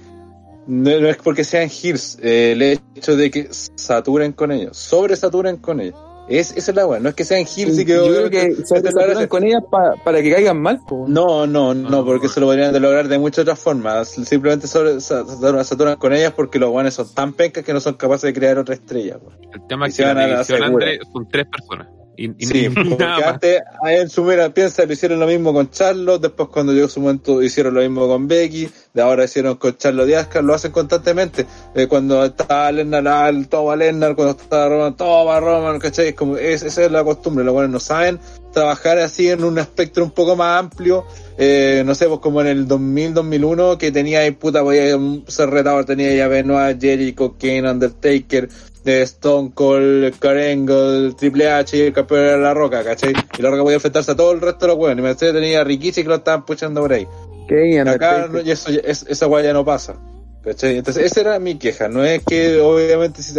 no, 0.66 0.92
es 0.92 1.18
porque 1.18 1.44
sean 1.44 1.70
heels, 1.70 2.18
eh, 2.22 2.54
el 2.54 2.62
hecho 2.62 3.16
de 3.16 3.32
que 3.32 3.48
saturen 3.52 4.34
con 4.34 4.52
ellos, 4.52 4.78
sobresaturen 4.78 5.58
con 5.58 5.82
ellos. 5.82 6.00
Es, 6.28 6.52
esa 6.58 6.72
es 6.72 6.76
la 6.76 6.86
weá, 6.86 7.00
no 7.00 7.10
es 7.10 7.16
que 7.16 7.24
sean 7.24 7.46
heels 7.46 7.80
y 7.80 7.86
que... 7.86 7.94
Yo 7.94 8.08
creo 8.08 8.30
que 8.30 8.56
saturen 8.66 9.28
con 9.28 9.44
ellas 9.44 9.64
para 10.04 10.22
que 10.22 10.32
caigan 10.32 10.62
mal. 10.62 10.80
No, 11.08 11.48
no, 11.48 11.74
no, 11.74 12.06
porque 12.06 12.28
eso 12.28 12.40
lo 12.40 12.48
podrían 12.48 12.80
lograr 12.82 13.08
de 13.08 13.18
muchas 13.18 13.44
otras 13.44 13.60
formas. 13.60 14.10
Simplemente 14.10 14.68
sobre, 14.68 15.00
saturan, 15.00 15.98
con 15.98 16.14
ellas 16.14 16.34
porque 16.34 16.60
los 16.60 16.70
guanes 16.70 16.96
son 16.96 17.14
tan 17.14 17.34
pencas 17.34 17.64
que 17.64 17.74
no 17.74 17.80
son 17.80 17.94
capaces 17.94 18.24
de 18.24 18.34
crear 18.34 18.58
otra 18.58 18.76
estrella. 18.76 19.18
El 19.54 19.68
tema 19.68 19.88
es 19.88 19.96
que 19.96 20.04
la 20.04 20.44
son 20.44 21.28
tres 21.30 21.48
personas. 21.48 21.88
Y, 22.18 22.46
sí, 22.46 22.70
porque 22.70 23.04
antes 23.04 23.62
en 23.86 24.10
su 24.10 24.24
mera 24.24 24.50
piensa 24.50 24.86
lo 24.86 24.94
hicieron 24.94 25.20
lo 25.20 25.28
mismo 25.28 25.54
con 25.54 25.70
Charlotte, 25.70 26.22
después 26.22 26.50
cuando 26.50 26.74
llegó 26.74 26.88
su 26.88 27.00
momento 27.00 27.44
hicieron 27.44 27.76
lo 27.76 27.82
mismo 27.82 28.08
con 28.08 28.28
Becky, 28.28 28.68
de 28.94 29.02
ahora 29.04 29.26
hicieron 29.26 29.58
con 29.58 29.78
Charlotte 29.78 30.16
Ascar, 30.16 30.44
lo 30.44 30.56
hacen 30.56 30.72
constantemente. 30.72 31.46
Eh, 31.76 31.86
cuando 31.88 32.26
está 32.26 32.72
Lennart, 32.72 33.48
toma 33.50 33.76
Lennart, 33.76 34.16
cuando 34.16 34.36
está 34.36 34.68
Roman, 34.68 34.98
toma 34.98 35.40
Roman, 35.40 35.80
¿cachai? 35.80 36.08
Es 36.08 36.16
como, 36.16 36.38
es, 36.38 36.64
esa 36.64 36.86
es 36.86 36.92
la 36.92 37.04
costumbre, 37.04 37.46
los 37.46 37.54
cuales 37.54 37.72
no 37.72 37.80
saben 37.80 38.20
trabajar 38.52 38.98
así 38.98 39.30
en 39.30 39.44
un 39.44 39.60
espectro 39.60 40.04
un 40.04 40.10
poco 40.10 40.36
más 40.36 40.60
amplio, 40.60 41.06
eh, 41.38 41.84
no 41.86 41.94
sé, 41.94 42.08
pues 42.08 42.20
como 42.20 42.42
en 42.42 42.48
el 42.48 42.68
2000, 42.68 43.14
2001, 43.14 43.78
que 43.78 43.92
tenía 43.92 44.22
ahí 44.22 44.32
puta, 44.32 44.64
podía 44.64 44.98
ser 45.28 45.52
retador, 45.52 45.86
tenía 45.86 46.16
ya 46.16 46.28
Benoit, 46.28 46.82
Jericho, 46.82 47.36
Kane, 47.40 47.70
Undertaker, 47.70 48.50
de 48.92 49.02
Stone 49.02 49.52
Cold, 49.54 50.18
Karengo, 50.18 51.14
Triple 51.16 51.50
H 51.50 51.78
y 51.78 51.82
el 51.82 51.94
campeón 51.94 52.22
de 52.22 52.38
la 52.38 52.54
Roca, 52.54 52.84
¿cachai? 52.84 53.14
Y 53.38 53.42
la 53.42 53.50
Roca 53.50 53.64
podía 53.64 53.76
enfrentarse 53.76 54.12
a 54.12 54.16
todo 54.16 54.32
el 54.32 54.40
resto 54.40 54.66
de 54.66 54.68
los 54.68 54.78
weones. 54.78 55.00
Y 55.00 55.02
Mercedes 55.02 55.34
tenía 55.34 55.62
a 55.62 55.64
Rikichi 55.66 56.04
que 56.04 56.10
lo 56.10 56.16
estaban 56.16 56.46
puchando 56.46 56.82
por 56.82 56.94
ahí. 56.94 57.06
¿Qué? 57.50 57.80
Acá 57.82 58.28
no, 58.32 58.40
eso, 58.40 58.70
esa 58.70 59.26
guay 59.26 59.44
ya 59.44 59.54
no 59.54 59.66
pasa. 59.66 59.96
¿Cachai? 60.42 60.78
Entonces, 60.78 61.06
esa 61.06 61.20
era 61.20 61.40
mi 61.40 61.56
queja. 61.56 61.90
No 61.90 62.06
es 62.06 62.24
que, 62.24 62.62
obviamente, 62.62 63.22
si, 63.22 63.34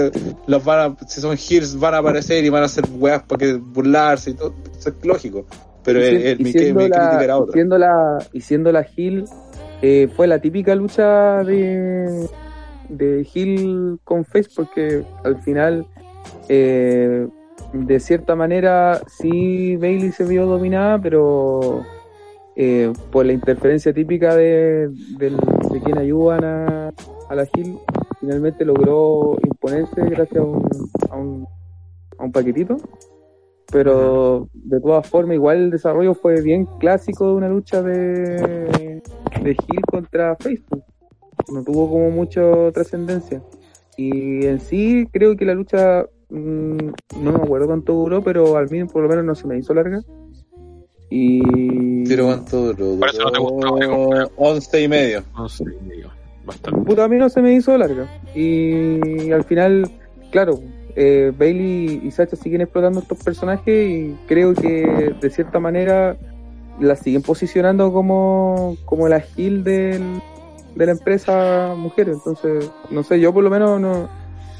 los 0.46 0.64
van 0.64 0.92
a, 0.92 1.06
si 1.06 1.22
son 1.22 1.38
heels, 1.38 1.78
van 1.78 1.94
a 1.94 1.98
aparecer 1.98 2.44
y 2.44 2.50
van 2.50 2.62
a 2.62 2.66
hacer 2.66 2.84
weas 2.98 3.22
para 3.22 3.38
que 3.38 3.54
burlarse 3.54 4.30
y 4.30 4.34
todo. 4.34 4.54
Eso 4.78 4.90
es 4.90 5.06
lógico. 5.06 5.46
Pero 5.82 6.02
el, 6.02 6.38
mi, 6.40 6.52
crítica 6.52 7.24
era 7.24 7.38
otra. 7.38 7.54
Siendo 7.54 7.78
la, 7.78 8.18
y 8.34 8.42
siendo 8.42 8.70
la 8.70 8.86
heel, 8.94 9.24
eh, 9.80 10.08
fue 10.14 10.26
la 10.26 10.38
típica 10.40 10.74
lucha 10.74 11.42
de, 11.44 12.28
de 12.88 13.26
heel 13.34 13.98
con 14.04 14.24
Face, 14.24 14.48
porque 14.54 15.04
al 15.24 15.40
final, 15.42 15.86
eh, 16.48 17.26
de 17.72 18.00
cierta 18.00 18.34
manera, 18.34 19.00
sí 19.06 19.76
Bailey 19.76 20.12
se 20.12 20.24
vio 20.24 20.46
dominada, 20.46 21.00
pero 21.00 21.84
eh, 22.56 22.92
por 23.12 23.26
la 23.26 23.32
interferencia 23.32 23.92
típica 23.92 24.34
de, 24.34 24.90
quien 25.84 25.98
ayudan 25.98 26.44
a, 26.44 26.92
la 27.34 27.46
Gil, 27.46 27.78
finalmente 28.20 28.64
logró 28.64 29.36
imponerse 29.44 30.02
gracias 30.02 30.38
a 30.38 30.44
un, 30.44 31.46
a 32.18 32.24
un, 32.24 32.32
paquetito. 32.32 32.76
Pero 33.70 34.48
de 34.54 34.80
todas 34.80 35.06
formas, 35.06 35.34
igual 35.34 35.58
el 35.58 35.70
desarrollo 35.70 36.14
fue 36.14 36.40
bien 36.40 36.64
clásico 36.80 37.28
de 37.28 37.34
una 37.34 37.48
lucha 37.50 37.82
de, 37.82 39.02
de 39.42 39.54
Gil 39.54 39.80
contra 39.90 40.34
Facebook. 40.36 40.82
No 41.52 41.62
tuvo 41.62 41.88
como 41.88 42.10
mucha 42.10 42.42
trascendencia. 42.72 43.42
Y 43.96 44.46
en 44.46 44.60
sí, 44.60 45.08
creo 45.12 45.36
que 45.36 45.44
la 45.44 45.54
lucha, 45.54 46.06
mm, 46.28 46.76
no 47.20 47.32
me 47.32 47.42
acuerdo 47.42 47.66
cuánto 47.66 47.94
duró, 47.94 48.22
pero 48.22 48.56
al 48.56 48.70
menos 48.70 48.92
por 48.92 49.02
lo 49.02 49.08
menos 49.08 49.24
no 49.24 49.34
se 49.34 49.46
me 49.46 49.58
hizo 49.58 49.74
larga. 49.74 50.02
Y. 51.10 52.06
Pero 52.08 52.26
cuánto 52.26 52.72
duró. 52.72 52.98
Por 52.98 53.08
eso 53.08 53.22
no 53.24 53.32
te 53.32 53.38
gustó, 53.38 54.30
11 54.36 54.82
y 54.82 54.88
medio. 54.88 55.24
11 55.36 55.64
y 55.64 55.88
medio. 55.88 56.10
Bastante. 56.44 56.80
Puta, 56.82 57.04
a 57.04 57.08
mí 57.08 57.16
no 57.16 57.28
se 57.28 57.42
me 57.42 57.54
hizo 57.54 57.76
larga. 57.76 58.08
Y 58.34 59.30
al 59.32 59.44
final, 59.44 59.90
claro, 60.30 60.60
eh, 61.00 61.32
Bailey 61.36 62.00
y 62.04 62.10
Sacha 62.10 62.36
siguen 62.36 62.60
explotando 62.60 63.00
estos 63.00 63.22
personajes 63.22 63.88
y 63.88 64.16
creo 64.26 64.54
que 64.54 65.14
de 65.20 65.30
cierta 65.30 65.60
manera 65.60 66.16
las 66.80 67.00
siguen 67.00 67.22
posicionando 67.22 67.92
como, 67.92 68.76
como 68.84 69.08
la 69.08 69.20
Gil 69.20 69.64
del, 69.64 70.02
de 70.78 70.86
la 70.86 70.92
empresa 70.92 71.74
mujer. 71.76 72.08
Entonces, 72.08 72.70
no 72.90 73.02
sé, 73.02 73.20
yo 73.20 73.34
por 73.34 73.42
lo 73.42 73.50
menos 73.50 73.80
no, 73.80 74.08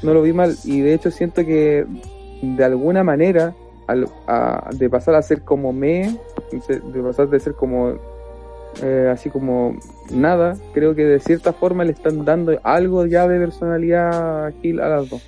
no 0.03 0.13
lo 0.13 0.21
vi 0.21 0.33
mal. 0.33 0.55
Y 0.65 0.81
de 0.81 0.93
hecho 0.93 1.09
siento 1.09 1.45
que 1.45 1.85
de 2.41 2.63
alguna 2.63 3.03
manera 3.03 3.55
de 4.73 4.89
pasar 4.89 5.15
a 5.15 5.21
ser 5.21 5.41
como 5.41 5.73
me, 5.73 6.19
de 6.67 7.01
pasar 7.01 7.27
de 7.29 7.39
ser 7.39 7.53
como 7.53 7.93
eh, 8.83 9.09
así 9.11 9.29
como 9.29 9.77
nada, 10.11 10.55
creo 10.73 10.93
que 10.93 11.05
de 11.05 11.19
cierta 11.19 11.53
forma 11.53 11.83
le 11.85 11.93
están 11.93 12.23
dando 12.23 12.59
algo 12.63 13.05
ya 13.05 13.27
de 13.27 13.39
personalidad 13.39 14.45
a 14.45 14.51
Gil 14.61 14.79
a 14.79 14.89
las 14.89 15.09
dos. 15.09 15.23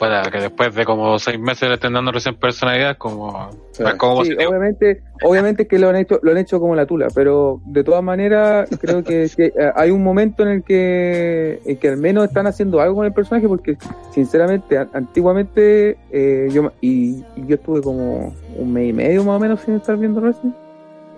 Para 0.00 0.22
que 0.30 0.40
después 0.40 0.74
de 0.74 0.86
como 0.86 1.18
seis 1.18 1.38
meses 1.38 1.68
le 1.68 1.74
estén 1.74 1.92
dando 1.92 2.10
recién 2.10 2.34
personalidad, 2.34 2.96
como, 2.96 3.50
como 3.98 4.20
obviamente, 4.20 5.02
obviamente 5.22 5.66
que 5.68 5.78
lo 5.78 5.90
han 5.90 5.96
hecho, 5.96 6.18
lo 6.22 6.30
han 6.30 6.38
hecho 6.38 6.58
como 6.58 6.74
la 6.74 6.86
tula, 6.86 7.08
pero 7.14 7.60
de 7.66 7.84
todas 7.84 8.02
maneras 8.02 8.66
creo 8.80 9.04
que, 9.04 9.26
eh, 9.26 9.52
hay 9.74 9.90
un 9.90 10.02
momento 10.02 10.42
en 10.42 10.48
el 10.48 10.62
que, 10.62 11.60
en 11.66 11.76
que 11.76 11.88
al 11.88 11.98
menos 11.98 12.24
están 12.24 12.46
haciendo 12.46 12.80
algo 12.80 12.96
con 12.96 13.06
el 13.06 13.12
personaje, 13.12 13.46
porque 13.46 13.76
sinceramente, 14.10 14.78
antiguamente 14.78 15.98
eh, 16.10 16.48
yo 16.50 16.72
y, 16.80 17.22
yo 17.46 17.56
estuve 17.56 17.82
como 17.82 18.34
un 18.56 18.72
mes 18.72 18.88
y 18.88 18.92
medio 18.94 19.22
más 19.22 19.36
o 19.36 19.38
menos 19.40 19.60
sin 19.60 19.74
estar 19.74 19.98
viendo 19.98 20.22
wrestling. 20.22 20.52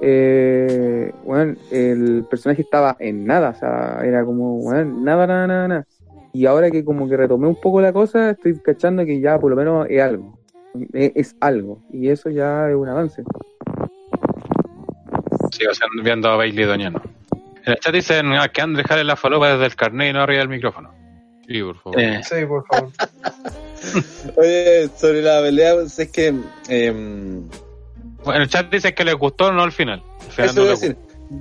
Eh, 0.00 1.12
bueno, 1.24 1.54
el 1.70 2.26
personaje 2.28 2.62
estaba 2.62 2.96
en 2.98 3.24
nada, 3.24 3.50
o 3.50 3.54
sea, 3.54 4.00
era 4.02 4.24
como, 4.24 4.56
bueno, 4.56 5.00
nada, 5.00 5.28
nada, 5.28 5.46
nada, 5.46 5.68
nada. 5.68 5.86
Y 6.32 6.46
ahora 6.46 6.70
que 6.70 6.84
como 6.84 7.08
que 7.08 7.16
retomé 7.16 7.46
un 7.46 7.60
poco 7.60 7.80
la 7.80 7.92
cosa, 7.92 8.30
estoy 8.30 8.58
cachando 8.60 9.04
que 9.04 9.20
ya 9.20 9.38
por 9.38 9.50
lo 9.50 9.56
menos 9.56 9.86
es 9.90 10.00
algo. 10.00 10.38
Es, 10.92 11.36
algo. 11.40 11.82
Y 11.92 12.08
eso 12.08 12.30
ya 12.30 12.70
es 12.70 12.74
un 12.74 12.88
avance. 12.88 13.22
Sigo 15.50 15.72
viendo 16.02 16.30
a 16.30 16.36
Bailey 16.36 16.64
Doñano. 16.64 17.02
En 17.64 17.72
el 17.72 17.78
chat 17.78 17.94
dicen 17.94 18.32
ah, 18.32 18.48
que 18.48 18.62
Andrés 18.62 18.86
jale 18.86 19.04
la 19.04 19.16
falopa 19.16 19.52
desde 19.52 19.66
el 19.66 19.76
carnet 19.76 20.10
y 20.10 20.12
no 20.14 20.22
arriba 20.22 20.40
del 20.40 20.48
micrófono. 20.48 20.90
Sí, 21.46 21.62
por 21.62 21.76
favor. 21.78 22.00
Eh. 22.00 22.20
Sí, 22.22 22.46
por 22.46 22.66
favor. 22.66 22.90
Oye, 24.36 24.88
sobre 24.96 25.22
la 25.22 25.42
pelea, 25.42 25.74
pues, 25.74 25.98
es 25.98 26.10
que... 26.10 26.34
Eh, 26.68 26.86
en 26.86 27.50
el 28.40 28.48
chat 28.48 28.70
dicen 28.70 28.94
que 28.94 29.04
les 29.04 29.14
gustó, 29.14 29.52
no 29.52 29.62
al 29.62 29.72
final. 29.72 30.02
eso 30.38 30.64
decir 30.64 30.96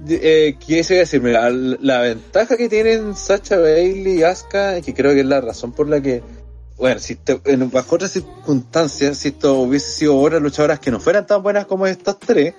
eh, 0.10 0.56
quise 0.60 0.96
decir, 0.96 1.22
la 1.24 2.00
ventaja 2.02 2.58
que 2.58 2.70
tienen 2.70 3.16
Sacha 3.16 3.58
Bailey 3.58 4.20
y 4.20 4.24
Asuka, 4.24 4.82
que 4.82 4.94
creo 4.94 5.14
que 5.14 5.22
es 5.22 5.26
la 5.26 5.42
razón 5.42 5.74
por 5.74 5.90
la 5.90 6.02
que, 6.02 6.22
bueno, 6.78 7.00
si 7.00 7.18
en, 7.46 7.70
bajo 7.70 7.96
otras 7.96 8.12
circunstancias, 8.12 9.18
si 9.18 9.30
esto 9.30 9.56
hubiese 9.56 9.92
sido 9.92 10.18
otras 10.18 10.42
luchadoras 10.42 10.80
que 10.80 10.92
no 10.92 11.00
fueran 11.00 11.26
tan 11.26 11.44
buenas 11.44 11.66
como 11.66 11.88
estas 11.88 12.20
tres, 12.20 12.54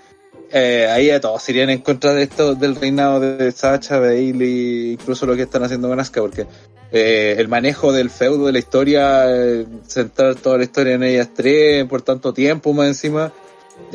eh, 0.50 0.86
ahí 0.90 1.10
todos 1.20 1.48
irían 1.48 1.70
en 1.70 1.80
contra 1.80 2.12
de 2.12 2.24
esto 2.24 2.54
del 2.54 2.76
reinado 2.76 3.20
de 3.20 3.50
Sacha 3.52 3.98
Bailey, 3.98 4.92
incluso 4.92 5.24
lo 5.24 5.34
que 5.34 5.42
están 5.42 5.62
haciendo 5.62 5.88
con 5.88 5.98
Asuka, 5.98 6.20
porque 6.20 6.46
eh, 6.92 7.36
el 7.38 7.48
manejo 7.48 7.92
del 7.92 8.10
feudo 8.10 8.46
de 8.46 8.52
la 8.52 8.58
historia, 8.58 9.24
eh, 9.34 9.66
centrar 9.86 10.34
toda 10.34 10.58
la 10.58 10.64
historia 10.64 10.94
en 10.94 11.02
ellas 11.02 11.30
tres 11.34 11.86
por 11.86 12.02
tanto 12.02 12.34
tiempo 12.34 12.74
más 12.74 12.88
encima, 12.88 13.32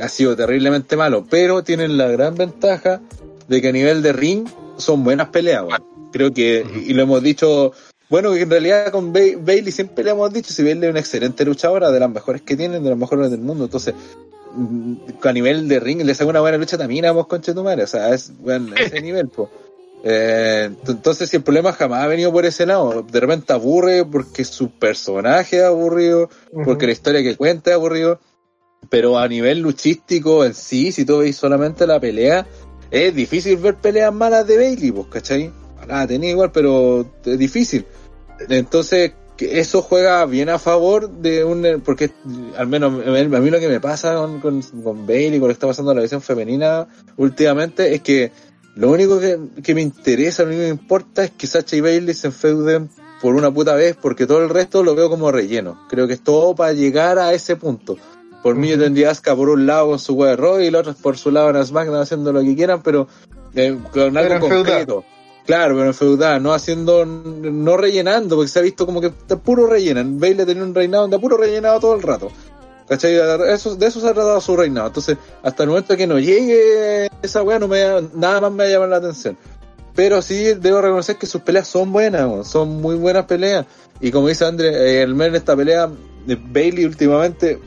ha 0.02 0.10
sido 0.10 0.36
terriblemente 0.36 0.98
malo, 0.98 1.26
pero 1.30 1.64
tienen 1.64 1.98
la 1.98 2.08
gran 2.08 2.34
ventaja 2.36 3.02
de 3.48 3.62
que 3.62 3.70
a 3.70 3.72
nivel 3.72 4.02
de 4.02 4.14
ring 4.14 4.48
son 4.78 5.04
buenas 5.04 5.30
peleas, 5.30 5.66
Creo 6.12 6.34
que, 6.34 6.66
y 6.86 6.94
lo 6.94 7.04
hemos 7.04 7.22
dicho, 7.22 7.74
bueno, 8.10 8.32
que 8.34 8.42
en 8.42 8.50
realidad 8.50 8.92
con 8.92 9.12
Bailey 9.12 9.72
siempre 9.72 10.06
le 10.06 10.12
hemos 10.12 10.32
dicho, 10.32 10.54
si 10.54 10.64
Bailey 10.64 10.86
es 10.86 10.92
una 10.92 11.00
excelente 11.02 11.44
luchadora, 11.44 11.92
de 11.92 12.00
las 12.00 12.10
mejores 12.10 12.42
que 12.42 12.56
tienen, 12.56 12.84
de 12.84 12.90
las 12.90 12.98
mejores 12.98 13.30
del 13.30 13.42
mundo, 13.42 13.66
entonces, 13.66 13.94
mm, 14.56 14.94
a 15.22 15.34
nivel 15.34 15.68
de 15.68 15.80
ring 15.80 16.02
le 16.02 16.16
saca 16.16 16.30
una 16.30 16.40
buena 16.40 16.58
lucha 16.58 16.78
también 16.78 17.06
a 17.06 17.12
vos 17.12 17.28
con 17.28 17.42
Chetumare, 17.42 17.84
o 17.84 17.88
sea, 17.88 18.14
es, 18.14 18.32
bueno, 18.40 18.74
ese 18.76 19.02
nivel, 19.02 19.28
pues. 19.28 19.50
entonces, 20.04 21.30
si 21.30 21.36
el 21.36 21.44
problema 21.44 21.74
jamás 21.74 22.04
ha 22.04 22.08
venido 22.08 22.32
por 22.32 22.46
ese 22.46 22.66
lado, 22.66 23.04
de 23.04 23.20
repente 23.20 23.52
aburre 23.52 24.06
porque 24.06 24.46
su 24.46 24.72
personaje 24.72 25.58
es 25.58 25.64
aburrido, 25.64 26.30
porque 26.64 26.86
la 26.86 26.94
historia 26.94 27.22
que 27.22 27.36
cuenta 27.36 27.72
es 27.72 27.76
aburrido, 27.76 28.22
pero 28.90 29.18
a 29.18 29.28
nivel 29.28 29.60
luchístico 29.60 30.46
en 30.46 30.54
sí, 30.54 30.94
si 30.94 31.04
tú 31.04 31.18
veis 31.18 31.36
solamente 31.36 31.86
la 31.86 32.00
pelea, 32.00 32.48
es 32.92 33.16
difícil 33.16 33.58
ver 33.58 33.76
peleas 33.76 34.14
malas 34.14 34.48
de 34.48 34.58
Bailey, 34.58 34.92
pues, 34.92 35.08
¿cachai? 35.08 35.52
La 35.88 36.06
tenía 36.08 36.32
igual, 36.32 36.52
pero 36.52 37.06
es 37.24 37.38
difícil. 37.38 37.86
Entonces, 38.50 39.14
eso 39.40 39.82
juega 39.82 40.26
bien 40.26 40.50
a 40.50 40.60
favor 40.60 41.10
de 41.10 41.44
un, 41.44 41.82
porque 41.84 42.12
al 42.58 42.68
menos 42.68 42.94
a 43.06 43.40
mí 43.40 43.50
lo 43.50 43.60
que 43.60 43.68
me 43.68 43.80
pasa 43.80 44.16
con, 44.16 44.40
con, 44.40 45.06
Bailey, 45.06 45.40
con 45.40 45.42
lo 45.42 45.48
que 45.48 45.54
está 45.54 45.68
pasando 45.68 45.92
en 45.92 45.98
la 45.98 46.04
visión 46.04 46.22
femenina 46.22 46.88
últimamente, 47.18 47.94
es 47.94 48.02
que 48.02 48.32
lo 48.76 48.92
único 48.92 49.20
que, 49.20 49.40
que 49.64 49.76
me 49.76 49.82
interesa, 49.82 50.44
lo 50.44 50.50
único 50.50 50.62
que 50.62 50.74
me 50.74 50.82
importa 50.82 51.24
es 51.24 51.32
que 51.32 51.48
Sacha 51.48 51.76
y 51.76 51.82
Bailey 51.82 52.14
se 52.14 52.28
enfeuden 52.28 52.90
por 53.22 53.36
una 53.36 53.52
puta 53.52 53.76
vez, 53.76 53.96
porque 54.00 54.28
todo 54.28 54.44
el 54.44 54.50
resto 54.50 54.84
lo 54.84 54.96
veo 54.96 55.10
como 55.10 55.32
relleno. 55.32 55.80
Creo 55.90 56.08
que 56.08 56.14
es 56.14 56.24
todo 56.24 56.56
para 56.56 56.74
llegar 56.74 57.18
a 57.18 57.34
ese 57.34 57.56
punto. 57.56 57.98
Por 58.48 58.56
mí 58.56 58.70
yo 58.70 58.80
tendría 58.80 59.12
Asuka 59.12 59.36
por 59.36 59.50
un 59.50 59.66
lado 59.66 59.90
con 59.90 60.00
su 60.00 60.16
web 60.16 60.30
de 60.30 60.36
Roy 60.38 60.68
y 60.68 60.72
los 60.72 60.80
otros 60.80 60.96
por 60.96 61.18
su 61.18 61.32
lado 61.32 61.50
en 61.50 61.66
SmackDown 61.66 62.00
haciendo 62.00 62.32
lo 62.32 62.40
que 62.40 62.56
quieran, 62.56 62.82
pero 62.82 63.06
eh, 63.54 63.78
con 63.92 64.16
algo 64.16 64.40
concreto. 64.40 65.04
Claro, 65.46 65.76
pero 65.76 65.88
en 65.88 65.94
feudal, 65.94 66.42
no 66.42 66.54
haciendo, 66.54 67.06
no 67.06 67.76
rellenando, 67.76 68.38
porque 68.38 68.48
se 68.48 68.60
ha 68.60 68.62
visto 68.62 68.86
como 68.86 69.02
que 69.02 69.10
puro 69.10 69.68
rellenan. 69.68 70.18
Bailey 70.18 70.46
tenía 70.46 70.64
un 70.64 70.74
reinado 70.74 71.04
donde 71.04 71.20
puro 71.20 71.36
rellenado 71.36 71.82
todo 71.82 71.96
el 71.96 72.02
rato. 72.02 72.32
¿Cachai? 72.88 73.16
Eso, 73.50 73.76
de 73.76 73.86
eso 73.86 74.00
se 74.00 74.08
ha 74.08 74.14
tratado 74.14 74.40
su 74.40 74.56
reinado. 74.56 74.88
Entonces, 74.88 75.18
hasta 75.44 75.64
el 75.64 75.68
momento 75.68 75.98
que 75.98 76.08
no 76.08 76.18
llegue 76.18 77.10
esa 77.22 77.44
weá, 77.44 77.60
no 77.60 77.68
me, 77.68 77.84
nada 78.14 78.40
más 78.40 78.52
me 78.54 78.72
llama 78.72 78.88
la 78.88 78.96
atención. 78.96 79.38
Pero 79.94 80.22
sí 80.22 80.54
debo 80.54 80.80
reconocer 80.80 81.18
que 81.18 81.26
sus 81.26 81.42
peleas 81.42 81.68
son 81.68 81.92
buenas, 81.92 82.48
son 82.48 82.80
muy 82.80 82.96
buenas 82.96 83.26
peleas. 83.26 83.66
Y 84.00 84.10
como 84.10 84.30
dice 84.30 84.46
André, 84.46 84.70
eh, 84.70 85.02
el 85.02 85.16
men 85.16 85.32
en 85.32 85.36
esta 85.36 85.54
pelea, 85.54 85.92
de 86.26 86.36
Bailey 86.38 86.86
últimamente 86.86 87.60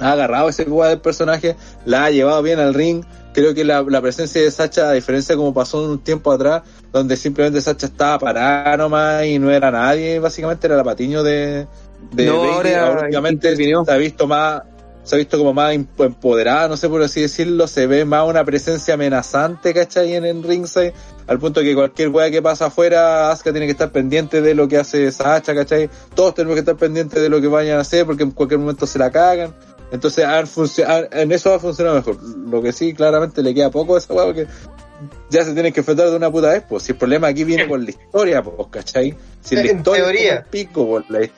ha 0.00 0.12
agarrado 0.12 0.48
ese 0.48 0.64
juego 0.64 0.86
del 0.86 1.00
personaje, 1.00 1.56
la 1.84 2.06
ha 2.06 2.10
llevado 2.10 2.42
bien 2.42 2.58
al 2.58 2.74
ring. 2.74 3.04
Creo 3.32 3.54
que 3.54 3.64
la, 3.64 3.84
presencia 4.00 4.42
de 4.42 4.50
Sacha, 4.50 4.88
a 4.88 4.92
diferencia 4.92 5.34
de 5.34 5.38
como 5.38 5.54
pasó 5.54 5.82
un 5.82 6.00
tiempo 6.00 6.32
atrás, 6.32 6.62
donde 6.92 7.16
simplemente 7.16 7.60
Sacha 7.60 7.86
estaba 7.86 8.18
parada 8.18 8.76
nomás 8.76 9.24
y 9.24 9.38
no 9.38 9.50
era 9.50 9.70
nadie, 9.70 10.18
básicamente 10.18 10.66
era 10.66 10.76
la 10.76 10.84
patiño 10.84 11.22
de, 11.22 11.66
de 12.12 12.26
no, 12.26 12.60
se 13.84 13.92
ha 13.92 13.96
visto 13.96 14.26
más 14.26 14.62
se 15.02 15.16
ha 15.16 15.18
visto 15.18 15.38
como 15.38 15.52
más 15.52 15.72
empoderada, 15.72 16.68
no 16.68 16.76
sé 16.76 16.88
por 16.88 17.02
así 17.02 17.22
decirlo, 17.22 17.66
se 17.66 17.86
ve 17.86 18.04
más 18.04 18.28
una 18.28 18.44
presencia 18.44 18.94
amenazante, 18.94 19.72
¿cachai? 19.72 20.14
En, 20.14 20.24
en 20.24 20.42
ringside, 20.42 20.92
al 21.26 21.38
punto 21.38 21.62
que 21.62 21.74
cualquier 21.74 22.10
weá 22.10 22.30
que 22.30 22.42
pasa 22.42 22.66
afuera, 22.66 23.30
Asuka 23.30 23.50
tiene 23.50 23.66
que 23.66 23.72
estar 23.72 23.90
pendiente 23.90 24.42
de 24.42 24.54
lo 24.54 24.68
que 24.68 24.76
hace 24.76 25.10
Sacha, 25.10 25.54
¿cachai? 25.54 25.88
Todos 26.14 26.34
tenemos 26.34 26.54
que 26.54 26.60
estar 26.60 26.76
pendientes 26.76 27.20
de 27.20 27.28
lo 27.28 27.40
que 27.40 27.48
vayan 27.48 27.78
a 27.78 27.80
hacer 27.80 28.06
porque 28.06 28.22
en 28.22 28.30
cualquier 28.30 28.60
momento 28.60 28.86
se 28.86 28.98
la 28.98 29.10
cagan. 29.10 29.54
Entonces, 29.92 30.24
en 31.12 31.32
eso 31.32 31.50
va 31.50 31.56
a 31.56 31.58
funcionar 31.58 31.94
mejor. 31.94 32.22
Lo 32.22 32.62
que 32.62 32.72
sí, 32.72 32.94
claramente 32.94 33.42
le 33.42 33.54
queda 33.54 33.70
poco 33.70 33.96
a 33.96 33.98
esa 33.98 34.14
weá 34.14 34.26
porque 34.26 34.46
ya 35.30 35.44
se 35.44 35.52
tiene 35.54 35.72
que 35.72 35.80
enfrentar 35.80 36.10
de 36.10 36.16
una 36.16 36.30
puta 36.30 36.50
vez, 36.50 36.62
pues. 36.68 36.84
Si 36.84 36.92
el 36.92 36.98
problema 36.98 37.28
aquí 37.28 37.44
viene 37.44 37.66
por 37.66 37.80
la 37.80 37.90
historia, 37.90 38.42
pues, 38.42 38.68
¿cachai? 38.70 39.16
Si 39.40 39.56
la 39.56 39.64
historia 39.64 40.04
teoría. 40.04 40.46
pico, 40.48 40.86
por 40.86 41.04
la, 41.10 41.28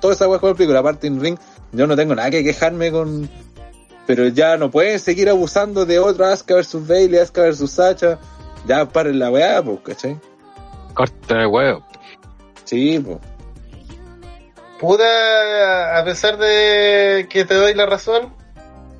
toda 0.00 0.14
esa 0.14 0.28
weá 0.28 0.38
con 0.38 0.50
el 0.50 0.56
pico, 0.56 0.72
la 0.72 0.82
parte 0.82 1.06
en 1.06 1.20
ring, 1.20 1.38
yo 1.72 1.86
no 1.86 1.96
tengo 1.96 2.14
nada 2.14 2.30
que 2.30 2.44
quejarme 2.44 2.90
con. 2.90 3.28
Pero 4.06 4.28
ya 4.28 4.56
no 4.56 4.70
pueden 4.70 4.98
seguir 4.98 5.28
abusando 5.28 5.84
de 5.84 5.98
otro 5.98 6.24
Asuka 6.24 6.54
versus 6.54 6.86
Bailey, 6.86 7.18
Asuka 7.18 7.42
versus 7.42 7.72
Sacha. 7.72 8.18
Ya 8.66 8.88
paren 8.88 9.18
la 9.18 9.30
weá, 9.30 9.62
pues, 9.62 9.80
¿cachai? 9.84 10.18
Corta 10.94 11.42
el 11.42 11.46
huevo. 11.48 11.84
Sí, 12.64 12.98
pues. 13.04 13.18
Puta, 14.78 15.98
a 15.98 16.04
pesar 16.04 16.38
de 16.38 17.26
que 17.28 17.44
te 17.44 17.54
doy 17.54 17.74
la 17.74 17.86
razón, 17.86 18.34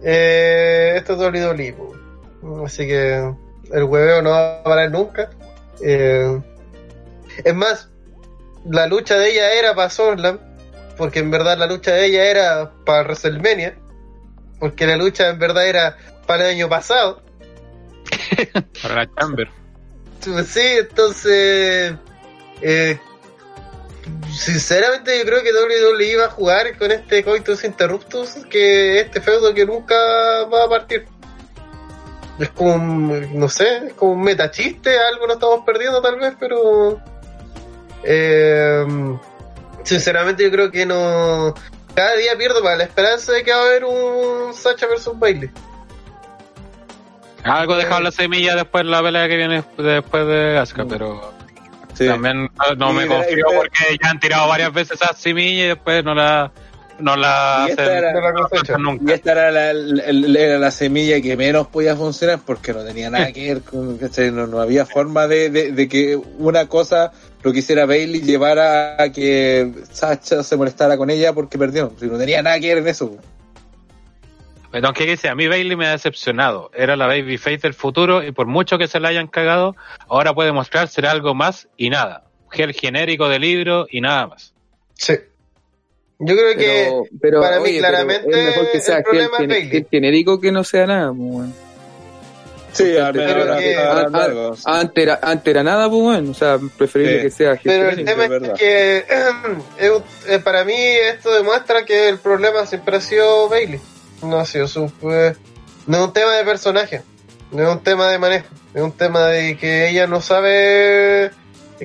eh, 0.02 0.94
esto 0.97 1.12
es 1.12 1.18
WWE, 1.20 1.73
pues. 1.73 1.98
Así 2.66 2.86
que 2.86 3.32
el 3.73 3.84
hueveo 3.84 4.23
no 4.23 4.31
va 4.31 4.58
a 4.58 4.62
parar 4.62 4.90
nunca. 4.90 5.31
Eh, 5.81 6.40
es 7.44 7.55
más, 7.55 7.90
la 8.65 8.86
lucha 8.86 9.16
de 9.16 9.31
ella 9.31 9.52
era 9.52 9.74
para 9.74 9.89
porque 10.97 11.20
en 11.20 11.31
verdad 11.31 11.57
la 11.57 11.66
lucha 11.66 11.92
de 11.92 12.07
ella 12.07 12.24
era 12.24 12.73
para 12.84 13.02
WrestleMania, 13.02 13.76
porque 14.58 14.86
la 14.86 14.97
lucha 14.97 15.28
en 15.28 15.39
verdad 15.39 15.68
era 15.68 15.97
para 16.26 16.47
el 16.47 16.57
año 16.57 16.68
pasado. 16.68 17.23
para 18.82 18.94
la 18.94 19.10
Chamber. 19.15 19.48
Sí, 20.44 20.60
entonces, 20.60 21.94
eh, 22.60 22.98
sinceramente 24.39 25.18
yo 25.18 25.25
creo 25.25 25.42
que 25.42 25.52
WWE 25.52 26.12
iba 26.12 26.26
a 26.26 26.31
jugar 26.31 26.76
con 26.78 26.92
este 26.92 27.25
coitus 27.25 27.65
interruptus, 27.65 28.36
que 28.49 29.00
este 29.00 29.20
feudo 29.20 29.52
que 29.52 29.67
nunca 29.67 29.97
va 30.44 30.65
a 30.65 30.68
partir 30.68 31.07
es 32.39 32.50
como 32.50 33.17
no 33.34 33.49
sé, 33.49 33.89
es 33.89 33.94
como 33.94 34.12
un 34.12 34.23
metachiste, 34.23 34.97
algo 34.97 35.26
lo 35.26 35.34
estamos 35.34 35.65
perdiendo 35.67 36.00
tal 36.00 36.17
vez, 36.20 36.34
pero 36.39 37.00
eh, 38.05 38.86
sinceramente 39.83 40.44
yo 40.44 40.50
creo 40.52 40.70
que 40.70 40.86
no, 40.86 41.52
cada 41.94 42.15
día 42.15 42.36
pierdo 42.39 42.62
para 42.62 42.76
la 42.76 42.84
esperanza 42.84 43.33
de 43.33 43.42
que 43.42 43.50
va 43.50 43.58
a 43.58 43.67
haber 43.67 43.84
un 43.84 44.55
Sacha 44.55 44.86
versus 44.86 45.18
Bailey. 45.18 45.50
Algo 47.42 47.76
dejado 47.76 48.00
la 48.02 48.12
semilla 48.12 48.55
después 48.55 48.84
de 48.84 48.91
la 48.91 49.02
pelea 49.02 49.28
que 49.28 49.36
viene 49.36 49.65
después 49.76 50.26
de 50.26 50.58
Asuka, 50.58 50.84
mm. 50.84 51.38
También 52.06 52.50
no, 52.76 52.92
me 52.92 53.06
confío 53.06 53.44
porque 53.54 53.98
ya 54.02 54.10
han 54.10 54.20
tirado 54.20 54.48
varias 54.48 54.72
veces 54.72 55.00
esa 55.00 55.14
semilla 55.14 55.64
y 55.64 55.68
después 55.68 56.04
no 56.04 56.14
la 56.14 56.52
no 56.98 57.16
la 57.16 57.66
y 57.68 57.70
esta 57.70 57.98
era, 57.98 58.12
Y 59.00 59.12
esta 59.12 59.32
era 59.32 59.72
la, 60.58 60.70
semilla 60.70 61.20
que 61.20 61.36
menos 61.36 61.68
podía 61.68 61.96
funcionar 61.96 62.40
porque 62.44 62.72
no 62.72 62.84
tenía 62.84 63.10
nada 63.10 63.32
que 63.32 63.54
ver 63.54 63.62
con, 63.62 63.98
no, 64.34 64.46
no, 64.46 64.60
había 64.60 64.84
forma 64.84 65.26
de, 65.26 65.50
de, 65.50 65.88
que 65.88 66.16
una 66.38 66.66
cosa 66.66 67.12
lo 67.42 67.52
que 67.52 67.60
hiciera 67.60 67.86
Bailey 67.86 68.20
llevara 68.20 69.00
a 69.00 69.12
que 69.12 69.72
Sacha 69.92 70.42
se 70.42 70.56
molestara 70.56 70.96
con 70.96 71.10
ella 71.10 71.32
porque 71.32 71.58
perdió. 71.58 71.92
no 72.00 72.18
tenía 72.18 72.42
nada 72.42 72.58
que 72.58 72.68
ver 72.68 72.78
en 72.78 72.88
eso. 72.88 73.16
Pero 74.70 74.86
aunque 74.86 75.06
dice, 75.06 75.28
a 75.28 75.34
mí 75.34 75.48
Bailey 75.48 75.76
me 75.76 75.86
ha 75.86 75.92
decepcionado. 75.92 76.70
Era 76.74 76.97
la 76.97 77.06
baby 77.06 77.38
face 77.38 77.58
del 77.58 77.74
futuro 77.74 78.22
y 78.22 78.32
por 78.32 78.47
mucho 78.47 78.76
que 78.76 78.86
se 78.86 79.00
la 79.00 79.08
hayan 79.08 79.26
cagado, 79.26 79.76
ahora 80.08 80.34
puede 80.34 80.52
mostrar 80.52 80.88
ser 80.88 81.06
algo 81.06 81.34
más 81.34 81.68
y 81.76 81.90
nada. 81.90 82.24
Gel 82.50 82.72
genérico 82.74 83.28
de 83.28 83.38
libro 83.38 83.86
y 83.90 84.00
nada 84.00 84.26
más. 84.26 84.55
Sí. 84.94 85.14
Yo 86.20 86.34
creo 86.36 86.56
que 86.56 87.02
pero, 87.20 87.40
para 87.40 87.60
mí 87.60 87.78
claramente 87.78 88.28
es 88.28 88.44
mejor 88.44 88.70
que 88.72 88.80
sea 88.80 88.98
el 88.98 89.05
problema 89.05 89.38
que, 89.38 89.86
genérico 89.88 90.40
que 90.40 90.50
no 90.50 90.64
sea 90.64 90.86
nada, 90.86 91.08
pues, 91.08 91.30
bueno. 91.30 91.52
Sí, 92.72 92.94
pero 93.12 93.56
que, 93.56 93.76
antes, 94.64 95.02
era, 95.02 95.18
antes 95.22 95.50
era 95.50 95.62
nada, 95.62 95.88
pues 95.88 96.02
bueno, 96.02 96.30
o 96.30 96.34
sea, 96.34 96.58
preferible 96.76 97.22
que 97.22 97.30
sea 97.30 97.58
Pero 97.62 97.90
el 97.90 98.05
tema 98.05 98.24
es, 98.26 98.58
que 98.58 98.98
eh, 100.28 100.38
para 100.44 100.64
mí 100.64 100.74
esto 100.76 101.32
demuestra 101.32 101.84
que 101.84 102.08
el 102.08 102.18
problema 102.18 102.66
siempre 102.66 102.97
ha 102.97 103.00
sido 103.00 103.48
Bailey. 103.48 103.80
No 104.22 104.38
ha 104.38 104.44
sido 104.44 104.66
su 104.66 104.90
pues, 105.00 105.36
no 105.86 105.98
es 105.98 106.05
un 106.05 106.12
tema 106.12 106.32
de 106.32 106.44
personaje, 106.44 107.02
no 107.50 107.62
es 107.62 107.68
un 107.68 107.82
tema 107.82 108.08
de 108.08 108.18
manejo, 108.18 108.48
es 108.74 108.82
un 108.82 108.92
tema 108.92 109.26
de 109.26 109.56
que 109.56 109.88
ella 109.88 110.06
no 110.06 110.20
sabe 110.20 111.30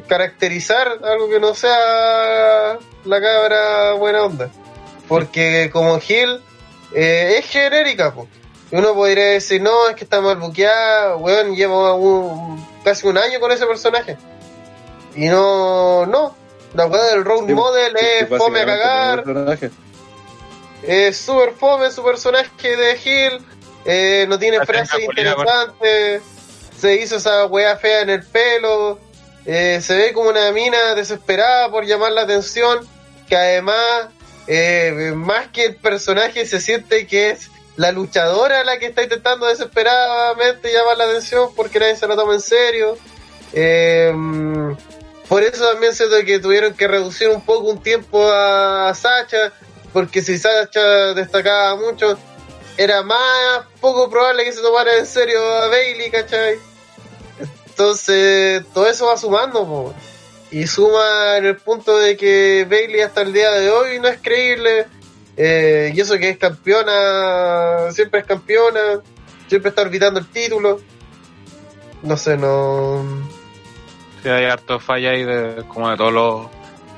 caracterizar 0.07 0.87
algo 1.03 1.29
que 1.29 1.39
no 1.39 1.53
sea 1.53 2.77
la 3.05 3.21
cabra 3.21 3.93
buena 3.93 4.23
onda. 4.23 4.49
Porque 5.07 5.69
como 5.71 5.99
Gil 5.99 6.41
eh, 6.93 7.35
es 7.37 7.45
genérica, 7.45 8.13
uno 8.71 8.93
podría 8.93 9.25
decir, 9.25 9.61
no, 9.61 9.89
es 9.89 9.95
que 9.95 10.03
está 10.03 10.19
mal 10.21 10.37
buqueada, 10.37 11.15
weón, 11.17 11.55
lleva 11.55 11.95
casi 12.83 13.07
un 13.07 13.17
año 13.17 13.39
con 13.39 13.51
ese 13.51 13.65
personaje. 13.65 14.17
Y 15.15 15.27
no, 15.27 16.05
no, 16.07 16.35
la 16.73 16.87
weá 16.87 17.03
del 17.03 17.23
role 17.23 17.53
model 17.53 17.95
es 17.95 18.27
fome 18.27 18.61
a 18.61 18.65
cagar. 18.65 19.23
Es 20.85 21.17
super 21.17 21.53
fome 21.53 21.91
su 21.91 22.03
personaje 22.03 22.75
de 22.75 22.97
Gil, 22.97 23.45
eh, 23.85 24.25
no 24.27 24.37
tiene 24.37 24.65
frases 24.65 24.99
interesantes, 24.99 26.21
se 26.77 26.95
hizo 26.95 27.15
esa 27.17 27.45
weá 27.45 27.77
fea 27.77 28.01
en 28.01 28.09
el 28.09 28.23
pelo, 28.23 28.99
eh, 29.45 29.79
se 29.81 29.95
ve 29.95 30.13
como 30.13 30.29
una 30.29 30.51
mina 30.51 30.95
desesperada 30.95 31.69
por 31.69 31.85
llamar 31.85 32.11
la 32.11 32.21
atención, 32.21 32.87
que 33.27 33.35
además, 33.35 34.07
eh, 34.47 35.13
más 35.15 35.47
que 35.47 35.65
el 35.65 35.75
personaje, 35.75 36.45
se 36.45 36.59
siente 36.59 37.07
que 37.07 37.31
es 37.31 37.49
la 37.75 37.91
luchadora 37.91 38.63
la 38.63 38.77
que 38.77 38.87
está 38.87 39.03
intentando 39.03 39.47
desesperadamente 39.47 40.71
llamar 40.71 40.97
la 40.97 41.05
atención 41.05 41.49
porque 41.55 41.79
nadie 41.79 41.95
se 41.95 42.07
lo 42.07 42.15
toma 42.15 42.33
en 42.35 42.41
serio. 42.41 42.97
Eh, 43.53 44.13
por 45.27 45.43
eso 45.43 45.71
también 45.71 45.95
siento 45.95 46.15
que 46.25 46.39
tuvieron 46.39 46.73
que 46.73 46.87
reducir 46.87 47.29
un 47.29 47.41
poco 47.41 47.69
un 47.69 47.81
tiempo 47.81 48.29
a 48.31 48.93
Sacha, 48.93 49.51
porque 49.93 50.21
si 50.21 50.37
Sacha 50.37 51.13
destacaba 51.13 51.75
mucho, 51.75 52.17
era 52.75 53.03
más 53.03 53.65
poco 53.79 54.09
probable 54.09 54.43
que 54.43 54.51
se 54.51 54.61
tomara 54.61 54.97
en 54.97 55.05
serio 55.05 55.39
a 55.39 55.67
Bailey, 55.67 56.09
¿cachai? 56.09 56.57
Entonces, 57.67 58.65
todo 58.73 58.87
eso 58.87 59.07
va 59.07 59.17
sumando, 59.17 59.93
y 60.51 60.67
suma 60.67 61.37
en 61.37 61.45
el 61.45 61.57
punto 61.57 61.97
de 61.97 62.15
que 62.15 62.67
Bailey 62.69 63.01
hasta 63.01 63.21
el 63.21 63.33
día 63.33 63.51
de 63.51 63.71
hoy 63.71 63.99
no 63.99 64.07
es 64.07 64.19
creíble. 64.21 64.85
Eh, 65.35 65.91
y 65.95 65.99
eso 65.99 66.15
que 66.19 66.29
es 66.29 66.37
campeona, 66.37 67.91
siempre 67.91 68.19
es 68.19 68.25
campeona, 68.27 69.01
siempre 69.47 69.69
está 69.69 69.81
orbitando 69.81 70.19
el 70.19 70.27
título. 70.27 70.79
No 72.03 72.17
sé, 72.17 72.37
no. 72.37 73.03
Sí, 74.21 74.29
hay 74.29 74.45
harto 74.45 74.79
falla 74.79 75.09
ahí 75.09 75.23
de, 75.23 75.63
como 75.67 75.89
de 75.89 75.97
todos 75.97 76.13
los 76.13 76.47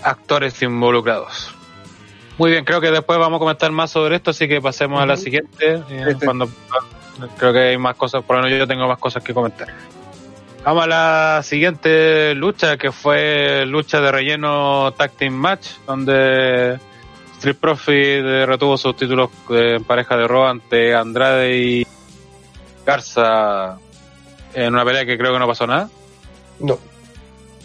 actores 0.03 0.61
involucrados. 0.61 1.55
Muy 2.38 2.51
bien, 2.51 2.65
creo 2.65 2.81
que 2.81 2.91
después 2.91 3.17
vamos 3.17 3.38
a 3.38 3.39
comentar 3.39 3.72
más 3.72 3.91
sobre 3.91 4.17
esto, 4.17 4.31
así 4.31 4.47
que 4.47 4.61
pasemos 4.61 5.01
a 5.01 5.05
la 5.05 5.15
siguiente. 5.15 5.81
Este. 5.89 6.25
Cuando, 6.25 6.49
creo 7.38 7.53
que 7.53 7.59
hay 7.59 7.77
más 7.77 7.95
cosas, 7.95 8.23
por 8.23 8.38
lo 8.38 8.43
menos 8.43 8.59
yo 8.59 8.67
tengo 8.67 8.88
más 8.88 8.99
cosas 8.99 9.23
que 9.23 9.33
comentar. 9.33 9.69
Vamos 10.64 10.83
a 10.83 10.88
la 10.88 11.43
siguiente 11.43 12.33
lucha, 12.35 12.77
que 12.77 12.91
fue 12.91 13.65
lucha 13.65 14.01
de 14.01 14.11
relleno 14.11 14.91
Tag 14.93 15.11
Team 15.11 15.33
Match, 15.33 15.67
donde 15.85 16.80
Street 17.38 17.57
Profit 17.59 18.23
retuvo 18.45 18.77
sus 18.77 18.95
títulos 18.97 19.30
en 19.49 19.83
pareja 19.83 20.17
de 20.17 20.27
Raw 20.27 20.45
ante 20.45 20.95
Andrade 20.95 21.57
y 21.57 21.88
Garza 22.85 23.77
en 24.53 24.73
una 24.73 24.83
pelea 24.83 25.05
que 25.05 25.17
creo 25.17 25.33
que 25.33 25.39
no 25.39 25.47
pasó 25.47 25.67
nada. 25.67 25.89
No. 26.59 26.80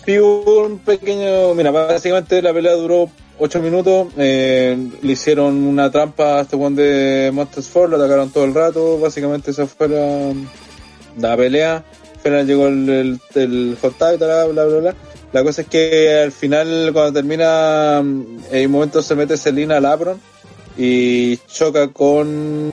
Sí, 0.04 0.18
un 0.18 0.78
pequeño. 0.78 1.54
Mira, 1.54 1.70
básicamente 1.70 2.42
la 2.42 2.52
pelea 2.52 2.72
duró 2.72 3.08
8 3.40 3.60
minutos. 3.60 4.08
Eh, 4.16 4.76
le 5.02 5.12
hicieron 5.12 5.56
una 5.64 5.90
trampa 5.90 6.38
a 6.38 6.40
este 6.42 6.54
one 6.56 6.80
de 6.80 7.30
Monsters 7.32 7.68
4, 7.72 7.88
lo 7.88 7.96
atacaron 7.96 8.30
todo 8.30 8.44
el 8.44 8.54
rato. 8.54 8.98
Básicamente 9.00 9.50
esa 9.50 9.66
fue 9.66 9.88
la, 9.88 10.32
la 11.18 11.36
pelea 11.36 11.84
final 12.20 12.46
llegó 12.46 12.68
el, 12.68 13.20
el, 13.34 13.78
hot 13.80 13.98
tag, 13.98 14.18
bla, 14.18 14.46
bla, 14.46 14.64
bla, 14.64 14.78
bla. 14.78 14.94
La 15.32 15.42
cosa 15.42 15.62
es 15.62 15.68
que 15.68 16.18
al 16.22 16.32
final, 16.32 16.90
cuando 16.92 17.12
termina, 17.12 18.00
mm, 18.02 18.38
en 18.50 18.66
un 18.66 18.72
momento 18.72 19.02
se 19.02 19.14
mete 19.14 19.36
Selina 19.36 19.76
al 19.78 19.86
Apron 19.86 20.20
y 20.76 21.36
choca 21.48 21.88
con. 21.88 22.72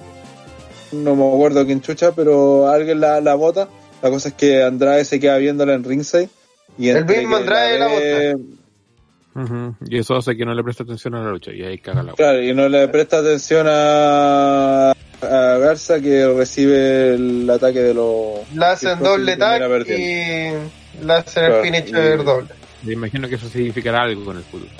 No 0.91 1.15
me 1.15 1.27
acuerdo 1.27 1.65
quién 1.65 1.81
chucha, 1.81 2.13
pero 2.13 2.67
alguien 2.67 2.99
la, 2.99 3.21
la 3.21 3.35
bota. 3.35 3.67
La 4.01 4.09
cosa 4.09 4.29
es 4.29 4.35
que 4.35 4.63
Andrade 4.63 5.05
se 5.05 5.19
queda 5.19 5.37
viéndola 5.37 5.73
en 5.73 5.83
ringside. 5.83 6.29
Y 6.77 6.89
el 6.89 7.05
mismo 7.05 7.35
Andrade 7.35 7.79
la, 7.79 7.87
bota. 7.87 8.43
Y 9.87 9.97
eso 9.99 10.15
hace 10.15 10.35
que 10.35 10.45
no 10.45 10.53
le 10.53 10.63
preste 10.63 10.83
atención 10.83 11.15
a 11.15 11.23
la 11.23 11.31
lucha 11.31 11.51
y 11.51 11.63
ahí 11.63 11.77
caga 11.77 12.03
la 12.03 12.13
Claro, 12.13 12.41
y 12.41 12.53
no 12.53 12.67
le 12.67 12.87
presta 12.87 13.19
atención 13.19 13.67
a, 13.69 14.91
a 14.91 15.57
Garza 15.59 15.99
que 15.99 16.27
recibe 16.33 17.13
el 17.13 17.49
ataque 17.49 17.81
de 17.81 17.93
los... 17.93 18.39
La 18.55 18.71
hacen 18.71 18.99
doble 18.99 19.37
tag 19.37 19.61
y 19.87 21.05
la 21.05 21.17
hacen 21.17 21.45
el 21.45 21.61
finisher 21.61 22.23
doble. 22.23 22.47
Me 22.83 22.93
imagino 22.93 23.27
que 23.27 23.35
eso 23.35 23.47
significará 23.49 24.03
algo 24.03 24.25
con 24.25 24.37
el 24.37 24.43
futuro. 24.43 24.71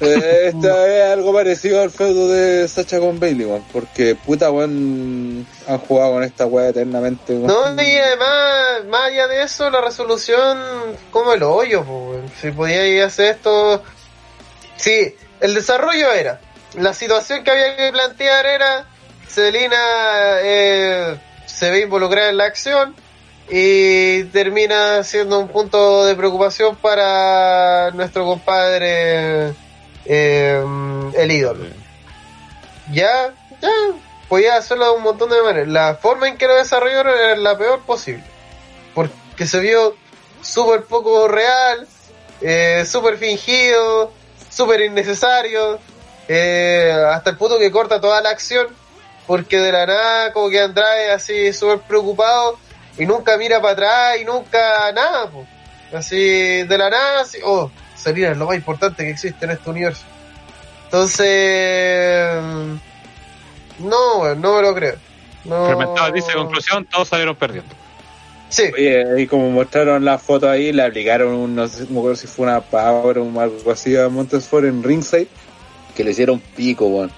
Eh, 0.00 0.48
esta 0.54 0.86
es 0.88 1.12
algo 1.12 1.34
parecido 1.34 1.82
al 1.82 1.90
feudo 1.90 2.28
de 2.28 2.66
Sacha 2.68 2.98
con 2.98 3.20
Bailey, 3.20 3.62
porque 3.70 4.14
puta, 4.14 4.50
weón, 4.50 5.46
han 5.66 5.78
jugado 5.78 6.12
con 6.12 6.24
esta 6.24 6.46
weá 6.46 6.68
eternamente. 6.68 7.34
No, 7.34 7.74
y 7.82 7.96
además, 7.98 8.84
más 8.88 9.02
allá 9.08 9.28
de 9.28 9.42
eso, 9.42 9.68
la 9.68 9.82
resolución, 9.82 10.58
como 11.10 11.34
el 11.34 11.42
hoyo, 11.42 11.84
si 12.40 12.50
podía 12.50 13.04
hacer 13.04 13.36
esto. 13.36 13.82
Sí, 14.76 15.14
el 15.40 15.54
desarrollo 15.54 16.10
era, 16.12 16.40
la 16.74 16.94
situación 16.94 17.44
que 17.44 17.50
había 17.50 17.76
que 17.76 17.92
plantear 17.92 18.46
era, 18.46 18.86
Selina 19.28 19.76
eh, 20.42 21.18
se 21.44 21.70
ve 21.70 21.80
involucrada 21.80 22.30
en 22.30 22.38
la 22.38 22.44
acción 22.44 22.94
y 23.50 24.24
termina 24.24 25.02
siendo 25.02 25.38
un 25.38 25.48
punto 25.48 26.06
de 26.06 26.14
preocupación 26.14 26.76
para 26.76 27.90
nuestro 27.90 28.24
compadre 28.24 29.52
eh, 30.12 30.64
el 31.14 31.30
ídolo. 31.30 31.66
Ya, 32.90 33.32
ya, 33.62 33.70
podía 34.28 34.56
hacerlo 34.56 34.86
de 34.86 34.96
un 34.96 35.02
montón 35.04 35.30
de 35.30 35.40
maneras. 35.40 35.68
La 35.68 35.94
forma 35.94 36.26
en 36.26 36.36
que 36.36 36.48
lo 36.48 36.56
desarrolló 36.56 37.00
era 37.00 37.36
la 37.36 37.56
peor 37.56 37.80
posible. 37.82 38.24
Porque 38.92 39.46
se 39.46 39.60
vio 39.60 39.94
súper 40.42 40.82
poco 40.82 41.28
real, 41.28 41.86
eh, 42.40 42.84
súper 42.86 43.18
fingido, 43.18 44.12
súper 44.50 44.80
innecesario, 44.80 45.78
eh, 46.26 46.92
hasta 47.12 47.30
el 47.30 47.36
punto 47.36 47.56
que 47.56 47.70
corta 47.70 48.00
toda 48.00 48.20
la 48.20 48.30
acción, 48.30 48.66
porque 49.28 49.58
de 49.58 49.70
la 49.70 49.86
nada 49.86 50.32
como 50.32 50.50
que 50.50 50.60
Andrade 50.60 51.12
así 51.12 51.52
súper 51.52 51.78
preocupado 51.80 52.58
y 52.98 53.06
nunca 53.06 53.36
mira 53.36 53.60
para 53.60 53.74
atrás 53.74 54.16
y 54.20 54.24
nunca 54.24 54.90
nada, 54.92 55.30
así 55.94 56.64
de 56.64 56.78
la 56.78 56.90
nada, 56.90 57.20
así, 57.20 57.38
oh, 57.44 57.70
Selina 58.00 58.32
es 58.32 58.38
lo 58.38 58.46
más 58.46 58.56
importante 58.56 59.04
que 59.04 59.10
existe 59.10 59.44
en 59.44 59.52
este 59.52 59.70
universo. 59.70 60.04
Entonces, 60.84 62.42
no, 63.78 64.34
no 64.34 64.56
me 64.56 64.62
lo 64.62 64.74
creo. 64.74 64.96
No... 65.44 66.12
dice 66.12 66.32
conclusión, 66.34 66.84
todos 66.86 67.08
salieron 67.08 67.36
perdiendo. 67.36 67.74
Sí. 68.48 68.64
y 69.16 69.26
como 69.28 69.48
mostraron 69.50 70.04
la 70.04 70.18
foto 70.18 70.50
ahí, 70.50 70.72
le 70.72 70.82
aplicaron 70.82 71.34
un, 71.34 71.54
no 71.54 71.68
sé 71.68 71.86
si 72.16 72.26
fue 72.26 72.46
una 72.46 72.60
power 72.60 73.18
o 73.18 73.40
algo 73.40 73.70
así 73.70 73.96
a 73.96 74.08
Montesford 74.08 74.64
en 74.64 74.82
ringside, 74.82 75.28
que 75.94 76.02
le 76.02 76.10
hicieron 76.10 76.40
pico, 76.40 76.86
weón. 76.86 77.12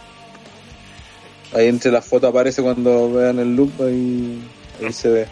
Ahí 1.55 1.69
entre 1.69 1.91
las 1.91 2.05
fotos 2.05 2.29
aparece 2.29 2.63
cuando 2.63 3.11
vean 3.11 3.39
el 3.39 3.57
loop, 3.57 3.73
ahí, 3.81 4.43
ahí 4.83 4.93
se 4.93 5.09
ve. 5.09 5.27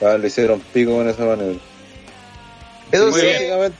Ah, 0.00 0.16
le 0.16 0.28
hicieron 0.28 0.60
pico 0.60 0.92
con 0.92 1.08
esa 1.08 1.24
manera. 1.26 1.58
Eso 2.94 3.12
sí, 3.12 3.26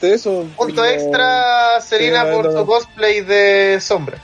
eso. 0.03 0.47
Punto 0.57 0.85
extra, 0.85 1.81
Serena 1.81 2.25
por 2.33 2.53
su 2.53 2.67
cosplay 2.67 3.21
de 3.21 3.79
sombra. 3.81 4.19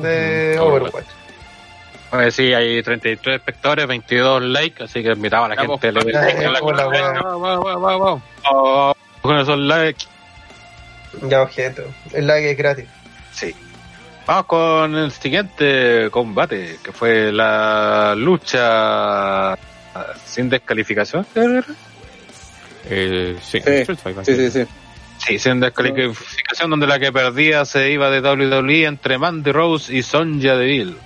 De 0.00 0.58
Overwatch. 0.58 1.04
Pues 2.10 2.34
sí, 2.34 2.54
hay 2.54 2.82
33 2.82 3.36
espectadores, 3.36 3.86
22 3.86 4.40
likes, 4.42 4.84
así 4.84 5.02
que 5.02 5.10
invitaba 5.10 5.44
a 5.44 5.50
la 5.50 5.56
gente. 5.56 5.92
Le 5.92 6.00
con 9.20 9.38
esos 9.38 9.58
likes. 9.58 10.06
Ya, 11.28 11.42
objeto. 11.42 11.82
El 12.12 12.26
like 12.26 12.50
es 12.50 12.56
gratis. 12.56 12.86
Sí. 13.32 13.54
Vamos 14.26 14.46
con 14.46 14.96
el 14.96 15.12
siguiente 15.12 16.08
combate, 16.10 16.78
que 16.82 16.92
fue 16.92 17.30
la 17.30 18.14
lucha 18.16 19.54
sin 20.24 20.48
descalificación. 20.48 21.26
Eh, 22.90 23.36
sí, 23.42 23.60
sí, 23.60 24.50
sí, 24.50 24.66
sí, 25.18 25.38
sin 25.38 25.60
descalificación 25.60 26.70
donde 26.70 26.86
la 26.86 26.98
que 26.98 27.12
perdía 27.12 27.64
se 27.64 27.90
iba 27.90 28.10
de 28.10 28.20
WWE 28.20 28.84
entre 28.84 29.18
Mandy 29.18 29.52
Rose 29.52 29.94
y 29.94 30.02
Sonja 30.02 30.56
Deville. 30.56 30.96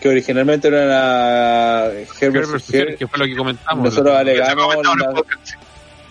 Que 0.00 0.10
originalmente 0.10 0.68
era 0.68 0.84
la 0.84 1.90
que 2.18 3.06
fue 3.06 3.18
lo 3.18 3.24
que 3.26 3.36
comentamos. 3.36 3.84
Nosotros 3.84 4.14
alegamos, 4.14 4.76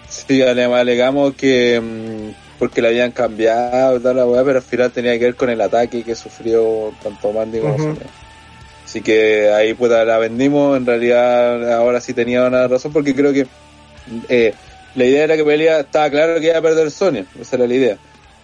sí, 0.09 0.41
alegamos 0.41 1.35
que 1.35 1.79
mm, 1.79 2.57
porque 2.57 2.81
la 2.81 2.87
habían 2.87 3.11
cambiado 3.11 3.99
toda 3.99 4.13
la 4.13 4.25
weá, 4.25 4.43
pero 4.43 4.57
al 4.57 4.63
final 4.63 4.91
tenía 4.91 5.13
que 5.19 5.25
ver 5.25 5.35
con 5.35 5.49
el 5.49 5.61
ataque 5.61 6.03
que 6.03 6.15
sufrió 6.15 6.93
tanto 7.03 7.31
Mandy 7.31 7.59
como 7.59 7.77
Sonja. 7.77 8.05
Así 8.83 9.01
que 9.01 9.51
ahí 9.51 9.73
pues 9.73 9.91
la 9.91 10.17
vendimos, 10.17 10.77
en 10.77 10.85
realidad 10.85 11.73
ahora 11.73 11.99
sí 11.99 12.13
tenía 12.13 12.45
una 12.45 12.67
razón 12.67 12.93
porque 12.93 13.13
creo 13.13 13.33
que 13.33 13.45
eh, 14.29 14.53
la 14.95 15.05
idea 15.05 15.25
era 15.25 15.35
que 15.35 15.43
pelea, 15.43 15.81
estaba 15.81 16.09
claro 16.09 16.39
que 16.39 16.47
iba 16.47 16.57
a 16.57 16.61
perder 16.61 16.89
Sonia, 16.91 17.25
esa 17.39 17.57
era 17.57 17.67
la 17.67 17.73
idea. 17.73 17.97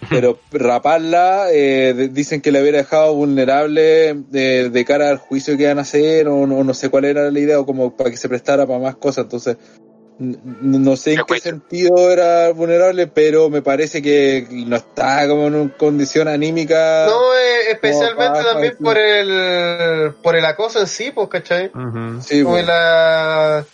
Pero 0.09 0.39
raparla, 0.51 1.47
eh, 1.51 2.09
dicen 2.11 2.41
que 2.41 2.51
le 2.51 2.61
hubiera 2.61 2.79
dejado 2.79 3.13
vulnerable 3.13 4.09
eh, 4.33 4.69
de 4.71 4.85
cara 4.85 5.09
al 5.09 5.17
juicio 5.17 5.55
que 5.57 5.63
iban 5.63 5.79
a 5.79 5.83
hacer, 5.83 6.27
o 6.27 6.45
no, 6.45 6.73
sé 6.73 6.89
cuál 6.89 7.05
era 7.05 7.31
la 7.31 7.39
idea, 7.39 7.59
o 7.59 7.65
como 7.65 7.95
para 7.95 8.09
que 8.09 8.17
se 8.17 8.29
prestara 8.29 8.65
para 8.67 8.79
más 8.79 8.95
cosas. 8.95 9.25
Entonces, 9.25 9.57
no 10.19 10.97
sé 10.97 11.13
en 11.13 11.21
qué 11.25 11.39
sentido 11.39 12.11
era 12.11 12.51
vulnerable, 12.51 13.07
pero 13.07 13.49
me 13.49 13.61
parece 13.61 14.01
que 14.01 14.45
no 14.51 14.75
está 14.75 15.27
como 15.27 15.47
en 15.47 15.55
una 15.55 15.77
condición 15.77 16.27
anímica. 16.27 17.05
No, 17.07 17.33
eh, 17.33 17.71
especialmente 17.71 18.43
también 18.43 18.75
por 18.77 18.97
el 18.97 20.13
por 20.21 20.35
el 20.35 20.45
acoso 20.45 20.79
en 20.79 20.87
sí, 20.87 21.11
pues, 21.11 21.27
¿cachai? 21.29 21.71
Sí, 22.21 22.43
como 22.43 22.55
pues. 22.55 22.67
la 22.67 23.65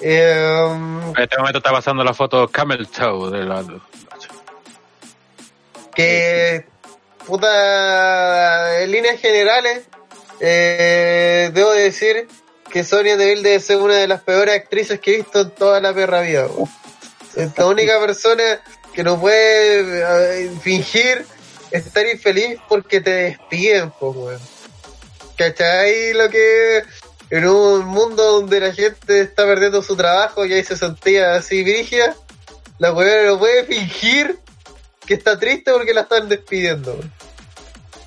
eh, 0.00 0.68
en 1.16 1.22
este 1.22 1.38
momento 1.38 1.58
está 1.58 1.72
pasando 1.72 2.04
la 2.04 2.14
foto 2.14 2.48
Camel 2.48 2.86
Toe 2.88 3.30
de 3.30 3.44
la 3.44 3.64
que 5.94 6.66
puta 7.26 8.82
en 8.82 8.90
líneas 8.90 9.20
generales 9.20 9.84
eh, 10.40 11.50
debo 11.54 11.72
decir 11.72 12.28
que 12.70 12.84
Sonia 12.84 13.16
Deville 13.16 13.42
debe 13.42 13.60
ser 13.60 13.78
una 13.78 13.94
de 13.94 14.06
las 14.06 14.20
peores 14.22 14.54
actrices 14.54 15.00
que 15.00 15.14
he 15.14 15.16
visto 15.18 15.40
en 15.40 15.50
toda 15.50 15.80
la 15.80 15.94
perra 15.94 16.20
vida 16.20 16.46
es 17.34 17.56
la 17.56 17.66
única 17.66 17.98
persona 18.04 18.60
que 18.92 19.02
no 19.02 19.18
puede 19.18 20.44
eh, 20.44 20.50
fingir 20.62 21.24
estar 21.70 22.06
infeliz 22.06 22.58
porque 22.68 23.00
te 23.00 23.10
despiden 23.10 23.90
pues 23.98 24.40
¿cachai? 25.36 26.12
lo 26.14 26.28
que 26.28 26.82
en 27.30 27.48
un 27.48 27.86
mundo 27.86 28.22
donde 28.22 28.60
la 28.60 28.72
gente 28.72 29.20
está 29.20 29.44
perdiendo 29.44 29.82
su 29.82 29.96
trabajo 29.96 30.46
y 30.46 30.52
ahí 30.52 30.62
se 30.62 30.76
sentía 30.76 31.34
así 31.34 31.62
brígida, 31.62 32.14
la 32.78 32.92
weá 32.92 33.26
no 33.26 33.38
puede 33.38 33.64
fingir 33.64 34.38
que 35.06 35.14
está 35.14 35.38
triste 35.38 35.72
porque 35.72 35.94
la 35.94 36.02
están 36.02 36.28
despidiendo. 36.28 36.98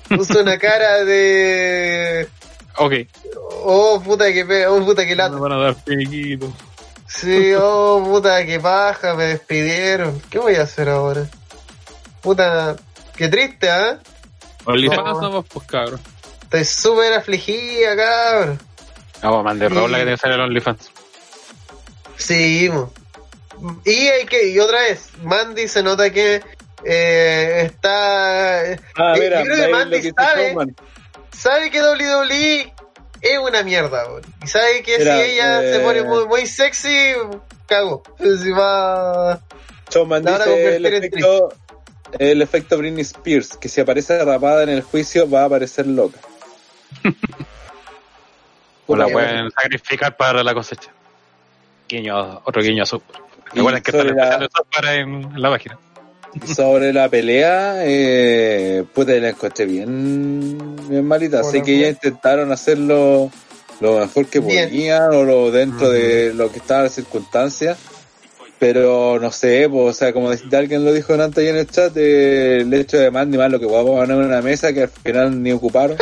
Puso 0.08 0.40
una 0.40 0.58
cara 0.58 1.04
de. 1.04 2.28
Ok. 2.76 2.92
Oh 3.64 4.00
puta 4.02 4.32
que 4.32 4.66
oh 4.66 4.84
puta 4.84 5.06
que 5.06 5.16
lata. 5.16 5.34
Me 5.34 5.40
van 5.40 5.52
a 5.52 5.58
dar 5.58 5.74
piquito. 5.84 6.52
Sí, 7.06 7.52
oh 7.56 8.02
puta 8.04 8.44
que 8.46 8.60
paja, 8.60 9.14
me 9.14 9.24
despidieron. 9.24 10.20
¿Qué 10.30 10.38
voy 10.38 10.54
a 10.54 10.62
hacer 10.62 10.88
ahora? 10.88 11.28
Puta, 12.20 12.76
qué 13.16 13.28
triste, 13.28 13.68
¿ah? 13.68 13.92
¿eh? 13.92 13.98
OnlyFans 14.64 15.46
pues 15.52 15.66
cabrón. 15.66 16.00
Estoy 16.42 16.64
súper 16.64 17.12
afligida, 17.14 17.96
cabrón. 17.96 18.69
Vamos, 19.22 19.44
Mandy 19.44 19.68
sí. 19.68 19.74
la 19.74 19.80
que 19.80 19.88
tiene 19.88 20.10
que 20.12 20.16
ser 20.16 20.30
el 20.32 20.40
OnlyFans. 20.40 20.90
Sí, 22.16 22.70
y 23.84 24.08
hay 24.08 24.26
que, 24.26 24.48
y 24.48 24.58
otra 24.58 24.80
vez, 24.82 25.10
Mandy 25.22 25.68
se 25.68 25.82
nota 25.82 26.10
que 26.10 26.42
eh, 26.84 27.62
está. 27.66 28.60
Ah, 28.60 29.14
eh, 29.16 29.20
mira, 29.20 29.40
yo 29.40 29.50
creo 29.50 29.66
que 29.66 29.72
Mandy 29.72 30.12
sabe, 30.16 30.56
sabe 31.36 31.70
que 31.70 31.82
WWE 31.82 32.72
es 33.20 33.38
una 33.38 33.62
mierda, 33.62 34.04
y 34.42 34.46
sabe 34.46 34.82
que 34.82 34.96
si 34.96 35.08
ella 35.08 35.60
se 35.60 35.80
pone 35.80 36.02
muy, 36.04 36.26
muy 36.26 36.46
sexy, 36.46 37.12
cago. 37.66 38.02
Si 38.18 38.50
va. 38.50 39.40
Showman 39.90 40.24
dice 40.24 40.76
el 40.76 40.86
efecto, 40.86 41.52
el 42.18 42.42
efecto 42.42 42.78
Britney 42.78 43.02
Spears, 43.02 43.56
que 43.56 43.68
si 43.68 43.80
aparece 43.80 44.24
rapada 44.24 44.62
en 44.62 44.70
el 44.70 44.82
juicio 44.82 45.28
va 45.28 45.42
a 45.42 45.44
aparecer 45.46 45.86
loca. 45.86 46.18
O 48.92 48.96
la 48.96 49.08
pueden 49.08 49.50
sacrificar 49.52 50.16
para 50.16 50.42
la 50.42 50.52
cosecha. 50.52 50.90
otro 52.44 52.62
guiño 52.62 52.82
azul. 52.82 53.02
Recuerden 53.52 53.82
que 53.82 53.90
están 53.90 54.16
la... 54.16 54.48
para 54.74 54.94
en, 54.94 55.40
la 55.40 55.50
página. 55.50 55.78
Sobre 56.54 56.92
la 56.92 57.08
pelea, 57.08 57.84
eh, 57.84 58.84
puede 58.94 59.20
la 59.20 59.30
encontré 59.30 59.66
bien, 59.66 60.76
bien 60.88 61.04
malita. 61.04 61.42
sé 61.42 61.62
que 61.62 61.78
ya 61.78 61.88
intentaron 61.88 62.52
hacerlo 62.52 63.30
lo 63.80 63.98
mejor 63.98 64.26
que 64.26 64.40
podían 64.40 65.10
o 65.12 65.24
lo 65.24 65.50
dentro 65.50 65.88
de 65.88 66.34
lo 66.34 66.50
que 66.50 66.58
estaba 66.58 66.84
la 66.84 66.88
circunstancia. 66.88 67.76
Pero 68.58 69.18
no 69.20 69.32
sé, 69.32 69.68
pues, 69.70 69.96
o 69.96 69.98
sea, 69.98 70.12
como 70.12 70.30
alguien 70.30 70.84
lo 70.84 70.92
dijo 70.92 71.14
antes 71.14 71.38
ahí 71.38 71.48
en 71.48 71.56
el 71.56 71.66
chat, 71.66 71.96
eh, 71.96 72.58
el 72.58 72.74
hecho 72.74 72.98
de 72.98 73.10
más 73.10 73.26
ni 73.26 73.38
más 73.38 73.50
lo 73.50 73.58
que 73.58 73.64
a 73.64 73.68
poner 73.68 74.10
en 74.10 74.24
una 74.24 74.42
mesa 74.42 74.72
que 74.72 74.82
al 74.82 74.90
final 74.90 75.42
ni 75.42 75.52
ocuparon. 75.52 75.96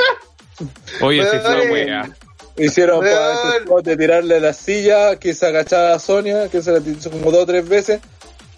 Oye, 1.00 1.24
si 1.24 1.38
fue 1.38 1.70
wea. 1.70 2.10
Hicieron 2.58 3.00
para 3.00 3.82
de 3.82 3.96
tirarle 3.96 4.40
la 4.40 4.52
silla 4.52 5.16
que 5.16 5.32
se 5.32 5.46
agachaba 5.46 5.94
a 5.94 5.98
Sonia, 5.98 6.48
que 6.48 6.60
se 6.60 6.72
la 6.72 6.80
tiró 6.80 6.98
como 7.10 7.30
dos 7.30 7.44
o 7.44 7.46
tres 7.46 7.68
veces, 7.68 8.00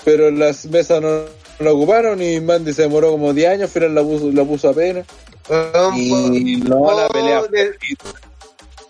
pero 0.04 0.30
las 0.30 0.64
mesas 0.66 1.02
no 1.02 1.24
la 1.60 1.72
ocuparon 1.72 2.22
y 2.22 2.40
Mandy 2.40 2.72
se 2.72 2.82
demoró 2.82 3.10
como 3.10 3.32
10 3.32 3.50
años, 3.50 3.62
al 3.64 3.68
final 3.68 3.94
la 3.94 4.02
puso, 4.02 4.32
la 4.32 4.44
puso 4.44 4.70
apenas. 4.70 5.06
y 5.94 6.56
no 6.56 6.98
la 6.98 7.08
pelea. 7.08 7.42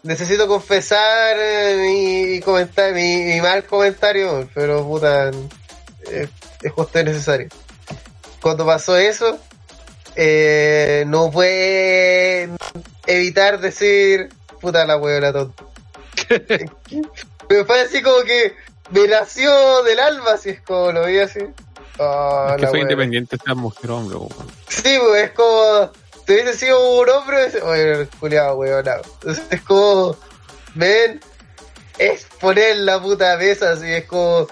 necesito 0.05 0.47
confesar 0.47 1.37
eh, 1.39 1.77
mi, 1.77 2.41
comentar, 2.41 2.95
mi, 2.95 3.41
mal 3.41 3.65
comentario, 3.65 4.49
pero 4.55 4.87
puta, 4.87 5.31
eh, 6.11 6.29
es 6.63 6.73
justo 6.73 7.01
y 7.01 7.05
necesario. 7.05 7.49
Cuando 8.41 8.65
pasó 8.65 8.97
eso, 8.97 9.39
eh, 10.15 11.05
no 11.07 11.31
puede 11.31 12.49
evitar 13.07 13.61
decir, 13.61 14.29
puta 14.61 14.87
la 14.87 14.97
hueá 14.97 15.33
tonta. 15.33 15.65
me 17.49 17.65
fue 17.65 17.81
así 17.81 18.03
como 18.03 18.23
que 18.23 18.55
me 18.91 19.07
nació 19.09 19.83
del 19.83 20.01
alma, 20.01 20.37
si 20.37 20.51
es 20.51 20.61
como 20.63 20.93
lo 20.93 21.07
vi 21.07 21.19
así. 21.19 21.41
Oh, 21.99 22.47
es 22.55 22.61
que 22.61 22.67
soy 22.69 22.81
independiente, 22.81 23.37
esta 23.37 23.55
mujer 23.55 23.91
hombre, 23.91 24.17
Sí, 24.69 24.97
pues 25.01 25.25
es 25.25 25.31
como 25.33 25.91
si 26.27 26.33
hubiese 26.33 26.55
sido 26.59 27.01
un 27.01 27.09
hombre, 27.11 27.63
oye, 27.63 28.07
culiado, 28.21 28.57
weón. 28.57 28.87
Es 29.51 29.61
como, 29.63 30.17
ven, 30.75 31.21
es 31.99 32.25
poner 32.41 32.77
la 32.79 33.03
puta 33.03 33.37
mesa, 33.37 33.73
así 33.73 33.93
es 33.93 34.05
como, 34.05 34.47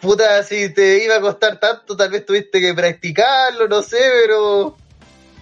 puta, 0.00 0.42
si 0.42 0.74
te 0.74 1.04
iba 1.04 1.16
a 1.16 1.20
costar 1.20 1.60
tanto, 1.60 1.96
tal 1.96 2.10
vez 2.10 2.26
tuviste 2.26 2.60
que 2.60 2.74
practicarlo, 2.74 3.68
no 3.68 3.82
sé, 3.82 3.98
pero. 4.26 4.76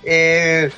Eh, 0.05 0.71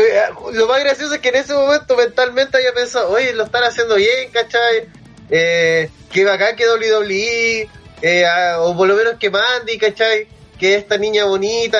eh, 0.00 0.22
lo 0.52 0.66
más 0.66 0.80
gracioso 0.80 1.14
es 1.14 1.20
que 1.20 1.28
en 1.28 1.36
ese 1.36 1.54
momento 1.54 1.96
mentalmente 1.96 2.56
había 2.56 2.72
pensado, 2.72 3.10
oye, 3.10 3.32
lo 3.32 3.44
están 3.44 3.64
haciendo 3.64 3.96
bien, 3.96 4.30
¿cachai? 4.32 4.88
Eh, 5.30 5.90
que 6.10 6.24
bacán 6.24 6.56
que 6.56 6.68
WWE, 6.68 7.68
eh, 8.02 8.24
o 8.58 8.76
por 8.76 8.88
lo 8.88 8.94
menos 8.96 9.14
que 9.18 9.30
Mandy, 9.30 9.78
¿cachai? 9.78 10.28
que 10.58 10.74
esta 10.74 10.96
niña 10.96 11.24
bonita 11.24 11.78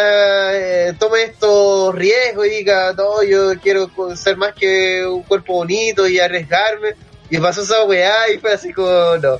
eh, 0.54 0.94
tome 0.98 1.22
estos 1.22 1.94
riesgos 1.94 2.46
y 2.46 2.50
diga, 2.50 2.92
no, 2.92 3.22
yo 3.22 3.58
quiero 3.60 3.90
ser 4.14 4.36
más 4.36 4.54
que 4.54 5.04
un 5.06 5.22
cuerpo 5.22 5.54
bonito 5.54 6.06
y 6.06 6.20
arriesgarme. 6.20 6.94
Y 7.30 7.38
pasó 7.38 7.62
esa 7.62 7.84
weá 7.84 8.30
y 8.32 8.38
fue 8.38 8.52
así 8.52 8.72
como, 8.72 8.88
no. 9.16 9.38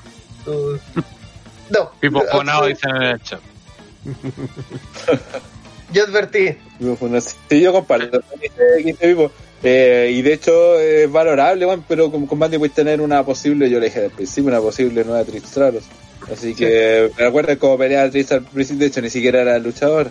no. 1.71 1.91
Pipo 2.01 2.25
Ponado 2.33 2.67
dicen 2.67 2.97
en 2.97 3.03
el 3.03 3.23
chat. 3.23 3.41
yo 5.93 6.05
advertí. 6.05 6.57
Sí, 7.49 7.61
yo 7.61 7.73
comparto. 7.73 8.23
Eh, 9.63 10.13
y 10.15 10.23
de 10.23 10.33
hecho 10.33 10.79
es 10.79 11.11
valorable, 11.11 11.67
pero 11.89 12.11
con, 12.11 12.27
Bandy 12.39 12.59
puedes 12.59 12.75
tener 12.75 13.01
una 13.01 13.25
posible, 13.25 13.71
yo 13.71 13.81
le 13.81 13.87
dije 13.87 14.05
al 14.05 14.11
principio, 14.11 14.51
una 14.51 14.61
posible 14.61 15.05
nueva 15.05 15.25
Tristraros. 15.25 15.85
Así 16.31 16.55
que 16.55 17.11
me 17.19 17.25
acuerdo 17.25 17.59
cómo 17.59 17.79
peleaba 17.79 18.11
Tristan 18.11 18.47
de 18.53 18.87
hecho 18.87 19.01
ni 19.01 19.11
siquiera 19.11 19.43
era 19.43 19.59
luchador. 19.59 20.11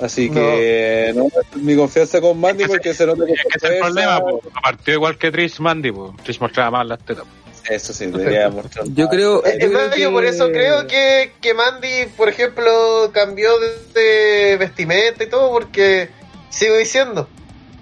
Así 0.00 0.30
que 0.30 1.12
no, 1.14 1.26
mi 1.56 1.74
confianza 1.74 2.20
con 2.20 2.38
Mandy 2.40 2.66
porque 2.66 2.94
se 2.94 3.04
nota 3.04 3.26
que 3.26 3.32
es, 3.32 3.42
que 3.42 3.66
es 3.66 3.72
el 3.72 3.78
problema, 3.80 4.20
pues, 4.20 4.44
partió 4.62 4.94
igual 4.94 5.18
que 5.18 5.32
Trish 5.32 5.58
Mandy, 5.58 5.90
pues. 5.90 6.12
Trish 6.22 6.40
mostraba 6.40 6.70
más 6.70 6.86
las 6.86 7.00
tetas. 7.00 7.24
Eso 7.68 7.92
sí, 7.92 8.06
debería 8.06 8.48
mostrar. 8.48 8.86
Yo 8.94 9.08
creo, 9.08 9.42
yo, 9.44 9.70
creo 9.70 9.90
que... 9.90 10.08
por 10.08 10.24
eso 10.24 10.50
creo 10.50 10.86
que, 10.86 11.32
que 11.40 11.52
Mandy, 11.52 12.06
por 12.16 12.28
ejemplo, 12.28 13.10
cambió 13.12 13.50
de 13.94 14.56
vestimenta 14.58 15.24
y 15.24 15.28
todo, 15.28 15.50
porque 15.50 16.08
sigo 16.48 16.76
diciendo, 16.76 17.28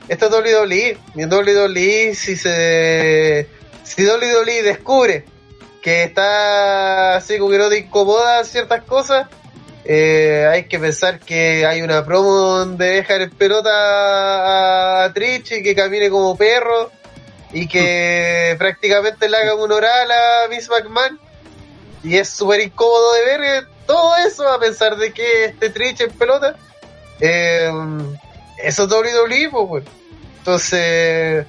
esto 0.08 0.26
es 0.26 0.32
WWE, 0.32 0.98
y 1.14 1.22
en 1.22 1.32
WWE 1.32 2.14
si 2.14 2.36
se 2.36 3.48
si 3.84 4.04
WWE 4.04 4.62
descubre 4.62 5.24
que 5.80 6.02
está 6.02 7.16
así 7.16 7.38
como 7.38 7.52
que 7.52 7.58
no 7.58 7.68
te 7.68 7.78
incomoda 7.78 8.42
ciertas 8.42 8.82
cosas, 8.82 9.28
eh, 9.84 10.44
hay 10.50 10.64
que 10.64 10.80
pensar 10.80 11.20
que 11.20 11.64
hay 11.64 11.80
una 11.80 12.04
promo 12.04 12.34
donde 12.34 12.86
dejan 12.86 13.22
en 13.22 13.30
pelota 13.30 15.04
a, 15.04 15.12
Trish 15.12 15.52
y 15.52 15.62
que 15.62 15.76
camine 15.76 16.10
como 16.10 16.36
perro 16.36 16.90
y 17.52 17.68
que 17.68 18.54
prácticamente 18.58 19.28
le 19.28 19.36
haga 19.36 19.54
un 19.54 19.70
oral 19.70 20.10
a 20.10 20.48
Miss 20.48 20.68
McMahon 20.68 21.18
y 22.02 22.16
es 22.16 22.28
súper 22.28 22.60
incómodo 22.60 23.14
de 23.14 23.24
ver 23.24 23.40
eh, 23.42 23.66
todo 23.86 24.16
eso 24.16 24.48
a 24.48 24.58
pesar 24.58 24.96
de 24.96 25.12
que 25.12 25.46
este 25.46 25.70
Trish 25.70 26.02
en 26.02 26.10
pelota 26.10 26.56
eh, 27.20 27.70
eso 28.62 28.84
es 28.84 28.90
WWE 28.90 29.50
pues 29.50 29.84
entonces 30.38 31.46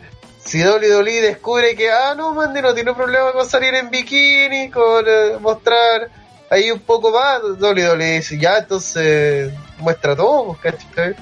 si 0.47 0.61
Dolly 0.61 1.19
descubre 1.19 1.75
que, 1.75 1.91
ah, 1.91 2.15
no, 2.15 2.33
Mandy 2.33 2.61
no 2.61 2.73
tiene 2.73 2.93
problema 2.93 3.33
con 3.33 3.45
salir 3.45 3.75
en 3.75 3.89
bikini, 3.89 4.71
con 4.71 5.03
eh, 5.05 5.37
mostrar 5.41 6.09
ahí 6.49 6.71
un 6.71 6.79
poco 6.79 7.11
más, 7.11 7.41
Dolly 7.59 7.83
dice, 8.15 8.37
ya, 8.37 8.59
entonces 8.59 9.51
muestra 9.79 10.15
todo, 10.15 10.57
¿cachai? 10.61 11.15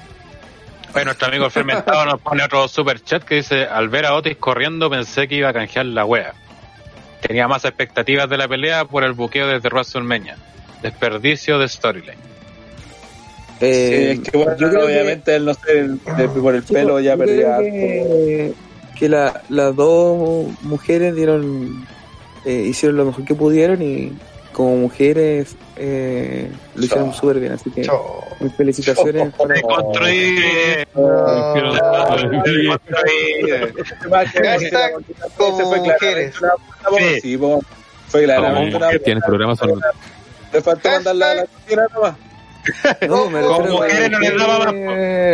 Bueno, 0.96 1.08
nuestro 1.10 1.28
amigo 1.28 1.50
Fermentado 1.50 2.06
nos 2.06 2.22
pone 2.22 2.42
otro 2.42 2.66
super 2.68 3.04
chat 3.04 3.22
que 3.22 3.34
dice, 3.34 3.66
al 3.66 3.90
ver 3.90 4.06
a 4.06 4.14
Otis 4.14 4.38
corriendo 4.38 4.88
pensé 4.88 5.28
que 5.28 5.34
iba 5.34 5.50
a 5.50 5.52
canjear 5.52 5.84
la 5.84 6.06
wea. 6.06 6.32
Tenía 7.20 7.46
más 7.46 7.66
expectativas 7.66 8.30
de 8.30 8.38
la 8.38 8.48
pelea 8.48 8.86
por 8.86 9.04
el 9.04 9.12
buqueo 9.12 9.46
desde 9.46 9.68
WrestleMania. 9.68 10.38
Desperdicio 10.80 11.58
de 11.58 11.68
storyline. 11.68 12.18
Eh, 13.60 14.12
sí, 14.14 14.22
es 14.22 14.30
que 14.30 14.38
bueno, 14.38 14.84
obviamente 14.84 15.36
él 15.36 15.44
no 15.44 15.52
sé, 15.52 15.86
por 16.40 16.54
el 16.54 16.62
pelo 16.62 16.98
ya 16.98 17.14
perdía 17.14 17.58
que 18.98 19.08
la, 19.10 19.42
las 19.50 19.76
dos 19.76 20.46
mujeres 20.62 21.14
dieron 21.14 21.86
eh, 22.46 22.68
hicieron 22.70 22.96
lo 22.96 23.04
mejor 23.04 23.26
que 23.26 23.34
pudieron 23.34 23.82
y 23.82 24.12
como 24.56 24.74
mujeres 24.76 25.54
eh, 25.76 26.50
lo 26.74 26.82
hicieron 26.82 27.12
súper 27.12 27.40
bien 27.40 27.52
así 27.52 27.70
que 27.70 27.86
mis 28.40 28.54
felicitaciones. 28.54 29.34
Para... 29.34 29.60
como 35.36 35.76
mujeres. 35.76 36.34
sí. 37.20 37.38
Fue 38.08 38.24
claramente 38.24 38.98
tienes 39.00 39.24
programas 39.24 39.60
te 40.52 40.62
falta 40.62 40.90
mandar 40.90 41.16
la, 41.16 41.34
la 41.68 41.88
nomás. 41.92 42.14
No, 43.06 43.24
como 43.48 43.68
mujeres 43.68 44.10
no 44.10 44.18
les 44.20 44.38
daba 44.38 44.58
más. 44.58 44.74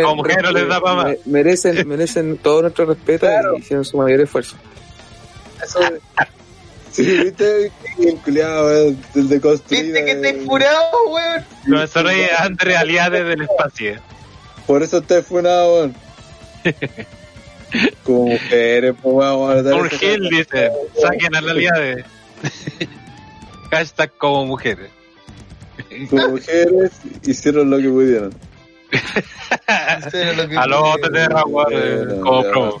Como 0.03 0.15
mujeres 0.15 0.43
no 0.43 0.51
les 0.51 0.67
daba 0.67 0.95
más. 0.95 1.15
Merecen, 1.25 1.87
merecen 1.87 2.37
todo 2.39 2.63
nuestro 2.63 2.87
respeto 2.87 3.25
y 3.55 3.59
hicieron 3.59 3.85
su 3.85 3.97
mayor 3.97 4.19
esfuerzo. 4.19 4.57
Eso. 5.63 5.79
Sí, 6.93 7.03
viste, 7.03 7.71
bien 7.97 8.17
culiado, 8.17 8.67
weón, 8.67 9.03
el 9.15 9.29
de 9.29 9.41
construir. 9.41 9.85
Viste 9.85 10.05
que 10.05 10.11
estáis 10.11 10.45
furado, 10.45 11.09
weón. 11.09 11.45
Profesor 11.67 12.07
Andre 12.39 12.77
Aliade 12.77 13.23
del 13.23 13.41
espacio. 13.41 13.95
Por 14.67 14.83
eso 14.83 14.99
estáis 14.99 15.25
furado, 15.25 15.73
weón. 15.73 15.95
Como 18.03 18.27
mujeres, 18.27 18.93
pues 19.01 19.15
weón. 19.15 19.63
Por 19.71 19.89
Gil 19.89 20.29
dice, 20.29 20.69
saquen 21.01 21.35
a 21.35 21.41
la 21.41 21.51
Aliade. 21.51 22.05
Hashtag 23.71 24.11
como 24.19 24.45
mujeres. 24.45 24.91
Como 26.11 26.29
mujeres 26.29 26.91
hicieron 27.23 27.71
lo 27.71 27.79
que 27.79 27.89
pudieron. 27.89 28.35
A 29.67 30.67
los 30.67 30.95
TTR, 31.01 31.33
como 32.21 32.43
promo. 32.43 32.79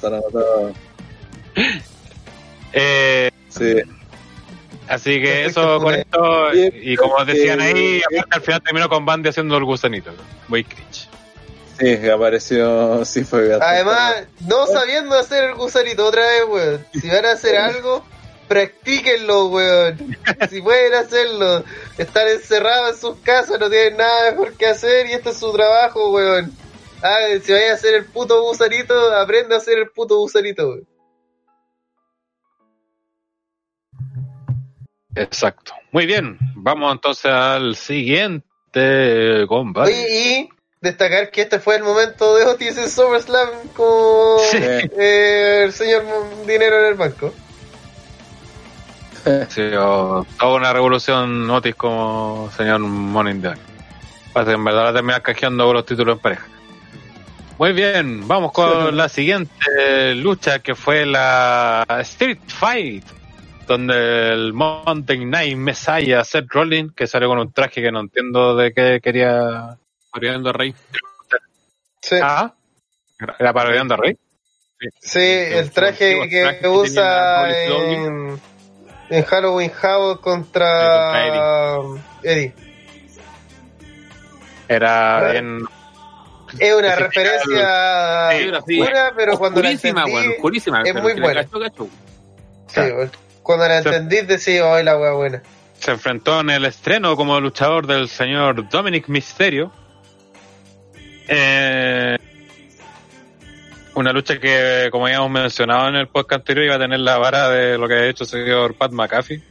Eh, 2.73 3.31
sí. 3.49 3.81
Así 4.87 5.21
que 5.21 5.45
eso 5.45 5.79
con 5.79 5.95
esto, 5.95 6.53
y 6.53 6.95
como 6.95 7.23
decían 7.25 7.61
ahí, 7.61 8.01
al 8.29 8.41
final 8.41 8.61
terminó 8.61 8.89
con 8.89 9.05
Bandy 9.05 9.29
haciendo 9.29 9.57
el 9.57 9.63
gusanito. 9.63 10.11
Muy 10.47 10.63
cringe. 10.63 11.07
Sí, 11.79 12.09
apareció, 12.09 13.03
sí 13.03 13.23
fue 13.23 13.57
Además, 13.59 14.27
no 14.47 14.67
sabiendo 14.67 15.17
hacer 15.17 15.45
el 15.45 15.55
gusanito 15.55 16.05
otra 16.05 16.21
vez, 16.21 16.43
weón. 16.47 16.85
Si 16.93 17.07
van 17.09 17.25
a 17.25 17.31
hacer 17.31 17.57
algo, 17.57 18.05
practíquenlo, 18.47 19.47
weón. 19.47 20.17
Si 20.49 20.61
pueden 20.61 20.93
hacerlo, 20.93 21.63
estar 21.97 22.27
encerrados 22.27 22.95
en 22.95 23.01
sus 23.01 23.17
casas, 23.19 23.59
no 23.59 23.69
tienen 23.69 23.97
nada 23.97 24.31
mejor 24.31 24.53
que 24.53 24.67
hacer 24.67 25.07
y 25.07 25.13
este 25.13 25.31
es 25.31 25.37
su 25.37 25.51
trabajo, 25.51 26.11
weón. 26.11 26.55
Ah, 27.01 27.17
si 27.43 27.51
vais 27.51 27.71
a 27.71 27.73
hacer 27.73 27.95
el 27.95 28.05
puto 28.05 28.41
gusanito, 28.43 29.13
aprende 29.15 29.55
a 29.55 29.57
hacer 29.57 29.79
el 29.79 29.89
puto 29.89 30.17
gusanito, 30.17 30.67
weón. 30.67 30.92
Exacto. 35.15 35.73
Muy 35.91 36.05
bien, 36.05 36.37
vamos 36.55 36.91
entonces 36.91 37.31
al 37.31 37.75
siguiente 37.75 39.45
combate. 39.47 39.91
y 39.91 40.49
destacar 40.81 41.31
que 41.31 41.41
este 41.41 41.59
fue 41.59 41.77
el 41.77 41.83
momento 41.83 42.35
de 42.35 42.45
Otis 42.45 42.77
en 42.77 42.89
SummerSlam 42.89 43.49
con 43.75 44.39
eh, 44.53 45.63
el 45.63 45.71
señor 45.71 46.03
Dinero 46.45 46.79
en 46.79 46.85
el 46.85 46.93
banco. 46.95 47.33
sí, 49.49 49.61
o 49.77 50.25
toda 50.39 50.55
una 50.55 50.73
revolución 50.73 51.49
Otis 51.49 51.75
como 51.75 52.51
señor 52.55 52.79
Morning 52.79 53.41
Parece 54.33 54.51
que 54.51 54.55
en 54.55 54.63
verdad 54.63 54.85
la 54.85 54.93
termina 54.93 55.19
cajeando 55.19 55.71
los 55.71 55.85
títulos 55.85 56.15
en 56.15 56.21
pareja. 56.21 56.47
Muy 57.59 57.71
bien, 57.71 58.27
vamos 58.27 58.51
con 58.51 58.97
la 58.97 59.07
siguiente 59.07 60.15
lucha 60.15 60.59
que 60.59 60.73
fue 60.73 61.05
la 61.05 61.85
Street 62.01 62.39
Fight, 62.47 63.05
donde 63.65 64.29
el 64.29 64.53
Mountain 64.53 65.27
Knight 65.27 65.57
Messiah 65.57 66.23
Seth 66.23 66.47
Rollins, 66.49 66.93
que 66.93 67.07
salió 67.07 67.29
con 67.29 67.39
un 67.39 67.51
traje 67.51 67.81
que 67.81 67.91
no 67.91 68.01
entiendo 68.01 68.55
de 68.55 68.73
qué 68.73 68.99
quería. 69.01 69.77
Parodiando 70.11 70.49
a 70.49 70.53
Rey. 70.53 70.75
Sí. 72.01 72.15
Ah, 72.21 72.53
¿era 73.39 73.53
parodiando 73.53 73.95
a 73.95 73.97
Rey? 73.97 74.17
Sí, 74.99 75.19
el 75.19 75.71
traje 75.71 76.27
que, 76.29 76.67
usa 76.67 77.49
en, 77.49 78.39
en, 79.09 79.23
Halloween 79.23 79.71
Havoc 79.81 80.21
contra 80.21 81.25
Eddie. 82.21 82.53
Era 84.67 85.31
bien 85.31 85.65
es 86.59 86.73
una 86.73 86.95
referencia 86.95 88.61
pura, 88.65 89.13
pero 89.15 89.37
cuando 89.37 89.61
la 89.61 89.71
entendí, 89.71 90.01
es 90.85 91.01
muy 91.01 91.13
buena. 91.19 91.43
Sí, 92.67 92.81
cuando 93.43 93.67
la 93.67 93.77
entendí 93.77 94.21
decís, 94.21 94.61
hoy 94.61 94.83
la 94.83 94.97
wea 94.97 95.11
buena. 95.11 95.43
Se 95.79 95.91
enfrentó 95.91 96.39
en 96.39 96.49
el 96.49 96.65
estreno 96.65 97.15
como 97.15 97.39
luchador 97.39 97.85
del 97.85 98.07
señor 98.07 98.69
Dominic 98.69 99.09
Mysterio. 99.09 99.71
Eh, 101.27 102.17
una 103.95 104.11
lucha 104.11 104.39
que, 104.39 104.87
como 104.91 105.05
habíamos 105.05 105.29
mencionado 105.29 105.89
en 105.89 105.95
el 105.95 106.07
podcast 106.07 106.41
anterior, 106.41 106.65
iba 106.65 106.75
a 106.75 106.79
tener 106.79 106.99
la 106.99 107.17
vara 107.17 107.49
de 107.49 107.77
lo 107.77 107.87
que 107.87 107.93
ha 107.93 108.05
hecho 108.07 108.23
el 108.23 108.29
señor 108.29 108.75
Pat 108.75 108.91
McAfee 108.91 109.43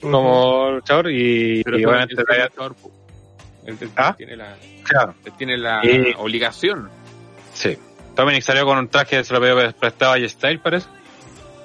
como 0.00 0.70
luchador 0.72 1.10
y, 1.10 1.60
y 1.60 1.84
obviamente... 1.84 2.16
¿Ah? 3.96 4.14
tiene 4.16 4.36
la, 4.36 4.56
claro. 4.82 5.14
tiene 5.36 5.56
la 5.56 5.82
obligación. 6.18 6.90
Sí. 7.52 7.78
Dominic 8.16 8.42
salió 8.42 8.64
con 8.64 8.78
un 8.78 8.88
traje 8.88 9.18
que 9.18 9.24
se 9.24 9.32
lo 9.32 9.38
había 9.38 9.70
prestado 9.72 10.14
a 10.14 10.28
Style, 10.28 10.58
parece. 10.58 10.88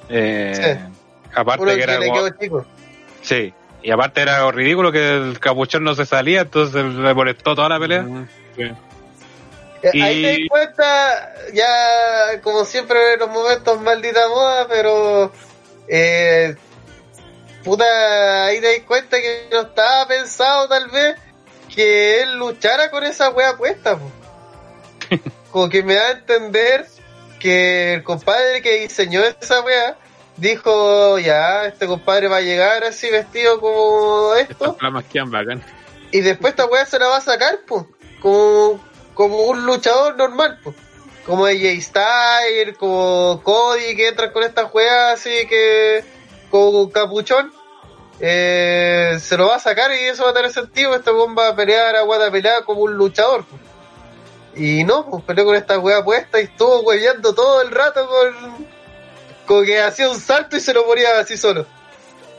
Eh, 0.09 0.53
sí. 0.53 0.94
Aparte 1.35 1.75
que 1.75 1.83
era. 1.83 1.99
Sí. 3.21 3.53
Y 3.83 3.91
aparte 3.91 4.21
era 4.21 4.49
ridículo 4.51 4.91
que 4.91 5.15
el 5.15 5.39
capuchón 5.39 5.83
no 5.83 5.93
se 5.93 6.05
salía, 6.05 6.41
entonces 6.41 6.83
le 6.83 7.13
molestó 7.13 7.55
toda 7.55 7.69
la 7.69 7.79
pelea. 7.79 8.05
sí. 8.55 8.63
Y... 9.93 10.01
Ahí 10.01 10.21
te 10.23 10.31
di 10.31 10.47
cuenta, 10.47 11.33
ya 11.53 12.41
como 12.41 12.65
siempre 12.65 13.13
en 13.13 13.19
los 13.19 13.29
momentos 13.29 13.79
maldita 13.81 14.27
moda, 14.29 14.67
pero 14.67 15.31
eh, 15.87 16.55
puta, 17.63 18.45
ahí 18.45 18.61
te 18.61 18.73
di 18.73 18.79
cuenta 18.81 19.17
que 19.17 19.47
no 19.51 19.61
estaba 19.61 20.07
pensado 20.07 20.67
tal 20.67 20.89
vez 20.89 21.17
que 21.73 22.23
él 22.23 22.37
luchara 22.37 22.89
con 22.89 23.03
esa 23.03 23.29
wea 23.29 23.57
puesta. 23.57 23.99
Como 25.51 25.69
que 25.69 25.83
me 25.83 25.95
da 25.95 26.07
a 26.07 26.11
entender 26.11 26.87
que 27.39 27.93
el 27.93 28.03
compadre 28.03 28.61
que 28.61 28.79
diseñó 28.81 29.21
esa 29.23 29.61
wea 29.61 29.97
dijo, 30.37 31.19
ya, 31.19 31.65
este 31.65 31.87
compadre 31.87 32.27
va 32.27 32.37
a 32.37 32.41
llegar 32.41 32.83
así 32.83 33.09
vestido 33.09 33.59
como 33.59 34.33
esto. 34.35 34.75
Y 36.11 36.21
después 36.21 36.51
esta 36.51 36.65
wea 36.65 36.85
se 36.85 36.99
la 36.99 37.07
va 37.07 37.17
a 37.17 37.21
sacar, 37.21 37.59
pues, 37.67 37.85
como, 38.21 38.79
como 39.13 39.43
un 39.43 39.65
luchador 39.65 40.15
normal, 40.15 40.59
pues. 40.63 40.75
Como 41.25 41.45
AJ 41.47 41.81
Styles, 41.81 42.77
como 42.77 43.41
Cody 43.43 43.95
que 43.95 44.09
entra 44.09 44.31
con 44.31 44.43
esta 44.43 44.65
wea 44.65 45.13
así 45.13 45.47
que, 45.47 46.03
como 46.51 46.91
capuchón 46.91 47.51
eh, 48.19 49.17
se 49.19 49.35
lo 49.35 49.47
va 49.47 49.55
a 49.55 49.59
sacar 49.59 49.91
y 49.91 50.05
eso 50.05 50.23
va 50.23 50.31
a 50.31 50.33
tener 50.33 50.51
sentido. 50.51 50.95
Este 50.95 51.11
bomba 51.11 51.43
va 51.43 51.49
a 51.49 51.55
pelear 51.55 51.95
a 51.95 52.03
guata 52.03 52.31
pelea 52.31 52.61
como 52.61 52.81
un 52.81 52.95
luchador. 52.95 53.45
Y 54.55 54.83
no, 54.83 55.09
pues 55.09 55.23
peleó 55.23 55.45
con 55.45 55.55
esta 55.55 55.79
wea 55.79 56.03
puesta 56.03 56.39
y 56.39 56.45
estuvo 56.45 56.81
hueveando 56.81 57.35
todo 57.35 57.61
el 57.61 57.71
rato 57.71 58.07
con, 58.07 58.67
con 59.45 59.65
que 59.65 59.79
hacía 59.79 60.09
un 60.09 60.19
salto 60.19 60.57
y 60.57 60.59
se 60.59 60.73
lo 60.73 60.85
ponía 60.85 61.19
así 61.19 61.37
solo. 61.37 61.65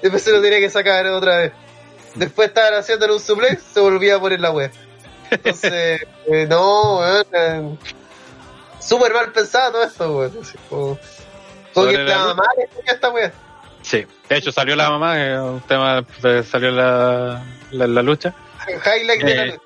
Después 0.02 0.22
se 0.22 0.32
lo 0.32 0.42
tenía 0.42 0.58
que 0.58 0.70
sacar 0.70 1.06
otra 1.06 1.38
vez. 1.38 1.52
Después 2.14 2.48
estaban 2.48 2.74
haciéndole 2.74 3.12
un 3.12 3.20
suplex, 3.20 3.62
se 3.62 3.80
volvía 3.80 4.16
a 4.16 4.20
poner 4.20 4.40
la 4.40 4.50
wea. 4.50 4.70
Entonces, 5.30 6.02
eh, 6.26 6.46
no, 6.48 6.98
weón. 6.98 7.78
Súper 8.80 9.12
mal 9.12 9.32
pensado 9.32 9.72
todo 9.72 9.84
esto, 9.84 10.16
weón. 10.16 10.32
Como, 10.68 10.98
como 11.74 11.88
que 11.88 11.94
estaba 11.94 12.34
mal 12.34 12.46
esta 12.86 13.10
wea. 13.10 13.32
Sí, 13.82 14.04
de 14.28 14.36
hecho 14.36 14.50
salió 14.50 14.74
la 14.74 14.90
mamá, 14.90 15.14
que 15.14 15.38
un 15.38 15.60
tema, 15.60 16.04
salió 16.44 16.70
la, 16.70 17.44
la, 17.70 18.02
lucha. 18.02 18.34
Highlight 18.66 19.22
de 19.22 19.34
la 19.34 19.42
eh, 19.42 19.46
lucha. 19.46 19.60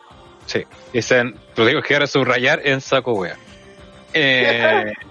Sí, 0.47 0.65
dicen, 0.93 1.39
lo 1.57 1.65
digo 1.65 1.81
que 1.81 1.95
era 1.95 2.07
subrayar 2.07 2.61
en 2.65 2.81
saco 2.81 3.13
wea. 3.13 3.37
Eh, 4.13 4.93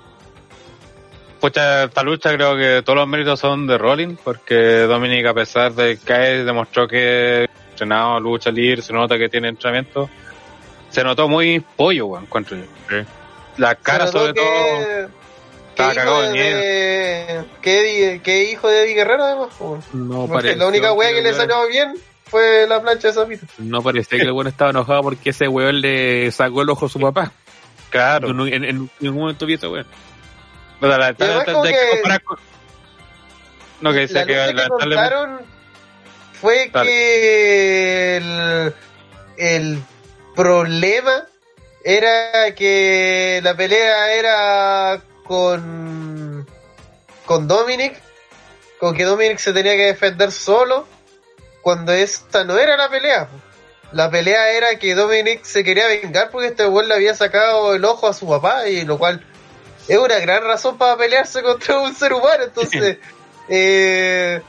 pucha, 1.40 1.86
esta 1.86 2.04
lucha 2.04 2.34
creo 2.34 2.56
que 2.56 2.82
todos 2.84 2.98
los 2.98 3.08
méritos 3.08 3.40
son 3.40 3.68
de 3.68 3.78
Rolling, 3.78 4.16
porque 4.24 4.82
Dominic 4.82 5.26
a 5.26 5.34
pesar 5.34 5.74
de 5.74 5.98
caer 5.98 6.46
demostró 6.46 6.88
que 6.88 7.48
entrenado 7.72 8.20
lucha 8.20 8.52
libre, 8.52 8.82
se 8.82 8.94
nota 8.94 9.18
que 9.18 9.30
tiene 9.30 9.50
entrenamiento. 9.50 10.10
Se 10.90 11.04
notó 11.04 11.28
muy 11.28 11.60
pollo, 11.60 12.08
weón, 12.08 12.24
encuentro 12.24 12.58
yo. 12.58 12.64
La 13.58 13.76
cara 13.76 14.08
sobre 14.08 14.34
todo 14.34 14.46
estaba 15.70 15.94
cagado 15.94 16.22
de 16.24 16.32
miedo. 16.32 17.46
¿Qué, 17.62 18.50
hijo 18.52 18.68
de 18.68 18.84
Eddie 18.84 18.96
Guerrero 18.96 19.24
además? 19.24 19.50
No 19.94 20.28
parece. 20.28 20.58
La 20.58 20.68
única 20.68 20.94
wea 20.94 21.12
que 21.12 21.22
le 21.22 21.34
salió 21.34 21.68
bien 21.68 21.94
fue 22.26 22.66
la 22.68 22.82
plancha 22.82 23.10
de 23.10 23.14
Zapito. 23.14 23.46
No 23.60 23.82
parecía 23.82 24.18
que 24.18 24.26
el 24.26 24.32
weón 24.32 24.48
estaba 24.48 24.72
enojado 24.72 25.04
porque 25.04 25.30
ese 25.30 25.48
weón 25.48 25.82
le 25.82 26.32
sacó 26.32 26.62
el 26.64 26.70
ojo 26.70 26.88
a 26.88 26.90
su 26.90 27.00
papá. 27.00 27.32
Claro. 27.90 28.30
En, 28.48 28.64
en, 28.64 28.90
ningún 29.00 29.22
momento 29.22 29.46
vi 29.46 29.54
ese 29.54 29.68
weón. 29.68 29.86
Que, 30.80 32.20
no, 33.82 33.92
que 33.94 34.00
decía 34.00 34.26
que, 34.26 34.34
que 34.34 34.68
contaron 34.68 35.42
fue 36.34 36.72
que 36.72 38.18
el, 38.18 38.74
el 39.38 39.84
problema 40.36 41.26
era 41.84 42.54
que 42.56 43.42
la 43.44 43.56
pelea 43.56 44.14
era 44.14 45.02
con, 45.24 46.48
con 47.26 47.48
Dominic, 47.48 48.00
con 48.80 48.96
que 48.96 49.04
Dominic 49.04 49.38
se 49.38 49.54
tenía 49.54 49.76
que 49.76 49.88
defender 49.88 50.32
solo, 50.32 50.88
cuando 51.62 51.92
esta 51.92 52.44
no 52.44 52.58
era 52.58 52.78
la 52.78 52.90
pelea. 52.90 53.28
La 53.92 54.10
pelea 54.10 54.52
era 54.52 54.78
que 54.78 54.96
Dominic 54.96 55.44
se 55.44 55.64
quería 55.64 55.88
vengar 55.88 56.30
porque 56.32 56.48
este 56.48 56.68
weón 56.68 56.88
le 56.88 56.94
había 56.94 57.16
sacado 57.16 57.74
el 57.76 57.84
ojo 57.84 58.08
a 58.08 58.14
su 58.14 58.28
papá, 58.28 58.68
y 58.68 58.86
lo 58.86 58.98
cual 58.98 59.26
es 59.90 59.98
una 59.98 60.20
gran 60.20 60.44
razón 60.44 60.78
para 60.78 60.96
pelearse 60.96 61.42
contra 61.42 61.80
un 61.80 61.94
ser 61.96 62.14
humano. 62.14 62.44
Entonces, 62.44 63.00
eh, 63.50 64.42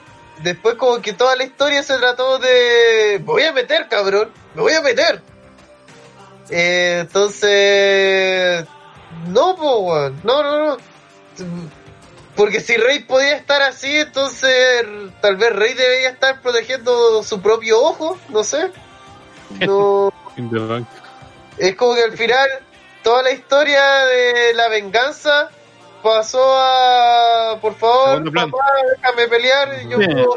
después 0.42 0.74
como 0.74 1.00
que 1.00 1.14
toda 1.14 1.34
la 1.34 1.44
historia 1.44 1.82
se 1.82 1.96
trató 1.96 2.38
de, 2.38 3.16
me 3.18 3.24
voy 3.24 3.42
a 3.44 3.52
meter, 3.52 3.88
cabrón, 3.88 4.30
me 4.54 4.62
voy 4.62 4.74
a 4.74 4.82
meter. 4.82 5.22
Eh, 6.50 6.98
entonces, 7.00 8.66
no, 9.28 9.56
po, 9.56 10.10
No, 10.22 10.42
no, 10.42 10.66
no. 10.66 10.76
Porque 12.36 12.60
si 12.60 12.76
Rey 12.76 13.00
podía 13.00 13.36
estar 13.36 13.62
así, 13.62 13.98
entonces 13.98 14.84
tal 15.20 15.36
vez 15.36 15.52
Rey 15.54 15.74
debería 15.74 16.10
estar 16.10 16.40
protegiendo 16.42 17.22
su 17.22 17.40
propio 17.40 17.82
ojo, 17.82 18.18
no 18.28 18.44
sé. 18.44 18.70
No. 19.66 20.12
es 21.58 21.74
como 21.74 21.96
que 21.96 22.04
al 22.04 22.16
final 22.16 22.48
toda 23.02 23.22
la 23.22 23.30
historia 23.32 23.82
de 24.04 24.54
la 24.54 24.68
venganza 24.68 25.50
pasó 26.02 26.42
a 26.42 27.58
por 27.60 27.74
favor, 27.74 28.32
papá, 28.32 28.58
déjame 28.96 29.28
pelear, 29.28 29.88
yo 29.88 29.96
puedo, 29.96 30.34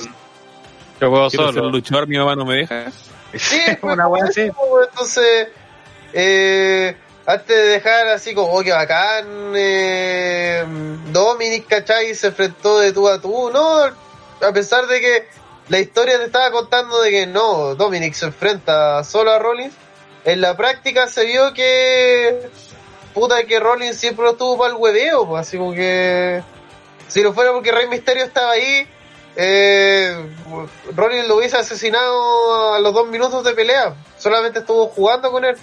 yo 0.99 1.09
puedo 1.09 1.29
solo. 1.29 1.69
luchar, 1.69 2.07
mi 2.07 2.17
mamá 2.17 2.35
no 2.35 2.45
me 2.45 2.57
deja. 2.57 2.91
Sí, 3.35 3.61
una 3.81 4.07
buena 4.07 4.29
entonces 4.35 5.47
eh 6.13 6.95
antes 7.25 7.55
de 7.55 7.63
dejar 7.63 8.07
así 8.09 8.33
como, 8.33 8.51
oh, 8.51 8.63
que 8.63 8.71
bacán, 8.71 9.53
eh, 9.55 10.65
Dominic, 11.11 11.67
¿cachai? 11.67 12.13
Se 12.15 12.27
enfrentó 12.27 12.79
de 12.79 12.91
tú 12.91 13.07
a 13.07 13.19
tú, 13.21 13.49
¿no? 13.51 13.83
A 13.85 14.51
pesar 14.53 14.87
de 14.87 14.99
que 14.99 15.27
la 15.69 15.79
historia 15.79 16.17
te 16.17 16.25
estaba 16.25 16.51
contando 16.51 17.01
de 17.01 17.11
que 17.11 17.27
no, 17.27 17.75
Dominic 17.75 18.13
se 18.13 18.25
enfrenta 18.25 19.03
solo 19.03 19.31
a 19.31 19.39
Rollins, 19.39 19.73
en 20.25 20.41
la 20.41 20.55
práctica 20.55 21.07
se 21.07 21.25
vio 21.25 21.53
que, 21.53 22.49
puta, 23.13 23.43
que 23.43 23.59
Rollins 23.59 23.97
siempre 23.97 24.25
lo 24.25 24.35
tuvo 24.35 24.57
para 24.57 24.73
el 24.73 24.79
hueveo, 24.79 25.35
así 25.37 25.57
como 25.57 25.73
que, 25.73 26.41
si 27.07 27.21
no 27.21 27.33
fuera 27.33 27.51
porque 27.51 27.71
Rey 27.71 27.87
Misterio 27.87 28.23
estaba 28.23 28.51
ahí, 28.51 28.87
eh, 29.35 30.15
Rollins 30.95 31.27
lo 31.27 31.37
hubiese 31.37 31.57
asesinado 31.57 32.73
a 32.73 32.79
los 32.79 32.93
dos 32.93 33.07
minutos 33.07 33.43
de 33.43 33.53
pelea, 33.53 33.95
solamente 34.17 34.59
estuvo 34.59 34.87
jugando 34.87 35.31
con 35.31 35.43
él. 35.45 35.55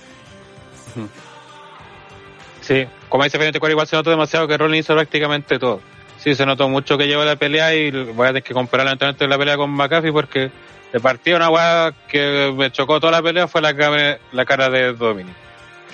Sí, 2.61 2.87
como 3.09 3.25
dice 3.25 3.39
Felipe 3.39 3.71
igual 3.71 3.87
se 3.87 3.97
nota 3.97 4.11
demasiado 4.11 4.47
que 4.47 4.59
Rollins 4.59 4.85
hizo 4.85 4.95
prácticamente 4.95 5.59
todo. 5.59 5.81
sí 6.19 6.35
se 6.35 6.45
notó 6.45 6.69
mucho 6.69 6.99
que 6.99 7.07
llevó 7.07 7.25
la 7.25 7.37
pelea 7.37 7.75
y 7.75 7.91
voy 7.91 8.27
a 8.27 8.29
tener 8.29 8.43
que 8.43 8.53
comparar 8.53 8.85
lamentablemente 8.85 9.27
la 9.27 9.39
pelea 9.39 9.57
con 9.57 9.71
McAfee 9.71 10.13
porque 10.13 10.51
de 10.93 11.01
partida 11.01 11.37
una 11.37 11.51
weá 11.51 11.95
que 12.09 12.53
me 12.57 12.71
chocó 12.71 13.01
toda 13.01 13.13
la 13.13 13.23
pelea 13.23 13.49
fue 13.49 13.61
la, 13.61 14.19
la 14.33 14.45
cara 14.45 14.71
de 14.71 14.93
Dominic. 14.93 15.35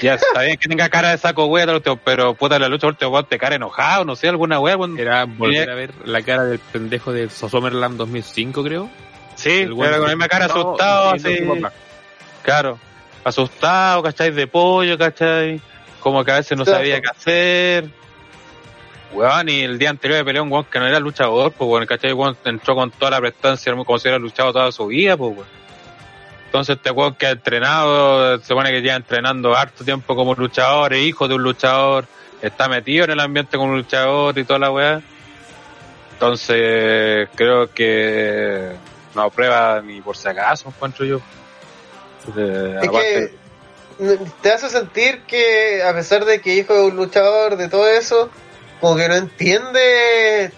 Ya 0.00 0.14
está 0.14 0.42
bien 0.42 0.58
que 0.58 0.68
tenga 0.68 0.88
cara 0.88 1.10
de 1.10 1.18
saco 1.18 1.46
wea, 1.46 1.66
pero 2.04 2.34
puta 2.34 2.58
la 2.58 2.68
lucha 2.68 2.86
último 2.86 3.24
te 3.24 3.38
cara 3.38 3.56
enojado, 3.56 4.04
no 4.04 4.14
sé, 4.14 4.28
alguna 4.28 4.60
wea. 4.60 4.76
Era 4.98 5.24
volver 5.24 5.70
a 5.70 5.74
ver 5.74 5.94
la 6.04 6.22
cara 6.22 6.44
del 6.44 6.58
pendejo 6.58 7.12
de 7.12 7.30
Sosomerland 7.30 7.96
2005, 7.96 8.62
creo. 8.62 8.90
Sí, 9.36 9.62
era 9.62 9.98
con 9.98 10.02
la 10.02 10.08
misma 10.08 10.28
cara 10.28 10.46
asustado, 10.46 11.10
así. 11.10 11.40
Claro, 12.42 12.78
asustado, 13.24 14.02
¿cachai? 14.02 14.30
De 14.30 14.46
pollo, 14.46 14.98
¿cachai? 14.98 15.60
Como 16.00 16.24
que 16.24 16.32
a 16.32 16.36
veces 16.36 16.56
no 16.56 16.64
sabía 16.64 17.00
qué 17.00 17.08
hacer. 17.08 17.90
Weón, 19.12 19.48
y 19.48 19.60
el 19.60 19.78
día 19.78 19.90
anterior 19.90 20.18
de 20.18 20.24
peleó 20.24 20.42
un 20.42 20.52
weón 20.52 20.64
que 20.64 20.78
no 20.78 20.86
era 20.86 21.00
luchador, 21.00 21.52
pues 21.52 21.70
weón, 21.70 21.86
¿cachai? 21.86 22.12
Weón 22.12 22.36
entró 22.44 22.74
con 22.74 22.90
toda 22.90 23.12
la 23.12 23.20
prestancia 23.20 23.72
como 23.72 23.98
si 23.98 24.08
hubiera 24.08 24.18
luchado 24.18 24.52
toda 24.52 24.72
su 24.72 24.86
vida, 24.86 25.16
pues 25.16 25.36
weón. 25.36 25.48
Entonces 26.46 26.76
este 26.76 26.90
weón 26.90 27.14
que 27.14 27.26
ha 27.26 27.30
entrenado, 27.30 28.38
se 28.38 28.46
supone 28.46 28.70
que 28.70 28.80
lleva 28.80 28.96
entrenando 28.96 29.54
harto 29.54 29.84
tiempo 29.84 30.14
como 30.14 30.34
luchador, 30.34 30.92
es 30.94 31.00
hijo 31.00 31.28
de 31.28 31.34
un 31.34 31.42
luchador, 31.42 32.06
está 32.42 32.68
metido 32.68 33.04
en 33.04 33.12
el 33.12 33.20
ambiente 33.20 33.56
como 33.56 33.74
luchador 33.74 34.38
y 34.38 34.44
toda 34.44 34.58
la 34.58 34.70
weá. 34.70 35.02
Entonces 36.12 37.28
creo 37.34 37.70
que 37.72 38.72
no 39.14 39.22
aprueba 39.22 39.82
ni 39.82 40.00
por 40.00 40.16
si 40.16 40.28
acaso, 40.28 40.68
encuentro 40.68 41.04
yo. 41.04 41.20
es 42.28 42.90
que 42.90 43.34
te 44.42 44.52
hace 44.52 44.68
sentir 44.68 45.22
que 45.22 45.82
a 45.82 45.92
pesar 45.94 46.24
de 46.24 46.40
que 46.40 46.54
hijo 46.54 46.74
de 46.74 46.82
un 46.82 46.96
luchador, 46.96 47.56
de 47.56 47.68
todo 47.68 47.88
eso, 47.88 48.30
como 48.80 48.96
que 48.96 49.08
no 49.08 49.14
entiende, 49.14 50.52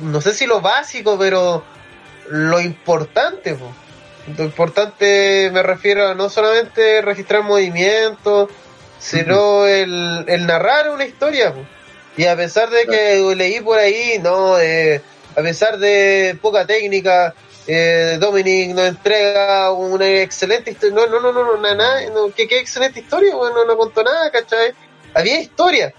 no 0.00 0.20
sé 0.20 0.34
si 0.34 0.46
lo 0.46 0.60
básico, 0.60 1.18
pero 1.18 1.64
lo 2.28 2.60
importante. 2.60 3.54
pues 3.54 4.38
lo 4.38 4.44
importante 4.44 5.50
me 5.52 5.62
refiero 5.62 6.08
a 6.08 6.14
no 6.14 6.30
solamente 6.30 7.02
registrar 7.02 7.42
movimientos, 7.42 8.48
sino 8.98 9.66
el, 9.66 10.24
el, 10.26 10.46
narrar 10.46 10.90
una 10.90 11.04
historia. 11.04 11.52
Y 12.16 12.24
a 12.26 12.36
pesar 12.36 12.70
de 12.70 12.86
que 12.86 13.34
leí 13.36 13.60
por 13.60 13.78
ahí, 13.78 14.18
no, 14.22 14.58
eh, 14.58 15.02
a 15.36 15.42
pesar 15.42 15.78
de 15.78 16.38
poca 16.40 16.66
técnica, 16.66 17.34
eh, 17.66 18.18
Dominic 18.20 18.74
nos 18.74 18.88
entrega 18.88 19.72
una 19.72 20.06
excelente 20.06 20.70
historia. 20.70 20.94
No, 20.94 21.06
no, 21.06 21.20
no, 21.20 21.32
no, 21.32 21.56
no, 21.56 21.74
nada, 21.74 22.08
no, 22.10 22.32
que 22.32 22.46
qué 22.46 22.58
excelente 22.58 23.00
historia, 23.00 23.34
bueno, 23.34 23.64
no 23.64 23.76
contó 23.76 24.02
nada, 24.02 24.30
¿cachai? 24.30 24.72
Había 25.12 25.40
historia. 25.40 25.92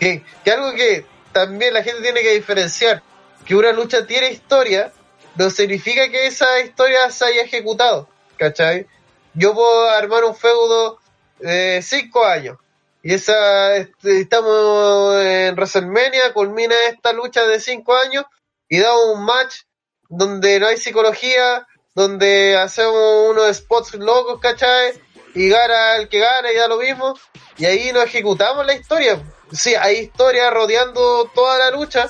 Que, 0.00 0.24
algo 0.50 0.72
que 0.72 1.04
también 1.32 1.74
la 1.74 1.84
gente 1.84 2.02
tiene 2.02 2.22
que 2.22 2.34
diferenciar, 2.34 3.02
que 3.44 3.54
una 3.54 3.72
lucha 3.72 4.06
tiene 4.06 4.32
historia 4.32 4.92
no 5.36 5.48
significa 5.50 6.08
que 6.08 6.26
esa 6.26 6.60
historia 6.60 7.10
se 7.10 7.26
haya 7.26 7.42
ejecutado, 7.42 8.08
¿cachai? 8.36 8.86
Yo 9.34 9.54
puedo 9.54 9.88
armar 9.90 10.24
un 10.24 10.34
feudo 10.34 10.98
de 11.38 11.80
cinco 11.82 12.24
años 12.24 12.58
y 13.02 13.14
esa 13.14 13.76
este, 13.76 14.20
estamos 14.20 15.22
en 15.22 15.54
WrestleMania, 15.54 16.32
culmina 16.32 16.74
esta 16.88 17.12
lucha 17.12 17.46
de 17.46 17.60
cinco 17.60 17.94
años 17.94 18.24
y 18.68 18.78
da 18.78 18.96
un 18.96 19.24
match 19.24 19.62
donde 20.08 20.58
no 20.58 20.66
hay 20.66 20.76
psicología, 20.76 21.66
donde 21.94 22.56
hacemos 22.56 23.30
unos 23.30 23.56
spots 23.56 23.94
locos, 23.94 24.40
¿cachai? 24.40 25.00
Y 25.34 25.48
gana 25.48 25.96
el 25.96 26.08
que 26.08 26.18
gana 26.18 26.52
y 26.52 26.56
da 26.56 26.68
lo 26.68 26.78
mismo. 26.78 27.14
Y 27.56 27.66
ahí 27.66 27.92
no 27.92 28.02
ejecutamos 28.02 28.66
la 28.66 28.74
historia. 28.74 29.20
Sí, 29.52 29.74
hay 29.74 29.98
historia 29.98 30.50
rodeando 30.50 31.30
toda 31.34 31.58
la 31.58 31.70
lucha, 31.70 32.08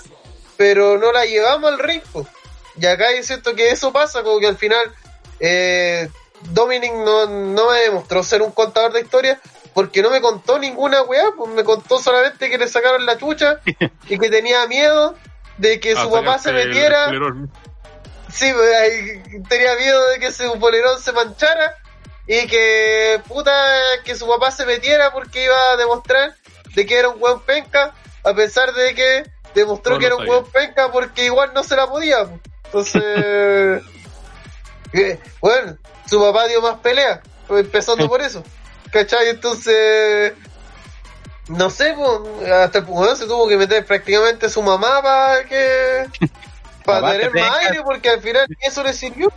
pero 0.57 0.99
no 0.99 1.12
la 1.12 1.25
llevamos 1.25 1.73
al 1.73 1.78
ritmo. 1.78 2.27
Y 2.77 2.86
acá 2.86 3.10
es 3.10 3.27
cierto 3.27 3.55
que 3.55 3.70
eso 3.70 3.93
pasa, 3.93 4.23
como 4.23 4.41
que 4.41 4.47
al 4.47 4.57
final 4.57 4.93
eh, 5.39 6.09
Dominic 6.51 6.93
no, 6.93 7.27
no 7.27 7.70
me 7.70 7.78
demostró 7.78 8.23
ser 8.23 8.43
un 8.43 8.52
contador 8.52 8.93
de 8.93 9.01
historias 9.01 9.39
porque 9.75 10.02
no 10.02 10.10
me 10.10 10.20
contó 10.20 10.59
ninguna 10.59 11.02
weá, 11.02 11.33
pues 11.36 11.51
me 11.52 11.65
contó 11.65 11.99
solamente 11.99 12.51
que 12.51 12.59
le 12.59 12.69
sacaron 12.69 13.07
la 13.07 13.17
chucha 13.17 13.60
y 14.09 14.19
que 14.19 14.31
tenía 14.31 14.67
miedo 14.67 15.15
de 15.59 15.81
que 15.81 15.94
su 15.97 16.10
papá 16.10 16.39
se 16.39 16.52
metiera. 16.52 17.10
Sí, 18.33 18.52
pues, 18.52 19.49
tenía 19.49 19.75
miedo 19.77 20.09
de 20.09 20.20
que 20.20 20.33
su 20.33 20.59
polerón 20.59 21.01
se 21.01 21.12
manchara 21.12 21.77
y 22.27 22.47
que 22.47 23.20
puta 23.27 23.52
que 24.05 24.15
su 24.15 24.27
papá 24.27 24.51
se 24.51 24.67
metiera 24.67 25.12
porque 25.12 25.44
iba 25.44 25.73
a 25.73 25.77
demostrar 25.77 26.35
de 26.75 26.87
que 26.87 26.99
era 26.99 27.09
un 27.09 27.19
buen 27.19 27.41
penca, 27.41 27.93
a 28.25 28.35
pesar 28.35 28.73
de 28.73 28.95
que 28.95 29.25
demostró 29.55 29.99
que 29.99 30.07
era 30.07 30.17
un 30.17 30.27
buen 30.27 30.45
penca 30.47 30.91
porque 30.93 31.25
igual 31.25 31.53
no 31.55 31.63
se 31.63 31.77
la 31.77 31.87
podía. 31.87 32.27
Pues. 32.71 32.95
Entonces, 32.95 33.83
bueno, 35.41 35.77
su 36.07 36.21
papá 36.21 36.47
dio 36.47 36.63
más 36.63 36.79
pelea, 36.79 37.21
empezando 37.49 38.09
por 38.09 38.21
eso. 38.21 38.43
¿Cachai? 38.91 39.29
Entonces, 39.29 40.33
no 41.49 41.71
sé, 41.71 41.95
hasta 42.53 42.79
el 42.79 42.85
punto 42.85 43.17
se 43.17 43.27
tuvo 43.27 43.49
que 43.49 43.57
meter 43.57 43.85
prácticamente 43.85 44.49
su 44.49 44.63
mamá 44.63 45.03
para 45.03 45.45
que. 45.45 46.07
para 46.85 47.13
tener 47.13 47.33
más 47.35 47.59
aire, 47.59 47.83
porque 47.85 48.11
al 48.11 48.21
final 48.21 48.47
eso 48.61 48.83
le 48.83 48.93
sirvió. 48.93 49.33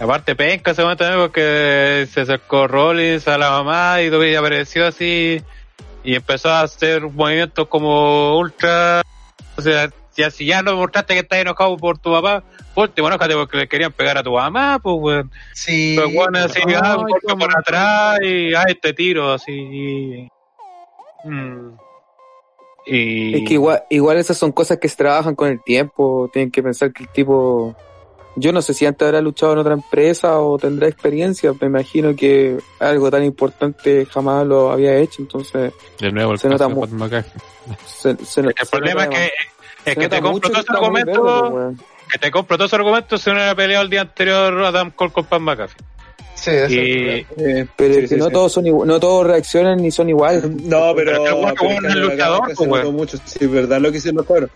Aparte, 0.00 0.34
penca 0.34 0.74
se 0.74 0.82
también 0.82 1.20
porque 1.20 2.08
se 2.12 2.22
acercó 2.22 2.66
Rollins 2.66 3.28
a 3.28 3.38
la 3.38 3.50
mamá 3.50 4.02
y 4.02 4.10
todavía 4.10 4.40
apareció 4.40 4.86
así 4.86 5.42
y 6.04 6.14
empezó 6.14 6.50
a 6.50 6.60
hacer 6.60 7.02
movimientos 7.02 7.66
como 7.68 8.38
ultra. 8.38 9.02
O 9.56 9.62
sea, 9.62 9.90
si, 10.10 10.22
si 10.30 10.46
ya 10.46 10.62
no 10.62 10.76
mostraste 10.76 11.14
que 11.14 11.20
estás 11.20 11.38
enojado 11.40 11.76
por 11.76 11.98
tu 11.98 12.12
papá, 12.12 12.44
ponte 12.74 13.00
enojate 13.00 13.34
porque 13.34 13.56
le 13.56 13.68
querían 13.68 13.92
pegar 13.92 14.18
a 14.18 14.22
tu 14.22 14.32
mamá, 14.32 14.78
pues, 14.82 14.96
weón. 14.98 15.32
Sí. 15.54 15.96
Pues, 15.96 16.14
bueno, 16.14 16.38
así, 16.38 16.60
ah, 16.76 16.98
por 17.38 17.58
atrás 17.58 18.18
y, 18.22 18.54
ah, 18.54 18.64
este 18.68 18.92
tiro, 18.92 19.32
así. 19.32 20.28
Mm. 21.24 21.70
Y... 22.86 23.36
Es 23.36 23.48
que 23.48 23.54
igual, 23.54 23.82
igual 23.88 24.18
esas 24.18 24.36
son 24.36 24.52
cosas 24.52 24.78
que 24.78 24.90
se 24.90 24.96
trabajan 24.96 25.34
con 25.34 25.48
el 25.48 25.62
tiempo, 25.62 26.28
tienen 26.32 26.50
que 26.50 26.62
pensar 26.62 26.92
que 26.92 27.04
el 27.04 27.08
tipo... 27.08 27.74
Yo 28.36 28.52
no 28.52 28.62
sé 28.62 28.74
si 28.74 28.84
antes 28.84 29.06
habrá 29.06 29.20
luchado 29.20 29.52
en 29.52 29.58
otra 29.58 29.74
empresa 29.74 30.40
o 30.40 30.58
tendrá 30.58 30.88
experiencia, 30.88 31.52
me 31.60 31.68
imagino 31.68 32.16
que 32.16 32.58
algo 32.80 33.10
tan 33.10 33.22
importante 33.22 34.06
jamás 34.06 34.46
lo 34.46 34.72
había 34.72 34.96
hecho, 34.96 35.22
entonces... 35.22 35.72
De 36.00 36.10
nuevo 36.10 36.32
el 36.32 36.38
se 36.38 36.48
nota 36.48 36.68
mucho. 36.68 36.94
el 38.04 38.16
problema 38.70 39.04
es 39.04 39.08
que 39.08 39.30
es 39.84 39.96
que 39.96 40.08
te 40.08 40.20
compro 40.20 40.50
todo 40.50 40.60
ese 40.62 40.72
argumento. 40.72 41.74
Que 42.10 42.18
te 42.18 42.30
compro 42.30 42.56
todos 42.56 42.70
esos 42.70 42.78
argumentos 42.78 43.20
si 43.20 43.30
no 43.30 43.36
era 43.36 43.54
peleado 43.54 43.84
el 43.84 43.90
día 43.90 44.02
anterior 44.02 44.64
Adam 44.64 44.90
Cole 44.90 45.12
con 45.12 45.24
Pan 45.24 45.42
McAfee. 45.42 45.76
Sí, 46.34 46.50
y, 46.50 47.26
eh, 47.38 47.66
pero 47.76 47.94
es 47.94 48.10
que 48.10 48.16
no 48.16 48.28
todos 48.28 48.52
son 48.52 48.64
no 48.64 49.00
todos 49.00 49.26
reaccionan 49.26 49.80
ni 49.80 49.90
son 49.90 50.08
iguales. 50.08 50.44
No, 50.44 50.92
pero, 50.94 51.22
pero, 51.22 51.88
es 51.88 51.94
luchador, 51.94 52.52
pues, 52.54 52.92
mucho, 52.92 53.18
sí, 53.24 53.46
verdad 53.46 53.80
lo 53.80 53.90
que 53.92 53.98
hicieron 53.98 54.18
los 54.18 54.26
cabros. 54.26 54.50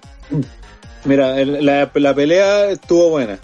Mira, 1.04 1.36
la, 1.44 1.90
la 1.94 2.14
pelea 2.14 2.70
estuvo 2.70 3.10
buena. 3.10 3.38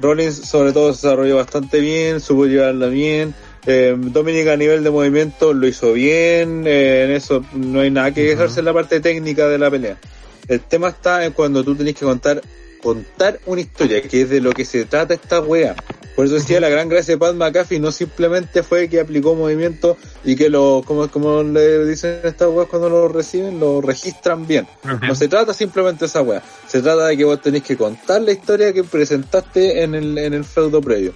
Rollins 0.00 0.36
sobre 0.36 0.72
todo 0.72 0.92
se 0.92 1.06
desarrolló 1.06 1.36
bastante 1.36 1.80
bien, 1.80 2.20
supo 2.20 2.46
llevarla 2.46 2.86
bien. 2.86 3.34
Eh, 3.66 3.94
Dominic 3.98 4.48
a 4.48 4.56
nivel 4.56 4.82
de 4.84 4.90
movimiento 4.90 5.52
lo 5.52 5.66
hizo 5.66 5.92
bien, 5.92 6.64
eh, 6.66 7.04
en 7.04 7.10
eso 7.10 7.44
no 7.52 7.80
hay 7.80 7.90
nada 7.90 8.12
que 8.14 8.24
quejarse 8.24 8.60
en 8.60 8.66
la 8.66 8.72
parte 8.72 9.00
técnica 9.00 9.48
de 9.48 9.58
la 9.58 9.70
pelea. 9.70 9.98
El 10.46 10.60
tema 10.60 10.88
está 10.88 11.24
en 11.24 11.32
cuando 11.32 11.62
tú 11.62 11.74
tenés 11.74 11.94
que 11.94 12.04
contar 12.04 12.40
contar 12.80 13.40
una 13.46 13.60
historia, 13.60 14.00
que 14.02 14.22
es 14.22 14.30
de 14.30 14.40
lo 14.40 14.52
que 14.52 14.64
se 14.64 14.84
trata 14.84 15.14
esta 15.14 15.40
wea. 15.40 15.74
Por 16.18 16.26
eso 16.26 16.34
decía, 16.34 16.58
la 16.58 16.68
gran 16.68 16.88
gracia 16.88 17.14
de 17.14 17.18
Pat 17.18 17.36
McAfee 17.36 17.78
no 17.78 17.92
simplemente 17.92 18.64
fue 18.64 18.88
que 18.88 18.98
aplicó 18.98 19.36
movimiento 19.36 19.96
y 20.24 20.34
que 20.34 20.48
lo, 20.48 20.82
como, 20.84 21.08
como 21.08 21.44
le 21.44 21.84
dicen 21.84 22.18
estas 22.24 22.48
weas 22.48 22.68
cuando 22.68 22.88
lo 22.88 23.06
reciben, 23.06 23.60
lo 23.60 23.80
registran 23.80 24.44
bien. 24.44 24.66
No 25.06 25.14
se 25.14 25.28
trata 25.28 25.54
simplemente 25.54 26.00
de 26.00 26.06
esa 26.06 26.22
wea. 26.22 26.42
Se 26.66 26.82
trata 26.82 27.06
de 27.06 27.16
que 27.16 27.22
vos 27.22 27.40
tenés 27.40 27.62
que 27.62 27.76
contar 27.76 28.20
la 28.20 28.32
historia 28.32 28.72
que 28.72 28.82
presentaste 28.82 29.84
en 29.84 29.94
el, 29.94 30.18
en 30.18 30.34
el 30.34 30.44
feudo 30.44 30.80
previo. 30.80 31.14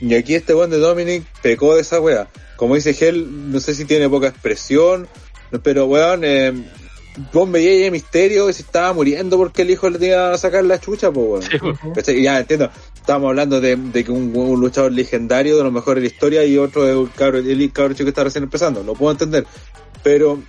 Y 0.00 0.16
aquí 0.16 0.34
este 0.34 0.52
weón 0.52 0.70
de 0.70 0.78
Dominic 0.78 1.24
pecó 1.40 1.76
de 1.76 1.82
esa 1.82 2.00
wea. 2.00 2.26
Como 2.56 2.74
dice 2.74 2.96
Hell, 2.98 3.52
no 3.52 3.60
sé 3.60 3.72
si 3.76 3.84
tiene 3.84 4.08
poca 4.08 4.26
expresión, 4.26 5.06
pero 5.62 5.86
weón, 5.86 6.22
eh, 6.24 6.52
vos 7.32 7.50
veías 7.50 7.86
el 7.86 7.92
misterio 7.92 8.48
y 8.48 8.52
se 8.52 8.62
estaba 8.62 8.92
muriendo 8.92 9.36
porque 9.36 9.62
el 9.62 9.70
hijo 9.70 9.88
le 9.90 9.98
tenía 9.98 10.32
a 10.32 10.38
sacar 10.38 10.64
la 10.64 10.78
chucha, 10.80 11.10
pues, 11.10 11.48
Ya 12.22 12.40
entiendo, 12.40 12.70
estamos 12.94 13.28
hablando 13.28 13.60
de, 13.60 13.76
que 14.04 14.10
un, 14.10 14.32
luchador 14.60 14.92
legendario 14.92 15.56
de 15.56 15.64
lo 15.64 15.70
mejor 15.70 15.96
de 15.96 16.02
la 16.02 16.06
historia 16.06 16.44
y 16.44 16.58
otro 16.58 16.84
de 16.84 16.96
un 16.96 17.06
cabro, 17.06 17.38
el 17.38 17.72
cabro 17.72 17.94
chico 17.94 18.04
que 18.04 18.10
está 18.10 18.24
recién 18.24 18.44
empezando, 18.44 18.82
lo 18.82 18.94
puedo 18.94 19.12
entender. 19.12 19.46
Pero 20.02 20.40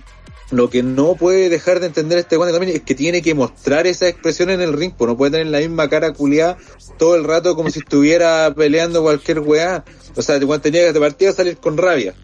lo 0.50 0.68
que 0.68 0.82
no 0.82 1.14
puede 1.14 1.48
dejar 1.48 1.80
de 1.80 1.86
entender 1.86 2.18
este 2.18 2.36
guante 2.36 2.52
también 2.52 2.76
es 2.76 2.82
que 2.82 2.94
tiene 2.94 3.22
que 3.22 3.34
mostrar 3.34 3.86
esa 3.86 4.06
expresión 4.08 4.50
en 4.50 4.60
el 4.60 4.72
ring, 4.74 4.92
pues 4.96 5.08
no 5.08 5.16
puede 5.16 5.32
tener 5.32 5.46
la 5.46 5.58
misma 5.58 5.88
cara 5.88 6.12
culiada 6.12 6.58
todo 6.98 7.16
el 7.16 7.24
rato 7.24 7.56
como 7.56 7.70
si 7.70 7.78
estuviera 7.78 8.52
peleando 8.54 9.02
cualquier 9.02 9.40
weá. 9.40 9.84
O 10.14 10.22
sea, 10.22 10.36
cuando 10.40 10.60
tenía 10.60 10.82
que 10.82 10.92
de 10.92 11.00
partida 11.00 11.32
salir 11.32 11.56
con 11.56 11.78
rabia. 11.78 12.14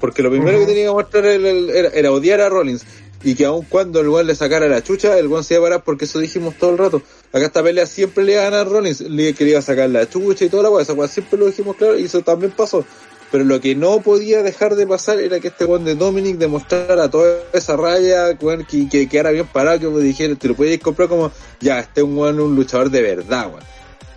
Porque 0.00 0.22
lo 0.22 0.30
primero 0.30 0.58
que 0.58 0.66
tenía 0.66 0.86
que 0.86 0.92
mostrar 0.92 1.24
era, 1.24 2.12
odiar 2.12 2.40
a 2.40 2.48
Rollins 2.48 2.84
y 3.22 3.34
que 3.34 3.44
aun 3.44 3.64
cuando 3.68 4.00
el 4.00 4.08
weón 4.08 4.26
le 4.26 4.34
sacara 4.34 4.68
la 4.68 4.82
chucha, 4.82 5.18
el 5.18 5.28
weón 5.28 5.44
se 5.44 5.54
iba 5.54 5.66
a 5.66 5.70
parar 5.70 5.84
porque 5.84 6.04
eso 6.04 6.18
dijimos 6.18 6.54
todo 6.56 6.70
el 6.70 6.78
rato. 6.78 7.02
Acá 7.32 7.46
esta 7.46 7.62
pelea 7.62 7.86
siempre 7.86 8.24
le 8.24 8.32
iba 8.32 8.42
a 8.42 8.50
ganar 8.50 8.68
Rollins, 8.68 9.00
le 9.00 9.34
quería 9.34 9.60
sacar 9.62 9.90
la 9.90 10.08
chucha 10.08 10.44
y 10.44 10.48
toda 10.48 10.64
la 10.64 10.70
weá, 10.70 10.82
esa 10.82 11.08
siempre 11.08 11.38
lo 11.38 11.46
dijimos 11.46 11.76
claro 11.76 11.98
y 11.98 12.04
eso 12.04 12.22
también 12.22 12.52
pasó. 12.52 12.84
Pero 13.32 13.44
lo 13.44 13.60
que 13.60 13.74
no 13.74 14.00
podía 14.00 14.42
dejar 14.42 14.76
de 14.76 14.86
pasar 14.86 15.18
era 15.18 15.40
que 15.40 15.48
este 15.48 15.64
weón 15.64 15.84
de 15.84 15.96
Dominic 15.96 16.36
demostrara 16.36 17.10
toda 17.10 17.38
esa 17.52 17.76
raya, 17.76 18.36
weón, 18.40 18.64
que, 18.64 18.88
que 18.88 19.08
quedara 19.08 19.32
bien 19.32 19.46
parado, 19.46 19.80
que 19.80 19.88
me 19.88 20.00
dijera, 20.00 20.34
te 20.36 20.48
lo 20.48 20.54
podías 20.54 20.80
comprar 20.80 21.08
como, 21.08 21.32
ya, 21.60 21.80
este 21.80 22.00
es 22.00 22.04
un 22.04 22.16
weón, 22.16 22.38
un 22.38 22.54
luchador 22.54 22.90
de 22.90 23.02
verdad, 23.02 23.48
weón. 23.48 23.64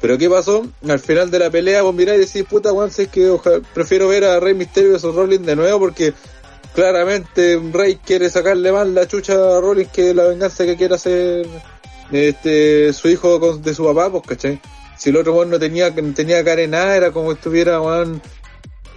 Pero 0.02 0.18
¿qué 0.18 0.30
pasó? 0.30 0.66
Al 0.88 1.00
final 1.00 1.30
de 1.30 1.40
la 1.40 1.50
pelea 1.50 1.82
vos 1.82 1.94
mirás 1.94 2.16
y 2.16 2.20
decís, 2.20 2.44
puta 2.50 2.72
weón, 2.72 2.92
es 2.96 3.08
que 3.10 3.36
prefiero 3.74 4.08
ver 4.08 4.24
a 4.26 4.40
Rey 4.40 4.54
Mysterio 4.54 4.96
y 4.96 4.98
Rollins 4.98 5.46
de 5.46 5.56
nuevo 5.56 5.80
porque 5.80 6.14
claramente 6.80 7.60
Rey 7.74 7.96
quiere 7.96 8.30
sacarle 8.30 8.72
más 8.72 8.88
la 8.88 9.06
chucha 9.06 9.34
a 9.34 9.60
Rollins 9.60 9.92
que 9.92 10.14
la 10.14 10.24
venganza 10.24 10.66
que 10.66 10.78
quiere 10.78 10.96
hacer 10.96 11.46
este 12.12 12.94
su 12.94 13.10
hijo 13.10 13.58
de 13.58 13.74
su 13.74 13.84
papá, 13.84 14.10
pues 14.10 14.24
cachai. 14.26 14.62
Si 14.98 15.10
el 15.10 15.18
otro 15.18 15.34
weón 15.34 15.50
no 15.50 15.60
tenía, 15.60 15.90
no 15.90 16.14
tenía 16.14 16.44
cara 16.44 16.62
en 16.62 16.72
nada, 16.72 16.96
era 16.96 17.12
como 17.12 17.34
estuviera 17.34 17.82
weón, 17.82 18.22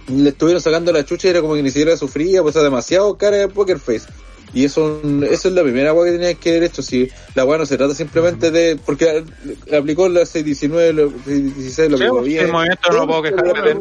le 0.07 0.29
estuvieron 0.29 0.61
sacando 0.61 0.93
la 0.93 1.03
chucha 1.03 1.27
y 1.27 1.31
era 1.31 1.41
como 1.41 1.55
que 1.55 1.63
ni 1.63 1.71
siquiera 1.71 1.97
sufría, 1.97 2.41
pues 2.41 2.55
era 2.55 2.63
demasiado 2.63 3.17
cara 3.17 3.37
de 3.37 3.47
poker 3.49 3.79
face. 3.79 4.07
Y 4.53 4.65
eso, 4.65 5.01
eso 5.29 5.47
es 5.47 5.53
la 5.53 5.63
primera 5.63 5.93
weá 5.93 6.05
que 6.05 6.17
tenía 6.17 6.33
que 6.35 6.51
haber 6.51 6.63
hecho. 6.63 6.81
Si 6.83 7.09
la 7.33 7.43
weá 7.43 7.57
no 7.57 7.65
se 7.65 7.75
trata 7.75 7.95
simplemente 7.95 8.51
de. 8.51 8.77
Porque 8.77 9.25
aplicó 9.75 10.07
la 10.07 10.25
619, 10.25 10.93
la 10.93 11.09
616, 11.25 11.89
lo 11.89 11.95
aplicó 11.97 12.21
bien. 12.21 12.51
momento 12.51 12.91
no 12.91 13.07
puedo 13.07 13.23
quejarme 13.23 13.75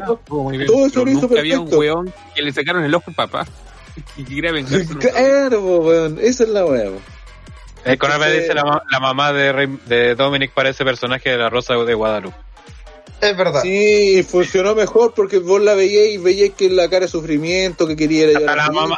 Todo 0.66 0.86
eso 0.86 1.04
lo 1.04 1.10
hizo 1.10 1.28
perfecto. 1.28 1.38
había 1.38 1.60
un 1.60 1.74
weón 1.74 2.14
que 2.34 2.42
le 2.42 2.52
sacaron 2.52 2.84
el 2.84 2.94
ojo 2.94 3.04
al 3.08 3.14
papá. 3.14 3.46
Y 4.16 4.24
que 4.24 4.34
quería 4.36 4.52
Claro, 4.98 5.60
weón. 5.60 6.18
Esa 6.20 6.44
es 6.44 6.50
la 6.50 6.64
weá, 6.64 6.90
eh, 7.84 7.98
con 7.98 8.16
me 8.20 8.30
dice 8.30 8.54
la, 8.54 8.82
la 8.90 9.00
mamá 9.00 9.32
de, 9.32 9.78
de 9.86 10.14
Dominic 10.14 10.52
para 10.52 10.68
ese 10.68 10.84
personaje 10.84 11.30
de 11.30 11.36
la 11.36 11.50
Rosa 11.50 11.74
de 11.74 11.94
Guadalupe. 11.94 12.36
Es 13.20 13.36
verdad. 13.36 13.62
Sí, 13.62 14.24
funcionó 14.28 14.74
mejor 14.74 15.14
porque 15.14 15.38
vos 15.38 15.60
la 15.60 15.74
veías 15.74 16.12
y 16.12 16.18
veías 16.18 16.50
que 16.56 16.68
la 16.68 16.88
cara 16.88 17.06
de 17.06 17.08
sufrimiento 17.08 17.86
que 17.86 17.96
quería 17.96 18.30
ir 18.30 18.36
hasta, 18.36 18.56
la 18.56 18.68
mamá, 18.72 18.96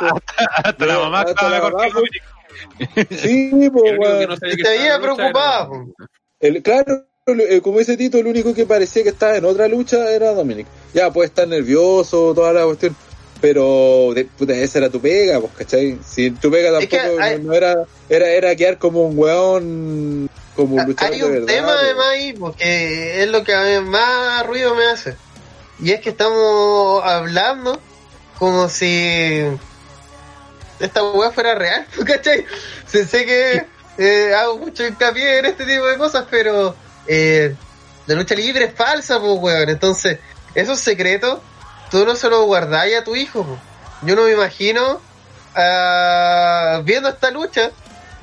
hasta, 0.64 0.86
la 0.86 0.98
mamá 0.98 1.20
hasta 1.20 1.48
la 1.48 1.60
mamá 1.60 1.84
Sí, 3.10 3.70
pues, 3.70 3.96
bueno. 3.98 4.36
Te 4.36 4.68
había 4.68 4.98
preocupado. 4.98 5.86
El, 6.40 6.62
claro, 6.62 7.06
eh, 7.26 7.60
como 7.62 7.78
dice 7.78 7.96
Tito, 7.96 8.18
el 8.18 8.26
único 8.26 8.54
que 8.54 8.66
parecía 8.66 9.02
que 9.02 9.10
estaba 9.10 9.36
en 9.36 9.44
otra 9.44 9.68
lucha 9.68 10.10
era 10.10 10.32
Dominic. 10.32 10.66
Ya, 10.94 11.10
puede 11.10 11.28
estar 11.28 11.46
nervioso, 11.46 12.32
toda 12.34 12.52
la 12.52 12.64
cuestión. 12.64 12.96
Pero 13.44 14.14
de, 14.14 14.24
puta, 14.24 14.54
esa 14.54 14.78
era 14.78 14.88
tu 14.88 15.02
pega, 15.02 15.38
pues, 15.38 15.52
¿cachai? 15.52 15.98
Si 16.02 16.30
tu 16.30 16.50
pega 16.50 16.80
tampoco 16.80 17.42
no, 17.42 17.52
era, 17.52 17.84
era, 18.08 18.26
era 18.30 18.56
quedar 18.56 18.78
como 18.78 19.02
un 19.02 19.18
weón 19.18 20.30
como 20.56 20.76
un 20.76 20.96
Hay 20.96 21.22
un 21.22 21.44
tema 21.44 21.72
además 21.72 22.06
ahí, 22.12 22.32
porque 22.32 23.22
es 23.22 23.28
lo 23.28 23.44
que 23.44 23.52
a 23.52 23.64
mí 23.64 23.86
más 23.86 24.46
ruido 24.46 24.74
me 24.74 24.86
hace. 24.86 25.14
Y 25.78 25.90
es 25.90 26.00
que 26.00 26.08
estamos 26.08 27.04
hablando 27.04 27.78
como 28.38 28.70
si 28.70 29.42
esta 30.80 31.04
weá 31.04 31.30
fuera 31.30 31.54
real, 31.54 31.86
¿cachai? 32.06 32.46
sé 32.86 33.26
que 33.26 33.66
eh, 33.98 34.34
hago 34.34 34.56
mucho 34.56 34.86
hincapié 34.86 35.40
en 35.40 35.44
este 35.44 35.66
tipo 35.66 35.84
de 35.86 35.98
cosas, 35.98 36.24
pero 36.30 36.74
eh, 37.06 37.54
la 38.06 38.14
lucha 38.14 38.34
libre 38.34 38.64
es 38.64 38.74
falsa, 38.74 39.20
pues 39.20 39.38
weón. 39.38 39.68
Entonces, 39.68 40.18
esos 40.54 40.80
secretos, 40.80 41.40
tú 41.94 42.04
no 42.04 42.16
se 42.16 42.28
los 42.28 42.44
guardáis 42.44 42.98
a 42.98 43.04
tu 43.04 43.14
hijo. 43.14 43.46
Yo 44.02 44.16
no 44.16 44.24
me 44.24 44.32
imagino 44.32 45.00
uh, 45.56 46.82
viendo 46.82 47.08
esta 47.08 47.30
lucha 47.30 47.70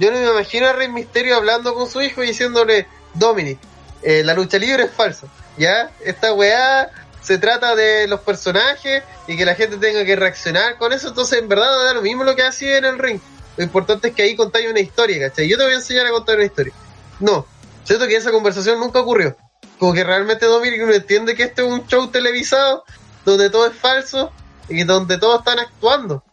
yo 0.02 0.12
no 0.12 0.18
me 0.18 0.32
imagino 0.32 0.68
a 0.68 0.74
Rey 0.74 0.90
Misterio 0.90 1.36
hablando 1.36 1.76
con 1.76 1.88
su 1.88 2.02
hijo 2.02 2.24
y 2.24 2.28
diciéndole, 2.28 2.88
Dominic, 3.14 3.60
eh, 4.02 4.24
la 4.24 4.34
lucha 4.34 4.58
libre 4.58 4.86
es 4.86 4.92
falsa, 4.92 5.28
¿ya? 5.58 5.92
Esta 6.04 6.34
weá 6.34 6.90
se 7.22 7.38
trata 7.38 7.76
de 7.76 8.08
los 8.08 8.22
personajes 8.22 9.04
y 9.28 9.38
que 9.38 9.46
la 9.46 9.54
gente 9.54 9.78
tenga 9.78 10.04
que 10.04 10.16
reaccionar 10.16 10.78
con 10.78 10.92
eso, 10.92 11.10
entonces 11.10 11.38
en 11.38 11.48
verdad 11.48 11.84
da 11.84 11.94
lo 11.94 12.02
mismo 12.02 12.24
lo 12.24 12.36
que 12.36 12.42
hacía 12.42 12.80
en 12.80 12.86
el 12.86 12.98
ring. 12.98 13.20
Lo 13.58 13.64
importante 13.64 14.08
es 14.08 14.16
que 14.16 14.24
ahí 14.24 14.36
contáis 14.36 14.68
una 14.68 14.80
historia, 14.80 15.30
¿cachai? 15.30 15.48
Yo 15.48 15.56
te 15.56 15.66
voy 15.66 15.74
a 15.74 15.76
enseñar 15.76 16.08
a 16.08 16.10
contar 16.10 16.36
una 16.38 16.46
historia. 16.46 16.74
No, 17.20 17.46
siento 17.84 18.08
que 18.08 18.16
esa 18.16 18.32
conversación 18.32 18.80
nunca 18.80 19.02
ocurrió. 19.02 19.38
Como 19.78 19.94
que 19.94 20.04
realmente 20.04 20.48
Dominic 20.48 20.82
no 20.82 20.94
entiende 20.94 21.36
que 21.36 21.44
este 21.44 21.62
es 21.62 21.68
un 21.68 21.86
show 21.86 22.08
televisado 22.08 22.84
donde 23.26 23.50
todo 23.50 23.68
es 23.68 23.76
falso 23.76 24.32
y 24.70 24.84
donde 24.84 25.18
todos 25.18 25.40
están 25.40 25.60
actuando. 25.60 26.24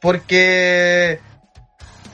Porque, 0.00 1.20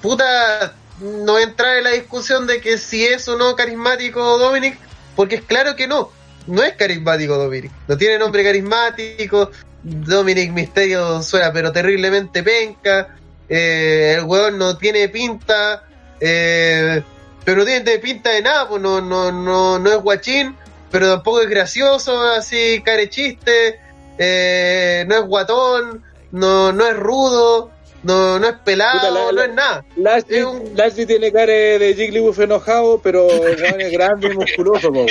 puta, 0.01 0.75
no 1.01 1.39
entrar 1.39 1.79
en 1.79 1.85
la 1.85 1.91
discusión 1.91 2.47
de 2.47 2.61
que 2.61 2.79
si 2.79 3.05
es 3.05 3.29
o 3.29 3.37
no 3.37 3.57
carismático 3.57 4.39
Dominic, 4.39 4.79
porque 5.17 5.37
es 5.37 5.43
claro 5.43 5.77
que 5.77 5.87
no, 5.87 6.11
no 6.47 6.63
es 6.63 6.75
carismático 6.75 7.37
Dominic, 7.37 7.73
no 7.89 7.97
tiene 7.97 8.19
nombre 8.19 8.45
carismático, 8.45 9.51
Dominic 9.83 10.51
Misterio 10.53 11.23
suena 11.23 11.53
pero 11.53 11.73
terriblemente 11.73 12.43
penca, 12.43 13.17
eh, 13.49 14.17
el 14.19 14.25
weón 14.25 14.57
no 14.59 14.79
tiene 14.79 15.09
pinta, 15.09 15.85
eh, 16.21 17.03
pero 17.45 17.59
no 17.59 17.65
tiene 17.65 17.99
pinta 17.99 18.31
de 18.31 18.43
nada, 18.43 18.69
pues 18.69 18.81
no, 18.81 19.01
no, 19.01 19.31
no, 19.31 19.79
no 19.79 19.91
es 19.93 19.99
guachín, 19.99 20.57
pero 20.91 21.11
tampoco 21.13 21.43
es 21.43 21.49
gracioso, 21.49 22.23
así 22.23 22.81
carechiste, 22.85 23.81
eh, 24.19 25.05
no 25.07 25.17
es 25.17 25.23
guatón, 25.27 26.03
no, 26.33 26.73
no 26.73 26.87
es 26.87 26.97
rudo, 26.97 27.71
no, 28.05 28.39
no 28.39 28.49
es 28.49 28.57
pelado, 28.65 29.33
no 29.33 29.43
es 29.43 29.55
nada. 29.55 29.85
Lashley, 29.97 31.07
tiene 31.07 31.33
cara 31.33 31.53
de 31.53 31.95
Jigglypuff 31.97 32.39
enojado, 32.39 33.01
pero 33.03 33.27
es 33.31 33.93
grande 33.93 34.29
y 34.29 34.37
musculoso, 34.37 34.93
po, 34.93 35.07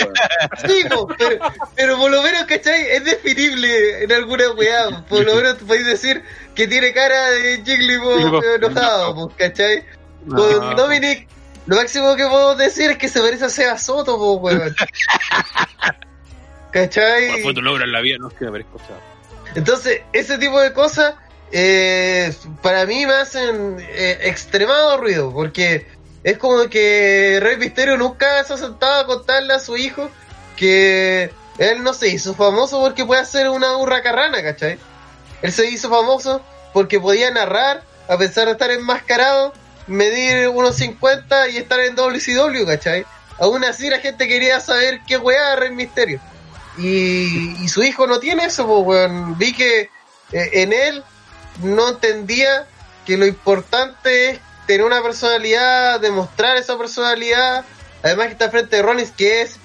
Sí, 0.67 0.83
pero, 0.87 1.07
pero, 1.75 1.97
por 1.97 2.11
lo 2.11 2.21
menos, 2.21 2.43
¿cachai? 2.43 2.91
Es 2.91 3.03
definible 3.03 4.03
en 4.03 4.11
alguna 4.11 4.51
weá. 4.51 5.03
Por 5.09 5.25
lo 5.25 5.35
menos 5.35 5.55
podéis 5.55 5.87
decir 5.87 6.23
que 6.53 6.67
tiene 6.67 6.93
cara 6.93 7.31
de 7.31 7.63
Jigglypuff 7.65 8.43
enojado, 8.55 9.31
¿cachai? 9.37 9.83
Con 10.29 10.75
Dominic, 10.75 11.27
lo 11.65 11.75
máximo 11.77 12.15
que 12.15 12.27
puedo 12.27 12.55
decir 12.55 12.91
es 12.91 12.97
que 12.97 13.07
se 13.07 13.21
parece 13.21 13.45
a 13.45 13.49
Seba 13.49 13.77
Soto, 13.77 14.17
po, 14.17 14.33
weón. 14.35 14.75
¿Cachai? 16.73 17.43
Logro 17.53 17.83
en 17.83 17.91
la 17.91 18.01
vida, 18.01 18.17
no 18.19 18.29
es 18.29 18.33
que 18.33 18.45
me 18.45 18.51
parezca 18.51 18.71
Entonces, 19.53 20.01
ese 20.11 20.39
tipo 20.39 20.59
de 20.59 20.73
cosas 20.73 21.13
eh, 21.51 22.33
para 22.63 22.87
mí 22.87 23.05
me 23.05 23.13
hacen 23.13 23.77
eh, 23.79 24.17
extremado 24.23 24.97
ruido, 24.97 25.31
porque 25.31 25.85
es 26.23 26.37
como 26.39 26.67
que 26.67 27.37
Rey 27.39 27.57
Misterio 27.57 27.95
nunca 27.95 28.43
se 28.43 28.55
ha 28.55 28.57
sentado 28.57 29.01
a 29.01 29.05
contarle 29.05 29.53
a 29.53 29.59
su 29.59 29.77
hijo 29.77 30.09
que 30.57 31.29
él 31.59 31.83
no 31.83 31.93
se 31.93 32.09
hizo 32.09 32.33
famoso 32.33 32.81
porque 32.81 33.05
puede 33.05 33.21
hacer 33.21 33.49
una 33.49 33.75
burra 33.75 34.01
carrana, 34.01 34.41
¿cachai? 34.41 34.79
Él 35.43 35.51
se 35.51 35.69
hizo 35.69 35.89
famoso 35.89 36.41
porque 36.73 36.99
podía 36.99 37.29
narrar, 37.29 37.83
a 38.07 38.17
pesar 38.17 38.47
de 38.47 38.53
estar 38.53 38.71
enmascarado, 38.71 39.53
medir 39.85 40.47
unos 40.47 40.75
50 40.77 41.49
y 41.49 41.57
estar 41.57 41.79
en 41.81 41.95
WCW, 41.95 42.65
¿cachai? 42.65 43.05
Aún 43.37 43.63
así 43.63 43.91
la 43.91 43.99
gente 43.99 44.27
quería 44.27 44.59
saber 44.59 45.01
qué 45.07 45.17
weá 45.17 45.55
Rey 45.55 45.71
Misterio. 45.71 46.19
Y, 46.77 47.67
su 47.67 47.83
hijo 47.83 48.07
no 48.07 48.19
tiene 48.19 48.45
eso, 48.45 48.65
pues, 48.65 48.85
weón. 48.85 49.37
Vi 49.37 49.53
que 49.53 49.81
eh, 50.31 50.49
en 50.53 50.73
él 50.73 51.03
no 51.61 51.89
entendía 51.89 52.67
que 53.05 53.17
lo 53.17 53.25
importante 53.25 54.29
es 54.29 54.39
tener 54.65 54.85
una 54.85 55.01
personalidad, 55.01 55.99
demostrar 55.99 56.57
esa 56.57 56.77
personalidad. 56.77 57.65
Además 58.01 58.27
que 58.27 58.33
está 58.33 58.49
frente 58.49 58.77
de 58.77 58.81
Rollins, 58.81 59.11
que 59.11 59.41
es 59.41 59.57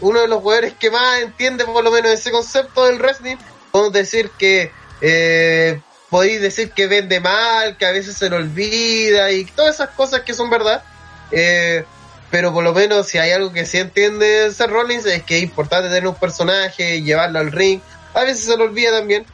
uno 0.00 0.20
de 0.20 0.28
los 0.28 0.42
jugadores 0.42 0.74
que 0.74 0.90
más 0.90 1.20
entiende 1.20 1.64
por 1.64 1.82
lo 1.82 1.90
menos 1.90 2.12
ese 2.12 2.30
concepto 2.30 2.86
del 2.86 2.98
wrestling. 2.98 3.36
Podemos 3.70 3.92
decir 3.92 4.30
que 4.38 4.72
eh, 5.00 5.80
podéis 6.10 6.40
decir 6.40 6.72
que 6.72 6.86
vende 6.86 7.20
mal, 7.20 7.76
que 7.76 7.86
a 7.86 7.92
veces 7.92 8.16
se 8.16 8.28
lo 8.30 8.36
olvida 8.36 9.30
y 9.30 9.44
todas 9.44 9.76
esas 9.76 9.90
cosas 9.90 10.22
que 10.22 10.34
son 10.34 10.50
verdad. 10.50 10.82
Eh, 11.30 11.84
pero 12.30 12.52
por 12.52 12.64
lo 12.64 12.74
menos 12.74 13.06
si 13.06 13.18
hay 13.18 13.32
algo 13.32 13.52
que 13.52 13.66
sí 13.66 13.78
entiende 13.78 14.52
ser 14.52 14.70
Rollins 14.70 15.06
es 15.06 15.22
que 15.22 15.38
es 15.38 15.42
importante 15.42 15.88
tener 15.88 16.06
un 16.06 16.14
personaje, 16.14 17.02
llevarlo 17.02 17.38
al 17.38 17.52
ring. 17.52 17.80
A 18.14 18.24
veces 18.24 18.44
se 18.44 18.56
lo 18.56 18.64
olvida 18.64 18.90
también 18.90 19.24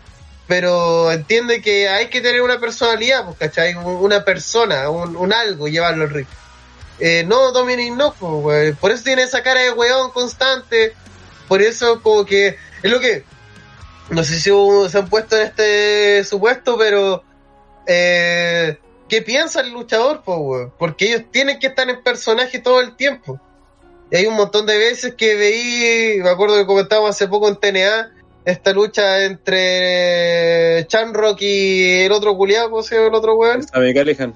pero 0.47 1.11
entiende 1.11 1.63
que 1.63 1.89
hay 1.89 2.09
que 2.09 2.21
tener 2.21 2.43
una 2.43 2.59
personalidad, 2.59 3.25
pues, 3.25 3.39
¿cachai? 3.39 3.75
Una 3.75 4.25
persona, 4.25 4.91
un, 4.91 5.33
algo, 5.33 5.69
llevarlo 5.69 6.05
al 6.05 6.11
ring. 6.11 6.27
Eh, 7.01 7.25
no, 7.27 7.51
Dominic 7.53 7.95
no, 7.95 8.13
pues, 8.15 8.77
por 8.77 8.91
eso 8.91 9.05
tiene 9.05 9.23
esa 9.23 9.43
cara 9.43 9.63
de 9.63 9.73
weón 9.73 10.11
constante, 10.11 10.95
por 11.49 11.63
eso 11.63 12.01
como 12.03 12.25
que, 12.25 12.57
es 12.83 12.91
lo 12.91 13.01
que, 13.01 13.25
no 14.11 14.23
sé 14.23 14.39
si 14.39 14.51
se 14.91 14.99
han 14.99 15.09
puesto 15.09 15.37
en 15.37 15.47
este 15.47 16.25
supuesto, 16.25 16.77
pero, 16.77 17.25
eh, 17.87 18.79
¿qué 19.15 19.23
piensa 19.23 19.61
el 19.61 19.71
luchador, 19.71 20.23
pues, 20.25 20.73
Porque 20.77 21.07
ellos 21.07 21.23
tienen 21.31 21.61
que 21.61 21.69
estar 21.69 21.89
en 21.89 22.03
personaje 22.03 22.59
todo 22.59 22.81
el 22.81 22.97
tiempo. 22.97 23.39
Y 24.11 24.17
hay 24.17 24.27
un 24.27 24.35
montón 24.35 24.67
de 24.67 24.77
veces 24.77 25.15
que 25.15 25.37
veí, 25.37 26.21
me 26.21 26.31
acuerdo 26.31 26.57
que 26.57 26.67
comentábamos 26.67 27.11
hace 27.11 27.29
poco 27.29 27.49
en 27.49 27.55
TNA, 27.55 28.11
esta 28.45 28.73
lucha 28.73 29.25
entre 29.25 30.85
Chanrock 30.89 31.41
y 31.43 32.03
el 32.03 32.11
otro 32.11 32.37
culiado, 32.37 32.71
¿cómo 32.71 32.83
se 32.83 32.97
llama 32.97 33.07
el 33.07 33.15
otro 33.15 33.37
weón? 33.37 33.63
Sami 33.63 33.95
Callihan. 33.95 34.35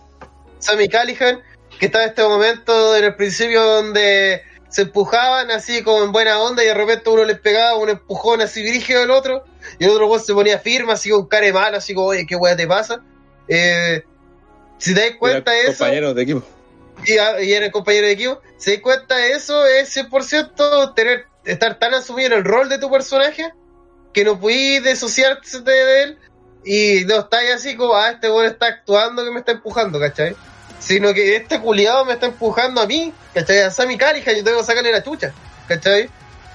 Sammy 0.60 0.88
Callihan, 0.88 1.42
que 1.80 1.86
estaba 1.86 2.04
en 2.04 2.10
este 2.10 2.22
momento 2.22 2.96
en 2.96 3.04
el 3.04 3.16
principio 3.16 3.60
donde 3.64 4.42
se 4.68 4.82
empujaban 4.82 5.50
así 5.50 5.82
como 5.82 6.04
en 6.04 6.12
buena 6.12 6.40
onda 6.40 6.62
y 6.62 6.66
de 6.66 6.74
repente 6.74 7.10
uno 7.10 7.24
les 7.24 7.40
pegaba 7.40 7.76
un 7.76 7.88
empujón 7.88 8.40
así 8.42 8.62
dirigido 8.62 9.02
al 9.02 9.10
otro 9.10 9.44
y 9.80 9.84
el 9.84 9.90
otro 9.90 10.18
se 10.20 10.32
ponía 10.32 10.60
firme 10.60 10.92
así 10.92 11.10
con 11.10 11.26
cara 11.26 11.46
de 11.46 11.52
mal, 11.52 11.74
así 11.74 11.94
como, 11.94 12.08
oye, 12.08 12.26
qué 12.26 12.36
weá 12.36 12.56
te 12.56 12.66
pasa. 12.68 13.02
Eh, 13.48 14.04
si 14.78 14.94
te 14.94 15.00
das 15.00 15.18
cuenta 15.18 15.50
de 15.50 15.62
eso... 15.62 15.78
Compañeros 15.78 16.14
de 16.14 16.22
equipo. 16.22 16.42
Y, 17.04 17.12
y 17.12 17.52
eres 17.52 17.70
compañero 17.70 18.06
de 18.06 18.12
equipo. 18.12 18.40
Si 18.56 18.70
te 18.70 18.76
das 18.76 18.82
cuenta 18.82 19.16
de 19.16 19.32
eso, 19.32 19.66
es 19.66 19.96
100% 19.96 20.94
tener, 20.94 21.26
estar 21.44 21.78
tan 21.78 21.94
asumido 21.94 22.28
en 22.28 22.32
el 22.34 22.44
rol 22.44 22.68
de 22.68 22.78
tu 22.78 22.90
personaje 22.90 23.52
que 24.12 24.24
no 24.24 24.38
puedes 24.38 24.84
disociarte 24.84 25.60
de 25.60 26.02
él 26.02 26.18
y 26.64 27.04
no 27.06 27.20
estáis 27.20 27.52
así 27.52 27.76
como, 27.76 27.94
ah, 27.94 28.10
este 28.10 28.30
weón 28.30 28.46
está 28.46 28.66
actuando 28.66 29.24
que 29.24 29.30
me 29.30 29.40
está 29.40 29.52
empujando, 29.52 30.00
¿cachai? 30.00 30.34
Sino 30.80 31.12
que 31.14 31.36
este 31.36 31.60
culiado 31.60 32.04
me 32.04 32.14
está 32.14 32.26
empujando 32.26 32.80
a 32.80 32.86
mí, 32.86 33.12
¿cachai? 33.34 33.60
A 33.60 33.70
Sammy 33.70 33.96
Callihan, 33.96 34.36
yo 34.36 34.44
tengo 34.44 34.58
que 34.58 34.66
sacarle 34.66 34.92
la 34.92 35.02
chucha, 35.02 35.32
¿cachai? 35.66 36.10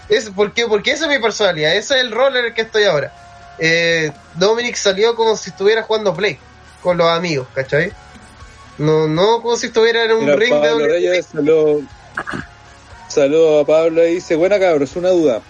Es 0.09 0.29
porque, 0.29 0.67
porque 0.67 0.91
esa 0.91 1.05
es 1.05 1.09
mi 1.09 1.19
personalidad, 1.19 1.75
ese 1.75 1.95
es 1.95 2.01
el 2.01 2.11
rol 2.11 2.35
en 2.35 2.45
el 2.45 2.53
que 2.53 2.61
estoy 2.61 2.83
ahora. 2.83 3.13
Eh, 3.59 4.11
Dominic 4.35 4.75
salió 4.75 5.15
como 5.15 5.35
si 5.37 5.51
estuviera 5.51 5.83
jugando 5.83 6.13
Play 6.13 6.37
con 6.81 6.97
los 6.97 7.07
amigos, 7.07 7.47
¿cachai? 7.53 7.91
No, 8.77 9.07
no 9.07 9.41
como 9.41 9.55
si 9.55 9.67
estuviera 9.67 10.05
en 10.05 10.11
un 10.11 10.37
ring 10.37 10.53
de 10.53 10.87
Reyes 10.87 11.27
saludo, 13.07 13.59
a 13.59 13.65
Pablo 13.65 14.07
y 14.07 14.15
dice, 14.15 14.35
buena 14.35 14.59
cabros, 14.59 14.95
una 14.95 15.09
duda. 15.09 15.41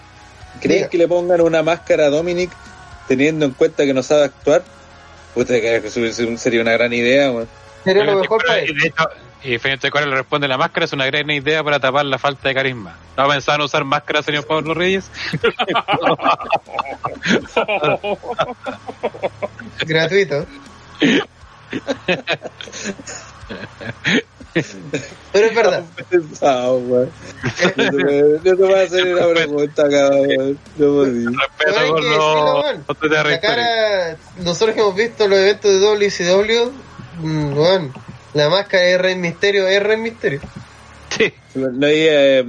¿Creen 0.60 0.88
que 0.88 0.98
le 0.98 1.08
pongan 1.08 1.40
una 1.40 1.62
máscara 1.62 2.06
a 2.06 2.10
Dominic 2.10 2.50
teniendo 3.08 3.46
en 3.46 3.52
cuenta 3.52 3.84
que 3.84 3.94
no 3.94 4.02
sabe 4.02 4.24
actuar? 4.24 4.62
Usted 5.34 5.60
cree 5.60 5.82
que 5.82 5.90
sería 6.38 6.60
una 6.60 6.72
gran 6.72 6.92
idea, 6.92 7.32
Sería 7.82 8.04
lo 8.04 8.20
mejor 8.20 8.44
para 8.44 8.60
él. 8.60 8.92
Y 9.42 9.58
Felipe 9.58 9.90
Cuál 9.90 10.08
le 10.08 10.16
responde, 10.16 10.48
la 10.48 10.56
máscara 10.56 10.86
es 10.86 10.92
una 10.94 11.04
gran 11.04 11.30
idea 11.30 11.62
para 11.62 11.78
tapar 11.78 12.06
la 12.06 12.18
falta 12.18 12.48
de 12.48 12.54
carisma. 12.54 12.96
¿No 13.16 13.28
pensaban 13.28 13.60
usar 13.60 13.84
máscara, 13.84 14.22
señor 14.22 14.46
Pablo 14.46 14.72
Reyes? 14.72 15.10
Gratuito. 19.86 20.46
Pero 25.32 25.46
es 25.46 25.54
verdad. 25.54 25.84
Pensado, 26.08 26.80
güey. 26.80 27.08
No 27.76 28.42
te 28.42 28.54
voy 28.54 28.72
a 28.72 28.82
hacer 28.82 29.14
una 29.14 29.28
pregunta, 29.34 29.88
cabrón. 29.88 30.58
No 30.76 31.04
Respeto 31.04 31.88
por 31.88 32.04
los... 32.04 33.24
La 33.26 33.40
cara, 33.40 34.16
nosotros 34.38 34.74
que 34.74 34.80
hemos 34.80 34.94
visto 34.94 35.26
los 35.26 35.38
eventos 35.38 35.70
de 35.72 35.80
WCW, 35.80 36.70
bueno, 37.54 37.92
la 38.32 38.48
máscara 38.48 38.84
es 38.84 39.00
Rey 39.00 39.16
Misterio, 39.16 39.66
es 39.66 39.82
Rey 39.82 39.96
Misterio. 39.96 40.40
Sí. 41.10 41.32
No, 41.54 41.88
y, 41.88 42.06
eh, 42.08 42.44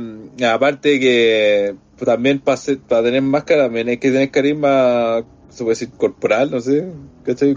aparte 0.47 0.99
que 0.99 1.75
también 2.03 2.39
para, 2.39 2.59
para 2.87 3.03
tener 3.03 3.21
máscara 3.21 3.63
también 3.63 3.89
hay 3.89 3.97
que 3.97 4.11
tener 4.11 4.29
carisma 4.31 5.23
se 5.55 5.63
puede 5.63 5.75
decir 5.75 5.89
corporal, 5.95 6.51
no 6.51 6.59
sé. 6.59 6.85
¿Cachai? 7.23 7.55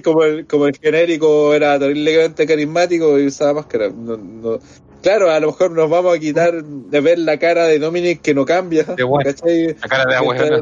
como, 0.00 0.22
el, 0.22 0.46
como 0.46 0.68
el 0.68 0.76
genérico 0.76 1.52
era 1.52 1.76
terriblemente 1.80 2.46
carismático 2.46 3.18
y 3.18 3.26
usaba 3.26 3.54
máscara. 3.54 3.88
No, 3.88 4.16
no. 4.16 4.60
Claro, 5.02 5.28
a 5.30 5.40
lo 5.40 5.48
mejor 5.48 5.72
nos 5.72 5.90
vamos 5.90 6.16
a 6.16 6.20
quitar 6.20 6.62
de 6.62 7.00
ver 7.00 7.18
la 7.18 7.38
cara 7.38 7.64
de 7.66 7.80
Dominic 7.80 8.22
que 8.22 8.34
no 8.34 8.44
cambia. 8.44 8.84
¿cachai? 8.84 9.74
La 9.74 9.88
cara 9.88 10.04
de 10.04 10.14
abuela. 10.14 10.60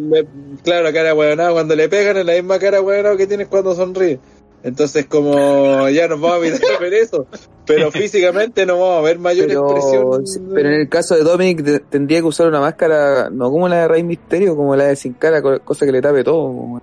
Claro, 0.62 0.82
la 0.82 0.92
cara 0.94 1.14
de 1.14 1.52
cuando 1.52 1.76
le 1.76 1.88
pegan 1.90 2.16
en 2.16 2.26
la 2.26 2.32
misma 2.32 2.58
cara 2.58 2.78
abuela 2.78 3.18
que 3.18 3.26
tienes 3.26 3.48
cuando 3.48 3.74
sonríe. 3.74 4.18
Entonces, 4.64 5.04
como 5.04 5.90
ya 5.90 6.08
nos 6.08 6.18
vamos 6.18 6.42
a 6.42 6.46
evitar 6.46 6.80
ver 6.80 6.94
eso, 6.94 7.26
pero 7.66 7.92
físicamente 7.92 8.64
no 8.64 8.80
vamos 8.80 8.98
a 8.98 9.02
ver 9.02 9.18
mayor 9.18 9.50
expresión. 9.50 10.24
Pero 10.54 10.68
en 10.70 10.80
el 10.80 10.88
caso 10.88 11.14
de 11.14 11.22
Dominic 11.22 11.88
tendría 11.90 12.20
que 12.20 12.24
usar 12.24 12.48
una 12.48 12.60
máscara, 12.60 13.28
no 13.30 13.50
como 13.50 13.68
la 13.68 13.82
de 13.82 13.88
Rey 13.88 14.02
Misterio, 14.02 14.56
como 14.56 14.74
la 14.74 14.84
de 14.84 14.96
Sin 14.96 15.12
Cara, 15.12 15.42
cosa 15.42 15.84
que 15.84 15.92
le 15.92 16.00
tape 16.00 16.24
todo. 16.24 16.80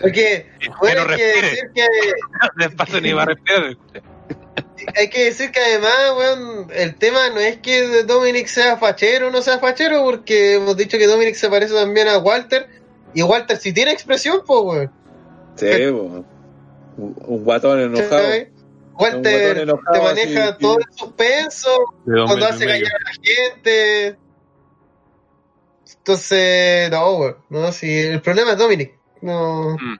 Porque 0.00 0.46
bueno, 0.80 1.02
hay 1.06 1.16
que 1.16 1.24
decir 1.24 1.70
que. 1.74 1.86
Despacio 2.56 3.00
ni 3.02 3.12
va 3.12 3.24
a 3.24 3.26
respirar. 3.26 3.76
Hay 4.96 5.10
que 5.10 5.24
decir 5.24 5.50
que 5.50 5.60
además, 5.60 5.92
weón, 6.16 6.68
el 6.72 6.94
tema 6.94 7.28
no 7.28 7.40
es 7.40 7.58
que 7.58 8.04
Dominic 8.04 8.46
sea 8.46 8.78
fachero 8.78 9.28
o 9.28 9.30
no 9.30 9.42
sea 9.42 9.58
fachero, 9.58 10.02
porque 10.02 10.54
hemos 10.54 10.78
dicho 10.78 10.96
que 10.96 11.06
Dominic 11.06 11.34
se 11.34 11.50
parece 11.50 11.74
también 11.74 12.08
a 12.08 12.16
Walter, 12.18 12.68
y 13.12 13.22
Walter 13.22 13.58
si 13.58 13.74
tiene 13.74 13.92
expresión, 13.92 14.40
pues, 14.46 14.60
weón. 14.62 14.97
Sí, 15.58 15.84
un, 15.86 16.24
guatón 16.96 17.80
enojado. 17.80 18.22
Walter 18.94 19.66
te 19.92 20.00
maneja 20.00 20.58
todo 20.58 20.78
el 20.78 20.96
suspenso 20.96 21.68
cuando 22.04 22.46
hace 22.46 22.66
callar 22.66 22.92
a 22.92 23.04
la 23.04 23.12
gente. 23.22 24.18
Entonces, 25.98 26.90
no, 26.90 27.36
no, 27.48 27.72
si 27.72 27.98
el 27.98 28.20
problema 28.20 28.52
es 28.52 28.58
Dominic. 28.58 28.98
No. 29.20 29.76
Mm. 29.76 29.98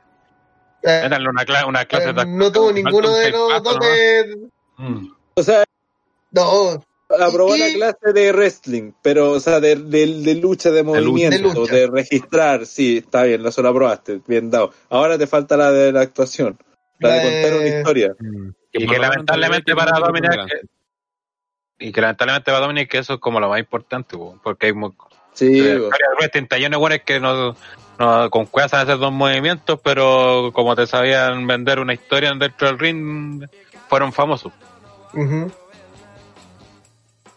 Eh, 0.83 1.03
una, 1.07 1.67
una 1.67 1.85
clase 1.85 2.11
eh, 2.11 2.27
No 2.27 2.53
tuvo 2.53 2.73
ninguno 2.73 3.11
de 3.15 3.31
los 3.31 3.62
dos 3.62 3.78
de. 3.78 4.49
Mm. 4.78 5.09
O 5.35 5.43
sea. 5.43 5.65
No, 6.31 6.83
aprobó 7.09 7.57
la 7.57 7.73
clase 7.73 8.12
de 8.12 8.33
wrestling, 8.33 8.93
pero, 9.03 9.33
o 9.33 9.41
sea, 9.41 9.61
de, 9.61 9.77
de, 9.77 10.35
lucha, 10.37 10.70
de 10.70 10.83
movimiento, 10.83 11.67
de, 11.67 11.87
registrar, 11.87 12.67
sí, 12.67 12.99
está 12.99 13.25
bien, 13.25 13.45
eso 13.47 13.62
lo 13.62 13.70
aprobaste, 13.70 14.20
bien 14.27 14.51
dado. 14.51 14.73
Ahora 14.91 15.17
te 15.17 15.27
falta 15.27 15.57
la 15.57 15.73
de 15.73 15.93
la 15.93 16.01
actuación, 16.01 16.59
la, 16.99 17.15
de 17.15 17.23
contar 17.23 17.61
una 17.61 17.78
historia. 17.78 18.15
Mm. 18.19 18.51
Y 18.73 18.87
que 18.87 18.99
lamentablemente 18.99 19.75
para 19.75 19.99
Dominic, 19.99 20.31
y 21.78 21.93
que 21.93 22.01
lamentablemente 22.01 22.51
para 22.51 22.61
Dominic 22.61 22.95
eso 22.95 23.15
es 23.15 23.20
como 23.20 23.41
lo 23.41 23.49
más 23.49 23.61
importante, 23.61 24.17
porque 24.43 24.67
hay 24.67 24.73
sí, 25.33 25.62
tallones 26.49 26.78
buenos 26.78 27.01
que 27.05 27.20
no, 27.20 27.57
no 27.99 28.31
con 28.31 28.47
cuevas 28.47 28.75
hacer 28.75 28.99
dos 28.99 29.12
movimientos, 29.12 29.81
pero 29.83 30.51
como 30.53 30.77
te 30.77 30.87
sabían 30.87 31.47
vender 31.47 31.78
una 31.78 31.95
historia 31.95 32.35
dentro 32.35 32.69
del 32.69 32.78
ring, 32.78 33.45
fueron 33.89 34.12
famosos. 34.12 34.53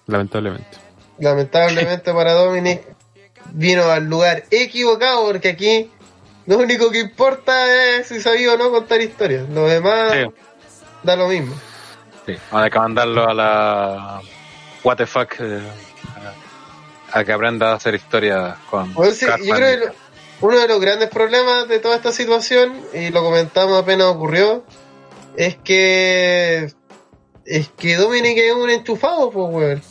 Lamentablemente. 0.08 0.78
Lamentablemente 1.20 2.14
para 2.14 2.34
Dominic 2.34 2.84
vino 3.54 3.84
al 3.90 4.06
lugar 4.06 4.44
equivocado 4.52 5.26
porque 5.26 5.50
aquí 5.50 5.92
lo 6.46 6.58
único 6.58 6.90
que 6.92 7.00
importa 7.00 7.98
es 7.98 8.08
si 8.08 8.20
sabía 8.22 8.54
o 8.54 8.58
no 8.58 8.72
contar 8.72 9.02
historias. 9.02 9.48
Lo 9.50 9.68
demás 9.68 10.14
da 11.04 11.16
lo 11.16 11.28
mismo. 11.28 11.56
Sí, 12.26 12.36
hay 12.52 12.70
que 12.70 12.80
mandarlo 12.80 13.28
a 13.28 13.34
la 13.34 14.22
What 14.84 14.98
the 14.98 15.06
fuck 15.06 15.36
eh, 15.40 15.62
a 17.12 17.24
que 17.24 17.32
aprenda 17.32 17.72
a 17.72 17.76
hacer 17.76 17.96
historia 17.96 18.58
con. 18.70 18.94
yo 18.94 19.56
creo 19.56 19.80
que 19.80 19.96
uno 20.42 20.60
de 20.60 20.68
los 20.68 20.80
grandes 20.80 21.10
problemas 21.10 21.68
de 21.68 21.80
toda 21.80 21.96
esta 21.96 22.12
situación, 22.12 22.82
y 22.94 23.10
lo 23.10 23.22
comentamos 23.24 23.80
apenas 23.80 24.08
ocurrió, 24.08 24.64
es 25.38 25.56
que 25.58 26.74
es 27.46 27.70
que 27.70 27.96
Dominic 27.96 28.38
es 28.38 28.54
un 28.54 28.70
enchufado, 28.70 29.32
pues, 29.32 29.54
weón 29.54 29.82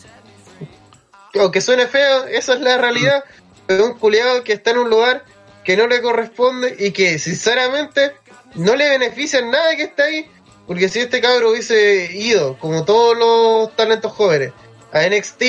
aunque 1.38 1.60
suene 1.60 1.86
feo, 1.86 2.26
esa 2.26 2.54
es 2.54 2.60
la 2.60 2.78
realidad. 2.78 3.24
Es 3.68 3.80
un 3.80 3.94
culiado 3.94 4.42
que 4.42 4.54
está 4.54 4.72
en 4.72 4.78
un 4.78 4.90
lugar 4.90 5.24
que 5.64 5.76
no 5.76 5.86
le 5.86 6.02
corresponde 6.02 6.74
y 6.78 6.90
que 6.90 7.18
sinceramente 7.18 8.12
no 8.54 8.74
le 8.74 8.88
beneficia 8.88 9.38
en 9.38 9.50
nada 9.50 9.76
que 9.76 9.84
esté 9.84 10.02
ahí. 10.02 10.30
Porque 10.66 10.88
si 10.88 11.00
este 11.00 11.20
cabro 11.20 11.50
hubiese 11.50 12.10
ido, 12.12 12.58
como 12.58 12.84
todos 12.84 13.16
los 13.16 13.74
talentos 13.76 14.12
jóvenes, 14.12 14.52
a 14.92 15.06
NXT, 15.06 15.42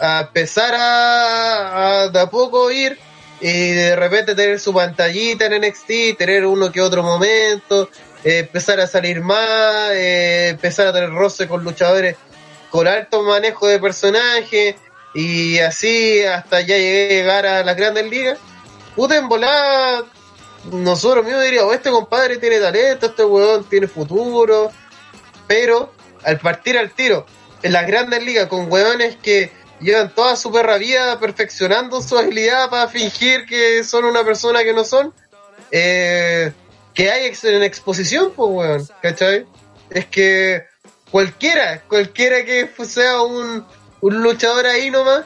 a 0.00 0.20
empezar 0.20 0.74
a, 0.76 2.08
de 2.12 2.20
a 2.20 2.30
poco 2.30 2.70
ir 2.70 2.98
y 3.40 3.70
de 3.70 3.96
repente 3.96 4.34
tener 4.34 4.58
su 4.58 4.72
pantallita 4.72 5.46
en 5.46 5.62
NXT, 5.62 6.16
tener 6.18 6.44
uno 6.44 6.72
que 6.72 6.80
otro 6.80 7.02
momento, 7.02 7.88
eh, 8.28 8.40
empezar 8.40 8.78
a 8.78 8.86
salir 8.86 9.22
más, 9.22 9.90
eh, 9.92 10.48
empezar 10.50 10.88
a 10.88 10.92
tener 10.92 11.10
roce 11.10 11.48
con 11.48 11.64
luchadores 11.64 12.14
con 12.68 12.86
alto 12.86 13.22
manejo 13.22 13.66
de 13.66 13.78
personaje, 13.78 14.76
y 15.14 15.58
así 15.60 16.22
hasta 16.24 16.60
ya 16.60 16.76
llegar 16.76 17.46
a 17.46 17.64
las 17.64 17.74
grandes 17.74 18.10
ligas. 18.10 18.38
Puta 18.94 19.16
en 19.16 19.30
volada, 19.30 20.04
nosotros 20.70 21.24
mismos 21.24 21.42
diríamos, 21.42 21.74
este 21.74 21.90
compadre 21.90 22.36
tiene 22.36 22.58
talento, 22.58 23.06
este 23.06 23.24
weón 23.24 23.64
tiene 23.64 23.88
futuro, 23.88 24.70
pero 25.46 25.94
al 26.22 26.38
partir 26.38 26.76
al 26.76 26.90
tiro 26.90 27.24
en 27.62 27.72
las 27.72 27.86
grandes 27.86 28.22
ligas 28.22 28.48
con 28.48 28.70
weones 28.70 29.16
que 29.16 29.50
llevan 29.80 30.14
toda 30.14 30.36
su 30.36 30.52
perra 30.52 30.76
vida 30.76 31.18
perfeccionando 31.18 32.02
su 32.02 32.18
habilidad 32.18 32.68
para 32.68 32.88
fingir 32.88 33.46
que 33.46 33.82
son 33.84 34.04
una 34.04 34.22
persona 34.22 34.62
que 34.64 34.74
no 34.74 34.84
son, 34.84 35.14
eh, 35.70 36.52
que 36.98 37.12
hay 37.12 37.32
en 37.44 37.62
exposición, 37.62 38.32
pues 38.34 38.50
weón, 38.50 38.88
¿cachai? 39.00 39.46
Es 39.88 40.06
que 40.06 40.64
cualquiera, 41.12 41.80
cualquiera 41.82 42.44
que 42.44 42.68
sea 42.84 43.22
un, 43.22 43.64
un 44.00 44.20
luchador 44.20 44.66
ahí 44.66 44.90
nomás, 44.90 45.24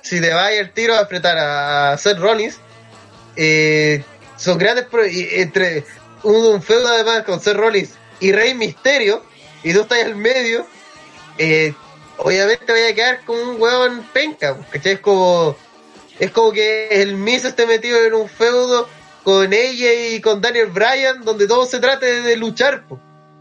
si 0.00 0.18
le 0.18 0.34
va 0.34 0.50
el 0.50 0.72
tiro 0.72 0.96
a 0.96 1.02
apretar 1.02 1.38
a 1.38 1.96
Seth 1.96 2.18
Rollins, 2.18 2.58
eh, 3.36 4.02
son 4.36 4.58
grandes 4.58 4.86
entre 5.30 5.84
un, 6.24 6.60
feudo 6.60 6.88
además 6.88 7.22
con 7.22 7.38
Seth 7.38 7.54
Rollins 7.54 7.90
y 8.18 8.32
Rey 8.32 8.54
Misterio, 8.54 9.22
y 9.62 9.72
tú 9.72 9.82
estás 9.82 10.02
al 10.02 10.16
medio, 10.16 10.66
eh, 11.38 11.72
obviamente 12.18 12.72
vaya 12.72 12.88
a 12.88 12.94
quedar 12.94 13.24
como 13.24 13.40
un 13.42 13.62
huevón 13.62 14.04
penca, 14.12 14.56
¿cachai? 14.72 14.94
Es 14.94 15.00
como, 15.00 15.54
es 16.18 16.32
como 16.32 16.50
que 16.50 16.88
el 17.00 17.14
Miz 17.14 17.44
esté 17.44 17.64
metido 17.64 18.04
en 18.04 18.12
un 18.14 18.28
feudo 18.28 18.88
con 19.22 19.52
ella 19.52 19.92
y 20.10 20.20
con 20.20 20.40
Daniel 20.40 20.68
Bryan, 20.68 21.24
donde 21.24 21.46
todo 21.46 21.66
se 21.66 21.78
trate 21.78 22.22
de 22.22 22.36
luchar, 22.36 22.84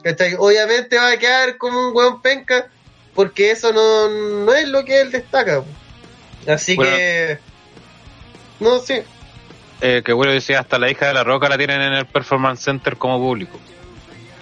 ¿cachai? 0.03 0.35
Obviamente 0.37 0.97
va 0.97 1.11
a 1.11 1.17
quedar 1.17 1.57
como 1.57 1.87
un 1.87 1.95
huevón 1.95 2.21
penca, 2.21 2.67
porque 3.15 3.51
eso 3.51 3.73
no, 3.73 4.09
no 4.45 4.53
es 4.53 4.67
lo 4.67 4.85
que 4.85 5.01
él 5.01 5.11
destaca. 5.11 5.63
Así 6.47 6.77
que... 6.77 7.39
No, 8.59 8.79
sí. 8.79 9.01
Eh, 9.81 10.03
que 10.05 10.13
bueno 10.13 10.31
decía, 10.31 10.59
hasta 10.59 10.77
la 10.77 10.91
hija 10.91 11.07
de 11.07 11.13
la 11.13 11.23
roca 11.23 11.49
la 11.49 11.57
tienen 11.57 11.81
en 11.81 11.93
el 11.93 12.05
Performance 12.05 12.63
Center 12.63 12.97
como 12.97 13.17
público. 13.17 13.59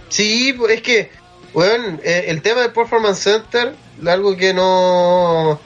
Sí, 0.09 0.57
es 0.69 0.81
que, 0.81 1.11
bueno, 1.53 1.99
eh, 2.03 2.25
el 2.27 2.41
tema 2.41 2.61
del 2.61 2.73
Performance 2.73 3.19
Center, 3.19 3.73
algo 4.05 4.35
que 4.35 4.53
no, 4.53 5.61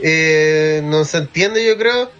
eh, 0.00 0.80
no 0.84 1.04
se 1.04 1.18
entiende 1.18 1.66
yo 1.66 1.76
creo, 1.76 2.10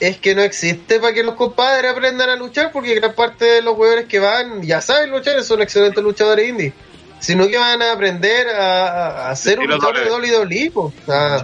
es 0.00 0.18
que 0.18 0.34
no 0.34 0.42
existe 0.42 1.00
para 1.00 1.12
que 1.12 1.22
los 1.22 1.34
compadres 1.34 1.90
aprendan 1.90 2.30
a 2.30 2.36
luchar, 2.36 2.70
porque 2.72 2.94
gran 2.94 3.14
parte 3.14 3.44
de 3.44 3.62
los 3.62 3.76
huevones 3.76 4.06
que 4.06 4.18
van 4.18 4.62
ya 4.62 4.80
saben 4.80 5.10
luchar, 5.10 5.42
son 5.42 5.62
excelentes 5.62 6.02
luchadores 6.02 6.48
indie, 6.48 6.72
sino 7.18 7.48
que 7.48 7.58
van 7.58 7.82
a 7.82 7.92
aprender 7.92 8.48
a, 8.48 9.30
hacer 9.30 9.58
un 9.58 9.66
luchador 9.66 10.22
de 10.22 10.36
WWE, 10.36 10.92
a 11.08 11.42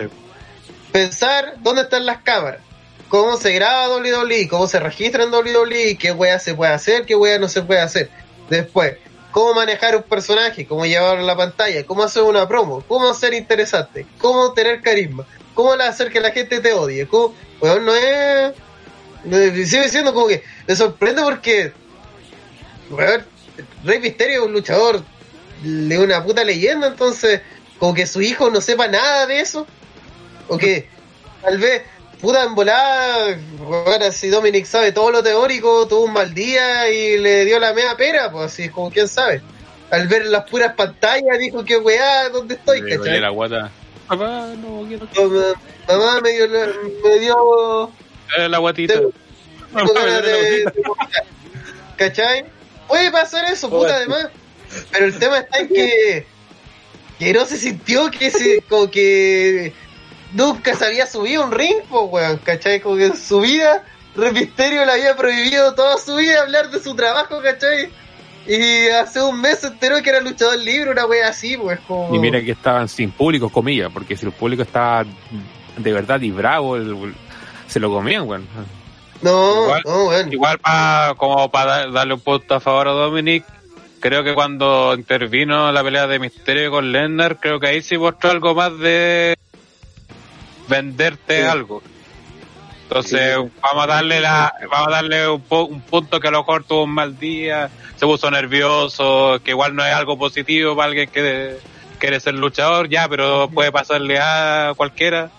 pensar 0.92 1.54
dónde 1.60 1.82
están 1.82 2.06
las 2.06 2.18
cámaras 2.22 2.60
cómo 3.08 3.36
se 3.36 3.52
graba 3.52 3.96
WWE, 3.96 4.48
cómo 4.48 4.66
se 4.66 4.80
registra 4.80 5.22
en 5.22 5.32
WWE, 5.32 5.96
qué 5.96 6.10
wea 6.10 6.40
se 6.40 6.52
puede 6.52 6.72
hacer, 6.72 7.06
qué 7.06 7.14
wea 7.14 7.38
no 7.38 7.48
se 7.48 7.62
puede 7.62 7.80
hacer. 7.80 8.10
Después, 8.50 8.96
cómo 9.30 9.54
manejar 9.54 9.94
un 9.94 10.02
personaje, 10.02 10.66
cómo 10.66 10.84
llevarlo 10.84 11.22
a 11.22 11.26
la 11.26 11.36
pantalla, 11.36 11.84
cómo 11.84 12.02
hacer 12.02 12.24
una 12.24 12.48
promo, 12.48 12.82
cómo 12.88 13.14
ser 13.14 13.34
interesante, 13.34 14.04
cómo 14.18 14.52
tener 14.52 14.82
carisma, 14.82 15.24
cómo 15.54 15.72
hacer 15.72 16.10
que 16.10 16.20
la 16.20 16.30
gente 16.30 16.60
te 16.60 16.72
odie, 16.72 17.06
cómo, 17.06 17.34
no 17.60 17.94
es, 17.94 18.52
sigue 19.68 19.84
diciendo 19.84 20.12
como 20.12 20.28
que 20.28 20.42
me 20.66 20.76
sorprende 20.76 21.22
porque, 21.22 21.72
Rey 23.84 24.00
Misterio 24.00 24.40
es 24.40 24.46
un 24.46 24.52
luchador 24.52 25.02
de 25.62 25.98
una 25.98 26.22
puta 26.22 26.44
leyenda, 26.44 26.88
entonces, 26.88 27.40
como 27.78 27.94
que 27.94 28.06
su 28.06 28.20
hijo 28.20 28.50
no 28.50 28.60
sepa 28.60 28.88
nada 28.88 29.26
de 29.26 29.40
eso, 29.40 29.66
o 30.48 30.58
que 30.58 30.88
tal 31.42 31.58
vez 31.58 31.82
puta 32.20 32.44
en 32.44 32.54
volada, 32.54 33.36
bueno, 33.58 34.10
si 34.12 34.28
Dominic 34.28 34.64
sabe 34.66 34.92
todo 34.92 35.10
lo 35.10 35.22
teórico, 35.22 35.86
tuvo 35.86 36.04
un 36.04 36.12
mal 36.12 36.32
día 36.32 36.90
y 36.90 37.18
le 37.18 37.44
dio 37.44 37.58
la 37.58 37.72
media 37.74 37.96
pera, 37.96 38.30
pues 38.30 38.46
así 38.46 38.68
como 38.68 38.90
quién 38.90 39.08
sabe. 39.08 39.42
Al 39.90 40.08
ver 40.08 40.26
las 40.26 40.48
puras 40.48 40.74
pantallas 40.74 41.38
dijo 41.38 41.64
que 41.64 41.76
weá, 41.76 42.30
¿dónde 42.30 42.54
estoy? 42.54 42.80
Me 42.82 43.20
la 43.20 43.28
guata. 43.28 43.70
Papá, 44.08 44.48
no 44.58 44.84
quiero. 44.86 45.06
mamá 45.88 46.20
me 46.20 46.30
dio, 46.30 46.48
me 47.04 47.18
dio 47.18 47.90
eh, 48.36 48.48
la 48.48 48.58
guatita. 48.58 49.00
¿Cachai? 51.96 52.44
Puede 52.88 53.10
pasar 53.10 53.44
eso, 53.46 53.70
puta, 53.70 53.96
además. 53.96 54.28
Pero 54.90 55.06
el 55.06 55.18
tema 55.18 55.38
está 55.38 55.58
en 55.58 55.68
que 55.68 56.26
que 57.18 57.32
no 57.32 57.44
se 57.44 57.56
sintió 57.56 58.10
que 58.10 58.30
se 58.30 58.60
como 58.62 58.90
que 58.90 59.72
nunca 60.32 60.74
se 60.74 60.84
había 60.84 61.06
subido 61.06 61.44
un 61.44 61.52
ring, 61.52 61.76
pues, 61.88 62.02
weón, 62.10 62.38
¿cachai? 62.38 62.80
Como 62.80 62.96
que 62.96 63.06
en 63.06 63.16
su 63.16 63.40
vida, 63.40 63.84
Repisterio 64.16 64.84
le 64.84 64.92
había 64.92 65.16
prohibido 65.16 65.74
toda 65.74 65.98
su 65.98 66.16
vida 66.16 66.42
hablar 66.42 66.70
de 66.70 66.80
su 66.80 66.94
trabajo, 66.94 67.40
¿cachai? 67.42 67.90
Y 68.46 68.88
hace 68.88 69.22
un 69.22 69.40
mes 69.40 69.60
se 69.60 69.68
enteró 69.68 70.02
que 70.02 70.10
era 70.10 70.20
luchador 70.20 70.58
libre, 70.58 70.90
una 70.90 71.06
wea 71.06 71.28
así, 71.28 71.56
pues 71.56 71.80
como... 71.80 72.14
Y 72.14 72.18
mira 72.18 72.42
que 72.42 72.50
estaban 72.50 72.88
sin 72.88 73.10
público, 73.10 73.48
comillas, 73.48 73.90
porque 73.92 74.16
si 74.16 74.26
el 74.26 74.32
público 74.32 74.62
estaba 74.62 75.04
de 75.76 75.92
verdad 75.92 76.20
y 76.20 76.30
bravo, 76.30 76.76
se 77.66 77.80
lo 77.80 77.90
comían, 77.90 78.28
weón. 78.28 78.46
No, 79.22 79.64
igual, 79.64 79.82
no, 79.86 80.04
weón. 80.08 80.32
Igual 80.32 80.58
para, 80.58 81.14
como 81.16 81.50
para 81.50 81.90
darle 81.90 82.14
un 82.14 82.20
punto 82.20 82.54
a 82.54 82.60
favor 82.60 82.88
a 82.88 82.92
Dominic, 82.92 83.44
creo 84.00 84.22
que 84.22 84.34
cuando 84.34 84.94
intervino 84.94 85.72
la 85.72 85.82
pelea 85.82 86.06
de 86.06 86.18
Misterio 86.18 86.70
con 86.70 86.92
Lennart, 86.92 87.40
creo 87.40 87.58
que 87.58 87.68
ahí 87.68 87.80
sí 87.80 87.96
mostró 87.96 88.30
algo 88.30 88.54
más 88.54 88.78
de 88.78 89.38
venderte 90.68 91.46
algo. 91.46 91.82
Entonces, 92.82 93.36
vamos 93.62 93.84
a 93.84 93.86
darle 93.86 94.20
la, 94.20 94.52
vamos 94.70 94.88
a 94.88 94.90
darle 94.90 95.28
un, 95.28 95.42
un, 95.48 95.80
punto 95.80 96.20
que 96.20 96.28
a 96.28 96.30
lo 96.30 96.40
mejor 96.40 96.64
tuvo 96.64 96.84
un 96.84 96.90
mal 96.90 97.18
día, 97.18 97.70
puso 98.04 98.30
nervioso, 98.30 99.40
que 99.44 99.52
igual 99.52 99.74
no 99.74 99.84
es 99.84 99.94
algo 99.94 100.18
positivo 100.18 100.76
para 100.76 100.88
alguien 100.88 101.08
que 101.08 101.56
quiere 101.98 102.20
ser 102.20 102.34
luchador, 102.34 102.88
ya, 102.88 103.08
pero 103.08 103.48
puede 103.48 103.72
pasarle 103.72 104.18
a 104.18 104.72
cualquiera. 104.76 105.30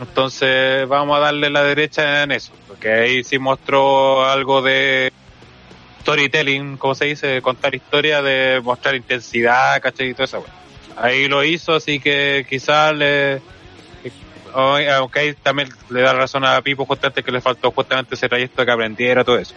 Entonces, 0.00 0.88
vamos 0.88 1.16
a 1.16 1.20
darle 1.20 1.50
la 1.50 1.62
derecha 1.62 2.22
en 2.22 2.32
eso, 2.32 2.52
porque 2.66 2.92
ahí 2.92 3.24
sí 3.24 3.38
mostró 3.38 4.24
algo 4.24 4.62
de 4.62 5.12
storytelling, 6.00 6.78
como 6.78 6.94
se 6.94 7.04
dice, 7.06 7.42
contar 7.42 7.74
historia, 7.74 8.22
de 8.22 8.60
mostrar 8.62 8.94
intensidad, 8.94 9.80
¿cachai? 9.82 10.10
Y 10.10 10.14
todo 10.14 10.24
eso. 10.24 10.44
Ahí 10.96 11.28
lo 11.28 11.44
hizo, 11.44 11.74
así 11.74 12.00
que 12.00 12.46
quizás 12.48 12.94
le 12.94 13.42
aunque 14.52 15.20
ahí 15.20 15.34
también 15.34 15.68
le 15.90 16.00
da 16.00 16.12
razón 16.12 16.44
a 16.44 16.60
Pipo 16.60 16.84
justamente 16.84 17.22
que 17.22 17.30
le 17.30 17.40
faltó 17.40 17.70
justamente 17.70 18.14
ese 18.14 18.28
trayecto 18.28 18.64
que 18.64 18.70
aprendiera 18.70 19.24
todo 19.24 19.38
eso. 19.38 19.54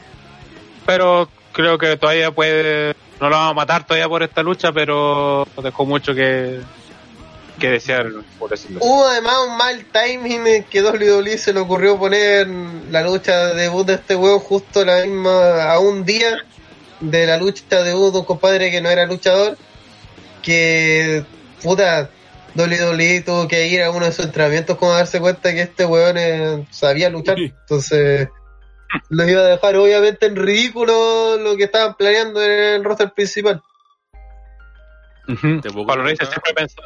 Pero 0.85 1.29
creo 1.53 1.77
que 1.77 1.95
todavía 1.95 2.31
puede, 2.31 2.95
no 3.21 3.29
lo 3.29 3.35
vamos 3.35 3.51
a 3.51 3.53
matar 3.53 3.87
todavía 3.87 4.09
por 4.09 4.23
esta 4.23 4.43
lucha, 4.43 4.73
pero 4.73 5.47
dejó 5.61 5.85
mucho 5.85 6.13
que, 6.13 6.59
que 7.59 7.69
desear, 7.69 8.07
por 8.37 8.49
decirlo 8.49 8.79
Hubo 8.81 9.07
además 9.07 9.35
un 9.47 9.57
mal 9.57 9.85
timing 9.85 10.65
que 10.69 10.81
WWE 10.81 11.37
se 11.37 11.53
le 11.53 11.61
ocurrió 11.61 11.97
poner 11.97 12.47
la 12.91 13.03
lucha 13.03 13.47
de 13.47 13.61
debut 13.61 13.85
de 13.85 13.93
este 13.93 14.15
huevo 14.15 14.39
justo 14.39 14.83
la 14.83 15.05
misma, 15.05 15.71
a 15.71 15.79
un 15.79 16.03
día 16.03 16.43
de 16.99 17.25
la 17.25 17.37
lucha 17.37 17.63
de 17.69 17.83
debut 17.83 18.11
de 18.11 18.19
un 18.19 18.25
compadre 18.25 18.71
que 18.71 18.81
no 18.81 18.89
era 18.89 19.05
luchador, 19.05 19.57
que 20.41 21.23
puta 21.61 22.09
WWE 22.55 23.21
tuvo 23.21 23.47
que 23.47 23.67
ir 23.67 23.81
a 23.81 23.91
uno 23.91 24.05
de 24.05 24.11
sus 24.11 24.25
entrenamientos 24.25 24.77
como 24.77 24.93
darse 24.93 25.19
cuenta 25.19 25.53
que 25.53 25.61
este 25.61 25.85
weón 25.85 26.17
eh, 26.17 26.65
sabía 26.69 27.09
luchar. 27.09 27.39
Entonces, 27.39 28.29
los 29.09 29.29
iba 29.29 29.41
a 29.41 29.45
dejar 29.45 29.75
obviamente 29.75 30.25
en 30.25 30.35
ridículo 30.35 31.37
lo 31.37 31.55
que 31.55 31.63
estaban 31.65 31.95
planeando 31.95 32.41
en 32.43 32.51
el 32.51 32.83
roster 32.83 33.11
principal. 33.13 33.61
Pablo 35.25 36.07
siempre 36.07 36.53
pensó, 36.53 36.81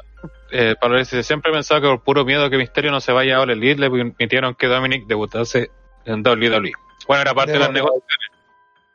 eh, 0.52 0.76
siempre 1.24 1.52
pensaba 1.52 1.82
que 1.82 1.88
por 1.88 2.04
puro 2.04 2.26
miedo 2.26 2.50
que 2.50 2.58
Misterio 2.58 2.92
no 2.92 3.02
se 3.02 3.12
vaya 3.12 3.38
a 3.38 3.42
All 3.42 3.50
Elite 3.50 3.82
le 3.82 3.90
permitieron 3.90 4.54
que 4.56 4.68
Dominic 4.68 5.08
debutase 5.08 5.72
en 6.06 6.22
WWE. 6.22 6.72
Bueno, 7.08 7.22
era 7.22 7.34
parte 7.34 7.54
de, 7.54 7.60
las 7.60 7.72
negociaciones. 7.72 8.32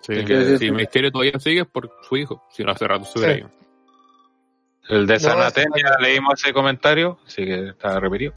Sí, 0.00 0.58
si 0.58 0.70
Misterio 0.70 1.10
todavía 1.10 1.38
sigue 1.38 1.60
es 1.60 1.66
por 1.66 1.90
su 2.08 2.16
hijo, 2.16 2.44
si 2.50 2.62
no 2.64 2.72
hace 2.72 2.86
rato 2.86 3.04
se 3.04 3.18
hubiera 3.18 3.50
el 4.88 5.06
de 5.06 5.20
Sanatenia, 5.20 5.96
leímos 6.00 6.42
ese 6.42 6.52
comentario, 6.52 7.18
así 7.26 7.44
que 7.44 7.68
está 7.68 8.00
repetido. 8.00 8.32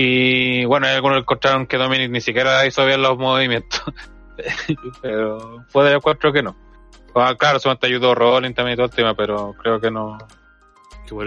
Y 0.00 0.64
bueno, 0.64 0.86
hay 0.86 0.94
algunos 0.94 1.18
encontraron 1.18 1.66
que 1.66 1.76
Dominic 1.76 2.08
ni 2.12 2.20
siquiera 2.20 2.64
hizo 2.64 2.86
bien 2.86 3.02
los 3.02 3.18
movimientos. 3.18 3.82
pero 5.02 5.64
fue 5.70 5.90
de 5.90 6.00
cuatro 6.00 6.32
que 6.32 6.40
no. 6.40 6.56
Ah, 7.16 7.34
claro, 7.36 7.58
solamente 7.58 7.88
ayudó 7.88 8.14
Rolling 8.14 8.54
también 8.54 8.74
y 8.74 8.76
todo 8.76 8.86
el 8.86 8.92
tema, 8.92 9.16
pero 9.16 9.56
creo 9.60 9.80
que 9.80 9.90
no. 9.90 10.16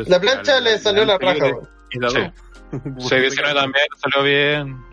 La 0.07 0.21
plancha 0.21 0.61
le 0.61 0.79
salió 0.79 1.03
la 1.03 1.17
raja. 1.17 1.47
Sí. 1.89 2.31
619 3.09 3.53
también 3.59 3.85
salió 3.97 4.23
bien. 4.23 4.85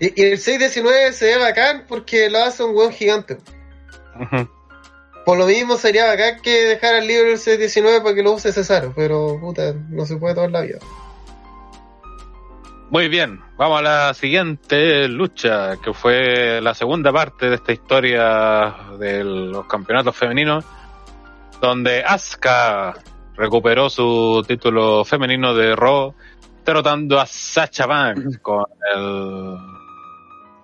Y, 0.00 0.20
y, 0.20 0.32
el 0.32 0.38
619 0.38 1.12
se 1.12 1.26
ve 1.26 1.38
bacán 1.38 1.84
porque 1.86 2.28
lo 2.28 2.38
hace 2.40 2.64
un 2.64 2.74
buen 2.74 2.90
gigante. 2.90 3.38
Por 5.24 5.38
lo 5.38 5.46
mismo 5.46 5.76
sería 5.76 6.06
bacán 6.06 6.40
que 6.42 6.64
dejar 6.64 6.96
el 6.96 7.06
libro 7.06 7.30
el 7.30 7.38
C19 7.38 8.02
para 8.02 8.16
que 8.16 8.22
lo 8.24 8.32
use 8.32 8.52
Cesaro, 8.52 8.92
pero 8.96 9.38
puta, 9.38 9.74
no 9.90 10.04
se 10.06 10.16
puede 10.16 10.34
toda 10.34 10.48
la 10.48 10.62
vida. 10.62 10.80
Muy 12.90 13.08
bien, 13.08 13.40
vamos 13.56 13.80
a 13.80 13.82
la 13.82 14.14
siguiente 14.14 15.08
lucha, 15.08 15.78
que 15.78 15.92
fue 15.92 16.60
la 16.60 16.74
segunda 16.74 17.12
parte 17.12 17.48
de 17.48 17.56
esta 17.56 17.72
historia 17.72 18.74
de 18.98 19.24
los 19.24 19.66
campeonatos 19.66 20.14
femeninos, 20.16 20.64
donde 21.60 22.04
Asuka 22.04 22.94
recuperó 23.36 23.90
su 23.90 24.44
título 24.46 25.04
femenino 25.04 25.54
de 25.54 25.74
Raw, 25.74 26.14
derrotando 26.64 27.18
a 27.18 27.26
Sacha 27.26 27.86
Banks 27.86 28.38
con 28.38 28.64
el... 28.94 29.56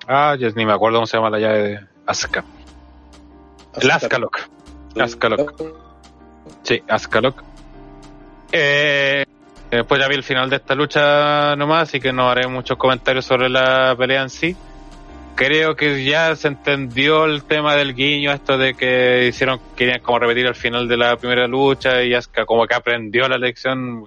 Ah, 0.06 0.36
ya 0.38 0.48
ni 0.50 0.66
me 0.66 0.72
acuerdo 0.72 0.98
cómo 0.98 1.06
se 1.06 1.16
llama 1.16 1.30
la 1.30 1.38
llave 1.38 1.58
de 1.62 1.80
Asuka. 2.06 2.44
El 3.80 3.90
Ascalok. 3.90 4.38
Ascalok. 4.98 5.62
Sí, 6.62 6.82
Ascalok. 6.88 7.42
Eh, 8.52 9.24
después 9.76 10.00
ya 10.00 10.08
vi 10.08 10.16
el 10.16 10.24
final 10.24 10.50
de 10.50 10.56
esta 10.56 10.74
lucha 10.74 11.54
nomás, 11.56 11.88
así 11.88 12.00
que 12.00 12.12
no 12.12 12.28
haré 12.28 12.46
muchos 12.48 12.76
comentarios 12.76 13.24
sobre 13.24 13.48
la 13.48 13.94
pelea 13.96 14.22
en 14.22 14.30
sí. 14.30 14.56
creo 15.36 15.76
que 15.76 16.04
ya 16.04 16.34
se 16.36 16.48
entendió 16.48 17.24
el 17.24 17.44
tema 17.44 17.74
del 17.76 17.94
guiño, 17.94 18.32
esto 18.32 18.58
de 18.58 18.74
que 18.74 19.26
hicieron, 19.28 19.60
querían 19.76 20.00
como 20.00 20.18
repetir 20.18 20.46
al 20.46 20.54
final 20.54 20.88
de 20.88 20.96
la 20.96 21.16
primera 21.16 21.46
lucha 21.46 22.02
y 22.02 22.14
Asuka 22.14 22.44
como 22.44 22.66
que 22.66 22.74
aprendió 22.74 23.28
la 23.28 23.38
lección. 23.38 24.06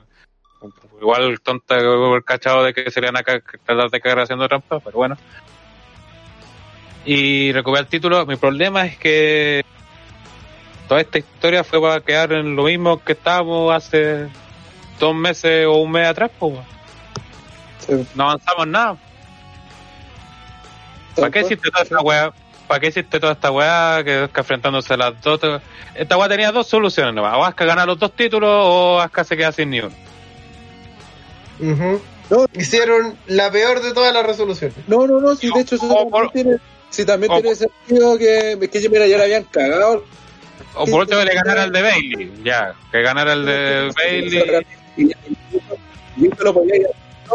Igual 1.02 1.42
tonta 1.42 1.78
el 1.78 2.24
cachado 2.24 2.64
de 2.64 2.74
que 2.74 2.90
se 2.92 3.02
le 3.02 3.08
van 3.08 3.18
a 3.18 3.24
tratar 3.24 3.90
de 3.90 4.00
cagar 4.00 4.20
haciendo 4.20 4.48
trampa, 4.48 4.80
pero 4.80 4.98
bueno. 4.98 5.18
Y 7.06 7.52
recuperar 7.52 7.86
el 7.86 7.90
título, 7.90 8.26
mi 8.26 8.38
problema 8.38 8.86
es 8.86 8.98
que 8.98 9.66
toda 10.88 11.02
esta 11.02 11.18
historia 11.18 11.64
fue 11.64 11.82
para 11.82 12.00
quedar 12.00 12.32
en 12.34 12.56
lo 12.56 12.64
mismo 12.64 13.04
que 13.04 13.14
estábamos 13.14 13.74
hace 13.74 14.30
dos 15.00 15.16
meses 15.16 15.66
o 15.66 15.78
un 15.78 15.92
mes 15.92 16.08
atrás, 16.08 16.32
pues. 16.38 16.54
No 18.16 18.24
avanzamos 18.24 18.68
nada. 18.68 18.98
¿Para 21.16 21.32
qué 21.32 21.42
hiciste 21.42 21.70
toda 21.70 21.84
esta 21.84 22.02
weá? 22.02 22.34
¿Para 22.68 22.80
qué 22.80 22.88
hiciste 22.88 23.20
toda 23.20 23.34
esta 23.34 23.52
weá 23.52 24.04
que, 24.04 24.30
que 24.34 24.40
enfrentándose 24.40 24.94
a 24.94 24.98
las 24.98 25.22
dos? 25.22 25.40
Esta 25.94 26.18
weá 26.18 26.30
tenía 26.30 26.52
dos 26.52 26.68
soluciones 26.68 27.14
nomás. 27.14 27.36
O 27.36 27.46
Asuka 27.46 27.66
gana 27.66 27.86
los 27.86 28.00
dos 28.00 28.14
títulos 28.14 28.50
o 28.52 29.00
Asuka 29.00 29.24
se 29.24 29.38
queda 29.38 29.52
sin 29.52 29.70
ni 29.70 29.82
uno. 29.82 29.94
hicieron 32.54 33.16
la 33.28 33.52
peor 33.52 33.82
de 33.82 33.94
todas 33.94 34.14
las 34.14 34.26
resoluciones. 34.26 34.78
No, 34.88 35.06
no, 35.06 35.20
no, 35.20 35.36
si 35.36 35.52
de 35.52 35.62
hecho 35.62 35.76
eso 35.76 35.88
también 35.88 36.30
tiene, 36.32 36.58
si 36.90 37.06
también 37.06 37.32
tiene 37.34 37.56
sentido 37.56 38.18
que, 38.18 38.70
que 38.72 38.90
mira, 38.90 39.08
ya 39.08 39.18
la 39.18 39.26
habían 39.26 39.44
cagado. 39.44 40.06
O 40.76 40.86
por 40.86 41.02
último 41.02 41.22
le 41.22 41.36
ganara 41.36 41.66
el 41.66 41.72
de 41.72 41.82
Bailey, 41.82 42.32
ya, 42.44 42.74
que 42.92 43.02
ganara 43.02 43.34
el 43.34 43.46
de 43.46 43.92
Bailey. 43.96 44.66
Y, 44.98 45.06
y, 46.18 46.30
lo 46.40 46.54
podía 46.54 46.88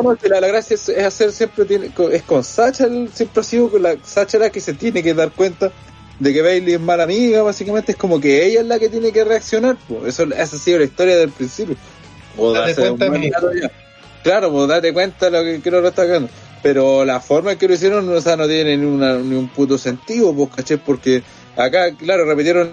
no, 0.03 0.17
la, 0.23 0.47
gracia 0.47 0.75
es, 0.75 0.89
hacer 0.91 1.33
siempre 1.33 1.65
tiene, 1.65 1.91
es 2.13 2.23
con 2.23 2.45
Sacha, 2.45 2.89
siempre 3.13 3.41
ha 3.41 3.43
sido 3.43 3.71
con 3.71 3.83
la 3.83 3.97
Sacha 4.05 4.39
la 4.39 4.51
que 4.51 4.61
se 4.61 4.75
tiene 4.75 5.03
que 5.03 5.15
dar 5.15 5.31
cuenta 5.33 5.73
de 6.19 6.33
que 6.33 6.43
Bailey 6.43 6.75
es 6.75 6.81
mala 6.81 7.05
amiga, 7.05 7.43
básicamente 7.43 7.93
es 7.93 7.99
como 7.99 8.21
que 8.21 8.45
ella 8.45 8.61
es 8.61 8.67
la 8.67 8.79
que 8.79 8.89
tiene 8.89 9.13
que 9.13 9.25
reaccionar, 9.25 9.77
eso 10.07 10.25
esa 10.25 10.43
ha 10.43 10.59
sido 10.59 10.79
la 10.79 10.85
historia 10.85 11.17
del 11.17 11.31
principio. 11.31 11.77
date 12.37 12.75
cuenta 12.75 13.11
Claro, 14.23 14.53
pues 14.53 14.69
date 14.69 14.93
cuenta 14.93 15.31
lo 15.31 15.43
que 15.43 15.61
quiero 15.61 15.81
destacar. 15.81 16.29
Pero 16.61 17.05
la 17.05 17.21
forma 17.21 17.53
en 17.53 17.59
que 17.59 17.69
lo 17.69 17.75
hicieron 17.75 18.09
o 18.09 18.21
sea, 18.21 18.37
no 18.37 18.49
tiene 18.49 18.77
ni, 18.77 18.85
una, 18.85 19.17
ni 19.19 19.37
un 19.37 19.49
puto 19.49 19.79
sentido, 19.79 20.35
pues, 20.35 20.51
caché, 20.57 20.77
porque 20.77 21.23
acá, 21.57 21.95
claro, 21.97 22.25
repitieron 22.25 22.73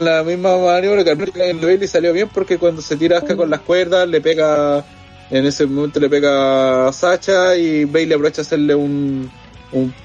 la 0.00 0.22
misma 0.22 0.56
maniobra 0.56 1.04
que 1.04 1.10
el 1.10 1.58
Bailey 1.58 1.88
salió 1.88 2.12
bien 2.12 2.28
porque 2.32 2.58
cuando 2.58 2.82
se 2.82 2.96
tira 2.96 3.18
acá 3.18 3.36
con 3.36 3.50
las 3.50 3.60
cuerdas 3.60 4.08
le 4.08 4.20
pega 4.20 4.84
en 5.30 5.44
ese 5.44 5.66
momento 5.66 6.00
le 6.00 6.08
pega 6.08 6.88
a 6.88 6.92
Sacha 6.92 7.56
y 7.56 7.84
Bailey 7.84 8.14
aprovecha 8.14 8.42
hacerle 8.42 8.74
un, 8.74 9.30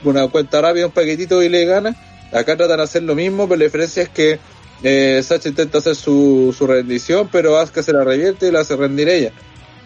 una 0.04 0.28
cuenta 0.28 0.62
rápida, 0.62 0.88
un 0.88 0.92
paquetito 0.92 1.42
y 1.44 1.50
le 1.50 1.66
gana. 1.66 1.96
Acá 2.32 2.56
tratan 2.56 2.78
de 2.78 2.84
hacer 2.84 3.04
lo 3.04 3.14
mismo, 3.14 3.48
pero 3.48 3.60
la 3.60 3.66
diferencia 3.66 4.04
es 4.04 4.10
que 4.10 4.40
eh, 4.84 5.22
Sacha 5.24 5.50
intenta 5.50 5.78
hacer 5.80 5.96
su, 5.96 6.56
su 6.58 6.66
rendición, 6.66 7.30
pero 7.32 7.58
Asuka 7.58 7.84
se 7.84 7.94
la 7.94 8.04
revierte 8.04 8.48
y 8.48 8.52
la 8.52 8.62
hace 8.62 8.76
rendir 8.76 9.10
ella. 9.10 9.32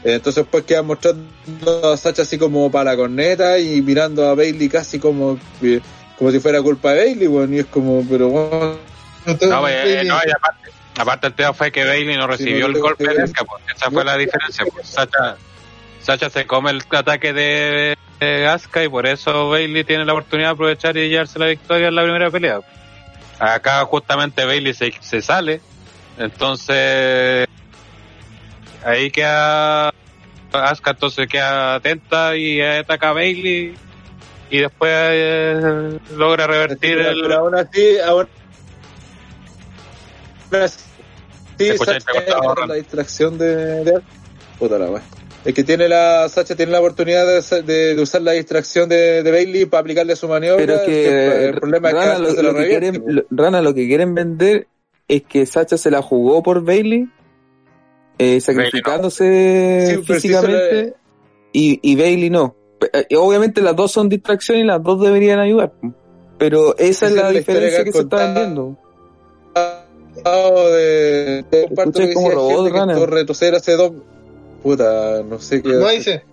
entonces 0.03 0.45
pues 0.49 0.63
queda 0.63 0.83
mostrando 0.83 1.25
a 1.83 1.97
Sacha 1.97 2.21
así 2.21 2.37
como 2.37 2.71
para 2.71 2.91
la 2.91 2.97
corneta 2.97 3.59
y 3.59 3.81
mirando 3.81 4.27
a 4.27 4.35
Bailey 4.35 4.69
casi 4.69 4.99
como, 4.99 5.37
como 6.17 6.31
si 6.31 6.39
fuera 6.39 6.61
culpa 6.61 6.93
de 6.93 7.05
Bailey, 7.05 7.27
bueno, 7.27 7.55
y 7.55 7.59
es 7.59 7.65
como, 7.65 8.05
pero 8.09 8.29
bueno... 8.29 8.94
No, 9.25 9.67
eh, 9.67 10.03
no, 10.05 10.19
y 10.25 10.31
aparte, 10.31 10.71
Aparte 10.97 11.27
el 11.27 11.33
tema 11.33 11.53
fue 11.53 11.71
que 11.71 11.83
Bailey 11.83 12.15
no 12.17 12.25
recibió 12.25 12.67
el 12.67 12.79
golpe 12.79 13.05
de 13.13 13.23
Asuka, 13.23 13.43
pues, 13.43 13.63
esa 13.75 13.91
fue 13.91 14.05
la 14.05 14.17
diferencia. 14.17 14.65
Pues. 14.71 14.87
Sacha, 14.87 15.35
Sacha 16.01 16.29
se 16.29 16.47
come 16.47 16.71
el 16.71 16.81
ataque 16.89 17.33
de, 17.33 17.97
de 18.19 18.47
Asuka 18.47 18.83
y 18.83 18.87
por 18.87 19.05
eso 19.05 19.49
Bailey 19.49 19.83
tiene 19.83 20.05
la 20.05 20.13
oportunidad 20.13 20.49
de 20.49 20.53
aprovechar 20.53 20.95
y 20.95 21.09
llevarse 21.09 21.37
la 21.37 21.47
victoria 21.47 21.89
en 21.89 21.95
la 21.95 22.03
primera 22.03 22.31
pelea. 22.31 22.61
Acá 23.39 23.83
justamente 23.83 24.45
Bailey 24.45 24.73
se, 24.73 24.93
se 25.01 25.21
sale, 25.21 25.59
entonces 26.17 27.45
ahí 28.85 29.11
queda 29.11 29.89
Asuka 30.53 30.91
entonces 30.91 31.27
queda 31.27 31.75
atenta 31.75 32.37
y 32.37 32.61
ataca 32.61 33.09
a 33.09 33.13
Bailey 33.13 33.75
y 34.49 34.59
después 34.59 34.91
eh, 34.93 35.99
logra 36.15 36.47
revertir 36.47 36.99
el... 36.99 37.21
Pero 37.21 37.39
aún 37.39 37.55
así, 37.55 37.97
aún 37.99 38.29
Sí, 41.57 41.77
Sacha 41.77 42.65
la 42.67 42.75
distracción 42.75 43.37
de, 43.37 43.83
de... 43.83 44.01
Puta 44.59 44.77
la 44.77 45.01
Es 45.43 45.53
que 45.53 45.63
tiene 45.63 45.87
la 45.87 46.27
Sacha 46.29 46.55
tiene 46.55 46.71
la 46.71 46.79
oportunidad 46.79 47.25
de, 47.25 47.97
usar 47.99 48.21
la 48.21 48.33
distracción 48.33 48.89
de, 48.89 49.21
Bailey 49.23 49.65
para 49.65 49.81
aplicarle 49.81 50.15
su 50.15 50.27
maniobra. 50.27 50.65
Pero 50.65 50.85
que, 50.85 51.45
el 51.47 51.55
problema 51.55 51.91
Rana, 51.91 52.27
es 52.27 52.35
que, 52.35 52.43
lo, 52.43 52.55
que 52.55 52.67
quieren, 52.67 53.25
Rana 53.29 53.61
lo 53.61 53.73
que 53.73 53.87
quieren 53.87 54.13
vender 54.13 54.67
es 55.07 55.23
que 55.23 55.45
Sacha 55.45 55.77
se 55.77 55.91
la 55.91 56.01
jugó 56.01 56.43
por 56.43 56.63
Bailey, 56.63 57.07
eh, 58.17 58.41
sacrificándose 58.41 60.01
físicamente, 60.05 60.95
y, 61.53 61.79
y 61.81 61.95
Bailey 61.95 62.29
no. 62.29 62.55
Eh, 62.91 63.15
obviamente 63.15 63.61
las 63.61 63.75
dos 63.75 63.91
son 63.91 64.09
distracciones 64.09 64.63
y 64.63 64.67
las 64.67 64.83
dos 64.83 65.01
deberían 65.01 65.39
ayudar. 65.39 65.73
Pero 66.37 66.77
esa, 66.77 67.05
es 67.05 67.13
la, 67.13 67.29
diferencia 67.29 67.83
que 67.85 67.93
se 67.93 67.99
está 67.99 68.25
vendiendo 68.25 68.77
de, 70.23 71.45
de 71.51 71.67
parte 71.75 72.07
de 72.07 72.13
como 72.13 72.31
robot, 72.31 72.71
que 72.71 73.05
retroceder 73.05 73.55
hace 73.55 73.73
dos 73.73 73.91
puta 74.63 75.21
no 75.23 75.39
sé 75.39 75.61
qué 75.61 75.69
no 75.69 75.89
dice 75.89 76.23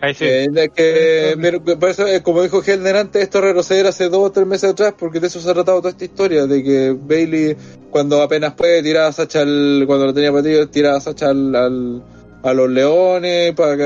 Ahí 0.00 0.12
sí. 0.12 0.24
Eh, 0.26 0.70
que, 0.74 1.76
por 1.80 1.88
eso, 1.88 2.06
eh, 2.06 2.22
como 2.22 2.42
dijo 2.42 2.62
Helder 2.62 2.96
antes, 2.96 3.22
esto 3.22 3.40
retroceder 3.40 3.86
hace 3.86 4.10
dos 4.10 4.26
o 4.26 4.30
tres 4.30 4.46
meses 4.46 4.72
atrás, 4.72 4.94
porque 4.98 5.18
de 5.18 5.28
eso 5.28 5.40
se 5.40 5.50
ha 5.50 5.54
tratado 5.54 5.78
toda 5.78 5.90
esta 5.90 6.04
historia, 6.04 6.46
de 6.46 6.62
que 6.62 6.90
Bailey, 6.90 7.56
cuando 7.90 8.20
apenas 8.20 8.52
puede, 8.52 8.82
tirar 8.82 9.06
a 9.06 9.12
Sacha, 9.12 9.40
al, 9.40 9.84
cuando 9.86 10.06
lo 10.06 10.12
tenía 10.12 10.30
partido, 10.30 10.68
tirar 10.68 10.96
a 10.96 11.00
Sacha 11.00 11.30
al, 11.30 12.02
a 12.42 12.52
los 12.52 12.68
leones 12.68 13.54
para 13.54 13.76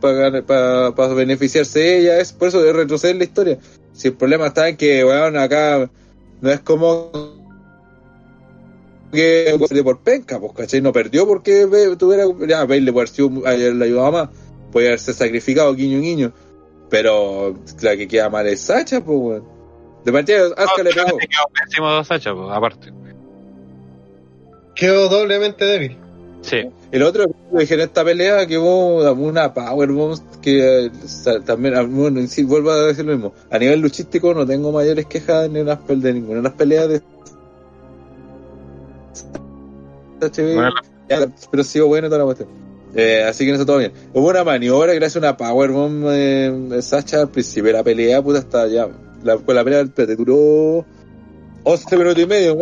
para, 0.00 0.42
para, 0.42 0.94
para 0.94 1.14
beneficiarse 1.14 1.80
de 1.80 1.98
ella, 1.98 2.20
es 2.20 2.32
por 2.32 2.48
eso 2.48 2.62
de 2.62 2.72
retroceder 2.72 3.16
la 3.16 3.24
historia. 3.24 3.58
Si 3.92 4.08
el 4.08 4.14
problema 4.14 4.46
está 4.46 4.68
en 4.68 4.76
que, 4.76 5.02
bueno, 5.02 5.40
acá 5.40 5.90
no 6.40 6.50
es 6.52 6.60
como 6.60 7.10
que 9.12 9.58
de 9.70 9.84
por 9.84 10.00
penca, 10.00 10.38
pues, 10.38 10.52
¿cachai? 10.52 10.80
No 10.80 10.92
perdió 10.92 11.26
porque 11.26 11.66
tuviera, 11.98 12.24
ya, 12.46 12.64
Bale 12.64 12.80
le 12.80 13.06
sido, 13.06 13.30
le 13.30 13.84
ayudaba 13.84 14.10
más, 14.10 14.28
puede 14.72 14.88
haberse 14.88 15.14
sacrificado 15.14 15.74
guiño 15.74 16.00
guiño, 16.00 16.32
pero 16.90 17.58
la 17.80 17.96
que 17.96 18.08
queda 18.08 18.28
mal 18.30 18.46
es 18.46 18.60
Sacha, 18.60 19.00
pues, 19.02 19.18
weón. 19.18 19.58
De 20.04 20.12
partida, 20.12 20.46
Asuka 20.56 20.82
le 20.82 20.90
pegó. 20.92 21.18
Quedó 21.18 21.44
pésimo 21.52 22.04
Sacha, 22.04 22.34
pues, 22.34 22.48
aparte. 22.50 22.92
Quedó 24.74 25.08
doblemente 25.08 25.64
débil. 25.64 25.96
Sí. 26.42 26.70
El 26.92 27.02
otro 27.02 27.26
que 27.26 27.58
dije 27.58 27.74
en 27.74 27.80
esta 27.80 28.04
pelea 28.04 28.46
que 28.46 28.56
hubo 28.56 29.12
una 29.12 29.52
powerbomb 29.52 30.18
que 30.40 30.90
también, 31.44 31.74
ah, 31.74 31.82
bueno, 31.82 32.24
sí, 32.26 32.44
vuelvo 32.44 32.70
a 32.70 32.86
decir 32.86 33.04
lo 33.04 33.12
mismo. 33.12 33.34
A 33.50 33.58
nivel 33.58 33.80
luchístico 33.80 34.32
no 34.32 34.46
tengo 34.46 34.72
mayores 34.72 35.06
quejas 35.06 35.52
de 35.52 36.12
ninguna 36.12 36.36
de 36.36 36.42
las 36.42 36.52
peleas 36.52 36.88
de 36.88 37.02
pero 41.50 41.64
sigo 41.64 41.86
bueno 41.86 42.08
toda 42.08 42.18
la 42.18 42.24
cuestión. 42.24 42.48
Eh, 42.94 43.22
así 43.22 43.44
que 43.44 43.50
no 43.50 43.56
está 43.56 43.66
todo 43.66 43.78
bien. 43.78 43.92
Hubo 44.14 44.28
una 44.28 44.44
maniobra 44.44 44.94
gracias 44.94 45.16
a 45.16 45.18
una 45.18 45.36
powerbomb 45.36 46.06
eh, 46.10 46.78
Sacha 46.80 47.20
al 47.20 47.28
principio 47.28 47.66
de 47.66 47.72
la 47.74 47.84
pelea, 47.84 48.22
puta, 48.22 48.38
hasta 48.38 48.66
ya. 48.66 48.88
La, 49.22 49.36
pues 49.36 49.54
la 49.54 49.64
pelea 49.64 49.84
te 49.86 50.06
duró 50.14 50.84
11 51.64 51.96
minutos 51.96 52.22
y 52.22 52.26
medio, 52.26 52.56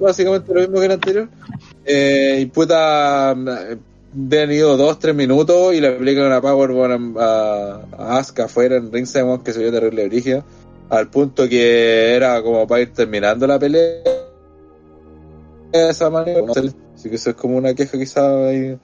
básicamente 0.00 0.54
lo 0.54 0.60
mismo 0.60 0.78
que 0.78 0.86
el 0.86 0.92
anterior. 0.92 1.28
Eh, 1.84 2.38
y 2.40 2.46
puta, 2.46 3.30
han 3.30 4.52
ido 4.52 4.78
2-3 4.78 5.14
minutos 5.14 5.74
y 5.74 5.80
le 5.80 5.88
aplican 5.88 6.26
una 6.26 6.40
powerbomb 6.40 7.18
a, 7.18 7.82
a 7.98 8.18
Asuka 8.18 8.44
afuera 8.44 8.76
en 8.76 8.92
ringside, 8.92 9.42
que 9.44 9.52
se 9.52 9.60
vio 9.60 9.72
terrible 9.72 10.04
origen 10.04 10.42
al 10.88 11.08
punto 11.08 11.48
que 11.48 12.14
era 12.14 12.40
como 12.42 12.66
para 12.66 12.82
ir 12.82 12.92
terminando 12.92 13.46
la 13.46 13.58
pelea 13.58 14.25
de 15.72 15.90
esa 15.90 16.10
manera. 16.10 16.40
Así 16.94 17.08
que 17.08 17.16
eso 17.16 17.30
es 17.30 17.36
como 17.36 17.56
una 17.56 17.74
queja 17.74 17.98
quizá 17.98 18.28
de 18.28 18.78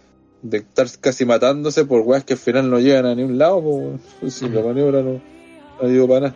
estar 0.59 0.87
casi 1.01 1.25
matándose 1.25 1.85
por 1.85 2.01
weas 2.01 2.25
que 2.25 2.35
al 2.35 2.39
final 2.39 2.69
no 2.69 2.79
llegan 2.79 3.07
a 3.07 3.15
ningún 3.15 3.39
lado, 3.39 3.63
pues, 4.21 4.35
si 4.35 4.49
la 4.49 4.61
maniobra 4.61 5.01
no, 5.01 5.21
no 5.81 5.89
digo 5.89 6.09
para 6.09 6.21
nada. 6.21 6.35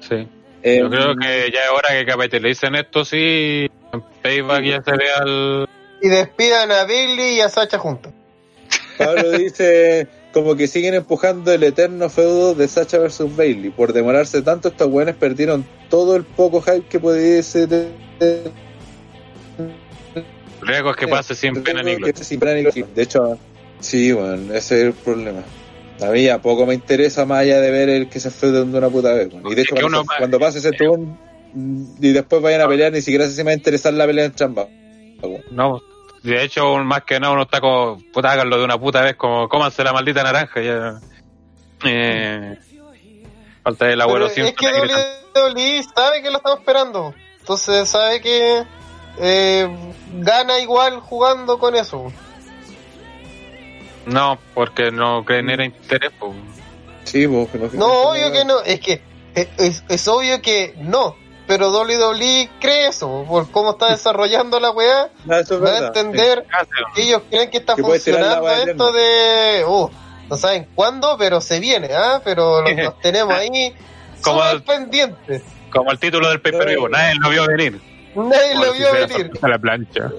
Sí. 0.00 0.28
Eh, 0.62 0.78
Yo 0.80 0.90
creo 0.90 1.14
que 1.14 1.50
ya 1.52 1.60
es 1.60 1.70
hora 1.72 1.88
que 1.98 2.06
capitalicen 2.06 2.74
esto, 2.74 3.04
sí, 3.04 3.70
en 3.92 4.02
Payback 4.22 4.64
ya 4.64 4.82
se 4.82 4.90
vea 4.90 5.16
al... 5.18 5.68
Y 6.02 6.08
despidan 6.08 6.72
a 6.72 6.84
Billy 6.84 7.36
y 7.36 7.40
a 7.40 7.48
Sacha 7.48 7.78
juntos. 7.78 8.12
Pablo 8.98 9.30
dice 9.38 10.08
como 10.32 10.54
que 10.54 10.66
siguen 10.66 10.94
empujando 10.94 11.50
el 11.52 11.62
eterno 11.62 12.10
feudo 12.10 12.54
de 12.54 12.68
Sacha 12.68 12.98
versus 12.98 13.34
Bailey. 13.34 13.70
Por 13.70 13.92
demorarse 13.92 14.42
tanto, 14.42 14.68
estos 14.68 14.88
weones 14.88 15.16
perdieron 15.16 15.66
todo 15.88 16.14
el 16.14 16.24
poco 16.24 16.60
hype 16.60 16.86
que 16.88 17.00
pudiese 17.00 17.66
tener 17.66 18.65
Luego 20.62 20.90
es 20.90 20.96
que 20.96 21.08
pase 21.08 21.34
sin 21.34 21.62
pena 21.62 21.82
ni 21.82 21.94
gloria. 21.94 22.86
De 22.94 23.02
hecho, 23.02 23.38
sí, 23.80 24.12
bueno, 24.12 24.54
ese 24.54 24.80
es 24.80 24.86
el 24.86 24.92
problema. 24.92 25.42
A 26.02 26.06
mí 26.10 26.24
ya 26.24 26.40
poco 26.40 26.66
me 26.66 26.74
interesa 26.74 27.24
más 27.24 27.40
allá 27.40 27.60
de 27.60 27.70
ver 27.70 27.88
el 27.88 28.08
que 28.08 28.20
se 28.20 28.30
fue 28.30 28.50
de 28.50 28.62
una 28.62 28.88
puta 28.88 29.12
vez. 29.12 29.28
Y 29.32 29.54
de 29.54 29.62
hecho, 29.62 29.74
cuando, 30.18 30.38
pase 30.38 30.58
ese 30.58 30.72
turno 30.72 31.18
y 31.54 32.12
después 32.12 32.42
vayan 32.42 32.60
a 32.60 32.68
pelear, 32.68 32.92
ni 32.92 33.00
siquiera 33.00 33.26
si 33.28 33.36
me 33.38 33.44
va 33.44 33.50
a 33.52 33.54
interesar 33.54 33.94
la 33.94 34.06
pelea 34.06 34.26
en 34.26 34.34
chamba. 34.34 34.66
No, 35.50 35.80
de 36.22 36.42
hecho, 36.42 36.76
más 36.78 37.04
que 37.04 37.20
nada 37.20 37.32
uno 37.32 37.42
está 37.42 37.60
como, 37.60 38.02
puta, 38.12 38.32
háganlo 38.32 38.58
de 38.58 38.64
una 38.64 38.78
puta 38.78 39.00
vez, 39.00 39.14
como 39.16 39.48
cómanse 39.48 39.84
la 39.84 39.92
maldita 39.92 40.22
naranja. 40.22 40.60
Ya. 40.60 41.00
Eh, 41.84 42.58
falta 43.62 43.88
el 43.88 44.00
abuelo 44.00 44.28
siempre. 44.28 44.54
Es 44.66 44.72
que 44.72 45.40
WWE 45.40 45.82
sabe 45.94 46.22
que 46.22 46.30
lo 46.30 46.38
estamos 46.38 46.58
esperando. 46.58 47.14
Entonces 47.38 47.88
sabe 47.88 48.20
que 48.20 48.64
eh, 49.18 49.68
gana 50.14 50.58
igual 50.60 51.00
jugando 51.00 51.58
con 51.58 51.74
eso. 51.74 52.12
No, 54.06 54.38
porque 54.54 54.90
no 54.90 55.24
genera 55.24 55.64
interés. 55.64 56.12
Sí, 57.04 57.26
vos, 57.26 57.48
no, 57.54 57.68
no 57.74 57.92
obvio 58.10 58.32
que 58.32 58.44
no. 58.44 58.60
Es 58.62 58.80
que 58.80 59.02
es, 59.34 59.82
es 59.88 60.08
obvio 60.08 60.40
que 60.40 60.74
no 60.78 61.16
pero 61.46 61.70
WWE 61.70 62.50
cree 62.60 62.88
eso, 62.88 63.24
por 63.28 63.50
cómo 63.50 63.72
está 63.72 63.90
desarrollando 63.90 64.58
la 64.58 64.70
weá, 64.70 65.10
va 65.28 65.36
a 65.36 65.86
entender 65.86 66.44
que 66.94 67.02
ellos 67.02 67.22
creen 67.30 67.50
que 67.50 67.58
está 67.58 67.76
funcionando 67.76 68.50
esto 68.50 68.92
de, 68.92 69.64
uh, 69.64 69.90
no 70.28 70.36
saben 70.36 70.66
cuándo, 70.74 71.16
pero 71.16 71.40
se 71.40 71.60
viene, 71.60 71.90
¿ah? 71.94 72.20
Pero 72.24 72.62
los, 72.68 73.00
tenemos 73.00 73.34
ahí 73.34 73.74
como 74.22 74.42
pendientes. 74.66 75.42
Como 75.70 75.92
el 75.92 75.98
título 75.98 76.28
del 76.28 76.40
pay 76.40 76.52
nadie 76.52 77.14
lo 77.20 77.30
vio 77.30 77.46
venir. 77.46 77.80
Nadie 78.16 78.54
lo 78.54 78.72
vio 78.72 78.92
venir. 78.92 79.30
A 79.40 79.48
la 79.48 79.58
plancha. 79.58 80.10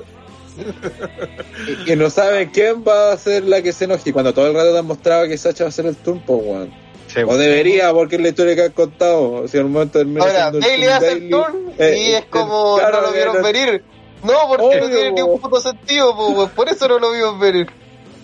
y 1.67 1.85
que 1.85 1.95
no 1.95 2.09
sabe 2.09 2.50
quién 2.51 2.84
va 2.88 3.11
a 3.11 3.17
ser 3.17 3.43
la 3.43 3.61
que 3.61 3.74
se 3.74 3.85
enoje. 3.85 4.14
Cuando 4.14 4.34
todo 4.34 4.48
el 4.48 4.53
rato 4.53 4.72
te 4.72 4.80
han 4.80 4.85
mostrado 4.85 5.27
que 5.27 5.38
Sacha 5.38 5.66
va 5.66 5.69
a 5.69 5.72
ser 5.72 5.85
el 5.85 5.95
turno, 5.95 6.24
weón 6.27 6.88
o 7.26 7.38
debería, 7.38 7.92
porque 7.93 8.17
es 8.17 8.22
la 8.22 8.30
historia 8.30 8.56
que 8.56 8.61
has 8.64 8.74
contado. 8.74 9.48
Si 9.48 9.58
al 9.58 9.66
momento 9.66 10.00
del 10.00 10.19
Ahora, 10.19 10.51
Bailey 10.51 10.88
hace 10.88 11.11
el 11.14 11.30
turn 11.30 11.74
eh, 11.77 11.98
y 11.98 12.14
es 12.14 12.26
como 12.26 12.80
no 12.80 13.01
lo 13.01 13.11
vieron 13.11 13.42
venir. 13.42 13.84
No, 14.24 14.34
porque 14.48 14.82
no 14.82 14.88
tiene 14.88 15.11
ningún 15.11 15.40
puto 15.40 15.59
sentido, 15.59 16.16
por 16.56 16.69
eso 16.69 16.88
no 16.88 17.00
lo 17.00 17.11
vieron 17.11 17.40
venir. 17.40 17.67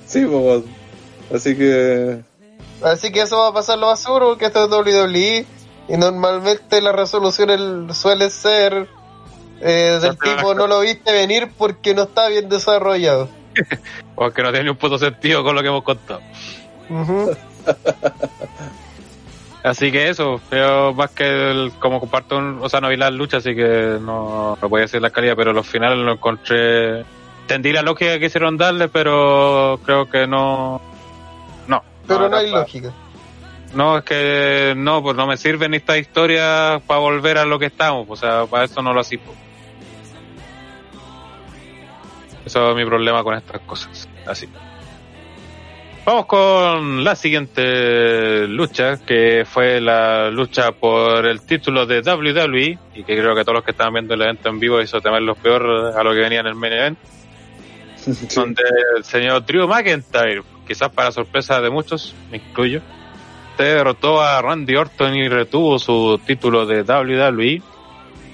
Sí, 0.05 0.25
pues. 0.25 0.63
Así 1.33 1.55
que. 1.55 2.21
Así 2.81 3.11
que 3.11 3.21
eso 3.21 3.37
va 3.37 3.49
a 3.49 3.53
pasar 3.53 3.77
lo 3.77 3.87
más 3.87 4.01
seguro, 4.01 4.29
porque 4.29 4.45
esto 4.45 4.65
es 4.65 4.71
WWE. 4.71 5.45
Y 5.87 5.97
normalmente 5.97 6.81
la 6.81 6.91
resolución 6.91 7.93
suele 7.93 8.29
ser 8.29 8.87
eh, 9.63 9.99
del 10.01 10.17
tipo 10.17 10.53
no 10.53 10.67
lo 10.67 10.81
viste 10.81 11.11
venir 11.11 11.51
porque 11.57 11.93
no 11.93 12.03
está 12.03 12.27
bien 12.27 12.49
desarrollado. 12.49 13.29
porque 14.15 14.43
no 14.43 14.51
tiene 14.51 14.69
un 14.69 14.77
puto 14.77 14.97
sentido 14.97 15.43
con 15.43 15.55
lo 15.55 15.61
que 15.61 15.67
hemos 15.67 15.83
contado. 15.83 16.21
Así 19.63 19.91
que 19.93 20.09
eso, 20.09 20.41
pero 20.49 20.93
más 20.93 21.11
que 21.11 21.51
el, 21.51 21.71
como 21.79 22.01
comparto, 22.01 22.37
o 22.59 22.67
sea, 22.67 22.81
no 22.81 22.89
vi 22.89 22.97
las 22.97 23.13
luchas, 23.13 23.45
así 23.45 23.55
que 23.55 23.97
no, 24.01 24.57
no 24.61 24.69
podía 24.69 24.83
decir 24.83 25.01
la 25.01 25.09
calidad, 25.09 25.37
pero 25.37 25.53
los 25.53 25.65
finales 25.65 25.97
lo 25.99 26.11
encontré. 26.11 27.05
Entendí 27.43 27.71
la 27.71 27.81
lógica 27.81 28.11
que 28.13 28.19
quisieron 28.19 28.57
darle, 28.57 28.89
pero 28.89 29.79
creo 29.85 30.09
que 30.09 30.27
no. 30.27 30.81
No. 31.65 31.81
Pero 32.05 32.27
no, 32.27 32.35
hay 32.35 32.51
lógica. 32.51 32.91
No, 33.73 33.99
es 33.99 34.03
que 34.03 34.73
no, 34.75 35.01
pues 35.01 35.15
no 35.15 35.27
me 35.27 35.37
sirven 35.37 35.73
estas 35.73 35.97
historias 35.97 36.81
para 36.81 36.99
volver 36.99 37.37
a 37.37 37.45
lo 37.45 37.57
que 37.57 37.67
estamos, 37.67 38.05
o 38.09 38.17
sea, 38.17 38.45
para 38.45 38.65
eso 38.65 38.81
no 38.81 38.93
lo 38.93 38.99
hacía. 38.99 39.19
Eso 42.45 42.71
es 42.71 42.75
mi 42.75 42.85
problema 42.85 43.23
con 43.23 43.35
estas 43.35 43.61
cosas, 43.61 44.07
así. 44.25 44.47
Vamos 46.05 46.25
con 46.25 47.01
la 47.01 47.15
siguiente 47.15 48.45
lucha, 48.47 48.97
que 49.05 49.45
fue 49.45 49.79
la 49.79 50.29
lucha 50.29 50.73
por 50.73 51.25
el 51.25 51.41
título 51.45 51.85
de 51.85 52.01
WWE, 52.01 52.77
y 52.93 53.03
que 53.05 53.17
creo 53.17 53.33
que 53.33 53.43
todos 53.43 53.55
los 53.55 53.63
que 53.63 53.71
estaban 53.71 53.93
viendo 53.93 54.13
el 54.13 54.21
evento 54.21 54.49
en 54.49 54.59
vivo 54.59 54.81
hizo 54.81 54.99
temer 54.99 55.21
los 55.21 55.37
peor 55.37 55.93
a 55.95 56.03
lo 56.03 56.11
que 56.11 56.19
venía 56.19 56.41
en 56.41 56.47
el 56.47 56.55
main 56.55 56.73
event, 56.73 56.99
donde 58.35 58.63
el 58.97 59.05
señor 59.05 59.45
Drew 59.45 59.65
McIntyre, 59.65 60.43
quizás 60.67 60.89
para 60.89 61.09
sorpresa 61.13 61.61
de 61.61 61.69
muchos, 61.69 62.13
me 62.29 62.37
incluyo, 62.37 62.81
derrotó 63.57 64.21
a 64.21 64.41
Randy 64.41 64.75
Orton 64.75 65.15
y 65.15 65.29
retuvo 65.29 65.79
su 65.79 66.19
título 66.25 66.65
de 66.65 66.81
WWE. 66.81 67.61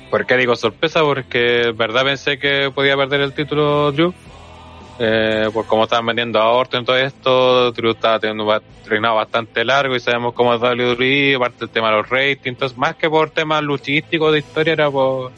¿Por 0.10 0.26
qué 0.26 0.38
digo 0.38 0.56
sorpresa? 0.56 1.02
Porque 1.02 1.74
verdad 1.76 2.04
pensé 2.04 2.40
que 2.40 2.72
podía 2.74 2.96
perder 2.96 3.22
el 3.22 3.34
título 3.34 3.92
Drew 3.92 4.14
eh, 5.02 5.50
por 5.54 5.66
cómo 5.66 5.84
estaban 5.86 6.06
vendiendo 6.08 6.40
a 6.42 6.52
Orton 6.52 6.84
todo 6.84 6.98
esto, 6.98 7.72
Drew 7.72 7.92
estaba 7.92 8.20
teniendo 8.20 8.44
un 8.44 8.62
reinado 8.86 9.16
bastante 9.16 9.64
largo 9.64 9.96
y 9.96 10.02
sabemos 10.02 10.34
cómo 10.34 10.54
es 10.54 10.60
WWE, 10.60 11.36
aparte 11.36 11.60
del 11.60 11.70
tema 11.70 11.90
de 11.90 11.98
los 11.98 12.10
ratings, 12.10 12.48
entonces 12.48 12.78
más 12.78 12.96
que 12.96 13.10
por 13.10 13.30
temas 13.30 13.64
luchísticos 13.64 14.34
de 14.34 14.40
historia 14.40 14.74
era 14.74 14.92
por 14.92 15.32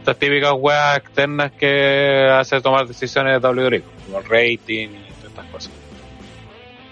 estas 0.00 0.18
típicas 0.18 0.52
weas 0.58 0.98
externas 0.98 1.50
que 1.52 2.28
hace 2.30 2.60
tomar 2.60 2.86
decisiones 2.86 3.40
de 3.40 3.48
WWE, 3.48 3.82
como 4.04 4.18
el 4.18 4.24
rating 4.24 4.88
y 4.88 5.12
todas 5.14 5.24
estas 5.28 5.46
cosas. 5.46 5.72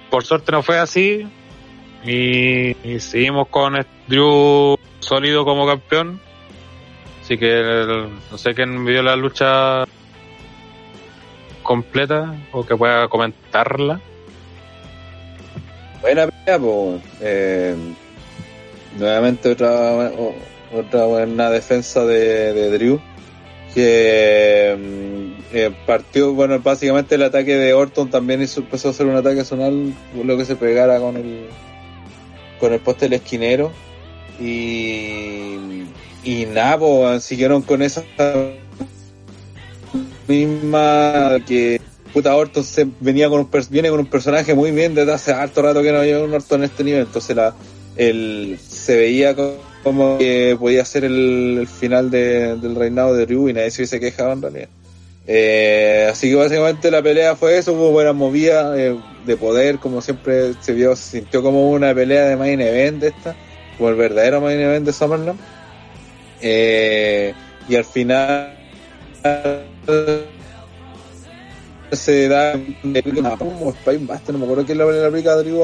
Por 0.09 0.25
suerte 0.25 0.51
no 0.51 0.63
fue 0.63 0.79
así 0.79 1.27
y, 2.07 2.75
seguimos 3.01 3.49
con 3.49 3.87
Drew 4.09 4.79
sólido 5.01 5.45
como 5.45 5.67
campeón, 5.67 6.19
así 7.25 7.39
que 7.39 8.09
no 8.31 8.39
sé 8.39 8.55
quién 8.55 8.85
vio 8.85 9.03
la 9.03 9.17
lucha 9.17 9.85
completa 11.63 12.37
o 12.53 12.65
que 12.65 12.77
pueda 12.77 13.09
comentarla. 13.09 13.99
Buena 16.03 16.27
pelea, 16.27 16.59
pues. 16.59 17.03
Eh, 17.23 17.75
nuevamente 18.99 19.51
otra 19.51 20.13
otra 20.73 21.05
buena 21.07 21.51
defensa 21.51 22.05
de, 22.05 22.53
de 22.53 22.71
Drew 22.79 23.01
que 23.73 24.77
mm, 24.79 25.57
eh, 25.57 25.71
partió, 25.87 26.33
bueno, 26.35 26.61
básicamente 26.61 27.17
el 27.17 27.23
ataque 27.23 27.57
de 27.57 27.73
Orton 27.73 28.11
también 28.11 28.43
hizo, 28.43 28.61
empezó 28.61 28.89
a 28.89 28.91
hacer 28.93 29.07
un 29.07 29.17
ataque 29.17 29.45
zonal, 29.45 29.93
lo 30.23 30.37
que 30.37 30.45
se 30.45 30.57
pegara 30.57 31.01
con 31.01 31.17
el 31.17 31.47
con 32.61 32.73
el 32.73 32.81
poste 32.81 33.07
del 33.07 33.15
esquinero 33.15 33.73
y 34.41 35.85
y 36.25 36.47
nada, 36.47 36.79
pues, 36.79 37.25
siguieron 37.25 37.63
con 37.63 37.83
esa 37.83 38.03
misma 40.27 41.37
que 41.47 41.81
puta 42.13 42.35
Orton 42.35 42.65
se 42.65 42.87
venía 43.01 43.29
con 43.29 43.41
un 43.41 43.51
viene 43.71 43.91
con 43.91 44.01
un 44.01 44.07
personaje 44.07 44.55
muy 44.55 44.71
bien 44.71 44.95
desde 44.95 45.13
hace 45.13 45.33
harto 45.33 45.63
rato 45.63 45.83
que 45.83 45.93
no 45.93 45.99
había 45.99 46.21
un 46.21 46.33
Orton 46.33 46.61
en 46.61 46.65
este 46.71 46.85
nivel. 46.85 47.03
Entonces 47.03 47.37
la 47.37 47.55
el 47.97 48.59
se 48.67 48.97
veía 48.97 49.37
como 49.83 50.19
que 50.19 50.57
podía 50.59 50.85
ser 50.85 51.05
el, 51.05 51.69
final 51.69 52.11
del 52.11 52.75
reinado 52.75 53.15
de 53.15 53.27
Ryu 53.27 53.49
y 53.49 53.53
nadie 53.53 53.71
se 53.71 54.01
quejado 54.01 54.33
en 54.33 54.43
realidad. 54.43 54.69
Eh, 55.27 56.09
así 56.11 56.29
que 56.29 56.35
básicamente 56.35 56.91
la 56.91 57.03
pelea 57.03 57.35
fue 57.35 57.57
eso 57.57 57.73
hubo 57.73 57.91
buena 57.91 58.13
movida 58.13 58.79
eh, 58.79 58.95
de 59.25 59.37
poder 59.39 59.79
como 59.79 60.03
siempre 60.03 60.53
se 60.61 60.75
vio 60.75 60.95
se 60.97 61.19
sintió 61.19 61.43
como 61.43 61.71
una 61.71 61.95
pelea 61.95 62.27
de 62.27 62.37
main 62.37 62.61
event 62.61 63.05
esta 63.05 63.35
como 63.79 63.89
el 63.89 63.95
verdadero 63.95 64.43
main 64.43 64.61
event 64.61 64.85
de 64.85 64.93
SummerSlam 64.93 65.39
eh, 66.47 67.33
y 67.71 67.77
al 67.77 67.85
final 67.85 68.55
se 71.91 72.29
da 72.29 72.53
como 73.39 73.73
Spine 73.73 74.07
no 74.29 74.39
me 74.39 74.45
acuerdo 74.45 74.67
quién 74.67 74.77
le 74.77 75.07
aplica 75.07 75.33
a 75.33 75.37
Drew 75.37 75.63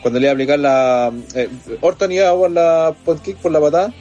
cuando 0.00 0.20
le 0.20 0.26
iba 0.26 0.30
a 0.30 0.34
aplicar 0.34 0.58
la 0.60 1.12
eh, 1.34 1.48
Orton 1.80 2.12
iba 2.12 2.28
a 2.28 2.32
jugar 2.32 2.50
la 2.52 2.94
por 3.04 3.50
la 3.50 3.60
patada 3.60 3.92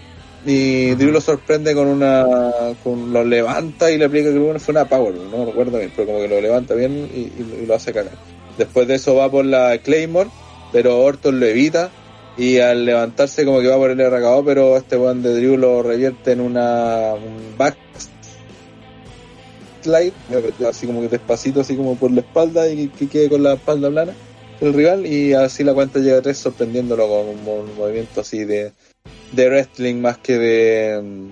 y 0.46 0.92
Drew 0.92 1.12
lo 1.12 1.22
sorprende 1.22 1.74
con 1.74 1.88
una 1.88 2.28
con 2.84 3.12
lo 3.12 3.24
levanta 3.24 3.90
y 3.90 3.98
le 3.98 4.06
aplica 4.06 4.32
que 4.32 4.60
fue 4.60 4.74
una 4.74 4.86
power 4.86 5.16
no 5.16 5.46
recuerdo 5.46 5.80
bien 5.80 5.92
pero 5.96 6.08
como 6.08 6.20
que 6.20 6.28
lo 6.28 6.40
levanta 6.40 6.76
bien 6.76 7.10
y, 7.16 7.66
lo 7.66 7.74
hace 7.74 7.94
cagar. 7.94 8.14
Después 8.60 8.88
de 8.88 8.96
eso 8.96 9.16
va 9.16 9.32
por 9.32 9.46
la 9.46 9.80
Claymore 9.80 10.30
pero 10.72 11.00
Orton 11.00 11.40
lo 11.40 11.48
evita 11.48 11.90
y 12.38 12.60
al 12.60 12.86
levantarse 12.86 13.46
como 13.46 13.60
que 13.60 13.68
va 13.68 13.78
por 13.78 13.92
el 13.92 14.00
RKO 14.00 14.46
pero 14.46 14.78
este 14.78 14.96
buen 14.96 15.22
de 15.22 15.36
Drew 15.36 15.58
lo 15.58 15.84
revierte 15.84 16.32
en 16.32 16.42
una 16.42 17.14
un 17.14 17.58
back 17.58 17.78
slide, 19.82 20.14
así 20.70 20.86
como 20.86 21.02
que 21.02 21.08
despacito, 21.08 21.62
así 21.62 21.76
como 21.76 21.96
por 21.96 22.12
la 22.12 22.22
espalda 22.22 22.70
y 22.70 22.88
que, 22.90 23.08
quede 23.08 23.30
con 23.30 23.42
la 23.44 23.54
espalda 23.54 23.90
plana 23.90 24.14
el 24.62 24.74
rival 24.74 25.08
y 25.08 25.34
así 25.34 25.64
la 25.64 25.74
cuenta 25.74 26.00
llega 26.00 26.20
a 26.20 26.22
tres 26.22 26.38
sorprendiéndolo 26.38 27.08
con 27.08 27.30
un, 27.30 27.76
movimiento 27.76 28.22
así 28.22 28.46
de, 28.46 28.72
de 29.32 29.50
wrestling 29.50 29.96
más 29.96 30.20
que 30.20 30.38
de 30.38 31.32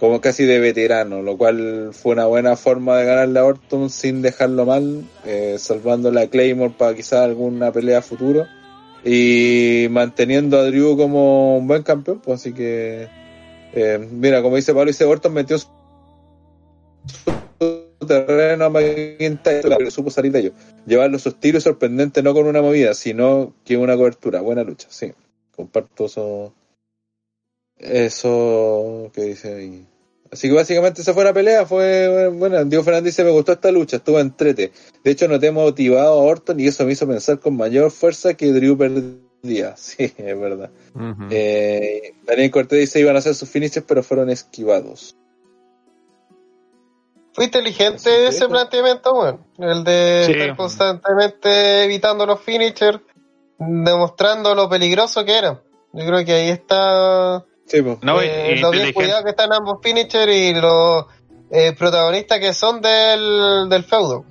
como 0.00 0.20
casi 0.20 0.44
de 0.44 0.60
veterano, 0.60 1.22
lo 1.22 1.36
cual 1.36 1.90
fue 1.92 2.12
una 2.12 2.26
buena 2.26 2.56
forma 2.56 2.96
de 2.98 3.04
ganarle 3.04 3.40
a 3.40 3.44
Orton 3.44 3.90
sin 3.90 4.22
dejarlo 4.22 4.64
mal, 4.64 5.02
eh, 5.26 5.56
salvando 5.58 6.12
la 6.12 6.28
Claymore 6.28 6.72
para 6.78 6.94
quizás 6.94 7.20
alguna 7.24 7.72
pelea 7.72 8.00
futuro 8.00 8.46
y 9.10 9.88
manteniendo 9.88 10.58
a 10.58 10.64
Drew 10.64 10.96
como 10.96 11.56
un 11.56 11.66
buen 11.66 11.82
campeón, 11.82 12.20
pues 12.20 12.40
así 12.40 12.52
que 12.52 13.08
eh, 13.72 13.98
mira, 14.10 14.42
como 14.42 14.56
dice 14.56 14.74
Pablo, 14.74 14.88
dice 14.88 15.04
Orton 15.04 15.32
metió 15.32 15.56
terreno 18.06 18.66
a 18.66 18.70
McIntyre, 18.70 19.90
supo 19.90 20.10
salir 20.10 20.32
de 20.32 20.40
ello. 20.40 20.52
Llevarlo 20.86 21.18
sus 21.18 21.40
tiros 21.40 21.62
sorprendente 21.62 22.22
no 22.22 22.34
con 22.34 22.46
una 22.46 22.62
movida, 22.62 22.94
sino 22.94 23.54
que 23.64 23.76
una 23.76 23.96
cobertura. 23.96 24.40
Buena 24.40 24.62
lucha, 24.62 24.88
sí. 24.90 25.12
Comparto 25.54 26.06
eso. 26.06 26.52
Eso 27.78 29.10
que 29.14 29.22
dice 29.22 29.54
ahí. 29.54 29.86
Así 30.30 30.48
que 30.48 30.54
básicamente 30.54 31.00
esa 31.00 31.14
fue 31.14 31.24
la 31.24 31.32
pelea, 31.32 31.64
fue 31.64 32.28
bueno, 32.28 32.62
Diego 32.64 32.84
Fernández 32.84 33.14
dice 33.14 33.24
me 33.24 33.30
gustó 33.30 33.52
esta 33.52 33.70
lucha, 33.70 33.96
estuvo 33.96 34.20
entrete. 34.20 34.72
De 35.02 35.10
hecho 35.10 35.26
nos 35.26 35.42
hemos 35.42 35.64
motivado 35.64 36.20
a 36.20 36.22
Orton 36.22 36.60
y 36.60 36.66
eso 36.66 36.84
me 36.84 36.92
hizo 36.92 37.06
pensar 37.06 37.38
con 37.38 37.56
mayor 37.56 37.90
fuerza 37.90 38.34
que 38.34 38.52
Drew 38.52 38.76
perdía. 38.76 39.24
Sí, 39.76 40.12
es 40.16 40.40
verdad. 40.40 40.68
eh, 41.30 42.14
Daniel 42.26 42.50
Cortés 42.50 42.80
dice 42.80 42.98
iban 42.98 43.14
a 43.14 43.20
hacer 43.20 43.36
sus 43.36 43.48
finishes 43.48 43.84
pero 43.86 44.02
fueron 44.02 44.30
esquivados. 44.30 45.16
Fue 47.32 47.44
inteligente 47.44 48.26
ese 48.26 48.48
planteamiento, 48.48 49.14
bueno, 49.14 49.46
el 49.58 49.84
de 49.84 50.26
estar 50.28 50.56
constantemente 50.56 51.84
evitando 51.84 52.26
los 52.26 52.40
finishers, 52.40 52.98
demostrando 53.60 54.56
lo 54.56 54.68
peligroso 54.68 55.24
que 55.24 55.38
era. 55.38 55.62
Yo 55.92 56.04
creo 56.04 56.24
que 56.24 56.32
ahí 56.32 56.50
está 56.50 57.44
Sí, 57.68 57.82
pues. 57.82 57.98
no, 58.02 58.20
eh, 58.20 58.56
lo 58.60 58.70
bien 58.70 58.92
cuidado 58.92 59.22
que 59.22 59.30
están 59.30 59.52
ambos 59.52 59.78
finishers 59.82 60.32
y 60.32 60.54
los 60.54 61.04
eh, 61.50 61.74
protagonistas 61.78 62.40
que 62.40 62.52
son 62.52 62.80
del, 62.80 63.68
del 63.68 63.84
feudo. 63.84 64.24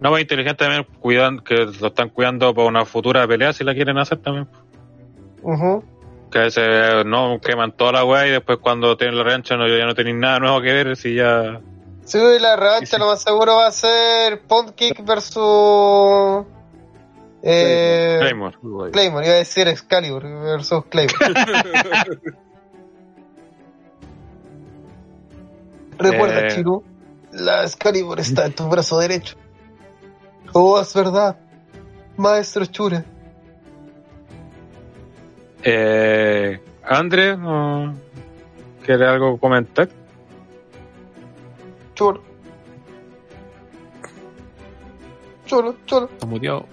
No, 0.00 0.10
muy 0.10 0.22
inteligente 0.22 0.64
también 0.64 0.86
cuidan, 1.00 1.40
que 1.40 1.66
lo 1.80 1.88
están 1.88 2.10
cuidando 2.10 2.54
para 2.54 2.68
una 2.68 2.84
futura 2.84 3.26
pelea 3.26 3.52
si 3.52 3.64
la 3.64 3.74
quieren 3.74 3.98
hacer 3.98 4.18
también. 4.18 4.48
Que 6.30 6.50
se 6.50 7.04
no 7.04 7.40
queman 7.40 7.72
toda 7.72 7.92
la 7.92 8.04
weá 8.04 8.26
y 8.26 8.30
después 8.30 8.58
cuando 8.58 8.96
tienen 8.96 9.16
la 9.16 9.24
revancha 9.24 9.56
no, 9.56 9.66
ya 9.66 9.86
no 9.86 9.94
tienen 9.94 10.20
nada 10.20 10.40
nuevo 10.40 10.60
que 10.60 10.72
ver 10.72 10.96
si 10.96 11.14
ya. 11.14 11.60
Sí, 12.04 12.18
la 12.40 12.56
revancha 12.56 12.98
lo 12.98 13.06
más 13.06 13.22
seguro 13.22 13.56
va 13.56 13.68
a 13.68 13.72
ser 13.72 14.42
Pond 14.42 14.74
Kick 14.74 15.04
versus. 15.04 16.44
Eh, 17.42 18.16
Claymore. 18.20 18.56
Claymore, 18.90 19.26
iba 19.26 19.34
a 19.34 19.38
decir 19.38 19.68
Excalibur 19.68 20.22
versus 20.22 20.84
Claymore. 20.86 21.16
Recuerda, 25.98 26.46
eh... 26.46 26.64
la 27.32 27.62
Excalibur 27.62 28.20
está 28.20 28.46
en 28.46 28.52
tu 28.52 28.68
brazo 28.68 28.98
derecho. 28.98 29.36
Oh, 30.52 30.80
es 30.80 30.94
verdad, 30.94 31.36
maestro 32.16 32.64
Chure. 32.66 33.04
Eh, 35.62 36.60
André, 36.82 37.36
¿quiere 38.84 39.06
algo 39.06 39.38
comentar? 39.38 39.88
Chulo. 41.94 42.20
Chulo, 45.46 45.76
chulo. 45.86 46.08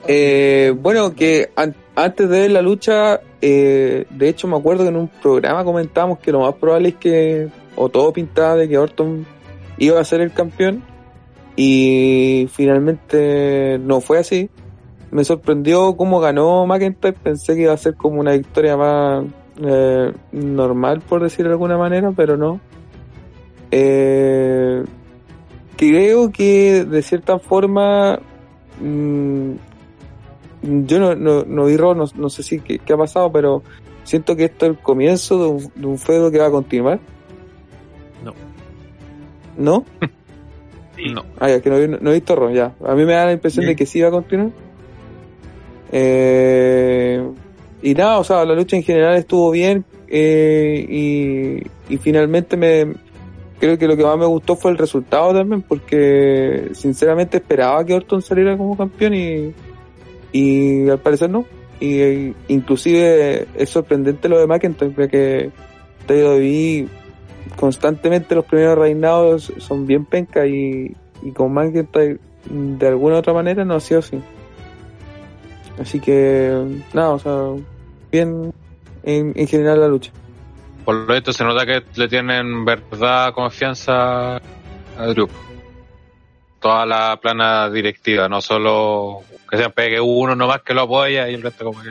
Eh, 0.07 0.73
bueno, 0.77 1.13
que 1.13 1.51
antes 1.95 2.29
de 2.29 2.49
la 2.49 2.61
lucha, 2.61 3.21
eh, 3.41 4.05
de 4.09 4.29
hecho 4.29 4.47
me 4.47 4.57
acuerdo 4.57 4.83
que 4.83 4.89
en 4.89 4.97
un 4.97 5.07
programa 5.07 5.63
comentábamos 5.63 6.19
que 6.19 6.31
lo 6.31 6.41
más 6.41 6.55
probable 6.55 6.89
es 6.89 6.95
que 6.95 7.49
o 7.75 7.89
todo 7.89 8.13
pintaba 8.13 8.55
de 8.55 8.67
que 8.67 8.77
Orton 8.77 9.25
iba 9.77 9.99
a 9.99 10.03
ser 10.03 10.21
el 10.21 10.31
campeón 10.31 10.83
y 11.55 12.47
finalmente 12.51 13.79
no 13.79 14.01
fue 14.01 14.19
así. 14.19 14.49
Me 15.11 15.23
sorprendió 15.23 15.97
cómo 15.97 16.19
ganó 16.19 16.65
McIntyre, 16.65 17.13
pensé 17.13 17.55
que 17.55 17.63
iba 17.63 17.73
a 17.73 17.77
ser 17.77 17.95
como 17.95 18.19
una 18.19 18.31
victoria 18.31 18.77
más 18.77 19.25
eh, 19.61 20.13
normal, 20.31 21.01
por 21.01 21.21
decir 21.21 21.45
de 21.45 21.51
alguna 21.51 21.77
manera, 21.77 22.11
pero 22.15 22.37
no. 22.37 22.61
Eh, 23.71 24.83
creo 25.75 26.31
que 26.31 26.85
de 26.85 27.01
cierta 27.01 27.39
forma 27.39 28.19
mm, 28.79 29.51
yo 30.61 30.99
no, 30.99 31.15
no, 31.15 31.43
no 31.43 31.65
vi 31.65 31.75
no, 31.75 32.05
no, 32.15 32.29
sé 32.29 32.43
si 32.43 32.59
qué, 32.59 32.79
ha 32.93 32.97
pasado, 32.97 33.31
pero 33.31 33.63
siento 34.03 34.35
que 34.35 34.45
esto 34.45 34.65
es 34.65 34.71
el 34.71 34.77
comienzo 34.77 35.39
de 35.39 35.47
un, 35.47 35.71
de 35.75 35.87
un 35.87 35.97
feudo 35.97 36.31
que 36.31 36.39
va 36.39 36.47
a 36.47 36.51
continuar 36.51 36.99
¿No? 39.61 39.85
No. 41.13 41.25
Ah, 41.39 41.49
ya, 41.49 41.61
que 41.61 41.69
no, 41.69 42.11
he 42.11 42.13
visto 42.13 42.35
Ron, 42.35 42.53
ya. 42.53 42.75
A 42.85 42.93
mí 42.93 43.05
me 43.05 43.13
da 43.13 43.25
la 43.25 43.31
impresión 43.31 43.65
de 43.65 43.75
que 43.75 43.87
sí 43.87 44.01
va 44.01 44.09
a 44.09 44.11
continuar. 44.11 44.51
Eh, 45.91 47.27
y 47.81 47.93
nada, 47.95 48.19
o 48.19 48.23
sea, 48.23 48.45
la 48.45 48.53
lucha 48.53 48.75
en 48.75 48.83
general 48.83 49.15
estuvo 49.15 49.49
bien 49.49 49.83
eh, 50.07 50.85
y, 50.87 51.93
y, 51.93 51.97
finalmente 51.97 52.55
me 52.55 52.93
creo 53.59 53.77
que 53.77 53.87
lo 53.87 53.97
que 53.97 54.03
más 54.03 54.17
me 54.17 54.25
gustó 54.25 54.55
fue 54.55 54.71
el 54.71 54.77
resultado 54.77 55.33
también 55.33 55.63
porque 55.63 56.69
sinceramente 56.73 57.37
esperaba 57.37 57.83
que 57.83 57.93
Orton 57.93 58.21
saliera 58.21 58.55
como 58.55 58.77
campeón 58.77 59.13
y, 59.15 59.53
y 60.31 60.87
al 60.87 60.99
parecer 60.99 61.29
no. 61.29 61.45
Y 61.79 61.99
e, 61.99 62.33
inclusive 62.47 63.47
es 63.55 63.69
sorprendente 63.69 64.29
lo 64.29 64.39
de 64.39 64.47
McIntyre 64.47 65.09
que 65.09 65.51
vi 66.39 66.87
constantemente 67.55 68.35
los 68.35 68.45
primeros 68.45 68.77
reinados 68.77 69.53
son 69.57 69.85
bien 69.85 70.05
penca 70.05 70.45
y, 70.45 70.95
y 71.21 71.31
con 71.31 71.53
McIntyre 71.53 72.19
de 72.45 72.87
alguna 72.87 73.17
otra 73.17 73.33
manera 73.33 73.65
no 73.65 73.75
ha 73.75 73.79
sido 73.79 73.99
así. 73.99 74.21
Así 75.79 75.99
que, 75.99 76.81
nada, 76.93 77.09
o 77.11 77.19
sea, 77.19 77.63
bien 78.11 78.53
en, 79.03 79.33
en 79.35 79.47
general 79.47 79.79
la 79.79 79.87
lucha. 79.87 80.11
Por 80.85 80.95
lo 80.95 81.05
tanto, 81.05 81.31
se 81.33 81.43
nota 81.43 81.65
que 81.65 81.83
le 81.95 82.07
tienen 82.07 82.65
verdad 82.65 83.33
confianza 83.33 84.35
al 84.35 85.13
grupo. 85.13 85.33
Toda 86.59 86.85
la 86.85 87.17
plana 87.21 87.69
directiva, 87.69 88.27
no 88.27 88.41
solo 88.41 89.21
que 89.49 89.57
se 89.57 89.69
pegue 89.69 89.99
uno 89.99 90.35
nomás 90.35 90.61
que 90.61 90.73
lo 90.73 90.81
apoya 90.81 91.29
y 91.29 91.33
el 91.33 91.41
resto 91.41 91.65
como 91.65 91.81
que... 91.81 91.89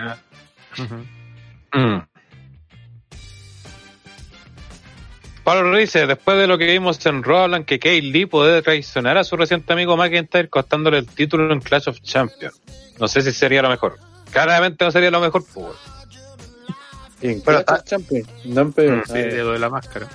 Pablo 5.44 5.77
dice, 5.77 6.07
después 6.07 6.36
de 6.36 6.47
lo 6.47 6.59
que 6.59 6.67
vimos 6.67 7.05
en 7.07 7.23
Raw, 7.23 7.44
hablan 7.44 7.65
que 7.65 7.78
Kay 7.78 8.01
Lee 8.02 8.27
puede 8.27 8.62
traicionar 8.62 9.17
a 9.17 9.25
su 9.25 9.36
reciente 9.36 9.73
amigo 9.73 9.97
McIntyre 9.97 10.49
costándole 10.49 10.99
el 10.99 11.07
título 11.07 11.52
en 11.52 11.60
Clash 11.60 11.89
of 11.89 12.01
Champions. 12.02 12.60
No 12.99 13.09
sé 13.09 13.23
si 13.23 13.33
sería 13.33 13.62
lo 13.62 13.70
mejor. 13.70 13.99
Claramente 14.31 14.85
no 14.85 14.91
sería 14.91 15.10
lo 15.10 15.20
mejor, 15.20 15.44
pues. 15.52 15.77
En 17.23 17.41
Clash 17.41 17.65
of 17.67 17.85
Champions, 17.85 18.28
no 18.44 18.65
mm, 18.67 18.75
sí, 19.07 19.12
de 19.12 19.43
lo 19.43 19.52
de 19.52 19.59
la 19.59 19.70
máscara. 19.70 20.09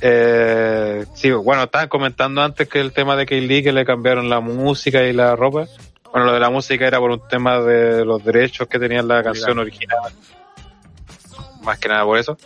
Eh, 0.00 1.06
sí, 1.14 1.30
bueno, 1.30 1.64
estaban 1.64 1.88
comentando 1.88 2.42
antes 2.42 2.68
que 2.68 2.80
el 2.80 2.92
tema 2.92 3.16
de 3.16 3.26
Kay 3.26 3.46
Lee, 3.46 3.62
que 3.62 3.72
le 3.72 3.84
cambiaron 3.84 4.28
la 4.28 4.40
música 4.40 5.02
y 5.04 5.12
la 5.12 5.36
ropa. 5.36 5.66
Bueno, 6.10 6.26
lo 6.26 6.32
de 6.32 6.40
la 6.40 6.50
música 6.50 6.86
era 6.86 6.98
por 6.98 7.10
un 7.10 7.26
tema 7.28 7.60
de 7.60 8.04
los 8.04 8.24
derechos 8.24 8.68
que 8.68 8.78
tenía 8.78 9.02
la 9.02 9.22
canción 9.22 9.58
original. 9.58 10.12
Más 11.62 11.78
que 11.78 11.88
nada 11.88 12.04
por 12.04 12.18
eso. 12.18 12.36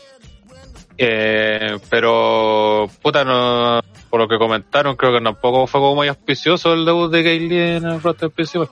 Eh, 1.05 1.79
pero, 1.91 2.89
puta, 3.03 3.25
no, 3.25 3.81
por 4.09 4.21
lo 4.21 4.29
que 4.29 4.39
comentaron, 4.39 4.95
creo 4.95 5.13
que 5.13 5.21
tampoco 5.21 5.67
fue 5.67 5.81
como 5.81 5.97
muy 5.97 6.07
auspicioso 6.07 6.73
el 6.75 6.85
debut 6.85 7.11
de 7.11 7.25
Gayle 7.25 7.77
en 7.79 7.85
el 7.87 8.01
roster 8.01 8.31
principal. 8.31 8.69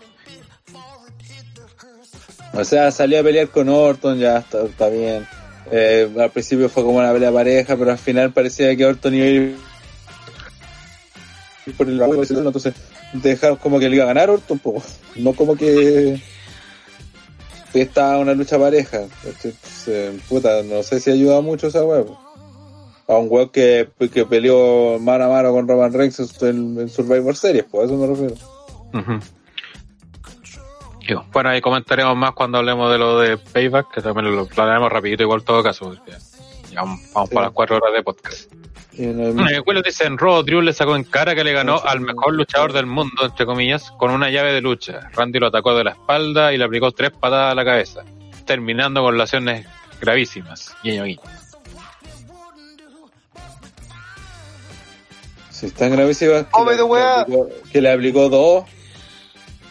O 2.53 2.65
sea, 2.65 2.93
salió 2.93 3.19
a 3.19 3.25
pelear 3.25 3.49
con 3.49 3.69
Orton, 3.69 4.21
ya 4.21 4.39
está, 4.39 4.89
bien. 4.89 5.27
Eh, 5.73 6.09
al 6.21 6.31
principio 6.31 6.69
fue 6.69 6.85
como 6.85 6.99
una 6.99 7.13
pelea 7.13 7.33
pareja, 7.33 7.77
pero 7.77 7.91
al 7.91 7.99
final 7.99 8.33
parecía 8.33 8.77
que 8.77 8.87
Orton 8.87 9.13
iba 9.13 9.25
a 9.25 9.29
ir 9.29 9.57
por 11.77 11.89
el 11.89 12.01
entonces 12.01 12.75
dejaron 13.13 13.57
como 13.57 13.81
que 13.81 13.89
le 13.89 13.97
iba 13.97 14.05
a 14.05 14.09
ganar 14.09 14.31
Orton, 14.31 14.61
poco. 14.61 14.85
no 15.17 15.33
como 15.33 15.57
que 15.57 16.21
está 17.75 18.19
una 18.19 18.35
lucha 18.35 18.59
pareja. 18.59 19.03
puta, 20.29 20.63
no 20.63 20.83
sé 20.83 21.01
si 21.01 21.11
ayuda 21.11 21.41
mucho 21.41 21.69
esa 21.69 21.85
huevo. 21.85 22.19
A 23.07 23.17
un 23.17 23.29
huevo 23.31 23.51
que, 23.51 23.89
que 24.13 24.25
peleó 24.25 24.99
mano 24.99 25.25
a 25.25 25.29
mano 25.29 25.53
con 25.53 25.69
Roman 25.69 25.93
Reigns 25.93 26.43
en, 26.43 26.89
Survivor 26.89 27.37
Series, 27.37 27.65
pues 27.71 27.83
a 27.83 27.87
eso 27.87 27.97
me 27.97 28.07
refiero. 28.07 28.35
Bueno, 31.33 31.51
ahí 31.51 31.61
comentaremos 31.61 32.17
más 32.17 32.33
cuando 32.33 32.59
hablemos 32.59 32.91
de 32.93 32.99
lo 32.99 33.19
de 33.19 33.37
Payback, 33.37 33.95
que 33.95 34.01
también 34.01 34.35
lo 34.35 34.47
hablaremos 34.57 34.93
rapidito 34.93 35.23
igual 35.23 35.43
todo 35.43 35.63
caso, 35.63 35.95
ya 36.71 36.83
vamos 36.83 37.01
para 37.31 37.47
las 37.47 37.53
cuatro 37.53 37.77
horas 37.77 37.93
de 37.93 38.03
podcast. 38.03 38.60
El 38.97 39.83
dice 39.85 40.05
en 40.05 40.19
Raw, 40.19 40.43
Drew 40.43 40.61
le 40.61 40.73
sacó 40.73 40.97
en 40.97 41.05
cara 41.05 41.35
que 41.35 41.45
le 41.45 41.53
ganó 41.53 41.81
al 41.83 42.01
mejor 42.01 42.35
luchador 42.35 42.73
del 42.73 42.87
mundo, 42.87 43.25
entre 43.25 43.47
comillas, 43.47 43.91
con 43.93 44.11
una 44.11 44.31
llave 44.31 44.53
de 44.53 44.61
lucha. 44.61 45.09
Randy 45.13 45.39
lo 45.39 45.47
atacó 45.47 45.75
de 45.75 45.85
la 45.85 45.91
espalda 45.93 46.53
y 46.53 46.59
le 46.59 46.65
aplicó 46.65 46.91
tres 46.91 47.11
patadas 47.11 47.53
a 47.53 47.55
la 47.55 47.65
cabeza, 47.65 48.05
terminando 48.45 49.03
con 49.03 49.17
lesiones 49.17 49.67
gravísimas. 50.01 50.75
Guiño, 50.83 51.05
guiño. 51.05 51.21
Si 55.51 55.67
están 55.67 55.93
gravísimas 55.93 56.47
que, 57.71 57.81
le 57.81 57.93
aplicó, 57.93 58.29
dos 58.29 58.65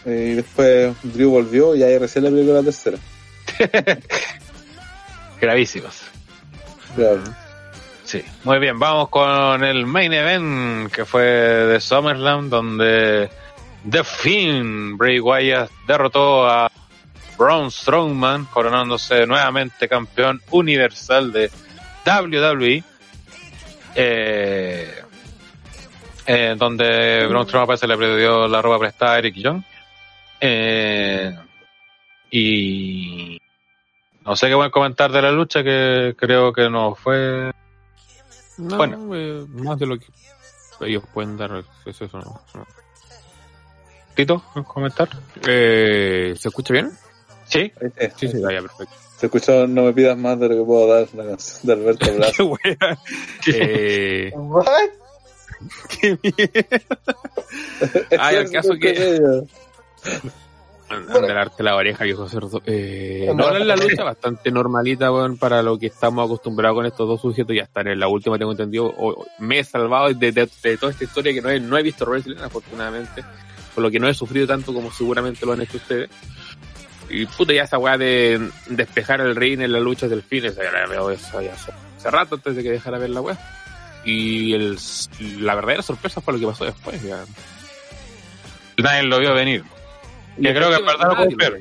y 0.05 0.35
después 0.35 0.95
Drew 1.03 1.29
volvió 1.29 1.75
y 1.75 1.83
ahí 1.83 1.97
recién 1.97 2.23
le 2.23 2.29
aplicó 2.29 2.53
la 2.53 2.63
tercera. 2.63 2.97
Gravísimas. 5.41 6.03
Claro. 6.95 7.21
Sí, 8.09 8.23
muy 8.43 8.57
bien, 8.57 8.79
vamos 8.79 9.09
con 9.09 9.63
el 9.63 9.85
main 9.85 10.11
event 10.11 10.91
que 10.91 11.05
fue 11.05 11.21
de 11.21 11.79
SummerSlam, 11.79 12.49
donde 12.49 13.29
The 13.87 14.03
Finn, 14.03 14.97
Bray 14.97 15.19
Wyatt, 15.19 15.69
derrotó 15.85 16.49
a 16.49 16.71
Braun 17.37 17.69
Strowman, 17.69 18.45
coronándose 18.45 19.27
nuevamente 19.27 19.87
campeón 19.87 20.41
universal 20.49 21.31
de 21.31 21.51
WWE. 22.03 22.83
Eh, 23.93 25.03
eh, 26.25 26.55
donde 26.57 27.27
Braun 27.27 27.45
Strowman 27.45 27.77
se 27.77 27.85
le 27.85 27.95
perdió 27.95 28.47
la 28.47 28.59
ropa 28.59 28.79
prestada 28.79 29.13
a 29.13 29.19
Eric 29.19 29.35
Young. 29.35 29.61
Eh, 30.41 31.37
y 32.31 33.39
no 34.25 34.35
sé 34.35 34.47
qué 34.47 34.55
voy 34.55 34.65
a 34.65 34.71
comentar 34.71 35.11
de 35.11 35.21
la 35.21 35.31
lucha, 35.31 35.63
que 35.63 36.15
creo 36.17 36.51
que 36.51 36.71
no 36.71 36.95
fue. 36.95 37.51
Bueno, 38.59 39.15
eh, 39.15 39.45
más 39.49 39.79
de 39.79 39.85
lo 39.85 39.97
que 39.97 40.07
ellos 40.81 41.03
pueden 41.13 41.37
dar. 41.37 41.63
Es 41.85 42.01
eso, 42.01 42.19
no. 42.19 42.41
Tito, 44.15 44.43
comentar? 44.67 45.09
Eh, 45.47 46.33
¿Se 46.37 46.47
escucha 46.49 46.73
bien? 46.73 46.91
Sí. 47.45 47.71
Sí, 48.17 48.27
sí, 48.27 48.41
vaya, 48.41 48.61
perfecto. 48.61 48.93
Se 49.17 49.25
escuchó 49.25 49.67
No 49.67 49.83
me 49.83 49.93
pidas 49.93 50.17
más 50.17 50.39
de 50.39 50.47
lo 50.49 50.55
que 50.55 50.63
puedo 50.63 50.87
dar, 50.87 51.07
la 51.13 51.25
canción 51.25 51.59
de 51.63 51.73
Alberto 51.73 52.13
Blas. 52.15 52.33
Qué 52.35 52.43
buena. 52.43 52.99
Eh, 53.47 54.31
¿What? 54.35 54.65
qué 55.89 56.17
mierda. 56.23 56.79
Ay, 58.19 58.35
al 58.37 58.51
caso 58.51 58.73
que. 58.79 59.19
Andarte 60.89 61.61
la 61.61 61.75
oreja, 61.75 62.03
viejo 62.03 62.27
cerdo. 62.27 62.61
Eh, 62.65 63.31
no, 63.35 63.51
la 63.51 63.75
lucha 63.75 64.03
bastante 64.03 64.51
normalita, 64.51 65.11
weón, 65.11 65.37
para 65.37 65.61
lo 65.61 65.77
que 65.77 65.87
estamos 65.87 66.25
acostumbrados 66.25 66.75
con 66.75 66.85
estos 66.85 67.07
dos 67.07 67.21
sujetos. 67.21 67.55
Ya 67.55 67.63
estar 67.63 67.87
en 67.87 67.99
la 67.99 68.07
última, 68.07 68.37
tengo 68.39 68.51
entendido. 68.51 68.85
O, 68.97 69.25
me 69.37 69.59
he 69.59 69.63
salvado 69.63 70.13
de, 70.13 70.31
de, 70.31 70.49
de, 70.63 70.77
toda 70.77 70.91
esta 70.91 71.03
historia 71.03 71.33
que 71.33 71.41
no 71.41 71.49
he, 71.49 71.59
no 71.59 71.77
he 71.77 71.83
visto 71.83 72.05
wrestling, 72.05 72.37
afortunadamente. 72.37 73.23
Por 73.75 73.83
lo 73.83 73.91
que 73.91 73.99
no 73.99 74.07
he 74.07 74.13
sufrido 74.13 74.47
tanto 74.47 74.73
como 74.73 74.91
seguramente 74.91 75.45
lo 75.45 75.53
han 75.53 75.61
hecho 75.61 75.77
ustedes. 75.77 76.09
Y 77.09 77.25
puta, 77.25 77.53
ya 77.53 77.63
esa 77.63 77.77
weá 77.77 77.97
de 77.97 78.49
despejar 78.67 79.21
el 79.21 79.35
ring 79.35 79.61
en 79.61 79.71
las 79.71 79.81
luchas 79.81 80.09
del 80.09 80.21
fin, 80.21 80.45
esa 80.45 80.63
ya 80.63 80.71
la 80.71 80.85
veo 80.85 81.09
eso 81.09 81.41
ya 81.41 81.53
hace, 81.53 81.71
hace 81.97 82.11
rato 82.11 82.35
antes 82.35 82.55
de 82.55 82.61
que 82.61 82.69
dejara 82.71 82.99
ver 82.99 83.09
la 83.09 83.21
weá. 83.21 83.37
Y 84.05 84.53
el, 84.53 84.77
la 85.39 85.55
verdadera 85.55 85.83
sorpresa 85.83 86.21
fue 86.21 86.33
lo 86.33 86.39
que 86.39 86.47
pasó 86.47 86.65
después, 86.65 87.01
ya. 87.03 87.23
Nadie 88.77 89.03
lo 89.03 89.19
vio 89.19 89.33
venir. 89.33 89.63
Que 90.35 90.53
creo 90.53 90.69
que 90.69 90.75
en 90.77 90.85
verdad 90.85 91.07
lo 91.09 91.15
cumplieron. 91.17 91.59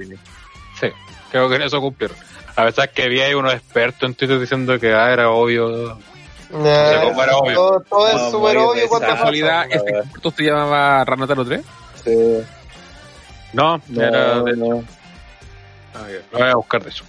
Sí, 0.80 0.88
creo 1.30 1.48
que 1.48 1.56
en 1.56 1.62
eso 1.62 1.80
cumplieron. 1.80 2.16
A 2.56 2.64
pesar 2.64 2.90
que 2.90 3.04
había 3.04 3.26
ahí 3.26 3.34
unos 3.34 3.54
expertos 3.54 4.08
en 4.08 4.14
Twitter 4.14 4.38
diciendo 4.40 4.78
que 4.78 4.92
ah, 4.92 5.12
era 5.12 5.30
obvio. 5.30 5.98
Nah, 6.50 7.02
cómo 7.02 7.22
era 7.22 7.36
obvio. 7.36 7.54
Todo, 7.54 7.80
todo 7.88 8.08
es 8.08 8.14
No, 8.14 8.30
súper 8.30 8.56
obvio 8.58 8.88
cuando 8.88 9.06
casualidad, 9.08 9.66
este 9.70 9.90
experto 9.98 10.30
se 10.30 10.42
llamaba 10.44 11.04
Ranataro 11.04 11.44
3. 11.44 11.60
Sí. 12.04 12.16
No, 13.52 13.80
No, 13.88 14.02
era 14.02 14.42
de... 14.42 14.56
no. 14.56 14.84
Ah, 15.94 16.06
Lo 16.32 16.38
voy 16.38 16.48
a 16.48 16.54
buscar 16.56 16.82
de 16.84 16.90
hecho. 16.90 17.04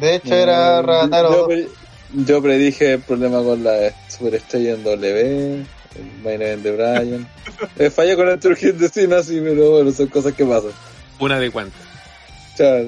De 0.00 0.14
hecho, 0.16 0.34
era 0.34 0.80
Yo, 0.80 0.86
Rataro. 0.86 1.46
pre- 1.46 1.68
yo 2.12 2.42
predije 2.42 2.94
el 2.94 3.00
problema 3.00 3.42
con 3.42 3.62
la 3.64 3.92
superestrella 4.08 4.72
en 4.74 4.84
W, 4.84 5.66
el 5.96 6.22
main 6.22 6.40
event 6.42 6.62
de 6.62 6.70
Brian. 6.72 7.28
Eh, 7.78 7.90
fallé 7.90 8.14
con 8.16 8.28
el 8.28 8.38
de 8.40 8.88
Cena, 8.88 9.22
sí, 9.22 9.40
pero 9.42 9.70
bueno, 9.72 9.90
son 9.92 10.06
cosas 10.08 10.32
que 10.34 10.44
pasan. 10.44 10.70
Una 11.20 11.38
de 11.40 11.50
cuántas. 11.50 11.80
Chao. 12.56 12.84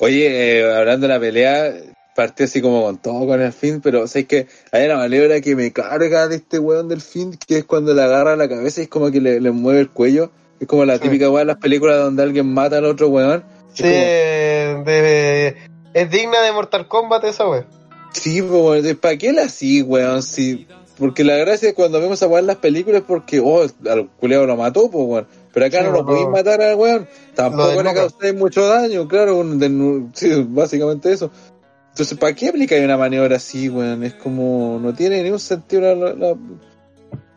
Oye, 0.00 0.60
eh, 0.60 0.74
hablando 0.76 1.06
de 1.08 1.14
la 1.14 1.20
pelea, 1.20 1.72
partió 2.14 2.44
así 2.46 2.60
como 2.60 2.82
con 2.82 2.98
todo 2.98 3.26
con 3.26 3.40
el 3.40 3.52
fin, 3.52 3.80
pero 3.80 4.06
sabes 4.06 4.26
que 4.26 4.46
hay 4.72 4.86
una 4.86 4.96
maniobra 4.96 5.40
que 5.40 5.56
me 5.56 5.72
carga 5.72 6.28
de 6.28 6.36
este 6.36 6.58
weón 6.58 6.88
del 6.88 7.00
fin, 7.00 7.36
que 7.46 7.58
es 7.58 7.64
cuando 7.64 7.94
le 7.94 8.02
agarra 8.02 8.36
la 8.36 8.48
cabeza 8.48 8.80
y 8.80 8.84
es 8.84 8.90
como 8.90 9.10
que 9.10 9.20
le, 9.20 9.40
le 9.40 9.50
mueve 9.50 9.80
el 9.80 9.90
cuello. 9.90 10.30
Es 10.60 10.66
como 10.68 10.84
la 10.84 10.94
Sí. 10.94 11.00
típica 11.00 11.30
weá 11.30 11.40
de 11.40 11.46
las 11.46 11.56
películas 11.58 11.98
donde 11.98 12.22
alguien 12.22 12.46
mata 12.52 12.78
al 12.78 12.84
otro 12.84 13.08
weón. 13.08 13.44
Es 13.70 13.76
Sí, 13.76 13.82
como- 13.82 14.84
de, 14.84 15.56
es 15.94 16.10
digna 16.10 16.40
de 16.42 16.52
Mortal 16.52 16.86
Kombat 16.88 17.24
esa 17.24 17.48
wey. 17.48 17.62
Sí, 18.12 18.42
pues, 18.42 18.94
¿para 18.96 19.16
qué 19.16 19.32
la 19.32 19.42
así, 19.42 19.82
weón? 19.82 20.22
Sí, 20.22 20.66
porque 20.98 21.24
la 21.24 21.36
gracia 21.36 21.68
es 21.70 21.74
cuando 21.74 22.00
vemos 22.00 22.22
a 22.22 22.26
weón 22.26 22.40
en 22.40 22.46
las 22.48 22.56
películas 22.56 23.00
es 23.02 23.06
porque, 23.06 23.40
oh, 23.40 23.62
al 23.88 24.08
culeado 24.20 24.46
lo 24.46 24.56
mató, 24.56 24.90
pues, 24.90 25.04
weón. 25.06 25.26
Pero 25.52 25.66
acá 25.66 25.78
Sí, 25.78 25.84
no 25.84 25.90
lo 25.92 25.98
no. 26.00 26.06
podéis 26.06 26.28
matar 26.28 26.62
al 26.62 26.74
weón. 26.76 27.08
Tampoco 27.34 27.82
le 27.82 27.94
causáis 27.94 28.34
mucho 28.34 28.66
daño, 28.66 29.06
claro. 29.08 29.38
un- 29.38 29.58
de- 29.58 30.06
sí, 30.14 30.44
básicamente 30.48 31.12
eso. 31.12 31.30
Entonces, 31.90 32.18
¿para 32.18 32.34
qué 32.34 32.48
aplicáis 32.48 32.84
una 32.84 32.96
maniobra 32.96 33.36
así, 33.36 33.68
weón? 33.68 34.02
Es 34.04 34.14
como, 34.14 34.78
no 34.82 34.92
tiene 34.94 35.22
ningún 35.22 35.38
sentido 35.38 35.82
la, 35.82 35.94
la, 35.94 36.14
la, 36.14 36.36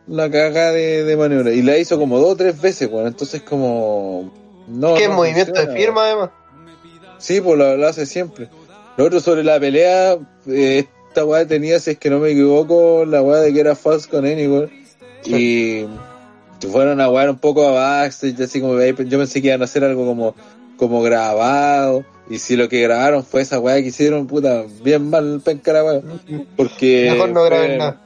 la 0.08 0.30
cagada 0.30 0.72
de, 0.72 1.04
de 1.04 1.16
maniobra. 1.16 1.52
Y 1.52 1.62
la 1.62 1.78
hizo 1.78 1.98
como 1.98 2.18
dos 2.18 2.32
o 2.32 2.36
tres 2.36 2.60
veces, 2.60 2.88
weón. 2.90 3.06
Entonces, 3.06 3.42
como, 3.42 4.32
no. 4.68 4.98
no 4.98 5.12
movimiento 5.14 5.52
de 5.52 5.68
firma 5.76 6.04
además. 6.06 6.30
Sí, 7.18 7.40
pues 7.40 7.58
lo, 7.58 7.76
lo 7.76 7.86
hace 7.88 8.06
siempre. 8.06 8.48
Lo 8.96 9.04
otro 9.04 9.20
sobre 9.20 9.44
la 9.44 9.60
pelea, 9.60 10.18
eh, 10.48 10.86
esta 11.18 11.24
weá 11.24 11.46
tenía, 11.46 11.80
si 11.80 11.90
es 11.90 11.98
que 11.98 12.10
no 12.10 12.20
me 12.20 12.30
equivoco, 12.30 13.04
la 13.04 13.22
weá 13.22 13.40
de 13.40 13.52
que 13.52 13.58
era 13.58 13.74
false 13.74 14.08
con 14.08 14.24
Anywhere. 14.24 14.70
Y 15.24 15.84
fueron 16.70 17.00
a 17.00 17.10
wear 17.10 17.28
un 17.28 17.38
poco 17.38 17.66
a 17.66 17.72
backstage, 17.72 18.40
así 18.40 18.60
como 18.60 18.80
yo 18.80 19.18
pensé 19.18 19.42
que 19.42 19.48
iban 19.48 19.60
a 19.62 19.64
hacer 19.64 19.82
algo 19.82 20.06
como, 20.06 20.36
como 20.76 21.02
grabado. 21.02 22.04
Y 22.30 22.38
si 22.38 22.56
lo 22.56 22.68
que 22.68 22.80
grabaron 22.82 23.24
fue 23.24 23.40
esa 23.40 23.58
weá 23.58 23.76
que 23.82 23.88
hicieron, 23.88 24.28
puta, 24.28 24.64
bien 24.84 25.10
mal 25.10 25.40
penca 25.44 25.72
la 25.72 25.84
weá. 25.84 26.00
Porque. 26.56 27.08
Mejor 27.10 27.30
no 27.30 27.40
fue- 27.40 27.48
graben 27.48 27.78
nada. 27.78 28.00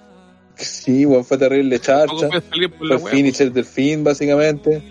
Sí, 0.55 1.05
weón, 1.05 1.25
fue 1.25 1.37
terrible 1.37 1.81
charcha. 1.81 2.29
Fue 2.79 2.95
el 2.95 3.01
finisher 3.01 3.53
del 3.53 3.67
fin, 3.67 4.05
básicamente. 4.05 4.83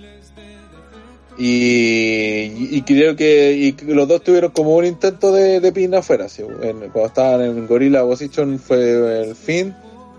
Y, 1.44 2.84
creo 2.84 3.16
que 3.16 3.54
y 3.54 3.76
los 3.92 4.08
dos 4.08 4.22
tuvieron 4.22 4.52
como 4.52 4.76
un 4.76 4.86
intento 4.86 5.34
de, 5.34 5.60
de 5.60 5.72
pin 5.72 5.96
afuera. 5.96 6.30
¿sí? 6.30 6.44
Cuando 6.44 7.06
estaban 7.06 7.42
en 7.42 7.68
Gorilla 7.68 8.04
Position 8.04 8.60
fue 8.60 9.24
el 9.24 9.36
fin. 9.36 9.74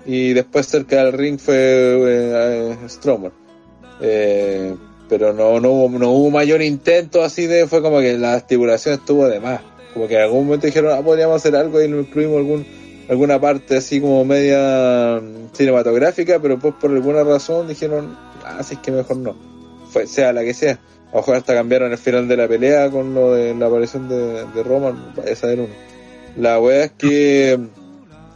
Y 0.05 0.33
después 0.33 0.67
cerca 0.67 1.05
del 1.05 1.13
ring 1.13 1.39
fue 1.39 1.55
eh, 1.57 2.77
Stromer. 2.89 3.31
Eh, 4.01 4.75
pero 5.09 5.33
no, 5.33 5.61
no, 5.61 5.89
no 5.89 6.11
hubo 6.11 6.31
mayor 6.31 6.61
intento 6.61 7.23
así 7.23 7.47
de. 7.47 7.69
Fue 7.69 7.83
como 7.83 8.01
que 8.01 8.19
la 8.19 8.39
estipulación 8.39 8.95
estuvo 8.95 9.29
de 9.29 9.39
más. 9.39 9.61
Como 9.95 10.09
que 10.09 10.17
en 10.17 10.23
algún 10.23 10.47
momento 10.47 10.67
dijeron, 10.67 10.93
ah, 10.93 11.03
podríamos 11.03 11.37
hacer 11.37 11.55
algo 11.55 11.81
y 11.81 11.87
lo 11.87 12.01
incluimos 12.01 12.39
algún, 12.39 12.67
alguna 13.09 13.41
parte 13.41 13.77
así 13.77 14.01
como 14.01 14.25
media 14.25 15.21
mm, 15.23 15.55
cinematográfica, 15.55 16.41
pero 16.41 16.59
pues 16.59 16.75
por 16.81 16.91
alguna 16.91 17.23
razón 17.23 17.69
dijeron, 17.69 18.17
ah, 18.45 18.57
así 18.59 18.75
es 18.75 18.81
que 18.81 18.91
mejor 18.91 19.19
no. 19.19 19.37
Sea 20.07 20.33
la 20.33 20.43
que 20.43 20.55
sea. 20.55 20.81
Mejor 21.13 21.37
hasta 21.37 21.55
cambiaron 21.55 21.93
el 21.93 21.99
final 21.99 22.27
de 22.27 22.37
la 22.37 22.49
pelea 22.49 22.91
con 22.91 23.15
lo 23.15 23.35
de 23.35 23.55
la 23.55 23.67
aparición 23.67 24.09
de, 24.09 24.47
de 24.47 24.63
Roman, 24.63 25.13
vaya 25.17 25.33
a 25.33 25.37
saber 25.37 25.61
uno. 25.61 25.75
La 26.37 26.59
wea 26.59 26.85
es 26.85 26.93
que 26.93 27.59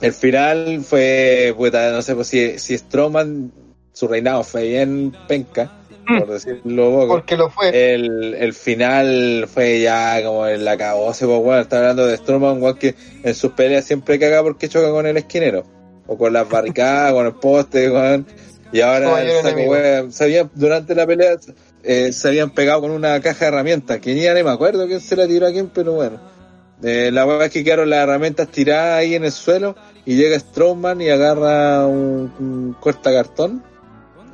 el 0.00 0.12
final 0.12 0.82
fue, 0.82 1.54
puta, 1.56 1.90
no 1.90 2.02
sé 2.02 2.14
pues, 2.14 2.28
si, 2.28 2.58
si 2.58 2.76
Strowman, 2.76 3.50
su 3.92 4.06
reinado 4.08 4.44
fue 4.44 4.68
bien 4.68 5.14
penca, 5.26 5.72
por 6.06 6.28
decirlo 6.28 6.90
poco. 6.90 7.08
Porque 7.08 7.36
lo 7.36 7.48
fue. 7.48 7.94
El, 7.94 8.34
el 8.34 8.52
final 8.52 9.48
fue 9.52 9.80
ya 9.80 10.22
como 10.22 10.46
el 10.46 10.64
la 10.64 10.76
se 11.14 11.26
pues 11.26 11.42
bueno, 11.42 11.60
está 11.62 11.78
hablando 11.78 12.06
de 12.06 12.16
Strowman, 12.18 12.58
igual 12.58 12.78
que 12.78 12.94
en 13.22 13.34
sus 13.34 13.52
peleas 13.52 13.86
siempre 13.86 14.18
caga 14.18 14.42
porque 14.42 14.68
choca 14.68 14.90
con 14.90 15.06
el 15.06 15.16
esquinero. 15.16 15.64
O 16.06 16.16
con 16.18 16.32
las 16.32 16.48
barricadas, 16.48 17.12
con 17.14 17.26
el 17.26 17.34
poste, 17.34 17.90
weón. 17.90 18.26
Y 18.72 18.80
ahora 18.80 19.22
el 19.22 19.42
saco, 19.42 20.10
se 20.12 20.24
habían- 20.24 20.50
durante 20.54 20.94
la 20.94 21.06
pelea 21.06 21.36
eh, 21.86 22.12
se 22.12 22.28
habían 22.28 22.50
pegado 22.50 22.82
con 22.82 22.90
una 22.90 23.20
caja 23.20 23.46
de 23.46 23.48
herramientas, 23.48 24.00
que 24.00 24.14
ni 24.14 24.22
ya 24.22 24.34
ni 24.34 24.42
me 24.42 24.50
acuerdo 24.50 24.86
quién 24.86 25.00
se 25.00 25.16
la 25.16 25.26
tiró 25.26 25.46
a 25.46 25.52
quién, 25.52 25.68
pero 25.68 25.92
bueno. 25.92 26.20
Eh, 26.82 27.10
la 27.12 27.24
weá 27.24 27.46
es 27.46 27.52
que 27.52 27.64
quedaron 27.64 27.88
las 27.88 28.00
herramientas 28.00 28.48
tiradas 28.48 28.98
ahí 28.98 29.14
en 29.14 29.24
el 29.24 29.32
suelo 29.32 29.76
y 30.04 30.16
llega 30.16 30.38
Strowman 30.38 31.00
y 31.00 31.08
agarra 31.08 31.86
un, 31.86 32.30
un 32.38 32.76
cortacartón 32.78 33.62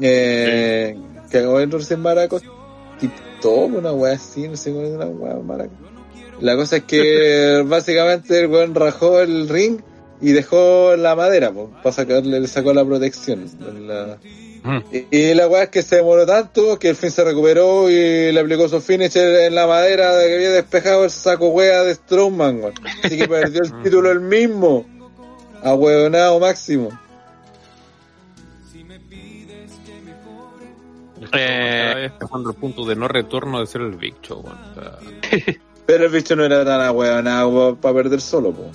eh, 0.00 0.96
que 1.30 1.38
acabó 1.38 1.60
de 1.60 1.66
recién 1.66 2.00
maracos 2.00 2.42
todo 3.42 3.66
una 3.66 3.92
weá 3.92 4.14
así, 4.14 4.48
no 4.48 4.56
sé 4.56 4.70
cómo 4.72 4.84
es 4.86 4.92
una 4.92 5.06
weá 5.06 5.34
maraca. 5.36 5.72
La 6.40 6.56
cosa 6.56 6.76
es 6.76 6.84
que 6.84 7.62
básicamente 7.66 8.40
el 8.40 8.46
weón 8.46 8.74
rajó 8.74 9.20
el 9.20 9.48
ring 9.48 9.80
y 10.20 10.30
dejó 10.32 10.94
la 10.96 11.14
madera, 11.16 11.50
pues, 11.50 11.66
para 11.82 11.92
sacarle, 11.92 12.40
le 12.40 12.46
sacó 12.48 12.72
la 12.72 12.84
protección. 12.84 13.46
La- 13.86 14.18
Mm. 14.62 14.78
y, 14.92 15.16
y 15.16 15.34
la 15.34 15.48
weá 15.48 15.64
es 15.64 15.68
que 15.70 15.82
se 15.82 15.96
demoró 15.96 16.24
tanto 16.24 16.78
que 16.78 16.90
el 16.90 16.96
fin 16.96 17.10
se 17.10 17.24
recuperó 17.24 17.90
y 17.90 18.30
le 18.30 18.40
aplicó 18.40 18.68
su 18.68 18.80
finisher 18.80 19.46
en 19.46 19.54
la 19.54 19.66
madera 19.66 20.14
de 20.14 20.28
que 20.28 20.34
había 20.34 20.50
despejado 20.50 21.04
el 21.04 21.10
saco 21.10 21.48
wea 21.48 21.82
de 21.82 21.94
Strowman, 21.94 22.60
weón. 22.60 22.74
Así 23.02 23.18
que 23.18 23.26
perdió 23.26 23.62
el 23.62 23.72
título 23.82 24.10
el 24.10 24.20
mismo. 24.20 24.86
A 25.64 25.74
huevonado 25.74 26.40
máximo. 26.40 26.90
Eh, 31.32 32.10
pasando 32.18 32.50
el 32.50 32.56
punto 32.56 32.84
de 32.84 32.96
no 32.96 33.08
retorno 33.08 33.60
de 33.60 33.66
ser 33.66 33.82
el 33.82 33.96
Big 33.96 34.20
Show, 34.22 34.40
weón. 34.40 34.58
O 34.58 34.74
sea, 34.74 34.98
Pero 35.86 36.06
el 36.06 36.12
bicho 36.12 36.36
no 36.36 36.44
era 36.44 36.64
tan 36.64 36.80
ahueonado 36.80 37.76
para 37.76 37.94
perder 37.94 38.20
solo, 38.20 38.52
po. 38.52 38.70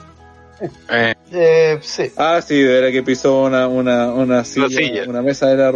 Eh. 0.90 1.14
eh. 1.32 1.80
sí. 1.82 2.11
Ah, 2.18 2.42
sí, 2.42 2.60
era 2.60 2.92
que 2.92 3.03
pisó 3.03 3.44
una, 3.44 3.68
una, 3.68 4.08
una 4.08 4.44
silla, 4.44 5.03
una 5.08 5.22
mesa 5.22 5.48
de 5.48 5.58
la 5.58 5.72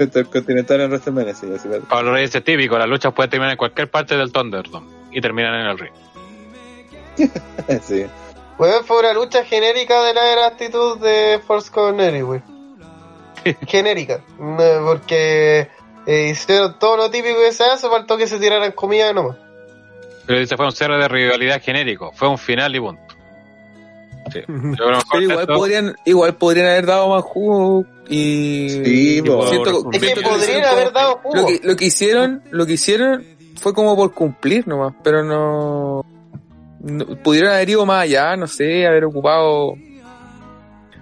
intercontinental 0.00 0.80
en 0.80 0.90
WrestleMania, 0.90 1.34
sí, 1.34 1.46
así 1.54 1.68
Para 1.88 2.02
los 2.02 2.14
reyes 2.14 2.34
es 2.34 2.44
típico, 2.44 2.78
las 2.78 2.88
luchas 2.88 3.12
pueden 3.14 3.30
terminar 3.30 3.52
en 3.52 3.58
cualquier 3.58 3.90
parte 3.90 4.16
del 4.16 4.32
Thunderdome 4.32 4.88
y 5.10 5.20
terminan 5.20 5.54
en 5.54 5.66
el 5.66 5.78
ring. 5.78 5.92
sí. 7.82 8.06
Pues 8.56 8.82
fue 8.84 8.98
una 8.98 9.14
lucha 9.14 9.44
genérica 9.44 10.02
de 10.02 10.14
la 10.14 10.46
actitud 10.46 10.98
de 10.98 11.40
Force 11.46 11.70
Corner, 11.70 12.22
güey. 12.24 12.42
genérica. 13.66 14.20
Porque 14.84 15.68
eh, 16.06 16.28
hicieron 16.30 16.78
todo 16.78 16.96
lo 16.96 17.10
típico 17.10 17.38
que 17.40 17.52
se 17.52 17.64
hace, 17.64 17.88
faltó 17.88 18.16
que 18.16 18.26
se 18.26 18.38
tiraran 18.38 18.72
comida 18.72 19.12
nomás. 19.12 19.36
Pero 20.26 20.38
dice 20.38 20.56
fue 20.56 20.66
un 20.66 20.72
cierre 20.72 20.98
de 20.98 21.08
rivalidad 21.08 21.62
genérico, 21.62 22.12
fue 22.12 22.28
un 22.28 22.38
final 22.38 22.74
y 22.76 22.80
punto. 22.80 23.09
Sí. 24.32 24.40
igual 25.20 25.46
podrían, 25.46 25.96
igual 26.04 26.34
podrían 26.36 26.66
haber 26.66 26.86
dado 26.86 27.08
más 27.08 27.22
jugo 27.22 27.84
y, 28.08 28.68
sí, 28.70 29.22
siento, 29.22 29.90
es 29.92 30.00
que 30.00 30.20
podrían 30.20 30.64
haber 30.64 30.92
dado 30.92 31.16
jugo. 31.22 31.36
Lo 31.36 31.46
que, 31.46 31.60
lo 31.62 31.76
que 31.76 31.84
hicieron, 31.86 32.42
lo 32.50 32.66
que 32.66 32.72
hicieron 32.74 33.24
fue 33.56 33.74
como 33.74 33.96
por 33.96 34.12
cumplir 34.12 34.66
nomás, 34.66 34.94
pero 35.02 35.22
no, 35.22 36.04
no 36.80 37.06
pudieron 37.22 37.52
haber 37.52 37.68
ido 37.68 37.86
más 37.86 38.04
allá, 38.04 38.36
no 38.36 38.46
sé, 38.46 38.86
haber 38.86 39.04
ocupado 39.04 39.74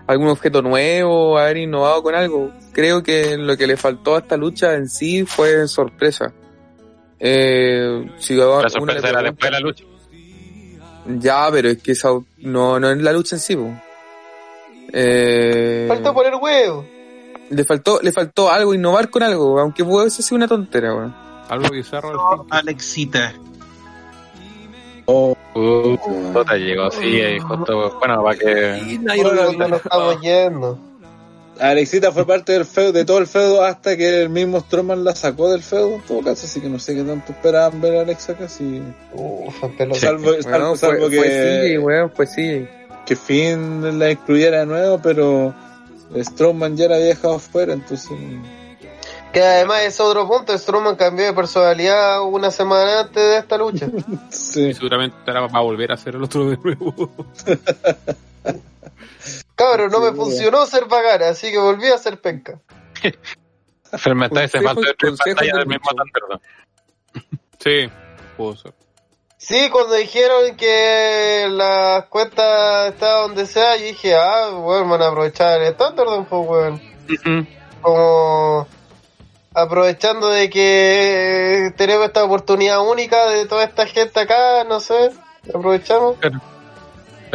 algún 0.09 0.29
objeto 0.29 0.63
nuevo, 0.63 1.39
haber 1.39 1.59
innovado 1.59 2.03
con 2.03 2.15
algo. 2.15 2.51
Creo 2.73 3.03
que 3.03 3.37
lo 3.37 3.57
que 3.57 3.67
le 3.67 3.77
faltó 3.77 4.17
a 4.17 4.21
esta 4.21 4.37
lucha 4.37 4.75
en 4.75 4.89
sí 4.89 5.25
fue 5.25 5.69
sorpresa. 5.69 6.33
Eh, 7.21 8.11
si 8.19 8.35
la 8.35 8.69
sorpresa 8.69 9.09
era 9.09 9.23
después 9.23 9.45
de 9.45 9.51
la 9.51 9.61
lucha. 9.61 9.85
Ya, 11.09 11.49
pero 11.51 11.71
es 11.71 11.83
que 11.83 11.93
esa, 11.93 12.11
no, 12.39 12.79
no 12.79 12.91
es 12.91 12.99
la 12.99 13.13
lucha 13.13 13.37
en 13.37 13.41
sí. 13.41 13.57
Eh, 14.93 15.87
faltó 15.89 16.15
poner 16.15 16.35
huevo. 16.35 16.85
Le 17.51 17.65
faltó, 17.65 18.01
le 18.03 18.13
faltó 18.13 18.51
algo, 18.51 18.75
innovar 18.75 19.09
con 19.09 19.23
algo, 19.23 19.59
aunque 19.59 19.85
puede 19.85 20.11
ser 20.11 20.37
una 20.37 20.47
tontera, 20.47 20.95
weón. 20.95 21.15
Algo 21.49 21.71
bizarro. 21.71 22.47
Alexita. 22.51 23.33
Oh, 25.07 25.35
uh, 25.55 26.45
te 26.45 26.59
llegó, 26.59 26.91
sí, 26.91 27.39
justo, 27.41 27.97
bueno, 27.99 28.23
para 28.23 28.39
que... 28.39 28.81
Sí, 28.81 28.99
no, 28.99 29.15
estamos 29.77 30.21
yendo. 30.21 30.79
Alexita 31.61 32.13
fue 32.13 32.27
parte 32.27 32.53
del 32.53 32.65
feudo, 32.65 32.93
de 32.93 33.05
todo 33.05 33.19
el 33.19 33.27
feudo 33.27 33.65
hasta 33.65 33.97
que 33.97 34.23
el 34.23 34.29
mismo 34.29 34.61
Stroman 34.61 35.03
la 35.03 35.15
sacó 35.15 35.51
del 35.51 35.63
feudo, 35.63 35.97
en 35.97 36.03
todo 36.03 36.23
caso, 36.23 36.47
así 36.47 36.61
que 36.61 36.69
no 36.69 36.79
sé 36.79 36.95
qué 36.95 37.03
tanto 37.03 37.33
esperaban 37.33 37.81
ver 37.81 37.97
a 37.97 38.03
Alexa 38.03 38.35
casi. 38.35 38.83
salvo, 39.95 40.43
salvo, 40.43 40.77
salvo 40.77 41.09
que. 41.09 41.81
Fue 42.15 42.27
sí, 42.27 42.67
Que 43.05 43.17
Finn 43.17 43.99
la 43.99 44.11
incluyera 44.11 44.61
de 44.61 44.67
nuevo, 44.67 45.01
pero 45.03 45.55
Strowman 46.17 46.77
ya 46.77 46.89
la 46.89 46.97
había 46.97 47.09
dejado 47.09 47.39
fuera, 47.39 47.73
entonces. 47.73 48.17
Que 49.33 49.43
además 49.43 49.83
es 49.83 50.01
otro 50.01 50.27
punto, 50.27 50.57
Strowman 50.57 50.97
cambió 50.97 51.27
de 51.27 51.35
personalidad 51.35 52.23
una 52.23 52.51
semana 52.51 53.01
antes 53.01 53.23
de 53.23 53.37
esta 53.37 53.59
lucha. 53.59 53.87
sí. 54.31 54.73
seguramente 54.73 55.17
era 55.27 55.47
para 55.49 55.63
volver 55.63 55.91
a 55.91 55.95
hacer 55.95 56.15
el 56.15 56.23
otro 56.23 56.49
de 56.49 56.57
nuevo. 56.57 57.11
Cabrón, 59.59 59.91
no 59.91 59.99
me 59.99 60.13
funcionó 60.13 60.65
ser 60.67 60.85
vagana, 60.85 61.31
así 61.31 61.51
que 61.51 61.59
volví 61.59 61.89
a 61.89 61.99
ser 61.99 62.21
penca. 62.21 62.61
Enfermedad 63.93 64.45
ese 64.45 64.61
falta 64.61 64.83
de 64.83 64.95
tres 64.97 65.19
pantallas 65.19 65.57
del 65.59 65.67
mismo 65.67 65.91
Thunderdome. 65.91 66.41
Sí, 67.59 67.91
pudo 68.37 68.55
ser. 68.55 68.73
Sí, 69.37 69.69
cuando 69.71 69.95
dijeron 69.95 70.57
que 70.57 71.49
las 71.51 72.05
cuentas 72.05 72.95
estaban 72.95 73.29
donde 73.29 73.47
sea, 73.47 73.77
yo 73.77 73.87
dije, 73.87 74.15
ah, 74.15 74.51
bueno, 74.51 74.89
van 74.91 75.03
a 75.03 75.09
aprovechar 75.09 75.61
el 75.61 75.75
Thunderdome, 75.75 76.27
pues, 76.31 76.49
weón. 76.49 76.81
Como 77.83 78.69
aprovechando 79.53 80.29
de 80.29 80.49
que 80.51 81.73
tenemos 81.77 82.07
esta 82.07 82.23
oportunidad 82.23 82.89
única 82.89 83.29
de 83.29 83.47
toda 83.47 83.65
esta 83.65 83.87
gente 83.87 84.21
acá, 84.21 84.63
no 84.63 84.79
sé, 84.79 85.11
aprovechamos. 85.53 86.17
Pero, 86.21 86.39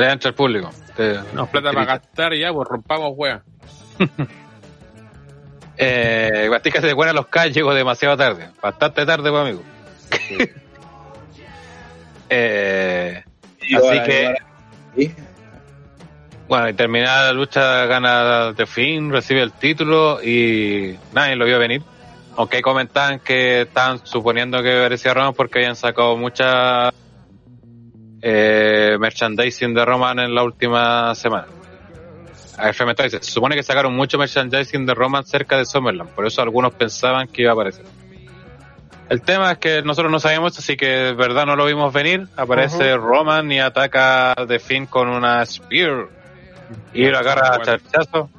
entre 0.10 0.30
el 0.30 0.36
público. 0.36 0.70
Este, 0.96 1.20
no, 1.34 1.48
plata 1.48 1.72
para 1.72 1.86
gastar 1.86 2.36
ya, 2.36 2.54
pues 2.54 2.68
rompamos 2.68 3.14
wea. 3.16 3.42
eh, 5.78 6.50
se 6.64 6.94
buena 6.94 7.14
los 7.14 7.28
calles, 7.28 7.56
llegó 7.56 7.74
demasiado 7.74 8.16
tarde. 8.16 8.50
Bastante 8.62 9.04
tarde, 9.06 9.32
pues, 9.32 9.42
amigo. 9.42 9.64
eh, 12.30 13.24
así 13.60 14.04
que. 14.06 14.36
Bueno, 16.48 16.70
y 16.70 16.74
terminada 16.74 17.28
la 17.28 17.34
lucha, 17.34 17.86
gana 17.88 18.52
de 18.52 18.66
fin, 18.68 19.12
recibe 19.12 19.42
el 19.42 19.52
título 19.54 20.22
y 20.22 21.00
nadie 21.12 21.36
lo 21.36 21.46
vio 21.46 21.58
venir. 21.58 21.82
Aunque 22.36 22.62
comentaban 22.62 23.20
que 23.20 23.62
estaban 23.62 24.06
suponiendo 24.06 24.62
que 24.62 24.82
parecía 24.82 25.14
Roma 25.16 25.32
porque 25.32 25.60
habían 25.60 25.76
sacado 25.76 26.18
muchas 26.18 26.94
eh, 28.26 28.96
merchandising 28.98 29.74
de 29.74 29.84
Roman 29.84 30.18
en 30.20 30.34
la 30.34 30.44
última 30.44 31.14
semana. 31.14 31.48
se 33.10 33.22
supone 33.22 33.56
que 33.56 33.64
sacaron 33.64 33.94
mucho 33.94 34.18
merchandising 34.18 34.86
de 34.86 34.94
Roman 34.94 35.26
cerca 35.26 35.58
de 35.58 35.66
Summerland, 35.66 36.10
por 36.12 36.26
eso 36.26 36.42
algunos 36.42 36.74
pensaban 36.74 37.28
que 37.28 37.42
iba 37.42 37.52
a 37.52 37.54
aparecer. 37.54 37.84
El 39.10 39.22
tema 39.22 39.52
es 39.52 39.58
que 39.58 39.82
nosotros 39.82 40.10
no 40.10 40.22
sabíamos, 40.22 40.58
así 40.58 40.78
que 40.78 40.88
de 40.88 41.14
verdad 41.14 41.46
no 41.46 41.58
lo 41.58 41.66
vimos 41.66 41.92
venir. 41.92 42.28
Aparece 42.38 42.96
Roman 42.96 43.52
y 43.52 43.60
ataca 43.60 44.34
de 44.48 44.58
fin 44.58 44.86
con 44.86 45.10
una 45.10 45.46
Spear 45.46 46.08
y 46.94 47.06
lo 47.08 47.20
agarra 47.20 47.56
a 47.56 47.62
charchazo. 47.62 48.30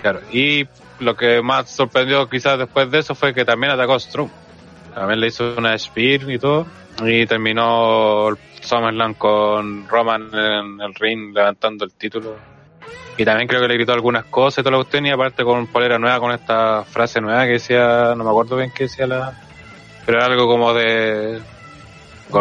Claro, 0.00 0.20
y 0.32 0.66
lo 1.00 1.14
que 1.14 1.42
más 1.42 1.70
sorprendió 1.70 2.28
quizás 2.30 2.58
después 2.58 2.90
de 2.90 3.00
eso 3.00 3.14
fue 3.14 3.34
que 3.34 3.44
también 3.44 3.74
atacó 3.74 3.94
a 3.94 4.00
Strong. 4.00 4.30
También 4.94 5.20
le 5.20 5.26
hizo 5.26 5.54
una 5.58 5.76
Spear 5.78 6.30
y 6.30 6.38
todo. 6.38 6.66
Y 7.04 7.26
terminó 7.26 8.30
Summerland 8.64 9.18
con 9.18 9.86
Roman 9.88 10.30
en 10.32 10.80
el 10.80 10.94
ring 10.94 11.34
levantando 11.34 11.84
el 11.84 11.92
título. 11.92 12.36
Y 13.16 13.24
también 13.24 13.46
creo 13.46 13.60
que 13.60 13.68
le 13.68 13.74
gritó 13.74 13.92
algunas 13.92 14.24
cosas 14.24 14.58
y 14.58 14.62
todo 14.62 14.72
lo 14.72 14.78
que 14.78 14.88
usted, 14.88 15.04
y 15.04 15.10
aparte 15.10 15.44
con 15.44 15.68
polera 15.68 15.98
nueva, 15.98 16.18
con 16.18 16.32
esta 16.32 16.82
frase 16.84 17.20
nueva 17.20 17.44
que 17.44 17.52
decía, 17.52 18.14
no 18.16 18.24
me 18.24 18.30
acuerdo 18.30 18.56
bien 18.56 18.72
qué 18.74 18.84
decía 18.84 19.06
la. 19.06 19.40
Pero 20.04 20.18
era 20.18 20.26
algo 20.26 20.48
como 20.48 20.74
de. 20.74 21.40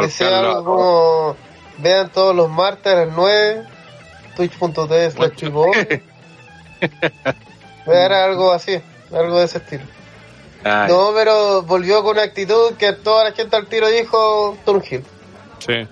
Decía 0.02 0.40
algo 0.40 0.64
como. 0.64 1.36
Vean 1.78 2.12
todos 2.12 2.36
los 2.36 2.50
martes 2.50 2.94
a 2.94 3.06
las 3.06 3.16
9, 3.16 3.64
twitch.tv 4.36 5.12
slash 5.12 5.44
Era 7.86 8.26
algo 8.26 8.52
así, 8.52 8.80
algo 9.12 9.40
de 9.40 9.46
ese 9.46 9.58
estilo. 9.58 9.84
No, 10.64 11.12
pero 11.14 11.64
volvió 11.64 12.04
con 12.04 12.14
una 12.14 12.24
actitud 12.24 12.76
que 12.76 12.94
toda 12.94 13.26
la 13.26 13.34
gente 13.34 13.56
al 13.56 13.68
tiro 13.68 13.88
dijo 13.88 14.58
Turnhill. 14.66 15.04
Sí. 15.60 15.88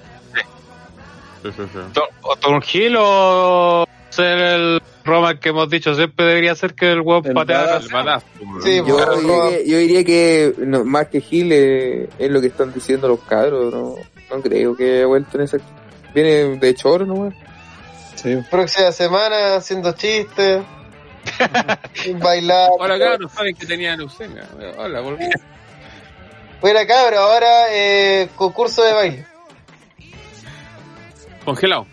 O 2.24 2.36
Turnhill 2.36 2.96
o 2.98 3.86
ser 4.10 4.38
el 4.40 4.82
Roman 5.04 5.40
que 5.40 5.50
hemos 5.50 5.70
dicho 5.70 5.96
siempre 5.96 6.26
debería 6.26 6.54
ser 6.56 6.74
que 6.74 6.92
el 6.92 7.02
huevo 7.02 7.24
pateara 7.34 7.78
el 7.78 7.88
badass. 7.88 8.24
Sí, 8.64 8.82
yo, 8.86 8.98
diría 8.98 9.50
que, 9.50 9.64
yo, 9.68 9.78
diría 9.78 10.04
que, 10.04 10.54
más 10.86 11.08
que 11.08 11.22
Gil 11.22 11.52
eh, 11.52 12.10
es 12.20 12.30
lo 12.30 12.42
que 12.42 12.48
están 12.48 12.74
diciendo 12.74 13.08
los 13.08 13.22
cabros. 13.22 13.74
No, 13.74 13.96
no 14.30 14.42
creo 14.42 14.76
que 14.76 14.98
haya 14.98 15.06
vuelto 15.08 15.38
en 15.38 15.44
esa. 15.44 15.58
Viene 16.14 16.58
de 16.58 16.76
choro, 16.76 17.06
¿no? 17.06 17.34
Sí. 18.16 18.38
Próxima 18.52 18.92
semana 18.92 19.56
haciendo 19.56 19.94
chistes. 19.94 20.62
bailar. 22.20 22.70
Hola 22.78 23.00
cabros, 23.00 23.32
saben 23.32 23.56
que 23.56 23.66
tenía 23.66 23.96
leucemia. 23.96 24.44
Hola, 24.78 25.02
volví. 25.02 25.26
Bueno 26.60 26.80
cabros, 26.88 27.20
ahora 27.20 27.74
eh, 27.74 28.30
concurso 28.36 28.84
de 28.84 28.94
baile. 28.94 29.31
Congelado. 31.46 31.88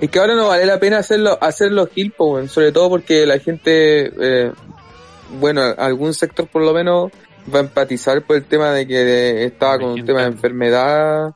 Es 0.00 0.10
que 0.10 0.18
ahora 0.18 0.34
no 0.34 0.48
vale 0.48 0.66
la 0.66 0.80
pena 0.80 0.98
hacerlo, 0.98 1.38
hacerlo 1.40 1.86
Gil, 1.86 2.12
sobre 2.48 2.72
todo 2.72 2.88
porque 2.88 3.26
la 3.26 3.38
gente, 3.38 4.10
eh, 4.20 4.52
bueno, 5.38 5.62
algún 5.62 6.12
sector 6.14 6.48
por 6.48 6.62
lo 6.62 6.72
menos 6.72 7.12
va 7.52 7.60
a 7.60 7.62
empatizar 7.62 8.22
por 8.22 8.36
el 8.36 8.44
tema 8.44 8.72
de 8.72 8.86
que 8.86 9.44
estaba 9.44 9.78
con 9.78 9.90
un 9.90 10.04
tema 10.04 10.22
de 10.22 10.28
enfermedad 10.28 11.34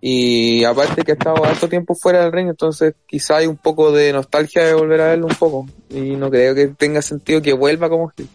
y 0.00 0.64
aparte 0.64 1.02
que 1.02 1.12
ha 1.12 1.14
estado 1.14 1.44
harto 1.44 1.68
tiempo 1.68 1.94
fuera 1.94 2.22
del 2.22 2.32
ring, 2.32 2.48
entonces 2.48 2.94
quizá 3.06 3.36
hay 3.38 3.46
un 3.46 3.56
poco 3.56 3.92
de 3.92 4.12
nostalgia 4.12 4.64
de 4.64 4.74
volver 4.74 5.00
a 5.00 5.08
verlo 5.08 5.26
un 5.26 5.34
poco. 5.34 5.66
Y 5.90 6.16
no 6.16 6.30
creo 6.30 6.54
que 6.54 6.68
tenga 6.68 7.02
sentido 7.02 7.40
que 7.40 7.52
vuelva 7.52 7.88
como 7.88 8.08
Gil. 8.08 8.28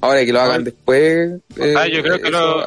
Ahora 0.00 0.24
que 0.24 0.32
lo 0.32 0.40
hagan 0.40 0.64
después, 0.64 1.40
eh, 1.56 1.74
yo 1.92 2.02
creo 2.02 2.20
que 2.20 2.30
lo, 2.30 2.64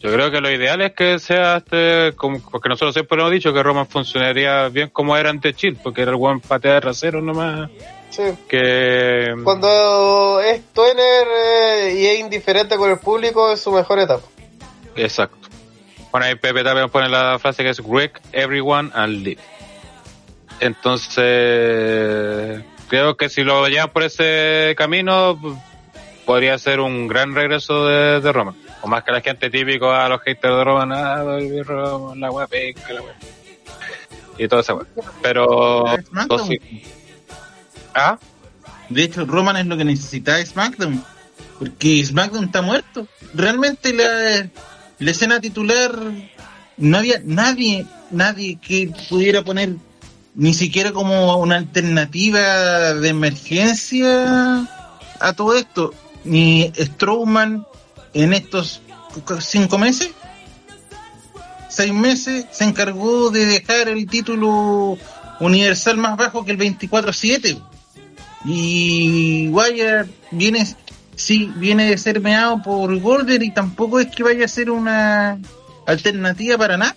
Yo 0.00 0.12
creo 0.12 0.30
que 0.30 0.40
lo 0.40 0.50
ideal 0.50 0.80
es 0.80 0.92
que 0.92 1.18
sea 1.18 1.56
este, 1.56 2.14
como, 2.14 2.40
porque 2.40 2.68
nosotros 2.68 2.94
siempre 2.94 3.18
hemos 3.18 3.32
dicho 3.32 3.52
que 3.52 3.62
Roman 3.62 3.88
funcionaría 3.88 4.68
bien 4.68 4.90
como 4.90 5.16
era 5.16 5.30
ante 5.30 5.54
Chill, 5.54 5.76
porque 5.76 6.02
era 6.02 6.12
el 6.12 6.16
buen 6.16 6.40
patea 6.40 6.74
de 6.74 6.80
rasero 6.80 7.20
nomás. 7.20 7.68
Sí. 8.10 8.22
Que... 8.48 9.34
Cuando 9.42 10.40
es 10.40 10.62
Twenner 10.72 11.26
eh, 11.26 11.96
y 11.98 12.06
es 12.06 12.20
indiferente 12.20 12.76
con 12.76 12.90
el 12.90 12.98
público, 12.98 13.52
es 13.52 13.60
su 13.60 13.72
mejor 13.72 13.98
etapa. 13.98 14.24
Exacto. 14.94 15.48
Bueno, 16.12 16.26
ahí 16.26 16.36
Pepe 16.36 16.62
también 16.62 16.88
pone 16.90 17.08
la 17.08 17.38
frase 17.40 17.64
que 17.64 17.70
es 17.70 17.80
wreck 17.80 18.20
everyone 18.32 18.90
and 18.94 19.24
live. 19.24 19.40
Entonces, 20.60 21.24
creo 22.88 23.16
que 23.16 23.28
si 23.28 23.42
lo 23.42 23.66
llevan 23.66 23.90
por 23.90 24.04
ese 24.04 24.74
camino, 24.76 25.38
podría 26.24 26.56
ser 26.58 26.80
un 26.80 27.08
gran 27.08 27.34
regreso 27.34 27.86
de, 27.86 28.20
de 28.20 28.32
Roman. 28.32 28.54
O 28.82 28.88
más 28.88 29.02
que 29.02 29.12
la 29.12 29.20
gente 29.20 29.50
típico 29.50 29.90
a 29.90 30.08
los 30.08 30.20
haters 30.22 30.56
de 30.56 30.64
Roman, 30.64 30.92
ah, 30.92 31.24
la 31.24 32.30
web, 32.30 32.48
la 32.88 33.00
web. 33.02 33.14
Y 34.38 34.46
todo 34.46 34.60
eso, 34.60 34.86
Pero. 35.20 35.84
¿Ah? 37.94 38.18
De 38.88 39.02
hecho, 39.02 39.26
Roman 39.26 39.56
es 39.56 39.66
lo 39.66 39.76
que 39.76 39.84
necesita 39.84 40.44
SmackDown. 40.44 41.04
Porque 41.58 42.04
SmackDown 42.04 42.44
está 42.44 42.62
muerto. 42.62 43.08
Realmente 43.34 43.92
la, 43.92 44.48
la 44.98 45.10
escena 45.10 45.40
titular 45.40 45.92
no 46.76 46.98
había 46.98 47.20
nadie, 47.24 47.84
nadie 48.10 48.58
que 48.60 48.92
pudiera 49.08 49.42
poner 49.42 49.74
ni 50.34 50.54
siquiera 50.54 50.92
como 50.92 51.36
una 51.38 51.56
alternativa 51.56 52.94
de 52.94 53.08
emergencia 53.08 54.68
a 55.20 55.32
todo 55.34 55.56
esto. 55.56 55.92
Ni 56.24 56.72
Strowman 56.76 57.66
en 58.14 58.32
estos 58.32 58.80
cinco 59.40 59.78
meses, 59.78 60.10
seis 61.68 61.92
meses, 61.92 62.46
se 62.50 62.64
encargó 62.64 63.30
de 63.30 63.46
dejar 63.46 63.88
el 63.88 64.06
título 64.06 64.98
universal 65.40 65.96
más 65.96 66.16
bajo 66.16 66.44
que 66.44 66.52
el 66.52 66.58
24-7. 66.58 67.62
Y 68.44 69.48
Wire 69.48 70.06
viene, 70.30 70.66
sí, 71.16 71.52
viene 71.56 71.90
de 71.90 71.98
ser 71.98 72.20
meado 72.20 72.62
por 72.62 72.98
Golder 73.00 73.42
y 73.42 73.52
tampoco 73.52 74.00
es 74.00 74.06
que 74.08 74.22
vaya 74.22 74.44
a 74.44 74.48
ser 74.48 74.70
una 74.70 75.38
alternativa 75.86 76.56
para 76.56 76.76
nada. 76.76 76.94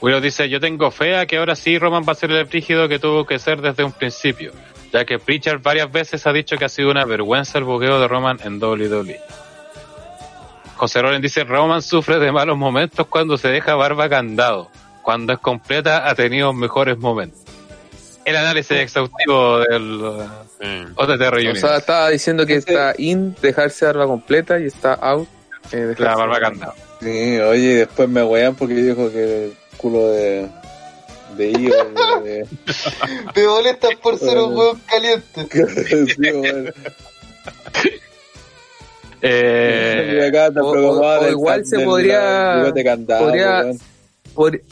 Willow 0.00 0.20
dice, 0.20 0.48
yo 0.48 0.58
tengo 0.58 0.90
fe 0.90 1.16
a 1.16 1.26
que 1.26 1.36
ahora 1.36 1.54
sí 1.54 1.78
Roman 1.78 2.04
va 2.06 2.12
a 2.12 2.16
ser 2.16 2.32
el 2.32 2.48
rígido 2.50 2.88
que 2.88 2.98
tuvo 2.98 3.24
que 3.24 3.38
ser 3.38 3.60
desde 3.60 3.84
un 3.84 3.92
principio, 3.92 4.52
ya 4.92 5.04
que 5.04 5.18
Pritchard 5.18 5.62
varias 5.62 5.90
veces 5.90 6.26
ha 6.26 6.32
dicho 6.32 6.56
que 6.56 6.64
ha 6.64 6.68
sido 6.68 6.90
una 6.90 7.04
vergüenza 7.04 7.58
el 7.58 7.64
buqueo 7.64 8.00
de 8.00 8.08
Roman 8.08 8.38
en 8.44 8.62
WWE. 8.62 9.20
José 10.76 11.00
Roland 11.00 11.22
dice, 11.22 11.44
Roman 11.44 11.82
sufre 11.82 12.18
de 12.18 12.32
malos 12.32 12.56
momentos 12.56 13.06
cuando 13.06 13.38
se 13.38 13.48
deja 13.48 13.74
barba 13.74 14.08
candado, 14.08 14.70
cuando 15.02 15.32
es 15.32 15.38
completa 15.38 16.08
ha 16.08 16.14
tenido 16.14 16.52
mejores 16.52 16.98
momentos 16.98 17.42
el 18.24 18.36
análisis 18.36 18.76
exhaustivo 18.76 19.60
del 19.60 19.82
mm. 19.82 20.92
OTT 20.94 21.22
O 21.52 21.56
sea, 21.56 21.76
estaba 21.78 22.08
diciendo 22.10 22.46
que 22.46 22.56
está 22.56 22.94
in 22.98 23.34
dejarse 23.40 23.86
barba 23.86 24.06
completa 24.06 24.58
y 24.60 24.66
está 24.66 24.94
out 24.94 25.28
eh, 25.72 25.94
la 25.98 26.16
barba 26.16 26.40
candado. 26.40 26.74
Sí, 27.00 27.38
oye, 27.38 27.76
después 27.76 28.08
me 28.08 28.22
wean 28.22 28.54
porque 28.54 28.74
dijo 28.74 29.10
que 29.10 29.46
el 29.46 29.56
culo 29.76 30.08
de 30.08 30.48
de 31.36 31.50
Ivo 31.50 31.74
de... 32.22 32.46
Me 33.34 33.46
molesta 33.46 33.88
por 34.02 34.18
ser 34.18 34.38
un 34.38 34.56
huevo 34.56 34.78
caliente. 34.86 35.42
eh, 39.22 40.30
o, 40.60 41.28
igual 41.28 41.66
se 41.66 41.80
podría, 41.80 42.72
podría 43.18 43.72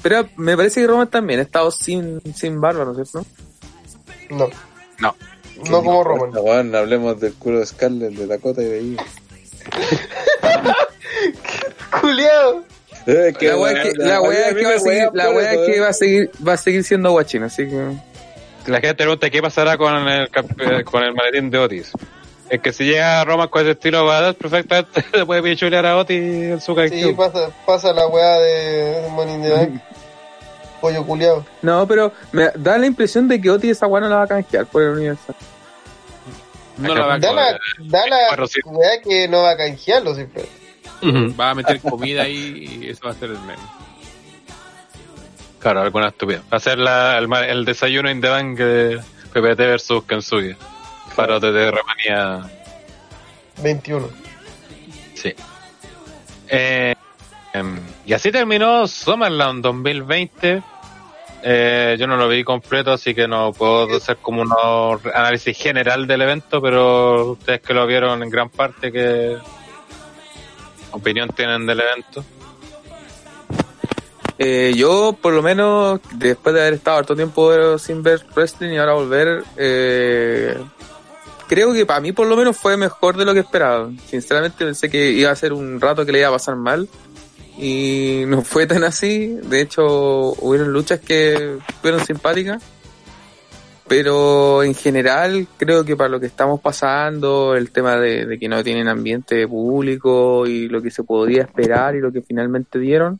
pero 0.02 0.28
me 0.36 0.56
parece 0.56 0.80
que 0.80 0.86
Roman 0.86 1.08
también 1.08 1.40
ha 1.40 1.42
estado 1.42 1.70
sin, 1.70 2.20
sin 2.34 2.60
barba, 2.60 2.84
¿no 2.84 2.92
es 2.92 3.10
cierto? 3.10 3.28
No. 4.30 4.48
No. 5.00 5.14
No 5.68 5.82
como 5.82 6.04
Roman. 6.04 6.32
Bueno, 6.32 6.78
hablemos 6.78 7.20
del 7.20 7.34
culo 7.34 7.60
de 7.60 7.66
Scarlett, 7.66 8.14
de 8.14 8.26
Dakota 8.26 8.62
y 8.62 8.64
de 8.64 8.78
ahí. 8.78 8.96
Culeado. 12.00 12.64
Eh, 13.06 13.32
la 13.40 13.56
wea 13.56 13.82
es 13.82 13.94
que, 13.94 13.98
la 13.98 14.20
wea 14.20 14.48
es 14.48 14.54
que 14.54 14.64
va 14.64 14.74
a 14.74 14.78
seguir, 14.78 15.08
la 15.12 15.30
wea 15.30 15.52
es 15.52 15.58
que 15.66 15.80
va 15.80 15.88
a 15.88 15.92
seguir, 15.92 16.30
va 16.46 16.52
a 16.52 16.56
seguir 16.56 16.84
siendo 16.84 17.10
guachín, 17.10 17.42
así 17.42 17.66
que. 17.66 17.96
La 18.66 18.80
gente 18.80 18.94
pregunta 18.94 19.30
qué 19.30 19.40
pasará 19.40 19.78
con 19.78 19.94
el, 20.06 20.24
eh, 20.24 20.84
con 20.84 21.02
el 21.02 21.14
maletín 21.14 21.50
de 21.50 21.58
Otis. 21.58 21.92
Es 22.50 22.60
que 22.60 22.72
si 22.72 22.84
llega 22.84 23.20
a 23.20 23.24
Roma 23.24 23.48
con 23.48 23.62
ese 23.62 23.72
estilo 23.72 24.04
badass, 24.04 24.34
perfectamente 24.34 25.04
le 25.16 25.24
puede 25.24 25.42
pichulear 25.42 25.86
a 25.86 25.96
Otis 25.96 26.18
en 26.18 26.60
su 26.60 26.74
Sí, 26.88 27.12
pasa, 27.16 27.50
pasa 27.64 27.92
la 27.92 28.06
weá 28.06 28.38
de 28.38 29.08
Money 29.10 29.34
in 29.34 29.42
the 29.42 29.50
Bank. 29.50 29.82
Pollo 30.80 31.04
culiado. 31.06 31.44
No, 31.62 31.86
pero 31.86 32.12
me 32.32 32.50
da 32.54 32.78
la 32.78 32.86
impresión 32.86 33.28
de 33.28 33.40
que 33.40 33.50
Otis 33.50 33.72
esa 33.72 33.86
weá 33.86 34.00
no 34.00 34.08
la 34.08 34.16
va 34.16 34.22
a 34.24 34.28
canjear 34.28 34.66
por 34.66 34.82
el 34.82 34.90
universo. 34.90 35.34
No 36.76 36.94
la 36.94 37.06
va 37.06 37.14
a 37.14 37.18
Da 37.18 37.32
la, 37.32 37.58
da 37.78 38.06
la 38.06 38.46
weá 38.64 39.00
que 39.02 39.28
no 39.28 39.42
va 39.42 39.50
a 39.50 39.56
canjearlo 39.56 40.14
siempre. 40.14 40.44
Va 41.02 41.50
a 41.50 41.54
meter 41.54 41.80
comida 41.80 42.22
ahí 42.22 42.80
y 42.82 42.88
eso 42.88 43.06
va 43.06 43.12
a 43.12 43.14
ser 43.14 43.30
el 43.30 43.38
meme. 43.40 43.62
Claro, 45.58 45.82
alguna 45.82 46.08
estupidez. 46.08 46.42
Va 46.52 46.56
a 46.56 46.60
ser 46.60 46.78
la, 46.78 47.18
el, 47.18 47.32
el, 47.32 47.64
desayuno 47.64 48.10
in 48.10 48.20
the 48.20 48.28
bank 48.28 48.58
de 48.58 49.00
PPT 49.32 49.58
versus 49.58 50.04
Kensugi. 50.04 50.54
Parote 51.14 51.52
de 51.52 51.70
Romania 51.70 52.50
21. 53.62 54.08
Sí. 55.14 55.34
Eh, 56.48 56.94
em, 57.52 57.78
y 58.06 58.12
así 58.14 58.32
terminó 58.32 58.86
Summerland 58.86 59.62
2020. 59.62 60.62
Eh, 61.42 61.96
yo 61.98 62.06
no 62.06 62.16
lo 62.16 62.28
vi 62.28 62.44
completo, 62.44 62.92
así 62.92 63.14
que 63.14 63.26
no 63.26 63.52
puedo 63.52 63.96
hacer 63.96 64.18
como 64.18 64.42
un 64.42 64.52
análisis 65.14 65.56
general 65.56 66.06
del 66.06 66.22
evento, 66.22 66.60
pero 66.60 67.32
ustedes 67.32 67.60
que 67.60 67.74
lo 67.74 67.86
vieron 67.86 68.22
en 68.22 68.30
gran 68.30 68.50
parte, 68.50 68.92
¿qué 68.92 69.36
opinión 70.92 71.28
tienen 71.30 71.66
del 71.66 71.80
evento? 71.80 72.24
Eh, 74.38 74.72
yo, 74.74 75.14
por 75.20 75.34
lo 75.34 75.42
menos, 75.42 76.00
después 76.14 76.54
de 76.54 76.62
haber 76.62 76.74
estado 76.74 76.96
harto 76.96 77.14
tiempo 77.14 77.76
sin 77.78 78.02
ver 78.02 78.24
wrestling 78.34 78.70
y 78.70 78.78
ahora 78.78 78.94
volver, 78.94 79.44
eh, 79.58 80.56
creo 81.46 81.74
que 81.74 81.84
para 81.84 82.00
mí 82.00 82.12
por 82.12 82.26
lo 82.26 82.36
menos 82.36 82.56
fue 82.56 82.76
mejor 82.78 83.18
de 83.18 83.26
lo 83.26 83.34
que 83.34 83.40
esperaba. 83.40 83.90
Sinceramente 84.06 84.64
pensé 84.64 84.88
que 84.88 85.10
iba 85.10 85.30
a 85.30 85.36
ser 85.36 85.52
un 85.52 85.78
rato 85.78 86.06
que 86.06 86.12
le 86.12 86.20
iba 86.20 86.28
a 86.28 86.32
pasar 86.32 86.56
mal 86.56 86.88
y 87.58 88.22
no 88.28 88.40
fue 88.42 88.66
tan 88.66 88.82
así. 88.84 89.26
De 89.42 89.60
hecho, 89.60 89.84
hubieron 90.38 90.72
luchas 90.72 91.00
que 91.00 91.58
fueron 91.82 92.04
simpáticas. 92.06 92.62
Pero 93.90 94.62
en 94.62 94.72
general 94.72 95.48
creo 95.56 95.84
que 95.84 95.96
para 95.96 96.08
lo 96.08 96.20
que 96.20 96.26
estamos 96.26 96.60
pasando, 96.60 97.56
el 97.56 97.72
tema 97.72 97.96
de, 97.96 98.38
que 98.38 98.48
no 98.48 98.62
tienen 98.62 98.86
ambiente 98.86 99.48
público 99.48 100.46
y 100.46 100.68
lo 100.68 100.80
que 100.80 100.92
se 100.92 101.02
podía 101.02 101.42
esperar 101.42 101.96
y 101.96 102.00
lo 102.00 102.12
que 102.12 102.22
finalmente 102.22 102.78
dieron, 102.78 103.18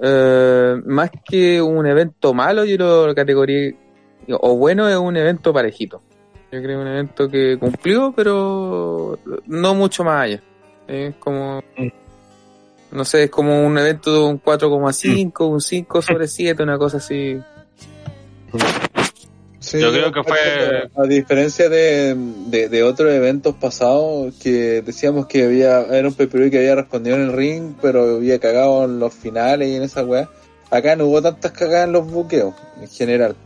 eh, 0.00 0.80
más 0.86 1.10
que 1.22 1.60
un 1.60 1.86
evento 1.86 2.32
malo, 2.32 2.64
yo 2.64 2.78
lo 3.06 3.14
categoría, 3.14 3.74
o 4.30 4.56
bueno, 4.56 4.88
es 4.88 4.96
un 4.96 5.14
evento 5.14 5.52
parejito. 5.52 6.00
Yo 6.50 6.62
creo 6.62 6.80
un 6.80 6.88
evento 6.88 7.28
que 7.28 7.58
cumplió, 7.60 8.14
pero 8.16 9.18
no 9.46 9.74
mucho 9.74 10.04
más 10.04 10.22
allá. 10.22 10.42
Es 10.88 11.16
como, 11.16 11.62
no 12.92 13.04
sé, 13.04 13.24
es 13.24 13.30
como 13.30 13.66
un 13.66 13.76
evento 13.76 14.10
de 14.10 14.20
un 14.20 14.42
4,5, 14.42 15.50
un 15.50 15.60
5 15.60 16.00
sobre 16.00 16.28
7, 16.28 16.62
una 16.62 16.78
cosa 16.78 16.96
así. 16.96 17.38
Yo 19.72 19.92
creo 19.92 20.12
que 20.12 20.22
fue... 20.22 20.90
A 20.96 21.06
diferencia 21.06 21.68
de, 21.68 22.14
de, 22.48 22.82
otros 22.82 23.12
eventos 23.12 23.54
pasados 23.54 24.34
que 24.42 24.82
decíamos 24.82 25.26
que 25.26 25.44
había 25.44 25.80
era 25.82 26.08
un 26.08 26.14
PPV 26.14 26.50
que 26.50 26.58
había 26.58 26.74
respondido 26.74 27.16
en 27.16 27.22
el 27.22 27.32
ring, 27.32 27.74
pero 27.80 28.16
había 28.16 28.38
cagado 28.38 28.84
en 28.84 28.98
los 28.98 29.14
finales 29.14 29.68
y 29.68 29.76
en 29.76 29.82
esa 29.82 30.04
weá. 30.04 30.28
Acá 30.70 30.96
no 30.96 31.06
hubo 31.06 31.22
tantas 31.22 31.52
cagadas 31.52 31.86
en 31.86 31.92
los 31.92 32.10
buqueos, 32.10 32.54
en 32.80 32.88
general. 32.88 33.36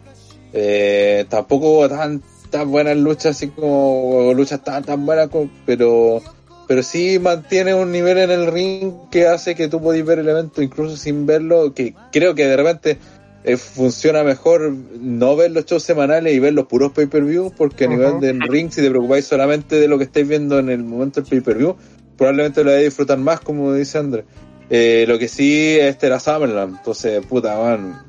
Eh, 0.52 1.26
tampoco 1.28 1.70
hubo 1.70 1.88
tan 1.88 2.22
tan 2.50 2.70
buenas 2.70 2.96
luchas, 2.96 3.36
así 3.36 3.48
como 3.48 4.32
luchas 4.34 4.62
tan, 4.62 4.84
tan 4.84 5.04
buenas, 5.04 5.28
pero, 5.64 6.22
pero 6.66 6.82
sí 6.82 7.18
mantiene 7.18 7.74
un 7.74 7.92
nivel 7.92 8.18
en 8.18 8.30
el 8.30 8.46
ring 8.46 8.92
que 9.10 9.26
hace 9.26 9.54
que 9.54 9.68
tú 9.68 9.80
puedas 9.80 10.04
ver 10.04 10.20
el 10.20 10.28
evento 10.28 10.62
incluso 10.62 10.96
sin 10.96 11.26
verlo, 11.26 11.74
que 11.74 11.94
creo 12.12 12.34
que 12.34 12.46
de 12.46 12.56
repente 12.56 12.98
eh, 13.46 13.56
funciona 13.56 14.24
mejor 14.24 14.72
no 15.00 15.36
ver 15.36 15.52
los 15.52 15.66
shows 15.66 15.84
semanales 15.84 16.34
y 16.34 16.40
ver 16.40 16.52
los 16.52 16.66
puros 16.66 16.90
pay-per-view, 16.90 17.52
porque 17.56 17.84
a 17.84 17.86
nivel 17.86 18.18
del 18.18 18.40
ring, 18.40 18.72
si 18.72 18.82
te 18.82 18.90
preocupáis 18.90 19.24
solamente 19.24 19.76
de 19.76 19.86
lo 19.86 19.98
que 19.98 20.04
estáis 20.04 20.26
viendo 20.26 20.58
en 20.58 20.68
el 20.68 20.82
momento 20.82 21.20
del 21.20 21.30
pay-per-view, 21.30 21.76
probablemente 22.18 22.64
lo 22.64 22.70
vais 22.70 22.80
a 22.80 22.84
disfrutar 22.84 23.18
más, 23.18 23.38
como 23.38 23.72
dice 23.72 23.98
André. 23.98 24.24
Eh, 24.68 25.04
lo 25.06 25.16
que 25.16 25.28
sí, 25.28 25.78
este 25.78 26.08
era 26.08 26.18
Summerland, 26.18 26.78
entonces, 26.78 27.24
puta, 27.24 27.56
man, 27.56 28.02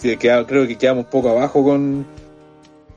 creo 0.00 0.66
que 0.66 0.76
quedamos 0.76 1.04
un 1.04 1.10
poco 1.10 1.28
abajo 1.28 1.62
con, 1.62 2.04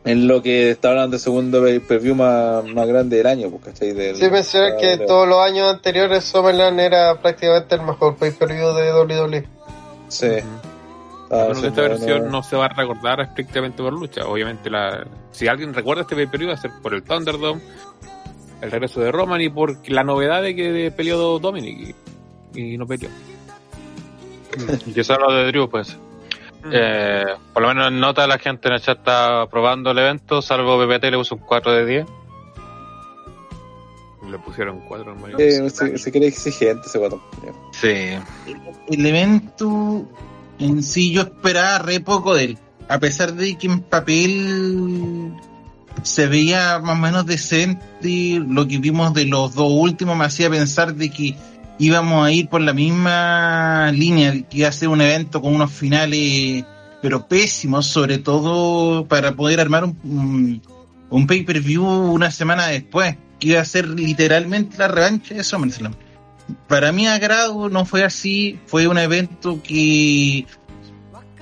en 0.04 0.28
lo 0.28 0.42
que 0.42 0.72
está 0.72 0.90
hablando 0.90 1.18
de 1.18 1.20
segundo 1.20 1.64
preview 1.88 2.16
más, 2.16 2.66
más 2.66 2.88
grande 2.88 3.18
del 3.18 3.28
año, 3.28 3.52
pues, 3.52 3.66
¿cachai? 3.66 3.92
Del, 3.92 4.16
sí, 4.16 4.32
mencionar 4.32 4.78
que 4.78 4.98
todos 4.98 5.28
los 5.28 5.38
años 5.38 5.72
anteriores 5.72 6.24
Summerland 6.24 6.80
era 6.80 7.22
prácticamente 7.22 7.76
el 7.76 7.84
mejor 7.84 8.16
pay-per-view 8.16 8.74
de 8.74 8.94
WWE. 8.94 9.48
Sí. 10.08 10.28
Ah, 11.32 11.48
esta 11.52 11.82
versión 11.82 12.30
no 12.30 12.44
se 12.44 12.58
va 12.58 12.66
a 12.66 12.70
recordar 12.70 13.22
estrictamente 13.22 13.82
por 13.82 13.94
lucha. 13.94 14.28
Obviamente, 14.28 14.70
la, 14.70 15.08
si 15.32 15.48
alguien 15.48 15.74
recuerda 15.74 16.02
este 16.02 16.16
pay-per-view, 16.16 16.50
va 16.50 16.56
a 16.56 16.58
ser 16.58 16.72
por 16.82 16.94
el 16.94 17.04
Thunderdome, 17.04 17.62
el 18.62 18.70
regreso 18.70 19.00
de 19.00 19.12
Roman 19.14 19.40
y 19.40 19.50
por 19.50 19.78
la 19.90 20.04
novedad 20.04 20.42
de 20.42 20.56
que 20.56 20.94
peleó 20.96 21.40
Dominic 21.40 21.96
y, 22.54 22.78
no 22.78 22.86
peleó. 22.86 23.10
y 24.86 24.92
que 24.92 25.04
solo 25.06 25.34
de 25.34 25.46
Drew, 25.48 25.70
pues. 25.70 25.98
Eh, 26.70 27.24
por 27.54 27.64
lo 27.64 27.70
menos 27.70 27.88
en 27.88 28.00
nota 28.00 28.28
la 28.28 28.38
gente 28.38 28.68
en 28.68 28.76
el 28.76 28.82
chat 28.82 29.00
está 29.00 29.48
probando 29.50 29.92
el 29.92 29.98
evento, 29.98 30.42
salvo 30.42 30.78
PPT 30.78 31.06
le 31.06 31.18
puso 31.18 31.36
un 31.36 31.42
4 31.42 31.72
de 31.72 31.86
10. 31.86 32.06
Le 34.30 34.38
pusieron 34.38 34.82
4 34.82 35.16
en 35.30 35.40
eh, 35.40 35.70
se, 35.70 35.98
se 35.98 36.12
quiere 36.12 36.28
exigente 36.28 36.88
ese 36.88 37.00
4. 37.00 37.22
Sí. 37.72 38.18
El, 38.90 39.06
evento 39.06 40.06
en 40.62 40.84
sí 40.84 41.12
yo 41.12 41.22
esperaba 41.22 41.80
re 41.80 42.00
poco 42.00 42.36
de 42.36 42.44
él. 42.46 42.58
A 42.88 43.00
pesar 43.00 43.34
de 43.34 43.58
que 43.58 43.68
en 43.68 43.82
papel 43.82 45.34
se 46.04 46.28
veía 46.28 46.80
más 46.80 46.98
o 46.98 47.00
menos 47.00 47.26
decente, 47.26 48.40
lo 48.48 48.68
que 48.68 48.78
vimos 48.78 49.14
de 49.14 49.26
los 49.26 49.54
dos 49.54 49.72
últimos 49.72 50.18
me 50.18 50.26
hacía 50.26 50.50
pensar 50.50 50.96
de 50.96 51.10
que 51.10 51.36
íbamos 51.80 52.26
a 52.26 52.32
ir 52.32 52.48
por 52.48 52.62
la 52.62 52.74
misma 52.74 53.92
línea, 53.92 54.34
que 54.50 54.60
iba 54.60 54.70
a 54.70 54.72
ser 54.72 54.90
un 54.90 55.02
evento 55.02 55.42
con 55.42 55.56
unos 55.56 55.72
finales 55.72 56.66
pero 57.02 57.28
pésimos, 57.28 57.88
sobre 57.88 58.20
todo 58.20 59.06
para 59.08 59.34
poder 59.36 59.60
armar 59.60 59.86
un, 59.86 60.62
un, 61.10 61.28
pay-per-view 61.28 61.84
una 61.84 62.30
semana 62.30 62.68
después, 62.68 63.18
que 63.40 63.50
iba 63.50 63.62
a 63.62 63.66
ser 63.66 63.88
literalmente 63.88 64.78
la 64.78 64.88
revancha 64.88 65.34
de 65.34 65.44
SummerSlam. 65.44 65.96
Para 66.68 66.92
mi 66.92 67.08
agrado 67.08 67.70
no 67.70 67.86
fue 67.86 68.04
así, 68.04 68.60
fue 68.66 68.88
un 68.88 68.98
evento 68.98 69.62
que 69.64 70.46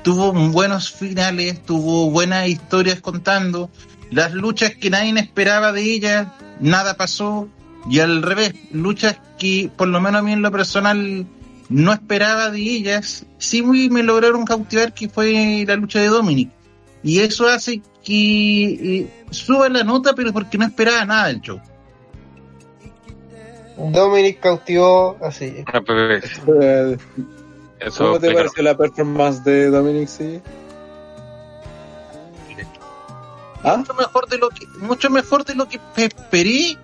tuvo 0.04 0.34
buenos 0.34 0.92
finales, 0.92 1.64
tuvo 1.64 2.10
buenas 2.10 2.48
historias 2.48 3.02
contando, 3.02 3.70
las 4.12 4.34
luchas 4.34 4.76
que 4.76 4.90
nadie 4.90 5.14
esperaba 5.20 5.72
de 5.72 5.84
ellas, 5.84 6.28
nada 6.60 6.96
pasó, 6.96 7.48
y 7.90 8.00
al 8.00 8.22
revés, 8.22 8.54
luchas 8.72 9.18
que 9.38 9.72
por 9.76 9.88
lo 9.88 10.02
menos 10.02 10.20
a 10.20 10.24
mí 10.24 10.34
en 10.34 10.42
lo 10.42 10.52
personal 10.52 11.26
no 11.70 11.94
esperaba 11.94 12.50
de 12.50 12.62
ellas, 12.62 13.26
sí 13.38 13.62
me 13.62 14.04
lograron 14.04 14.46
cautivar 14.46 14.94
que 14.94 15.10
fue 15.10 15.64
la 15.68 15.76
lucha 15.76 16.00
de 16.00 16.08
Dominic. 16.08 16.50
Y 17.04 17.20
eso 17.20 17.48
hace 17.48 17.82
que 18.04 19.00
eh, 19.00 19.24
suba 19.30 19.70
la 19.70 19.84
nota, 19.84 20.14
pero 20.14 20.34
porque 20.34 20.58
no 20.58 20.66
esperaba 20.66 21.06
nada 21.06 21.28
del 21.28 21.42
show. 21.42 21.62
Dominic 23.80 24.40
cautivó 24.40 25.18
así. 25.22 25.64
Ah, 25.72 25.82
pues, 25.86 26.42
¿Cómo 27.98 28.20
te 28.20 28.34
pareció 28.34 28.64
la 28.64 28.76
performance 28.76 29.44
de 29.44 29.70
Dominic? 29.70 30.08
Sí. 30.08 30.42
¿Ah? 33.64 33.78
Mucho 33.78 33.94
mejor 33.94 34.28
de 34.30 34.38
lo 34.38 34.50
que 34.50 34.66
mucho 34.82 35.10
mejor 35.10 35.46
de 35.46 35.56
lo 35.56 35.68
que 35.68 35.80
esperé 35.96 36.78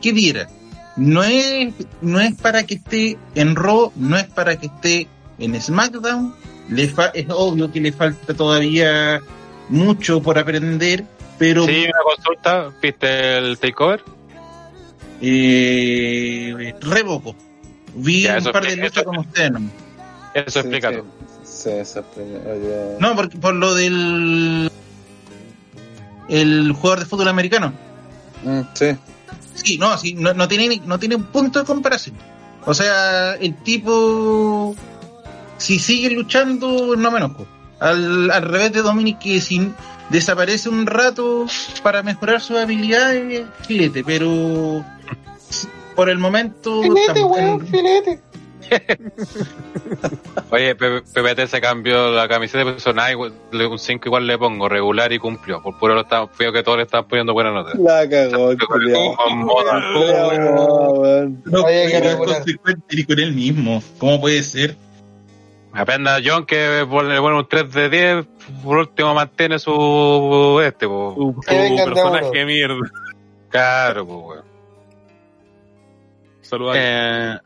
que 0.00 0.12
diera. 0.12 0.48
No 0.96 1.22
es, 1.22 1.72
no 2.00 2.20
es 2.20 2.34
para 2.34 2.64
que 2.64 2.74
esté 2.74 3.16
en 3.34 3.56
Raw, 3.56 3.92
no 3.96 4.16
es 4.16 4.26
para 4.26 4.56
que 4.56 4.66
esté 4.66 5.08
en 5.38 5.60
SmackDown. 5.60 6.34
Le 6.68 6.84
es 6.84 7.26
obvio 7.30 7.72
que 7.72 7.80
le 7.80 7.92
falta 7.92 8.34
todavía 8.34 9.20
mucho 9.68 10.22
por 10.22 10.38
aprender, 10.38 11.04
pero... 11.38 11.64
Sí, 11.66 11.84
una 11.84 12.02
consulta, 12.14 12.70
¿viste 12.80 13.38
el 13.38 13.58
takeover? 13.58 14.02
Eh, 15.20 16.74
revoco. 16.80 17.34
Vi 17.94 18.26
un 18.26 18.44
par 18.44 18.66
de 18.66 18.76
luchas 18.76 19.04
con 19.04 19.18
ustedes. 19.18 19.52
¿no? 19.52 19.70
Eso 20.34 20.60
explica 20.60 20.92
No, 22.98 23.16
porque 23.16 23.36
por 23.38 23.54
lo 23.54 23.74
del 23.74 24.70
el 26.28 26.72
jugador 26.72 27.00
de 27.00 27.06
fútbol 27.06 27.28
americano. 27.28 27.72
Mm, 28.44 28.60
sí. 28.74 28.96
Sí, 29.54 29.78
no, 29.78 29.98
sí, 29.98 30.14
no, 30.14 30.32
no, 30.32 30.48
tiene, 30.48 30.80
no 30.86 30.98
tiene 30.98 31.16
un 31.16 31.24
punto 31.24 31.58
de 31.58 31.64
comparación. 31.64 32.16
O 32.64 32.72
sea, 32.72 33.34
el 33.34 33.56
tipo, 33.56 34.74
si 35.58 35.78
sigue 35.78 36.10
luchando, 36.10 36.94
no 36.96 37.10
me 37.10 37.18
enojo. 37.18 37.46
Al, 37.80 38.30
al 38.30 38.42
revés 38.42 38.72
de 38.72 38.82
Dominic, 38.82 39.18
que 39.18 39.40
si 39.40 39.72
desaparece 40.10 40.68
un 40.68 40.86
rato 40.86 41.46
para 41.82 42.02
mejorar 42.02 42.40
sus 42.40 42.58
habilidades, 42.58 43.46
filete, 43.66 44.04
pero 44.04 44.84
por 45.94 46.08
el 46.08 46.18
momento. 46.18 46.82
Filete, 46.82 47.22
weón, 47.22 47.66
filete. 47.66 48.20
Oye, 50.50 50.74
PPT 50.74 51.46
se 51.46 51.60
cambió 51.60 52.10
la 52.12 52.28
camiseta 52.28 52.64
de 52.64 52.72
personaje, 52.72 53.16
un 53.16 53.78
5 53.78 54.08
igual 54.08 54.26
le 54.26 54.38
pongo, 54.38 54.68
regular 54.68 55.12
y 55.12 55.18
cumplió. 55.18 55.62
Por 55.62 55.78
puro 55.78 55.94
lo 55.94 56.02
está, 56.02 56.26
feo 56.28 56.52
que 56.52 56.62
todos 56.62 56.78
le 56.78 56.84
están 56.84 57.06
poniendo 57.06 57.32
buena 57.32 57.52
nota. 57.52 57.72
La 57.78 58.08
cagó, 58.08 58.52
No 61.44 61.62
puede 61.62 62.16
consecuente 62.18 62.96
ni 62.96 63.04
con 63.04 63.18
él 63.18 63.32
mismo. 63.32 63.82
¿Cómo 63.98 64.20
puede 64.20 64.42
ser? 64.42 64.76
Apenas 65.72 66.20
John 66.24 66.46
que 66.46 66.84
pone 66.88 67.18
bueno, 67.20 67.38
un 67.38 67.48
3 67.48 67.72
de 67.72 67.88
10, 67.88 68.26
por 68.64 68.78
último 68.78 69.14
mantiene 69.14 69.60
su 69.60 70.60
este, 70.64 70.86
su, 70.86 71.40
personaje 71.46 72.44
mierda. 72.44 72.90
Claro, 73.50 74.04
pues 74.06 74.18
weón. 74.18 74.49
Saludos. 76.50 76.74
Eh, 76.76 77.38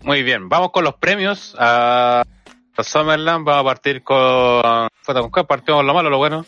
muy 0.00 0.22
bien, 0.22 0.48
vamos 0.48 0.70
con 0.70 0.84
los 0.84 0.94
premios 0.94 1.54
a, 1.58 2.24
Summerland. 2.78 3.44
Vamos 3.44 3.60
a 3.60 3.64
partir 3.64 4.02
con. 4.02 4.88
Partimos 5.04 5.80
con 5.80 5.86
lo 5.86 5.92
malo, 5.92 6.08
lo 6.08 6.16
bueno. 6.16 6.46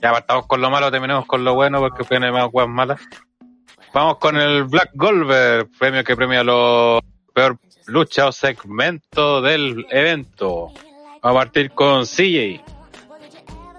Ya 0.00 0.12
partamos 0.12 0.46
con 0.46 0.60
lo 0.60 0.70
malo, 0.70 0.92
terminemos 0.92 1.26
con 1.26 1.42
lo 1.42 1.54
bueno 1.54 1.80
porque 1.80 2.04
viene 2.08 2.30
más 2.30 2.50
cosas 2.52 2.68
malas. 2.68 3.00
Vamos 3.92 4.18
con 4.18 4.36
el 4.36 4.62
Black 4.64 4.90
Goldberg, 4.94 5.70
premio 5.76 6.04
que 6.04 6.14
premia 6.14 6.44
los 6.44 7.00
peor 7.34 7.58
lucha 7.86 8.28
o 8.28 8.32
segmento 8.32 9.42
del 9.42 9.86
evento. 9.90 10.68
Vamos 11.20 11.36
a 11.36 11.44
partir 11.46 11.72
con 11.72 12.04
CJ. 12.04 12.62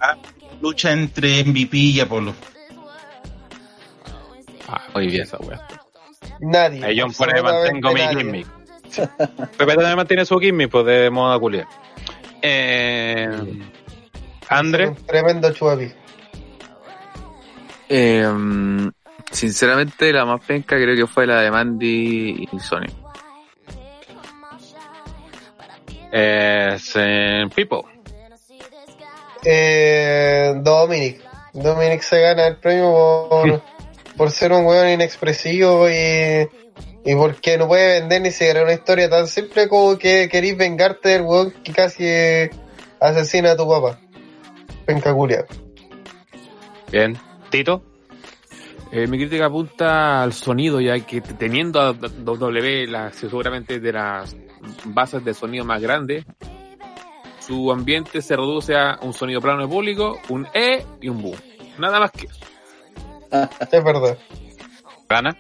Ah, 0.01 0.17
lucha 0.59 0.91
entre 0.91 1.41
MVP 1.45 1.77
y 1.77 1.99
Apolo. 2.01 2.33
Ah, 4.67 4.81
muy 4.93 5.07
bien 5.07 5.23
esa 5.23 5.37
wea. 5.37 5.65
Nadie. 6.39 6.85
Ahí 6.85 6.95
yo 6.95 7.07
mantengo 7.07 7.91
mi 7.93 8.01
gimmick. 8.01 8.47
Pepe 9.57 9.75
también 9.75 9.95
mantiene 9.95 10.25
su 10.25 10.39
gimmick 10.39 10.69
pues, 10.69 10.85
de 10.85 11.09
moda 11.09 11.37
culia. 11.39 11.67
Eh, 12.41 13.29
Andre. 14.49 14.95
tremendo 15.05 15.51
chuapi. 15.51 15.91
Eh, 17.89 18.27
sinceramente, 19.31 20.13
la 20.13 20.25
más 20.25 20.41
penca 20.45 20.75
creo 20.75 20.95
que 20.95 21.07
fue 21.07 21.27
la 21.27 21.41
de 21.41 21.51
Mandy 21.51 22.47
y 22.51 22.59
Sony. 22.59 22.87
Eh, 26.11 27.47
Pipo. 27.53 27.87
Eh, 29.43 30.53
Dominic. 30.57 31.21
Dominic 31.53 32.01
se 32.01 32.21
gana 32.21 32.47
el 32.47 32.57
premio 32.57 33.27
por, 33.29 33.61
por 34.19 34.31
ser 34.31 34.51
un 34.51 34.65
weón 34.65 34.89
inexpresivo 34.89 35.89
y 35.89 36.47
y 37.05 37.15
porque 37.15 37.57
no 37.57 37.67
puede 37.67 38.01
vender 38.01 38.21
ni 38.21 38.31
siquiera 38.31 38.63
una 38.63 38.73
historia 38.73 39.09
tan 39.09 39.27
simple 39.27 39.67
como 39.67 39.97
que 39.97 40.27
querís 40.29 40.57
vengarte 40.57 41.09
del 41.09 41.21
weón 41.21 41.51
que 41.63 41.71
casi 41.71 42.05
asesina 42.99 43.51
a 43.51 43.57
tu 43.57 43.67
papá. 43.67 43.99
Venga, 44.85 45.15
Bien. 46.91 47.17
Tito. 47.49 47.83
Eh, 48.91 49.07
mi 49.07 49.17
crítica 49.17 49.45
apunta 49.45 50.23
al 50.23 50.33
sonido, 50.33 50.81
ya 50.81 50.99
que 50.99 51.21
teniendo 51.21 51.79
a 51.79 51.93
W 51.93 52.87
la, 52.87 53.13
seguramente 53.13 53.79
de 53.79 53.93
las 53.93 54.35
bases 54.85 55.23
de 55.23 55.33
sonido 55.33 55.63
más 55.63 55.81
grandes, 55.81 56.25
su 57.39 57.71
ambiente 57.71 58.21
se 58.21 58.35
reduce 58.35 58.75
a 58.75 58.99
un 59.01 59.13
sonido 59.13 59.41
plano 59.41 59.61
de 59.61 59.67
público, 59.67 60.19
un 60.29 60.47
E 60.53 60.83
y 61.01 61.09
un 61.09 61.21
boom. 61.21 61.37
Nada 61.77 61.99
más 61.99 62.11
que 62.11 62.25
eso. 62.25 62.58
es 63.71 63.83
verdad. 63.83 64.17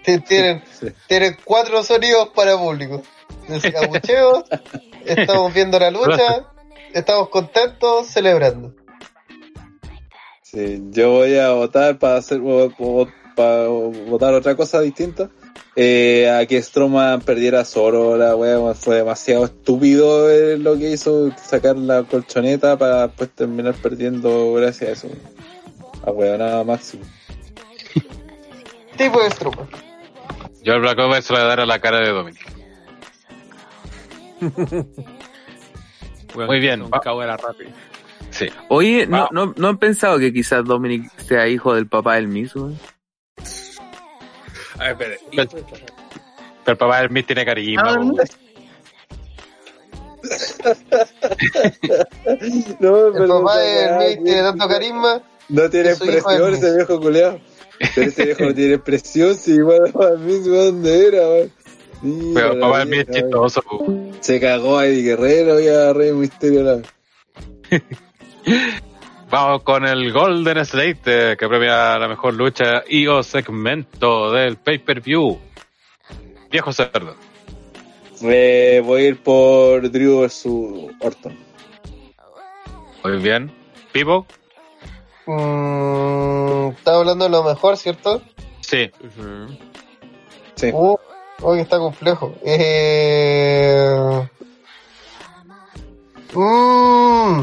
Tienen, 0.03 0.63
tienen 1.07 1.37
cuatro 1.43 1.83
sonidos 1.83 2.29
para 2.29 2.57
público. 2.57 3.03
estamos 5.05 5.53
viendo 5.53 5.79
la 5.79 5.91
lucha, 5.91 6.47
estamos 6.93 7.29
contentos, 7.29 8.07
celebrando. 8.07 8.73
Sí, 10.41 10.81
yo 10.89 11.11
voy 11.11 11.37
a 11.37 11.51
votar 11.51 11.99
para 11.99 12.17
hacer 12.17 12.41
para 13.35 13.67
votar 13.67 14.33
otra 14.33 14.55
cosa 14.55 14.81
distinta. 14.81 15.29
Eh, 15.75 16.29
a 16.29 16.45
que 16.45 16.61
Stroman 16.61 17.21
perdiera 17.21 17.63
solo 17.63 18.17
la 18.17 18.35
wea, 18.35 18.73
fue 18.73 18.97
demasiado 18.97 19.45
estúpido 19.45 20.29
eh, 20.29 20.57
lo 20.57 20.77
que 20.77 20.89
hizo, 20.89 21.31
sacar 21.37 21.77
la 21.77 22.03
colchoneta 22.03 22.77
para 22.77 23.07
después 23.07 23.29
terminar 23.29 23.75
perdiendo 23.75 24.53
gracias 24.53 24.89
a 24.89 24.93
eso. 24.93 25.07
A 26.05 26.11
wea, 26.11 26.37
nada 26.37 26.63
máximo 26.63 27.03
tipo 28.99 29.23
de 29.23 29.31
Strowman. 29.31 29.67
Yo 30.61 30.73
el 30.73 30.81
Black 30.81 30.99
Ops 30.99 31.25
se 31.25 31.33
lo 31.33 31.39
voy 31.39 31.45
a 31.45 31.49
dar 31.49 31.61
a 31.61 31.65
la 31.65 31.79
cara 31.79 31.99
de 31.99 32.09
Dominic. 32.09 32.45
Muy 36.35 36.59
bien. 36.59 36.81
Un 36.83 36.91
cabo 36.91 37.23
era 37.23 37.37
rápido. 37.37 37.71
Sí. 38.31 38.47
Oye, 38.67 39.07
¿no, 39.07 39.29
no, 39.31 39.53
¿no 39.57 39.67
han 39.69 39.77
pensado 39.77 40.19
que 40.19 40.31
quizás 40.31 40.63
Dominic 40.65 41.09
sea 41.17 41.47
hijo 41.47 41.73
del 41.73 41.87
papá 41.87 42.15
del 42.15 42.27
mismo? 42.27 42.73
A 44.77 44.93
ver, 44.93 45.13
espere. 45.13 45.19
Pero, 45.35 45.49
el 46.65 46.77
papá 46.77 47.01
del 47.01 47.09
Miss 47.09 47.25
tiene 47.25 47.45
cariño. 47.45 47.79
Ah, 47.83 47.97
no, 52.79 53.07
el 53.07 53.27
papá 53.27 53.57
de 53.57 54.19
tiene 54.23 54.41
tanto 54.41 54.67
carisma. 54.67 55.23
No 55.47 55.69
tiene 55.69 55.89
expresión 55.91 56.53
ese 56.53 56.75
viejo 56.75 56.99
culeado. 56.99 57.39
Pero 57.95 58.07
ese 58.07 58.25
viejo 58.25 58.43
no 58.45 58.53
tiene 58.53 58.73
expresión, 58.75 59.35
si 59.35 59.53
igual 59.53 59.91
a 59.95 60.17
mí 60.17 60.39
dónde 60.39 61.07
era, 61.07 61.29
weón. 61.29 61.51
Pero 62.33 62.59
papá 62.59 62.83
es 62.83 62.89
bien 62.89 63.07
chistoso. 63.11 63.61
Se 64.21 64.39
cagó 64.39 64.77
a 64.77 64.87
Eddie 64.87 65.03
Guerrero 65.03 65.59
y 65.59 65.67
a 65.67 65.91
Rey 65.93 66.13
Misterio. 66.13 66.63
La... 66.63 66.81
Vamos 69.29 69.63
con 69.63 69.85
el 69.85 70.11
Golden 70.11 70.65
Slate 70.65 71.37
que 71.37 71.47
premia 71.47 71.99
la 71.99 72.07
mejor 72.07 72.33
lucha 72.33 72.83
y 72.87 73.05
o 73.07 73.21
segmento 73.21 74.31
del 74.31 74.57
pay-per-view. 74.57 75.39
Viejo 76.49 76.73
cerdo. 76.73 77.15
Eh, 78.23 78.81
voy 78.83 79.03
a 79.03 79.07
ir 79.09 79.17
por 79.17 79.89
Drew 79.91 80.21
vs 80.21 80.47
Orton. 80.99 81.37
Muy 83.03 83.17
bien. 83.17 83.51
¿Pipo? 83.91 84.25
Mm, 85.29 86.69
Estaba 86.69 86.97
hablando 86.97 87.25
de 87.25 87.29
lo 87.29 87.43
mejor, 87.43 87.77
¿cierto? 87.77 88.19
Sí. 88.61 88.89
Sí. 90.55 90.71
Uh, 90.73 90.97
hoy 91.41 91.59
está 91.59 91.77
complejo. 91.77 92.33
Eh... 92.43 94.27
Mm, 96.33 97.41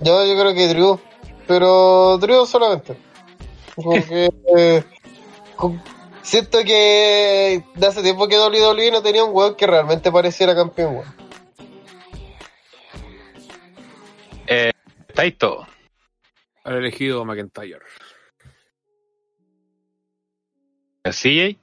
yo, 0.00 0.26
yo 0.26 0.40
creo 0.40 0.54
que 0.54 0.68
Drew. 0.68 1.00
Pero 1.46 2.18
Drew 2.18 2.44
solamente. 2.44 2.96
Porque 3.76 4.28
eh, 4.56 4.82
siento 6.22 6.58
que 6.64 7.62
de 7.72 7.86
hace 7.86 8.02
tiempo 8.02 8.26
que 8.26 8.38
WWE 8.38 8.90
no 8.90 9.00
tenía 9.02 9.22
un 9.22 9.34
weón 9.34 9.54
que 9.54 9.68
realmente 9.68 10.10
pareciera 10.10 10.56
campeón, 10.56 10.96
weón. 10.96 11.14
Eh, 14.48 14.72
Taito. 15.14 15.66
Ha 16.64 16.74
elegido 16.74 17.24
McIntyre. 17.24 17.80
¿CJ? 21.04 21.58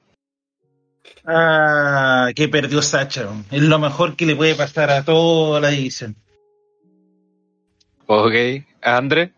Ah, 1.25 2.31
que 2.35 2.47
perdió 2.49 2.81
Sacha. 2.81 3.29
Es 3.51 3.61
lo 3.61 3.79
mejor 3.79 4.15
que 4.15 4.25
le 4.25 4.35
puede 4.35 4.55
pasar 4.55 4.89
a 4.91 5.03
toda 5.03 5.59
la 5.59 5.69
división. 5.69 6.15
Ok. 8.07 8.33
¿Andre? 8.81 9.33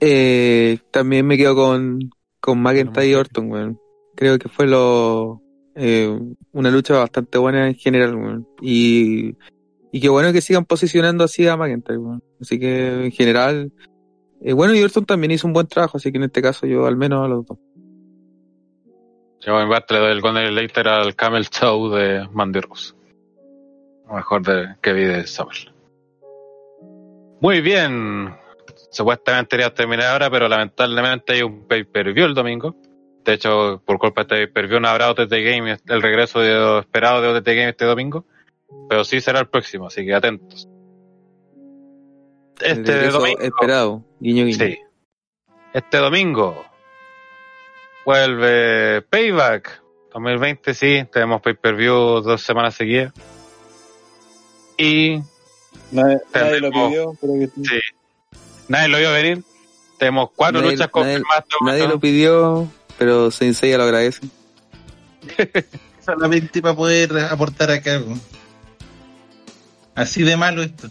Eh, 0.00 0.78
también 0.90 1.26
me 1.26 1.36
quedo 1.36 1.56
con, 1.56 2.10
con 2.40 2.60
McIntyre 2.62 3.08
y 3.08 3.14
Orton, 3.14 3.50
weón. 3.50 3.80
Creo 4.14 4.38
que 4.38 4.48
fue 4.48 4.66
lo 4.66 5.42
eh, 5.74 6.18
una 6.52 6.70
lucha 6.70 6.94
bastante 6.94 7.38
buena 7.38 7.68
en 7.68 7.74
general, 7.74 8.14
weón. 8.14 8.48
Y, 8.60 9.34
y 9.92 10.00
qué 10.00 10.08
bueno 10.08 10.32
que 10.32 10.40
sigan 10.40 10.64
posicionando 10.64 11.24
así 11.24 11.46
a 11.46 11.56
McIntyre, 11.56 11.98
weón. 11.98 12.22
Así 12.40 12.58
que 12.58 13.06
en 13.06 13.12
general, 13.12 13.72
eh, 14.42 14.52
bueno, 14.52 14.74
y 14.74 14.82
Orton 14.82 15.06
también 15.06 15.30
hizo 15.30 15.46
un 15.46 15.52
buen 15.52 15.66
trabajo, 15.66 15.96
así 15.96 16.10
que 16.10 16.18
en 16.18 16.24
este 16.24 16.42
caso 16.42 16.66
yo 16.66 16.86
al 16.86 16.96
menos 16.96 17.24
a 17.24 17.28
los 17.28 17.46
dos. 17.46 17.58
Yo 19.40 19.60
en 19.60 19.68
parte 19.68 19.94
del 19.94 20.20
Golden 20.20 20.54
Later 20.54 20.88
al 20.88 21.14
Camel 21.14 21.46
Show 21.48 21.90
de 21.90 22.28
Mandy 22.32 22.60
Rose. 22.60 22.94
mejor 24.12 24.42
de, 24.42 24.74
que 24.82 24.92
vi 24.92 25.04
de 25.04 25.26
Samuel. 25.26 25.72
Muy 27.40 27.60
bien, 27.60 28.34
supuestamente 28.90 29.56
iría 29.56 29.66
a 29.66 29.74
terminar 29.74 30.06
ahora, 30.06 30.30
pero 30.30 30.48
lamentablemente 30.48 31.34
hay 31.34 31.42
un 31.42 31.66
pay-per-view 31.68 32.26
el 32.26 32.34
domingo. 32.34 32.74
De 33.24 33.34
hecho, 33.34 33.82
por 33.84 33.98
culpa 33.98 34.22
de 34.22 34.22
este 34.22 34.46
pay-per-view 34.46 34.80
no 34.80 34.88
habrá 34.88 35.10
OTT 35.10 35.30
Game, 35.30 35.76
el 35.86 36.02
regreso 36.02 36.40
de, 36.40 36.80
esperado 36.80 37.20
de 37.22 37.28
OTT 37.28 37.46
Game 37.46 37.68
este 37.68 37.84
domingo. 37.84 38.24
Pero 38.88 39.04
sí 39.04 39.20
será 39.20 39.40
el 39.40 39.48
próximo, 39.48 39.86
así 39.86 40.04
que 40.04 40.14
atentos. 40.14 40.68
Este 42.60 43.08
domingo. 43.08 43.40
Esperado, 43.40 44.04
guiño 44.20 44.46
guiño. 44.46 44.66
Sí. 44.66 44.78
Este 45.74 45.98
domingo 45.98 46.64
vuelve 48.04 49.02
Payback 49.02 49.82
2020, 50.12 50.74
sí. 50.74 51.04
Tenemos 51.12 51.42
pay-per-view 51.42 52.22
dos 52.22 52.42
semanas 52.42 52.74
seguidas. 52.74 53.12
Y. 54.78 55.20
Nadie, 55.92 56.60
lo 56.60 56.70
pidió, 56.70 57.12
pero 57.20 57.34
que... 57.38 57.48
Sí 57.62 57.80
Nadie 58.68 58.88
lo 58.88 58.98
vio 58.98 59.12
venir. 59.12 59.44
Tenemos 59.98 60.30
cuatro 60.34 60.60
luchas 60.60 60.88
confirmadas. 60.88 61.44
Nadie 61.62 61.86
lo 61.86 61.98
pidió, 61.98 62.68
pero 62.98 63.30
Sensei 63.30 63.76
lo 63.76 63.84
agradece. 63.84 64.22
Solamente 66.04 66.60
para 66.60 66.74
poder 66.74 67.18
aportar 67.18 67.70
acá. 67.70 68.02
Así 69.96 70.22
de 70.22 70.36
malo 70.36 70.62
esto. 70.62 70.88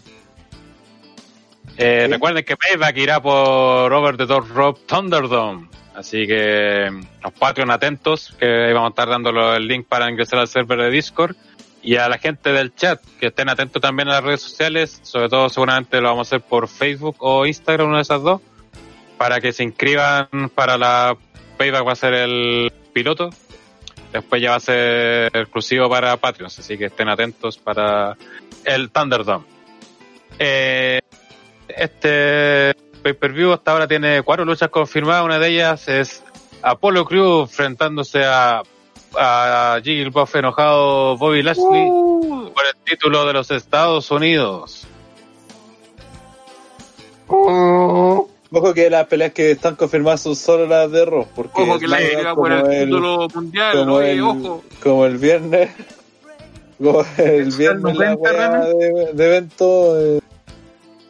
Eh, 1.78 2.08
recuerden 2.10 2.44
que 2.44 2.56
Payback 2.56 2.96
irá 2.96 3.22
por 3.22 3.90
Robert 3.90 4.18
the 4.18 4.26
Dog 4.26 4.48
Rob 4.48 4.78
Thunderdome. 4.86 5.68
Así 5.94 6.26
que 6.26 6.90
los 7.22 7.32
Patreon 7.32 7.70
atentos, 7.70 8.34
que 8.38 8.72
vamos 8.72 8.88
a 8.88 8.90
estar 8.90 9.08
dando 9.08 9.54
el 9.54 9.66
link 9.66 9.86
para 9.86 10.10
ingresar 10.10 10.40
al 10.40 10.48
server 10.48 10.78
de 10.78 10.90
Discord. 10.90 11.36
Y 11.82 11.96
a 11.96 12.08
la 12.08 12.18
gente 12.18 12.52
del 12.52 12.74
chat 12.74 13.00
que 13.20 13.28
estén 13.28 13.48
atentos 13.48 13.80
también 13.80 14.08
a 14.08 14.14
las 14.14 14.24
redes 14.24 14.42
sociales, 14.42 14.98
sobre 15.02 15.28
todo 15.28 15.48
seguramente 15.48 16.00
lo 16.00 16.08
vamos 16.08 16.26
a 16.26 16.36
hacer 16.36 16.46
por 16.46 16.66
Facebook 16.66 17.16
o 17.20 17.46
Instagram, 17.46 17.88
una 17.88 17.98
de 17.98 18.02
esas 18.02 18.22
dos, 18.22 18.40
para 19.16 19.40
que 19.40 19.52
se 19.52 19.62
inscriban 19.62 20.50
para 20.52 20.76
la 20.76 21.16
Payback 21.56 21.86
va 21.86 21.92
a 21.92 21.96
ser 21.96 22.14
el 22.14 22.72
piloto, 22.92 23.30
después 24.12 24.42
ya 24.42 24.50
va 24.50 24.56
a 24.56 24.60
ser 24.60 25.36
exclusivo 25.36 25.88
para 25.88 26.16
Patreons, 26.16 26.58
así 26.58 26.76
que 26.76 26.86
estén 26.86 27.08
atentos 27.08 27.58
para 27.58 28.16
el 28.64 28.90
Thunderdome. 28.90 29.44
Eh, 30.38 31.00
este 31.68 32.74
pay-per-view 33.02 33.52
hasta 33.52 33.72
ahora 33.72 33.86
tiene 33.88 34.22
cuatro 34.22 34.44
luchas 34.44 34.68
confirmadas, 34.68 35.24
una 35.24 35.38
de 35.38 35.48
ellas 35.48 35.88
es 35.88 36.22
Apollo 36.62 37.04
Crew 37.04 37.42
enfrentándose 37.42 38.24
a 38.24 38.62
a 39.18 39.80
Jill 39.82 40.10
Buff 40.10 40.34
enojado 40.36 41.16
Bobby 41.16 41.42
Lashley 41.42 41.88
uh. 41.88 42.52
por 42.54 42.64
el 42.66 42.74
título 42.84 43.24
de 43.24 43.32
los 43.32 43.50
Estados 43.50 44.10
Unidos. 44.10 44.86
Uh. 47.28 48.35
Ojo 48.56 48.72
que 48.72 48.88
las 48.88 49.06
peleas 49.06 49.32
que 49.32 49.50
están 49.50 49.76
confirmadas 49.76 50.22
son 50.22 50.34
solo 50.34 50.66
las 50.66 50.90
de 50.90 51.04
Raw. 51.04 51.26
Porque 51.36 51.60
ojo 51.60 51.78
que 51.78 51.86
la 51.86 52.00
llega 52.00 52.34
por 52.34 52.50
el, 52.50 52.86
título 52.86 53.28
mundial, 53.34 53.76
como 53.76 54.00
el, 54.00 54.22
ojo. 54.22 54.64
Como 54.82 55.04
el 55.04 55.18
viernes. 55.18 55.70
Como 56.78 57.04
el 57.16 57.50
viernes 57.52 57.96
la 57.96 58.16
de, 58.66 59.10
de, 59.14 59.26
evento. 59.26 59.98
Eh, 59.98 60.20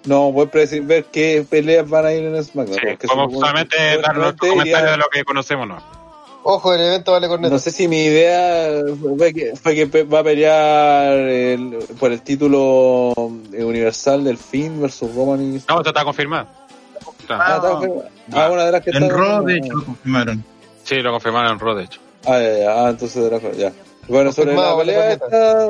no, 0.04 0.30
voy 0.30 0.46
a 0.46 0.50
predecir 0.50 0.82
ver 0.82 1.04
qué 1.04 1.44
peleas 1.48 1.88
van 1.88 2.06
a 2.06 2.12
ir 2.12 2.24
en 2.24 2.42
SmackDown. 2.42 2.78
Sí, 2.78 3.06
como 3.08 3.30
solamente 3.30 3.76
dar 4.00 4.16
los 4.16 4.34
comentarios 4.34 4.92
de 4.92 4.96
lo 4.96 5.08
que 5.12 5.24
conocemos, 5.24 5.66
¿no? 5.66 5.76
Ojo, 6.44 6.72
el 6.72 6.80
evento 6.80 7.10
vale 7.10 7.26
corneta. 7.26 7.52
No 7.52 7.58
sé 7.58 7.72
si 7.72 7.88
mi 7.88 8.04
idea 8.04 8.80
fue 9.16 9.34
que, 9.74 10.04
va 10.04 10.20
a 10.20 10.24
pelear 10.24 11.60
por 11.98 12.12
el 12.12 12.22
título 12.22 13.12
universal 13.16 14.22
del 14.22 14.38
fin 14.38 14.80
versus 14.80 15.12
Roman 15.12 15.42
y... 15.42 15.62
No, 15.68 15.78
esto 15.78 15.88
está 15.88 16.04
confirmado. 16.04 16.46
Ah, 17.28 17.56
está. 17.56 18.08
Ah, 18.32 18.50
una 18.50 18.64
de 18.66 18.72
las 18.72 18.82
que 18.82 18.90
En 18.90 19.08
Raw, 19.08 19.44
de 19.44 19.58
hecho, 19.58 19.74
lo 19.74 19.84
confirmaron. 19.84 20.44
Sí, 20.84 20.96
lo 20.96 21.12
confirmaron 21.12 21.52
en 21.52 21.58
Raw, 21.58 21.74
de 21.76 21.84
hecho. 21.84 22.00
Ah, 22.26 22.38
ya, 22.40 22.58
ya. 22.58 22.86
Ah, 22.86 22.90
entonces 22.90 23.22
de 23.22 23.30
la 23.30 23.52
ya. 23.52 23.72
Bueno, 24.08 24.32
sobre 24.32 24.54
la 24.54 24.76
pelea 24.76 25.12
esta, 25.12 25.68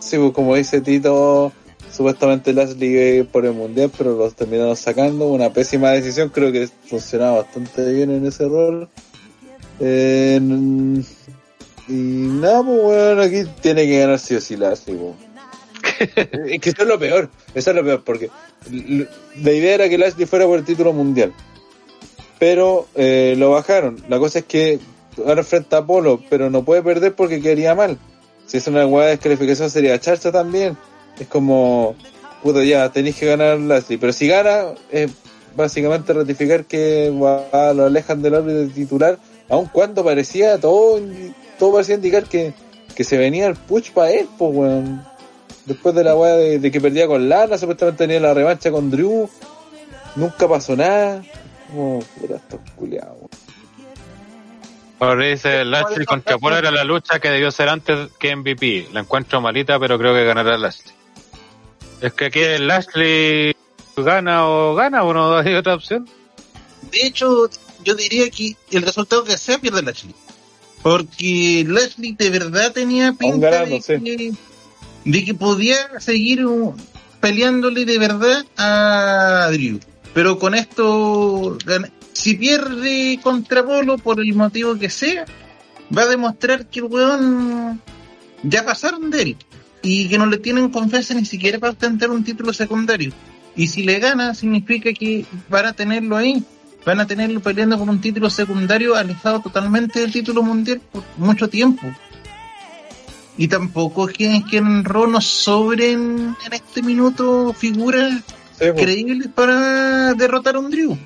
sí, 0.00 0.18
pues 0.18 0.32
como 0.32 0.54
dice 0.54 0.80
Tito, 0.80 1.52
supuestamente 1.90 2.52
Lashley 2.52 3.22
por 3.22 3.46
el 3.46 3.52
mundial, 3.52 3.90
pero 3.96 4.16
los 4.16 4.34
terminaron 4.34 4.76
sacando. 4.76 5.28
Una 5.28 5.50
pésima 5.50 5.90
decisión, 5.90 6.28
creo 6.28 6.52
que 6.52 6.68
funcionaba 6.86 7.42
bastante 7.42 7.90
bien 7.92 8.10
en 8.10 8.26
ese 8.26 8.46
rol. 8.48 8.88
Eh, 9.80 10.38
y 11.88 11.92
nada, 11.92 12.62
pues 12.62 12.82
bueno, 12.82 13.22
aquí 13.22 13.44
tiene 13.60 13.86
que 13.86 14.00
ganar 14.00 14.18
sí 14.18 14.34
o 14.34 14.40
sí 14.40 14.56
Lashley, 14.56 14.96
es 16.48 16.60
que 16.60 16.70
eso 16.70 16.82
es 16.82 16.88
lo 16.88 16.98
peor, 16.98 17.28
eso 17.54 17.70
es 17.70 17.76
lo 17.76 17.84
peor, 17.84 18.02
porque 18.04 18.30
la 18.70 19.52
idea 19.52 19.74
era 19.74 19.88
que 19.88 19.98
Lashley 19.98 20.26
fuera 20.26 20.46
por 20.46 20.58
el 20.58 20.64
título 20.64 20.92
mundial. 20.92 21.32
Pero 22.38 22.88
eh, 22.94 23.34
lo 23.36 23.50
bajaron. 23.50 24.02
La 24.08 24.18
cosa 24.18 24.38
es 24.38 24.46
que 24.46 24.78
ahora 25.18 25.42
enfrenta 25.42 25.78
a 25.78 25.86
Polo, 25.86 26.22
pero 26.30 26.48
no 26.48 26.64
puede 26.64 26.82
perder 26.82 27.14
porque 27.14 27.40
quedaría 27.42 27.74
mal. 27.74 27.98
Si 28.46 28.56
es 28.56 28.66
una 28.66 28.86
hueá 28.86 29.06
de 29.06 29.10
descalificación 29.12 29.68
sería 29.70 30.00
Charcha 30.00 30.32
también. 30.32 30.76
Es 31.18 31.26
como, 31.28 31.94
puta, 32.42 32.64
ya, 32.64 32.90
tenéis 32.90 33.16
que 33.16 33.26
ganar 33.26 33.58
Lashley. 33.58 33.98
Pero 33.98 34.14
si 34.14 34.26
gana, 34.26 34.74
es 34.90 35.10
básicamente 35.54 36.14
ratificar 36.14 36.64
que 36.64 37.12
lo 37.14 37.84
alejan 37.84 38.22
del 38.22 38.36
árbitro 38.36 38.74
titular 38.74 39.18
aun 39.50 39.66
cuando 39.66 40.02
parecía 40.02 40.58
todo, 40.58 41.00
todo 41.58 41.72
parecía 41.72 41.96
indicar 41.96 42.24
que, 42.24 42.54
que 42.94 43.04
se 43.04 43.18
venía 43.18 43.48
el 43.48 43.56
push 43.56 43.90
para 43.90 44.12
él, 44.12 44.28
pues 44.38 44.54
weón. 44.54 45.09
Después 45.70 45.94
de 45.94 46.02
la 46.02 46.16
weá 46.16 46.36
de, 46.36 46.68
que 46.72 46.80
perdía 46.80 47.06
con 47.06 47.28
Lana, 47.28 47.56
supuestamente 47.56 47.98
tenía 47.98 48.18
la 48.18 48.34
revancha 48.34 48.72
con 48.72 48.90
Drew, 48.90 49.30
nunca 50.16 50.48
pasó 50.48 50.74
nada. 50.74 51.22
Como, 51.68 52.00
puta, 52.00 52.34
estos 52.34 52.58
culiados. 52.74 53.18
Ahora 54.98 55.26
dice 55.26 55.64
Lashley 55.64 56.06
contra 56.06 56.38
era 56.58 56.72
la 56.72 56.82
lucha 56.82 57.20
que 57.20 57.30
debió 57.30 57.52
ser 57.52 57.68
antes 57.68 58.08
que 58.18 58.34
MVP. 58.34 58.88
La 58.92 58.98
encuentro 58.98 59.40
malita, 59.40 59.78
pero 59.78 59.96
creo 59.96 60.12
que 60.12 60.24
ganará 60.24 60.58
Lashley. 60.58 60.92
Es 62.00 62.14
que 62.14 62.24
aquí 62.24 62.40
el 62.40 62.66
Lashley 62.66 63.54
gana 63.96 64.48
o 64.48 64.74
gana 64.74 65.04
o 65.04 65.14
no 65.14 65.36
hay 65.36 65.54
otra 65.54 65.76
opción. 65.76 66.08
De 66.90 67.06
hecho, 67.06 67.48
yo 67.84 67.94
diría 67.94 68.28
que 68.28 68.56
el 68.72 68.82
resultado 68.82 69.22
que 69.22 69.38
sea 69.38 69.60
pierde 69.60 69.82
Lashley. 69.82 70.16
Porque 70.82 71.64
Lashley 71.64 72.16
de 72.18 72.30
verdad 72.30 72.72
tenía 72.72 73.12
pinta 73.12 73.64
de, 73.64 73.80
que, 73.80 74.32
de, 75.04 75.24
que, 75.24 75.34
podía 75.34 75.76
seguir 76.00 76.46
peleándole 77.20 77.84
de 77.84 77.98
verdad 77.98 78.44
a 78.56 79.48
Drew. 79.52 79.80
Pero 80.14 80.38
con 80.38 80.54
esto, 80.54 81.56
si 82.12 82.34
pierde 82.34 83.20
contra 83.22 83.64
Polo 83.64 83.98
por 83.98 84.20
el 84.20 84.34
motivo 84.34 84.76
que 84.76 84.90
sea, 84.90 85.24
va 85.96 86.02
a 86.02 86.08
demostrar 86.08 86.66
que 86.66 86.80
el 86.80 86.86
weón 86.86 87.80
ya 88.42 88.64
pasaron 88.64 89.10
de 89.10 89.22
él 89.22 89.36
y 89.82 90.08
que 90.08 90.18
no 90.18 90.26
le 90.26 90.38
tienen 90.38 90.70
confianza 90.70 91.14
ni 91.14 91.24
siquiera 91.24 91.58
para 91.58 91.72
obtener 91.72 92.10
un 92.10 92.24
título 92.24 92.52
secundario. 92.52 93.12
Y 93.56 93.66
si 93.66 93.82
le 93.82 93.98
gana, 93.98 94.34
significa 94.34 94.92
que 94.92 95.24
van 95.48 95.66
a 95.66 95.72
tenerlo 95.72 96.16
ahí, 96.16 96.42
van 96.84 97.00
a 97.00 97.06
tenerlo 97.06 97.40
peleando 97.40 97.78
con 97.78 97.88
un 97.88 98.00
título 98.00 98.30
secundario 98.30 98.94
alejado 98.94 99.40
totalmente 99.40 100.00
del 100.00 100.12
título 100.12 100.42
mundial 100.42 100.80
por 100.92 101.04
mucho 101.16 101.48
tiempo. 101.48 101.86
Y 103.40 103.48
tampoco 103.48 104.06
es 104.06 104.18
que, 104.18 104.44
que 104.50 104.58
en 104.58 104.84
Raw 104.84 105.06
nos 105.06 105.24
sobren 105.24 106.36
en 106.44 106.52
este 106.52 106.82
minuto 106.82 107.54
figuras 107.54 108.22
creíbles 108.58 109.28
para 109.34 110.12
derrotar 110.12 110.56
a 110.56 110.58
un 110.58 110.70
Drew. 110.70 110.98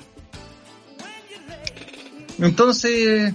Entonces, 2.37 3.33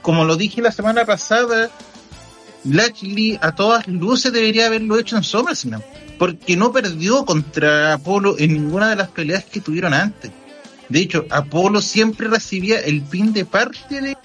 como 0.00 0.24
lo 0.24 0.36
dije 0.36 0.62
la 0.62 0.70
semana 0.70 1.04
pasada, 1.04 1.70
Lashley 2.62 3.36
a 3.42 3.56
todas 3.56 3.88
luces 3.88 4.32
debería 4.32 4.66
haberlo 4.66 4.96
hecho 4.96 5.16
en 5.16 5.24
SummerSlam, 5.24 5.82
porque 6.20 6.56
no 6.56 6.70
perdió 6.70 7.24
contra 7.24 7.94
Apolo 7.94 8.36
en 8.38 8.52
ninguna 8.52 8.90
de 8.90 8.94
las 8.94 9.08
peleas 9.08 9.42
que 9.42 9.60
tuvieron 9.60 9.92
antes. 9.92 10.30
De 10.88 11.00
hecho, 11.00 11.26
Apolo 11.30 11.82
siempre 11.82 12.28
recibía 12.28 12.78
el 12.78 13.02
pin 13.02 13.32
de 13.32 13.44
parte 13.44 14.00
de 14.00 14.16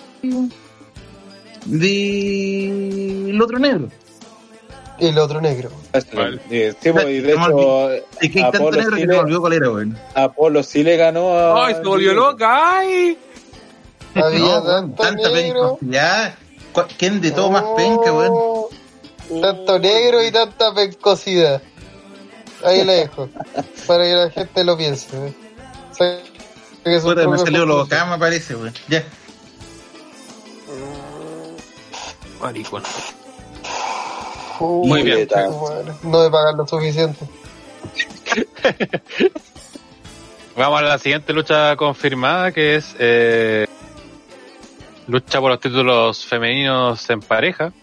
de 1.65 3.29
el 3.29 3.41
otro 3.41 3.59
negro. 3.59 3.89
El 4.99 5.17
otro 5.17 5.41
negro. 5.41 5.69
Vale. 6.13 6.39
Sí, 6.49 6.91
pues, 6.91 7.05
y 7.07 7.19
de 7.19 7.33
hecho, 7.33 7.91
es 7.91 8.31
que 8.31 8.43
hay 8.43 8.51
tanto 8.51 8.71
negro 8.71 8.95
que 8.95 9.07
me 9.07 9.17
olvidó 9.17 9.41
cuál 9.41 9.53
era, 9.53 9.67
güey. 9.67 9.87
Apolo 10.13 10.63
sí 10.63 10.83
le 10.83 10.97
ganó 10.97 11.33
a. 11.33 11.65
¡Ay, 11.65 11.75
se 11.75 11.81
volvió 11.81 12.13
loca! 12.13 12.77
¡Ay! 12.77 13.17
Había 14.15 14.39
no, 14.39 14.91
tanto 14.91 15.29
negro. 15.33 15.77
Ya, 15.81 16.37
¿quién 16.97 17.19
de 17.19 17.31
todo 17.31 17.49
más 17.49 17.63
penca, 17.75 18.11
güey? 18.11 18.29
Tanto 19.41 19.79
negro 19.79 20.23
y 20.23 20.31
tanta 20.31 20.73
pencosidad. 20.73 21.61
Ahí 22.63 22.83
la 22.85 22.93
dejo. 22.93 23.29
para 23.87 24.03
que 24.03 24.13
la 24.13 24.29
gente 24.29 24.63
lo 24.63 24.77
piense. 24.77 25.07
¿eh? 25.99 26.21
Puta, 27.01 27.27
me 27.27 27.37
salió 27.37 27.65
lo 27.65 27.85
me 27.85 28.17
parece, 28.19 28.53
güey. 28.55 28.71
Ya. 28.87 29.03
Maricón. 32.43 32.83
Muy 34.59 35.03
bien. 35.03 35.27
No 36.03 36.21
de 36.21 36.29
pagar 36.29 36.55
lo 36.55 36.67
suficiente. 36.67 37.25
Vamos 40.55 40.79
a 40.79 40.83
la 40.83 40.99
siguiente 40.99 41.33
lucha 41.33 41.75
confirmada 41.75 42.51
que 42.51 42.75
es 42.75 42.95
eh, 42.99 43.65
lucha 45.07 45.41
por 45.41 45.49
los 45.49 45.59
títulos 45.59 46.23
femeninos 46.25 47.09
en 47.09 47.21
pareja, 47.21 47.73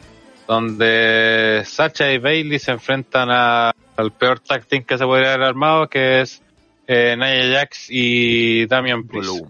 donde 0.46 1.64
Sacha 1.66 2.12
y 2.12 2.18
Bailey 2.18 2.60
se 2.60 2.70
enfrentan 2.70 3.28
a, 3.30 3.72
al 3.96 4.12
peor 4.12 4.38
tag 4.40 4.64
team 4.66 4.84
que 4.84 4.96
se 4.96 5.04
podría 5.04 5.34
haber 5.34 5.48
armado, 5.48 5.88
que 5.88 6.20
es 6.20 6.40
eh, 6.86 7.16
Nia 7.16 7.58
Jax 7.58 7.86
y 7.88 8.66
Damian 8.66 9.04
Priest. 9.06 9.44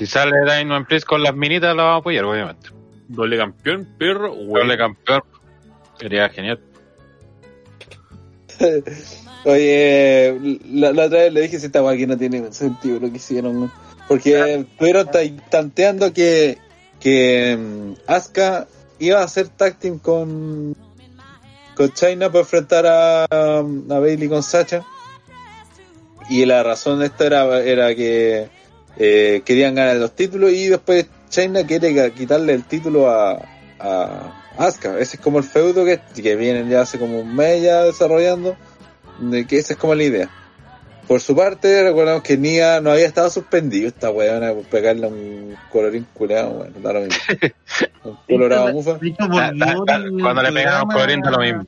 Si 0.00 0.06
sale 0.06 0.46
Damian 0.46 0.86
Priest 0.86 1.06
con 1.06 1.22
las 1.22 1.34
minitas, 1.34 1.76
la 1.76 1.82
vamos 1.82 1.96
a 1.96 2.00
apoyar, 2.00 2.24
obviamente. 2.24 2.70
Doble 3.08 3.36
campeón, 3.36 3.86
perro. 3.98 4.34
Doble 4.34 4.78
campeón. 4.78 5.20
Sería 5.98 6.30
genial. 6.30 6.58
Oye, 9.44 10.58
la, 10.70 10.88
otra 10.88 11.18
vez 11.18 11.34
le 11.34 11.42
dije 11.42 11.60
si 11.60 11.66
esta 11.66 11.86
aquí 11.86 12.06
no 12.06 12.16
tiene 12.16 12.50
sentido 12.50 12.98
lo 12.98 13.10
que 13.10 13.18
hicieron. 13.18 13.70
Porque 14.08 14.54
estuvieron 14.54 15.10
tanteando 15.50 16.14
que, 16.14 16.56
que 16.98 17.58
um, 17.58 17.94
Asuka 18.06 18.68
iba 18.98 19.20
a 19.20 19.24
hacer 19.24 19.48
tag 19.48 19.78
team 19.78 19.98
con, 19.98 20.74
con 21.74 21.92
China 21.92 22.30
para 22.30 22.40
enfrentar 22.40 22.86
a, 22.86 23.24
a 23.24 23.98
Bailey 23.98 24.30
con 24.30 24.42
Sacha. 24.42 24.82
Y 26.30 26.46
la 26.46 26.62
razón 26.62 27.00
de 27.00 27.06
esto 27.06 27.24
era, 27.24 27.62
era 27.62 27.94
que 27.94 28.48
eh, 28.96 29.42
querían 29.44 29.74
ganar 29.74 29.96
los 29.96 30.14
títulos 30.14 30.52
y 30.52 30.68
después 30.68 31.06
China 31.28 31.66
quiere 31.66 32.12
quitarle 32.12 32.54
el 32.54 32.64
título 32.64 33.10
a, 33.10 33.40
a 33.78 34.44
Asuka. 34.58 34.98
Ese 34.98 35.16
es 35.16 35.22
como 35.22 35.38
el 35.38 35.44
feudo 35.44 35.84
que, 35.84 36.00
que 36.20 36.36
vienen 36.36 36.68
ya 36.68 36.82
hace 36.82 36.98
como 36.98 37.20
un 37.20 37.34
mes 37.34 37.62
ya 37.62 37.82
desarrollando. 37.82 38.56
De 39.20 39.46
que 39.46 39.58
esa 39.58 39.74
es 39.74 39.78
como 39.78 39.94
la 39.94 40.02
idea. 40.02 40.30
Por 41.06 41.20
su 41.20 41.34
parte, 41.34 41.82
recordamos 41.82 42.22
que 42.22 42.36
Nia 42.36 42.80
no 42.80 42.92
había 42.92 43.06
estado 43.06 43.28
suspendido 43.30 43.88
esta 43.88 44.10
weona 44.10 44.52
por 44.52 44.62
pegarle 44.64 45.08
un 45.08 45.56
colorín 45.68 46.06
culeado, 46.14 46.50
bueno, 46.50 46.74
da 46.80 46.92
lo 46.92 47.00
mismo. 47.00 47.18
un 48.04 48.16
colorado 48.28 48.72
mufa. 48.72 48.98
Cuando 49.18 50.42
le 50.42 50.52
pegan 50.52 50.82
un 50.84 50.88
colorín 50.88 51.20
da 51.20 51.30
lo 51.32 51.38
mismo. 51.38 51.66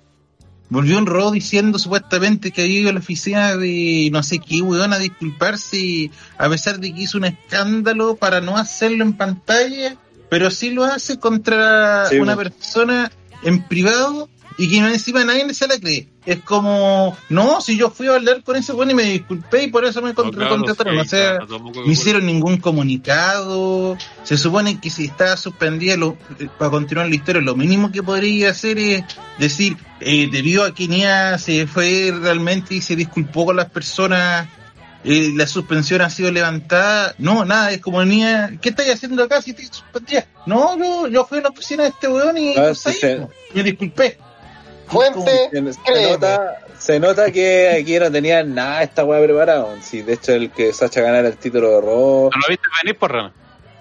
Volvió 0.72 0.96
un 0.96 1.04
Raw 1.04 1.30
diciendo 1.30 1.78
supuestamente 1.78 2.50
que 2.50 2.62
había 2.62 2.80
ido 2.80 2.88
a 2.88 2.94
la 2.94 3.00
oficina 3.00 3.58
de 3.58 4.08
no 4.10 4.22
sé 4.22 4.38
qué 4.38 4.62
weón 4.62 4.94
a 4.94 4.98
disculparse 4.98 6.10
a 6.38 6.48
pesar 6.48 6.80
de 6.80 6.94
que 6.94 7.02
hizo 7.02 7.18
un 7.18 7.26
escándalo 7.26 8.16
para 8.16 8.40
no 8.40 8.56
hacerlo 8.56 9.04
en 9.04 9.12
pantalla, 9.12 9.98
pero 10.30 10.50
sí 10.50 10.70
lo 10.70 10.84
hace 10.84 11.18
contra 11.18 12.08
una 12.18 12.36
persona 12.36 13.12
en 13.42 13.62
privado 13.68 14.30
y 14.58 14.68
que 14.68 14.78
encima 14.78 15.24
nadie 15.24 15.52
se 15.54 15.66
la 15.66 15.78
cree. 15.78 16.08
Es 16.24 16.40
como, 16.40 17.16
no, 17.28 17.60
si 17.60 17.76
yo 17.76 17.90
fui 17.90 18.06
a 18.06 18.14
hablar 18.14 18.42
con 18.42 18.56
ese 18.56 18.72
bueno 18.72 18.92
y 18.92 18.94
me 18.94 19.02
disculpé 19.04 19.64
y 19.64 19.70
por 19.70 19.84
eso 19.84 20.00
me 20.02 20.14
contrataron. 20.14 20.98
o 20.98 21.04
sea, 21.04 21.38
no 21.40 21.90
hicieron 21.90 22.26
ningún 22.26 22.58
comunicado. 22.58 23.96
Se 24.22 24.36
supone 24.36 24.80
que 24.80 24.90
si 24.90 25.06
está 25.06 25.36
suspendida 25.36 25.96
lo, 25.96 26.16
para 26.58 26.70
continuar 26.70 27.08
la 27.08 27.14
historia, 27.14 27.42
lo 27.42 27.56
mínimo 27.56 27.90
que 27.90 28.02
podría 28.02 28.50
hacer 28.50 28.78
es 28.78 29.04
decir, 29.38 29.76
eh, 30.00 30.28
debido 30.30 30.64
a 30.64 30.74
que 30.74 30.88
Nia 30.88 31.38
se 31.38 31.66
fue 31.66 32.12
realmente 32.20 32.74
y 32.74 32.80
se 32.80 32.96
disculpó 32.96 33.46
con 33.46 33.56
las 33.56 33.70
personas 33.70 34.48
eh, 35.04 35.32
la 35.34 35.46
suspensión 35.46 36.00
ha 36.00 36.10
sido 36.10 36.30
levantada. 36.30 37.14
No, 37.18 37.44
nada, 37.44 37.72
es 37.72 37.80
como 37.80 38.04
Nia, 38.04 38.56
¿qué 38.60 38.68
estáis 38.68 38.94
haciendo 38.94 39.24
acá 39.24 39.42
si 39.42 39.52
te 39.52 39.66
suspendía? 39.66 40.26
No, 40.46 40.78
yo, 40.78 41.08
yo 41.08 41.26
fui 41.26 41.38
a 41.38 41.42
la 41.42 41.48
oficina 41.48 41.82
de 41.84 41.88
este 41.88 42.08
weón 42.08 42.38
y 42.38 42.54
ah, 42.56 42.72
me 43.54 43.62
disculpé. 43.62 44.18
Fuente, 44.92 45.50
se, 45.50 46.10
nota, 46.10 46.58
se 46.78 47.00
nota 47.00 47.32
que 47.32 47.70
aquí 47.80 47.98
no 47.98 48.12
tenía 48.12 48.42
nada 48.42 48.82
esta 48.82 49.06
weá 49.06 49.24
preparada. 49.24 49.80
Sí, 49.80 50.02
de 50.02 50.12
hecho, 50.12 50.32
el 50.32 50.50
que 50.50 50.70
Sacha 50.74 51.00
ganara 51.00 51.28
el 51.28 51.38
título 51.38 51.70
de 51.70 51.80
Raw. 51.80 52.30
¿No 52.30 52.40
lo 52.40 52.48
viste 52.48 52.68
venir 52.82 52.98
por 52.98 53.10
Rana? 53.10 53.32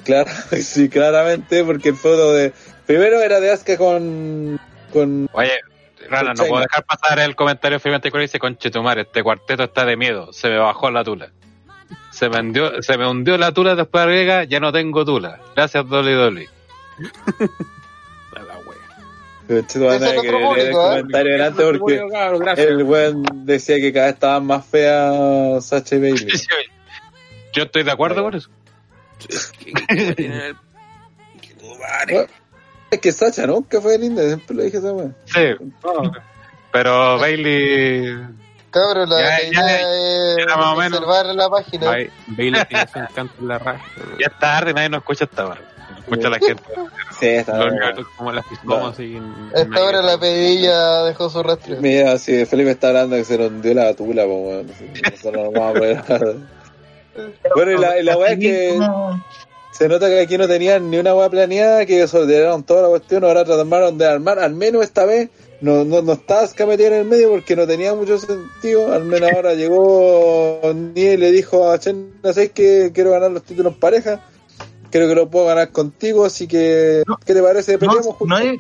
Claro, 0.06 0.32
sí, 0.62 0.88
claramente, 0.88 1.66
porque 1.66 1.90
el 1.90 1.96
foto 1.96 2.32
de. 2.32 2.54
Primero 2.86 3.22
era 3.22 3.42
de 3.42 3.52
Asuka 3.52 3.78
con. 3.78 4.58
con 4.94 5.30
Oye, 5.34 5.60
Rana, 6.10 6.34
no 6.34 6.46
puedo 6.46 6.62
dejar 6.62 6.86
pasar 6.86 7.20
el 7.20 7.36
comentario 7.36 7.78
firmemente 7.82 8.10
que 8.10 8.18
dice: 8.18 8.40
Conchetumar, 8.40 8.98
este 8.98 9.22
cuarteto 9.22 9.64
está 9.64 9.84
de 9.84 9.98
miedo, 9.98 10.32
se 10.32 10.48
me 10.48 10.60
bajó 10.60 10.90
la 10.92 11.04
tula. 11.04 11.30
Se 12.12 12.30
me 12.30 12.40
hundió, 12.40 12.82
se 12.82 12.98
me 12.98 13.06
hundió 13.06 13.38
la 13.38 13.52
tula 13.52 13.76
después 13.76 14.06
de 14.06 14.12
Vega, 14.12 14.44
ya 14.46 14.62
no 14.62 14.72
tengo 14.72 15.04
tula. 15.04 15.42
Gracias, 15.58 15.86
Dolly 15.90 16.14
Dolly. 16.14 16.48
comentario 19.52 20.22
porque 21.80 22.64
el 22.64 22.84
buen 22.84 23.24
decía 23.46 23.78
que 23.78 23.94
cada 23.94 24.08
vez 24.08 24.16
estaban 24.16 24.46
más 24.46 24.66
feas 24.66 25.66
Sacha 25.66 25.96
y 25.96 26.00
Bailey. 26.00 26.28
Yo 27.54 27.64
estoy 27.64 27.84
de 27.84 27.92
acuerdo 27.92 28.24
con 28.24 28.36
eso. 28.36 28.50
Es 32.90 33.00
que 33.00 33.12
Sacha 33.12 33.48
nunca 33.48 33.80
fue 33.82 33.98
linda, 33.98 34.24
siempre 34.24 34.56
lo 34.56 34.64
dije 34.64 34.78
esa 34.78 34.94
Sí, 35.26 35.56
pero 36.72 37.20
Bailey. 37.20 38.18
Cabrón, 38.70 39.10
la 39.10 39.20
ya, 39.20 39.44
idea 39.44 40.36
es 40.38 40.48
observar 40.48 41.26
la 41.28 41.50
página. 41.50 41.92
Bailey 42.28 42.66
tiene 42.66 42.88
su 42.88 43.00
encanto 43.00 43.34
en 43.40 43.48
la 43.48 43.60
radio. 43.60 43.82
Ya 44.18 44.28
es 44.28 44.40
tarde, 44.40 44.74
nadie 44.74 44.90
nos 44.90 45.00
escucha 45.00 45.26
hasta 45.26 45.44
ahora 45.44 45.71
escucha 46.00 46.30
la 46.30 46.40
gente. 46.40 46.64
Sí, 47.20 47.28
está 47.28 47.70
Como 48.18 48.32
las 48.32 48.46
pistolas 48.48 48.98
Esta 49.00 49.84
hora 49.84 50.02
la 50.02 50.18
pedilla 50.18 51.04
dejó 51.04 51.30
su 51.30 51.44
rastro. 51.44 51.78
Mira, 51.80 52.18
si 52.18 52.46
Felipe 52.46 52.72
está 52.72 52.88
hablando 52.90 53.16
que 53.16 53.24
se 53.24 53.38
lo 53.38 53.48
hundió 53.48 53.74
la 53.74 53.94
tula, 53.94 54.26
pues 54.26 54.68
bueno. 55.24 55.54
bueno, 57.56 57.72
y 57.72 57.78
la, 57.78 58.00
y 58.00 58.04
la 58.04 58.18
weá 58.18 58.32
es 58.32 58.40
que. 58.40 58.80
se 59.72 59.88
nota 59.88 60.08
que 60.08 60.20
aquí 60.22 60.38
no 60.38 60.48
tenían 60.48 60.90
ni 60.90 60.98
una 60.98 61.14
hueá 61.14 61.30
planeada, 61.30 61.86
que 61.86 62.00
desordenaron 62.00 62.64
toda 62.64 62.84
la 62.84 62.90
cuestión, 62.90 63.24
ahora 63.24 63.46
trataron 63.46 63.98
de 63.98 64.06
armar, 64.08 64.40
al 64.40 64.54
menos 64.54 64.84
esta 64.84 65.06
vez, 65.06 65.30
no, 65.62 65.86
no, 65.86 66.02
no 66.02 66.14
estás 66.14 66.54
que 66.54 66.66
meter 66.66 66.92
en 66.92 67.00
el 67.02 67.06
medio 67.06 67.30
porque 67.30 67.56
no 67.56 67.68
tenía 67.68 67.94
mucho 67.94 68.18
sentido, 68.18 68.92
al 68.92 69.06
menos 69.06 69.32
ahora 69.32 69.54
llegó 69.54 70.60
Ni 70.74 71.02
y 71.02 71.18
le 71.18 71.32
dijo 71.32 71.70
a 71.70 71.78
Chen, 71.78 72.16
no 72.24 72.34
sé 72.34 72.50
que 72.52 72.92
quiero 72.94 73.12
ganar 73.12 73.32
los 73.32 73.44
títulos 73.44 73.76
pareja, 73.76 74.26
creo 74.92 75.08
que 75.08 75.16
lo 75.16 75.30
puedo 75.30 75.48
ganar 75.48 75.72
contigo, 75.72 76.26
así 76.26 76.48
que, 76.48 77.04
¿qué 77.26 77.34
te 77.34 77.42
parece? 77.42 77.78
No, 77.78 77.94
no, 78.26 78.38
es, 78.38 78.60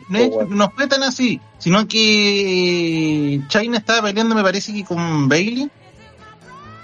no, 0.49 0.71
fue 0.71 0.87
tan 0.87 1.03
así, 1.03 1.39
sino 1.59 1.87
que 1.87 3.41
China 3.47 3.77
estaba 3.77 4.07
peleando, 4.07 4.33
me 4.33 4.43
parece 4.43 4.73
que 4.73 4.83
con 4.83 5.29
Bailey, 5.29 5.69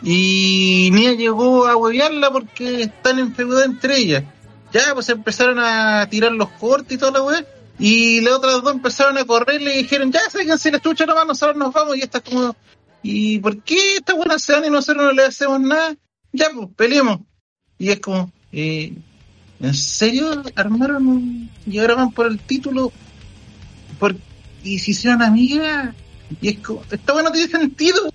y 0.01 0.89
Nia 0.93 1.13
llegó 1.13 1.67
a 1.67 1.75
huevearla 1.75 2.31
porque 2.31 2.83
están 2.83 3.19
en 3.19 3.33
feudad 3.33 3.65
entre 3.65 3.97
ellas. 3.97 4.23
Ya, 4.71 4.93
pues 4.93 5.09
empezaron 5.09 5.59
a 5.59 6.07
tirar 6.09 6.31
los 6.33 6.49
cortes 6.49 6.93
y 6.93 6.97
toda 6.97 7.11
la 7.13 7.23
weá. 7.23 7.45
Y 7.79 8.21
las 8.21 8.33
otras 8.33 8.61
dos 8.61 8.73
empezaron 8.73 9.17
a 9.17 9.25
correr 9.25 9.61
y 9.61 9.65
le 9.65 9.77
dijeron, 9.77 10.11
ya, 10.11 10.29
sáquense 10.29 10.71
la 10.71 10.77
estucha 10.77 11.05
nomás, 11.05 11.27
nosotros 11.27 11.57
nos 11.57 11.73
vamos. 11.73 11.97
Y 11.97 12.01
esta 12.01 12.21
como, 12.21 12.55
¿y 13.01 13.39
por 13.39 13.61
qué 13.63 13.95
esta 13.95 14.13
buena 14.13 14.37
se 14.39 14.53
van 14.53 14.65
y 14.65 14.69
nosotros 14.69 15.05
no 15.05 15.11
le 15.11 15.23
hacemos 15.23 15.59
nada? 15.61 15.95
Ya, 16.31 16.47
pues, 16.53 16.69
peleemos. 16.75 17.19
Y 17.77 17.89
es 17.89 17.99
como, 17.99 18.31
eh, 18.51 18.93
¿En 19.59 19.73
serio 19.73 20.43
armaron 20.55 21.07
un... 21.07 21.49
y 21.65 21.79
ahora 21.79 21.95
van 21.95 22.11
por 22.11 22.27
el 22.27 22.39
título? 22.39 22.91
Por... 23.99 24.15
Y 24.63 24.79
si 24.79 24.91
hicieron 24.91 25.21
amigas. 25.21 25.95
Y 26.41 26.49
es 26.49 26.59
como, 26.59 26.83
esta 26.91 27.13
bueno 27.13 27.31
tiene 27.31 27.49
sentido. 27.49 28.11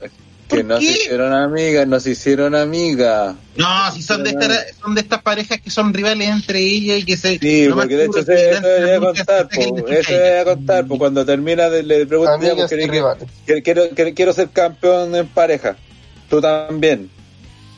Que 0.48 0.62
no 0.62 0.78
se 0.78 0.84
hicieron 0.84 1.32
amigas, 1.32 1.88
no 1.88 1.98
se 1.98 2.10
hicieron 2.10 2.54
amigas. 2.54 3.34
No, 3.56 3.92
si 3.92 4.02
son 4.02 4.22
de, 4.22 4.30
estas, 4.30 4.76
son 4.80 4.94
de 4.94 5.00
estas 5.00 5.22
parejas 5.22 5.60
que 5.62 5.70
son 5.70 5.94
rivales 5.94 6.28
entre 6.28 6.60
ellas 6.60 6.98
y 7.00 7.04
que 7.04 7.16
se. 7.16 7.38
Sí, 7.38 7.68
porque 7.72 7.96
de 7.96 8.04
hecho 8.04 8.18
eso 8.18 8.30
debería 8.30 9.00
contar, 9.00 9.48
eso 9.50 9.74
debería 9.86 10.44
contar, 10.44 10.86
pues 10.86 10.98
cuando 10.98 11.24
termina 11.24 11.70
de, 11.70 11.82
le 11.82 12.06
pregunto, 12.06 12.38
quiero, 12.38 13.88
quiero, 13.94 14.14
quiero 14.14 14.32
ser 14.34 14.50
campeón 14.50 15.14
en 15.16 15.26
pareja. 15.26 15.76
Tú 16.28 16.40
también 16.40 17.10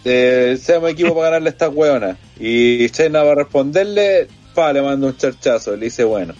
eh, 0.05 0.58
seamos 0.60 0.91
equipo 0.91 1.15
para 1.15 1.26
ganarle 1.26 1.49
a 1.49 1.52
estas 1.52 1.70
hueonas. 1.74 2.16
Y 2.39 2.89
Chena 2.91 3.23
va 3.23 3.33
a 3.33 3.36
responderle, 3.36 4.28
pa, 4.55 4.73
le 4.73 4.83
manda 4.83 5.07
un 5.07 5.16
charchazo. 5.16 5.76
Le 5.76 5.86
dice, 5.86 6.05
bueno. 6.05 6.34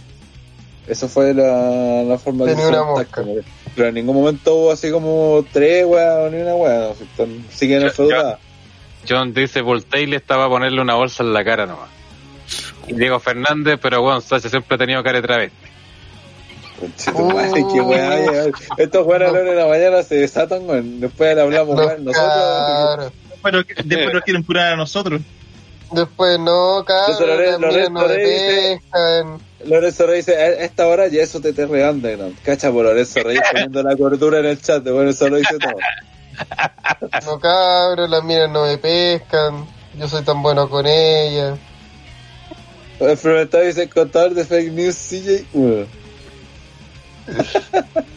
Eso 0.87 1.09
fue 1.09 1.33
la, 1.33 2.03
la 2.03 2.19
forma 2.19 2.45
de 2.45 2.55
una 2.55 2.85
mosca. 2.85 3.25
Pero 3.75 3.89
en 3.89 3.95
ningún 3.95 4.17
momento 4.17 4.55
hubo 4.55 4.71
así 4.71 4.91
como 4.91 5.45
tres 5.51 5.87
weas 5.87 6.31
ni 6.31 6.43
una 6.43 6.55
wea. 6.55 6.91
No, 7.19 7.27
siguen 7.51 7.83
en 7.83 7.91
John, 7.97 8.37
John 9.09 9.35
dice, 9.35 9.63
le 9.63 10.17
estaba 10.17 10.45
a 10.45 10.49
ponerle 10.49 10.81
una 10.83 10.95
bolsa 10.95 11.23
en 11.23 11.33
la 11.33 11.43
cara 11.43 11.67
nomás. 11.67 11.89
Y 12.87 12.93
Diego 12.93 13.19
Fernández, 13.19 13.79
pero 13.81 14.03
bueno, 14.03 14.21
Sacha 14.21 14.51
siempre 14.51 14.75
ha 14.75 14.79
tenido 14.79 15.03
cara 15.03 15.21
de 15.21 15.27
travesti. 15.27 15.57
Estos 18.77 19.07
weones 19.07 19.29
a 19.29 19.33
la 19.33 19.41
hora 19.41 19.51
de 19.51 19.57
la 19.57 19.67
mañana 19.67 20.03
se 20.03 20.17
desatan, 20.17 21.01
Después 21.01 21.35
le 21.35 21.41
hablamos, 21.41 21.77
nosotros 22.01 23.13
después 23.53 24.13
nos 24.13 24.23
quieren 24.25 24.43
curar 24.43 24.73
a 24.73 24.77
nosotros. 24.77 25.21
Después 25.93 26.39
no, 26.41 26.85
cabrón. 26.85 27.61
Lorenzo, 27.61 28.09
Reyes 28.09 28.81
Lorenzo 29.65 30.07
Reyes 30.07 30.27
dice, 30.27 30.39
a 30.39 30.49
esta 30.65 30.87
hora 30.87 31.07
ya 31.09 31.23
eso 31.23 31.41
te 31.41 31.53
te 31.53 31.65
underground. 31.65 32.37
Cacha 32.43 32.71
por 32.73 32.85
Lorenzo 32.85 33.21
Reyes 33.23 33.43
poniendo 33.53 33.83
la 33.83 33.97
cobertura 33.97 34.41
en 34.41 34.47
el 34.47 34.61
chat. 34.61 34.83
Bueno, 34.83 35.11
eso 35.11 35.29
lo 35.29 35.37
dice 35.37 35.57
todo. 35.59 35.73
No, 37.27 37.39
cabrón, 37.39 38.11
las 38.11 38.25
minas 38.25 38.51
no 38.51 38.65
me 38.65 38.79
pescan. 38.79 39.67
Yo 39.99 40.09
soy 40.09 40.25
tan 40.25 40.43
bueno 40.43 40.69
con 40.69 40.85
ellas. 40.87 41.59
El 42.99 43.17
Fermentado 43.17 43.65
dice, 43.65 43.89
contador 43.89 44.35
de 44.35 44.45
fake 44.45 44.73
news, 44.73 44.97
CJ. 44.97 45.47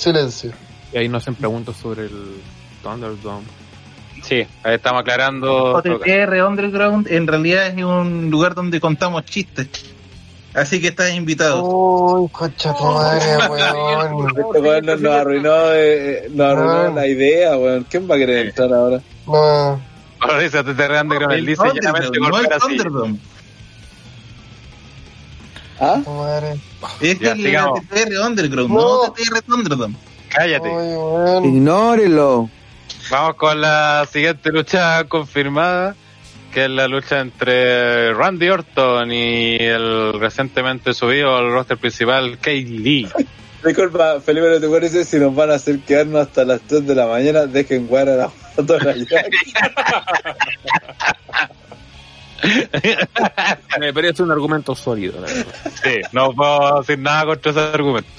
Silencio. 0.00 0.52
Y 0.92 0.98
ahí 0.98 1.08
nos 1.08 1.22
hacen 1.22 1.34
preguntas 1.34 1.76
sobre 1.76 2.06
el 2.06 2.40
Thunderdome. 2.82 3.44
Sí, 4.22 4.46
ahí 4.62 4.74
estamos 4.74 5.00
aclarando. 5.00 5.74
OTTR 5.74 6.42
Underground 6.46 7.06
en 7.10 7.26
realidad 7.26 7.66
es 7.66 7.84
un 7.84 8.30
lugar 8.30 8.54
donde 8.54 8.80
contamos 8.80 9.24
chistes. 9.24 9.68
Así 10.52 10.80
que 10.80 10.88
estás 10.88 11.14
invitado. 11.14 11.62
Uy, 11.62 12.28
concha 12.30 12.74
tu 12.74 12.84
madre, 12.84 13.36
weón. 13.48 14.28
Este 14.36 14.60
weón 14.60 14.86
nos, 14.86 15.04
arruinó, 15.04 15.72
eh, 15.74 16.28
nos 16.30 16.46
arruinó 16.46 16.94
la 16.94 17.06
idea, 17.06 17.56
weón. 17.56 17.86
¿Quién 17.88 18.10
va 18.10 18.16
a 18.16 18.18
querer 18.18 18.46
entrar 18.46 18.72
ahora? 18.72 19.00
No. 19.26 19.80
Ahora 20.18 20.38
dice 20.40 20.58
OTTR 20.58 21.00
Underground, 21.02 21.32
él 21.32 21.46
dice 21.46 21.62
llanamente 21.74 22.18
Thunderdome. 22.58 23.18
¿Ah? 25.80 26.02
Madre. 26.06 26.60
Este 27.00 27.26
es 27.26 27.32
el 27.32 27.42
TTR 27.42 28.26
Underground, 28.26 28.70
no, 28.70 29.06
no 29.06 29.12
TTR 29.12 29.42
Thunderdome. 29.42 29.96
Cállate. 30.28 30.68
Ignórelo. 30.68 32.50
Vamos 33.10 33.34
con 33.36 33.60
la 33.60 34.06
siguiente 34.12 34.50
lucha 34.50 35.04
confirmada, 35.04 35.96
que 36.52 36.66
es 36.66 36.70
la 36.70 36.86
lucha 36.86 37.20
entre 37.20 38.12
Randy 38.14 38.48
Orton 38.50 39.10
y 39.10 39.56
el 39.56 40.12
recientemente 40.20 40.94
subido 40.94 41.36
al 41.36 41.50
roster 41.50 41.78
principal, 41.78 42.38
Kay 42.38 42.64
Lee. 42.64 43.08
Disculpa, 43.64 44.20
Felipe, 44.20 44.48
¿no 44.48 44.60
te 44.60 44.68
parece 44.68 45.04
si 45.04 45.18
nos 45.18 45.34
van 45.34 45.50
a 45.50 45.54
hacer 45.54 45.80
quedarnos 45.80 46.22
hasta 46.22 46.44
las 46.44 46.60
3 46.62 46.86
de 46.86 46.94
la 46.94 47.06
mañana? 47.06 47.46
Dejen 47.46 47.88
a 47.94 48.04
la 48.04 48.28
foto 48.28 48.78
de 48.78 48.84
la 48.84 49.24
Me 53.78 53.92
parece 53.92 54.22
un 54.22 54.30
argumento 54.30 54.74
sólido. 54.74 55.24
Sí, 55.82 56.00
no 56.12 56.32
puedo 56.32 56.80
decir 56.80 56.98
nada 56.98 57.26
contra 57.26 57.50
ese 57.50 57.60
argumento. 57.60 58.10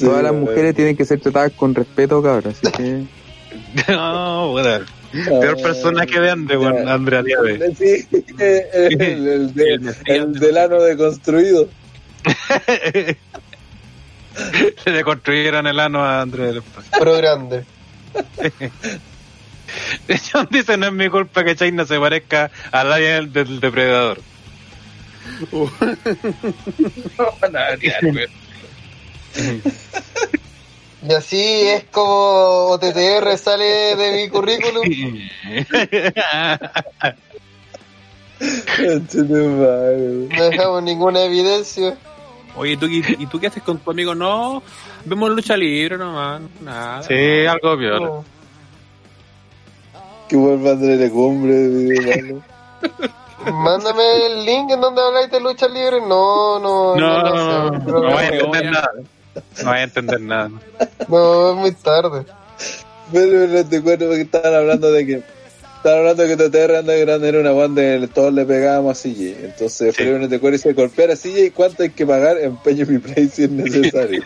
Todas 0.00 0.22
las 0.22 0.32
mujeres 0.32 0.74
tienen 0.74 0.96
que 0.96 1.04
ser 1.04 1.20
tratadas 1.20 1.52
con 1.52 1.74
respeto, 1.74 2.22
cabrón. 2.22 2.54
Así 2.60 2.72
que. 2.72 3.04
No, 3.88 4.50
bueno. 4.50 4.84
Peor 5.10 5.60
persona 5.62 6.04
que 6.04 6.20
de 6.20 6.30
Andre, 6.30 6.56
bueno, 6.56 6.90
Andrea. 6.90 7.22
Sí, 7.76 8.06
el, 8.38 9.00
el, 9.00 9.54
de, 9.54 9.94
el 10.06 10.32
del 10.34 10.58
ano 10.58 10.82
deconstruido. 10.82 11.68
Le 14.84 14.92
deconstruyeron 14.92 15.66
el 15.66 15.80
ano 15.80 16.04
a 16.04 16.20
Andrea 16.20 16.60
Pro 16.98 17.16
grande. 17.16 17.64
John 20.32 20.48
dice, 20.50 20.76
no 20.76 20.86
es 20.86 20.92
mi 20.92 21.08
culpa 21.08 21.44
que 21.44 21.54
China 21.56 21.86
se 21.86 21.98
parezca 21.98 22.50
al 22.72 22.92
alien 22.92 23.32
del 23.32 23.60
depredador. 23.60 24.20
y 31.08 31.12
así 31.12 31.68
es 31.68 31.84
como 31.90 32.70
OTTR 32.70 33.38
sale 33.38 33.94
de 33.96 34.12
mi 34.12 34.28
currículum. 34.28 34.82
no 40.28 40.50
dejamos 40.50 40.82
ninguna 40.82 41.22
evidencia. 41.22 41.96
Oye, 42.56 42.76
¿tú, 42.76 42.86
y, 42.86 43.26
tú 43.26 43.38
qué 43.38 43.46
haces 43.46 43.62
con 43.62 43.78
tu 43.78 43.92
amigo? 43.92 44.14
No, 44.14 44.62
vemos 45.04 45.30
lucha 45.30 45.56
libre 45.56 45.96
nomás, 45.96 46.42
nada. 46.60 47.02
Sí, 47.04 47.46
algo 47.46 47.78
peor. 47.78 48.24
Que 50.28 50.36
vuelva 50.36 50.72
a 50.72 50.74
la 50.74 51.10
cumbre, 51.10 52.42
Mándame 53.52 54.26
el 54.26 54.44
link 54.44 54.70
en 54.70 54.80
donde 54.80 55.00
habláis 55.00 55.30
de 55.30 55.40
lucha 55.40 55.68
libre. 55.68 56.00
No, 56.00 56.58
no, 56.58 56.96
no. 56.96 57.22
No, 57.22 57.70
no, 57.70 57.78
no, 57.78 58.00
voy 58.10 58.22
a 58.22 58.28
entender 58.28 58.70
nada. 58.70 58.90
No 59.62 59.70
voy 59.70 59.78
a 59.78 59.82
entender 59.82 60.20
nada. 60.20 60.50
No, 61.08 61.50
es 61.50 61.56
muy 61.56 61.72
tarde. 61.72 62.24
Pero 63.12 63.46
no 63.46 63.64
te 63.64 63.82
cuento 63.82 64.06
porque 64.06 64.22
estaban 64.22 64.54
hablando 64.54 64.92
de 64.92 65.06
que. 65.06 65.22
Estaban 65.76 66.00
hablando 66.00 66.24
de 66.24 66.36
que 66.36 66.48
TTR 66.48 66.80
Underground 66.80 67.24
era 67.24 67.38
una 67.40 67.52
banda 67.52 67.82
en 67.82 68.08
todos 68.08 68.34
le 68.34 68.44
pegábamos 68.44 68.98
a 68.98 69.02
CJ. 69.02 69.44
Entonces, 69.44 69.94
sí. 69.94 70.02
Felipe 70.02 70.18
no 70.18 70.28
te 70.28 70.38
dice: 70.50 70.72
golpear 70.72 71.12
a 71.12 71.16
CJ, 71.16 71.52
¿cuánto 71.54 71.84
hay 71.84 71.90
que 71.90 72.04
pagar? 72.04 72.36
Empeño 72.38 72.84
mi 72.86 72.98
play 72.98 73.28
si 73.28 73.44
es 73.44 73.50
necesario. 73.50 74.22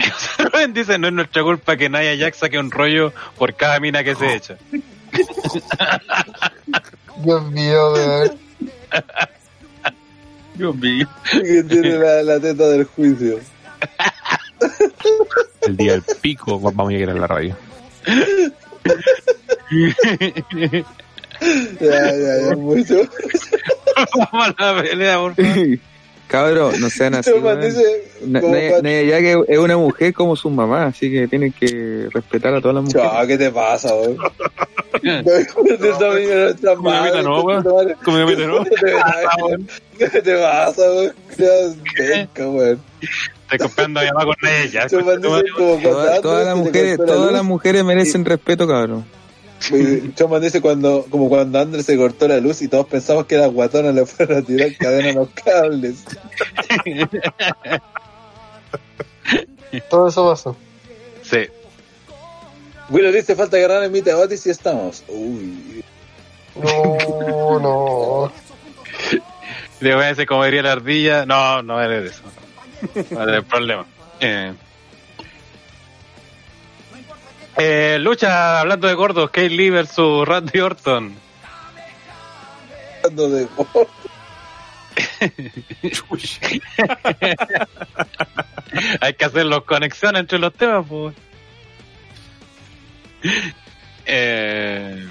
Dice, 0.72 0.98
no 0.98 1.08
es 1.08 1.12
nuestra 1.12 1.42
culpa 1.42 1.76
que 1.76 1.88
Naya 1.88 2.14
Jack 2.14 2.34
saque 2.34 2.58
un 2.58 2.70
rollo 2.70 3.12
por 3.38 3.54
cada 3.54 3.80
mina 3.80 4.04
que 4.04 4.14
se 4.14 4.34
echa. 4.34 4.56
Dios 7.24 7.50
mío, 7.50 7.92
weón. 7.92 8.38
Dios 10.54 10.76
mío. 10.76 11.08
Que 11.30 11.62
tiene 11.64 11.98
la, 11.98 12.22
la, 12.22 12.40
teta 12.40 12.68
del 12.68 12.84
juicio. 12.84 13.40
El 15.62 15.76
día 15.76 15.92
del 15.92 16.04
pico, 16.20 16.60
vamos 16.60 16.88
a 16.88 16.92
llegar 16.92 17.16
a 17.16 17.20
la 17.20 17.26
radio. 17.26 17.56
ya, 21.80 21.80
ya, 21.80 22.50
ya, 22.50 22.56
mucho. 22.56 23.00
Vamos 24.16 24.54
a 24.58 24.74
la 24.74 24.82
pelea, 24.82 25.18
por 25.18 25.34
favor. 25.34 25.78
Cabrón, 26.30 26.80
no 26.80 26.88
sean 26.90 27.14
así. 27.16 27.32
ya 27.32 29.18
que 29.18 29.42
es 29.48 29.58
una 29.58 29.76
mujer 29.76 30.14
como 30.14 30.36
su 30.36 30.48
mamá, 30.48 30.86
así 30.86 31.10
que 31.10 31.26
tienen 31.26 31.52
que 31.52 32.08
respetar 32.12 32.54
a 32.54 32.60
todas 32.60 32.76
las 32.76 32.84
mujeres. 32.84 33.10
Chao, 33.10 33.26
¿qué 33.26 33.36
te 33.36 33.50
pasa, 33.50 33.92
mi 33.96 34.16
meta 34.16 34.30
no, 37.22 37.44
mi 37.44 37.54
meta 38.24 38.46
no. 38.46 38.64
¿Qué 39.98 40.22
te 40.22 40.38
pasa, 40.38 40.82
weón? 40.82 41.12
Venga, 41.98 42.48
weón. 42.48 42.80
Estoy 43.50 43.68
copiando 43.68 43.98
allá 44.00 44.12
con 44.12 44.36
ella. 44.48 44.86
Todas 46.22 46.46
las 46.46 46.56
mujeres, 46.56 46.96
todas 46.96 47.32
las 47.32 47.44
mujeres 47.44 47.84
merecen 47.84 48.24
respeto, 48.24 48.68
cabrón. 48.68 49.04
Choman 50.16 50.40
dice 50.40 50.60
cuando, 50.60 51.06
como 51.10 51.28
cuando 51.28 51.60
Andrés 51.60 51.86
se 51.86 51.96
cortó 51.96 52.26
la 52.26 52.38
luz 52.38 52.62
y 52.62 52.68
todos 52.68 52.86
pensamos 52.86 53.26
que 53.26 53.34
era 53.34 53.46
guatona 53.46 53.92
le 53.92 54.06
fueron 54.06 54.38
a 54.38 54.42
tirar 54.42 54.74
cadena 54.76 55.10
a 55.10 55.12
los 55.12 55.28
cables. 55.30 56.04
Todo 59.90 60.08
eso 60.08 60.28
pasó. 60.28 60.56
Sí. 61.22 61.46
Willow 62.88 63.12
dice 63.12 63.36
falta 63.36 63.56
agarrar 63.56 63.84
en 63.84 63.92
mitad 63.92 64.26
de 64.26 64.34
y 64.34 64.50
estamos. 64.50 65.04
Uy. 65.08 65.84
No, 66.56 67.60
no. 67.60 68.32
Le 69.80 69.94
voy 69.94 70.04
a 70.04 70.08
decir 70.08 70.26
cómo 70.26 70.44
diría 70.44 70.62
la 70.62 70.72
ardilla. 70.72 71.24
No, 71.26 71.62
no 71.62 71.80
eres 71.80 72.12
eso. 72.12 72.22
No 73.10 73.22
es 73.22 73.36
el 73.36 73.44
problema. 73.44 73.86
Eh. 74.20 74.52
Eh, 77.62 77.98
lucha, 77.98 78.58
hablando 78.60 78.88
de 78.88 78.94
gordos, 78.94 79.28
Kate 79.28 79.50
Lee 79.50 79.68
versus 79.68 80.26
Randy 80.26 80.60
Orton. 80.60 81.14
Hablando 83.04 83.28
de 83.28 83.46
Hay 89.02 89.12
que 89.12 89.24
hacer 89.26 89.44
los 89.44 89.64
conexiones 89.64 90.20
entre 90.20 90.38
los 90.38 90.54
temas, 90.54 90.86
pues. 90.88 91.14
Eh... 94.06 95.06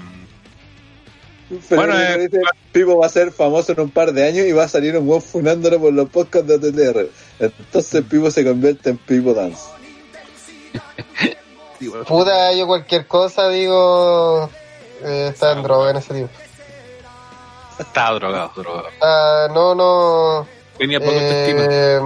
bueno, 1.70 2.00
eh, 2.00 2.28
Pipo 2.72 2.98
va 2.98 3.06
a 3.06 3.10
ser 3.10 3.30
famoso 3.30 3.70
en 3.70 3.80
un 3.80 3.90
par 3.90 4.12
de 4.12 4.26
años 4.26 4.44
y 4.46 4.50
va 4.50 4.64
a 4.64 4.68
salir 4.68 4.98
un 4.98 5.06
buen 5.06 5.22
funándolo 5.22 5.78
por 5.78 5.92
los 5.92 6.08
podcasts 6.10 6.48
de 6.48 6.56
OTTR. 6.56 7.08
Entonces 7.38 8.04
Pipo 8.10 8.28
se 8.28 8.44
convierte 8.44 8.90
en 8.90 8.98
Pipo 8.98 9.34
Dance. 9.34 9.68
Puta, 12.06 12.52
yo 12.52 12.66
cualquier 12.66 13.06
cosa 13.06 13.48
digo. 13.48 14.50
Eh, 15.02 15.28
estaba 15.32 15.52
en 15.52 15.62
droga 15.62 15.90
en 15.90 15.96
ese 15.96 16.14
tiempo. 16.14 16.34
Estaba 17.78 18.18
drogado, 18.18 18.52
drogado. 18.54 18.88
Ah, 19.00 19.48
no, 19.52 19.74
no. 19.74 20.46
Venía 20.78 21.00
por 21.00 21.12
eh, 21.12 22.00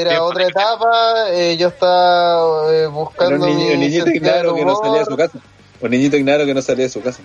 Era 0.00 0.22
otra 0.22 0.46
etapa, 0.46 1.30
eh, 1.30 1.56
yo 1.56 1.68
estaba 1.68 2.72
eh, 2.72 2.86
buscando. 2.86 3.46
un, 3.46 3.56
niño, 3.56 3.76
niñito 3.76 4.10
ignaro 4.10 4.54
que 4.54 4.64
no 4.64 4.76
salía 4.76 5.00
de 5.00 5.04
su 5.04 5.16
casa. 5.16 5.38
Un 5.80 5.90
niñito 5.90 6.16
ignaro 6.16 6.46
que 6.46 6.54
no 6.54 6.62
salía 6.62 6.84
de 6.84 6.90
su 6.90 7.02
casa. 7.02 7.20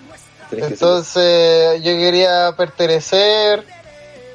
Entonces, 0.50 1.82
yo 1.82 1.92
quería 1.92 2.52
pertenecer, 2.56 3.64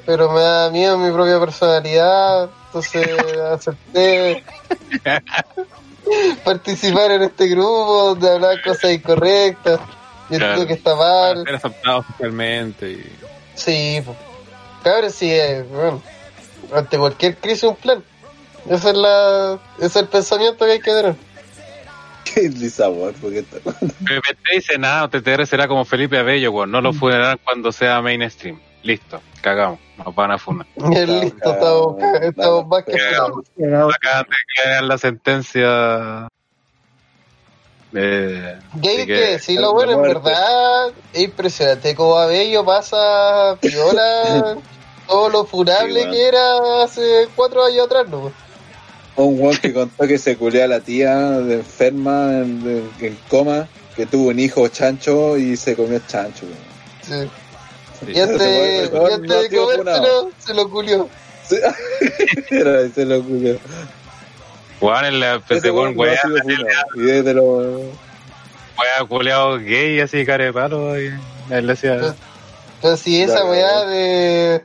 pero 0.04 0.30
me 0.30 0.40
da 0.40 0.70
miedo 0.70 0.98
mi 0.98 1.10
propia 1.12 1.38
personalidad. 1.38 2.50
Entonces, 2.66 3.08
acepté. 3.52 4.44
participar 6.44 7.10
en 7.12 7.22
este 7.22 7.48
grupo 7.48 8.14
donde 8.14 8.30
hablar 8.30 8.62
cosas 8.62 8.92
incorrectas 8.92 9.80
y 10.28 10.36
claro. 10.36 10.66
que 10.66 10.74
está 10.74 10.94
mal. 10.94 11.44
Ser 11.44 11.54
aceptado 11.56 11.98
oficialmente. 11.98 12.92
Y... 12.92 13.12
Sí, 13.54 14.02
pues. 14.04 14.16
cabrón, 14.82 15.10
sí, 15.10 15.30
eh, 15.30 15.64
bueno, 15.70 16.02
ante 16.74 16.98
cualquier 16.98 17.36
crisis 17.36 17.64
un 17.64 17.76
plan. 17.76 18.02
Ese 18.68 18.90
es, 18.90 18.96
la, 18.96 19.58
ese 19.78 19.86
es 19.86 19.96
el 19.96 20.08
pensamiento 20.08 20.64
que 20.64 20.72
hay 20.72 20.80
que 20.80 20.90
tener. 20.90 21.14
¿Qué 22.24 22.46
es 22.46 22.80
porque 23.20 23.40
está... 23.40 23.58
te 23.60 24.54
dice 24.54 24.78
nada, 24.78 25.08
TTR 25.08 25.46
será 25.46 25.66
como 25.66 25.84
Felipe 25.84 26.18
Abello, 26.18 26.66
no 26.66 26.80
lo 26.80 26.92
funarán 26.92 27.38
cuando 27.42 27.72
sea 27.72 28.00
mainstream. 28.02 28.60
Listo, 28.82 29.20
cagamos, 29.40 29.78
nos 29.96 30.14
van 30.14 30.30
a 30.32 30.38
funar. 30.38 30.66
Listo, 30.76 31.52
estamos, 31.52 32.02
estamos 32.22 32.66
más 32.66 32.84
que 32.84 32.98
funados. 33.56 33.94
Acaban 33.94 34.26
de 34.28 34.36
crear 34.62 34.84
la 34.84 34.98
sentencia. 34.98 36.28
De, 37.92 38.56
que, 38.80 39.04
que 39.04 39.38
sí, 39.40 39.56
lo 39.56 39.72
bueno, 39.72 39.92
en 39.92 40.02
verdad, 40.02 40.92
es 41.12 41.22
impresionante 41.22 41.96
como 41.96 42.18
Abello 42.18 42.64
pasa 42.64 43.56
piola 43.60 44.56
todo 45.08 45.28
lo 45.28 45.44
furable 45.44 46.08
que 46.08 46.28
era 46.28 46.84
hace 46.84 47.28
cuatro 47.34 47.64
años 47.64 47.86
atrás, 47.86 48.08
¿no? 48.08 48.30
Un 49.16 49.40
weón 49.40 49.56
que 49.56 49.74
contó 49.74 50.06
que 50.06 50.18
se 50.18 50.36
culea 50.36 50.66
a 50.66 50.68
la 50.68 50.80
tía 50.80 51.16
de 51.16 51.54
enferma 51.54 52.38
en, 52.38 52.88
en, 53.00 53.18
coma, 53.28 53.68
que 53.96 54.06
tuvo 54.06 54.28
un 54.28 54.38
hijo 54.38 54.68
chancho 54.68 55.36
y 55.36 55.56
se 55.56 55.74
comió 55.74 55.98
chancho. 56.06 56.46
Sí. 57.02 57.28
Y 58.06 58.18
antes, 58.18 58.90
de 58.90 58.90
comérselo, 59.56 60.30
se 60.38 60.54
lo 60.54 60.70
culió. 60.70 61.08
se 62.94 63.04
lo 63.04 63.22
culió. 63.22 63.58
Juan 64.78 65.04
en 65.04 65.20
la 65.20 65.40
PC 65.40 65.70
con 65.70 65.96
weá. 65.98 66.20
Y 66.94 67.00
desde 67.00 67.34
lo. 67.34 67.80
Weá 68.78 69.06
culeado 69.08 69.58
gay, 69.58 70.00
así 70.00 70.24
care 70.24 70.44
de 70.44 70.52
palo. 70.52 70.98
Y 70.98 71.12
él 71.50 71.66
decía. 71.66 71.96
Pero, 72.00 72.14
pero 72.80 72.96
si 72.96 73.22
esa 73.22 73.44
weá 73.44 73.84
de. 73.84 74.64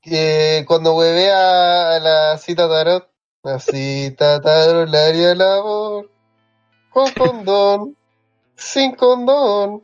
Que 0.00 0.64
cuando 0.66 0.94
huevea 0.96 1.96
a 1.96 2.00
la 2.00 2.38
cita 2.38 2.68
tarot. 2.68 3.08
La 3.44 3.58
cita 3.58 4.40
tarot 4.40 4.88
le 4.88 4.98
haría 4.98 5.32
el 5.32 5.42
amor. 5.42 6.08
Con 6.90 7.10
condón. 7.12 7.96
sin 8.56 8.94
condón. 8.94 9.82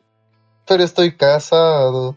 Pero 0.67 0.83
estoy 0.83 1.15
casado. 1.15 2.17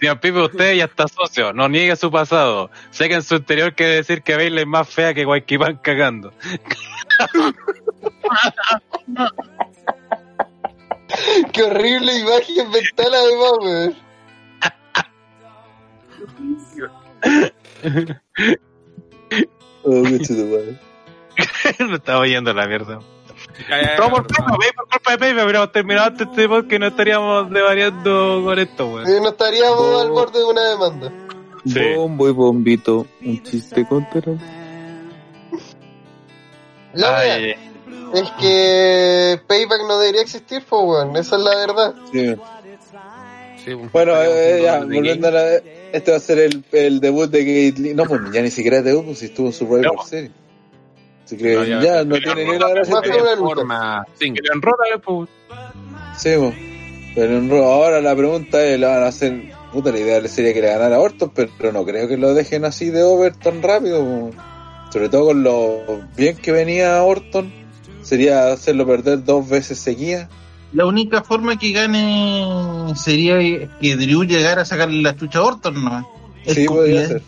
Señor 0.00 0.20
Pipe, 0.20 0.40
usted 0.40 0.74
ya 0.74 0.84
está 0.84 1.08
socio, 1.08 1.52
no 1.52 1.68
niegue 1.68 1.96
su 1.96 2.08
pasado. 2.10 2.70
Sé 2.90 3.08
que 3.08 3.16
en 3.16 3.22
su 3.22 3.34
interior 3.36 3.74
quiere 3.74 3.96
decir 3.96 4.22
que 4.22 4.36
Bailey 4.36 4.62
es 4.62 4.68
más 4.68 4.88
fea 4.88 5.12
que 5.14 5.24
Guayquipán 5.24 5.76
cagando. 5.76 6.32
Qué 11.52 11.62
horrible 11.64 12.20
imagen 12.20 12.70
mental 12.70 13.14
además, 13.14 13.52
weón. 13.60 13.96
oh, 19.82 20.02
Me 20.02 20.16
estaba 21.94 22.20
oyendo 22.20 22.52
la 22.52 22.66
mierda. 22.66 23.00
Todo 23.96 24.10
por 24.10 24.26
culpa, 24.26 24.56
por 24.74 24.88
culpa 24.88 25.12
de 25.12 25.18
Pepe, 25.18 25.42
hubiéramos 25.42 25.72
terminado 25.72 26.08
antes 26.08 26.26
este 26.28 26.48
podcast 26.48 26.68
que 26.68 26.78
no 26.78 26.86
estaríamos 26.86 27.50
devariando 27.50 28.42
con 28.44 28.58
esto, 28.58 28.86
weón. 28.86 29.22
no 29.22 29.28
estaríamos 29.28 30.02
al 30.02 30.10
borde 30.10 30.38
de 30.38 30.44
una 30.44 30.68
demanda. 30.68 31.12
Sí. 31.66 31.94
Bombo 31.94 32.28
y 32.28 32.32
bombito, 32.32 33.06
un 33.22 33.42
chiste 33.42 33.86
con 33.86 34.06
La 36.94 37.10
verdad 37.10 37.56
es 38.12 38.30
que 38.40 39.40
Payback 39.46 39.82
no 39.86 39.98
debería 39.98 40.22
existir, 40.22 40.64
pues, 40.68 40.82
weón, 40.82 41.16
esa 41.16 41.36
es 41.36 41.42
la 41.42 41.56
verdad. 41.56 41.94
Sí. 42.12 42.36
Sí, 43.64 43.74
bueno, 43.74 44.14
eh, 44.16 44.62
ya, 44.62 44.80
volviendo 44.80 45.28
a 45.28 45.30
la, 45.30 45.56
este 45.92 46.10
va 46.10 46.16
a 46.16 46.20
ser 46.20 46.38
el, 46.38 46.64
el 46.72 47.00
debut 47.00 47.30
de 47.30 47.40
Gate 47.40 47.80
Lee. 47.80 47.94
No, 47.94 48.06
pues 48.06 48.20
ya 48.32 48.40
ni 48.40 48.50
siquiera 48.50 48.78
es 48.78 48.84
debut, 48.84 49.04
pues 49.04 49.18
si 49.18 49.26
estuvo 49.26 49.48
en 49.48 49.52
su 49.52 49.66
Rival 49.66 49.92
no. 49.96 50.02
Series. 50.02 50.32
Así 51.30 51.36
que 51.36 51.54
no, 51.54 51.64
ya, 51.64 51.80
ya, 51.80 52.04
no 52.04 52.16
tiene 52.16 52.44
ni 52.44 52.56
una 52.56 52.68
gracia. 52.70 52.96
Forma 53.38 54.04
single. 54.18 54.42
En 54.52 54.60
Raw 54.60 54.74
pues. 55.00 55.28
Sí, 56.18 56.30
pues. 56.36 56.54
Pero 57.14 57.64
ahora 57.66 58.00
la 58.00 58.16
pregunta 58.16 58.64
es, 58.64 58.80
¿la 58.80 58.88
van 58.88 59.02
a 59.04 59.06
hacer? 59.06 59.52
Puta, 59.72 59.92
la 59.92 60.00
idea 60.00 60.26
sería 60.26 60.52
que 60.52 60.60
le 60.60 60.66
ganara 60.66 60.96
a 60.96 60.98
Orton, 60.98 61.30
pero 61.32 61.72
no 61.72 61.84
creo 61.84 62.08
que 62.08 62.16
lo 62.16 62.34
dejen 62.34 62.64
así 62.64 62.90
de 62.90 63.04
over 63.04 63.36
tan 63.36 63.62
rápido. 63.62 64.00
Po. 64.00 64.30
Sobre 64.92 65.08
todo 65.08 65.26
con 65.26 65.44
lo 65.44 66.02
bien 66.16 66.36
que 66.36 66.50
venía 66.50 67.00
Orton, 67.00 67.52
sería 68.02 68.48
hacerlo 68.52 68.84
perder 68.84 69.22
dos 69.22 69.48
veces 69.48 69.78
seguidas. 69.78 70.28
La 70.72 70.84
única 70.84 71.22
forma 71.22 71.56
que 71.56 71.70
gane 71.70 72.92
sería 72.96 73.38
que 73.80 73.96
Drew 73.96 74.24
llegara 74.24 74.62
a 74.62 74.64
sacarle 74.64 75.00
la 75.00 75.14
chucha 75.14 75.38
a 75.38 75.42
Orton, 75.42 75.84
¿no? 75.84 76.08
Sí, 76.44 76.64
podría 76.66 77.06
ser. 77.06 77.22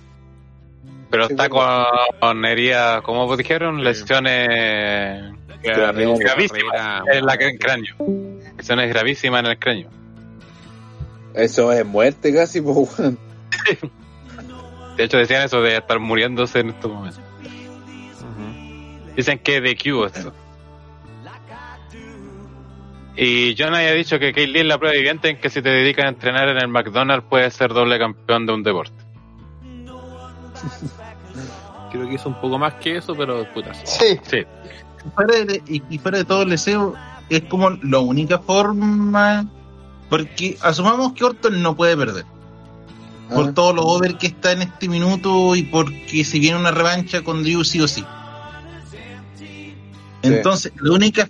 Pero 1.12 1.26
está 1.26 1.50
con, 1.50 2.44
heridas, 2.46 3.02
como 3.02 3.36
dijeron, 3.36 3.84
lesiones 3.84 5.34
gravísimas 5.62 7.02
en, 7.12 7.26
la, 7.26 7.34
el 7.34 7.58
cráneo. 7.58 7.94
Lesiones 8.56 8.88
gravísimas 8.88 9.40
en 9.40 9.46
el 9.46 9.58
cráneo. 9.58 9.90
Eso 11.34 11.70
es 11.70 11.84
muerte 11.84 12.32
casi, 12.32 12.62
pues, 12.62 12.88
De 14.96 15.04
hecho, 15.04 15.18
decían 15.18 15.42
eso 15.42 15.60
de 15.60 15.76
estar 15.76 15.98
muriéndose 15.98 16.60
en 16.60 16.70
estos 16.70 16.90
momentos. 16.90 17.20
Dicen 19.14 19.38
que 19.38 19.60
de 19.60 19.76
Q 19.76 20.06
esto. 20.06 20.32
Y 23.16 23.54
John 23.58 23.74
había 23.74 23.92
dicho 23.92 24.18
que 24.18 24.32
Kate 24.32 24.46
Lee 24.46 24.60
es 24.60 24.66
la 24.66 24.78
prueba 24.78 24.96
viviente 24.96 25.28
en 25.28 25.38
que 25.38 25.50
si 25.50 25.60
te 25.60 25.68
dedicas 25.68 26.06
a 26.06 26.08
entrenar 26.08 26.48
en 26.48 26.56
el 26.56 26.68
McDonald's 26.68 27.26
puedes 27.28 27.52
ser 27.52 27.74
doble 27.74 27.98
campeón 27.98 28.46
de 28.46 28.52
un 28.54 28.62
deporte. 28.62 28.96
Creo 31.92 32.08
que 32.08 32.14
hizo 32.14 32.28
un 32.28 32.40
poco 32.40 32.58
más 32.58 32.74
que 32.74 32.96
eso, 32.96 33.14
pero 33.14 33.46
puta. 33.52 33.72
Sí. 33.74 34.18
sí. 34.28 34.44
y, 35.90 35.98
fuera 35.98 36.18
de 36.18 36.24
todo 36.24 36.42
el 36.42 36.50
deseo, 36.50 36.94
es 37.28 37.42
como 37.42 37.70
la 37.70 37.98
única 37.98 38.38
forma. 38.38 39.46
Porque 40.08 40.58
asumamos 40.60 41.12
que 41.12 41.24
Orton 41.24 41.62
no 41.62 41.76
puede 41.76 41.96
perder. 41.96 42.24
Por 43.32 43.48
ah. 43.48 43.54
todo 43.54 43.74
lo 43.74 43.82
over 43.82 44.18
que 44.18 44.26
está 44.26 44.52
en 44.52 44.62
este 44.62 44.88
minuto 44.88 45.54
y 45.54 45.62
porque 45.62 46.24
si 46.24 46.40
viene 46.40 46.58
una 46.58 46.70
revancha 46.70 47.22
con 47.22 47.42
Drew 47.42 47.62
sí 47.64 47.80
o 47.80 47.88
sí. 47.88 48.04
Entonces, 50.22 50.72
la 50.80 50.92
única 50.92 51.28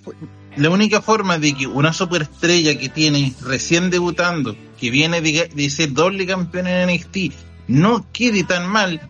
la 0.57 0.70
única 0.70 1.00
forma 1.00 1.39
de 1.39 1.55
que 1.55 1.66
una 1.66 1.92
superestrella 1.92 2.78
que 2.78 2.89
tiene 2.89 3.32
recién 3.42 3.91
debutando, 3.91 4.57
que 4.78 4.91
viene 4.91 5.20
de, 5.20 5.70
ser 5.70 5.92
doble 5.92 6.26
campeón 6.26 6.66
en 6.66 6.89
NXT, 6.89 7.16
no 7.68 8.07
quede 8.12 8.44
tan 8.44 8.68
mal 8.68 9.00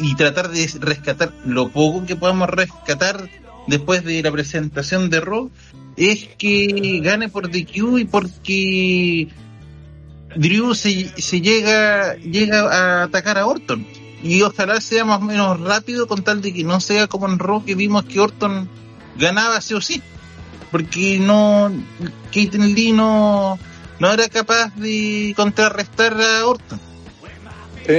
y 0.00 0.14
tratar 0.16 0.50
de 0.50 0.70
rescatar 0.80 1.32
lo 1.44 1.68
poco 1.68 2.06
que 2.06 2.16
podamos 2.16 2.48
rescatar 2.48 3.28
después 3.66 4.04
de 4.04 4.22
la 4.22 4.32
presentación 4.32 5.10
de 5.10 5.20
Raw, 5.20 5.50
es 5.96 6.28
que 6.38 7.00
gane 7.02 7.28
por 7.28 7.50
DQ 7.50 7.98
y 7.98 8.04
porque 8.04 9.28
Drew 10.34 10.74
se, 10.74 11.08
se 11.20 11.40
llega, 11.40 12.16
llega 12.16 12.60
a 12.60 13.02
atacar 13.04 13.38
a 13.38 13.46
Orton. 13.46 13.86
Y 14.22 14.42
ojalá 14.42 14.80
sea 14.80 15.04
más 15.04 15.20
o 15.20 15.24
menos 15.24 15.60
rápido 15.60 16.06
con 16.06 16.22
tal 16.22 16.42
de 16.42 16.52
que 16.52 16.64
no 16.64 16.80
sea 16.80 17.06
como 17.06 17.26
en 17.26 17.38
Raw 17.38 17.64
que 17.64 17.74
vimos 17.74 18.04
que 18.04 18.20
Orton 18.20 18.68
ganaba 19.16 19.60
sí 19.60 19.74
o 19.74 19.80
sí 19.80 20.02
porque 20.70 21.18
no 21.18 21.72
Kate 22.26 22.58
Lee 22.58 22.92
no, 22.92 23.58
no 23.98 24.12
era 24.12 24.28
capaz 24.28 24.74
de 24.76 25.32
contrarrestar 25.36 26.20
a 26.20 26.46
Orton. 26.46 26.80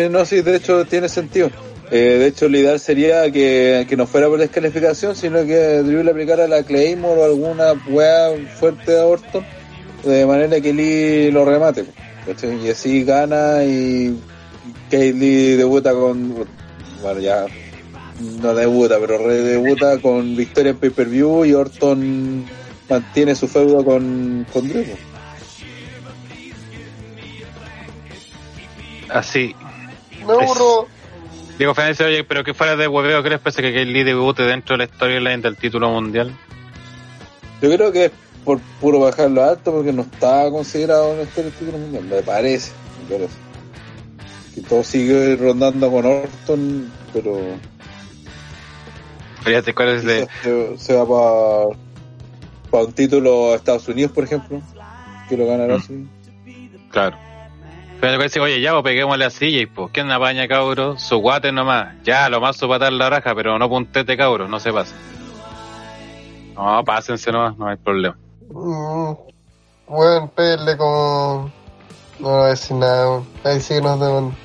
no, 0.10 0.26
sí, 0.26 0.42
de 0.42 0.56
hecho 0.56 0.86
tiene 0.86 1.10
sentido. 1.10 1.52
Eh, 1.94 2.20
de 2.20 2.28
hecho, 2.28 2.48
lo 2.48 2.58
ideal 2.58 2.80
sería 2.80 3.30
que, 3.32 3.86
no 3.98 4.08
fuera 4.08 4.28
por 4.28 4.40
descalificación, 4.40 5.14
sino 5.14 5.46
que 5.46 5.84
Drew 5.84 6.04
le 6.04 6.12
aplicara 6.12 6.48
la 6.48 6.64
Claymore 6.64 7.20
o 7.20 7.26
alguna 7.26 7.74
weá 7.90 8.30
fuerte 8.58 8.98
a 8.98 9.06
Orton, 9.06 9.46
de 10.06 10.26
manera 10.26 10.62
que 10.62 10.74
Lee 10.74 11.32
lo 11.32 11.44
remate. 11.44 11.84
Y 12.64 12.70
así 12.70 13.04
gana 13.04 13.66
y 13.66 14.18
Kate 14.86 15.12
Lee 15.12 15.58
debuta 15.58 15.92
con. 15.92 16.48
Bueno, 17.02 17.20
ya 17.20 17.48
no 18.42 18.54
debuta, 18.54 18.98
pero 18.98 19.18
redebuta 19.18 20.00
con 20.00 20.34
victoria 20.38 20.70
en 20.70 20.78
pay-per-view 20.78 21.44
y 21.44 21.54
Orton 21.54 22.46
mantiene 22.88 23.36
su 23.36 23.50
feudo 23.50 23.84
con, 23.84 24.48
con 24.54 24.70
Drew. 24.70 24.86
Así. 29.10 29.54
Me 30.26 30.34
aburro. 30.34 30.88
Diego 31.62 31.76
Fernández, 31.76 32.02
oye, 32.02 32.24
pero 32.24 32.44
que 32.44 32.56
fuera 32.56 32.76
de 32.76 32.88
hueveo, 32.88 33.22
¿crees 33.22 33.40
pese 33.40 33.62
que 33.62 33.86
Lee 33.86 34.02
debute 34.02 34.42
dentro 34.42 34.76
de 34.76 34.88
la 34.88 34.92
storyline 34.92 35.44
del 35.44 35.58
título 35.58 35.92
mundial? 35.92 36.36
Yo 37.62 37.70
creo 37.70 37.92
que 37.92 38.06
es 38.06 38.12
por 38.44 38.60
puro 38.80 39.02
bajarlo 39.02 39.44
alto 39.44 39.72
porque 39.72 39.94
no 39.94 40.02
está 40.02 40.50
considerado 40.50 41.14
en 41.14 41.20
este 41.20 41.44
título 41.52 41.78
mundial, 41.78 42.06
me 42.06 42.24
parece, 42.24 42.72
me 43.04 43.16
parece. 43.16 43.36
Que 44.56 44.62
todo 44.62 44.84
sigue 44.84 45.36
rondando 45.36 45.92
con 45.92 46.04
Orton, 46.04 46.92
pero. 47.14 47.40
Fíjate 49.44 49.76
cuál 49.76 49.90
es 49.90 50.04
de. 50.04 50.28
Se, 50.80 50.96
va 50.96 51.08
para 51.08 51.80
para 52.72 52.86
un 52.86 52.94
título 52.94 53.54
a 53.54 53.58
Estados 53.58 53.88
Unidos, 53.88 54.12
por 54.14 54.24
ejemplo, 54.24 54.64
que 55.30 55.38
lo 55.38 55.46
ganará 55.46 55.78
mm. 55.78 55.80
así. 55.80 56.08
Claro. 56.90 57.31
Pero 58.02 58.18
que 58.18 58.24
dice, 58.24 58.40
oye, 58.40 58.60
ya, 58.60 58.72
pues 58.72 58.84
peguémosle 58.84 59.26
así, 59.26 59.60
y 59.60 59.66
pues, 59.68 59.92
¿qué 59.92 60.02
una 60.02 60.20
paña, 60.20 60.48
cabro? 60.48 60.98
Su 60.98 61.18
guate 61.18 61.52
nomás. 61.52 61.94
Ya, 62.04 62.30
lo 62.30 62.42
más 62.42 62.58
su 62.58 62.68
patar 62.68 62.92
la 62.92 63.12
raja, 63.12 63.36
pero 63.36 63.60
no 63.60 63.70
puntete, 63.70 64.18
cabro, 64.18 64.48
no 64.48 64.60
se 64.60 64.74
pasa. 64.74 64.96
No, 66.56 66.84
pásense 66.84 67.32
nomás, 67.32 67.56
no 67.58 67.68
hay 67.68 67.78
problema. 67.78 68.18
Mm, 68.50 69.14
bueno, 69.88 70.32
pele 70.36 70.76
como... 70.78 71.52
No 72.20 72.30
voy 72.30 72.46
a 72.46 72.48
decir 72.48 72.76
nada, 72.76 73.22
ahí 73.44 73.60
sí 73.62 73.76
que 73.76 73.82
nos 73.82 74.00
deben... 74.00 74.36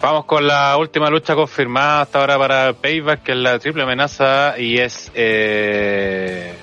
Vamos 0.00 0.24
con 0.24 0.44
la 0.44 0.76
última 0.76 1.08
lucha 1.08 1.36
confirmada 1.36 2.02
hasta 2.02 2.20
ahora 2.20 2.38
para 2.38 2.72
Payback, 2.72 3.22
que 3.22 3.32
es 3.32 3.38
la 3.38 3.58
triple 3.60 3.84
amenaza 3.84 4.58
y 4.58 4.78
es 4.78 5.10
eh, 5.14 6.54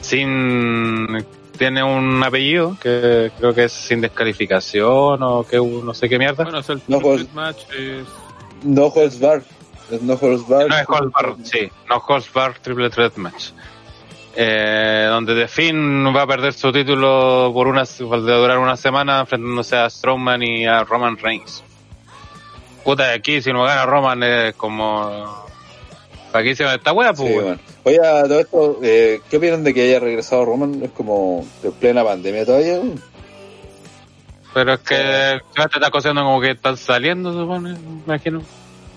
sin 0.00 1.26
tiene 1.56 1.82
un 1.82 2.22
apellido 2.22 2.76
que 2.80 3.30
creo 3.38 3.54
que 3.54 3.64
es 3.64 3.72
sin 3.72 4.00
descalificación 4.00 5.22
o 5.22 5.44
que 5.44 5.56
no 5.58 5.94
sé 5.94 6.08
qué 6.08 6.18
mierda. 6.18 6.44
Bueno, 6.44 6.60
es 6.60 6.68
el 6.68 6.80
no 6.88 6.98
holds, 6.98 7.32
match 7.34 7.64
No 8.62 8.86
holds 8.86 9.18
bar. 9.20 9.42
no 10.00 10.14
holds 10.14 10.48
bar. 10.48 10.68
No 10.68 10.76
es 10.76 10.88
holds 10.88 11.12
bar, 11.12 11.34
sí. 11.42 11.70
No 11.88 11.96
holds 11.96 12.32
bar 12.32 12.58
triple 12.60 12.90
threat 12.90 13.16
match. 13.16 13.50
Eh, 14.38 15.06
donde 15.08 15.34
The 15.34 15.48
Finn 15.48 16.14
va 16.14 16.22
a 16.22 16.26
perder 16.26 16.52
su 16.52 16.70
título 16.70 17.50
por 17.54 17.68
una 17.68 17.84
de 17.84 18.06
durar 18.18 18.58
una 18.58 18.76
semana 18.76 19.20
enfrentándose 19.20 19.76
a 19.76 19.88
Strowman 19.88 20.42
y 20.42 20.66
a 20.66 20.84
Roman 20.84 21.16
Reigns. 21.16 21.64
Puta, 22.84 23.08
de 23.08 23.14
aquí 23.14 23.40
si 23.40 23.50
no 23.52 23.64
gana 23.64 23.86
Roman 23.86 24.22
es 24.22 24.54
como 24.54 25.45
Aquí 26.36 26.54
se 26.54 26.64
va 26.64 26.74
esta 26.74 26.92
wea, 26.92 27.12
pues. 27.12 27.34
bueno. 27.34 27.58
Oye, 27.84 27.98
todo 27.98 28.40
esto, 28.40 28.78
eh, 28.82 29.20
¿qué 29.30 29.36
opinan 29.36 29.64
de 29.64 29.74
que 29.74 29.82
haya 29.82 30.00
regresado 30.00 30.44
Roman? 30.44 30.82
Es 30.82 30.90
como 30.90 31.46
de 31.62 31.70
plena 31.70 32.04
pandemia 32.04 32.44
todavía. 32.44 32.80
Pero 34.54 34.72
es 34.72 34.80
que 34.80 34.94
te 35.54 35.62
está 35.62 35.90
cosiendo 35.90 36.22
como 36.22 36.40
que 36.40 36.52
están 36.52 36.76
saliendo, 36.76 37.32
supone, 37.32 37.74
me 37.74 38.02
imagino. 38.06 38.42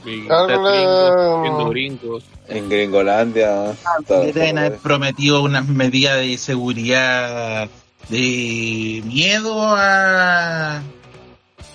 viendo 0.05 1.69
gringos. 1.69 2.23
En 2.47 2.69
Gringolandia. 2.69 3.73
deben 4.07 4.57
haber 4.57 4.77
prometido 4.77 5.43
unas 5.43 5.67
medidas 5.67 6.17
de 6.17 6.37
seguridad 6.37 7.67
de 8.09 9.03
miedo 9.05 9.75
a, 9.75 10.81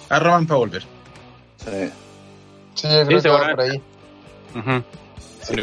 a 0.08 0.18
Roman 0.18 0.46
para 0.46 0.58
volver. 0.58 0.82
Sí. 1.58 1.90
Sí, 2.74 2.88
creo 3.06 3.22
que 3.22 3.28
va 3.28 3.50
por 3.50 3.60
ahí. 3.60 3.82
Sí, 5.44 5.62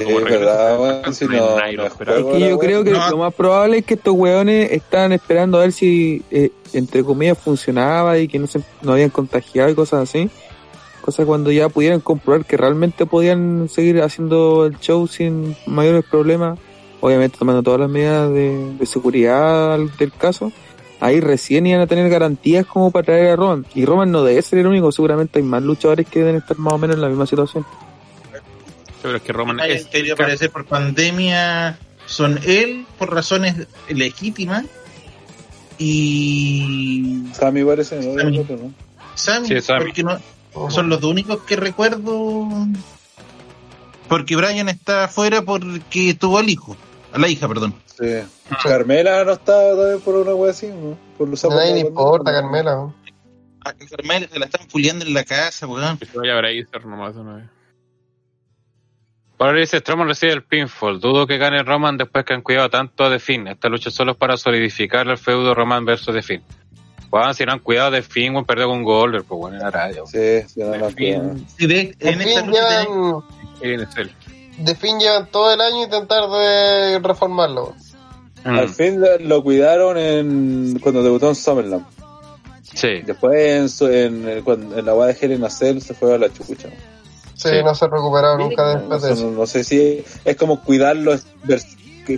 yo 2.40 2.60
creo 2.60 2.84
que 2.84 2.92
lo 2.92 3.18
más 3.18 3.34
probable 3.34 3.80
es 3.80 3.85
que 3.85 3.95
estos 3.95 4.14
weones 4.14 4.72
están 4.72 5.11
esperando 5.11 5.58
a 5.58 5.61
ver 5.61 5.72
si, 5.72 6.24
eh, 6.32 6.51
entre 6.74 7.03
comillas, 7.03 7.38
funcionaba 7.38 8.18
y 8.18 8.27
que 8.27 8.40
no 8.40 8.48
se 8.48 8.61
no 8.82 8.93
habían 8.93 9.10
contagiado 9.10 9.69
y 9.69 9.76
cosas 9.76 10.03
así. 10.03 10.30
Cosa 11.01 11.26
cuando 11.26 11.51
ya 11.51 11.68
pudieran 11.68 12.00
comprobar 12.00 12.45
que 12.45 12.58
realmente 12.58 13.08
podían 13.08 13.68
seguir 13.69 14.01
haciendo 14.01 14.68
el 14.68 14.80
show 14.80 15.08
sin 15.08 15.56
mayores 15.66 16.06
problemas, 16.06 16.60
obviamente 17.00 17.40
tomando 17.40 17.64
todas 17.64 17.80
las 17.80 17.90
medidas 17.90 18.32
de, 18.32 18.85
seguridad 18.85 19.80
del 19.98 20.14
caso, 20.14 20.51
ahí 21.00 21.19
recién 21.19 21.66
iban 21.66 21.82
a 21.82 21.88
tener 21.88 22.08
garantías 22.08 22.68
como 22.68 22.92
para 22.92 23.06
traer 23.06 23.32
a 23.32 23.35
Roman. 23.35 23.66
Y 23.74 23.85
Roman 23.85 24.11
no 24.11 24.24
debe 24.24 24.42
ser 24.43 24.60
el 24.60 24.68
único, 24.68 24.92
seguramente 24.92 25.40
hay 25.40 25.43
más 25.43 25.64
luchadores 25.64 26.08
que 26.08 26.19
deben 26.19 26.35
estar 26.35 26.58
más 26.60 26.74
o 26.74 26.77
menos 26.77 26.98
en 26.98 27.01
la 27.01 27.10
misma 27.10 27.26
situación. 27.26 27.66
Pero 29.01 29.17
es 29.17 29.21
que 29.23 29.33
Roman 29.33 29.59
es. 29.61 29.85
Que 29.85 30.11
aparecer 30.11 30.51
por 30.51 30.65
pandemia 30.65 31.77
son 32.05 32.39
él 32.43 32.85
por 32.97 33.13
razones 33.13 33.67
legítimas 33.89 34.65
y. 35.77 37.23
Sammy 37.33 37.63
parece, 37.63 37.99
¿no? 37.99 38.73
Sammy, 39.15 39.49
porque 39.80 40.03
no, 40.03 40.19
son 40.69 40.89
los 40.89 41.03
únicos 41.03 41.41
que 41.43 41.55
recuerdo. 41.55 42.47
Porque 44.07 44.35
Brian 44.35 44.69
está 44.69 45.05
afuera 45.05 45.41
porque 45.41 46.13
tuvo 46.13 46.38
al 46.38 46.49
hijo, 46.49 46.75
a 47.13 47.19
la 47.19 47.30
hija, 47.30 47.47
perdón. 47.47 47.73
Sí. 47.85 48.19
Carmela 48.63 49.23
no 49.23 49.31
está 49.31 49.53
todavía 49.53 50.03
por 50.03 50.15
una 50.15 50.35
wea 50.35 50.51
así, 50.51 50.67
¿no? 50.67 50.97
Por 51.17 51.30
los 51.30 51.43
No, 51.43 51.49
no 51.51 51.77
importa, 51.77 52.31
Carmela. 52.31 52.73
A 52.73 53.69
ah, 53.69 53.73
Carmela 53.89 54.27
se 54.27 54.39
la 54.39 54.45
están 54.45 54.67
puliendo 54.67 55.05
en 55.05 55.13
la 55.13 55.23
casa, 55.23 55.65
weón. 55.65 55.97
Que 55.97 56.05
se 56.05 56.17
vaya 56.17 56.38
a 56.38 56.41
ver 56.41 56.85
nomás 56.85 57.15
una 57.15 57.38
vez. 57.38 57.45
Ahora 59.42 59.60
dice, 59.60 59.80
Strowman 59.80 60.08
recibe 60.08 60.34
el 60.34 60.44
pinfall. 60.44 61.00
Dudo 61.00 61.26
que 61.26 61.40
gane 61.40 61.64
Roman 61.64 61.98
después 61.98 62.24
que 62.24 62.36
han 62.36 62.44
cuidado 62.44 62.70
tanto 62.70 63.10
de 63.10 63.18
Finn. 63.18 63.48
Esta 63.48 63.70
lucha 63.70 63.90
solo 63.90 64.11
es 64.11 64.18
para 64.18 64.38
solidificar 64.38 65.08
el 65.08 65.18
feudo 65.18 65.56
Roman 65.56 65.84
versus 65.84 66.14
de 66.14 66.22
Finn. 66.22 66.44
Juan, 67.10 67.34
si 67.34 67.44
no 67.44 67.53
han 67.53 67.60
cuidado 67.60 67.90
de 67.90 68.03
Finn, 68.03 68.34
bueno, 68.34 68.45
perdió 68.45 68.68
con 68.68 68.84
Goldberg, 68.84 69.26
pues 69.26 69.40
bueno, 69.40 69.58
en 69.58 69.64
la 69.64 69.72
radio. 69.72 70.06
Sí, 70.06 70.18
no 70.58 70.70
de, 70.70 71.95
en 72.00 72.22
esta 72.22 72.45
lucha 72.45 72.86
llevan, 73.61 73.88
de 74.60 74.76
Finn 74.76 75.00
llevan 75.00 75.26
todo 75.32 75.52
el 75.52 75.60
año 75.60 75.86
intentar 75.86 76.30
de 76.30 77.00
reformarlo. 77.00 77.74
Mm. 78.45 78.60
Al 78.60 78.70
fin 78.70 79.02
lo 79.22 79.42
cuidaron 79.42 79.98
en 79.98 80.78
cuando 80.80 81.02
debutó 81.02 81.30
en 81.30 81.36
Summerland. 81.36 81.86
Sí. 82.61 83.02
Después 83.03 83.82
en, 83.82 84.30
en, 84.30 84.48
en 84.78 84.86
la 84.86 84.92
guay 84.92 85.16
de 85.16 85.26
Helen 85.26 85.50
Cell 85.50 85.80
se 85.80 85.95
fue 85.95 86.14
a 86.14 86.20
la 86.20 86.32
chupucha. 86.32 86.70
Sí, 87.42 87.50
no 87.64 87.74
se 87.74 87.86
ha 87.86 87.88
recuperado 87.88 88.38
nunca 88.38 88.76
después 88.76 89.02
de 89.02 89.14
eso. 89.14 89.32
No, 89.32 89.48
sé 89.48 89.64
si 89.64 90.03
es 90.26 90.36
como 90.36 90.61
cuidarlo 90.64 91.16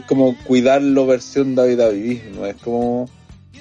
como 0.08 0.35
cuidarlo 0.45 1.06
versión 1.06 1.56
David 1.56 1.77
David, 1.77 2.22
no 2.35 2.45
es 2.45 2.56
como 2.58 3.10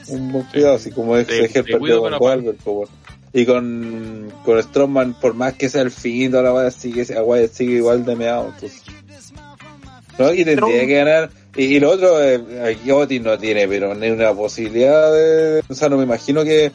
un 0.08 0.32
buen 0.32 0.44
cuidado, 0.46 0.76
así 0.76 0.90
como 0.90 1.16
es 1.16 1.28
ejemplo 1.28 2.00
con 2.00 2.14
Walbert, 2.20 2.60
y 3.34 3.46
con, 3.46 4.32
con 4.44 4.62
Strongman, 4.62 5.14
por 5.14 5.34
más 5.34 5.54
que 5.54 5.68
sea 5.68 5.82
el 5.82 5.90
fin, 5.90 6.30
toda 6.30 6.52
la 6.64 6.70
sigue, 6.70 7.04
sigue 7.04 7.76
igual 7.76 8.04
de 8.04 8.16
meado, 8.16 8.52
entonces. 8.54 8.82
¿no? 10.18 10.32
Y 10.32 10.44
tendría 10.44 10.86
que 10.86 10.94
ganar. 10.94 11.30
Y, 11.56 11.80
lo 11.80 11.90
otro, 11.90 12.22
eh, 12.22 12.76
Otis 12.90 13.22
no 13.22 13.38
tiene, 13.38 13.68
pero 13.68 13.94
ni 13.94 14.10
una 14.10 14.32
posibilidad 14.32 15.12
de. 15.12 15.62
O 15.68 15.74
sea, 15.74 15.88
no 15.88 15.96
me 15.96 16.04
imagino 16.04 16.44
que, 16.44 16.72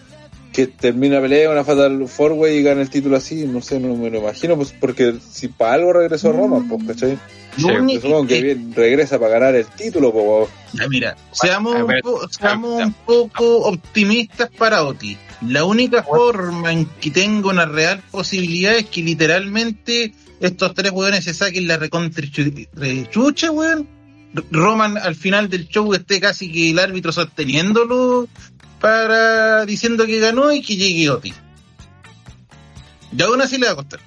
que 0.58 0.66
termine 0.66 1.14
la 1.14 1.22
pelea 1.22 1.52
una 1.52 1.64
Fatal 1.64 2.08
Four 2.08 2.32
Way 2.32 2.58
y 2.58 2.64
gane 2.64 2.82
el 2.82 2.90
título 2.90 3.16
así. 3.16 3.45
No 3.45 3.61
sé, 3.61 3.80
no 3.80 3.95
me 3.95 4.10
lo 4.10 4.18
imagino, 4.18 4.56
pues 4.56 4.74
porque 4.74 5.14
si 5.30 5.50
para 5.50 5.74
algo 5.74 5.94
regresó 5.94 6.30
a 6.30 6.32
Roma, 6.32 6.66
pues, 6.68 6.84
¿cachai? 6.88 7.19
Sí, 7.56 8.00
supongo 8.02 8.26
que 8.26 8.42
bien, 8.42 8.74
regresa 8.74 9.19
para 9.19 9.34
ganar 9.34 9.53
el 9.53 9.68
título, 9.68 10.11
pues. 10.11 10.90
mira, 10.90 11.16
seamos, 11.32 11.76
un, 11.76 12.32
seamos 12.32 12.84
un 12.84 12.94
poco 13.06 13.68
optimistas 13.68 14.50
para 14.50 14.84
Otis. 14.84 15.19
La 15.45 15.64
única 15.64 16.02
forma 16.02 16.72
en 16.72 16.86
que 17.00 17.11
tengo 17.11 17.50
una 17.50 17.68
real 17.68 18.02
posibilidad 18.10 18.76
es 18.77 18.88
que 18.88 19.03
literalmente 19.03 20.16
estos 20.40 20.74
tres 20.74 20.92
weones 20.92 21.24
se 21.26 21.36
saquen 21.36 21.68
la 21.68 21.77
recontrichucha, 21.77 23.52
weón. 23.52 23.88
Roman 24.50 24.98
al 24.98 25.16
final 25.16 25.50
del 25.50 25.68
show 25.68 25.94
esté 25.94 26.19
casi 26.19 26.52
que 26.52 26.72
el 26.72 26.80
árbitro 26.80 27.11
sosteniéndolo 27.11 28.27
para 28.80 29.66
diciendo 29.66 30.06
que 30.06 30.20
ganó 30.20 30.52
y 30.52 30.62
que 30.62 30.76
llegue 30.76 31.10
Oti. 31.10 31.34
Y 33.16 33.22
aún 33.22 33.42
así 33.42 33.58
le 33.58 33.68
va 33.68 33.74
a 33.74 33.76
costar. 33.76 34.00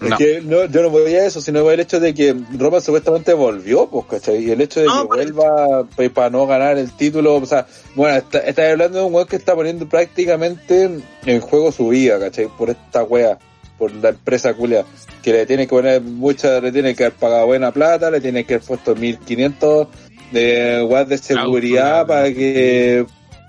Es 0.00 0.14
que 0.16 0.40
no, 0.42 0.66
yo 0.66 0.82
no 0.82 0.90
voy 0.90 1.14
a 1.14 1.24
eso, 1.24 1.40
sino 1.40 1.70
el 1.70 1.80
hecho 1.80 1.98
de 1.98 2.12
que 2.12 2.36
Roman 2.58 2.82
supuestamente 2.82 3.32
volvió, 3.32 3.88
pues, 3.88 4.04
¿cachai? 4.06 4.44
Y 4.44 4.50
el 4.50 4.60
hecho 4.60 4.80
de 4.80 4.86
que 4.86 5.06
vuelva 5.06 5.84
pues, 5.96 6.10
para 6.10 6.28
no 6.30 6.46
ganar 6.46 6.76
el 6.76 6.92
título, 6.92 7.36
o 7.36 7.46
sea, 7.46 7.66
bueno, 7.94 8.16
está, 8.18 8.38
está 8.40 8.70
hablando 8.70 8.98
de 8.98 9.04
un 9.04 9.14
weón 9.14 9.26
que 9.26 9.36
está 9.36 9.54
poniendo 9.54 9.88
prácticamente 9.88 10.90
en 11.24 11.40
juego 11.40 11.72
su 11.72 11.88
vida, 11.88 12.18
¿cachai? 12.18 12.48
Por 12.48 12.70
esta 12.70 13.02
wea 13.02 13.38
por 13.78 13.92
la 13.92 14.10
empresa 14.10 14.54
culia, 14.54 14.84
que 15.22 15.32
le 15.32 15.46
tiene 15.46 15.66
que 15.66 15.70
poner 15.70 16.00
mucha, 16.00 16.60
le 16.60 16.70
tiene 16.70 16.94
que 16.94 17.04
haber 17.04 17.18
pagado 17.18 17.46
buena 17.46 17.72
plata, 17.72 18.10
le 18.10 18.20
tiene 18.20 18.44
que 18.44 18.54
haber 18.54 18.66
puesto 18.66 18.94
1500 18.94 19.88
de 20.32 20.82
watts 20.82 21.08
de 21.08 21.18
seguridad 21.18 22.06
para 22.06 22.32
que 22.32 23.06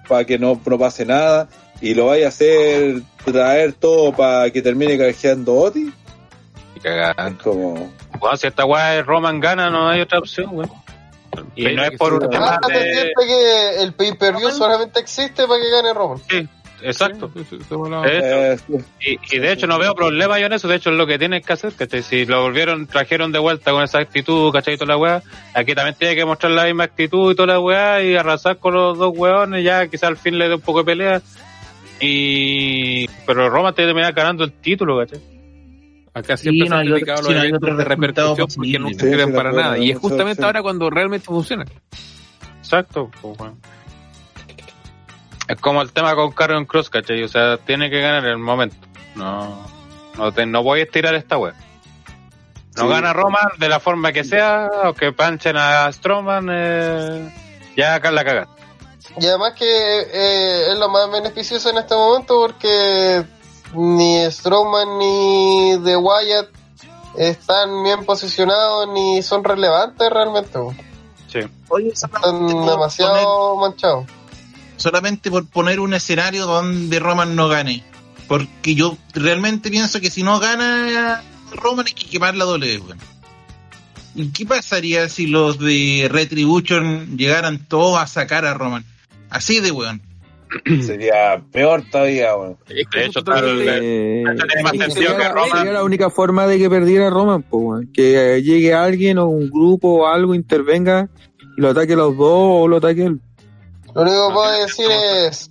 para 0.07 0.25
que 0.25 0.37
no, 0.37 0.59
no 0.65 0.79
pase 0.79 1.05
nada 1.05 1.47
y 1.81 1.93
lo 1.93 2.07
vaya 2.07 2.27
a 2.27 2.29
hacer 2.29 3.01
traer 3.23 3.73
todo 3.73 4.13
para 4.13 4.49
que 4.51 4.61
termine 4.61 4.97
canjeando 4.97 5.55
Oti. 5.55 5.91
Y 6.75 6.79
cagar 6.79 7.37
como 7.37 7.91
si 8.37 8.47
esta 8.47 8.65
weá 8.65 9.01
Roman 9.03 9.39
gana 9.39 9.69
no 9.69 9.89
hay 9.89 10.01
otra 10.01 10.19
opción 10.19 10.49
weón. 10.51 10.71
Y 11.55 11.65
no 11.65 11.83
es 11.83 11.91
por 11.97 12.13
un 12.13 12.29
tema 12.29 12.59
de... 12.67 13.11
que 13.17 13.81
el 13.81 13.93
pay 13.93 14.13
per 14.13 14.35
view 14.37 14.51
solamente 14.51 14.99
existe 15.01 15.45
para 15.47 15.61
que 15.61 15.69
gane 15.69 15.93
Roman. 15.93 16.21
Sí 16.29 16.47
Exacto. 16.81 17.31
Eh, 18.05 18.57
y, 19.31 19.39
de 19.39 19.51
hecho 19.51 19.67
no 19.67 19.79
veo 19.79 19.95
problema 19.95 20.39
yo 20.39 20.47
en 20.47 20.53
eso, 20.53 20.67
de 20.67 20.75
hecho 20.75 20.91
es 20.91 20.97
lo 20.97 21.07
que 21.07 21.17
tienes 21.17 21.45
que 21.45 21.53
hacer, 21.53 21.73
que 21.73 22.01
si 22.01 22.25
lo 22.25 22.41
volvieron, 22.41 22.87
trajeron 22.87 23.31
de 23.31 23.39
vuelta 23.39 23.71
con 23.71 23.83
esa 23.83 23.99
actitud, 23.99 24.51
¿cachai? 24.51 24.77
Toda 24.77 24.93
la 24.93 24.97
weá, 24.97 25.23
aquí 25.53 25.73
también 25.73 25.95
tiene 25.97 26.15
que 26.15 26.25
mostrar 26.25 26.51
la 26.51 26.65
misma 26.65 26.83
actitud 26.85 27.31
y 27.31 27.35
toda 27.35 27.53
la 27.53 27.59
weá 27.59 28.03
y 28.03 28.15
arrasar 28.15 28.57
con 28.57 28.73
los 28.73 28.97
dos 28.97 29.13
weones, 29.15 29.63
ya 29.63 29.87
quizá 29.87 30.07
al 30.07 30.17
fin 30.17 30.37
le 30.37 30.47
dé 30.47 30.55
un 30.55 30.61
poco 30.61 30.79
de 30.79 30.85
pelea. 30.85 31.21
Y 31.99 33.07
pero 33.25 33.49
Roma 33.49 33.71
te 33.73 33.85
termina 33.85 34.11
ganando 34.11 34.43
el 34.43 34.51
título, 34.51 34.97
¿cachai? 34.97 35.19
Acá 36.13 36.37
siempre 36.37 36.67
se 36.67 36.73
han 36.73 36.85
dedicado 36.85 37.29
los 37.29 37.43
eventos 37.43 37.77
de 37.77 37.83
repercusión 37.83 38.47
porque 38.55 38.79
no 38.79 38.89
sirven 38.89 39.33
para 39.33 39.51
nada. 39.51 39.77
Y 39.77 39.91
es 39.91 39.97
justamente 39.97 40.43
ahora 40.43 40.61
cuando 40.61 40.89
realmente 40.89 41.25
funciona. 41.25 41.65
Exacto, 42.59 43.11
pues 43.21 43.37
bueno. 43.37 43.57
Es 45.47 45.59
como 45.59 45.81
el 45.81 45.91
tema 45.91 46.15
con 46.15 46.31
Carrion 46.31 46.65
Cross, 46.65 46.89
¿cachai? 46.89 47.23
O 47.23 47.27
sea, 47.27 47.57
tiene 47.57 47.89
que 47.89 48.01
ganar 48.01 48.23
en 48.25 48.31
el 48.31 48.37
momento. 48.37 48.75
No, 49.15 49.65
no, 50.17 50.31
no 50.31 50.63
voy 50.63 50.79
a 50.79 50.83
estirar 50.83 51.13
esta 51.15 51.37
web. 51.37 51.53
No 52.75 52.89
gana 52.89 53.13
Roman 53.13 53.51
de 53.57 53.69
la 53.69 53.79
forma 53.79 54.11
que 54.11 54.23
sea, 54.23 54.69
o 54.85 54.93
que 54.93 55.13
panchen 55.13 55.55
a 55.55 55.89
Strowman, 55.91 56.49
eh, 56.51 57.33
ya 57.77 57.95
acá 57.95 58.11
la 58.11 58.25
cagaste. 58.25 58.63
Y 59.17 59.25
además 59.27 59.53
que 59.53 59.65
eh, 59.65 60.71
es 60.71 60.77
lo 60.77 60.89
más 60.89 61.09
beneficioso 61.09 61.69
en 61.69 61.77
este 61.77 61.95
momento 61.95 62.37
porque 62.41 63.23
ni 63.73 64.29
Strowman 64.29 64.97
ni 64.97 65.79
The 65.85 65.95
Wyatt 65.95 66.49
están 67.17 67.83
bien 67.83 68.03
posicionados 68.05 68.89
ni 68.89 69.21
son 69.21 69.43
relevantes 69.43 70.09
realmente. 70.09 70.59
Sí. 71.31 71.39
están 71.91 72.47
demasiado 72.47 73.55
manchados 73.55 74.05
solamente 74.77 75.29
por 75.29 75.47
poner 75.47 75.79
un 75.79 75.93
escenario 75.93 76.45
donde 76.45 76.99
Roman 76.99 77.35
no 77.35 77.47
gane. 77.47 77.83
Porque 78.27 78.75
yo 78.75 78.97
realmente 79.13 79.69
pienso 79.69 80.01
que 80.01 80.09
si 80.09 80.23
no 80.23 80.39
gana 80.39 81.21
Roman 81.51 81.85
hay 81.87 81.93
que 81.93 82.09
quemar 82.09 82.35
la 82.35 82.45
doble 82.45 82.77
bueno. 82.79 83.01
¿Y 84.15 84.31
qué 84.31 84.45
pasaría 84.45 85.09
si 85.09 85.27
los 85.27 85.59
de 85.59 86.07
Retribution 86.09 87.17
llegaran 87.17 87.65
todos 87.67 87.99
a 87.99 88.07
sacar 88.07 88.45
a 88.45 88.53
Roman? 88.53 88.85
Así 89.29 89.59
de 89.59 89.71
weón. 89.71 90.01
Sería 90.81 91.41
peor 91.51 91.83
todavía, 91.91 92.35
weón. 92.35 92.57
De 92.67 93.05
hecho, 93.05 93.21
tal, 93.23 93.43
sería, 94.91 95.73
la 95.73 95.83
única 95.83 96.09
forma 96.09 96.47
de 96.47 96.57
que 96.57 96.69
perdiera 96.69 97.09
Roman, 97.09 97.43
pues, 97.43 97.87
que 97.93 98.41
llegue 98.41 98.73
alguien 98.73 99.17
o 99.17 99.27
un 99.27 99.49
grupo 99.49 100.03
o 100.03 100.07
algo, 100.07 100.33
intervenga 100.33 101.09
y 101.57 101.61
lo 101.61 101.69
ataque 101.69 101.97
los 101.97 102.15
dos 102.15 102.63
o 102.63 102.67
lo 102.69 102.77
ataque 102.77 103.03
él. 103.03 103.19
Lo 103.95 104.01
único 104.01 104.27
que 104.27 104.33
puedo 104.33 104.61
decir 104.61 104.91
es 104.91 105.49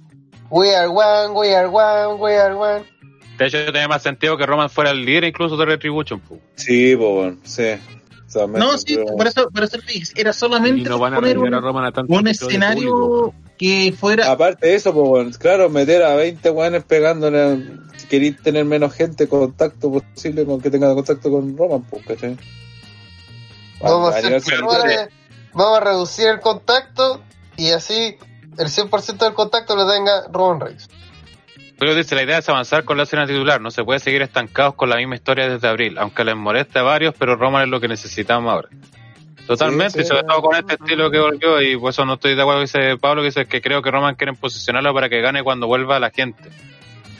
We 0.50 0.74
are 0.76 0.88
one, 0.88 1.32
we 1.32 1.54
are 1.54 1.66
one, 1.66 2.20
we 2.20 2.36
are 2.36 2.54
one. 2.54 2.84
De 3.38 3.46
hecho, 3.46 3.64
tenía 3.72 3.88
más 3.88 4.02
sentido 4.02 4.36
que 4.36 4.44
Roman 4.44 4.68
fuera 4.68 4.90
el 4.90 5.04
líder 5.04 5.24
incluso 5.24 5.56
de 5.56 5.64
Retribution. 5.64 6.22
Sí, 6.54 6.94
pues, 6.94 7.36
sí. 7.42 7.70
no, 8.48 8.78
sí, 8.78 8.98
por 9.16 9.26
eso, 9.26 9.48
por 9.50 9.64
eso 9.64 9.78
era 10.14 10.32
solamente 10.32 10.88
poner 10.90 11.38
un, 11.38 12.28
escenario 12.28 13.32
que 13.56 13.94
fuera... 13.98 14.30
Aparte 14.30 14.66
de 14.66 14.74
eso, 14.74 14.92
pues, 14.92 15.38
claro, 15.38 15.70
meter 15.70 16.02
a 16.02 16.14
20 16.14 16.50
weones 16.50 16.84
pegándole, 16.84 17.66
si 17.96 18.06
queréis 18.06 18.40
tener 18.42 18.64
menos 18.66 18.92
gente, 18.92 19.26
contacto 19.26 19.90
posible 19.90 20.44
con 20.44 20.60
que 20.60 20.70
tenga 20.70 20.94
contacto 20.94 21.30
con 21.30 21.56
Roman, 21.56 21.82
pues, 21.84 22.06
¿cachai? 22.06 22.36
Vamos 23.80 24.14
a, 24.14 24.20
vamos 25.54 25.78
a 25.78 25.80
reducir 25.80 26.28
el 26.28 26.40
contacto 26.40 27.20
y 27.56 27.70
así 27.70 28.16
el 28.58 28.68
100% 28.68 29.18
del 29.18 29.34
contacto 29.34 29.76
lo 29.76 29.90
tenga 29.90 30.26
Roman 30.32 30.60
Reigns. 30.60 30.88
Pero 31.78 31.94
dice, 31.94 32.14
la 32.14 32.22
idea 32.22 32.38
es 32.38 32.48
avanzar 32.48 32.84
con 32.84 32.96
la 32.96 33.02
escena 33.02 33.26
titular, 33.26 33.60
no 33.60 33.70
se 33.70 33.82
puede 33.82 33.98
seguir 33.98 34.22
estancados 34.22 34.74
con 34.74 34.88
la 34.88 34.96
misma 34.96 35.16
historia 35.16 35.48
desde 35.48 35.66
abril, 35.68 35.98
aunque 35.98 36.24
les 36.24 36.36
moleste 36.36 36.78
a 36.78 36.82
varios, 36.82 37.14
pero 37.18 37.36
Roman 37.36 37.64
es 37.64 37.68
lo 37.68 37.80
que 37.80 37.88
necesitamos 37.88 38.52
ahora. 38.52 38.68
Totalmente, 39.46 40.00
y 40.00 40.04
sobre 40.04 40.22
todo 40.22 40.40
con 40.40 40.56
este 40.56 40.74
estilo 40.74 41.10
que 41.10 41.18
volvió, 41.18 41.60
y 41.60 41.76
por 41.76 41.90
eso 41.90 42.04
no 42.06 42.14
estoy 42.14 42.34
de 42.34 42.40
acuerdo 42.40 42.60
con 42.60 42.64
dice 42.64 42.96
Pablo, 42.96 43.22
que 43.22 43.26
dice 43.26 43.46
que 43.46 43.60
creo 43.60 43.82
que 43.82 43.90
Roman 43.90 44.14
quiere 44.14 44.32
posicionarlo 44.32 44.94
para 44.94 45.08
que 45.08 45.20
gane 45.20 45.42
cuando 45.42 45.66
vuelva 45.66 45.98
la 45.98 46.10
gente. 46.10 46.50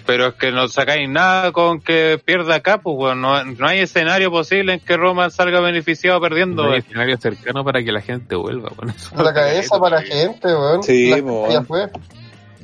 Pero 0.07 0.29
es 0.29 0.35
que 0.35 0.53
no 0.53 0.69
sacáis 0.69 1.09
nada 1.09 1.53
con 1.53 1.81
que 1.81 2.21
pierda 2.23 2.57
acá, 2.57 2.79
pues 2.79 3.17
no, 3.17 3.43
no, 3.45 3.67
hay 3.67 3.81
escenario 3.81 4.31
posible 4.31 4.75
en 4.75 4.81
que 4.81 4.97
Roman 4.97 5.31
salga 5.31 5.61
beneficiado 5.61 6.21
perdiendo. 6.21 6.65
No 6.65 6.73
hay 6.73 6.81
escenario 6.81 7.17
cercano 7.17 7.65
para 7.65 7.83
que 7.83 7.91
la 7.91 8.03
gente 8.03 8.35
vuelva. 8.35 8.71
Bueno, 8.77 8.95
la 9.17 9.33
cabeza 9.33 9.79
para 9.79 9.97
la 9.97 10.03
gente, 10.03 10.49
weón. 10.49 10.83
Sí, 10.83 11.11
ya 11.51 11.63
fue. 11.63 11.89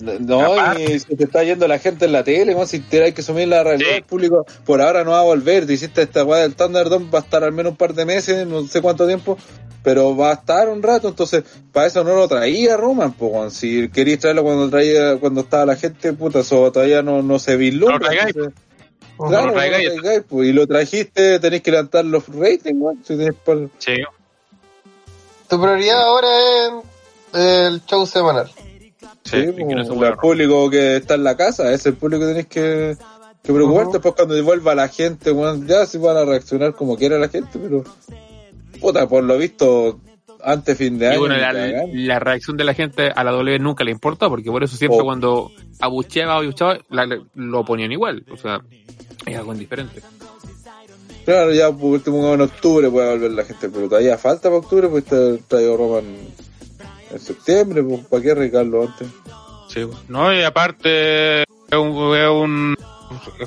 No, 0.00 0.78
y 0.78 0.98
se 0.98 1.16
te 1.16 1.24
está 1.24 1.44
yendo 1.44 1.68
la 1.68 1.78
gente 1.78 2.06
en 2.06 2.12
la 2.12 2.24
tele, 2.24 2.54
¿no? 2.54 2.66
si 2.66 2.82
hay 2.92 3.12
que 3.12 3.20
asumir 3.20 3.48
la 3.48 3.62
realidad 3.62 3.92
del 3.92 4.02
público, 4.02 4.46
por 4.64 4.80
ahora 4.80 5.04
no 5.04 5.10
va 5.10 5.20
a 5.20 5.24
volver. 5.24 5.66
Te 5.66 5.74
hiciste 5.74 6.02
esta 6.02 6.24
weá 6.24 6.40
del 6.40 6.54
Thunderdome, 6.54 7.10
va 7.10 7.18
a 7.18 7.22
estar 7.22 7.44
al 7.44 7.52
menos 7.52 7.72
un 7.72 7.76
par 7.76 7.94
de 7.94 8.06
meses, 8.06 8.46
no 8.46 8.62
sé 8.66 8.80
cuánto 8.80 9.06
tiempo, 9.06 9.36
pero 9.82 10.16
va 10.16 10.30
a 10.30 10.34
estar 10.34 10.68
un 10.68 10.82
rato, 10.82 11.08
entonces 11.08 11.44
para 11.72 11.86
eso 11.86 12.04
no 12.04 12.14
lo 12.14 12.28
traía 12.28 12.76
Roman, 12.76 13.12
pues 13.12 13.54
si 13.54 13.88
querías 13.88 14.20
traerlo 14.20 14.42
cuando 14.42 14.68
traía, 14.68 15.16
cuando 15.18 15.42
estaba 15.42 15.66
la 15.66 15.76
gente, 15.76 16.12
puta, 16.12 16.40
eso 16.40 16.70
todavía 16.70 17.02
no, 17.02 17.22
no 17.22 17.38
se 17.38 17.56
vislumbra. 17.56 18.10
Claro, 19.28 19.48
no 19.48 20.24
pues, 20.28 20.48
y 20.48 20.52
lo 20.52 20.66
trajiste, 20.66 21.38
tenés 21.40 21.62
que 21.62 21.70
levantar 21.70 22.04
los 22.04 22.26
ratings, 22.28 23.06
si 23.06 23.16
tenés 23.16 23.34
Sí. 23.78 23.96
Tu 25.48 25.60
prioridad 25.60 26.00
ahora 26.00 26.28
es 27.32 27.38
el 27.38 27.84
show 27.84 28.06
semanal. 28.06 28.50
Sí, 29.24 29.46
pues, 29.52 29.88
el 29.88 30.16
público 30.16 30.70
que 30.70 30.96
está 30.96 31.14
en 31.14 31.24
la 31.24 31.36
casa, 31.36 31.70
es 31.72 31.84
el 31.84 31.94
público 31.94 32.22
que 32.22 32.28
tenés 32.28 32.46
que, 32.46 32.96
que 33.42 33.52
preocuparte, 33.52 33.94
después 33.94 34.14
cuando 34.14 34.42
vuelva 34.42 34.74
la 34.74 34.88
gente, 34.88 35.32
bueno, 35.32 35.66
ya 35.66 35.84
se 35.84 35.98
van 35.98 36.16
a 36.16 36.24
reaccionar 36.24 36.74
como 36.74 36.96
quiera 36.96 37.18
la 37.18 37.28
gente, 37.28 37.58
pero 37.58 37.84
puta, 38.80 39.08
por 39.08 39.24
lo 39.24 39.38
visto, 39.38 40.00
antes 40.42 40.76
fin 40.76 40.98
de 40.98 41.08
año. 41.08 41.26
la, 41.26 42.18
reacción 42.18 42.56
de 42.56 42.64
la 42.64 42.74
gente 42.74 43.10
a 43.14 43.24
la 43.24 43.32
W 43.32 43.58
nunca 43.58 43.84
le 43.84 43.90
importa, 43.90 44.28
porque 44.28 44.50
por 44.50 44.64
eso 44.64 44.76
siempre 44.76 45.00
oh. 45.00 45.04
cuando 45.04 45.52
abucheaba 45.80 46.36
o 46.36 46.42
abucheaba, 46.42 46.78
lo 47.34 47.64
ponían 47.64 47.92
igual. 47.92 48.24
O 48.32 48.36
sea, 48.36 48.60
es 49.26 49.36
algo 49.36 49.52
indiferente. 49.52 50.02
Claro, 51.24 51.52
ya 51.52 51.70
por 51.70 51.92
último 51.92 52.32
en 52.32 52.40
octubre 52.40 52.90
puede 52.90 53.10
volver 53.10 53.30
la 53.32 53.44
gente, 53.44 53.68
pero 53.68 53.88
todavía 53.88 54.16
falta 54.18 54.48
para 54.48 54.56
octubre, 54.56 54.88
pues 54.88 55.04
está 55.04 55.36
traído 55.46 55.76
Roman 55.76 56.04
en 57.12 57.18
septiembre, 57.20 57.82
pues 57.82 58.04
¿para 58.06 58.22
qué 58.22 58.34
recarlo 58.34 58.82
antes? 58.82 59.08
Sí, 59.68 59.86
no, 60.08 60.32
y 60.34 60.42
aparte 60.42 61.42
es 61.42 61.78
un, 61.78 62.16
es 62.16 62.28
un 62.28 62.76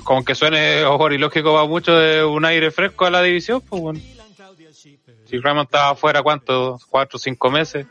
con 0.04 0.24
que 0.24 0.36
suene 0.36 0.84
ojo 0.84 1.12
y 1.12 1.18
lógico 1.18 1.54
va 1.54 1.66
mucho 1.68 1.94
de 1.94 2.24
un 2.24 2.46
aire 2.46 2.72
fresco 2.72 3.06
a 3.06 3.12
la 3.12 3.22
división, 3.22 3.62
pues 3.62 3.82
bueno. 3.82 4.00
Si 5.34 5.40
Raymond 5.40 5.66
estaba 5.66 5.90
afuera, 5.90 6.22
¿cuánto? 6.22 6.78
¿Cuatro 6.92 7.18
o 7.18 7.20
cinco 7.20 7.50
meses? 7.50 7.88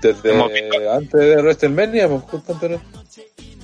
Desde 0.00 0.40
antes 0.88 1.20
de 1.20 1.36
WrestleMania, 1.42 2.08
pues 2.08 2.22
justamente. 2.22 2.78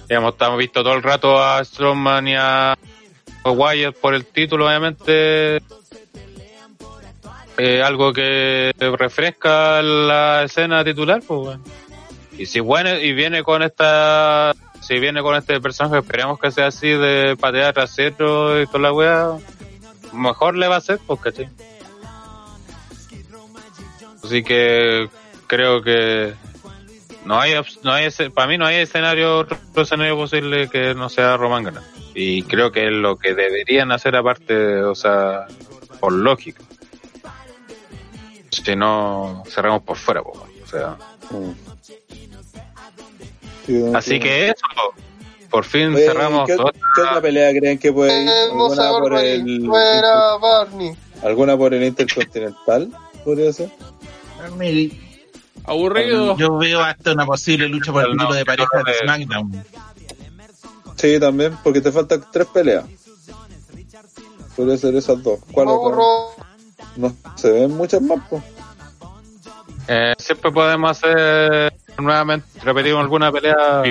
Hemos 0.09 0.33
estamos 0.33 0.59
visto 0.59 0.83
todo 0.83 0.95
el 0.95 1.05
rato 1.05 1.41
a 1.41 1.65
Strowman 1.65 2.27
y 2.27 2.35
a 2.35 2.77
Wyatt 3.45 3.95
por 3.95 4.13
el 4.13 4.27
título, 4.27 4.67
obviamente. 4.67 5.59
Eh, 7.59 7.81
algo 7.81 8.13
que 8.13 8.73
refresca 8.77 9.81
la 9.81 10.43
escena 10.43 10.83
titular, 10.83 11.23
pues 11.25 11.41
bueno. 11.41 11.65
Y 12.37 12.47
si 12.47 12.59
bueno, 12.59 12.99
y 12.99 13.13
viene 13.13 13.45
con 13.45 13.63
esta, 13.63 14.53
si 14.81 14.99
viene 14.99 15.23
con 15.23 15.37
este 15.37 15.61
personaje, 15.61 15.99
esperemos 15.99 16.41
que 16.41 16.51
sea 16.51 16.67
así 16.67 16.89
de 16.89 17.37
patear 17.37 17.73
trasero 17.73 18.61
y 18.61 18.67
toda 18.67 18.81
la 18.81 18.93
weá, 18.93 19.39
mejor 20.13 20.57
le 20.57 20.67
va 20.67 20.75
a 20.75 20.81
ser, 20.81 20.99
pues, 21.07 21.21
¿cachai? 21.21 21.49
Así 24.25 24.43
que 24.43 25.09
creo 25.47 25.83
que 25.83 26.35
no 27.25 27.41
hay, 27.41 27.55
no 27.83 27.93
hay 27.93 28.09
para 28.35 28.49
mí 28.49 28.59
no 28.59 28.67
hay 28.67 28.77
escenario, 28.77 29.39
otro 29.39 29.59
escenario 29.77 30.17
posible 30.17 30.69
que 30.69 30.95
no 30.95 31.09
sea 31.09 31.37
Roman 31.37 31.65
ganando. 31.65 31.89
Y 32.15 32.43
creo 32.43 32.71
que 32.71 32.87
es 32.87 32.93
lo 32.93 33.17
que 33.17 33.35
deberían 33.35 33.93
hacer 33.93 34.17
aparte, 34.17 34.83
o 34.83 34.95
sea, 34.95 35.47
por 36.01 36.13
lógica. 36.13 36.63
Si 38.51 38.77
no, 38.77 39.43
cerramos 39.49 39.83
por 39.83 39.97
fuera, 39.97 40.21
o 40.23 40.47
sea. 40.71 40.97
Así 43.95 44.21
que 44.21 44.49
eso, 44.49 44.95
por 45.51 45.65
fin 45.65 45.95
cerramos. 45.97 46.47
¿qué, 46.47 46.57
¿Qué 46.57 47.01
otra 47.01 47.21
pelea 47.21 47.51
creen 47.53 47.79
que 47.79 47.93
puede 47.93 48.23
ir? 48.23 48.29
¿Alguna 48.29 48.91
por 48.91 49.19
el, 49.19 49.71
¿Alguna 51.23 51.57
por 51.57 51.75
el 51.75 51.83
Intercontinental? 51.85 52.91
¿Podría 53.25 53.53
ser? 53.53 53.71
Aburrido. 55.65 56.37
Yo 56.37 56.57
veo 56.59 56.81
hasta 56.83 57.13
una 57.13 57.25
posible 57.25 57.69
lucha 57.69 57.93
por 57.93 58.05
el 58.05 58.13
título 58.13 58.35
de 58.35 58.45
pareja 58.45 58.83
de 58.85 58.95
SmackDown. 58.95 59.65
Sí, 60.97 61.19
también, 61.19 61.57
porque 61.63 61.81
te 61.81 61.91
faltan 61.91 62.25
tres 62.33 62.47
peleas. 62.49 62.85
Puede 64.57 64.79
ser 64.79 64.95
esas 64.95 65.23
dos. 65.23 65.41
¿Cuál 65.53 65.67
No 66.97 67.17
se 67.37 67.51
ven 67.51 67.77
muchas 67.77 68.01
más, 68.03 68.21
eh, 69.87 70.15
siempre 70.17 70.51
podemos 70.51 70.91
hacer 70.91 71.75
nuevamente, 71.99 72.47
repetimos 72.63 73.03
alguna 73.03 73.31
pelea. 73.31 73.83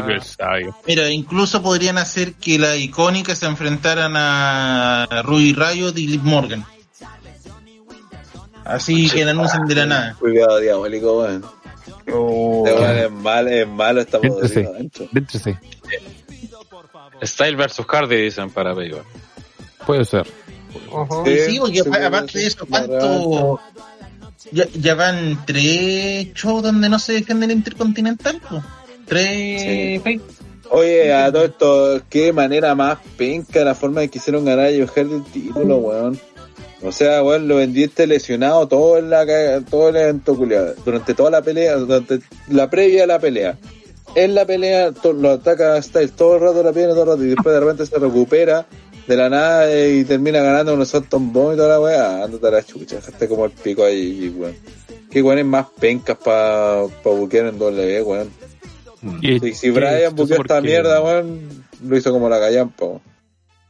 Mira, 0.87 1.09
incluso 1.11 1.61
podrían 1.61 1.99
hacer 1.99 2.33
que 2.33 2.57
la 2.57 2.75
icónica 2.75 3.35
se 3.35 3.45
enfrentaran 3.45 4.13
a 4.15 5.07
Rui 5.23 5.53
Rayo 5.53 5.89
y 5.89 6.07
Liv 6.07 6.23
Morgan. 6.23 6.65
Así 8.65 9.09
que 9.09 9.23
anuncian 9.23 9.65
de 9.67 9.75
la 9.75 9.85
nada. 9.85 10.15
Cuidado, 10.19 10.59
diabólico, 10.59 11.19
weón. 11.19 11.43
Oh. 12.11 12.65
es 12.67 13.11
malo, 13.11 13.49
es 13.49 13.67
malo, 13.67 14.01
estamos 14.01 14.49
dentro. 14.53 15.07
sí. 15.31 15.55
Style 17.23 17.55
versus 17.55 17.85
Hardy 17.85 18.17
dicen 18.17 18.49
para 18.49 18.73
Baywatch. 18.73 19.05
Puede 19.85 20.05
ser. 20.05 20.27
sí, 21.25 21.59
porque 21.59 21.81
aparte 21.81 22.39
de 22.39 22.47
eso, 22.47 22.65
¿cuánto? 22.65 23.59
Ya, 24.51 24.95
van 24.95 25.45
tres 25.45 26.33
shows 26.33 26.63
donde 26.63 26.89
no 26.89 26.99
se 26.99 27.13
defiende 27.13 27.45
el 27.45 27.51
Intercontinental, 27.53 28.41
Tres. 29.05 30.01
Oye, 30.69 31.13
a 31.13 31.31
todo 31.31 31.45
esto, 31.45 32.01
qué 32.09 32.33
manera 32.33 32.73
más 32.73 32.97
penca 33.17 33.63
la 33.63 33.75
forma 33.75 34.01
de 34.01 34.09
que 34.09 34.17
hicieron 34.17 34.43
ganar 34.43 34.67
a 34.67 34.69
Joe 34.69 34.87
Hardy 34.87 35.13
el 35.13 35.23
título, 35.25 35.77
weón. 35.77 36.19
O 36.83 36.91
sea, 36.91 37.23
weón, 37.23 37.47
lo 37.47 37.57
vendiste 37.57 38.07
lesionado 38.07 38.67
todo 38.67 38.97
en 38.97 39.09
la 39.09 39.25
todo 39.69 39.89
el 39.89 39.95
evento 39.95 40.35
culiado. 40.35 40.75
Durante 40.83 41.13
toda 41.13 41.31
la 41.31 41.41
pelea, 41.41 41.77
durante 41.77 42.19
la 42.49 42.69
previa 42.69 43.05
a 43.05 43.07
la 43.07 43.19
pelea. 43.19 43.57
En 44.15 44.35
la 44.35 44.45
pelea 44.45 44.93
lo 45.03 45.31
ataca 45.31 45.81
Styles 45.81 46.11
todo 46.11 46.35
el 46.35 46.41
rato 46.41 46.61
la 46.61 46.73
pierna, 46.73 46.93
todo 46.93 47.03
el 47.03 47.09
rato, 47.09 47.23
y 47.23 47.29
después 47.29 47.53
de 47.53 47.59
repente 47.59 47.85
se 47.85 47.97
recupera 47.97 48.67
de 49.07 49.17
la 49.17 49.29
nada 49.29 49.87
y 49.87 50.03
termina 50.03 50.41
ganando 50.41 50.73
unos 50.73 50.89
Salton 50.89 51.31
Bomb 51.33 51.53
y 51.53 51.57
toda 51.57 51.69
la 51.69 51.79
weá. 51.79 52.23
Ándate 52.23 52.47
a 52.47 52.51
la 52.51 52.63
chucha, 52.63 52.97
dejaste 52.97 53.27
como 53.27 53.45
el 53.45 53.51
pico 53.51 53.85
ahí, 53.85 54.33
weón. 54.35 54.55
Qué 55.09 55.21
weón 55.21 55.39
es 55.39 55.45
más 55.45 55.67
pencas 55.79 56.17
para 56.17 56.83
pa 57.03 57.09
buquear 57.11 57.47
en 57.47 57.57
doble, 57.57 58.01
weón. 58.01 58.29
Y, 59.21 59.39
si, 59.39 59.53
si 59.53 59.69
Brian 59.69 60.15
buqueó 60.15 60.41
esta 60.41 60.61
mierda, 60.61 61.01
weón, 61.01 61.65
lo 61.81 61.97
hizo 61.97 62.11
como 62.11 62.27
la 62.29 62.39
gallampa, 62.39 62.85
weón. 62.85 63.12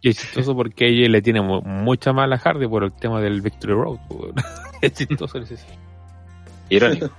Y 0.04 0.10
es 0.10 0.18
chistoso 0.18 0.54
porque 0.54 0.90
ella 0.90 1.08
le 1.08 1.22
tiene 1.22 1.42
mucha 1.42 2.12
mala 2.12 2.38
Hardy 2.38 2.68
por 2.68 2.84
el 2.84 2.92
tema 2.92 3.22
del 3.22 3.40
Victory 3.40 3.74
Road. 3.74 4.00
es 4.82 4.94
chistoso 4.94 5.40
ese 5.40 5.56
Irónico. 6.68 7.10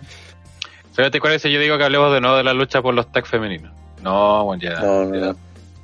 Fíjate 0.92 1.18
cuál 1.18 1.32
es 1.32 1.42
yo 1.42 1.58
digo 1.58 1.78
que 1.78 1.84
hablemos 1.84 2.12
de 2.12 2.20
nuevo 2.20 2.36
de 2.36 2.44
la 2.44 2.52
lucha 2.52 2.82
por 2.82 2.92
los 2.92 3.10
tags 3.10 3.30
femeninos. 3.30 3.72
No, 4.02 4.44
bueno, 4.44 4.62
ya. 4.62 4.80
No, 4.80 5.06
no, 5.06 5.34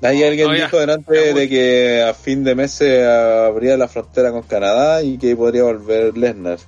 Ahí 0.03 0.23
alguien 0.23 0.53
dijo 0.53 0.79
delante 0.79 1.33
de 1.33 1.49
que 1.49 2.03
a 2.03 2.13
fin 2.13 2.45
de 2.45 2.55
mes 2.55 2.71
se 2.71 3.07
abría 3.07 3.79
la 3.79 3.89
frontera 3.89 4.31
con 4.31 4.43
Canadá 4.43 5.03
y 5.03 5.17
que 5.17 5.35
podría 5.35 5.63
volver 5.63 6.19
Lesnar. 6.19 6.59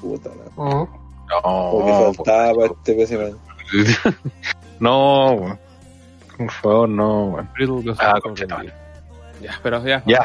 Puta 0.00 0.30
la. 0.30 0.44
No, 0.56 0.88
porque 1.72 1.92
faltaba 1.92 2.66
este 2.66 2.94
pésimo. 2.94 3.22
no, 4.80 5.58
por 6.38 6.50
favor, 6.50 6.88
no, 6.88 7.48
Ah, 7.98 8.18
ya, 9.40 9.58
pero 9.62 9.84
ya. 9.84 10.02
Ya. 10.06 10.24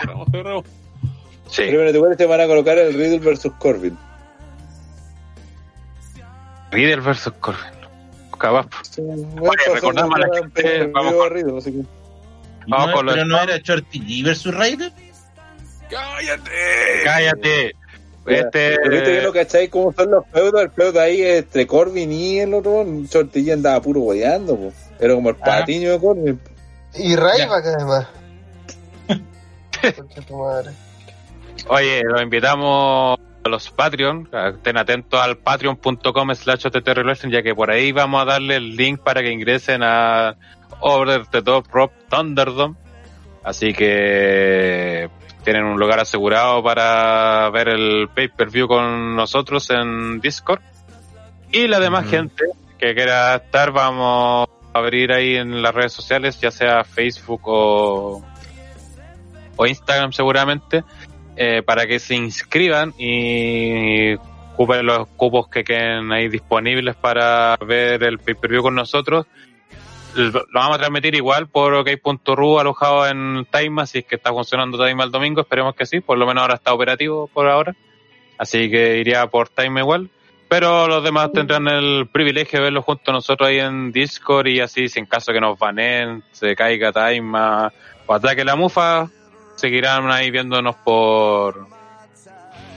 Sí. 1.50 1.64
Primero, 1.64 2.16
te 2.16 2.26
van 2.26 2.42
a 2.42 2.48
colocar 2.48 2.78
el 2.78 2.94
Riddle 2.94 3.20
versus 3.20 3.52
Corbin. 3.60 3.98
Riddle 6.72 7.02
versus 7.02 7.34
Corbin. 7.40 7.82
Capaz. 8.38 8.68
Sí, 8.90 9.02
bueno, 9.02 9.52
recordamos 9.74 10.16
a 10.16 10.20
la 10.20 10.30
gente. 10.36 10.88
Vamos 10.88 11.14
con 11.14 11.30
Riddle, 11.30 11.58
así 11.58 11.72
que... 11.72 11.84
Vamos 12.68 12.88
no, 12.88 12.94
con 12.94 13.06
pero 13.08 13.26
no 13.26 13.42
era 13.42 13.58
Shorty 13.58 14.00
G 14.00 14.24
versus 14.24 14.56
Ryder. 14.56 14.92
¡Cállate! 15.90 17.04
¡Cállate! 17.04 17.76
Este... 18.26 18.78
¿Viste 18.90 19.04
que 19.04 19.22
lo 19.22 19.34
cacháis 19.34 19.70
cómo 19.70 19.92
son 19.94 20.12
los 20.12 20.26
feudos? 20.32 20.62
El 20.62 20.72
feudo 20.72 21.02
ahí 21.02 21.22
entre 21.22 21.68
Corbin 21.68 22.12
y 22.12 22.40
el 22.40 22.54
otro, 22.54 22.86
Shorty 22.86 23.46
G 23.46 23.54
andaba 23.54 23.82
puro 23.82 24.02
guayando, 24.02 24.72
Era 25.00 25.16
como 25.16 25.30
el 25.30 25.36
ah. 25.42 25.46
patiño 25.46 25.92
de 25.92 26.00
Corbin. 26.00 26.40
Y 26.96 27.16
Ryback 27.16 27.66
además. 27.66 28.08
Oye, 31.68 32.02
los 32.04 32.22
invitamos 32.22 33.20
a 33.44 33.50
los 33.50 33.70
Patreon, 33.72 34.30
estén 34.54 34.78
atentos 34.78 35.20
al 35.20 35.38
patreon.com 35.38 36.36
slash 36.36 36.68
ya 37.30 37.42
que 37.42 37.56
por 37.56 37.72
ahí 37.72 37.92
vamos 37.92 38.22
a 38.22 38.26
darle 38.26 38.58
el 38.58 38.76
link 38.76 39.02
para 39.02 39.22
que 39.22 39.32
ingresen 39.32 39.82
a 39.84 40.36
Over 40.80 41.26
the 41.28 41.42
Top 41.42 41.66
Rob 41.72 41.92
Thunderdome. 42.10 42.76
Así 43.44 43.74
que 43.74 45.10
tienen 45.44 45.64
un 45.64 45.80
lugar 45.80 46.00
asegurado 46.00 46.64
para 46.64 47.50
ver 47.50 47.70
el 47.70 48.10
pay-per-view 48.14 48.68
con 48.68 49.16
nosotros 49.16 49.70
en 49.72 50.20
Discord. 50.20 50.62
Y 51.52 51.68
la 51.68 51.80
demás 51.80 52.08
gente 52.08 52.46
que 52.78 52.94
quiera 52.94 53.36
estar, 53.36 53.72
vamos 53.72 54.48
a 54.74 54.78
abrir 54.78 55.12
ahí 55.12 55.36
en 55.36 55.62
las 55.62 55.74
redes 55.74 55.94
sociales, 55.94 56.40
ya 56.40 56.52
sea 56.52 56.84
Facebook 56.84 57.42
o 57.46 58.24
o 59.56 59.66
Instagram 59.66 60.14
seguramente, 60.14 60.84
eh, 61.36 61.62
para 61.64 61.88
que 61.88 62.00
se 62.00 62.16
inscriban 62.16 62.94
y 62.98 64.16
ocupen 64.54 64.86
los 64.86 65.08
cupos 65.10 65.48
que 65.48 65.64
queden 65.64 66.12
ahí 66.12 66.28
disponibles 66.28 66.96
para 66.96 67.58
ver 67.66 68.04
el 68.04 68.20
pay-per-view 68.20 68.62
con 68.62 68.76
nosotros. 68.76 69.26
Lo 70.14 70.44
vamos 70.54 70.76
a 70.76 70.80
transmitir 70.80 71.16
igual 71.16 71.48
por 71.48 71.74
ok.ru 71.74 72.60
alojado 72.60 73.08
en 73.08 73.48
Time, 73.50 73.88
si 73.88 74.00
es 74.00 74.06
que 74.06 74.16
está 74.16 74.32
funcionando 74.32 74.78
Time 74.78 75.04
el 75.04 75.12
domingo, 75.12 75.42
esperemos 75.42 75.74
que 75.74 75.86
sí, 75.86 76.02
por 76.02 76.18
lo 76.18 76.28
menos 76.28 76.42
ahora 76.42 76.56
está 76.56 76.74
operativo 76.74 77.28
por 77.28 77.48
ahora. 77.48 77.74
Así 78.38 78.70
que 78.70 78.98
iría 78.98 79.26
por 79.28 79.50
Time 79.50 79.80
igual. 79.80 80.10
Pero 80.50 80.86
los 80.88 81.02
demás 81.02 81.32
tendrán 81.32 81.70
el 81.70 82.10
privilegio 82.12 82.60
de 82.60 82.66
verlo 82.66 82.82
junto 82.82 83.12
a 83.12 83.14
nosotros 83.14 83.48
ahí 83.48 83.60
en 83.60 83.94
Discord 83.94 84.48
y 84.48 84.60
así, 84.60 84.90
si 84.90 85.00
en 85.00 85.06
caso 85.06 85.32
que 85.32 85.40
nos 85.40 85.58
banen, 85.58 86.24
se 86.32 86.58
caiga 86.58 86.92
Time 86.92 87.40
o 88.06 88.14
ataque 88.14 88.44
la 88.44 88.58
mufa, 88.58 89.10
seguirán 89.62 90.12
ahí 90.12 90.32
viéndonos 90.32 90.76
por 90.78 91.68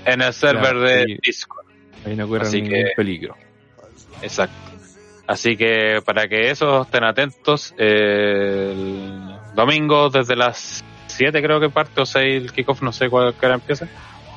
en 0.04 0.20
el 0.20 0.34
server 0.34 0.76
de 0.76 1.18
Discord. 1.22 1.64
Ahí 2.06 2.14
no 2.14 2.32
Así 2.36 2.62
que, 2.62 2.92
peligro. 2.94 3.36
Exacto. 4.20 4.54
Así 5.26 5.56
que 5.56 6.02
para 6.04 6.28
que 6.28 6.50
eso 6.50 6.82
estén 6.82 7.04
atentos, 7.04 7.74
el 7.78 9.34
domingo 9.54 10.10
desde 10.10 10.36
las 10.36 10.84
7 11.06 11.40
creo 11.40 11.58
que 11.58 11.70
parte, 11.70 12.02
o 12.02 12.06
6 12.06 12.42
el 12.42 12.52
kickoff, 12.52 12.82
no 12.82 12.92
sé 12.92 13.08
cuál 13.08 13.34
hora 13.40 13.54
empieza. 13.54 13.88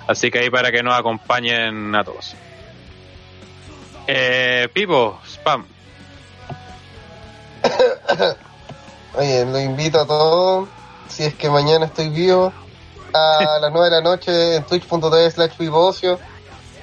Así 0.08 0.32
que 0.32 0.40
ahí 0.40 0.50
para 0.50 0.72
que 0.72 0.82
nos 0.82 0.98
acompañen 0.98 1.94
a 1.94 2.06
todos. 2.06 2.34
Eh, 4.08 4.70
Pipo, 4.74 5.20
spam. 5.26 5.66
Oye, 9.16 9.46
lo 9.46 9.60
invito 9.60 10.00
a 10.00 10.08
todos, 10.08 10.70
si 11.10 11.24
es 11.24 11.36
que 11.36 11.50
mañana 11.50 11.86
estoy 11.86 12.10
vivo, 12.10 12.52
a 13.14 13.58
las 13.62 13.72
9 13.72 13.90
de 13.90 13.96
la 13.96 14.02
noche 14.02 14.56
en 14.56 14.64
twitch.tv 14.64 15.32
slash 15.32 15.52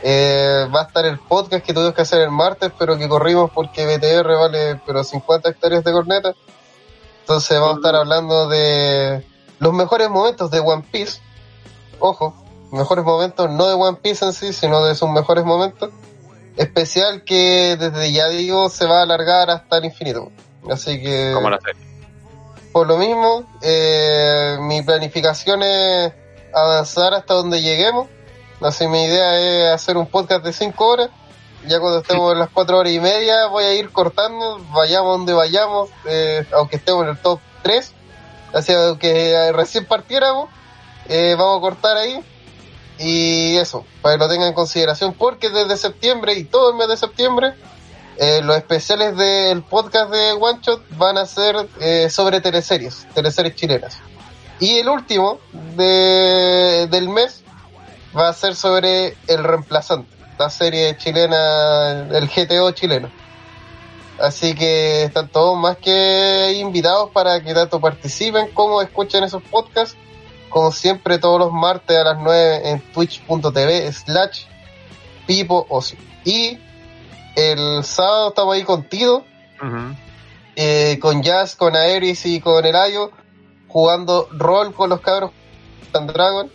eh, 0.07 0.69
va 0.75 0.81
a 0.81 0.85
estar 0.85 1.07
el 1.07 1.19
podcast 1.19 1.65
que 1.65 1.73
tuvimos 1.73 1.95
que 1.95 2.03
hacer 2.03 2.21
el 2.21 2.31
martes, 2.31 2.71
pero 2.79 2.99
que 2.99 3.09
corrimos 3.09 3.51
porque 3.51 3.87
BTR 3.87 4.37
vale 4.37 4.81
pero 4.85 5.03
50 5.03 5.49
hectáreas 5.49 5.83
de 5.83 5.93
corneta. 5.93 6.35
Entonces 7.21 7.59
vamos 7.59 7.77
a 7.77 7.79
estar 7.79 7.97
hablando 7.97 8.49
de 8.49 9.25
los 9.61 9.73
mejores 9.73 10.11
momentos 10.11 10.51
de 10.51 10.61
One 10.61 10.85
Piece. 10.93 11.21
Ojo, 12.01 12.35
mejores 12.71 13.03
momentos 13.03 13.51
no 13.51 13.67
de 13.67 13.73
One 13.73 13.97
Piece 14.03 14.27
en 14.27 14.35
sí, 14.35 14.53
sino 14.53 14.85
de 14.85 14.95
sus 14.95 15.09
mejores 15.09 15.47
momentos. 15.47 15.89
Especial 16.59 17.25
que 17.25 17.79
desde 17.81 18.13
ya 18.13 18.29
digo 18.29 18.69
se 18.69 18.85
va 18.85 19.01
a 19.01 19.03
alargar 19.05 19.49
hasta 19.49 19.79
el 19.79 19.87
infinito. 19.87 20.31
Así 20.71 21.01
que... 21.01 21.33
Como 21.33 21.49
la 21.49 21.59
Por 22.75 22.89
lo 22.89 22.99
mismo, 22.99 23.45
eh, 23.63 24.59
mi 24.61 24.83
planificación 24.83 25.63
es 25.63 26.13
avanzar 26.53 27.15
hasta 27.15 27.35
donde 27.35 27.63
lleguemos 27.63 28.09
Así 28.61 28.89
mi 28.89 29.05
idea 29.05 29.39
es 29.39 29.75
hacer 29.75 29.97
un 29.97 30.09
podcast 30.09 30.45
de 30.45 30.53
5 30.53 30.85
horas. 30.85 31.11
Ya 31.69 31.79
cuando 31.79 32.01
estemos 32.01 32.33
en 32.33 32.41
las 32.41 32.49
4 32.51 32.79
horas 32.79 32.93
y 32.93 32.99
media 32.99 33.47
voy 33.47 33.63
a 33.63 33.75
ir 33.75 33.91
cortando, 33.91 34.59
vayamos 34.73 35.19
donde 35.19 35.35
vayamos, 35.35 35.89
eh, 36.05 36.45
aunque 36.53 36.77
estemos 36.77 37.05
en 37.05 37.11
el 37.11 37.19
top 37.19 37.39
3. 37.63 37.93
Así 38.55 38.73
que 38.99 39.53
recién 39.53 39.87
partiéramos, 39.87 40.49
eh, 41.09 41.37
vamos 41.39 41.59
a 41.59 41.61
cortar 41.61 41.97
ahí. 41.97 42.19
Y 42.99 43.55
eso, 43.57 43.85
para 44.03 44.17
que 44.17 44.25
lo 44.25 44.29
tengan 44.29 44.49
en 44.49 44.55
consideración, 44.55 45.13
porque 45.15 45.49
desde 45.49 45.77
septiembre 45.77 46.35
y 46.35 46.43
todo 46.43 46.71
el 46.71 46.77
mes 46.77 46.89
de 46.89 46.97
septiembre, 46.97 47.55
eh, 48.19 48.41
los 48.43 48.57
especiales 48.57 49.17
del 49.17 49.63
podcast 49.63 50.11
de 50.11 50.33
One 50.33 50.61
Shot 50.63 50.83
van 50.97 51.19
a 51.19 51.27
ser 51.27 51.57
sobre 52.11 52.41
teleseries, 52.41 53.07
teleseries 53.15 53.57
chilenas. 53.57 53.99
Y 54.61 54.79
el 54.79 54.89
último 54.89 55.41
de, 55.77 56.87
del 56.91 57.09
mes 57.09 57.43
va 58.17 58.29
a 58.29 58.33
ser 58.33 58.55
sobre 58.55 59.17
El 59.27 59.43
Reemplazante, 59.43 60.15
la 60.39 60.49
serie 60.49 60.97
chilena, 60.97 62.09
el 62.13 62.29
GTO 62.29 62.71
chileno. 62.73 63.11
Así 64.19 64.55
que 64.55 65.05
están 65.05 65.29
todos 65.29 65.59
más 65.59 65.77
que 65.79 66.53
invitados 66.61 67.11
para 67.11 67.43
que 67.43 67.53
tanto 67.53 67.81
participen 67.81 68.49
como 68.53 68.81
escuchen 68.81 69.25
esos 69.25 69.43
podcasts. 69.43 69.97
Como 70.49 70.71
siempre, 70.71 71.19
todos 71.19 71.41
los 71.41 71.53
martes 71.53 71.97
a 71.97 72.05
las 72.05 72.19
9 72.23 72.71
en 72.71 72.81
twitch.tv 72.93 73.93
slash 73.93 74.45
pipo 75.27 75.67
Y 76.25 76.59
el 77.37 77.85
sábado 77.85 78.29
estamos 78.29 78.55
ahí 78.55 78.65
contigo, 78.65 79.25
eh, 80.57 80.99
con 81.01 81.23
Jazz, 81.23 81.57
con 81.57 81.77
Aeris 81.77 82.27
y 82.27 82.41
con 82.41 82.65
Elayo, 82.65 83.11
jugando 83.69 84.29
rol 84.33 84.73
con 84.75 84.91
los 84.91 85.01
cabros 85.01 85.31
Dragon 86.03 86.51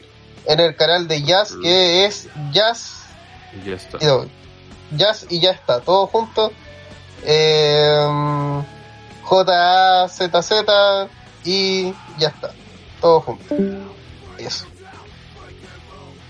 en 0.45 0.59
el 0.59 0.75
canal 0.75 1.07
de 1.07 1.21
Jazz, 1.23 1.55
que 1.61 2.05
es 2.05 2.27
Jazz. 2.51 3.03
Ya 3.65 3.75
está. 3.75 3.97
Jazz 4.91 5.25
y 5.29 5.39
ya 5.39 5.51
está, 5.51 5.79
todo 5.79 6.07
junto. 6.07 6.51
Eh, 7.23 8.63
J-A-Z-Z 9.23 11.07
y 11.45 11.93
ya 12.17 12.29
está, 12.29 12.51
todo 12.99 13.21
junto. 13.21 13.55
Eso. 14.37 14.65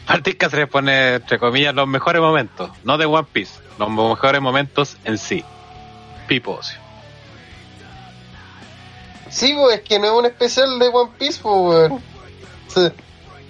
Martín 0.10 0.38
se 0.50 0.66
pone, 0.66 1.16
entre 1.16 1.38
comillas, 1.38 1.76
los 1.76 1.88
mejores 1.88 2.20
momentos, 2.20 2.72
no 2.84 2.98
de 2.98 3.06
One 3.06 3.28
Piece, 3.32 3.60
los 3.78 3.90
mejores 3.92 4.42
momentos 4.42 4.98
en 5.04 5.20
sí. 5.20 5.46
Pipo. 6.28 6.60
Sí, 9.30 9.54
pues 9.54 9.78
es 9.78 9.82
que 9.82 10.00
no 10.00 10.08
es 10.08 10.12
un 10.14 10.26
especial 10.26 10.80
de 10.80 10.88
One 10.88 11.12
Piece, 11.20 11.40
pues, 11.44 11.92
sí. 12.70 12.92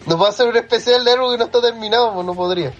No 0.06 0.18
puedo 0.18 0.30
hacer 0.30 0.48
un 0.50 0.58
especial 0.58 1.06
de 1.06 1.14
algo 1.14 1.32
que 1.32 1.38
no 1.38 1.46
está 1.46 1.62
terminado, 1.62 2.14
pues 2.14 2.26
no 2.26 2.36
podría. 2.36 2.74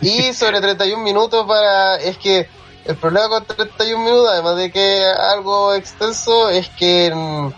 Y 0.00 0.32
sobre 0.32 0.58
31 0.58 1.02
minutos 1.02 1.46
para... 1.46 1.96
Es 1.96 2.16
que 2.16 2.48
el 2.86 2.96
problema 2.96 3.28
con 3.28 3.44
31 3.44 4.02
minutos, 4.02 4.30
además 4.30 4.56
de 4.56 4.72
que 4.72 5.04
algo 5.04 5.74
extenso, 5.74 6.48
es 6.48 6.70
que 6.70 7.12
mm, 7.14 7.50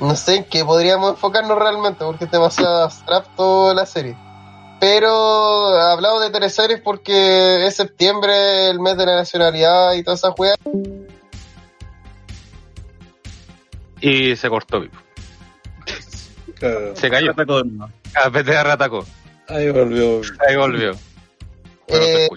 no 0.00 0.16
sé 0.16 0.36
en 0.36 0.44
qué 0.44 0.64
podríamos 0.64 1.10
enfocarnos 1.10 1.56
realmente, 1.56 2.04
porque 2.04 2.24
es 2.24 2.30
demasiado 2.32 2.82
abstracto 2.82 3.72
la 3.72 3.86
serie. 3.86 4.25
Pero 4.78 5.10
hablado 5.10 6.20
de 6.20 6.30
teleseries 6.30 6.80
porque 6.80 7.66
es 7.66 7.76
septiembre, 7.76 8.70
el 8.70 8.78
mes 8.80 8.96
de 8.96 9.06
la 9.06 9.16
nacionalidad 9.16 9.94
y 9.94 10.02
toda 10.02 10.16
esa 10.16 10.32
juega. 10.32 10.56
Y 14.00 14.36
se 14.36 14.48
cortó 14.48 14.80
vivo. 14.80 14.94
Se 16.94 17.10
cayó. 17.10 17.32
A 17.32 18.30
PTR 18.30 18.70
atacó. 18.70 19.04
Ahí 19.48 19.70
volvió. 19.70 20.20
Ahí 20.46 20.56
volvió. 20.56 20.92
Eh, 21.88 22.28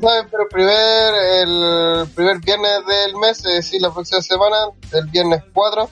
pero 0.00 0.48
primer, 0.50 1.14
el 1.42 2.08
primer 2.14 2.38
viernes 2.40 2.86
del 2.86 3.16
mes, 3.16 3.38
es 3.38 3.54
decir, 3.54 3.82
la 3.82 3.92
próxima 3.92 4.20
semana, 4.22 4.56
el 4.92 5.06
viernes 5.06 5.42
4, 5.52 5.90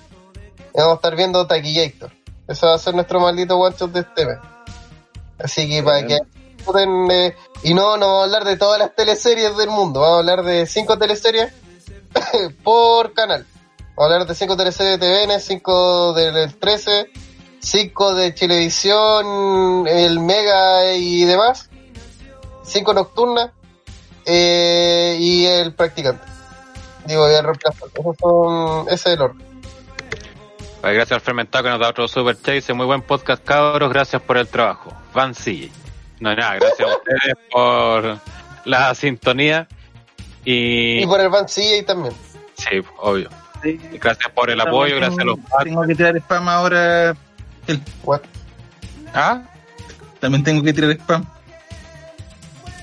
vamos 0.74 0.92
a 0.92 0.94
estar 0.94 1.16
viendo 1.16 1.46
Taquillator. 1.46 2.10
Eso 2.48 2.66
va 2.66 2.74
a 2.74 2.78
ser 2.78 2.94
nuestro 2.94 3.20
maldito 3.20 3.56
one 3.56 3.74
de 3.78 4.00
este 4.00 4.26
mes. 4.26 4.38
Así 5.42 5.68
que 5.68 5.82
para 5.82 6.06
que 6.06 6.18
eh, 7.10 7.36
y 7.64 7.74
no, 7.74 7.96
no 7.96 8.06
vamos 8.06 8.20
a 8.20 8.24
hablar 8.24 8.44
de 8.44 8.56
todas 8.56 8.78
las 8.78 8.94
teleseries 8.94 9.56
del 9.56 9.70
mundo, 9.70 10.00
vamos 10.00 10.16
a 10.16 10.18
hablar 10.20 10.44
de 10.44 10.66
cinco 10.66 10.98
teleseries 10.98 11.52
por 12.62 13.12
canal. 13.12 13.46
Vamos 13.96 13.98
a 13.98 14.04
hablar 14.04 14.26
de 14.26 14.34
cinco 14.34 14.56
teleseries 14.56 14.98
de 14.98 15.26
TVN, 15.26 15.40
cinco 15.40 16.12
del 16.12 16.54
13, 16.56 17.10
5 17.62 18.14
de 18.14 18.32
televisión, 18.32 19.86
el 19.86 20.18
Mega 20.18 20.94
y 20.94 21.24
demás, 21.24 21.70
5 22.64 22.92
nocturnas 22.94 23.50
eh, 24.24 25.16
y 25.18 25.46
el 25.46 25.74
practicante. 25.74 26.24
Digo, 27.06 27.30
y 27.30 27.34
el 27.34 27.44
reemplazante. 27.44 28.00
ese 28.88 28.94
es 28.94 29.06
el 29.06 29.20
orden. 29.22 29.51
Gracias 30.82 31.12
al 31.12 31.20
fermentado 31.20 31.64
que 31.64 31.70
nos 31.70 31.80
da 31.80 31.90
otro 31.90 32.08
super 32.08 32.36
chase. 32.40 32.72
Muy 32.72 32.86
buen 32.86 33.02
podcast, 33.02 33.44
cabros. 33.44 33.90
Gracias 33.90 34.20
por 34.20 34.36
el 34.36 34.48
trabajo. 34.48 34.92
Van 35.14 35.34
sí. 35.34 35.70
No, 36.20 36.34
nada, 36.34 36.56
gracias 36.56 36.88
a 36.88 36.96
ustedes 36.96 37.36
por 37.50 38.18
la 38.64 38.94
sintonía. 38.94 39.68
Y, 40.44 41.02
y 41.02 41.06
por 41.06 41.20
el 41.20 41.28
Van 41.28 41.46
y 41.56 41.82
también. 41.82 42.14
Sí, 42.56 42.80
obvio. 42.98 43.28
Gracias 43.92 44.30
por 44.34 44.50
el 44.50 44.60
apoyo, 44.60 44.96
gracias 44.96 45.20
a 45.20 45.24
los 45.24 45.38
Tengo 45.62 45.86
que 45.86 45.94
tirar 45.94 46.16
spam 46.16 46.48
ahora 46.48 47.16
el 47.68 47.80
What? 48.02 48.22
¿Ah? 49.14 49.42
También 50.18 50.42
tengo 50.42 50.62
que 50.62 50.72
tirar 50.72 50.90
spam. 50.92 51.24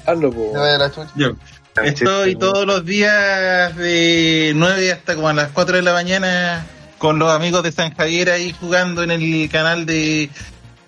Hazlo, 0.06 0.32
po. 0.32 0.54
Yo. 1.16 1.34
Estoy 1.84 2.36
todos 2.36 2.66
los 2.66 2.86
días 2.86 3.76
de 3.76 4.54
9 4.56 4.92
hasta 4.92 5.16
como 5.16 5.30
a 5.30 5.34
las 5.34 5.52
4 5.52 5.78
de 5.78 5.82
la 5.82 5.94
mañana 5.94 6.66
con 7.00 7.18
los 7.18 7.32
amigos 7.32 7.64
de 7.64 7.72
San 7.72 7.96
Javier 7.96 8.30
ahí 8.30 8.54
jugando 8.60 9.02
en 9.02 9.10
el 9.10 9.50
canal 9.50 9.86
de 9.88 10.30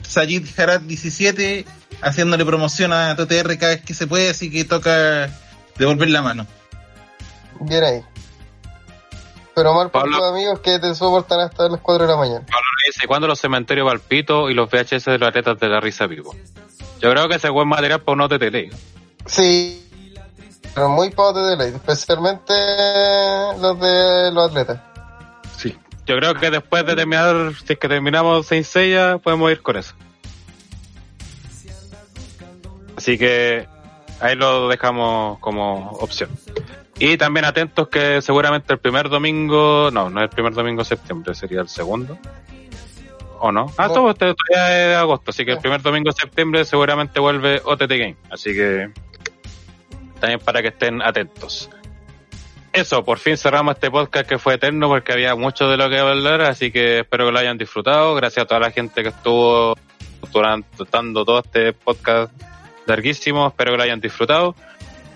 Sayid 0.03 0.47
Harat 0.60 0.83
17, 0.83 1.65
haciéndole 2.01 2.45
promoción 2.45 2.94
a 2.94 3.15
TTR 3.15 3.58
cada 3.58 3.74
vez 3.74 3.81
que 3.81 3.94
se 3.94 4.06
puede, 4.06 4.29
así 4.29 4.51
que 4.51 4.65
toca 4.65 5.29
devolver 5.77 6.10
la 6.10 6.22
mano. 6.22 6.45
Bien 7.61 7.83
ahí. 7.83 8.01
Pero 9.56 9.74
mal 9.74 9.90
por 9.90 10.08
los 10.08 10.24
amigos 10.24 10.60
que 10.60 10.79
te 10.79 10.94
soportan 10.94 11.40
hasta 11.40 11.67
las 11.69 11.79
4 11.79 12.06
de 12.06 12.11
la 12.11 12.17
mañana. 12.17 12.45
Pablo 12.45 12.69
dice, 12.85 13.08
¿cuándo 13.08 13.27
los 13.27 13.40
cementerios 13.40 13.85
Valpito 13.85 14.49
y 14.49 14.53
los 14.53 14.69
VHS 14.69 15.06
de 15.06 15.17
los 15.17 15.29
atletas 15.29 15.60
de 15.60 15.67
la 15.67 15.79
risa 15.79 16.08
vivo? 16.08 16.35
Yo 16.99 17.10
creo 17.11 17.27
que 17.27 17.35
ese 17.35 17.47
es 17.47 17.53
buen 17.53 17.67
material 17.67 18.01
para 18.01 18.15
un 18.15 18.22
OTT. 18.22 18.74
Sí, 19.26 19.90
pero 20.74 20.90
muy 20.90 21.10
para 21.10 21.29
OTT, 21.29 21.61
especialmente 21.76 22.53
los 23.60 23.79
de 23.79 24.31
los 24.31 24.49
atletas. 24.49 24.91
Yo 26.06 26.17
creo 26.17 26.34
que 26.35 26.50
después 26.50 26.85
de 26.85 26.96
terminar, 26.96 27.53
si 27.66 27.74
es 27.74 27.80
que 27.80 27.88
terminamos 27.88 28.48
Saint 28.48 28.66
Seiya, 28.66 29.17
podemos 29.19 29.51
ir 29.51 29.62
con 29.62 29.78
eso. 29.78 29.94
Así 32.98 33.17
que 33.17 33.67
ahí 34.19 34.35
lo 34.35 34.67
dejamos 34.67 35.40
como 35.40 35.92
opción. 35.92 36.30
Y 37.00 37.17
también 37.17 37.46
atentos 37.46 37.88
que 37.88 38.22
seguramente 38.22 38.74
el 38.74 38.80
primer 38.80 39.10
domingo, 39.10 39.90
no, 39.92 40.10
no 40.10 40.19
es 40.19 40.26
el 40.26 40.30
primer 40.30 40.53
domingo 40.53 40.82
de 40.82 40.85
septiembre, 40.85 41.34
sería 41.34 41.62
el 41.62 41.69
segundo. 41.69 42.17
¿O 43.40 43.51
no? 43.51 43.74
Ah, 43.78 43.88
todo 43.88 44.12
esto 44.12 44.35
todavía 44.35 44.92
es 44.92 44.98
agosto, 44.98 45.32
así 45.32 45.44
que 45.44 45.53
el 45.53 45.58
primer 45.58 45.82
domingo 45.82 46.12
de 46.12 46.22
septiembre 46.22 46.64
seguramente 46.64 47.19
vuelve 47.19 47.60
OTT 47.66 47.90
Game. 47.90 48.17
Así 48.30 48.53
que 48.53 48.92
también 50.19 50.40
para 50.40 50.62
que 50.62 50.67
estén 50.67 51.01
atentos. 51.01 51.67
Eso, 52.74 53.04
por 53.04 53.20
fin 53.20 53.38
cerramos 53.38 53.76
este 53.76 53.92
podcast 53.92 54.28
que 54.28 54.38
fue 54.38 54.54
eterno 54.54 54.88
porque 54.88 55.12
había 55.12 55.36
mucho 55.36 55.68
de 55.68 55.78
lo 55.78 55.90
que 55.90 56.00
hablar, 56.00 56.42
así 56.42 56.72
que 56.72 57.00
espero 57.00 57.26
que 57.26 57.32
lo 57.34 57.40
hayan 57.40 57.58
disfrutado. 57.58 58.16
Gracias 58.16 58.46
a 58.46 58.48
toda 58.48 58.62
la 58.62 58.72
gente 58.72 59.04
que 59.04 59.10
estuvo 59.10 59.76
durante 60.32 60.86
todo 60.86 61.40
este 61.40 61.74
podcast 61.74 62.32
larguísimo, 62.86 63.48
espero 63.48 63.72
que 63.72 63.78
lo 63.78 63.84
hayan 63.84 64.00
disfrutado. 64.00 64.56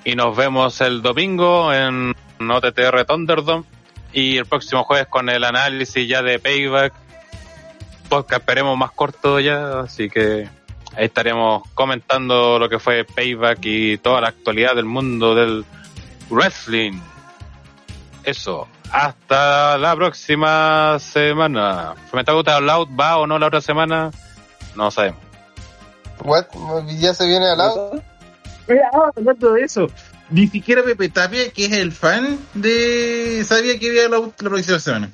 Y 0.03 0.15
nos 0.15 0.35
vemos 0.35 0.81
el 0.81 1.01
domingo 1.01 1.73
en 1.73 2.13
OTTR 2.39 3.05
Thunderdome 3.05 3.63
y 4.11 4.37
el 4.37 4.45
próximo 4.45 4.83
jueves 4.83 5.07
con 5.07 5.29
el 5.29 5.43
análisis 5.43 6.07
ya 6.07 6.21
de 6.21 6.39
Payback. 6.39 6.93
Podcast 8.09 8.41
esperemos 8.41 8.77
más 8.77 8.91
corto 8.91 9.39
ya, 9.39 9.79
así 9.79 10.09
que 10.09 10.47
ahí 10.95 11.05
estaremos 11.05 11.63
comentando 11.73 12.59
lo 12.59 12.69
que 12.69 12.79
fue 12.79 13.05
Payback 13.05 13.59
y 13.63 13.97
toda 13.97 14.21
la 14.21 14.27
actualidad 14.27 14.75
del 14.75 14.85
mundo 14.85 15.33
del 15.33 15.65
wrestling. 16.29 16.99
Eso. 18.25 18.67
Hasta 18.91 19.77
la 19.77 19.95
próxima 19.95 20.97
semana. 20.99 21.93
Fermentado 22.09 22.41
Loud 22.61 22.89
va 22.99 23.17
o 23.17 23.27
no 23.27 23.37
la 23.37 23.47
otra 23.47 23.61
semana? 23.61 24.11
No 24.75 24.89
sabemos. 24.89 25.19
What? 26.23 26.45
¿Ya 26.99 27.13
se 27.13 27.27
viene 27.27 27.45
al 27.47 27.57
lado? 27.57 28.01
Mira, 28.67 28.89
hablando 29.15 29.53
de 29.53 29.61
eso. 29.61 29.87
Ni 30.29 30.47
siquiera 30.47 30.81
Pepe 30.81 31.09
Tapia, 31.09 31.51
que 31.51 31.65
es 31.65 31.71
el 31.73 31.91
fan 31.91 32.39
de. 32.55 33.43
sabía 33.47 33.77
que 33.77 33.89
había 33.89 34.09
la, 34.09 34.19
la 34.19 34.49
próxima 34.49 34.79
semana. 34.79 35.11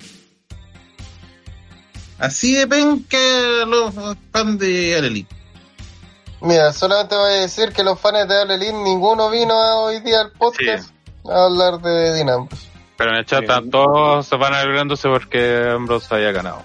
Así 2.17 2.53
de 2.53 2.67
penca 2.67 3.17
los 3.67 3.93
fans 4.31 4.59
de 4.59 4.95
Alelin. 4.95 5.27
Mira, 6.39 6.71
solamente 6.71 7.15
voy 7.15 7.31
a 7.31 7.41
decir 7.41 7.73
que 7.73 7.83
los 7.83 7.99
fans 7.99 8.27
de 8.29 8.41
Alelin, 8.41 8.83
ninguno 8.83 9.29
vino 9.29 9.53
hoy 9.83 9.99
día 9.99 10.21
al 10.21 10.31
podcast 10.31 10.91
a 11.29 11.45
hablar 11.45 11.81
de 11.81 12.13
Dinambros. 12.13 12.70
Pero 13.01 13.13
en 13.13 13.17
el 13.17 13.25
chat 13.25 13.45
todos 13.71 14.27
se 14.27 14.35
van 14.35 14.53
alegrándose 14.53 15.09
porque 15.09 15.71
Ambrose 15.73 16.13
había 16.13 16.31
ganado. 16.31 16.61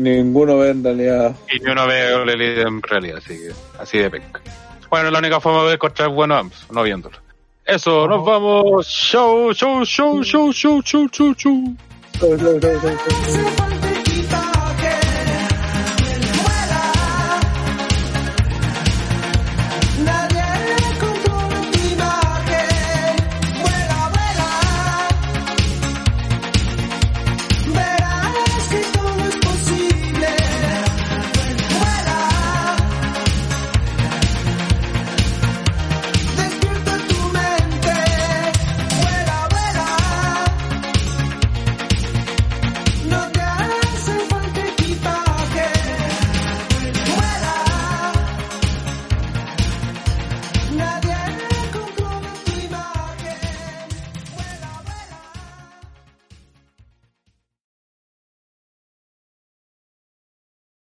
ninguno 0.00 0.56
ve 0.56 0.70
en 0.70 0.82
realidad. 0.82 1.36
Y 1.52 1.62
ni 1.62 1.70
uno 1.70 1.86
ve 1.86 2.00
a 2.00 2.22
en 2.22 2.80
realidad, 2.82 3.18
así, 3.18 3.38
así 3.78 3.98
de 3.98 4.10
penca. 4.10 4.40
Bueno, 4.88 5.10
la 5.10 5.18
única 5.18 5.40
forma 5.40 5.68
de 5.68 5.74
encontrar 5.74 6.08
bueno 6.08 6.36
Ambrose, 6.36 6.64
no 6.70 6.82
viéndolo. 6.82 7.18
Eso, 7.66 8.08
nos 8.08 8.24
vamos. 8.24 8.86
Show, 8.86 9.52
show, 9.52 9.84
show, 9.84 10.24
show, 10.24 10.50
show, 10.54 10.80
show, 10.80 11.06
show, 11.10 11.34
show. 11.34 11.76